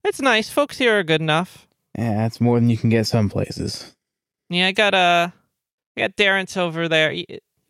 It's 0.04 0.22
nice. 0.22 0.50
Folks 0.50 0.78
here 0.78 1.00
are 1.00 1.04
good 1.04 1.22
enough. 1.22 1.68
Yeah, 1.98 2.16
that's 2.16 2.40
more 2.40 2.60
than 2.60 2.70
you 2.70 2.78
can 2.78 2.90
get 2.90 3.08
some 3.08 3.30
places. 3.30 3.96
Yeah, 4.50 4.68
I 4.68 4.72
got 4.72 4.94
uh, 4.94 5.30
I 5.98 6.02
got 6.02 6.16
Darren's 6.16 6.56
over 6.58 6.88
there. 6.88 7.16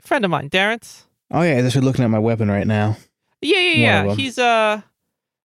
Friend 0.02 0.24
of 0.24 0.32
mine, 0.32 0.50
Darren's. 0.50 1.06
Oh 1.32 1.42
yeah, 1.42 1.62
they're 1.62 1.82
looking 1.82 2.04
at 2.04 2.10
my 2.10 2.20
weapon 2.20 2.50
right 2.50 2.68
now. 2.68 2.98
Yeah, 3.42 3.60
yeah, 3.60 4.04
yeah. 4.06 4.16
He's 4.16 4.38
uh, 4.38 4.82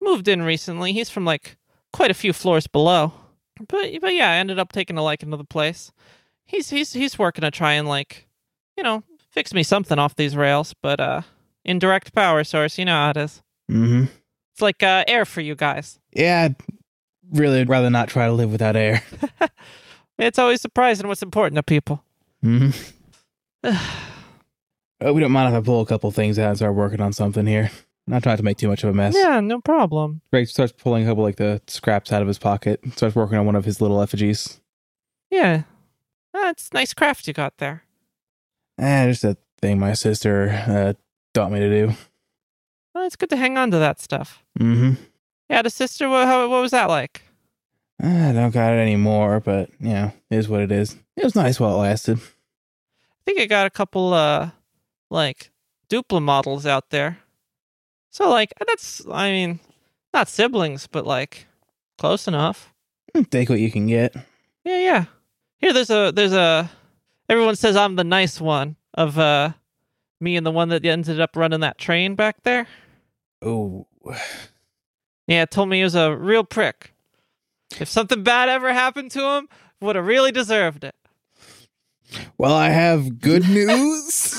moved 0.02 0.28
in 0.28 0.42
recently. 0.42 0.94
He's 0.94 1.10
from 1.10 1.26
like 1.26 1.58
quite 1.92 2.12
a 2.12 2.16
few 2.16 2.34
floors 2.34 2.68
below. 2.68 3.14
But 3.68 4.02
but 4.02 4.14
yeah, 4.14 4.32
I 4.32 4.36
ended 4.36 4.60
up 4.60 4.72
taking 4.72 4.98
a 4.98 5.04
liking 5.04 5.32
to 5.32 5.38
the 5.38 5.44
place. 5.44 5.92
He's 6.46 6.70
he's 6.70 6.94
he's 6.94 7.20
working 7.20 7.44
to 7.44 7.52
try 7.52 7.74
and 7.74 7.88
like, 7.88 8.28
you 8.78 8.84
know, 8.84 9.04
fix 9.32 9.54
me 9.54 9.64
something 9.64 10.00
off 10.00 10.16
these 10.16 10.36
rails. 10.36 10.74
But 10.82 11.00
uh, 11.00 11.22
indirect 11.64 12.14
power 12.14 12.44
source, 12.44 12.78
you 12.78 12.86
know 12.86 12.96
how 12.96 13.12
it 13.12 13.18
is. 13.18 13.42
Mm-hmm. 13.70 14.06
It's 14.52 14.62
like 14.62 14.84
uh, 14.84 15.04
air 15.08 15.26
for 15.26 15.42
you 15.42 15.56
guys. 15.56 16.00
Yeah, 16.16 16.44
I'd 16.44 16.56
really 17.32 17.64
rather 17.64 17.90
not 17.90 18.10
try 18.10 18.28
to 18.28 18.34
live 18.34 18.52
without 18.52 18.76
air. 18.76 19.04
It's 20.20 20.38
always 20.38 20.62
surprising 20.62 21.08
what's 21.08 21.24
important 21.24 21.56
to 21.56 21.64
people. 21.64 22.04
Mm-hmm. 22.44 23.76
Oh, 25.02 25.12
we 25.12 25.20
don't 25.20 25.34
mind 25.34 25.54
if 25.54 25.60
I 25.62 25.66
pull 25.66 25.82
a 25.82 25.86
couple 25.86 26.10
things 26.12 26.40
out 26.40 26.48
and 26.48 26.56
start 26.56 26.76
working 26.76 27.02
on 27.02 27.12
something 27.12 27.46
here. 27.46 27.72
Not 28.08 28.24
trying 28.24 28.38
to 28.38 28.44
make 28.44 28.56
too 28.56 28.70
much 28.70 28.86
of 28.86 28.90
a 28.90 28.94
mess. 28.94 29.14
Yeah, 29.18 29.42
no 29.42 29.60
problem. 29.60 30.22
Greg 30.32 30.48
starts 30.48 30.72
pulling 30.72 31.04
a 31.04 31.08
couple 31.08 31.24
like 31.24 31.36
the 31.36 31.62
scraps 31.68 32.14
out 32.14 32.22
of 32.22 32.28
his 32.30 32.40
pocket. 32.40 32.80
Starts 32.94 33.14
working 33.14 33.38
on 33.38 33.46
one 33.46 33.58
of 33.58 33.66
his 33.66 33.82
little 33.82 34.02
effigies. 34.02 34.62
Yeah. 35.30 35.64
That's 36.32 36.72
nice 36.72 36.94
craft 36.94 37.28
you 37.28 37.34
got 37.34 37.58
there. 37.58 37.84
Eh, 38.80 39.08
just 39.08 39.26
a 39.26 39.36
thing 39.62 39.78
my 39.78 39.92
sister 39.92 40.50
uh, 40.68 40.94
taught 41.34 41.52
me 41.52 41.60
to 41.60 41.70
do. 41.70 41.94
Well, 42.96 43.06
it's 43.06 43.18
good 43.18 43.30
to 43.32 43.36
hang 43.38 43.58
on 43.58 43.72
to 43.72 43.80
that 43.80 44.00
stuff. 44.00 44.42
Mm-hmm. 44.58 45.04
Yeah, 45.54 45.62
a 45.64 45.70
sister, 45.70 46.10
what, 46.10 46.26
how, 46.26 46.50
what 46.50 46.64
was 46.64 46.72
that 46.72 46.90
like? 46.90 47.22
I 48.02 48.32
don't 48.34 48.50
got 48.50 48.74
it 48.74 48.78
anymore, 48.78 49.40
but 49.40 49.70
you 49.80 49.90
know, 49.90 50.12
it 50.32 50.36
is 50.36 50.50
what 50.50 50.62
it 50.62 50.72
is. 50.72 50.96
It 51.16 51.24
was 51.24 51.36
nice 51.36 51.60
while 51.60 51.76
it 51.76 51.78
lasted. 51.78 52.18
I 52.18 53.22
think 53.24 53.40
I 53.40 53.46
got 53.46 53.68
a 53.68 53.70
couple, 53.70 54.16
uh, 54.16 54.50
like, 55.12 55.52
dupla 55.90 56.24
models 56.24 56.66
out 56.66 56.90
there. 56.90 57.20
So, 58.10 58.32
like, 58.32 58.52
that's, 58.68 59.06
I 59.12 59.30
mean, 59.32 59.60
not 60.12 60.28
siblings, 60.28 60.88
but, 60.88 61.06
like, 61.06 61.46
close 62.00 62.28
enough. 62.28 62.74
Hmm, 63.16 63.22
Take 63.22 63.50
what 63.50 63.60
you 63.60 63.70
can 63.72 63.86
get. 63.86 64.16
Yeah, 64.66 64.80
yeah. 64.80 65.06
Here, 65.60 65.72
there's 65.72 65.92
a, 65.92 66.12
there's 66.12 66.34
a, 66.34 66.72
everyone 67.30 67.58
says 67.58 67.76
I'm 67.76 67.96
the 67.96 68.04
nice 68.04 68.42
one 68.42 68.76
of, 68.96 69.20
uh, 69.20 69.54
me 70.20 70.36
and 70.36 70.48
the 70.48 70.52
one 70.52 70.70
that 70.70 70.84
ended 70.84 71.22
up 71.22 71.36
running 71.36 71.60
that 71.60 71.78
train 71.78 72.16
back 72.16 72.42
there. 72.42 72.66
Oh, 73.44 73.86
Yeah, 75.28 75.46
told 75.46 75.70
me 75.70 75.78
he 75.78 75.84
was 75.84 75.96
a 75.96 76.16
real 76.16 76.44
prick. 76.44 76.94
If 77.80 77.88
something 77.90 78.24
bad 78.24 78.50
ever 78.50 78.74
happened 78.74 79.12
to 79.12 79.22
him, 79.38 79.48
would 79.82 79.96
have 79.96 80.06
really 80.06 80.32
deserved 80.32 80.84
it. 80.84 80.96
well, 82.38 82.54
I 82.54 82.70
have 82.70 83.20
good 83.20 83.44
news. 83.50 84.36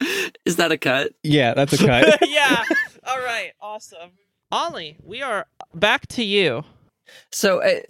Is 0.44 0.56
that 0.56 0.72
a 0.72 0.76
cut? 0.78 1.12
yeah, 1.22 1.54
that's 1.54 1.72
a 1.72 1.78
cut. 1.86 2.18
yeah. 2.28 2.64
All 3.06 3.18
right. 3.20 3.52
Awesome. 3.60 4.10
Ollie, 4.52 4.96
we 5.02 5.22
are 5.22 5.46
back 5.74 6.06
to 6.08 6.24
you. 6.24 6.64
So, 7.32 7.62
uh, 7.62 7.80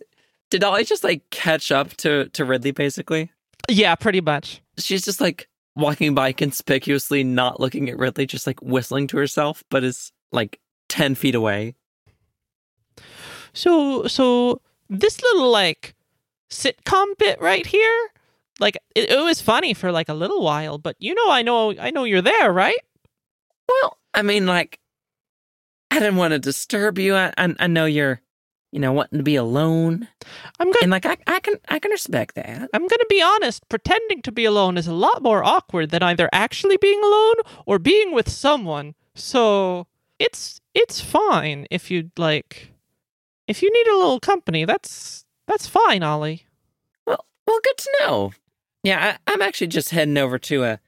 did 0.50 0.62
Ollie 0.62 0.84
just 0.84 1.02
like 1.04 1.28
catch 1.30 1.72
up 1.72 1.94
to 1.98 2.28
to 2.30 2.44
Ridley? 2.44 2.70
Basically, 2.70 3.30
Yeah, 3.68 3.94
pretty 3.96 4.20
much. 4.20 4.60
she's 4.78 5.04
just 5.04 5.20
like 5.20 5.48
walking 5.76 6.14
by, 6.14 6.32
conspicuously 6.32 7.24
not 7.24 7.58
looking 7.60 7.88
at 7.90 7.98
Ridley, 7.98 8.26
just 8.26 8.46
like 8.46 8.60
whistling 8.62 9.08
to 9.08 9.16
herself, 9.16 9.64
but 9.70 9.82
is 9.82 10.12
like 10.30 10.60
ten 10.88 11.14
feet 11.16 11.34
away. 11.34 11.74
So, 13.54 14.06
so 14.06 14.60
this 14.90 15.22
little 15.22 15.50
like 15.50 15.94
sitcom 16.50 17.16
bit 17.18 17.40
right 17.40 17.64
here, 17.64 18.10
like 18.60 18.76
it, 18.94 19.10
it 19.10 19.18
was 19.24 19.40
funny 19.40 19.74
for 19.74 19.90
like 19.90 20.08
a 20.08 20.14
little 20.14 20.42
while, 20.42 20.76
but 20.78 20.96
you 20.98 21.14
know, 21.14 21.30
I 21.30 21.42
know, 21.42 21.74
I 21.78 21.90
know 21.90 22.04
you're 22.04 22.20
there, 22.22 22.52
right? 22.52 22.78
Well, 23.68 23.98
I 24.12 24.22
mean, 24.22 24.46
like, 24.46 24.78
I 25.90 25.98
didn't 25.98 26.16
want 26.16 26.32
to 26.32 26.38
disturb 26.38 26.98
you. 26.98 27.14
I, 27.14 27.32
I, 27.38 27.54
I 27.58 27.66
know 27.66 27.86
you're, 27.86 28.20
you 28.72 28.80
know, 28.80 28.92
wanting 28.92 29.18
to 29.18 29.22
be 29.22 29.36
alone, 29.36 30.08
I'm 30.58 30.66
gonna, 30.66 30.78
and 30.82 30.90
like, 30.90 31.06
I, 31.06 31.16
I 31.26 31.40
can, 31.40 31.54
I 31.68 31.78
can 31.78 31.92
respect 31.92 32.34
that. 32.34 32.68
I'm 32.74 32.86
gonna 32.88 33.04
be 33.08 33.22
honest. 33.22 33.68
Pretending 33.68 34.20
to 34.22 34.32
be 34.32 34.44
alone 34.44 34.76
is 34.76 34.88
a 34.88 34.92
lot 34.92 35.22
more 35.22 35.44
awkward 35.44 35.90
than 35.90 36.02
either 36.02 36.28
actually 36.32 36.76
being 36.76 37.00
alone 37.02 37.36
or 37.66 37.78
being 37.78 38.12
with 38.12 38.28
someone. 38.28 38.94
So 39.14 39.86
it's 40.18 40.60
it's 40.74 41.00
fine 41.00 41.66
if 41.70 41.90
you'd 41.90 42.18
like. 42.18 42.73
If 43.46 43.62
you 43.62 43.72
need 43.72 43.86
a 43.92 43.96
little 43.96 44.20
company, 44.20 44.64
that's 44.64 45.24
that's 45.46 45.66
fine, 45.66 46.02
Ollie. 46.02 46.46
Well, 47.06 47.24
well, 47.46 47.60
good 47.62 47.78
to 47.78 47.96
know. 48.00 48.32
Yeah, 48.82 49.16
I, 49.26 49.32
I'm 49.32 49.42
actually 49.42 49.66
just 49.68 49.90
heading 49.90 50.16
over 50.16 50.38
to 50.38 50.64
a. 50.64 50.72
I 50.74 50.78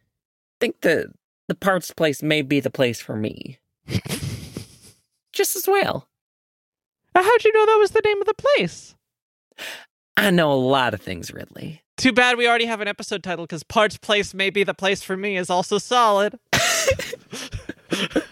think 0.60 0.80
the 0.80 1.12
the 1.48 1.54
parts 1.54 1.90
place 1.90 2.22
may 2.22 2.42
be 2.42 2.60
the 2.60 2.70
place 2.70 3.00
for 3.00 3.16
me. 3.16 3.58
just 5.32 5.56
as 5.56 5.66
well. 5.66 6.08
How'd 7.14 7.44
you 7.44 7.52
know 7.52 7.66
that 7.66 7.78
was 7.78 7.92
the 7.92 8.02
name 8.04 8.20
of 8.20 8.26
the 8.26 8.34
place? 8.34 8.94
I 10.16 10.30
know 10.30 10.52
a 10.52 10.54
lot 10.54 10.92
of 10.94 11.00
things, 11.00 11.32
Ridley. 11.32 11.82
Too 11.96 12.12
bad 12.12 12.36
we 12.36 12.46
already 12.46 12.66
have 12.66 12.82
an 12.82 12.88
episode 12.88 13.22
title 13.22 13.46
because 13.46 13.62
Parts 13.62 13.96
Place 13.96 14.34
may 14.34 14.50
be 14.50 14.64
the 14.64 14.74
place 14.74 15.02
for 15.02 15.16
me 15.16 15.36
is 15.36 15.48
also 15.48 15.78
solid. 15.78 16.38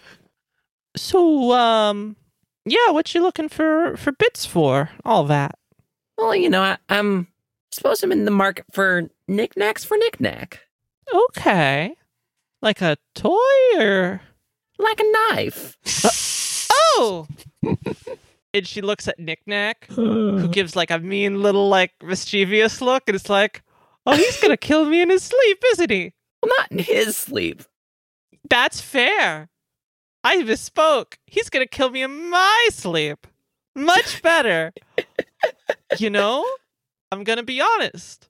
So, 0.96 1.52
um, 1.52 2.16
yeah, 2.64 2.90
what 2.90 3.14
you 3.14 3.22
looking 3.22 3.48
for 3.48 3.96
for 3.96 4.12
bits 4.12 4.46
for? 4.46 4.90
All 5.04 5.24
that. 5.24 5.58
Well, 6.16 6.34
you 6.34 6.48
know, 6.48 6.62
I, 6.62 6.78
I'm 6.88 7.28
suppose 7.72 8.02
I'm 8.02 8.12
in 8.12 8.24
the 8.24 8.30
market 8.30 8.66
for 8.72 9.10
knickknacks 9.26 9.84
for 9.84 9.96
Knick-Knack, 9.96 10.60
Okay. 11.12 11.94
Like 12.62 12.80
a 12.80 12.96
toy 13.14 13.38
or 13.78 14.22
like 14.78 15.00
a 15.00 15.34
knife. 15.34 15.76
Uh, 16.04 16.70
oh. 16.72 17.26
and 18.54 18.66
she 18.66 18.80
looks 18.80 19.08
at 19.08 19.18
Knick-Knack, 19.18 19.86
who 19.88 20.48
gives 20.48 20.76
like 20.76 20.90
a 20.90 20.98
mean 20.98 21.42
little 21.42 21.68
like 21.68 21.92
mischievous 22.02 22.80
look, 22.80 23.02
and 23.06 23.16
it's 23.16 23.28
like, 23.28 23.62
oh, 24.06 24.16
he's 24.16 24.40
gonna 24.40 24.56
kill 24.56 24.86
me 24.86 25.02
in 25.02 25.10
his 25.10 25.24
sleep, 25.24 25.62
isn't 25.72 25.90
he? 25.90 26.12
Well, 26.42 26.52
not 26.58 26.72
in 26.72 26.78
his 26.78 27.16
sleep. 27.16 27.64
That's 28.48 28.80
fair. 28.80 29.50
I 30.24 30.38
misspoke. 30.38 31.14
He's 31.26 31.50
gonna 31.50 31.66
kill 31.66 31.90
me 31.90 32.02
in 32.02 32.30
my 32.30 32.68
sleep. 32.72 33.26
Much 33.74 34.22
better. 34.22 34.72
you 35.98 36.10
know, 36.10 36.44
I'm 37.12 37.22
gonna 37.24 37.42
be 37.42 37.60
honest. 37.60 38.28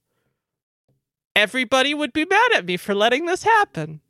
Everybody 1.36 1.94
would 1.94 2.12
be 2.12 2.24
mad 2.24 2.52
at 2.54 2.66
me 2.66 2.76
for 2.76 2.94
letting 2.94 3.26
this 3.26 3.44
happen. 3.44 4.00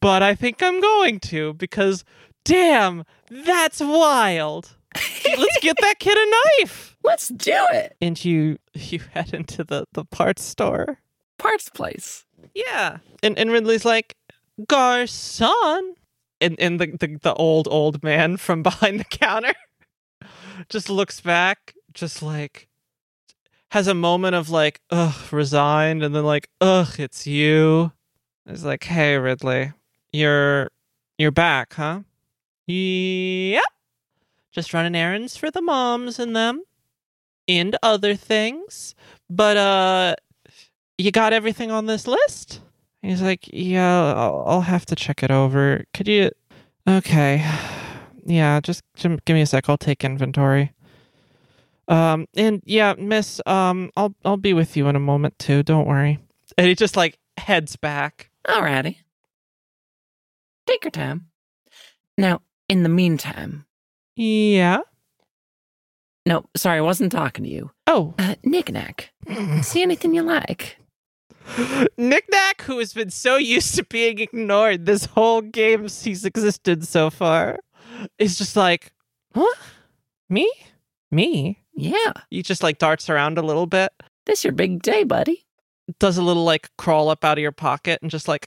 But 0.00 0.22
I 0.22 0.34
think 0.34 0.62
I'm 0.62 0.80
going 0.80 1.20
to 1.20 1.54
because, 1.54 2.04
damn, 2.44 3.04
that's 3.30 3.78
wild. 3.78 4.76
Let's 5.24 5.58
get 5.60 5.76
that 5.80 6.00
kid 6.00 6.18
a 6.18 6.60
knife. 6.60 6.96
Let's 7.04 7.28
do 7.28 7.66
it. 7.72 7.96
And 8.00 8.22
you 8.24 8.58
you 8.74 9.00
head 9.12 9.32
into 9.32 9.64
the 9.64 9.86
the 9.92 10.04
parts 10.04 10.42
store. 10.42 10.98
Parts 11.38 11.68
place. 11.68 12.24
Yeah. 12.54 12.98
And 13.22 13.38
and 13.38 13.50
Ridley's 13.50 13.84
like, 13.84 14.16
Garcon. 14.68 15.94
And 16.42 16.58
and 16.60 16.80
the, 16.80 16.86
the 16.98 17.18
the 17.22 17.34
old 17.34 17.68
old 17.70 18.02
man 18.02 18.36
from 18.36 18.62
behind 18.62 19.00
the 19.00 19.04
counter 19.04 19.54
just 20.68 20.90
looks 20.90 21.20
back, 21.20 21.74
just 21.94 22.22
like 22.22 22.68
has 23.70 23.86
a 23.86 23.94
moment 23.94 24.34
of 24.34 24.50
like, 24.50 24.80
ugh, 24.90 25.32
resigned, 25.32 26.02
and 26.02 26.14
then 26.14 26.24
like, 26.24 26.50
ugh, 26.60 26.98
it's 26.98 27.26
you. 27.26 27.92
It's 28.44 28.64
like, 28.64 28.84
hey 28.84 29.16
Ridley, 29.16 29.72
you're 30.12 30.70
you're 31.16 31.30
back, 31.30 31.74
huh? 31.74 32.00
Yep. 32.66 33.64
Just 34.50 34.74
running 34.74 34.94
errands 34.94 35.36
for 35.36 35.50
the 35.50 35.62
moms 35.62 36.18
and 36.18 36.34
them. 36.36 36.62
And 37.48 37.76
other 37.82 38.14
things. 38.14 38.94
But 39.30 39.56
uh 39.56 40.16
you 40.98 41.10
got 41.10 41.32
everything 41.32 41.70
on 41.70 41.86
this 41.86 42.06
list? 42.06 42.60
He's 43.02 43.20
like, 43.20 43.48
yeah, 43.52 44.14
I'll, 44.14 44.44
I'll 44.46 44.60
have 44.60 44.86
to 44.86 44.94
check 44.94 45.22
it 45.22 45.30
over. 45.30 45.84
Could 45.94 46.08
you? 46.08 46.30
Okay, 46.88 47.48
yeah, 48.26 48.58
just, 48.60 48.82
just 48.96 49.24
give 49.24 49.34
me 49.34 49.40
a 49.42 49.46
sec. 49.46 49.68
I'll 49.68 49.78
take 49.78 50.02
inventory. 50.04 50.72
Um, 51.86 52.26
and 52.34 52.60
yeah, 52.64 52.94
Miss, 52.98 53.40
um, 53.46 53.92
I'll 53.96 54.14
I'll 54.24 54.36
be 54.36 54.52
with 54.52 54.76
you 54.76 54.88
in 54.88 54.96
a 54.96 55.00
moment 55.00 55.38
too. 55.38 55.62
Don't 55.62 55.86
worry. 55.86 56.18
And 56.58 56.66
he 56.66 56.74
just 56.74 56.96
like 56.96 57.18
heads 57.36 57.76
back. 57.76 58.30
Alrighty. 58.48 58.96
Take 60.66 60.82
your 60.82 60.90
time. 60.90 61.28
Now, 62.18 62.40
in 62.68 62.82
the 62.82 62.88
meantime, 62.88 63.64
Yeah. 64.16 64.80
no, 66.26 66.44
sorry, 66.56 66.78
I 66.78 66.82
wasn't 66.82 67.12
talking 67.12 67.44
to 67.44 67.50
you. 67.50 67.70
Oh, 67.86 68.14
Uh, 68.18 68.34
Knick-Knack. 68.42 69.12
See 69.62 69.82
anything 69.82 70.14
you 70.14 70.22
like? 70.22 70.78
Knick-Knack, 71.96 72.62
who 72.62 72.78
has 72.78 72.92
been 72.92 73.10
so 73.10 73.36
used 73.36 73.74
to 73.76 73.84
being 73.84 74.18
ignored 74.18 74.86
this 74.86 75.06
whole 75.06 75.40
game 75.42 75.82
he's 75.88 76.24
existed 76.24 76.86
so 76.86 77.10
far, 77.10 77.58
is 78.18 78.38
just 78.38 78.56
like, 78.56 78.92
huh? 79.34 79.46
Me? 80.28 80.50
Me? 81.10 81.58
Yeah, 81.74 82.12
He 82.30 82.42
just 82.42 82.62
like 82.62 82.78
darts 82.78 83.08
around 83.10 83.38
a 83.38 83.42
little 83.42 83.66
bit. 83.66 83.92
this 84.26 84.44
your 84.44 84.52
big 84.52 84.82
day, 84.82 85.04
buddy. 85.04 85.44
does 85.98 86.16
a 86.18 86.22
little 86.22 86.44
like 86.44 86.70
crawl 86.78 87.08
up 87.08 87.24
out 87.24 87.38
of 87.38 87.42
your 87.42 87.52
pocket 87.52 87.98
and 88.02 88.10
just 88.10 88.28
like 88.28 88.46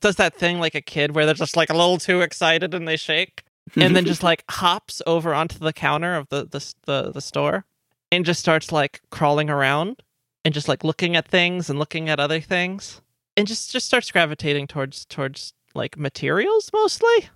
does 0.00 0.16
that 0.16 0.34
thing 0.34 0.58
like 0.58 0.74
a 0.74 0.80
kid 0.82 1.14
where 1.14 1.24
they're 1.24 1.34
just 1.34 1.56
like 1.56 1.70
a 1.70 1.74
little 1.76 1.98
too 1.98 2.20
excited 2.20 2.74
and 2.74 2.86
they 2.86 2.96
shake 2.96 3.44
and 3.76 3.94
then 3.96 4.04
just 4.04 4.22
like 4.30 4.44
hops 4.50 5.00
over 5.06 5.32
onto 5.32 5.58
the 5.58 5.72
counter 5.72 6.14
of 6.16 6.28
the 6.28 6.44
the 6.50 6.74
the, 6.86 7.12
the 7.12 7.20
store 7.20 7.64
and 8.12 8.24
just 8.26 8.40
starts 8.40 8.70
like 8.72 9.00
crawling 9.10 9.48
around 9.48 10.02
and 10.44 10.52
just 10.54 10.68
like 10.68 10.84
looking 10.84 11.16
at 11.16 11.26
things 11.28 11.70
and 11.70 11.78
looking 11.78 12.08
at 12.08 12.20
other 12.20 12.40
things 12.40 13.00
and 13.36 13.46
just 13.46 13.72
just 13.72 13.86
starts 13.86 14.10
gravitating 14.10 14.66
towards 14.66 15.04
towards 15.06 15.54
like 15.74 15.96
materials 15.98 16.70
mostly 16.72 17.28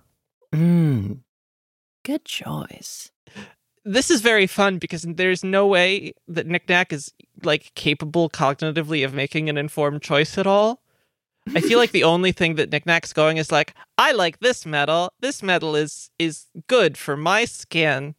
Mmm. 0.53 1.19
Good 2.03 2.25
choice. 2.25 3.11
this 3.85 4.09
is 4.09 4.21
very 4.21 4.47
fun 4.47 4.77
because 4.77 5.03
there's 5.03 5.43
no 5.43 5.67
way 5.67 6.13
that 6.27 6.47
Knick-Knack 6.47 6.91
is 6.93 7.13
like 7.43 7.73
capable 7.75 8.29
cognitively 8.29 9.05
of 9.05 9.13
making 9.13 9.49
an 9.49 9.57
informed 9.57 10.01
choice 10.01 10.37
at 10.37 10.47
all. 10.47 10.81
I 11.55 11.61
feel 11.61 11.77
like 11.77 11.91
the 11.91 12.03
only 12.13 12.31
thing 12.31 12.55
that 12.55 12.71
Knick-Knack's 12.71 13.13
going 13.13 13.37
is 13.37 13.51
like, 13.51 13.73
I 13.97 14.11
like 14.11 14.39
this 14.39 14.65
metal. 14.65 15.11
This 15.19 15.43
metal 15.43 15.75
is 15.75 16.09
is 16.17 16.45
good 16.67 16.97
for 16.97 17.15
my 17.17 17.45
skin. 17.45 18.15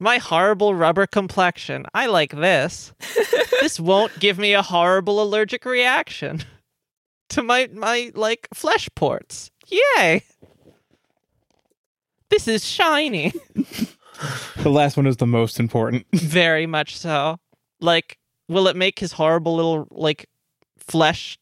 My 0.00 0.18
horrible 0.18 0.74
rubber 0.74 1.06
complexion. 1.06 1.86
I 1.92 2.06
like 2.06 2.32
this. 2.32 2.92
this 3.60 3.80
won't 3.80 4.18
give 4.20 4.38
me 4.38 4.52
a 4.54 4.62
horrible 4.62 5.20
allergic 5.22 5.64
reaction 5.64 6.42
to 7.30 7.42
my 7.42 7.68
my 7.72 8.12
like 8.14 8.48
flesh 8.54 8.88
ports. 8.94 9.50
Yay. 9.66 10.22
This 12.30 12.46
is 12.48 12.64
shiny. 12.64 13.32
The 14.56 14.70
last 14.70 14.96
one 14.96 15.06
is 15.06 15.18
the 15.18 15.26
most 15.26 15.60
important. 15.60 16.04
Very 16.12 16.66
much 16.66 16.96
so. 16.96 17.38
Like, 17.80 18.18
will 18.48 18.66
it 18.66 18.74
make 18.74 18.98
his 18.98 19.12
horrible 19.12 19.54
little 19.54 19.86
like 19.92 20.28
flesh 20.76 21.38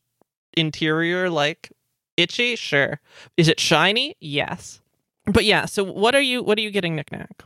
interior 0.56 1.30
like 1.30 1.72
itchy? 2.16 2.56
Sure. 2.56 3.00
Is 3.36 3.48
it 3.48 3.58
shiny? 3.58 4.14
Yes. 4.20 4.80
But 5.24 5.44
yeah, 5.44 5.64
so 5.64 5.82
what 5.84 6.14
are 6.14 6.20
you 6.20 6.42
what 6.42 6.58
are 6.58 6.60
you 6.60 6.70
getting, 6.70 6.94
Knick-Knack? 6.94 7.44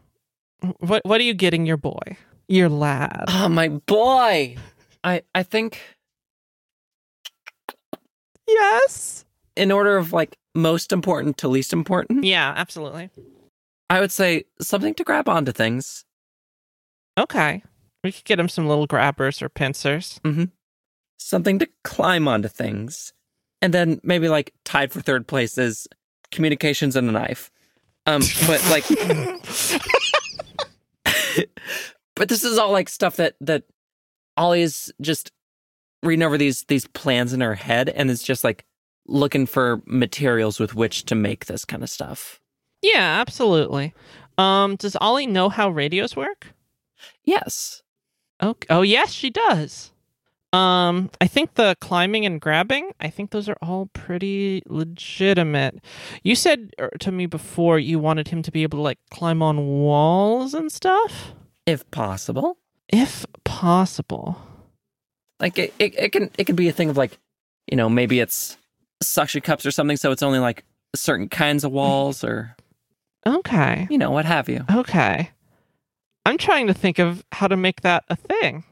What 0.80 1.02
what 1.04 1.20
are 1.20 1.24
you 1.24 1.34
getting 1.34 1.66
your 1.66 1.76
boy? 1.76 2.16
Your 2.48 2.68
lad. 2.68 3.24
Oh, 3.28 3.48
my 3.48 3.68
boy. 3.68 4.56
I 5.04 5.22
I 5.34 5.42
think 5.42 5.80
Yes. 8.46 9.24
in 9.56 9.70
order 9.72 9.96
of 9.96 10.12
like 10.12 10.36
most 10.54 10.92
important 10.92 11.38
to 11.38 11.48
least 11.48 11.72
important, 11.72 12.24
Yeah, 12.24 12.52
absolutely. 12.56 13.10
I 13.88 14.00
would 14.00 14.12
say 14.12 14.44
something 14.60 14.94
to 14.94 15.04
grab 15.04 15.28
onto 15.28 15.52
things. 15.52 16.04
Okay. 17.18 17.62
We 18.02 18.12
could 18.12 18.24
get 18.24 18.38
him 18.40 18.48
some 18.48 18.66
little 18.66 18.86
grabbers 18.86 19.42
or 19.42 19.48
pincers. 19.48 20.20
something 21.18 21.58
to 21.58 21.68
climb 21.84 22.26
onto 22.26 22.48
things, 22.48 23.12
and 23.62 23.74
then 23.74 24.00
maybe 24.02 24.28
like 24.28 24.52
tied 24.64 24.90
for 24.90 25.00
third 25.00 25.26
place 25.28 25.58
is 25.58 25.86
communications 26.32 26.96
and 26.96 27.08
a 27.08 27.12
knife. 27.12 27.50
Um, 28.06 28.22
but 28.46 28.64
like, 28.70 28.84
but 32.16 32.28
this 32.28 32.44
is 32.44 32.58
all 32.58 32.72
like 32.72 32.88
stuff 32.88 33.16
that 33.16 33.34
that 33.40 33.64
Ollie's 34.36 34.92
just 35.00 35.32
reading 36.02 36.22
over 36.22 36.38
these 36.38 36.64
these 36.64 36.86
plans 36.88 37.32
in 37.32 37.40
her 37.40 37.54
head, 37.54 37.88
and 37.88 38.10
is 38.10 38.22
just 38.22 38.44
like 38.44 38.64
looking 39.06 39.46
for 39.46 39.82
materials 39.86 40.60
with 40.60 40.74
which 40.74 41.04
to 41.06 41.14
make 41.14 41.46
this 41.46 41.64
kind 41.64 41.82
of 41.82 41.90
stuff. 41.90 42.40
Yeah, 42.82 43.20
absolutely. 43.20 43.94
Um, 44.38 44.76
does 44.76 44.96
Ollie 44.96 45.26
know 45.26 45.48
how 45.48 45.68
radios 45.68 46.16
work? 46.16 46.54
Yes. 47.24 47.82
Oh, 48.40 48.56
oh 48.70 48.82
yes, 48.82 49.12
she 49.12 49.30
does. 49.30 49.92
Um, 50.52 51.10
I 51.20 51.28
think 51.28 51.54
the 51.54 51.76
climbing 51.80 52.26
and 52.26 52.40
grabbing, 52.40 52.90
I 52.98 53.08
think 53.08 53.30
those 53.30 53.48
are 53.48 53.56
all 53.62 53.86
pretty 53.92 54.62
legitimate. 54.66 55.78
You 56.24 56.34
said 56.34 56.72
er, 56.80 56.90
to 57.00 57.12
me 57.12 57.26
before 57.26 57.78
you 57.78 58.00
wanted 58.00 58.28
him 58.28 58.42
to 58.42 58.50
be 58.50 58.64
able 58.64 58.78
to 58.78 58.82
like 58.82 58.98
climb 59.10 59.42
on 59.42 59.64
walls 59.68 60.52
and 60.54 60.72
stuff, 60.72 61.34
If 61.66 61.88
possible. 61.92 62.58
if 62.88 63.24
possible. 63.44 64.40
Like 65.38 65.56
it, 65.58 65.72
it, 65.78 65.94
it 65.96 66.12
can 66.12 66.30
it 66.36 66.44
can 66.44 66.56
be 66.56 66.68
a 66.68 66.72
thing 66.72 66.90
of 66.90 66.96
like, 66.96 67.16
you 67.70 67.76
know, 67.76 67.88
maybe 67.88 68.18
it's 68.18 68.56
suction 69.02 69.40
cups 69.42 69.64
or 69.64 69.70
something, 69.70 69.96
so 69.96 70.10
it's 70.10 70.22
only 70.22 70.40
like 70.40 70.64
certain 70.96 71.28
kinds 71.28 71.62
of 71.62 71.70
walls 71.70 72.24
or 72.24 72.56
Okay. 73.24 73.86
you 73.88 73.98
know, 73.98 74.10
what 74.10 74.24
have 74.24 74.48
you. 74.48 74.64
Okay. 74.68 75.30
I'm 76.26 76.38
trying 76.38 76.66
to 76.66 76.74
think 76.74 76.98
of 76.98 77.24
how 77.30 77.46
to 77.46 77.56
make 77.56 77.82
that 77.82 78.02
a 78.08 78.16
thing. 78.16 78.64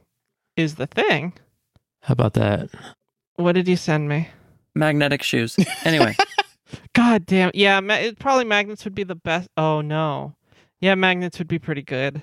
Is 0.57 0.75
the 0.75 0.89
thing. 0.89 1.35
How 2.03 2.13
about 2.13 2.35
that? 2.35 2.71
What 3.37 3.53
did 3.53 3.69
you 3.69 3.77
send 3.77 4.09
me? 4.09 4.29
Magnetic 4.75 5.23
shoes. 5.23 5.57
Anyway, 5.85 6.17
God 6.93 7.27
damn. 7.27 7.51
Yeah, 7.55 7.81
ma- 7.81 7.95
it, 7.95 8.19
probably 8.19 8.45
magnets 8.45 8.85
would 8.85 8.95
be 8.95 9.05
the 9.05 9.15
best. 9.15 9.49
Oh 9.57 9.81
no. 9.81 10.35
Yeah, 10.81 10.95
magnets 10.95 11.39
would 11.39 11.49
be 11.49 11.59
pretty 11.59 11.83
good. 11.83 12.23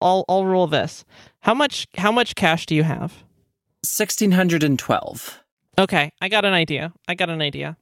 I'll 0.00 0.24
I'll 0.28 0.46
roll 0.46 0.66
this. 0.66 1.04
How 1.40 1.54
much 1.54 1.86
how 1.96 2.12
much 2.12 2.34
cash 2.34 2.66
do 2.66 2.74
you 2.74 2.82
have? 2.82 3.24
sixteen 3.84 4.32
hundred 4.32 4.62
and 4.62 4.78
twelve. 4.78 5.42
Okay, 5.78 6.10
I 6.20 6.28
got 6.28 6.44
an 6.44 6.54
idea. 6.54 6.92
I 7.06 7.14
got 7.14 7.28
an 7.28 7.42
idea. 7.42 7.76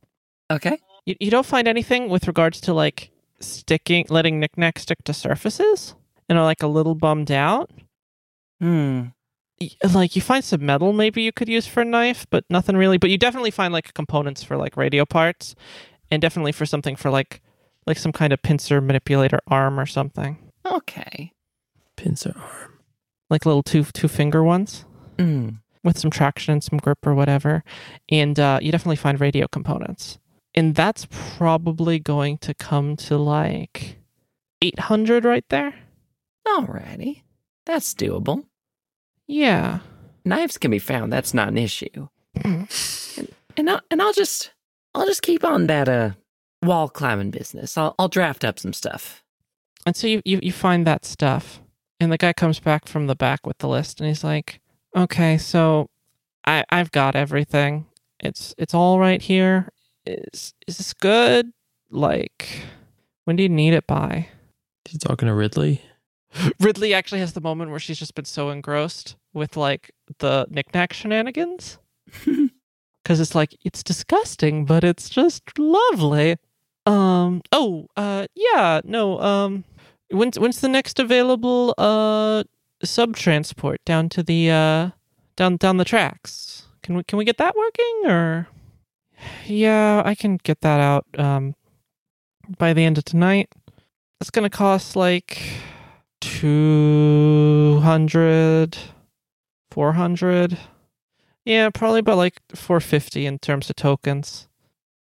Okay. 0.51 0.78
You, 1.07 1.15
you 1.20 1.31
don't 1.31 1.47
find 1.47 1.68
anything 1.68 2.09
with 2.09 2.26
regards 2.26 2.60
to 2.62 2.75
like 2.75 3.10
sticking, 3.41 4.07
letting 4.09 4.41
knickknacks 4.41 4.83
stick 4.83 4.99
to 5.05 5.15
surfaces, 5.15 5.94
and 6.28 6.39
are 6.39 6.44
like 6.44 6.62
a 6.62 6.67
little 6.67 6.94
bummed 6.94 7.31
out. 7.31 7.70
Hmm. 8.60 9.07
Y- 9.60 9.70
Like 9.92 10.16
you 10.16 10.23
find 10.23 10.44
some 10.44 10.65
metal 10.66 10.92
maybe 10.92 11.23
you 11.23 11.33
could 11.33 11.49
use 11.49 11.66
for 11.66 11.83
a 11.83 11.84
knife, 11.84 12.26
but 12.31 12.44
nothing 12.50 12.76
really. 12.76 12.99
But 12.99 13.10
you 13.10 13.18
definitely 13.18 13.50
find 13.52 13.73
like 13.73 13.94
components 13.94 14.42
for 14.42 14.57
like 14.57 14.76
radio 14.76 15.05
parts, 15.05 15.55
and 16.10 16.20
definitely 16.20 16.52
for 16.52 16.66
something 16.66 16.97
for 16.97 17.10
like 17.10 17.41
like 17.86 17.99
some 17.99 18.12
kind 18.12 18.33
of 18.33 18.42
pincer 18.42 18.81
manipulator 18.81 19.41
arm 19.47 19.78
or 19.78 19.86
something, 19.86 20.39
Okay. 20.65 21.33
Pincer 21.97 22.33
arm. 22.36 22.78
like 23.31 23.47
little 23.47 23.62
two 23.62 23.84
two 23.84 24.08
finger 24.08 24.42
ones. 24.42 24.84
Hmm. 25.18 25.49
with 25.84 25.99
some 25.99 26.10
traction 26.10 26.52
and 26.55 26.65
some 26.65 26.78
grip 26.78 27.07
or 27.07 27.15
whatever. 27.15 27.62
And 28.08 28.41
uh, 28.41 28.58
you 28.62 28.73
definitely 28.73 28.97
find 28.97 29.20
radio 29.20 29.47
components. 29.47 30.18
And 30.55 30.74
that's 30.74 31.07
probably 31.10 31.99
going 32.00 32.39
to 32.39 32.55
come 32.55 32.97
to 32.97 33.18
like 33.18 33.99
800 34.62 35.24
right 35.24 35.44
there. 35.50 35.74
Alrighty. 36.49 37.23
That's 37.66 37.92
doable. 37.94 38.44
Yeah. 39.27 39.81
Knives 40.25 40.59
can 40.59 40.70
be 40.70 40.78
found. 40.78 41.12
That's 41.12 41.35
not 41.35 41.49
an 41.49 41.59
issue. 41.59 42.09
and 42.44 42.69
and 43.57 43.70
I'll, 43.70 43.81
and 43.91 44.03
I'll 44.03 44.12
just 44.12 44.53
I'll 44.94 45.07
just 45.07 45.23
keep 45.23 45.44
on 45.44 45.67
that 45.67 45.89
uh 45.89 46.11
wall 46.62 46.89
climbing 46.89 47.31
business. 47.31 47.77
I'll 47.77 47.94
I'll 47.99 48.09
draft 48.09 48.44
up 48.44 48.59
some 48.59 48.73
stuff. 48.73 49.23
And 49.86 49.94
so 49.94 50.07
you, 50.07 50.23
you, 50.25 50.41
you 50.43 50.53
find 50.53 50.86
that 50.86 51.05
stuff. 51.05 51.61
And 52.01 52.11
the 52.11 52.19
guy 52.19 52.33
comes 52.33 52.59
back 52.59 52.89
from 52.89 53.07
the 53.07 53.15
back 53.15 53.47
with 53.47 53.59
the 53.59 53.69
list 53.69 54.01
and 54.01 54.09
he's 54.09 54.25
like, 54.25 54.61
okay, 54.97 55.39
so 55.39 55.89
I, 56.47 56.65
I've 56.70 56.91
got 56.91 57.15
everything. 57.17 57.86
It's 58.20 58.55
it's 58.59 58.75
all 58.75 58.99
right 58.99 59.20
here. 59.23 59.69
Is 60.07 60.55
is 60.67 60.78
this 60.78 60.93
good? 60.94 61.53
Like, 61.91 62.62
when 63.25 63.36
do 63.36 63.43
you 63.43 63.49
need 63.49 63.75
it 63.75 63.86
by? 63.86 64.28
He's 64.86 64.99
talking 64.99 65.28
to 65.28 65.35
Ridley. 65.35 65.83
Ridley 66.61 66.95
actually 66.95 67.21
has 67.21 67.33
the 67.33 67.41
moment 67.41 67.71
where 67.71 67.81
she's 67.81 67.99
just 67.99 68.15
been 68.15 68.25
so 68.25 68.51
engrossed 68.51 69.17
with 69.33 69.57
like 69.57 69.91
the 70.19 70.47
Knick-Knack 70.51 70.93
shenanigans. 70.93 71.79
Because 73.03 73.21
it's 73.21 73.35
like, 73.35 73.55
it's 73.63 73.83
disgusting, 73.83 74.65
but 74.65 74.83
it's 74.83 75.11
just 75.11 75.59
lovely. 75.59 76.39
Um, 76.87 77.43
oh, 77.53 77.87
uh, 77.99 78.27
yeah, 78.35 78.81
no, 78.83 79.21
um, 79.21 79.65
when's, 80.09 80.39
when's 80.39 80.63
the 80.63 80.71
next 80.71 80.99
available, 80.99 81.75
uh, 81.77 82.45
sub 82.83 83.15
transport 83.15 83.85
down 83.85 84.09
to 84.09 84.23
the, 84.23 84.51
uh, 84.51 84.91
down, 85.37 85.59
down 85.59 85.77
the 85.77 85.85
tracks? 85.85 86.69
Can 86.83 86.97
we, 86.97 87.05
can 87.05 87.19
we 87.19 87.27
get 87.27 87.37
that 87.37 87.55
working 87.55 88.03
or? 88.07 88.49
Yeah, 89.45 90.01
I 90.03 90.15
can 90.15 90.39
get 90.43 90.63
that 90.63 90.81
out, 90.81 91.05
um, 91.19 91.57
by 92.57 92.73
the 92.73 92.85
end 92.85 92.97
of 92.97 93.05
tonight. 93.05 93.51
It's 94.19 94.31
gonna 94.31 94.49
cost 94.49 94.97
like 94.97 95.43
200 96.25 98.78
400 99.70 100.59
yeah 101.44 101.69
probably 101.69 102.01
about 102.01 102.17
like 102.17 102.41
450 102.55 103.27
in 103.27 103.39
terms 103.39 103.69
of 103.69 103.77
tokens. 103.77 104.49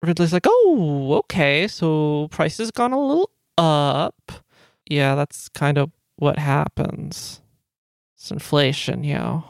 Ridley's 0.02 0.32
like 0.32 0.46
oh 0.46 1.14
okay 1.18 1.66
so 1.66 2.28
price 2.30 2.58
has 2.58 2.70
gone 2.70 2.92
a 2.92 3.00
little 3.00 3.30
up. 3.58 4.30
Yeah 4.88 5.16
that's 5.16 5.48
kind 5.48 5.78
of 5.78 5.90
what 6.16 6.38
happens. 6.38 7.40
It's 8.16 8.30
inflation 8.30 9.02
yo. 9.02 9.42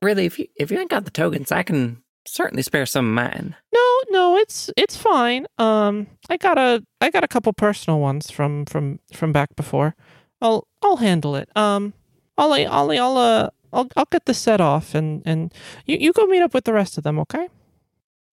Really, 0.00 0.26
if 0.26 0.38
you 0.38 0.46
if 0.56 0.70
you 0.70 0.78
ain't 0.78 0.90
got 0.90 1.06
the 1.06 1.10
tokens, 1.10 1.50
I 1.50 1.64
can 1.64 2.02
certainly 2.26 2.62
spare 2.62 2.86
some 2.86 3.08
of 3.08 3.14
mine. 3.14 3.56
no 3.74 4.00
no 4.10 4.36
it's 4.36 4.70
it's 4.76 4.96
fine. 4.96 5.46
Um 5.58 6.06
i 6.28 6.36
got 6.36 6.56
a 6.56 6.84
i 7.00 7.10
got 7.10 7.24
a 7.24 7.28
couple 7.28 7.52
personal 7.52 7.98
ones 7.98 8.30
from 8.30 8.64
from 8.66 9.00
from 9.12 9.32
back 9.32 9.56
before 9.56 9.96
i'll 10.40 10.66
i'll 10.82 10.96
handle 10.96 11.36
it. 11.36 11.48
Um 11.56 11.92
ollie 12.38 12.66
ollie 12.66 12.98
i'll 12.98 13.16
uh 13.18 13.50
i'll 13.72 13.88
i'll 13.96 14.06
get 14.10 14.24
the 14.24 14.32
set 14.34 14.60
off 14.60 14.94
and 14.94 15.22
and 15.26 15.52
you 15.86 15.98
you 15.98 16.12
go 16.12 16.24
meet 16.26 16.40
up 16.40 16.54
with 16.54 16.64
the 16.64 16.72
rest 16.72 16.96
of 16.98 17.04
them 17.04 17.18
okay? 17.18 17.48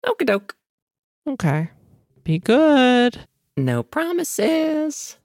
Okie 0.04 0.26
doke. 0.26 0.54
okay. 1.28 1.70
Be 2.22 2.38
good. 2.38 3.20
No 3.56 3.82
promises. 3.82 5.16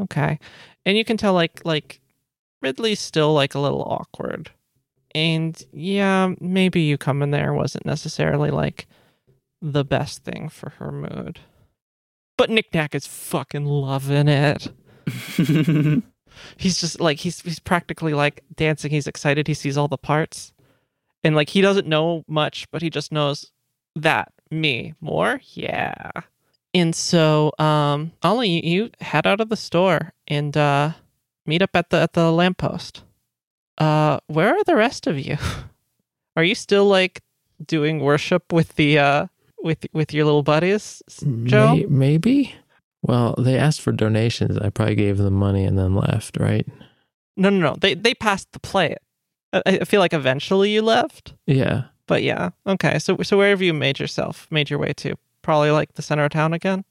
okay. 0.00 0.38
And 0.86 0.96
you 0.96 1.04
can 1.04 1.16
tell 1.16 1.32
like 1.34 1.60
like 1.64 2.00
ridley's 2.62 3.00
still 3.00 3.32
like 3.34 3.54
a 3.54 3.60
little 3.60 3.82
awkward. 3.82 4.50
And 5.14 5.60
yeah 5.72 6.34
maybe 6.40 6.82
you 6.82 6.98
coming 6.98 7.30
there 7.30 7.52
wasn't 7.52 7.86
necessarily 7.86 8.50
like 8.50 8.86
the 9.60 9.84
best 9.84 10.22
thing 10.24 10.48
for 10.48 10.70
her 10.78 10.92
mood. 10.92 11.40
But 12.36 12.50
Knick-Knack 12.50 12.94
is 12.94 13.06
fucking 13.06 13.64
loving 13.64 14.28
it 14.28 14.68
he's 16.56 16.80
just 16.80 17.00
like 17.00 17.18
he's 17.18 17.40
he's 17.40 17.58
practically 17.58 18.14
like 18.14 18.42
dancing. 18.54 18.90
He's 18.90 19.06
excited. 19.06 19.46
He 19.46 19.54
sees 19.54 19.76
all 19.76 19.88
the 19.88 19.98
parts. 19.98 20.52
And 21.24 21.34
like 21.34 21.50
he 21.50 21.60
doesn't 21.60 21.86
know 21.86 22.24
much 22.28 22.70
but 22.70 22.82
he 22.82 22.90
just 22.90 23.12
knows 23.12 23.50
that. 23.96 24.32
Me? 24.50 24.94
More? 25.00 25.40
Yeah. 25.52 26.10
And 26.72 26.94
so 26.94 27.52
um 27.58 28.12
ollie 28.22 28.48
you, 28.48 28.84
you 28.84 28.90
head 29.00 29.26
out 29.26 29.40
of 29.40 29.48
the 29.48 29.56
store 29.56 30.12
and 30.26 30.56
uh 30.56 30.92
meet 31.44 31.60
up 31.62 31.70
at 31.74 31.90
the 31.90 31.98
at 32.00 32.12
the 32.14 32.30
lamppost. 32.32 33.02
Uh 33.76 34.20
where 34.26 34.54
are 34.56 34.64
the 34.64 34.76
rest 34.76 35.06
of 35.06 35.18
you? 35.18 35.36
Are 36.36 36.44
you 36.44 36.54
still 36.54 36.86
like 36.86 37.22
doing 37.66 37.98
worship 37.98 38.52
with 38.52 38.76
the 38.76 38.98
uh 38.98 39.26
with 39.60 39.86
with 39.92 40.14
your 40.14 40.24
little 40.24 40.44
buddies 40.44 41.02
joe? 41.44 41.74
May- 41.74 41.86
maybe. 41.86 42.54
Well, 43.02 43.34
they 43.38 43.56
asked 43.56 43.80
for 43.80 43.92
donations. 43.92 44.58
I 44.58 44.70
probably 44.70 44.96
gave 44.96 45.18
them 45.18 45.34
money 45.34 45.64
and 45.64 45.78
then 45.78 45.94
left, 45.94 46.36
right? 46.38 46.66
no 47.40 47.50
no 47.50 47.58
no 47.60 47.76
they 47.80 47.94
they 47.94 48.14
passed 48.14 48.50
the 48.50 48.58
plate 48.58 48.98
I, 49.52 49.62
I 49.66 49.84
feel 49.84 50.00
like 50.00 50.12
eventually 50.12 50.70
you 50.70 50.82
left 50.82 51.34
Yeah. 51.46 51.84
But 52.08 52.22
yeah, 52.22 52.50
okay. 52.66 52.98
So 52.98 53.18
so 53.22 53.36
where 53.36 53.50
have 53.50 53.62
you 53.62 53.74
made 53.74 54.00
yourself 54.00 54.48
made 54.50 54.70
your 54.70 54.78
way 54.78 54.94
to? 54.94 55.14
Probably 55.42 55.70
like 55.70 55.92
the 55.92 56.02
center 56.02 56.24
of 56.24 56.30
town 56.30 56.54
again. 56.54 56.84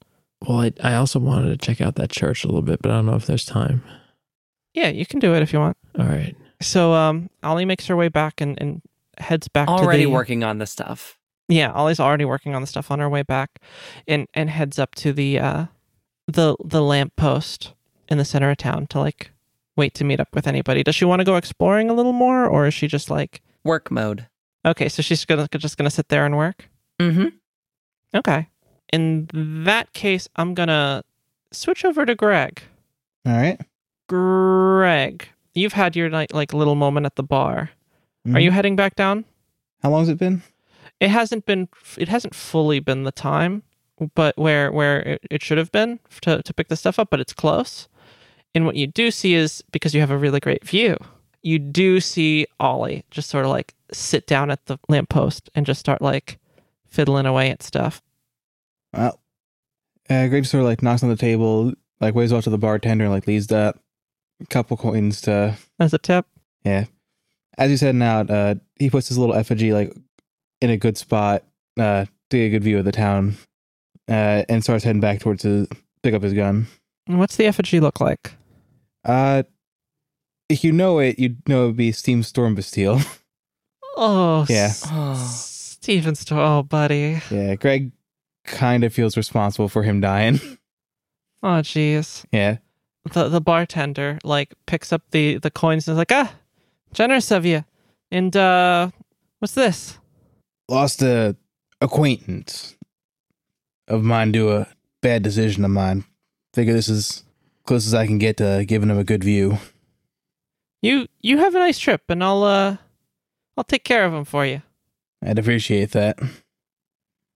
Well, 0.48 0.62
I, 0.62 0.74
I 0.82 0.94
also 0.94 1.20
wanted 1.20 1.50
to 1.50 1.58
check 1.58 1.82
out 1.82 1.96
that 1.96 2.12
church 2.12 2.44
a 2.44 2.48
little 2.48 2.62
bit, 2.62 2.82
but 2.84 2.92
I 2.92 2.96
don't 2.96 3.08
know 3.08 3.16
if 3.16 3.26
there's 3.26 3.44
time. 3.44 3.84
Yeah, 4.76 4.90
you 4.90 5.08
can 5.08 5.20
do 5.20 5.34
it 5.34 5.42
if 5.42 5.52
you 5.52 5.60
want. 5.60 5.76
All 5.98 6.06
right. 6.06 6.36
So 6.62 6.94
um, 6.94 7.32
Ollie 7.42 7.66
makes 7.66 7.88
her 7.88 7.96
way 7.96 8.10
back 8.10 8.40
and, 8.42 8.62
and 8.62 8.82
heads 9.18 9.48
back 9.48 9.68
Already 9.68 10.04
to 10.04 10.08
the 10.10 10.14
working 10.14 10.44
on 10.44 10.60
the 10.60 10.68
stuff. 10.68 11.18
Yeah, 11.50 11.72
Ollie's 11.72 12.00
already 12.00 12.26
working 12.26 12.54
on 12.54 12.62
the 12.62 12.68
stuff 12.68 12.92
on 12.92 13.00
her 13.00 13.10
way 13.10 13.24
back, 13.24 13.60
and 14.08 14.28
and 14.36 14.52
heads 14.52 14.78
up 14.78 14.94
to 14.96 15.14
the 15.14 15.40
uh 15.40 15.66
the 16.28 16.56
the 16.64 16.82
lamp 16.82 17.16
post 17.16 17.74
in 18.10 18.18
the 18.18 18.26
center 18.26 18.50
of 18.52 18.58
town 18.58 18.88
to 18.88 19.00
like 19.00 19.32
wait 19.76 19.94
to 19.96 20.04
meet 20.04 20.20
up 20.20 20.30
with 20.34 20.48
anybody. 20.48 20.84
Does 20.84 20.96
she 20.96 21.06
want 21.06 21.20
to 21.20 21.24
go 21.26 21.36
exploring 21.36 21.90
a 21.90 21.94
little 21.94 22.14
more, 22.14 22.46
or 22.46 22.68
is 22.68 22.74
she 22.74 22.88
just 22.88 23.10
like 23.10 23.42
Work 23.64 23.92
mode. 23.92 24.28
okay? 24.66 24.88
So 24.90 25.02
she's 25.02 25.26
gonna 25.26 25.48
just 25.58 25.78
gonna 25.78 25.90
sit 25.90 26.10
there 26.10 26.26
and 26.26 26.38
work. 26.38 26.70
Mm-hmm. 27.00 27.28
Okay. 28.16 28.48
In 28.94 29.28
that 29.66 29.92
case, 29.94 30.28
I'm 30.38 30.54
gonna 30.54 31.04
switch 31.52 31.84
over 31.86 32.06
to 32.06 32.16
Greg. 32.16 32.62
All 33.26 33.34
right. 33.34 33.60
Greg, 34.08 35.28
you've 35.54 35.74
had 35.74 35.96
your 35.96 36.10
like 36.10 36.34
like 36.34 36.54
little 36.54 36.76
moment 36.76 37.06
at 37.06 37.16
the 37.16 37.24
bar. 37.24 37.72
Are 38.26 38.32
Mhm. 38.32 38.44
you 38.44 38.52
heading 38.52 38.76
back 38.76 38.96
down? 38.96 39.26
How 39.84 39.90
long 39.92 40.02
has 40.02 40.10
it 40.10 40.18
been? 40.18 40.42
It 41.00 41.10
hasn't 41.10 41.46
been. 41.46 41.68
It 41.98 42.08
hasn't 42.10 42.34
fully 42.34 42.80
been 42.80 43.04
the 43.04 43.12
time, 43.12 43.64
but 44.16 44.38
where 44.38 44.72
where 44.72 45.00
it, 45.02 45.22
it 45.32 45.44
should 45.44 45.58
have 45.58 45.72
been 45.72 46.00
to 46.22 46.42
to 46.42 46.54
pick 46.54 46.68
the 46.68 46.76
stuff 46.76 47.00
up, 47.00 47.10
but 47.10 47.20
it's 47.20 47.34
close. 47.34 47.88
And 48.56 48.66
what 48.66 48.76
you 48.76 48.88
do 48.88 49.12
see 49.12 49.34
is 49.34 49.64
because 49.72 49.94
you 49.94 50.00
have 50.00 50.12
a 50.12 50.18
really 50.18 50.40
great 50.40 50.66
view, 50.66 50.98
you 51.44 51.60
do 51.60 52.00
see 52.00 52.48
Ollie 52.60 53.06
just 53.12 53.30
sort 53.30 53.46
of 53.46 53.52
like 53.52 53.74
sit 53.92 54.28
down 54.28 54.52
at 54.52 54.66
the 54.66 54.80
lamppost 54.90 55.50
and 55.56 55.66
just 55.66 55.80
start 55.80 56.02
like 56.02 56.40
fiddling 56.88 57.26
away 57.26 57.50
at 57.50 57.64
stuff. 57.64 58.02
Well, 58.94 59.20
uh, 60.10 60.28
Greg 60.28 60.46
sort 60.46 60.62
of 60.62 60.68
like 60.68 60.82
knocks 60.82 61.04
on 61.04 61.10
the 61.10 61.16
table, 61.16 61.74
like 62.00 62.16
waves 62.16 62.34
off 62.34 62.46
to 62.46 62.50
the 62.50 62.58
bartender, 62.58 63.06
and 63.06 63.14
like 63.14 63.28
leaves 63.28 63.48
that 63.48 63.78
couple 64.50 64.78
coins 64.78 65.22
to. 65.22 65.58
As 65.80 65.94
a 65.94 65.98
tip, 65.98 66.26
Yeah, 66.64 66.86
As 67.58 67.72
you 67.72 67.78
said, 67.78 67.96
now 67.96 68.22
uh, 68.22 68.56
he 68.80 68.90
puts 68.90 69.08
his 69.08 69.18
little 69.18 69.36
effigy 69.36 69.74
like 69.74 69.94
in 70.62 70.70
a 70.70 70.78
good 70.78 70.98
spot 70.98 71.44
uh, 71.80 72.06
to 72.30 72.38
get 72.38 72.46
a 72.46 72.50
good 72.50 72.64
view 72.64 72.80
of 72.80 72.86
the 72.86 72.92
town, 72.92 73.38
uh, 74.10 74.44
and 74.50 74.64
starts 74.64 74.84
heading 74.84 75.02
back 75.02 75.20
towards 75.20 75.44
his 75.44 75.68
pick 76.04 76.14
up 76.14 76.22
his 76.24 76.34
gun. 76.34 76.68
what's 77.08 77.36
the 77.36 77.46
effigy 77.46 77.80
look 77.80 78.00
like? 78.00 78.32
Uh, 79.06 79.44
if 80.50 80.64
you 80.64 80.72
know 80.72 81.00
it, 81.00 81.18
you'd 81.20 81.48
know 81.48 81.66
it'd 81.66 81.78
be 81.78 81.92
Stephen 81.92 82.24
Stormbastille. 82.24 83.06
Oh, 84.00 84.46
Yeah. 84.48 84.72
Oh. 84.92 85.16
Steven 85.16 86.14
Store. 86.14 86.40
Oh, 86.40 86.62
buddy. 86.64 87.20
yeah, 87.32 87.56
Greg 87.56 87.92
kind 88.46 88.84
of 88.84 88.94
feels 88.94 89.18
responsible 89.18 89.70
for 89.70 89.82
him 89.84 90.00
dying. 90.02 90.40
Oh, 91.44 91.62
jeez. 91.62 92.26
yeah, 92.32 92.58
the 93.14 93.28
the 93.30 93.42
bartender 93.42 94.18
like 94.24 94.54
picks 94.68 94.92
up 94.94 95.02
the 95.12 95.38
the 95.40 95.50
coins 95.52 95.88
and 95.88 95.94
is 95.94 95.98
like, 95.98 96.12
ah, 96.12 96.34
generous 96.94 97.32
of 97.32 97.46
you. 97.46 97.64
And 98.12 98.36
uh, 98.36 98.90
what's 99.40 99.54
this? 99.54 99.98
lost 100.70 101.02
a 101.02 101.36
acquaintance 101.82 102.76
of 103.88 104.04
mine 104.04 104.32
do 104.32 104.52
a 104.52 104.68
bad 105.02 105.24
decision 105.24 105.64
of 105.64 105.72
mine 105.72 106.04
figure 106.58 106.74
this 106.74 106.90
is 106.90 107.24
close 107.68 107.86
as 107.86 107.94
I 107.94 108.08
can 108.08 108.18
get 108.18 108.38
to 108.38 108.66
giving 108.66 108.90
him 108.90 108.98
a 108.98 109.04
good 109.04 109.24
view. 109.24 109.60
You 110.82 111.08
you 111.22 111.38
have 111.38 111.54
a 111.54 111.60
nice 111.60 111.78
trip, 111.78 112.02
and 112.10 112.24
I'll 112.24 112.44
uh, 112.44 112.78
I'll 113.56 113.64
take 113.64 113.84
care 113.84 114.06
of 114.06 114.14
him 114.14 114.26
for 114.26 114.46
you. 114.46 114.64
I'd 115.24 115.38
appreciate 115.38 115.92
that. 115.92 116.20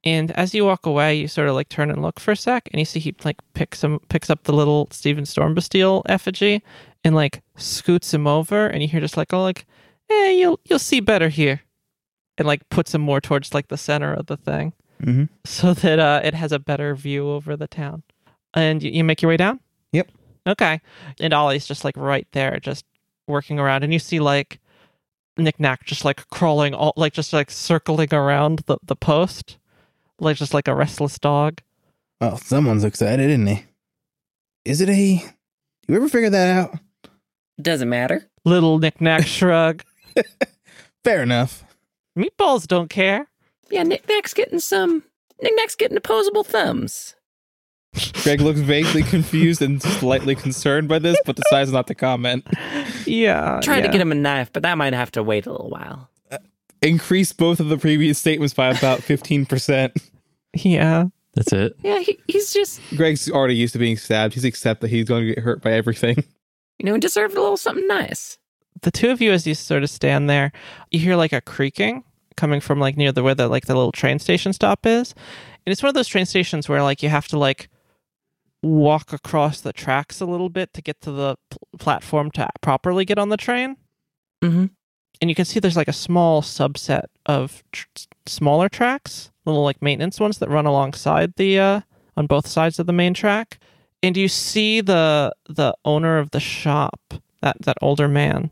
And 0.03 0.31
as 0.31 0.55
you 0.55 0.65
walk 0.65 0.87
away, 0.87 1.13
you 1.15 1.27
sort 1.27 1.47
of 1.47 1.53
like 1.53 1.69
turn 1.69 1.91
and 1.91 2.01
look 2.01 2.19
for 2.19 2.31
a 2.31 2.35
sec, 2.35 2.67
and 2.71 2.79
you 2.79 2.85
see 2.85 2.99
he 2.99 3.15
like 3.23 3.37
picks 3.53 3.83
him 3.83 3.99
picks 4.09 4.31
up 4.31 4.43
the 4.43 4.53
little 4.53 4.87
Stephen 4.89 5.25
Stormbastille 5.25 6.01
effigy 6.07 6.63
and 7.03 7.13
like 7.13 7.43
scoots 7.55 8.11
him 8.11 8.25
over, 8.25 8.65
and 8.65 8.81
you 8.81 8.87
hear 8.87 9.01
just 9.01 9.17
like 9.17 9.33
oh 9.33 9.43
like, 9.43 9.67
eh, 10.09 10.31
you'll 10.31 10.59
you'll 10.65 10.79
see 10.79 10.99
better 10.99 11.29
here, 11.29 11.61
and 12.39 12.47
like 12.47 12.67
puts 12.69 12.95
him 12.95 13.01
more 13.01 13.21
towards 13.21 13.53
like 13.53 13.67
the 13.67 13.77
center 13.77 14.13
of 14.13 14.25
the 14.25 14.37
thing, 14.37 14.73
Mm-hmm. 15.01 15.23
so 15.45 15.73
that 15.81 15.99
uh 15.99 16.21
it 16.23 16.33
has 16.33 16.51
a 16.51 16.59
better 16.59 16.95
view 16.95 17.29
over 17.29 17.55
the 17.55 17.67
town. 17.67 18.03
And 18.53 18.83
you, 18.83 18.91
you 18.91 19.03
make 19.03 19.21
your 19.21 19.29
way 19.29 19.37
down. 19.37 19.59
Yep. 19.93 20.11
Okay. 20.47 20.81
And 21.19 21.33
Ollie's 21.33 21.65
just 21.65 21.85
like 21.85 21.95
right 21.95 22.27
there, 22.33 22.59
just 22.59 22.85
working 23.27 23.59
around, 23.59 23.83
and 23.83 23.93
you 23.93 23.99
see 23.99 24.19
like 24.19 24.59
Knick-Knack 25.37 25.85
just 25.85 26.03
like 26.03 26.27
crawling 26.29 26.73
all 26.73 26.93
like 26.97 27.13
just 27.13 27.31
like 27.33 27.49
circling 27.49 28.13
around 28.13 28.59
the 28.67 28.77
the 28.83 28.95
post 28.95 29.57
like 30.21 30.37
just 30.37 30.53
like 30.53 30.67
a 30.67 30.75
restless 30.75 31.19
dog. 31.19 31.61
Well, 32.21 32.37
someone's 32.37 32.83
excited, 32.83 33.29
isn't 33.29 33.47
he? 33.47 33.65
Is 34.63 34.79
it 34.79 34.89
a? 34.89 35.23
You 35.87 35.95
ever 35.95 36.07
figure 36.07 36.29
that 36.29 36.57
out? 36.57 36.77
Doesn't 37.59 37.89
matter. 37.89 38.29
Little 38.45 38.79
Knick-Knack 38.79 39.25
shrug. 39.25 39.83
Fair 41.03 41.23
enough. 41.23 41.63
Meatballs 42.17 42.67
don't 42.67 42.89
care. 42.89 43.27
Yeah, 43.71 43.83
Knick-Knack's 43.83 44.33
getting 44.33 44.59
some. 44.59 45.03
Knick-Knack's 45.41 45.75
getting 45.75 45.97
opposable 45.97 46.43
thumbs. 46.43 47.15
Greg 48.23 48.39
looks 48.39 48.59
vaguely 48.59 49.03
confused 49.03 49.61
and 49.61 49.81
slightly 49.81 50.35
concerned 50.35 50.87
by 50.87 50.99
this, 50.99 51.17
but 51.25 51.35
decides 51.35 51.71
not 51.71 51.87
to 51.87 51.95
comment. 51.95 52.47
Yeah. 53.05 53.59
Tried 53.61 53.77
yeah. 53.77 53.87
to 53.87 53.91
get 53.91 54.01
him 54.01 54.11
a 54.11 54.15
knife, 54.15 54.51
but 54.53 54.63
that 54.63 54.77
might 54.77 54.93
have 54.93 55.11
to 55.11 55.23
wait 55.23 55.45
a 55.45 55.51
little 55.51 55.69
while. 55.69 56.09
Uh, 56.31 56.37
increase 56.81 57.33
both 57.33 57.59
of 57.59 57.67
the 57.67 57.77
previous 57.77 58.17
statements 58.17 58.53
by 58.53 58.69
about 58.69 59.03
fifteen 59.03 59.45
percent. 59.45 59.93
Yeah. 60.53 61.05
That's 61.33 61.53
it. 61.53 61.75
Yeah, 61.81 61.99
he, 61.99 62.19
he's 62.27 62.51
just, 62.51 62.81
Greg's 62.97 63.29
already 63.29 63.55
used 63.55 63.71
to 63.73 63.79
being 63.79 63.95
stabbed. 63.95 64.33
He's 64.33 64.43
accept 64.43 64.81
that 64.81 64.89
he's 64.89 65.05
going 65.05 65.25
to 65.25 65.33
get 65.33 65.43
hurt 65.43 65.61
by 65.61 65.71
everything. 65.71 66.23
you 66.77 66.85
know, 66.85 66.97
deserved 66.97 67.37
a 67.37 67.41
little 67.41 67.55
something 67.55 67.87
nice. 67.87 68.37
The 68.81 68.91
two 68.91 69.11
of 69.11 69.21
you, 69.21 69.31
as 69.31 69.47
you 69.47 69.55
sort 69.55 69.83
of 69.83 69.89
stand 69.89 70.29
there, 70.29 70.51
you 70.89 70.99
hear 70.99 71.15
like 71.15 71.31
a 71.31 71.39
creaking 71.39 72.03
coming 72.41 72.59
from 72.59 72.79
like 72.79 72.97
near 72.97 73.11
the 73.11 73.21
where 73.21 73.35
the 73.35 73.47
like 73.47 73.67
the 73.67 73.75
little 73.75 73.91
train 73.91 74.17
station 74.17 74.51
stop 74.51 74.79
is, 74.85 75.13
and 75.63 75.71
it's 75.71 75.83
one 75.83 75.89
of 75.89 75.95
those 75.95 76.07
train 76.13 76.25
stations 76.25 76.67
where 76.67 76.81
like 76.81 77.03
you 77.03 77.09
have 77.09 77.27
to 77.27 77.37
like 77.37 77.69
walk 78.63 79.13
across 79.13 79.61
the 79.61 79.71
tracks 79.73 80.21
a 80.21 80.25
little 80.25 80.49
bit 80.49 80.73
to 80.73 80.81
get 80.81 80.99
to 81.01 81.11
the 81.11 81.35
pl- 81.51 81.67
platform 81.79 82.31
to 82.31 82.47
properly 82.61 83.05
get 83.05 83.19
on 83.19 83.29
the 83.29 83.37
train. 83.37 83.77
Mm-hmm. 84.43 84.65
and 85.21 85.29
you 85.29 85.35
can 85.35 85.45
see 85.45 85.59
there's 85.59 85.77
like 85.77 85.87
a 85.95 86.03
small 86.07 86.41
subset 86.41 87.05
of 87.27 87.63
tr- 87.71 87.85
smaller 88.25 88.69
tracks, 88.69 89.31
little 89.45 89.63
like 89.63 89.79
maintenance 89.79 90.19
ones 90.19 90.39
that 90.39 90.49
run 90.49 90.65
alongside 90.65 91.35
the 91.35 91.59
uh 91.59 91.81
on 92.17 92.25
both 92.27 92.47
sides 92.47 92.79
of 92.79 92.87
the 92.87 92.93
main 93.01 93.13
track. 93.13 93.59
And 94.03 94.17
you 94.17 94.27
see 94.27 94.81
the 94.81 95.31
the 95.47 95.75
owner 95.85 96.17
of 96.17 96.31
the 96.31 96.39
shop, 96.39 96.99
that 97.43 97.57
that 97.65 97.77
older 97.83 98.07
man, 98.07 98.49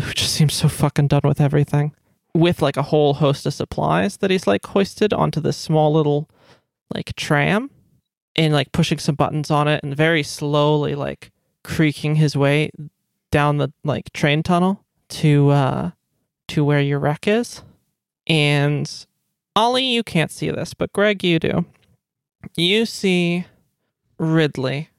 who 0.00 0.12
just 0.12 0.32
seems 0.32 0.54
so 0.54 0.68
fucking 0.68 1.08
done 1.08 1.22
with 1.24 1.40
everything, 1.40 1.92
with 2.36 2.62
like 2.62 2.76
a 2.76 2.82
whole 2.82 3.14
host 3.14 3.46
of 3.46 3.54
supplies 3.54 4.18
that 4.18 4.30
he's 4.30 4.46
like 4.46 4.64
hoisted 4.66 5.12
onto 5.12 5.40
this 5.40 5.56
small 5.56 5.92
little 5.92 6.28
like 6.94 7.14
tram 7.16 7.70
and 8.36 8.52
like 8.52 8.70
pushing 8.72 8.98
some 8.98 9.14
buttons 9.14 9.50
on 9.50 9.66
it 9.66 9.82
and 9.82 9.96
very 9.96 10.22
slowly 10.22 10.94
like 10.94 11.32
creaking 11.64 12.16
his 12.16 12.36
way 12.36 12.70
down 13.30 13.56
the 13.56 13.72
like 13.84 14.12
train 14.12 14.42
tunnel 14.42 14.84
to 15.08 15.50
uh 15.50 15.90
to 16.48 16.64
where 16.64 16.80
your 16.80 16.98
wreck 16.98 17.26
is. 17.26 17.62
And 18.26 18.90
Ollie, 19.56 19.84
you 19.84 20.02
can't 20.02 20.30
see 20.30 20.50
this, 20.50 20.74
but 20.74 20.92
Greg, 20.92 21.24
you 21.24 21.38
do. 21.38 21.64
You 22.56 22.86
see 22.86 23.46
Ridley 24.18 24.90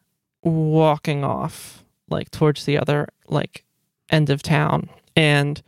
walking 0.43 1.23
off 1.23 1.85
like 2.09 2.31
towards 2.31 2.65
the 2.65 2.77
other 2.77 3.07
like 3.27 3.63
end 4.09 4.29
of 4.29 4.41
town. 4.41 4.89
And 5.15 5.61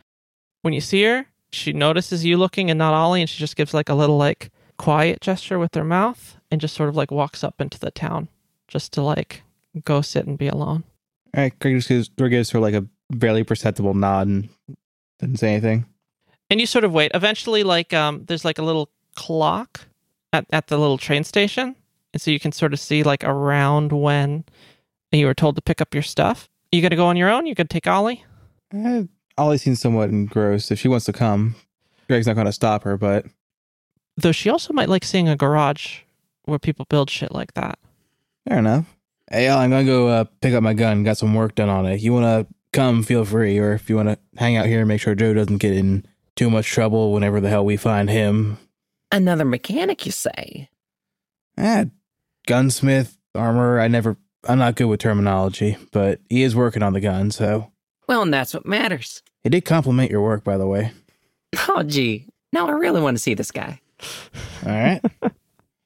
when 0.62 0.74
you 0.74 0.80
see 0.80 1.04
her, 1.04 1.26
she 1.52 1.72
notices 1.72 2.24
you 2.24 2.36
looking 2.36 2.70
and 2.70 2.78
not 2.78 2.94
Ollie, 2.94 3.20
and 3.20 3.28
she 3.30 3.38
just 3.38 3.56
gives 3.56 3.74
like 3.74 3.88
a 3.88 3.94
little 3.94 4.16
like 4.16 4.50
quiet 4.78 5.20
gesture 5.20 5.58
with 5.58 5.74
her 5.74 5.84
mouth 5.84 6.36
and 6.50 6.60
just 6.60 6.74
sort 6.74 6.88
of 6.88 6.96
like 6.96 7.10
walks 7.10 7.44
up 7.44 7.60
into 7.60 7.78
the 7.78 7.90
town 7.90 8.28
just 8.68 8.92
to 8.92 9.02
like 9.02 9.42
go 9.84 10.00
sit 10.00 10.26
and 10.26 10.38
be 10.38 10.48
alone. 10.48 10.84
All 11.36 11.42
right, 11.42 11.58
Greg 11.58 11.76
just 11.76 11.88
gives, 11.88 12.08
gives 12.08 12.50
her 12.50 12.60
like 12.60 12.74
a 12.74 12.86
barely 13.10 13.44
perceptible 13.44 13.94
nod 13.94 14.26
and 14.28 14.48
didn't 15.18 15.38
say 15.38 15.52
anything. 15.52 15.84
and 16.50 16.60
you 16.60 16.66
sort 16.66 16.84
of 16.84 16.92
wait 16.92 17.10
eventually 17.14 17.62
like 17.62 17.92
um 17.92 18.24
there's 18.26 18.44
like 18.44 18.58
a 18.58 18.62
little 18.62 18.88
clock 19.16 19.86
at, 20.32 20.46
at 20.52 20.68
the 20.68 20.78
little 20.78 20.96
train 20.98 21.24
station 21.24 21.74
and 22.14 22.20
so 22.22 22.30
you 22.30 22.40
can 22.40 22.52
sort 22.52 22.72
of 22.72 22.80
see 22.80 23.02
like 23.02 23.22
around 23.24 23.92
when 23.92 24.44
you 25.12 25.26
were 25.26 25.34
told 25.34 25.56
to 25.56 25.62
pick 25.62 25.80
up 25.80 25.92
your 25.92 26.02
stuff 26.04 26.48
You 26.72 26.80
gonna 26.82 26.96
go 26.96 27.06
on 27.06 27.16
your 27.16 27.28
own 27.30 27.46
you 27.46 27.54
could 27.56 27.68
take 27.68 27.86
ollie 27.88 28.24
Eh, 28.72 29.02
Ollie 29.40 29.58
seems 29.58 29.80
somewhat 29.80 30.10
engrossed. 30.10 30.70
If 30.70 30.78
she 30.78 30.88
wants 30.88 31.06
to 31.06 31.12
come, 31.12 31.54
Greg's 32.08 32.26
not 32.26 32.34
going 32.34 32.46
to 32.46 32.52
stop 32.52 32.82
her, 32.84 32.96
but 32.96 33.26
though 34.16 34.32
she 34.32 34.50
also 34.50 34.72
might 34.72 34.88
like 34.88 35.04
seeing 35.04 35.28
a 35.28 35.36
garage 35.36 36.00
where 36.44 36.58
people 36.58 36.84
build 36.88 37.10
shit 37.10 37.32
like 37.32 37.54
that 37.54 37.78
fair 38.50 38.58
enough. 38.58 38.96
Hey, 39.30 39.48
Ollie, 39.48 39.64
I'm 39.64 39.70
going 39.70 39.86
to 39.86 39.92
go 39.92 40.08
uh, 40.08 40.24
pick 40.40 40.54
up 40.54 40.62
my 40.62 40.74
gun. 40.74 41.04
Got 41.04 41.18
some 41.18 41.34
work 41.34 41.54
done 41.54 41.68
on 41.68 41.86
it. 41.86 42.00
You 42.00 42.12
want 42.12 42.24
to 42.24 42.54
come, 42.72 43.02
feel 43.02 43.24
free. 43.24 43.58
Or 43.58 43.72
if 43.72 43.88
you 43.88 43.96
want 43.96 44.08
to 44.08 44.18
hang 44.36 44.56
out 44.56 44.66
here 44.66 44.80
and 44.80 44.88
make 44.88 45.00
sure 45.00 45.14
Joe 45.14 45.34
doesn't 45.34 45.58
get 45.58 45.72
in 45.72 46.04
too 46.34 46.50
much 46.50 46.66
trouble 46.66 47.12
whenever 47.12 47.40
the 47.40 47.48
hell 47.48 47.64
we 47.64 47.76
find 47.76 48.10
him. 48.10 48.58
Another 49.12 49.44
mechanic, 49.44 50.04
you 50.04 50.12
say? 50.12 50.68
Ah, 51.56 51.84
gunsmith, 52.46 53.16
armor. 53.34 53.80
I 53.80 53.88
never, 53.88 54.16
I'm 54.48 54.58
not 54.58 54.76
good 54.76 54.86
with 54.86 55.00
terminology, 55.00 55.76
but 55.92 56.20
he 56.28 56.42
is 56.42 56.56
working 56.56 56.82
on 56.82 56.92
the 56.92 57.00
gun, 57.00 57.30
so. 57.30 57.70
Well, 58.08 58.22
and 58.22 58.34
that's 58.34 58.54
what 58.54 58.66
matters. 58.66 59.22
He 59.42 59.50
did 59.50 59.64
compliment 59.64 60.10
your 60.10 60.22
work, 60.22 60.44
by 60.44 60.56
the 60.56 60.66
way. 60.66 60.92
Oh, 61.68 61.82
gee. 61.82 62.26
Now 62.52 62.68
I 62.68 62.72
really 62.72 63.00
want 63.00 63.16
to 63.16 63.22
see 63.22 63.34
this 63.34 63.50
guy. 63.50 63.80
All 64.64 64.70
right. 64.72 65.00
all 65.22 65.30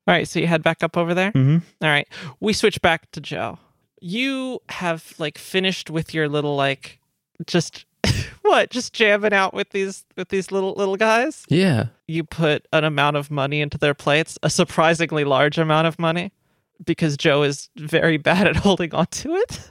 right 0.06 0.28
so 0.28 0.38
you 0.38 0.46
head 0.46 0.62
back 0.62 0.82
up 0.82 0.98
over 0.98 1.14
there 1.14 1.32
mm-hmm. 1.32 1.58
all 1.82 1.88
right 1.90 2.06
we 2.38 2.52
switch 2.52 2.80
back 2.82 3.10
to 3.12 3.20
joe 3.22 3.58
you 4.02 4.60
have 4.68 5.14
like 5.18 5.38
finished 5.38 5.88
with 5.88 6.12
your 6.12 6.28
little 6.28 6.54
like 6.56 7.00
just 7.46 7.86
what 8.42 8.68
just 8.68 8.92
jamming 8.92 9.32
out 9.32 9.54
with 9.54 9.70
these 9.70 10.04
with 10.16 10.28
these 10.28 10.52
little 10.52 10.74
little 10.74 10.96
guys 10.96 11.44
Yeah. 11.48 11.86
you 12.06 12.22
put 12.22 12.66
an 12.74 12.84
amount 12.84 13.16
of 13.16 13.30
money 13.30 13.62
into 13.62 13.78
their 13.78 13.94
plates, 13.94 14.38
a 14.42 14.50
surprisingly 14.50 15.24
large 15.24 15.56
amount 15.56 15.86
of 15.86 15.98
money, 15.98 16.32
because 16.84 17.16
Joe 17.16 17.42
is 17.42 17.70
very 17.76 18.18
bad 18.18 18.46
at 18.46 18.56
holding 18.56 18.94
on 18.94 19.06
to 19.06 19.34
it. 19.36 19.70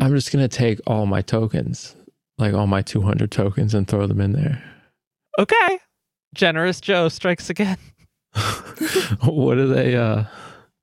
I'm 0.00 0.14
just 0.14 0.30
gonna 0.30 0.46
take 0.46 0.78
all 0.86 1.06
my 1.06 1.20
tokens, 1.20 1.96
like 2.38 2.54
all 2.54 2.66
my 2.66 2.82
200 2.82 3.30
tokens, 3.30 3.74
and 3.74 3.86
throw 3.88 4.06
them 4.06 4.20
in 4.20 4.32
there. 4.32 4.62
Okay. 5.38 5.78
Generous 6.34 6.80
Joe 6.80 7.08
strikes 7.08 7.50
again. 7.50 7.78
what 9.24 9.58
are 9.58 9.66
they? 9.66 9.96
Uh, 9.96 10.24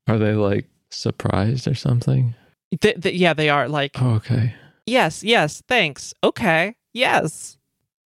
are 0.08 0.18
they 0.18 0.34
like 0.34 0.66
surprised 0.92 1.68
or 1.68 1.76
something? 1.76 2.36
Th- 2.82 3.00
th- 3.02 3.16
yeah, 3.16 3.34
they 3.34 3.50
are 3.50 3.68
like, 3.70 3.92
Oh, 4.02 4.12
okay. 4.16 4.54
yes, 4.86 5.24
yes, 5.24 5.62
thanks. 5.68 6.14
Okay, 6.24 6.76
yes. 6.94 7.58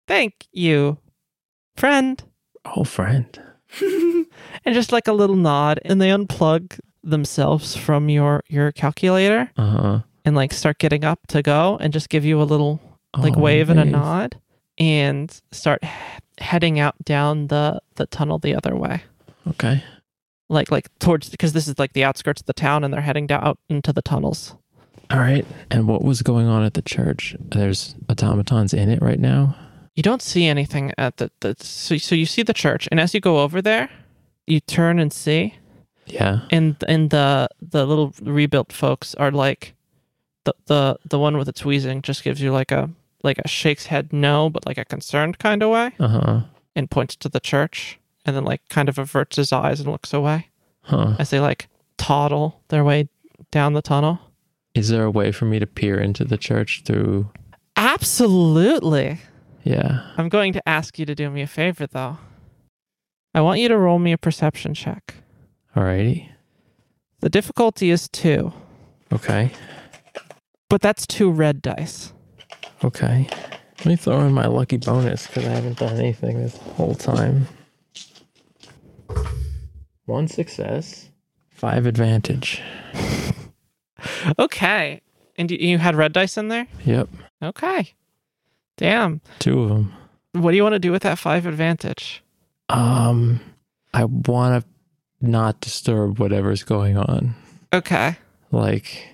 Thank 0.08 0.48
you, 0.52 0.98
friend. 1.76 2.22
Oh, 2.64 2.84
friend. 2.84 3.40
and 3.82 4.74
just 4.74 4.92
like 4.92 5.08
a 5.08 5.14
little 5.14 5.36
nod, 5.36 5.80
and 5.86 6.02
they 6.02 6.10
unplug 6.10 6.80
themselves 7.04 7.76
from 7.76 8.10
your 8.10 8.44
your 8.48 8.72
calculator 8.72 9.52
Uh 9.58 9.70
huh. 9.70 10.00
and 10.24 10.36
like 10.36 10.52
start 10.54 10.80
getting 10.80 11.04
up 11.04 11.20
to 11.28 11.44
go 11.44 11.78
and 11.80 11.94
just 11.94 12.10
give 12.10 12.26
you 12.26 12.42
a 12.42 12.44
little 12.44 12.80
like 13.18 13.36
Oh, 13.38 13.40
wave 13.42 13.70
and 13.70 13.80
a 13.80 13.86
nod 13.86 14.38
and 14.78 15.42
start 15.52 15.84
he- 15.84 15.90
heading 16.40 16.80
out 16.80 16.96
down 17.04 17.48
the 17.48 17.80
the 17.96 18.06
tunnel 18.08 18.40
the 18.40 18.56
other 18.56 18.76
way 18.76 19.04
Okay. 19.48 19.84
like 20.50 20.70
like 20.72 20.90
towards 21.00 21.30
because 21.30 21.54
this 21.54 21.68
is 21.68 21.80
like 21.80 21.94
the 21.94 22.04
outskirts 22.04 22.42
of 22.42 22.46
the 22.48 22.54
town 22.54 22.84
and 22.84 22.94
they're 22.94 23.02
heading 23.02 23.28
down 23.28 23.44
out 23.44 23.58
into 23.70 23.94
the 23.94 24.02
tunnels 24.02 24.56
All 25.12 25.20
right. 25.20 25.46
And 25.72 25.88
what 25.88 26.04
was 26.04 26.22
going 26.24 26.48
on 26.48 26.64
at 26.64 26.74
the 26.74 26.82
church? 26.82 27.36
There's 27.40 27.94
automatons 28.10 28.74
in 28.74 28.90
it 28.90 29.02
right 29.04 29.20
now. 29.20 29.56
you 29.96 30.02
don't 30.04 30.22
see 30.22 30.46
anything 30.48 30.92
at 30.98 31.18
the, 31.18 31.30
the 31.42 31.56
so, 31.60 31.96
so 31.98 32.16
you 32.16 32.26
see 32.26 32.44
the 32.44 32.54
church 32.54 32.88
and 32.92 33.00
as 33.00 33.14
you 33.14 33.20
go 33.22 33.40
over 33.40 33.62
there 33.62 33.90
you 34.48 34.60
turn 34.60 35.00
and 35.00 35.14
see 35.14 35.56
Yeah. 36.08 36.40
and 36.52 36.76
and 36.88 37.10
the 37.12 37.48
the 37.62 37.86
little 37.86 38.14
rebuilt 38.22 38.74
folks 38.74 39.16
are 39.16 39.32
like 39.32 39.74
the 40.44 40.54
the 40.66 40.98
the 41.10 41.18
one 41.20 41.38
with 41.38 41.48
the 41.48 41.64
wheezing 41.68 42.02
just 42.02 42.24
gives 42.24 42.42
you 42.42 42.52
like 42.52 42.72
a 42.72 42.90
like 43.26 43.40
a 43.40 43.48
shakes 43.48 43.88
head 43.88 44.14
no 44.14 44.50
but 44.50 44.66
like 44.66 44.78
a 44.78 44.86
concerned 44.86 45.38
kind 45.40 45.62
of 45.64 45.70
way 45.72 45.92
Uh 46.00 46.08
huh. 46.08 46.42
and 46.76 46.90
points 46.90 47.16
to 47.18 47.28
the 47.30 47.40
church 47.42 48.00
and 48.26 48.36
then 48.36 48.44
like 48.46 48.62
kind 48.70 48.88
of 48.90 48.98
averts 48.98 49.36
his 49.36 49.52
eyes 49.52 49.80
and 49.82 49.92
looks 49.92 50.14
away 50.14 50.48
Huh. 50.84 51.16
as 51.20 51.30
they 51.32 51.40
like 51.40 51.68
toddle 51.98 52.62
their 52.70 52.84
way 52.84 53.10
down 53.52 53.74
the 53.74 53.82
tunnel? 53.82 54.20
Is 54.76 54.90
there 54.90 55.04
a 55.06 55.12
way 55.12 55.32
for 55.32 55.46
me 55.46 55.58
to 55.60 55.66
peer 55.68 56.00
into 56.00 56.24
the 56.26 56.38
church 56.38 56.84
through? 56.86 57.30
Absolutely. 57.78 59.20
Yeah. 59.64 60.02
I'm 60.18 60.30
going 60.30 60.54
to 60.54 60.70
ask 60.70 61.00
you 61.00 61.06
to 61.06 61.16
do 61.16 61.30
me 61.30 61.42
a 61.42 61.48
favor, 61.48 61.88
though. 61.88 62.18
I 63.34 63.42
want 63.42 63.60
you 63.62 63.68
to 63.70 63.78
roll 63.78 64.00
me 64.00 64.12
a 64.12 64.18
perception 64.18 64.74
check. 64.74 65.16
Alrighty. 65.76 66.30
The 67.22 67.30
difficulty 67.30 67.90
is 67.90 68.08
two, 68.10 68.54
Okay. 69.14 69.52
but 70.70 70.82
that's 70.82 71.08
two 71.08 71.32
red 71.32 71.62
dice. 71.62 72.14
Okay. 72.84 73.28
Let 73.80 73.86
me 73.86 73.96
throw 73.96 74.20
in 74.22 74.34
my 74.34 74.48
lucky 74.48 74.78
bonus 74.78 75.28
because 75.28 75.46
I 75.46 75.50
haven't 75.52 75.78
done 75.80 75.98
anything 75.98 76.42
this 76.42 76.58
whole 76.58 76.96
time. 76.96 77.48
One 80.06 80.28
success, 80.28 81.10
five 81.52 81.86
advantage. 81.86 82.62
Okay. 84.38 85.02
And 85.38 85.50
you- 85.50 85.58
you 85.58 85.78
had 85.80 85.96
red 85.96 86.14
dice 86.14 86.38
in 86.38 86.50
there? 86.50 86.68
Yep. 86.86 87.10
Okay. 87.42 87.94
Damn. 88.78 89.22
Two 89.40 89.64
of 89.64 89.70
them. 89.70 89.94
What 90.34 90.52
do 90.52 90.58
you 90.58 90.64
want 90.64 90.74
to 90.74 90.80
do 90.80 90.92
with 90.92 91.02
that 91.04 91.18
five 91.18 91.46
advantage? 91.48 92.22
Um, 92.70 93.40
I 93.96 94.06
want 94.06 94.64
to 94.64 94.70
not 95.28 95.60
disturb 95.60 96.20
whatever's 96.20 96.64
going 96.64 96.98
on. 96.98 97.34
Okay. 97.74 98.16
Like, 98.52 99.08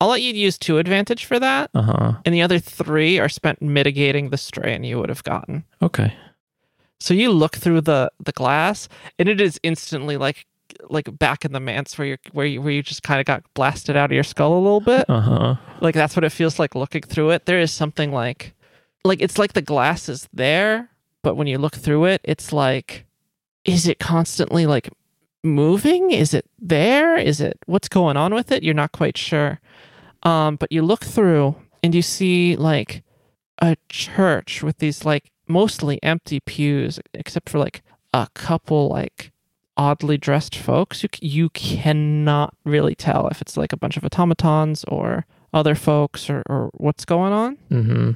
I'll 0.00 0.08
let 0.08 0.22
you 0.22 0.32
use 0.32 0.56
two 0.58 0.78
advantage 0.78 1.24
for 1.26 1.38
that. 1.38 1.70
uh 1.74 1.82
huh. 1.82 2.12
And 2.24 2.34
the 2.34 2.42
other 2.42 2.58
three 2.58 3.18
are 3.18 3.28
spent 3.28 3.60
mitigating 3.60 4.30
the 4.30 4.38
strain 4.38 4.82
you 4.84 4.98
would 4.98 5.08
have 5.10 5.24
gotten. 5.24 5.64
Okay. 5.82 6.14
So 6.98 7.14
you 7.14 7.30
look 7.32 7.56
through 7.56 7.82
the 7.82 8.10
the 8.22 8.32
glass, 8.32 8.88
and 9.18 9.28
it 9.28 9.40
is 9.40 9.58
instantly 9.62 10.16
like 10.16 10.46
like 10.88 11.18
back 11.18 11.44
in 11.44 11.52
the 11.52 11.60
manse 11.60 11.98
where 11.98 12.06
you 12.08 12.16
where 12.32 12.46
you 12.46 12.62
where 12.62 12.72
you 12.72 12.82
just 12.82 13.02
kind 13.02 13.20
of 13.20 13.26
got 13.26 13.42
blasted 13.54 13.96
out 13.96 14.10
of 14.10 14.14
your 14.14 14.22
skull 14.24 14.54
a 14.54 14.60
little 14.60 14.80
bit. 14.80 15.04
Uh 15.08 15.20
huh. 15.20 15.54
Like 15.80 15.94
that's 15.94 16.16
what 16.16 16.24
it 16.24 16.30
feels 16.30 16.58
like 16.58 16.74
looking 16.74 17.02
through 17.02 17.30
it. 17.30 17.46
There 17.46 17.60
is 17.60 17.72
something 17.72 18.12
like 18.12 18.54
like 19.04 19.20
it's 19.20 19.38
like 19.38 19.52
the 19.54 19.62
glass 19.62 20.08
is 20.08 20.28
there, 20.32 20.90
but 21.22 21.36
when 21.36 21.46
you 21.46 21.58
look 21.58 21.74
through 21.76 22.06
it, 22.06 22.20
it's 22.24 22.52
like 22.52 23.04
is 23.64 23.86
it 23.86 23.98
constantly 23.98 24.66
like 24.66 24.88
moving? 25.42 26.10
Is 26.10 26.34
it 26.34 26.46
there? 26.58 27.16
Is 27.16 27.40
it 27.40 27.58
what's 27.66 27.88
going 27.88 28.16
on 28.16 28.34
with 28.34 28.52
it? 28.52 28.62
You're 28.62 28.74
not 28.74 28.92
quite 28.92 29.16
sure. 29.16 29.60
Um, 30.22 30.56
but 30.56 30.70
you 30.70 30.82
look 30.82 31.04
through 31.04 31.56
and 31.82 31.94
you 31.94 32.02
see 32.02 32.56
like 32.56 33.02
a 33.60 33.76
church 33.88 34.62
with 34.62 34.78
these 34.78 35.04
like 35.04 35.30
mostly 35.48 36.02
empty 36.02 36.40
pews, 36.40 37.00
except 37.14 37.48
for 37.48 37.58
like 37.58 37.82
a 38.12 38.28
couple 38.34 38.88
like 38.88 39.32
oddly 39.76 40.18
dressed 40.18 40.56
folks. 40.56 41.02
You 41.02 41.08
you 41.20 41.48
cannot 41.50 42.54
really 42.64 42.94
tell 42.94 43.28
if 43.28 43.40
it's 43.40 43.56
like 43.56 43.72
a 43.72 43.76
bunch 43.76 43.96
of 43.96 44.04
automatons 44.04 44.84
or 44.84 45.26
other 45.52 45.74
folks 45.74 46.30
or, 46.30 46.42
or 46.48 46.70
what's 46.74 47.04
going 47.04 47.32
on. 47.32 47.56
Mm-hmm. 47.70 48.10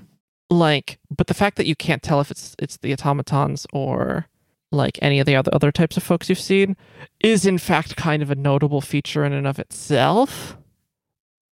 Like, 0.50 0.98
but 1.14 1.26
the 1.26 1.34
fact 1.34 1.56
that 1.56 1.66
you 1.66 1.74
can't 1.74 2.02
tell 2.02 2.20
if 2.20 2.30
it's 2.30 2.54
it's 2.58 2.76
the 2.76 2.92
automatons 2.92 3.66
or 3.72 4.28
like 4.70 4.98
any 5.00 5.20
of 5.20 5.26
the 5.26 5.36
other 5.36 5.54
other 5.54 5.72
types 5.72 5.96
of 5.96 6.02
folks 6.02 6.28
you've 6.28 6.38
seen 6.38 6.76
is 7.20 7.46
in 7.46 7.58
fact 7.58 7.96
kind 7.96 8.22
of 8.22 8.30
a 8.30 8.34
notable 8.34 8.80
feature 8.80 9.24
in 9.24 9.32
and 9.32 9.46
of 9.46 9.58
itself. 9.58 10.56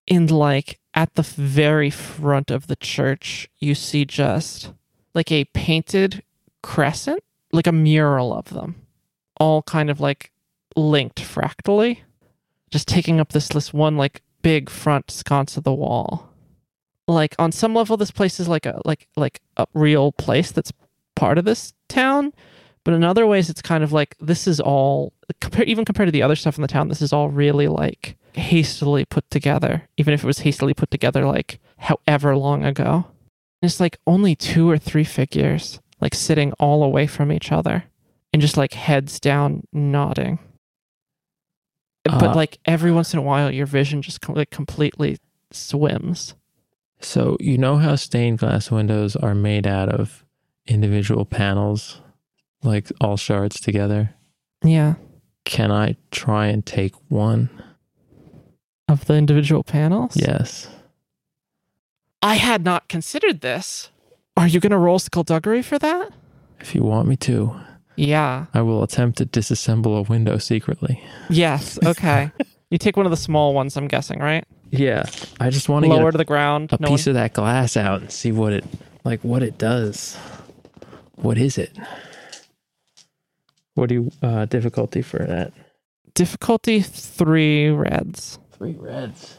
And 0.08 0.30
like 0.30 0.78
at 0.94 1.14
the 1.14 1.22
very 1.22 1.90
front 1.90 2.50
of 2.50 2.66
the 2.66 2.76
church, 2.76 3.48
you 3.58 3.74
see 3.74 4.04
just 4.04 4.72
like 5.14 5.30
a 5.30 5.44
painted 5.46 6.22
crescent, 6.62 7.22
like 7.52 7.66
a 7.66 7.72
mural 7.72 8.32
of 8.32 8.50
them, 8.50 8.76
all 9.38 9.62
kind 9.62 9.90
of 9.90 10.00
like 10.00 10.32
linked 10.76 11.20
fractally, 11.20 12.02
just 12.70 12.88
taking 12.88 13.20
up 13.20 13.32
this 13.32 13.48
this 13.48 13.72
one 13.72 13.96
like 13.96 14.22
big 14.42 14.68
front 14.68 15.10
sconce 15.10 15.56
of 15.56 15.64
the 15.64 15.72
wall. 15.72 16.28
Like 17.08 17.34
on 17.38 17.52
some 17.52 17.74
level, 17.74 17.96
this 17.96 18.10
place 18.10 18.40
is 18.40 18.48
like 18.48 18.66
a 18.66 18.80
like 18.84 19.08
like 19.16 19.40
a 19.56 19.66
real 19.74 20.12
place 20.12 20.52
that's 20.52 20.72
part 21.14 21.38
of 21.38 21.44
this 21.44 21.74
town, 21.88 22.32
but 22.84 22.94
in 22.94 23.04
other 23.04 23.26
ways, 23.26 23.50
it's 23.50 23.62
kind 23.62 23.84
of 23.84 23.92
like 23.92 24.16
this 24.18 24.46
is 24.46 24.60
all 24.60 25.12
even 25.64 25.84
compared 25.84 26.06
to 26.08 26.12
the 26.12 26.22
other 26.22 26.36
stuff 26.36 26.56
in 26.56 26.62
the 26.62 26.68
town. 26.68 26.88
This 26.88 27.02
is 27.02 27.12
all 27.12 27.28
really 27.28 27.68
like 27.68 28.16
hastily 28.34 29.04
put 29.04 29.28
together, 29.30 29.88
even 29.96 30.14
if 30.14 30.22
it 30.22 30.26
was 30.26 30.40
hastily 30.40 30.74
put 30.74 30.90
together 30.90 31.24
like 31.26 31.60
however 31.78 32.36
long 32.36 32.64
ago. 32.64 33.06
And 33.60 33.70
it's 33.70 33.80
like 33.80 33.98
only 34.06 34.34
two 34.34 34.68
or 34.68 34.78
three 34.78 35.04
figures 35.04 35.80
like 36.00 36.14
sitting 36.14 36.52
all 36.54 36.82
away 36.82 37.06
from 37.06 37.30
each 37.30 37.52
other 37.52 37.84
and 38.32 38.42
just 38.42 38.56
like 38.56 38.72
heads 38.72 39.20
down 39.20 39.66
nodding. 39.72 40.38
but 42.04 42.22
Uh, 42.22 42.34
like 42.34 42.58
every 42.64 42.90
once 42.90 43.12
in 43.12 43.18
a 43.18 43.22
while, 43.22 43.50
your 43.50 43.66
vision 43.66 44.02
just 44.02 44.20
com- 44.20 44.34
like 44.34 44.50
completely 44.50 45.18
swims. 45.52 46.34
So 47.00 47.36
you 47.40 47.58
know 47.58 47.76
how 47.78 47.96
stained 47.96 48.38
glass 48.38 48.70
windows 48.70 49.14
are 49.16 49.34
made 49.34 49.66
out 49.66 49.88
of 49.88 50.24
individual 50.66 51.24
panels, 51.24 52.00
like 52.62 52.90
all 53.00 53.16
shards 53.16 53.60
together. 53.60 54.14
Yeah. 54.64 54.94
Can 55.44 55.70
I 55.72 55.96
try 56.10 56.46
and 56.46 56.64
take 56.64 56.94
one? 57.08 57.50
Of 58.88 59.06
the 59.06 59.14
individual 59.14 59.62
panels? 59.62 60.16
Yes. 60.16 60.68
I 62.22 62.34
had 62.34 62.64
not 62.64 62.88
considered 62.88 63.40
this. 63.40 63.90
Are 64.36 64.46
you 64.46 64.60
going 64.60 64.70
to 64.70 64.78
roll 64.78 64.98
skullduggery 64.98 65.62
for 65.62 65.78
that? 65.78 66.10
If 66.60 66.74
you 66.74 66.82
want 66.82 67.08
me 67.08 67.16
to, 67.18 67.56
Yeah. 67.96 68.46
I 68.54 68.62
will 68.62 68.82
attempt 68.82 69.18
to 69.18 69.26
disassemble 69.26 69.98
a 69.98 70.02
window 70.02 70.38
secretly. 70.38 71.02
Yes. 71.30 71.78
Okay. 71.84 72.30
you 72.70 72.78
take 72.78 72.96
one 72.96 73.06
of 73.06 73.10
the 73.10 73.16
small 73.16 73.54
ones, 73.54 73.76
I'm 73.76 73.88
guessing, 73.88 74.20
right? 74.20 74.44
Yeah. 74.70 75.04
I 75.40 75.50
just 75.50 75.68
want 75.68 75.84
to 75.84 75.90
Lower 75.90 76.04
get 76.06 76.12
to 76.12 76.18
the 76.18 76.24
ground. 76.24 76.72
a, 76.72 76.76
a 76.76 76.78
no 76.80 76.88
piece 76.88 77.06
one- 77.06 77.10
of 77.10 77.14
that 77.22 77.34
glass 77.34 77.76
out 77.76 78.00
and 78.00 78.10
see 78.10 78.32
what 78.32 78.52
it 78.52 78.64
like 79.04 79.20
what 79.22 79.42
it 79.42 79.58
does. 79.58 80.16
What 81.16 81.36
is 81.38 81.58
it? 81.58 81.76
What 83.74 83.88
do 83.88 83.94
you 83.94 84.10
uh 84.22 84.44
difficulty 84.46 85.02
for 85.02 85.18
that? 85.18 85.52
Difficulty 86.14 86.80
three 86.80 87.68
reds. 87.70 88.38
Three 88.62 88.74
reds. 88.74 89.38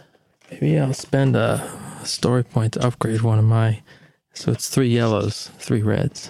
Maybe 0.52 0.78
I'll 0.78 0.94
spend 0.94 1.38
a 1.38 1.66
story 2.04 2.44
point 2.44 2.74
to 2.74 2.86
upgrade 2.86 3.22
one 3.22 3.40
of 3.40 3.46
my. 3.46 3.82
So 4.34 4.52
it's 4.52 4.68
three 4.68 4.90
yellows, 4.90 5.50
three 5.60 5.82
reds. 5.82 6.30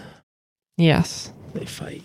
Yes. 0.78 1.34
They 1.56 1.66
fight. 1.66 2.04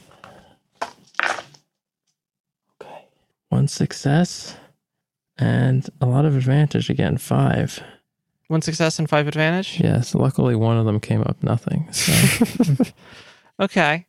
Okay. 2.80 3.04
One 3.50 3.68
success 3.68 4.56
and 5.36 5.86
a 6.00 6.06
lot 6.06 6.24
of 6.24 6.34
advantage 6.34 6.88
again. 6.88 7.18
Five. 7.18 7.82
One 8.46 8.62
success 8.62 8.98
and 8.98 9.10
five 9.10 9.28
advantage. 9.28 9.78
Yes. 9.80 10.14
Luckily, 10.14 10.56
one 10.56 10.78
of 10.78 10.86
them 10.86 11.00
came 11.00 11.20
up 11.20 11.42
nothing. 11.42 11.86
So 11.92 12.86
okay. 13.60 14.06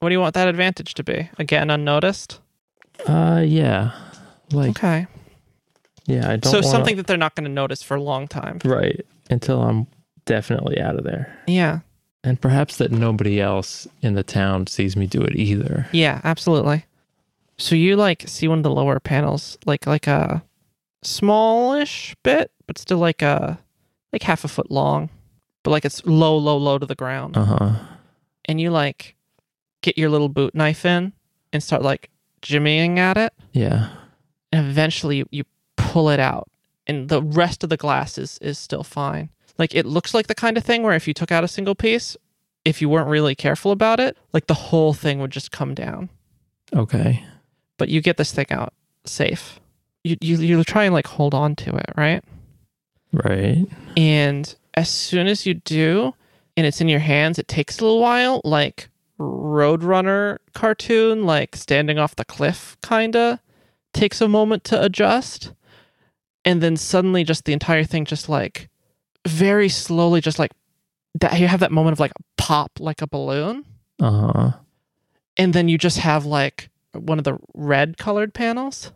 What 0.00 0.10
do 0.10 0.12
you 0.14 0.20
want 0.20 0.34
that 0.34 0.48
advantage 0.48 0.92
to 0.92 1.02
be? 1.02 1.30
Again, 1.38 1.70
unnoticed? 1.70 2.40
uh, 3.06 3.42
yeah. 3.42 3.92
Like 4.52 4.72
Okay. 4.72 5.06
Yeah, 6.10 6.26
I 6.30 6.36
don't. 6.36 6.44
So 6.50 6.58
wanna- 6.58 6.66
something 6.68 6.96
that 6.96 7.06
they're 7.06 7.16
not 7.16 7.34
going 7.34 7.44
to 7.44 7.50
notice 7.50 7.82
for 7.82 7.96
a 7.96 8.02
long 8.02 8.26
time. 8.28 8.58
right 8.64 9.00
until 9.30 9.62
I'm 9.62 9.86
definitely 10.26 10.80
out 10.80 10.96
of 10.96 11.04
there, 11.04 11.32
Yeah. 11.46 11.80
and 12.24 12.40
perhaps 12.40 12.76
that 12.78 12.90
nobody 12.90 13.40
else 13.40 13.86
in 14.02 14.14
the 14.14 14.22
town 14.22 14.66
sees 14.66 14.96
me 14.96 15.06
do 15.06 15.22
it 15.22 15.36
either. 15.36 15.86
Yeah, 15.92 16.20
absolutely. 16.24 16.84
So 17.58 17.74
you 17.74 17.96
like 17.96 18.24
see 18.26 18.48
one 18.48 18.58
of 18.58 18.64
the 18.64 18.70
lower 18.70 18.98
panels, 19.00 19.56
like 19.66 19.86
like 19.86 20.06
a 20.06 20.42
smallish 21.02 22.14
bit, 22.22 22.50
but 22.66 22.78
still 22.78 22.98
like 22.98 23.22
a 23.22 23.58
like 24.12 24.22
half 24.22 24.44
a 24.44 24.48
foot 24.48 24.70
long, 24.70 25.10
but 25.62 25.70
like 25.70 25.84
it's 25.84 26.04
low, 26.06 26.36
low, 26.36 26.56
low 26.56 26.78
to 26.78 26.86
the 26.86 26.94
ground. 26.94 27.36
Uh 27.36 27.44
huh. 27.44 27.72
And 28.46 28.60
you 28.60 28.70
like 28.70 29.14
get 29.82 29.96
your 29.98 30.08
little 30.10 30.28
boot 30.28 30.54
knife 30.54 30.84
in 30.84 31.12
and 31.52 31.62
start 31.62 31.82
like 31.82 32.10
jimmying 32.42 32.98
at 32.98 33.16
it, 33.16 33.32
Yeah. 33.52 33.90
and 34.52 34.66
eventually 34.66 35.18
you, 35.18 35.26
you 35.30 35.44
pull 35.92 36.08
it 36.10 36.20
out, 36.20 36.48
and 36.86 37.08
the 37.08 37.22
rest 37.22 37.62
of 37.64 37.70
the 37.70 37.76
glass 37.76 38.18
is 38.18 38.38
is 38.40 38.58
still 38.58 38.84
fine. 38.84 39.28
Like 39.58 39.74
it 39.74 39.86
looks 39.86 40.14
like 40.14 40.26
the 40.26 40.34
kind 40.34 40.56
of 40.56 40.64
thing 40.64 40.82
where 40.82 40.94
if 40.94 41.06
you 41.08 41.14
took 41.14 41.32
out 41.32 41.44
a 41.44 41.48
single 41.48 41.74
piece, 41.74 42.16
if 42.64 42.80
you 42.80 42.88
weren't 42.88 43.08
really 43.08 43.34
careful 43.34 43.72
about 43.72 44.00
it, 44.00 44.16
like 44.32 44.46
the 44.46 44.54
whole 44.54 44.94
thing 44.94 45.18
would 45.20 45.30
just 45.32 45.50
come 45.50 45.74
down. 45.74 46.08
Okay. 46.74 47.24
but 47.78 47.88
you 47.88 48.00
get 48.00 48.16
this 48.16 48.32
thing 48.32 48.46
out 48.50 48.72
safe. 49.04 49.58
You 50.04 50.16
you 50.20 50.36
you 50.36 50.64
try 50.64 50.84
and 50.84 50.94
like 50.94 51.06
hold 51.06 51.34
on 51.34 51.56
to 51.56 51.76
it, 51.76 51.90
right? 51.96 52.22
Right. 53.12 53.66
And 53.96 54.54
as 54.74 54.88
soon 54.88 55.26
as 55.26 55.46
you 55.46 55.54
do, 55.54 56.14
and 56.56 56.66
it's 56.66 56.80
in 56.80 56.88
your 56.88 57.00
hands, 57.00 57.38
it 57.38 57.48
takes 57.48 57.78
a 57.80 57.84
little 57.84 58.00
while, 58.00 58.40
like 58.44 58.88
Roadrunner 59.18 60.38
cartoon, 60.54 61.26
like 61.26 61.56
standing 61.56 61.98
off 61.98 62.16
the 62.16 62.24
cliff, 62.24 62.76
kinda 62.82 63.40
takes 63.92 64.20
a 64.20 64.28
moment 64.28 64.62
to 64.64 64.82
adjust, 64.82 65.52
and 66.44 66.62
then 66.62 66.76
suddenly, 66.76 67.24
just 67.24 67.44
the 67.44 67.52
entire 67.52 67.84
thing, 67.84 68.04
just 68.04 68.28
like 68.28 68.68
very 69.26 69.68
slowly, 69.68 70.20
just 70.20 70.38
like 70.38 70.52
that. 71.20 71.38
You 71.38 71.46
have 71.48 71.60
that 71.60 71.72
moment 71.72 71.92
of 71.94 72.00
like 72.00 72.12
pop, 72.36 72.72
like 72.78 73.02
a 73.02 73.06
balloon, 73.06 73.64
Uh 74.00 74.32
huh. 74.32 74.52
and 75.36 75.52
then 75.52 75.68
you 75.68 75.76
just 75.78 75.98
have 75.98 76.24
like 76.26 76.70
one 76.92 77.18
of 77.18 77.24
the 77.24 77.38
red 77.54 77.96
colored 77.98 78.32
panels. 78.34 78.92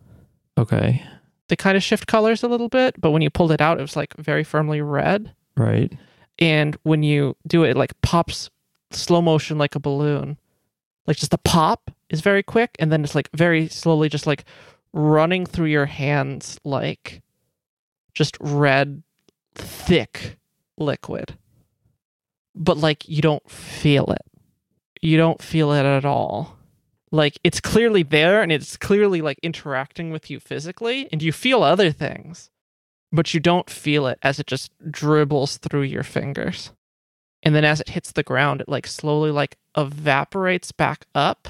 Okay. 0.56 1.02
they 1.48 1.56
kind 1.56 1.76
of 1.76 1.82
shift 1.82 2.06
colors 2.06 2.42
a 2.42 2.48
little 2.48 2.68
bit, 2.68 2.98
but 3.00 3.10
when 3.10 3.20
you 3.22 3.28
pulled 3.30 3.52
it 3.52 3.60
out, 3.60 3.78
it 3.78 3.82
was 3.82 3.96
like 3.96 4.14
very 4.16 4.44
firmly 4.44 4.80
red. 4.80 5.32
Right. 5.56 5.92
And 6.38 6.76
when 6.84 7.02
you 7.02 7.36
do 7.46 7.64
it, 7.64 7.70
it 7.70 7.76
like 7.76 8.00
pops 8.02 8.50
slow 8.90 9.20
motion 9.20 9.58
like 9.58 9.74
a 9.74 9.80
balloon. 9.80 10.38
Like 11.06 11.16
just 11.18 11.30
the 11.32 11.38
pop 11.38 11.90
is 12.08 12.22
very 12.22 12.42
quick, 12.42 12.70
and 12.78 12.90
then 12.90 13.04
it's 13.04 13.14
like 13.14 13.28
very 13.34 13.68
slowly, 13.68 14.08
just 14.08 14.26
like 14.26 14.44
running 14.92 15.44
through 15.44 15.66
your 15.66 15.86
hands 15.86 16.58
like 16.64 17.20
just 18.14 18.36
red, 18.40 19.02
thick 19.54 20.38
liquid. 20.78 21.36
But 22.54 22.76
like 22.78 23.08
you 23.08 23.20
don't 23.22 23.48
feel 23.50 24.10
it. 24.12 24.22
You 25.02 25.16
don't 25.16 25.42
feel 25.42 25.72
it 25.72 25.84
at 25.84 26.04
all. 26.04 26.56
Like 27.10 27.38
it's 27.44 27.60
clearly 27.60 28.02
there 28.02 28.42
and 28.42 28.50
it's 28.50 28.76
clearly 28.76 29.20
like 29.20 29.38
interacting 29.42 30.10
with 30.10 30.30
you 30.30 30.40
physically, 30.40 31.08
and 31.12 31.22
you 31.22 31.32
feel 31.32 31.62
other 31.62 31.90
things, 31.92 32.50
but 33.12 33.34
you 33.34 33.40
don't 33.40 33.70
feel 33.70 34.06
it 34.06 34.18
as 34.22 34.38
it 34.40 34.46
just 34.46 34.72
dribbles 34.90 35.58
through 35.58 35.82
your 35.82 36.02
fingers. 36.02 36.72
And 37.42 37.54
then 37.54 37.64
as 37.64 37.80
it 37.80 37.90
hits 37.90 38.10
the 38.12 38.22
ground, 38.22 38.62
it 38.62 38.68
like 38.68 38.86
slowly 38.86 39.30
like 39.30 39.56
evaporates 39.76 40.72
back 40.72 41.06
up, 41.14 41.46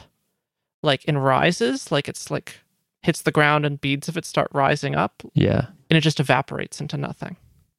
like 0.82 1.04
and 1.06 1.22
rises, 1.24 1.92
like 1.92 2.08
it's 2.08 2.30
like 2.30 2.56
hits 3.02 3.22
the 3.22 3.32
ground 3.32 3.64
and 3.64 3.80
beads 3.80 4.08
of 4.08 4.16
it 4.16 4.24
start 4.24 4.48
rising 4.52 4.94
up, 4.94 5.22
Yeah. 5.34 5.66
And 5.94 5.98
it 5.98 6.00
just 6.02 6.18
evaporates 6.18 6.80
into 6.80 6.96
nothing. 6.96 7.36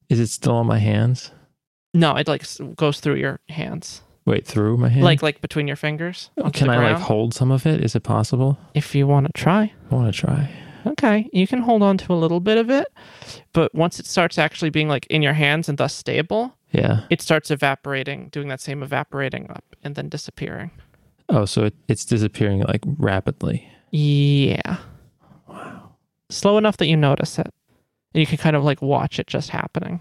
Is 0.08 0.22
it 0.22 0.28
still 0.28 0.54
on 0.56 0.68
my 0.68 0.80
hands? 0.80 1.32
No, 1.94 2.16
it 2.16 2.30
like 2.30 2.46
goes 2.78 3.02
through 3.02 3.16
your 3.16 3.42
hands, 3.50 4.04
Wait, 4.26 4.48
through 4.48 4.78
my 4.78 4.88
hands? 4.88 5.04
like 5.04 5.22
like 5.22 5.42
between 5.42 5.68
your 5.68 5.76
fingers. 5.76 6.30
Oh, 6.38 6.50
can 6.50 6.70
I 6.70 6.94
like 6.94 7.02
hold 7.02 7.34
some 7.34 7.52
of 7.52 7.66
it? 7.66 7.84
Is 7.84 7.94
it 7.94 8.04
possible? 8.04 8.58
if 8.74 8.96
you 8.96 9.06
want 9.06 9.28
to 9.28 9.34
try? 9.34 9.74
I 9.92 9.96
want 9.96 10.14
to 10.14 10.18
try. 10.18 10.50
Okay, 10.88 11.30
you 11.34 11.46
can 11.46 11.60
hold 11.62 11.84
on 11.84 11.98
to 11.98 12.14
a 12.14 12.16
little 12.16 12.40
bit 12.40 12.58
of 12.58 12.70
it, 12.70 12.88
but 13.52 13.74
once 13.76 14.00
it 14.00 14.06
starts 14.06 14.38
actually 14.38 14.70
being 14.70 14.88
like 14.88 15.06
in 15.08 15.22
your 15.22 15.34
hands 15.34 15.68
and 15.68 15.78
thus 15.78 15.94
stable, 15.94 16.56
Yeah. 16.72 17.02
it 17.10 17.22
starts 17.22 17.52
evaporating, 17.52 18.30
doing 18.30 18.48
that 18.48 18.62
same 18.62 18.82
evaporating 18.84 19.50
up 19.50 19.66
and 19.84 19.96
then 19.96 20.08
disappearing. 20.10 20.72
Oh, 21.28 21.44
so 21.46 21.64
it, 21.66 21.74
it's 21.90 22.06
disappearing 22.06 22.62
like 22.62 22.82
rapidly. 22.86 23.68
Yeah. 23.92 24.78
Wow. 25.48 25.96
Slow 26.30 26.58
enough 26.58 26.78
that 26.78 26.88
you 26.88 26.96
notice 26.98 27.40
it. 27.40 27.52
And 28.16 28.22
you 28.22 28.26
can 28.28 28.38
kind 28.38 28.56
of 28.56 28.64
like 28.64 28.82
watch 28.82 29.20
it 29.20 29.28
just 29.28 29.50
happening. 29.50 30.00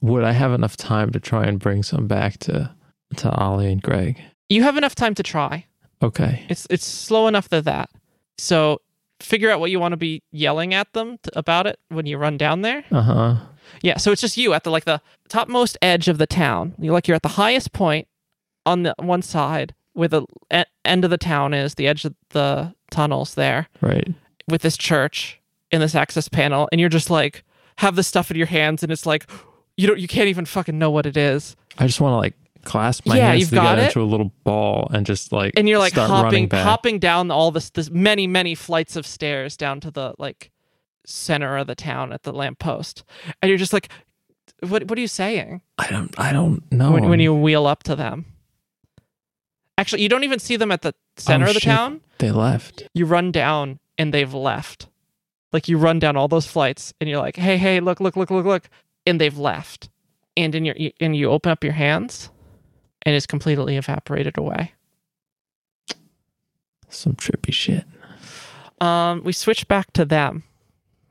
Would 0.00 0.24
I 0.24 0.32
have 0.32 0.52
enough 0.52 0.76
time 0.76 1.12
to 1.12 1.20
try 1.20 1.44
and 1.46 1.58
bring 1.60 1.84
some 1.84 2.08
back 2.08 2.38
to 2.40 2.74
to 3.16 3.30
Ollie 3.30 3.70
and 3.70 3.80
Greg? 3.80 4.20
You 4.48 4.64
have 4.64 4.76
enough 4.76 4.96
time 4.96 5.14
to 5.14 5.22
try. 5.22 5.66
Okay. 6.02 6.44
It's 6.48 6.66
it's 6.68 6.84
slow 6.84 7.28
enough 7.28 7.48
to 7.50 7.62
that. 7.62 7.90
So 8.38 8.80
figure 9.20 9.50
out 9.50 9.60
what 9.60 9.70
you 9.70 9.78
want 9.78 9.92
to 9.92 9.96
be 9.96 10.22
yelling 10.32 10.74
at 10.74 10.92
them 10.94 11.18
t 11.22 11.30
about 11.36 11.66
it 11.68 11.78
when 11.90 12.06
you 12.06 12.18
run 12.18 12.36
down 12.38 12.62
there. 12.62 12.84
Uh 12.90 13.02
huh. 13.02 13.34
Yeah, 13.82 13.98
so 13.98 14.10
it's 14.10 14.20
just 14.20 14.36
you 14.36 14.52
at 14.54 14.64
the 14.64 14.70
like 14.70 14.84
the 14.84 15.00
topmost 15.28 15.78
edge 15.80 16.08
of 16.08 16.18
the 16.18 16.26
town. 16.26 16.74
You 16.78 16.92
like 16.92 17.06
you're 17.06 17.14
at 17.16 17.22
the 17.22 17.28
highest 17.44 17.72
point 17.72 18.08
on 18.66 18.82
the 18.82 18.94
one 18.98 19.22
side 19.22 19.74
where 19.92 20.08
the 20.08 20.22
e- 20.52 20.64
end 20.84 21.04
of 21.04 21.10
the 21.10 21.18
town 21.18 21.54
is, 21.54 21.74
the 21.76 21.86
edge 21.86 22.04
of 22.04 22.14
the 22.30 22.74
tunnels 22.90 23.34
there 23.34 23.68
Right. 23.80 24.08
with 24.48 24.62
this 24.62 24.76
church 24.76 25.40
in 25.70 25.80
this 25.80 25.94
access 25.94 26.28
panel 26.28 26.68
and 26.72 26.80
you're 26.80 26.88
just 26.88 27.10
like 27.10 27.44
have 27.76 27.94
the 27.96 28.02
stuff 28.02 28.30
in 28.30 28.36
your 28.36 28.46
hands 28.46 28.82
and 28.82 28.90
it's 28.90 29.06
like 29.06 29.28
you 29.76 29.86
don't 29.86 29.98
you 30.00 30.08
can't 30.08 30.28
even 30.28 30.44
fucking 30.44 30.78
know 30.78 30.90
what 30.90 31.06
it 31.06 31.16
is. 31.16 31.56
I 31.78 31.86
just 31.86 32.00
want 32.00 32.12
to 32.12 32.16
like 32.16 32.34
clasp 32.64 33.06
my 33.06 33.16
Yeah, 33.16 33.28
hands 33.28 33.40
you've 33.40 33.50
got 33.52 33.70
together 33.70 33.86
into 33.86 34.02
a 34.02 34.04
little 34.04 34.32
ball 34.44 34.88
and 34.92 35.06
just 35.06 35.32
like 35.32 35.54
And 35.56 35.68
you're 35.68 35.78
like 35.78 35.92
hopping 35.94 36.50
hopping 36.50 36.98
down 36.98 37.30
all 37.30 37.50
this 37.50 37.70
this 37.70 37.90
many 37.90 38.26
many 38.26 38.54
flights 38.54 38.96
of 38.96 39.06
stairs 39.06 39.56
down 39.56 39.80
to 39.80 39.90
the 39.90 40.14
like 40.18 40.50
center 41.06 41.56
of 41.56 41.66
the 41.68 41.74
town 41.74 42.12
at 42.12 42.24
the 42.24 42.32
lamppost. 42.32 43.04
And 43.40 43.48
you're 43.48 43.58
just 43.58 43.72
like 43.72 43.88
what 44.60 44.88
what 44.88 44.98
are 44.98 45.00
you 45.00 45.06
saying? 45.06 45.62
I 45.78 45.88
don't. 45.88 46.18
I 46.18 46.32
don't 46.32 46.64
know. 46.72 46.90
when, 46.90 47.08
when 47.08 47.20
you 47.20 47.32
wheel 47.32 47.66
up 47.66 47.84
to 47.84 47.94
them. 47.94 48.24
Actually, 49.76 50.02
you 50.02 50.08
don't 50.08 50.24
even 50.24 50.40
see 50.40 50.56
them 50.56 50.72
at 50.72 50.82
the 50.82 50.88
oh, 50.96 51.00
center 51.16 51.46
Oh, 51.46 51.48
of 51.50 51.54
the 51.54 51.60
shit. 51.60 51.70
town. 51.72 52.00
they 52.18 52.32
left. 52.32 52.82
You 52.94 53.06
run 53.06 53.30
down 53.30 53.78
and 53.96 54.12
they've 54.12 54.34
left. 54.34 54.88
Like 55.52 55.68
you 55.68 55.78
run 55.78 55.98
down 55.98 56.16
all 56.16 56.28
those 56.28 56.46
flights 56.46 56.92
and 57.00 57.08
you're 57.08 57.18
like, 57.20 57.36
"Hey, 57.36 57.56
hey, 57.56 57.80
look, 57.80 58.00
look, 58.00 58.16
look, 58.16 58.30
look, 58.30 58.44
look." 58.44 58.68
And 59.06 59.20
they've 59.20 59.36
left. 59.38 59.88
And 60.36 60.54
in 60.54 60.64
your 60.64 60.74
and 61.00 61.16
you 61.16 61.30
open 61.30 61.50
up 61.50 61.64
your 61.64 61.72
hands 61.72 62.30
and 63.02 63.14
it's 63.16 63.26
completely 63.26 63.76
evaporated 63.76 64.36
away. 64.38 64.72
Some 66.88 67.14
trippy 67.14 67.52
shit. 67.52 67.84
Um, 68.80 69.22
we 69.24 69.32
switch 69.32 69.66
back 69.68 69.92
to 69.94 70.04
them. 70.04 70.44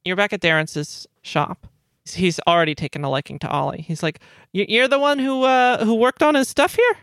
You're 0.05 0.15
back 0.15 0.33
at 0.33 0.41
Darren's 0.41 1.07
shop. 1.21 1.67
He's 2.05 2.39
already 2.47 2.73
taken 2.73 3.03
a 3.03 3.09
liking 3.09 3.37
to 3.39 3.49
Ollie. 3.49 3.81
He's 3.81 4.01
like, 4.01 4.19
"You- 4.53 4.65
"You're 4.69 4.87
the 4.87 4.99
one 4.99 5.19
who 5.19 5.43
uh 5.43 5.83
who 5.83 5.95
worked 5.95 6.23
on 6.23 6.35
his 6.35 6.47
stuff 6.47 6.75
here." 6.75 6.97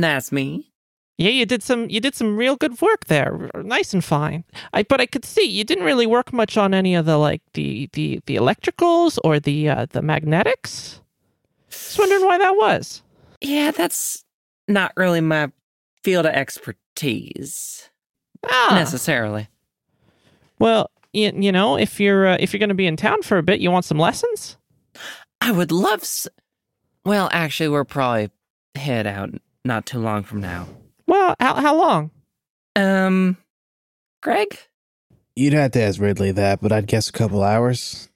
That's 0.00 0.32
me. 0.32 0.67
Yeah, 1.18 1.30
you 1.30 1.46
did 1.46 1.62
some 1.64 1.90
you 1.90 2.00
did 2.00 2.14
some 2.14 2.36
real 2.36 2.54
good 2.56 2.80
work 2.80 3.06
there. 3.06 3.50
Nice 3.56 3.92
and 3.92 4.04
fine. 4.04 4.44
I 4.72 4.84
but 4.84 5.00
I 5.00 5.06
could 5.06 5.24
see 5.24 5.42
you 5.44 5.64
didn't 5.64 5.84
really 5.84 6.06
work 6.06 6.32
much 6.32 6.56
on 6.56 6.72
any 6.72 6.94
of 6.94 7.06
the 7.06 7.16
like 7.18 7.42
the 7.54 7.88
the 7.92 8.20
the 8.26 8.36
electricals 8.36 9.18
or 9.24 9.40
the 9.40 9.68
uh 9.68 9.86
the 9.90 10.00
magnetics. 10.00 11.00
Just 11.70 11.98
wondering 11.98 12.24
why 12.24 12.38
that 12.38 12.52
was. 12.56 13.02
Yeah, 13.40 13.72
that's 13.72 14.24
not 14.68 14.92
really 14.96 15.20
my 15.20 15.50
field 16.04 16.24
of 16.26 16.32
expertise 16.34 17.90
Ah. 18.48 18.72
necessarily. 18.74 19.48
Well, 20.60 20.90
you, 21.12 21.32
you 21.34 21.50
know, 21.52 21.76
if 21.76 21.98
you're 22.00 22.28
uh, 22.28 22.36
if 22.38 22.52
you're 22.52 22.58
going 22.58 22.68
to 22.68 22.74
be 22.74 22.86
in 22.86 22.96
town 22.96 23.22
for 23.22 23.38
a 23.38 23.42
bit, 23.42 23.60
you 23.60 23.70
want 23.70 23.84
some 23.84 23.98
lessons? 23.98 24.56
I 25.40 25.50
would 25.52 25.72
love. 25.72 26.02
S- 26.02 26.28
well, 27.04 27.28
actually, 27.32 27.68
we're 27.68 27.84
probably 27.84 28.30
head 28.76 29.06
out 29.06 29.30
not 29.64 29.86
too 29.86 29.98
long 29.98 30.22
from 30.22 30.40
now. 30.40 30.68
Well, 31.08 31.34
how 31.40 31.54
how 31.54 31.74
long? 31.76 32.10
Um, 32.76 33.36
Greg, 34.22 34.56
You'd 35.34 35.54
have 35.54 35.70
to 35.72 35.80
ask 35.82 36.00
Ridley 36.00 36.32
that, 36.32 36.60
but 36.60 36.70
I'd 36.70 36.86
guess 36.86 37.08
a 37.08 37.12
couple 37.12 37.42
hours. 37.42 38.08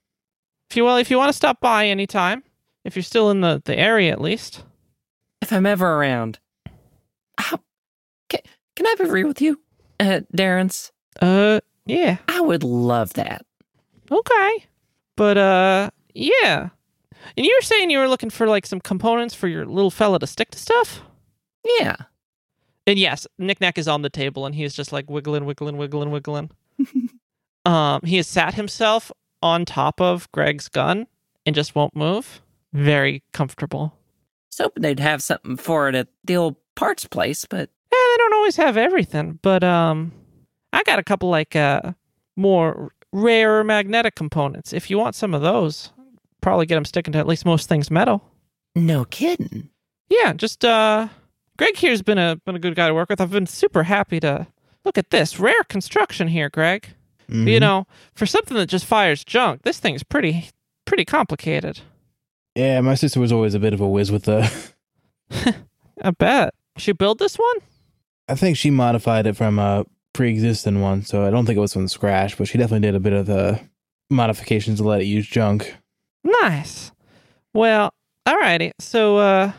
If 0.70 0.76
you 0.76 0.84
well, 0.84 0.98
if 0.98 1.10
you 1.10 1.16
want 1.16 1.30
to 1.30 1.36
stop 1.36 1.58
by 1.60 1.86
anytime, 1.86 2.42
if 2.84 2.94
you're 2.94 3.02
still 3.02 3.30
in 3.30 3.40
the 3.40 3.62
the 3.64 3.78
area 3.78 4.12
at 4.12 4.20
least. 4.20 4.64
if 5.40 5.52
I'm 5.52 5.66
ever 5.66 5.86
around, 5.94 6.38
how 7.38 7.58
can, 8.28 8.40
can 8.76 8.86
I 8.86 8.94
have 8.98 9.08
a 9.08 9.12
read 9.12 9.26
with 9.26 9.40
you, 9.40 9.60
uh, 9.98 10.20
Darren's? 10.36 10.92
Uh, 11.20 11.60
yeah. 11.86 12.18
I 12.28 12.40
would 12.40 12.62
love 12.62 13.14
that. 13.14 13.44
Okay. 14.10 14.66
But 15.16 15.38
uh 15.38 15.90
yeah. 16.14 16.68
And 17.36 17.46
you 17.46 17.56
were 17.56 17.62
saying 17.64 17.90
you 17.90 17.98
were 17.98 18.08
looking 18.08 18.30
for 18.30 18.46
like 18.46 18.66
some 18.66 18.80
components 18.80 19.34
for 19.34 19.48
your 19.48 19.64
little 19.64 19.90
fella 19.90 20.18
to 20.18 20.26
stick 20.26 20.50
to 20.50 20.58
stuff? 20.58 21.02
Yeah. 21.78 21.96
And 22.86 22.98
yes, 22.98 23.26
Knick-Knack 23.38 23.78
is 23.78 23.86
on 23.88 24.02
the 24.02 24.10
table 24.10 24.44
and 24.46 24.54
he 24.54 24.64
is 24.64 24.74
just 24.74 24.92
like 24.92 25.08
wiggling, 25.08 25.44
wiggling, 25.44 25.76
wiggling, 25.76 26.10
wiggling. 26.10 26.50
um, 27.64 28.00
he 28.04 28.16
has 28.16 28.26
sat 28.26 28.54
himself 28.54 29.12
on 29.42 29.64
top 29.64 30.00
of 30.00 30.30
Greg's 30.32 30.68
gun 30.68 31.06
and 31.46 31.54
just 31.54 31.74
won't 31.74 31.94
move. 31.96 32.40
Very 32.72 33.22
comfortable. 33.32 33.94
I 33.94 33.98
was 34.50 34.58
hoping 34.58 34.82
they'd 34.82 35.00
have 35.00 35.22
something 35.22 35.56
for 35.56 35.88
it 35.88 35.94
at 35.94 36.08
the 36.24 36.36
old 36.36 36.56
parts 36.74 37.06
place, 37.06 37.44
but 37.44 37.70
Yeah, 37.92 37.98
they 38.10 38.16
don't 38.18 38.34
always 38.34 38.56
have 38.56 38.76
everything, 38.76 39.38
but 39.42 39.62
um 39.62 40.12
I 40.72 40.82
got 40.84 40.98
a 40.98 41.04
couple 41.04 41.28
like 41.28 41.54
uh 41.54 41.92
more 42.36 42.92
rare 43.12 43.62
magnetic 43.62 44.14
components. 44.14 44.72
If 44.72 44.90
you 44.90 44.98
want 44.98 45.14
some 45.14 45.34
of 45.34 45.42
those, 45.42 45.92
probably 46.40 46.66
get 46.66 46.76
them 46.76 46.84
sticking 46.84 47.12
to 47.12 47.18
at 47.18 47.26
least 47.28 47.44
most 47.44 47.68
things 47.68 47.90
metal. 47.90 48.22
no 48.74 49.04
kidding. 49.04 49.68
Yeah, 50.08 50.32
just 50.32 50.64
uh 50.64 51.08
Greg 51.58 51.76
here's 51.76 52.02
been 52.02 52.18
a 52.18 52.36
been 52.44 52.56
a 52.56 52.58
good 52.58 52.74
guy 52.74 52.88
to 52.88 52.94
work 52.94 53.08
with. 53.10 53.20
I've 53.20 53.30
been 53.30 53.46
super 53.46 53.82
happy 53.84 54.20
to 54.20 54.46
look 54.84 54.98
at 54.98 55.10
this 55.10 55.38
rare 55.38 55.62
construction 55.68 56.28
here, 56.28 56.48
Greg. 56.48 56.88
You 57.28 57.44
Mhm. 57.56 57.60
know, 57.60 57.86
for 58.14 58.26
something 58.26 58.56
that 58.56 58.66
just 58.68 58.84
fires 58.84 59.24
junk, 59.24 59.62
this 59.62 59.78
thing's 59.78 60.02
pretty 60.02 60.48
pretty 60.84 61.04
complicated. 61.04 61.80
Yeah, 62.54 62.80
my 62.82 62.94
sister 62.94 63.20
was 63.20 63.32
always 63.32 63.54
a 63.54 63.58
bit 63.60 63.72
of 63.72 63.80
a 63.80 63.88
whiz 63.88 64.10
with 64.12 64.24
the. 64.24 64.50
I 66.02 66.10
bet. 66.10 66.54
She 66.76 66.92
built 66.92 67.18
this 67.18 67.36
one? 67.36 67.56
I 68.28 68.34
think 68.34 68.56
she 68.56 68.70
modified 68.70 69.26
it 69.26 69.36
from 69.36 69.58
a 69.58 69.84
pre-existing 70.12 70.80
one, 70.80 71.02
so 71.04 71.26
I 71.26 71.30
don't 71.30 71.46
think 71.46 71.56
it 71.56 71.60
was 71.60 71.72
from 71.72 71.88
scratch, 71.88 72.36
but 72.36 72.48
she 72.48 72.58
definitely 72.58 72.86
did 72.86 72.94
a 72.94 73.00
bit 73.00 73.12
of 73.12 73.26
the 73.26 73.60
modifications 74.10 74.78
to 74.78 74.84
let 74.84 75.00
it 75.00 75.06
use 75.06 75.26
junk. 75.26 75.74
Nice. 76.24 76.92
Well, 77.54 77.92
alrighty. 78.26 78.72
So 78.78 79.16
uh 79.18 79.52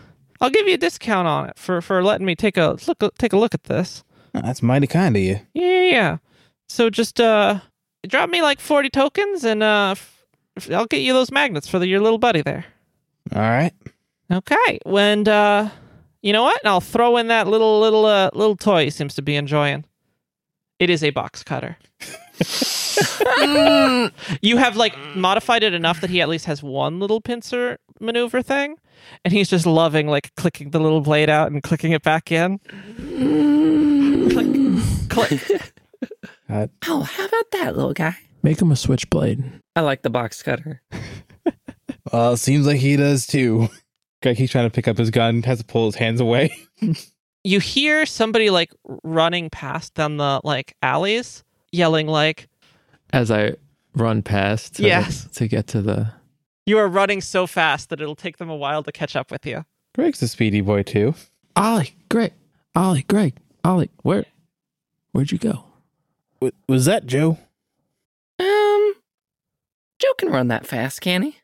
I'll 0.43 0.49
give 0.49 0.67
you 0.67 0.73
a 0.73 0.77
discount 0.77 1.25
on 1.25 1.47
it 1.47 1.57
for 1.57 1.81
for 1.81 2.03
letting 2.03 2.25
me 2.25 2.35
take 2.35 2.57
a 2.57 2.77
look 2.85 3.17
take 3.17 3.31
a 3.31 3.37
look 3.37 3.53
at 3.53 3.63
this. 3.63 4.03
Oh, 4.35 4.41
that's 4.41 4.61
mighty 4.61 4.87
kind 4.87 5.15
of 5.15 5.21
you. 5.21 5.39
Yeah, 5.53 5.65
yeah, 5.65 5.91
yeah. 5.91 6.17
So 6.67 6.89
just 6.89 7.21
uh 7.21 7.61
drop 8.05 8.29
me 8.29 8.41
like 8.41 8.59
40 8.59 8.89
tokens 8.89 9.45
and 9.45 9.63
uh 9.63 9.95
I'll 10.69 10.85
get 10.85 10.99
you 10.99 11.13
those 11.13 11.31
magnets 11.31 11.69
for 11.69 11.79
the, 11.79 11.87
your 11.87 12.01
little 12.01 12.17
buddy 12.17 12.41
there. 12.41 12.65
All 13.33 13.41
right. 13.41 13.71
Okay. 14.29 14.79
And 14.85 15.29
uh 15.29 15.69
you 16.21 16.33
know 16.33 16.43
what? 16.43 16.59
And 16.61 16.69
I'll 16.69 16.81
throw 16.81 17.15
in 17.15 17.27
that 17.27 17.47
little 17.47 17.79
little 17.79 18.05
uh 18.05 18.29
little 18.33 18.57
toy 18.57 18.83
he 18.83 18.89
seems 18.89 19.15
to 19.15 19.21
be 19.21 19.37
enjoying. 19.37 19.85
It 20.77 20.89
is 20.89 21.05
a 21.05 21.11
box 21.11 21.41
cutter. 21.41 21.77
you 24.41 24.57
have 24.57 24.75
like 24.75 24.95
modified 25.15 25.63
it 25.63 25.73
enough 25.73 26.01
that 26.01 26.09
he 26.09 26.21
at 26.21 26.29
least 26.29 26.45
has 26.45 26.61
one 26.63 26.99
little 26.99 27.21
pincer 27.21 27.77
maneuver 27.99 28.41
thing, 28.41 28.77
and 29.23 29.33
he's 29.33 29.49
just 29.49 29.65
loving 29.65 30.07
like 30.07 30.33
clicking 30.35 30.71
the 30.71 30.79
little 30.79 31.01
blade 31.01 31.29
out 31.29 31.51
and 31.51 31.63
clicking 31.63 31.91
it 31.91 32.03
back 32.03 32.31
in. 32.31 32.59
click, 35.09 35.39
click. 35.39 35.73
God. 36.49 36.69
Oh, 36.87 37.01
how 37.01 37.25
about 37.25 37.51
that, 37.51 37.75
little 37.75 37.93
guy? 37.93 38.15
Make 38.43 38.61
him 38.61 38.71
a 38.71 38.75
switchblade. 38.75 39.43
I 39.75 39.81
like 39.81 40.01
the 40.01 40.09
box 40.09 40.43
cutter. 40.43 40.81
Well, 42.11 42.37
seems 42.37 42.67
like 42.67 42.79
he 42.79 42.95
does 42.95 43.25
too. 43.25 43.69
Greg 44.21 44.37
keeps 44.37 44.51
trying 44.51 44.67
to 44.67 44.73
pick 44.73 44.87
up 44.87 44.97
his 44.97 45.09
gun, 45.09 45.41
has 45.43 45.59
to 45.59 45.65
pull 45.65 45.85
his 45.87 45.95
hands 45.95 46.19
away. 46.21 46.55
You 47.45 47.59
hear 47.59 48.05
somebody 48.05 48.49
like 48.49 48.71
running 49.03 49.49
past 49.49 49.93
down 49.95 50.17
the 50.17 50.39
like 50.43 50.75
alleys, 50.81 51.43
yelling 51.71 52.07
like, 52.07 52.47
As 53.13 53.31
I 53.31 53.53
run 53.95 54.21
past 54.23 54.75
to, 54.75 54.83
Yes. 54.83 55.27
to 55.35 55.47
get 55.47 55.67
to 55.67 55.81
the. 55.81 56.11
"You 56.65 56.77
are 56.79 56.87
running 56.89 57.21
so 57.21 57.47
fast 57.47 57.89
that 57.89 58.01
it'll 58.01 58.15
take 58.15 58.37
them 58.37 58.49
a 58.49 58.55
while 58.55 58.83
to 58.83 58.91
catch 58.91 59.15
up 59.15 59.31
with 59.31 59.45
you." 59.45 59.63
Greg's 59.95 60.21
a 60.21 60.27
speedy 60.27 60.59
boy 60.61 60.83
too. 60.83 61.13
Ollie, 61.55 61.93
Greg, 62.09 62.33
Ollie, 62.75 63.03
Greg, 63.03 63.35
Ollie, 63.63 63.91
where, 64.01 64.25
where'd 65.11 65.31
you 65.31 65.37
go? 65.37 65.63
W- 66.41 66.51
was 66.67 66.85
that 66.85 67.05
Joe? 67.05 67.37
Um, 68.39 68.93
Joe 69.99 70.13
can 70.17 70.29
run 70.29 70.47
that 70.47 70.65
fast, 70.65 70.99
can 70.99 71.21
he? 71.21 71.37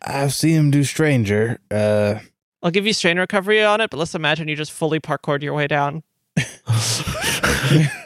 I've 0.00 0.32
seen 0.32 0.54
him 0.56 0.70
do 0.70 0.82
Stranger. 0.84 1.58
Uh, 1.70 2.20
I'll 2.62 2.70
give 2.70 2.86
you 2.86 2.92
strain 2.94 3.18
recovery 3.18 3.62
on 3.62 3.80
it, 3.82 3.90
but 3.90 3.98
let's 3.98 4.14
imagine 4.14 4.48
you 4.48 4.56
just 4.56 4.72
fully 4.72 4.98
parkoured 4.98 5.42
your 5.42 5.52
way 5.54 5.66
down. 5.66 6.02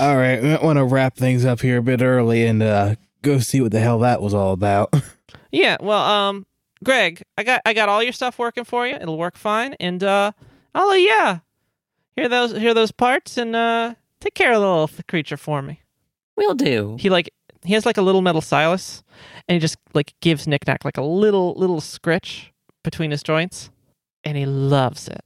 all 0.00 0.16
right, 0.16 0.42
we 0.42 0.48
might 0.48 0.62
want 0.62 0.78
to 0.78 0.84
wrap 0.84 1.16
things 1.16 1.44
up 1.44 1.60
here 1.60 1.78
a 1.78 1.82
bit 1.82 2.02
early 2.02 2.46
and 2.46 2.62
uh, 2.62 2.94
go 3.22 3.38
see 3.38 3.60
what 3.60 3.72
the 3.72 3.80
hell 3.80 3.98
that 4.00 4.22
was 4.22 4.34
all 4.34 4.52
about. 4.52 4.92
Yeah, 5.50 5.78
well, 5.80 6.02
um, 6.02 6.46
Greg, 6.84 7.22
I 7.36 7.42
got 7.42 7.62
I 7.64 7.72
got 7.72 7.88
all 7.88 8.02
your 8.02 8.12
stuff 8.12 8.38
working 8.38 8.64
for 8.64 8.86
you. 8.86 8.94
It'll 8.94 9.16
work 9.18 9.36
fine, 9.36 9.74
and 9.80 10.02
uh, 10.04 10.32
I'll 10.74 10.96
yeah, 10.96 11.38
hear 12.16 12.28
those 12.28 12.52
hear 12.52 12.74
those 12.74 12.92
parts 12.92 13.38
and 13.38 13.56
uh, 13.56 13.94
take 14.20 14.34
care 14.34 14.52
of 14.52 14.60
the 14.60 14.68
little 14.68 14.90
creature 15.08 15.36
for 15.36 15.62
me. 15.62 15.80
We'll 16.36 16.54
do. 16.54 16.96
He 17.00 17.08
like 17.08 17.30
he 17.64 17.74
has 17.74 17.86
like 17.86 17.96
a 17.96 18.02
little 18.02 18.20
metal 18.20 18.40
stylus, 18.40 19.02
and 19.48 19.54
he 19.54 19.58
just 19.58 19.78
like 19.94 20.14
gives 20.20 20.46
Knick-Knack 20.46 20.84
like 20.84 20.98
a 20.98 21.02
little 21.02 21.54
little 21.54 21.80
scritch 21.80 22.52
between 22.84 23.10
his 23.10 23.22
joints, 23.22 23.70
and 24.22 24.36
he 24.36 24.46
loves 24.46 25.08
it. 25.08 25.24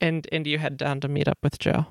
And 0.00 0.26
and 0.30 0.46
you 0.46 0.58
head 0.58 0.76
down 0.76 1.00
to 1.00 1.08
meet 1.08 1.28
up 1.28 1.38
with 1.42 1.58
Joe. 1.58 1.86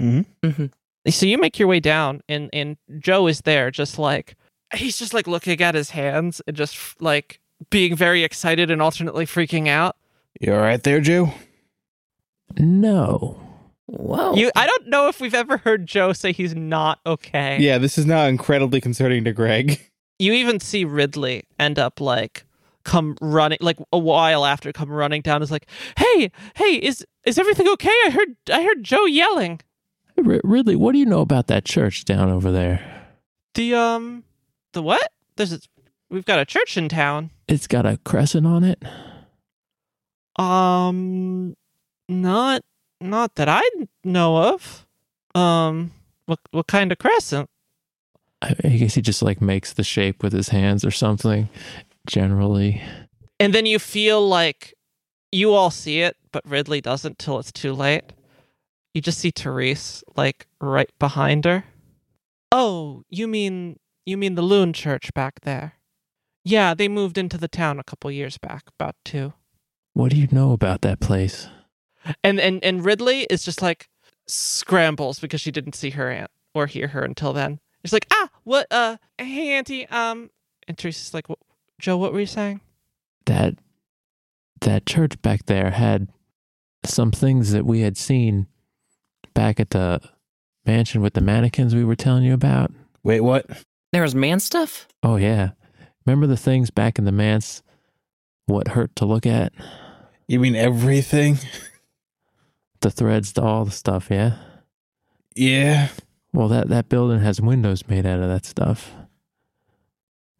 mm-hmm. 0.00 0.48
hmm 0.50 0.66
So 1.08 1.26
you 1.26 1.38
make 1.38 1.58
your 1.58 1.68
way 1.68 1.80
down, 1.80 2.20
and 2.28 2.50
and 2.52 2.76
Joe 2.98 3.26
is 3.26 3.42
there, 3.42 3.70
just 3.70 3.98
like 3.98 4.36
he's 4.74 4.98
just 4.98 5.14
like 5.14 5.26
looking 5.26 5.60
at 5.60 5.74
his 5.74 5.90
hands 5.90 6.40
and 6.46 6.56
just 6.56 7.00
like 7.00 7.40
being 7.70 7.96
very 7.96 8.22
excited 8.22 8.70
and 8.70 8.80
alternately 8.80 9.26
freaking 9.26 9.68
out. 9.68 9.96
You 10.40 10.54
all 10.54 10.60
right 10.60 10.82
there, 10.82 11.00
Joe? 11.00 11.32
No. 12.58 13.40
Whoa. 13.86 14.34
You, 14.34 14.50
I 14.54 14.66
don't 14.66 14.88
know 14.88 15.08
if 15.08 15.20
we've 15.20 15.34
ever 15.34 15.56
heard 15.56 15.86
Joe 15.86 16.12
say 16.12 16.32
he's 16.32 16.54
not 16.54 17.00
okay. 17.04 17.58
Yeah, 17.58 17.78
this 17.78 17.98
is 17.98 18.06
now 18.06 18.24
incredibly 18.26 18.80
concerning 18.80 19.24
to 19.24 19.32
Greg. 19.32 19.80
You 20.18 20.32
even 20.32 20.60
see 20.60 20.84
Ridley 20.84 21.44
end 21.58 21.78
up 21.78 22.00
like 22.00 22.44
come 22.84 23.16
running, 23.20 23.58
like 23.60 23.78
a 23.92 23.98
while 23.98 24.44
after, 24.44 24.72
come 24.72 24.90
running 24.90 25.22
down. 25.22 25.42
Is 25.42 25.50
like, 25.50 25.66
hey, 25.96 26.30
hey, 26.54 26.74
is 26.74 27.04
is 27.24 27.38
everything 27.38 27.68
okay? 27.70 27.88
I 28.06 28.10
heard 28.10 28.36
I 28.52 28.62
heard 28.62 28.84
Joe 28.84 29.06
yelling. 29.06 29.60
Ridley, 30.24 30.76
what 30.76 30.92
do 30.92 30.98
you 30.98 31.06
know 31.06 31.20
about 31.20 31.46
that 31.48 31.64
church 31.64 32.04
down 32.04 32.30
over 32.30 32.50
there? 32.52 33.08
The 33.54 33.74
um, 33.74 34.24
the 34.72 34.82
what? 34.82 35.12
There's 35.36 35.52
a, 35.52 35.60
we've 36.10 36.24
got 36.24 36.38
a 36.38 36.44
church 36.44 36.76
in 36.76 36.88
town. 36.88 37.30
It's 37.48 37.66
got 37.66 37.86
a 37.86 37.98
crescent 38.04 38.46
on 38.46 38.64
it. 38.64 38.82
Um, 40.36 41.56
not 42.08 42.62
not 43.00 43.34
that 43.36 43.48
I 43.48 43.62
know 44.04 44.36
of. 44.54 44.86
Um, 45.34 45.92
what 46.26 46.38
what 46.50 46.66
kind 46.66 46.92
of 46.92 46.98
crescent? 46.98 47.48
I 48.42 48.54
I 48.64 48.68
guess 48.68 48.94
he 48.94 49.02
just 49.02 49.22
like 49.22 49.40
makes 49.40 49.72
the 49.72 49.84
shape 49.84 50.22
with 50.22 50.32
his 50.32 50.48
hands 50.50 50.84
or 50.84 50.90
something. 50.90 51.48
Generally, 52.06 52.80
And 53.38 53.52
then 53.52 53.66
you 53.66 53.78
feel 53.78 54.26
like 54.26 54.74
you 55.30 55.52
all 55.52 55.70
see 55.70 56.00
it, 56.00 56.16
but 56.32 56.42
Ridley 56.48 56.80
doesn't 56.80 57.18
till 57.18 57.38
it's 57.38 57.52
too 57.52 57.74
late. 57.74 58.04
You 58.94 59.00
just 59.00 59.18
see 59.18 59.30
Therese 59.30 60.02
like 60.16 60.46
right 60.60 60.90
behind 60.98 61.44
her. 61.44 61.64
Oh, 62.52 63.04
you 63.08 63.28
mean 63.28 63.78
you 64.06 64.16
mean 64.16 64.34
the 64.34 64.42
Loon 64.42 64.72
Church 64.72 65.12
back 65.14 65.40
there? 65.42 65.74
Yeah, 66.44 66.74
they 66.74 66.88
moved 66.88 67.18
into 67.18 67.38
the 67.38 67.48
town 67.48 67.78
a 67.78 67.84
couple 67.84 68.10
years 68.10 68.38
back, 68.38 68.64
about 68.78 68.96
two. 69.04 69.34
what 69.92 70.10
do 70.10 70.16
you 70.16 70.26
know 70.32 70.52
about 70.52 70.80
that 70.82 70.98
place? 71.00 71.48
And 72.24 72.40
and 72.40 72.64
and 72.64 72.84
Ridley 72.84 73.24
is 73.30 73.44
just 73.44 73.62
like 73.62 73.88
scrambles 74.26 75.18
because 75.20 75.40
she 75.40 75.50
didn't 75.50 75.74
see 75.74 75.90
her 75.90 76.10
aunt 76.10 76.30
or 76.54 76.66
hear 76.66 76.88
her 76.88 77.02
until 77.04 77.32
then. 77.32 77.60
She's 77.84 77.92
like, 77.92 78.06
ah, 78.12 78.28
what? 78.44 78.66
Uh, 78.70 78.96
hey, 79.18 79.52
auntie. 79.52 79.86
Um, 79.88 80.30
and 80.68 80.76
Teresa's 80.76 81.14
like, 81.14 81.28
"What- 81.28 81.38
Joe, 81.78 81.96
what 81.96 82.12
were 82.12 82.20
you 82.20 82.26
saying? 82.26 82.60
That 83.26 83.54
that 84.62 84.84
church 84.86 85.20
back 85.22 85.46
there 85.46 85.70
had 85.70 86.08
some 86.84 87.10
things 87.10 87.52
that 87.52 87.64
we 87.64 87.80
had 87.80 87.96
seen 87.96 88.46
back 89.34 89.60
at 89.60 89.70
the 89.70 90.00
mansion 90.66 91.00
with 91.02 91.14
the 91.14 91.20
mannequins 91.20 91.74
we 91.74 91.84
were 91.84 91.96
telling 91.96 92.22
you 92.24 92.34
about. 92.34 92.72
Wait, 93.02 93.20
what? 93.20 93.46
there 93.92 94.02
was 94.02 94.14
man 94.14 94.38
stuff? 94.40 94.86
Oh 95.02 95.16
yeah. 95.16 95.50
Remember 96.06 96.26
the 96.26 96.36
things 96.36 96.70
back 96.70 96.98
in 96.98 97.04
the 97.04 97.12
manse 97.12 97.62
what 98.46 98.68
hurt 98.68 98.94
to 98.96 99.04
look 99.04 99.26
at? 99.26 99.52
You 100.28 100.40
mean 100.40 100.54
everything? 100.56 101.38
The 102.80 102.90
threads, 102.90 103.32
the, 103.32 103.42
all 103.42 103.64
the 103.64 103.70
stuff, 103.70 104.08
yeah? 104.10 104.36
Yeah. 105.34 105.88
Well 106.32 106.48
that, 106.48 106.68
that 106.68 106.88
building 106.88 107.20
has 107.20 107.40
windows 107.40 107.86
made 107.88 108.06
out 108.06 108.20
of 108.20 108.28
that 108.28 108.44
stuff. 108.46 108.92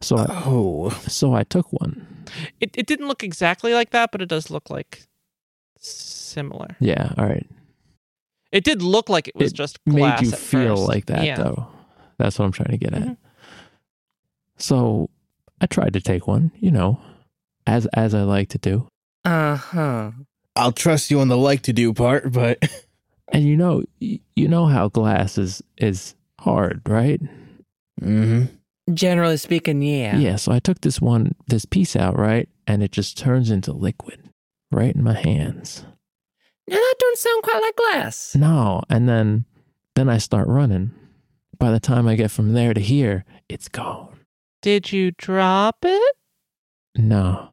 So 0.01 0.17
I, 0.17 0.25
Oh. 0.45 0.89
so 1.07 1.33
I 1.33 1.43
took 1.43 1.71
one. 1.71 2.25
It 2.59 2.71
it 2.75 2.87
didn't 2.87 3.07
look 3.07 3.23
exactly 3.23 3.73
like 3.73 3.89
that, 3.91 4.11
but 4.11 4.21
it 4.21 4.29
does 4.29 4.49
look 4.49 4.69
like 4.69 5.03
similar. 5.77 6.75
Yeah, 6.79 7.13
all 7.17 7.25
right. 7.25 7.45
It 8.51 8.63
did 8.63 8.81
look 8.81 9.09
like 9.09 9.27
it 9.27 9.35
was 9.35 9.51
It 9.51 9.55
just 9.55 9.79
made 9.85 10.19
you 10.21 10.31
at 10.31 10.37
feel 10.39 10.75
first. 10.75 10.87
like 10.87 11.05
that 11.07 11.23
yeah. 11.25 11.37
though. 11.37 11.67
That's 12.17 12.37
what 12.37 12.45
I'm 12.45 12.51
trying 12.51 12.71
to 12.71 12.77
get 12.77 12.93
at. 12.93 13.01
Mhm. 13.03 13.17
So 14.57 15.09
I 15.59 15.65
tried 15.67 15.93
to 15.93 16.01
take 16.01 16.27
one, 16.27 16.51
you 16.59 16.71
know, 16.71 16.99
as 17.65 17.85
as 17.87 18.13
I 18.13 18.23
like 18.23 18.49
to 18.49 18.57
do. 18.57 18.87
Uh 19.25 19.55
huh. 19.55 20.11
I'll 20.55 20.71
trust 20.73 21.09
you 21.11 21.19
on 21.21 21.27
the 21.29 21.37
like 21.37 21.61
to 21.63 21.73
do 21.73 21.93
part, 21.93 22.31
but 22.31 22.59
And 23.33 23.45
you 23.45 23.55
know 23.55 23.83
you 23.99 24.47
know 24.49 24.65
how 24.65 24.89
glass 24.89 25.37
is 25.37 25.61
is 25.77 26.15
hard, 26.39 26.81
right? 26.87 27.21
mm-hmm. 28.01 28.45
Generally 28.93 29.37
speaking, 29.37 29.81
yeah. 29.81 30.17
Yeah, 30.17 30.35
so 30.35 30.51
I 30.51 30.59
took 30.59 30.81
this 30.81 30.99
one 30.99 31.35
this 31.47 31.63
piece 31.65 31.95
out, 31.95 32.17
right? 32.19 32.49
And 32.67 32.83
it 32.83 32.91
just 32.91 33.17
turns 33.17 33.49
into 33.49 33.71
liquid 33.71 34.19
right 34.71 34.93
in 34.93 35.03
my 35.03 35.13
hands. 35.13 35.85
Now 36.71 36.77
that 36.77 36.95
don't 36.99 37.17
sound 37.17 37.43
quite 37.43 37.61
like 37.61 37.75
glass. 37.75 38.35
No, 38.35 38.81
and 38.89 39.07
then 39.07 39.45
then 39.95 40.09
I 40.09 40.17
start 40.17 40.47
running. 40.47 40.91
By 41.59 41.69
the 41.71 41.79
time 41.79 42.07
I 42.07 42.15
get 42.15 42.31
from 42.31 42.53
there 42.53 42.73
to 42.73 42.81
here, 42.81 43.25
it's 43.49 43.67
gone. 43.67 44.19
Did 44.61 44.91
you 44.91 45.11
drop 45.11 45.77
it? 45.83 46.15
No. 46.95 47.49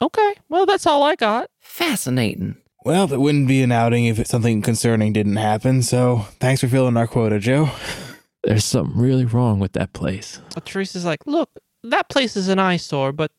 Okay. 0.00 0.34
Well, 0.48 0.66
that's 0.66 0.86
all 0.86 1.02
I 1.02 1.14
got. 1.16 1.50
Fascinating. 1.60 2.56
well, 2.84 3.12
it 3.12 3.20
wouldn't 3.20 3.48
be 3.48 3.62
an 3.62 3.72
outing 3.72 4.06
if 4.06 4.24
something 4.26 4.62
concerning 4.62 5.12
didn't 5.12 5.36
happen. 5.36 5.82
So 5.82 6.26
thanks 6.40 6.60
for 6.60 6.68
filling 6.68 6.96
our 6.96 7.06
quota, 7.06 7.38
Joe. 7.38 7.70
There's 8.44 8.64
something 8.64 8.96
really 8.96 9.24
wrong 9.24 9.58
with 9.58 9.72
that 9.72 9.92
place. 9.92 10.40
Well, 10.54 10.62
Teresa's 10.64 11.04
like, 11.04 11.26
look, 11.26 11.50
that 11.82 12.08
place 12.08 12.36
is 12.36 12.48
an 12.48 12.58
eyesore, 12.58 13.12
but 13.12 13.32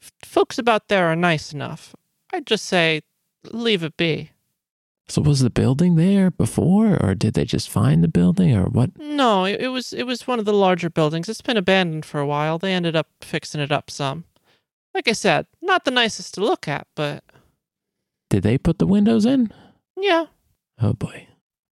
f- 0.00 0.12
folks 0.22 0.58
about 0.58 0.88
there 0.88 1.06
are 1.06 1.16
nice 1.16 1.52
enough. 1.52 1.94
I'd 2.32 2.46
just 2.46 2.66
say, 2.66 3.00
leave 3.52 3.82
it 3.82 3.96
be. 3.96 4.30
So 5.06 5.20
was 5.20 5.40
the 5.40 5.50
building 5.50 5.96
there 5.96 6.30
before 6.30 6.96
or 7.02 7.14
did 7.14 7.34
they 7.34 7.44
just 7.44 7.68
find 7.68 8.02
the 8.02 8.08
building 8.08 8.56
or 8.56 8.64
what? 8.64 8.98
No, 8.98 9.44
it, 9.44 9.60
it 9.60 9.68
was 9.68 9.92
it 9.92 10.04
was 10.04 10.26
one 10.26 10.38
of 10.38 10.46
the 10.46 10.52
larger 10.54 10.88
buildings. 10.88 11.28
It's 11.28 11.42
been 11.42 11.58
abandoned 11.58 12.06
for 12.06 12.20
a 12.20 12.26
while. 12.26 12.58
They 12.58 12.72
ended 12.72 12.96
up 12.96 13.08
fixing 13.20 13.60
it 13.60 13.70
up 13.70 13.90
some. 13.90 14.24
Like 14.94 15.06
I 15.08 15.12
said, 15.12 15.46
not 15.60 15.84
the 15.84 15.90
nicest 15.90 16.34
to 16.34 16.40
look 16.40 16.66
at, 16.68 16.86
but 16.94 17.22
Did 18.30 18.44
they 18.44 18.56
put 18.56 18.78
the 18.78 18.86
windows 18.86 19.26
in? 19.26 19.52
yeah. 20.00 20.26
Oh 20.80 20.94
boy. 20.94 21.26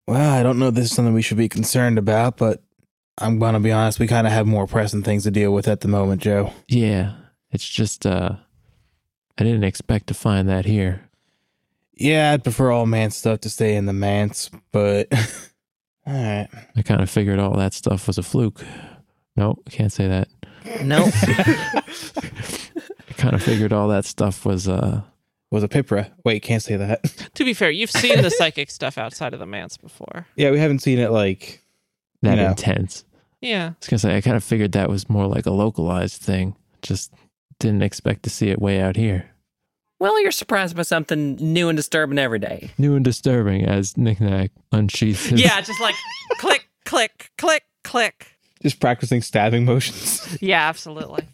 Well, 0.07 0.31
I 0.33 0.43
don't 0.43 0.59
know 0.59 0.67
if 0.67 0.75
this 0.75 0.85
is 0.85 0.91
something 0.95 1.13
we 1.13 1.21
should 1.21 1.37
be 1.37 1.49
concerned 1.49 1.97
about, 1.97 2.37
but 2.37 2.61
I'm 3.17 3.39
gonna 3.39 3.59
be 3.59 3.71
honest, 3.71 3.99
we 3.99 4.05
kind 4.07 4.27
of 4.27 4.33
have 4.33 4.45
more 4.45 4.67
pressing 4.67 5.01
things 5.01 5.23
to 5.23 5.31
deal 5.31 5.51
with 5.53 5.67
at 5.67 5.81
the 5.81 5.87
moment, 5.87 6.21
Joe. 6.21 6.53
Yeah. 6.67 7.13
It's 7.51 7.67
just 7.67 8.05
uh 8.05 8.35
I 9.39 9.43
didn't 9.43 9.63
expect 9.63 10.05
to 10.07 10.13
find 10.13 10.47
that 10.49 10.65
here. 10.65 11.09
Yeah, 11.95 12.31
I'd 12.33 12.43
prefer 12.43 12.71
all 12.71 12.85
man 12.85 13.11
stuff 13.11 13.41
to 13.41 13.49
stay 13.49 13.75
in 13.75 13.85
the 13.85 13.93
manse, 13.93 14.49
but 14.71 15.07
All 16.05 16.13
right. 16.13 16.49
I 16.75 16.81
kind 16.81 17.01
of 17.01 17.09
figured 17.09 17.39
all 17.39 17.55
that 17.57 17.73
stuff 17.73 18.07
was 18.07 18.17
a 18.17 18.23
fluke. 18.23 18.61
No, 19.37 19.57
can't 19.69 19.91
say 19.91 20.07
that. 20.07 20.27
Nope. 20.83 21.13
I 21.23 23.13
kind 23.17 23.35
of 23.35 23.43
figured 23.43 23.73
all 23.73 23.87
that 23.89 24.05
stuff 24.05 24.45
was 24.45 24.67
uh 24.67 25.01
Was 25.51 25.63
a 25.63 25.67
Pipra. 25.67 26.11
Wait, 26.25 26.41
can't 26.43 26.63
say 26.63 26.75
that. 26.77 27.01
To 27.35 27.43
be 27.45 27.53
fair, 27.53 27.71
you've 27.71 27.89
seen 27.91 28.21
the 28.21 28.29
psychic 28.29 28.69
stuff 28.69 28.97
outside 28.97 29.33
of 29.33 29.39
the 29.39 29.45
manse 29.45 29.77
before. 29.77 30.27
yeah, 30.35 30.51
we 30.51 30.59
haven't 30.59 30.79
seen 30.79 30.99
it 30.99 31.11
like. 31.11 31.61
that 32.21 32.37
You 32.37 32.43
know. 32.43 32.49
intense. 32.49 33.05
Yeah. 33.41 33.67
I 33.67 33.75
was 33.79 33.87
gonna 33.87 33.99
say 33.99 34.17
I 34.17 34.21
kind 34.21 34.37
of 34.37 34.43
figured 34.43 34.71
that 34.73 34.89
was 34.89 35.09
more 35.09 35.27
like 35.27 35.45
a 35.45 35.51
localized 35.51 36.21
thing. 36.21 36.55
Just 36.81 37.13
didn't 37.59 37.81
expect 37.83 38.23
to 38.23 38.29
see 38.29 38.49
it 38.49 38.61
way 38.61 38.79
out 38.81 38.95
here. 38.95 39.29
Well, 40.03 40.21
you're 40.21 40.33
surprised 40.33 40.75
by 40.75 40.81
something 40.81 41.37
new 41.37 41.69
and 41.69 41.77
disturbing 41.77 42.19
every 42.19 42.37
day. 42.37 42.71
New 42.77 42.97
and 42.97 43.05
disturbing 43.05 43.63
as 43.63 43.95
Knick-Knack 43.95 44.51
unsheathes 44.73 45.27
his 45.27 45.39
Yeah, 45.41 45.61
just 45.61 45.79
like 45.79 45.95
click, 46.39 46.67
click, 46.83 47.31
click, 47.37 47.63
click. 47.85 48.37
Just 48.61 48.81
practicing 48.81 49.21
stabbing 49.21 49.63
motions. 49.63 50.37
Yeah, 50.41 50.67
absolutely. 50.67 51.25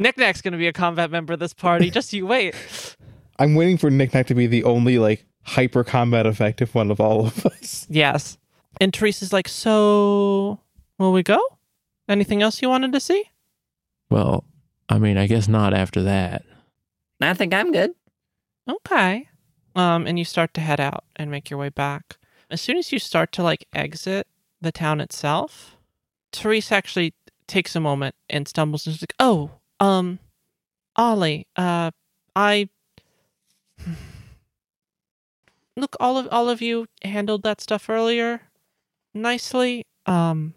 Knick-Knack's 0.00 0.42
going 0.42 0.50
to 0.50 0.58
be 0.58 0.66
a 0.66 0.72
combat 0.72 1.12
member 1.12 1.32
of 1.34 1.38
this 1.38 1.54
party. 1.54 1.90
Just 1.92 2.12
you 2.12 2.26
wait. 2.26 2.56
I'm 3.38 3.54
waiting 3.54 3.78
for 3.78 3.88
Knick-Knack 3.88 4.26
to 4.26 4.34
be 4.34 4.48
the 4.48 4.64
only 4.64 4.98
like 4.98 5.24
hyper 5.42 5.84
combat 5.84 6.26
effective 6.26 6.74
one 6.74 6.90
of 6.90 7.00
all 7.00 7.24
of 7.24 7.46
us. 7.46 7.86
Yes. 7.88 8.36
And 8.80 8.92
Teresa's 8.92 9.32
like, 9.32 9.46
so 9.46 10.58
will 10.98 11.12
we 11.12 11.22
go? 11.22 11.40
Anything 12.08 12.42
else 12.42 12.60
you 12.62 12.68
wanted 12.68 12.90
to 12.94 12.98
see? 12.98 13.22
Well, 14.10 14.42
I 14.88 14.98
mean, 14.98 15.16
I 15.16 15.28
guess 15.28 15.46
not 15.46 15.72
after 15.72 16.02
that. 16.02 16.42
I 17.20 17.34
think 17.34 17.54
I'm 17.54 17.70
good. 17.70 17.94
Okay. 18.68 19.28
Um, 19.74 20.06
and 20.06 20.18
you 20.18 20.24
start 20.24 20.54
to 20.54 20.60
head 20.60 20.80
out 20.80 21.04
and 21.16 21.30
make 21.30 21.50
your 21.50 21.58
way 21.58 21.68
back. 21.68 22.18
As 22.50 22.60
soon 22.60 22.76
as 22.76 22.92
you 22.92 22.98
start 22.98 23.32
to 23.32 23.42
like 23.42 23.66
exit 23.72 24.26
the 24.60 24.72
town 24.72 25.00
itself, 25.00 25.76
Teresa 26.32 26.74
actually 26.74 27.14
takes 27.46 27.76
a 27.76 27.80
moment 27.80 28.14
and 28.28 28.46
stumbles 28.48 28.86
and 28.86 28.96
is 28.96 29.02
like, 29.02 29.14
"Oh, 29.20 29.52
um, 29.80 30.18
Ollie, 30.96 31.46
uh, 31.56 31.90
I 32.34 32.68
look 35.76 35.96
all 36.00 36.16
of 36.18 36.28
all 36.30 36.48
of 36.48 36.60
you 36.60 36.86
handled 37.02 37.42
that 37.44 37.60
stuff 37.60 37.88
earlier 37.88 38.42
nicely. 39.14 39.84
Um, 40.06 40.54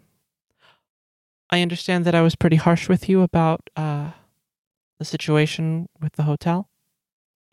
I 1.50 1.62
understand 1.62 2.04
that 2.06 2.14
I 2.14 2.22
was 2.22 2.34
pretty 2.34 2.56
harsh 2.56 2.88
with 2.88 3.08
you 3.08 3.22
about 3.22 3.70
uh 3.76 4.12
the 4.98 5.04
situation 5.04 5.88
with 6.00 6.14
the 6.14 6.24
hotel." 6.24 6.68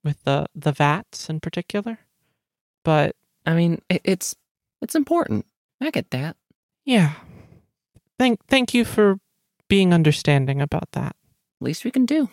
With 0.04 0.24
the 0.24 0.46
the 0.56 0.72
vats 0.72 1.30
in 1.30 1.40
particular. 1.40 2.00
But 2.84 3.16
I 3.46 3.54
mean, 3.54 3.82
it, 3.90 4.02
it's 4.04 4.36
it's 4.82 4.96
important. 4.96 5.46
I 5.82 5.92
get 5.92 6.12
that. 6.12 6.36
yeah, 6.86 7.14
thank 8.18 8.40
thank 8.48 8.74
you 8.74 8.86
for 8.86 9.20
being 9.68 9.94
understanding 9.94 10.62
about 10.62 10.92
that. 10.94 11.16
Least 11.62 11.84
we 11.86 11.92
can 11.92 12.06
do. 12.06 12.30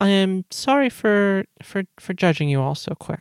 I 0.00 0.08
am 0.08 0.44
sorry 0.50 0.88
for 0.90 1.44
for 1.62 1.84
for 1.98 2.14
judging 2.14 2.48
you 2.48 2.60
all 2.60 2.74
so 2.74 2.94
quick. 2.94 3.20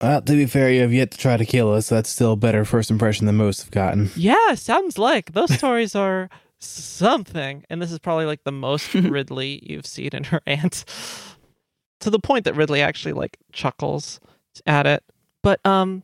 Well, 0.00 0.22
to 0.22 0.32
be 0.32 0.46
fair, 0.46 0.70
you 0.70 0.82
have 0.82 0.92
yet 0.92 1.10
to 1.10 1.18
try 1.18 1.36
to 1.36 1.44
kill 1.44 1.72
us. 1.72 1.88
That's 1.88 2.08
still 2.08 2.32
a 2.32 2.36
better 2.36 2.64
first 2.64 2.88
impression 2.90 3.26
than 3.26 3.34
most 3.36 3.62
have 3.62 3.72
gotten. 3.72 4.10
Yeah, 4.14 4.54
sounds 4.54 4.96
like 4.96 5.32
those 5.32 5.52
stories 5.52 5.96
are 5.96 6.30
something. 6.60 7.64
And 7.68 7.82
this 7.82 7.90
is 7.90 7.98
probably 7.98 8.24
like 8.26 8.44
the 8.44 8.52
most 8.52 8.94
Ridley 8.94 9.60
you've 9.68 9.86
seen 9.86 10.10
in 10.12 10.24
her 10.24 10.40
aunt. 10.46 10.84
To 12.00 12.10
the 12.10 12.18
point 12.18 12.44
that 12.44 12.54
Ridley 12.54 12.80
actually 12.80 13.12
like 13.12 13.38
chuckles 13.52 14.20
at 14.66 14.86
it. 14.86 15.02
But 15.42 15.64
um 15.66 16.02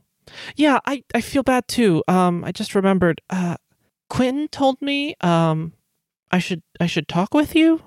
yeah, 0.56 0.81
I, 0.86 1.05
I 1.14 1.20
feel 1.20 1.42
bad 1.42 1.68
too. 1.68 2.02
Um 2.08 2.44
I 2.44 2.52
just 2.52 2.74
remembered 2.74 3.20
uh 3.31 3.56
Quentin 4.08 4.48
told 4.48 4.81
me 4.82 5.14
um 5.20 5.73
I 6.31 6.39
should 6.39 6.62
I 6.81 6.86
should 6.86 7.08
talk 7.08 7.34
with 7.34 7.55
you 7.55 7.82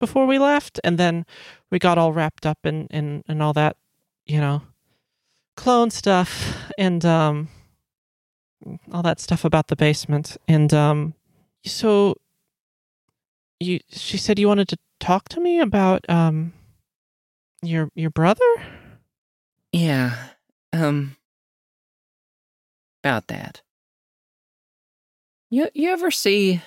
before 0.00 0.26
we 0.26 0.38
left 0.38 0.80
and 0.84 0.98
then 0.98 1.24
we 1.70 1.78
got 1.78 1.98
all 1.98 2.12
wrapped 2.12 2.46
up 2.46 2.58
in 2.64 2.86
in, 2.88 3.22
in 3.28 3.40
all 3.40 3.52
that, 3.54 3.76
you 4.26 4.40
know, 4.40 4.62
clone 5.56 5.90
stuff 5.90 6.56
and 6.78 7.04
um 7.04 7.48
all 8.92 9.02
that 9.02 9.20
stuff 9.20 9.44
about 9.44 9.68
the 9.68 9.76
basement 9.76 10.36
and 10.48 10.72
um 10.72 11.14
so 11.66 12.14
you 13.60 13.80
she 13.90 14.16
said 14.16 14.38
you 14.38 14.48
wanted 14.48 14.68
to 14.68 14.78
talk 15.00 15.28
to 15.28 15.40
me 15.40 15.60
about 15.60 16.04
um 16.08 16.52
your 17.64 17.90
your 17.94 18.10
brother 18.10 18.44
Yeah. 19.72 20.14
Um. 20.72 21.16
About 23.02 23.26
that. 23.28 23.62
You 25.50 25.68
you 25.74 25.90
ever 25.90 26.10
see 26.10 26.52
you 26.54 26.60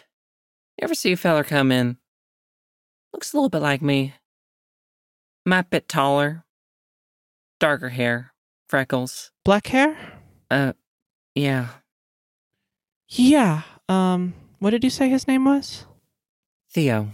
ever 0.84 0.96
see 0.96 1.12
a 1.14 1.18
feller 1.18 1.44
come 1.44 1.72
in? 1.72 1.98
Looks 3.14 3.34
a 3.34 3.38
little 3.38 3.50
bit 3.50 3.62
like 3.62 3.82
me. 3.82 4.14
Might 5.46 5.60
a 5.66 5.70
bit 5.70 5.88
taller. 5.88 6.44
Darker 7.60 7.90
hair. 7.90 8.34
Freckles. 8.68 9.32
black 9.46 9.68
hair 9.68 9.98
Uh 10.52 10.74
yeah. 11.36 11.70
yeah 13.08 13.62
um 13.88 14.34
what 14.60 14.72
did 14.72 14.84
you 14.84 14.90
say 14.90 15.08
his 15.08 15.26
name 15.28 15.46
was 15.46 15.86
Theo. 16.70 17.12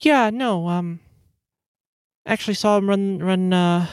yeah 0.00 0.30
no 0.30 0.66
um 0.68 0.98
actually 2.28 2.54
saw 2.54 2.76
him 2.78 2.88
run 2.88 3.18
run 3.18 3.52
uh 3.52 3.86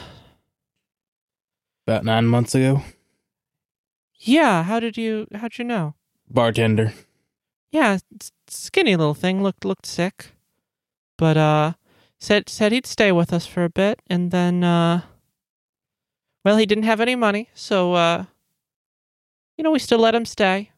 About 1.86 2.04
nine 2.04 2.26
months 2.26 2.54
ago, 2.54 2.82
yeah 4.18 4.62
how 4.64 4.78
did 4.80 4.96
you 4.96 5.26
how'd 5.34 5.58
you 5.58 5.64
know? 5.64 5.94
Bartender. 6.28 6.92
yeah 7.70 7.98
skinny 8.48 8.94
little 8.96 9.14
thing 9.14 9.42
looked 9.42 9.64
looked 9.64 9.86
sick. 9.86 10.32
But 11.18 11.36
uh 11.36 11.72
said 12.20 12.48
said 12.48 12.72
he'd 12.72 12.86
stay 12.86 13.10
with 13.12 13.32
us 13.32 13.46
for 13.46 13.64
a 13.64 13.70
bit 13.70 14.00
and 14.08 14.30
then 14.30 14.62
uh 14.64 15.02
well 16.44 16.56
he 16.56 16.66
didn't 16.66 16.84
have 16.84 17.00
any 17.00 17.14
money 17.16 17.48
so 17.54 17.92
uh 17.94 18.24
you 19.56 19.64
know 19.64 19.70
we 19.70 19.78
still 19.78 19.98
let 19.98 20.14
him 20.14 20.24
stay. 20.26 20.70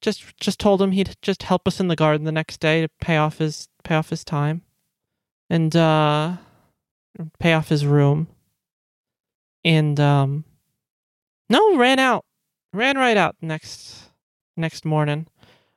Just 0.00 0.36
just 0.38 0.58
told 0.58 0.80
him 0.80 0.92
he'd 0.92 1.14
just 1.22 1.42
help 1.44 1.68
us 1.68 1.78
in 1.78 1.88
the 1.88 1.96
garden 1.96 2.24
the 2.24 2.32
next 2.32 2.58
day 2.60 2.80
to 2.82 2.88
pay 3.00 3.16
off 3.16 3.38
his 3.38 3.68
pay 3.84 3.94
off 3.94 4.10
his 4.10 4.24
time. 4.24 4.62
And 5.50 5.76
uh 5.76 6.36
pay 7.38 7.52
off 7.52 7.68
his 7.68 7.84
room. 7.86 8.28
And 9.64 9.98
um 10.00 10.44
no 11.48 11.76
ran 11.76 11.98
out 11.98 12.24
ran 12.72 12.96
right 12.96 13.16
out 13.16 13.36
next 13.42 14.10
next 14.56 14.84
morning. 14.84 15.26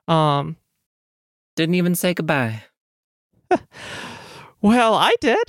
Um 0.08 0.58
Didn't 1.56 1.76
even 1.76 1.96
say 1.96 2.14
goodbye. 2.14 2.64
well 4.62 4.94
i 4.96 5.14
did. 5.20 5.44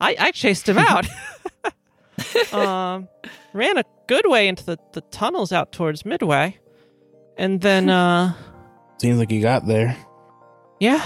I 0.00 0.16
i 0.18 0.30
chased 0.30 0.68
him 0.68 0.78
out. 0.78 1.06
Um 2.52 3.08
ran 3.52 3.78
a 3.78 3.84
good 4.06 4.26
way 4.28 4.48
into 4.48 4.64
the, 4.64 4.78
the 4.92 5.00
tunnels 5.02 5.52
out 5.52 5.72
towards 5.72 6.04
midway. 6.04 6.56
And 7.36 7.60
then 7.60 7.88
uh 7.88 8.34
Seems 8.98 9.18
like 9.18 9.30
you 9.30 9.40
got 9.42 9.66
there. 9.66 9.96
yeah 10.80 11.04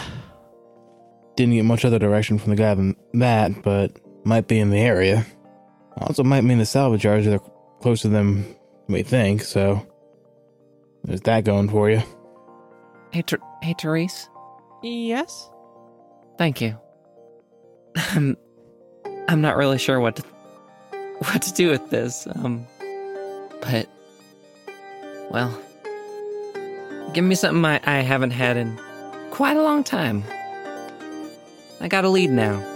Didn't 1.37 1.55
get 1.55 1.65
much 1.65 1.85
other 1.85 1.99
direction 1.99 2.39
from 2.39 2.51
the 2.51 2.57
guy 2.57 2.75
than 2.75 2.97
that, 3.15 3.63
but 3.63 3.93
might 4.25 4.49
be 4.49 4.59
in 4.59 4.71
the 4.71 4.79
area. 4.79 5.27
Also, 5.97 6.23
might 6.23 6.43
mean 6.43 6.59
the 6.59 6.67
salvage 6.67 7.05
yards 7.05 7.27
are 7.27 7.41
closer 7.81 8.09
than 8.09 8.57
we 8.89 9.03
think. 9.03 9.43
So 9.43 9.87
there's 11.05 11.23
that 11.23 11.45
going 11.45 11.69
for 11.69 11.91
you. 11.91 12.03
Hey, 13.13 13.23
Ter- 13.23 13.39
hey, 13.63 13.75
Therese. 13.79 14.29
yes 14.83 15.51
Thank 16.39 16.61
you. 16.61 16.79
I'm, 17.97 18.37
I'm 19.29 19.41
not 19.41 19.57
really 19.57 19.79
sure 19.79 20.01
what 20.01 20.17
to, 20.17 20.23
what 21.19 21.43
to 21.43 21.53
do 21.53 21.71
with 21.71 21.91
this. 21.91 22.27
Um, 22.27 22.67
but, 23.61 23.87
well, 25.31 25.57
give 27.13 27.25
me 27.25 27.35
something 27.35 27.65
I, 27.65 27.81
I 27.85 28.01
haven't 28.01 28.31
had 28.33 28.57
in 28.57 28.81
quite 29.31 29.57
a 29.57 29.63
long 29.63 29.85
time. 29.85 30.25
I 31.83 31.89
got 31.89 32.05
a 32.05 32.09
lead 32.09 32.31
now. 32.31 32.72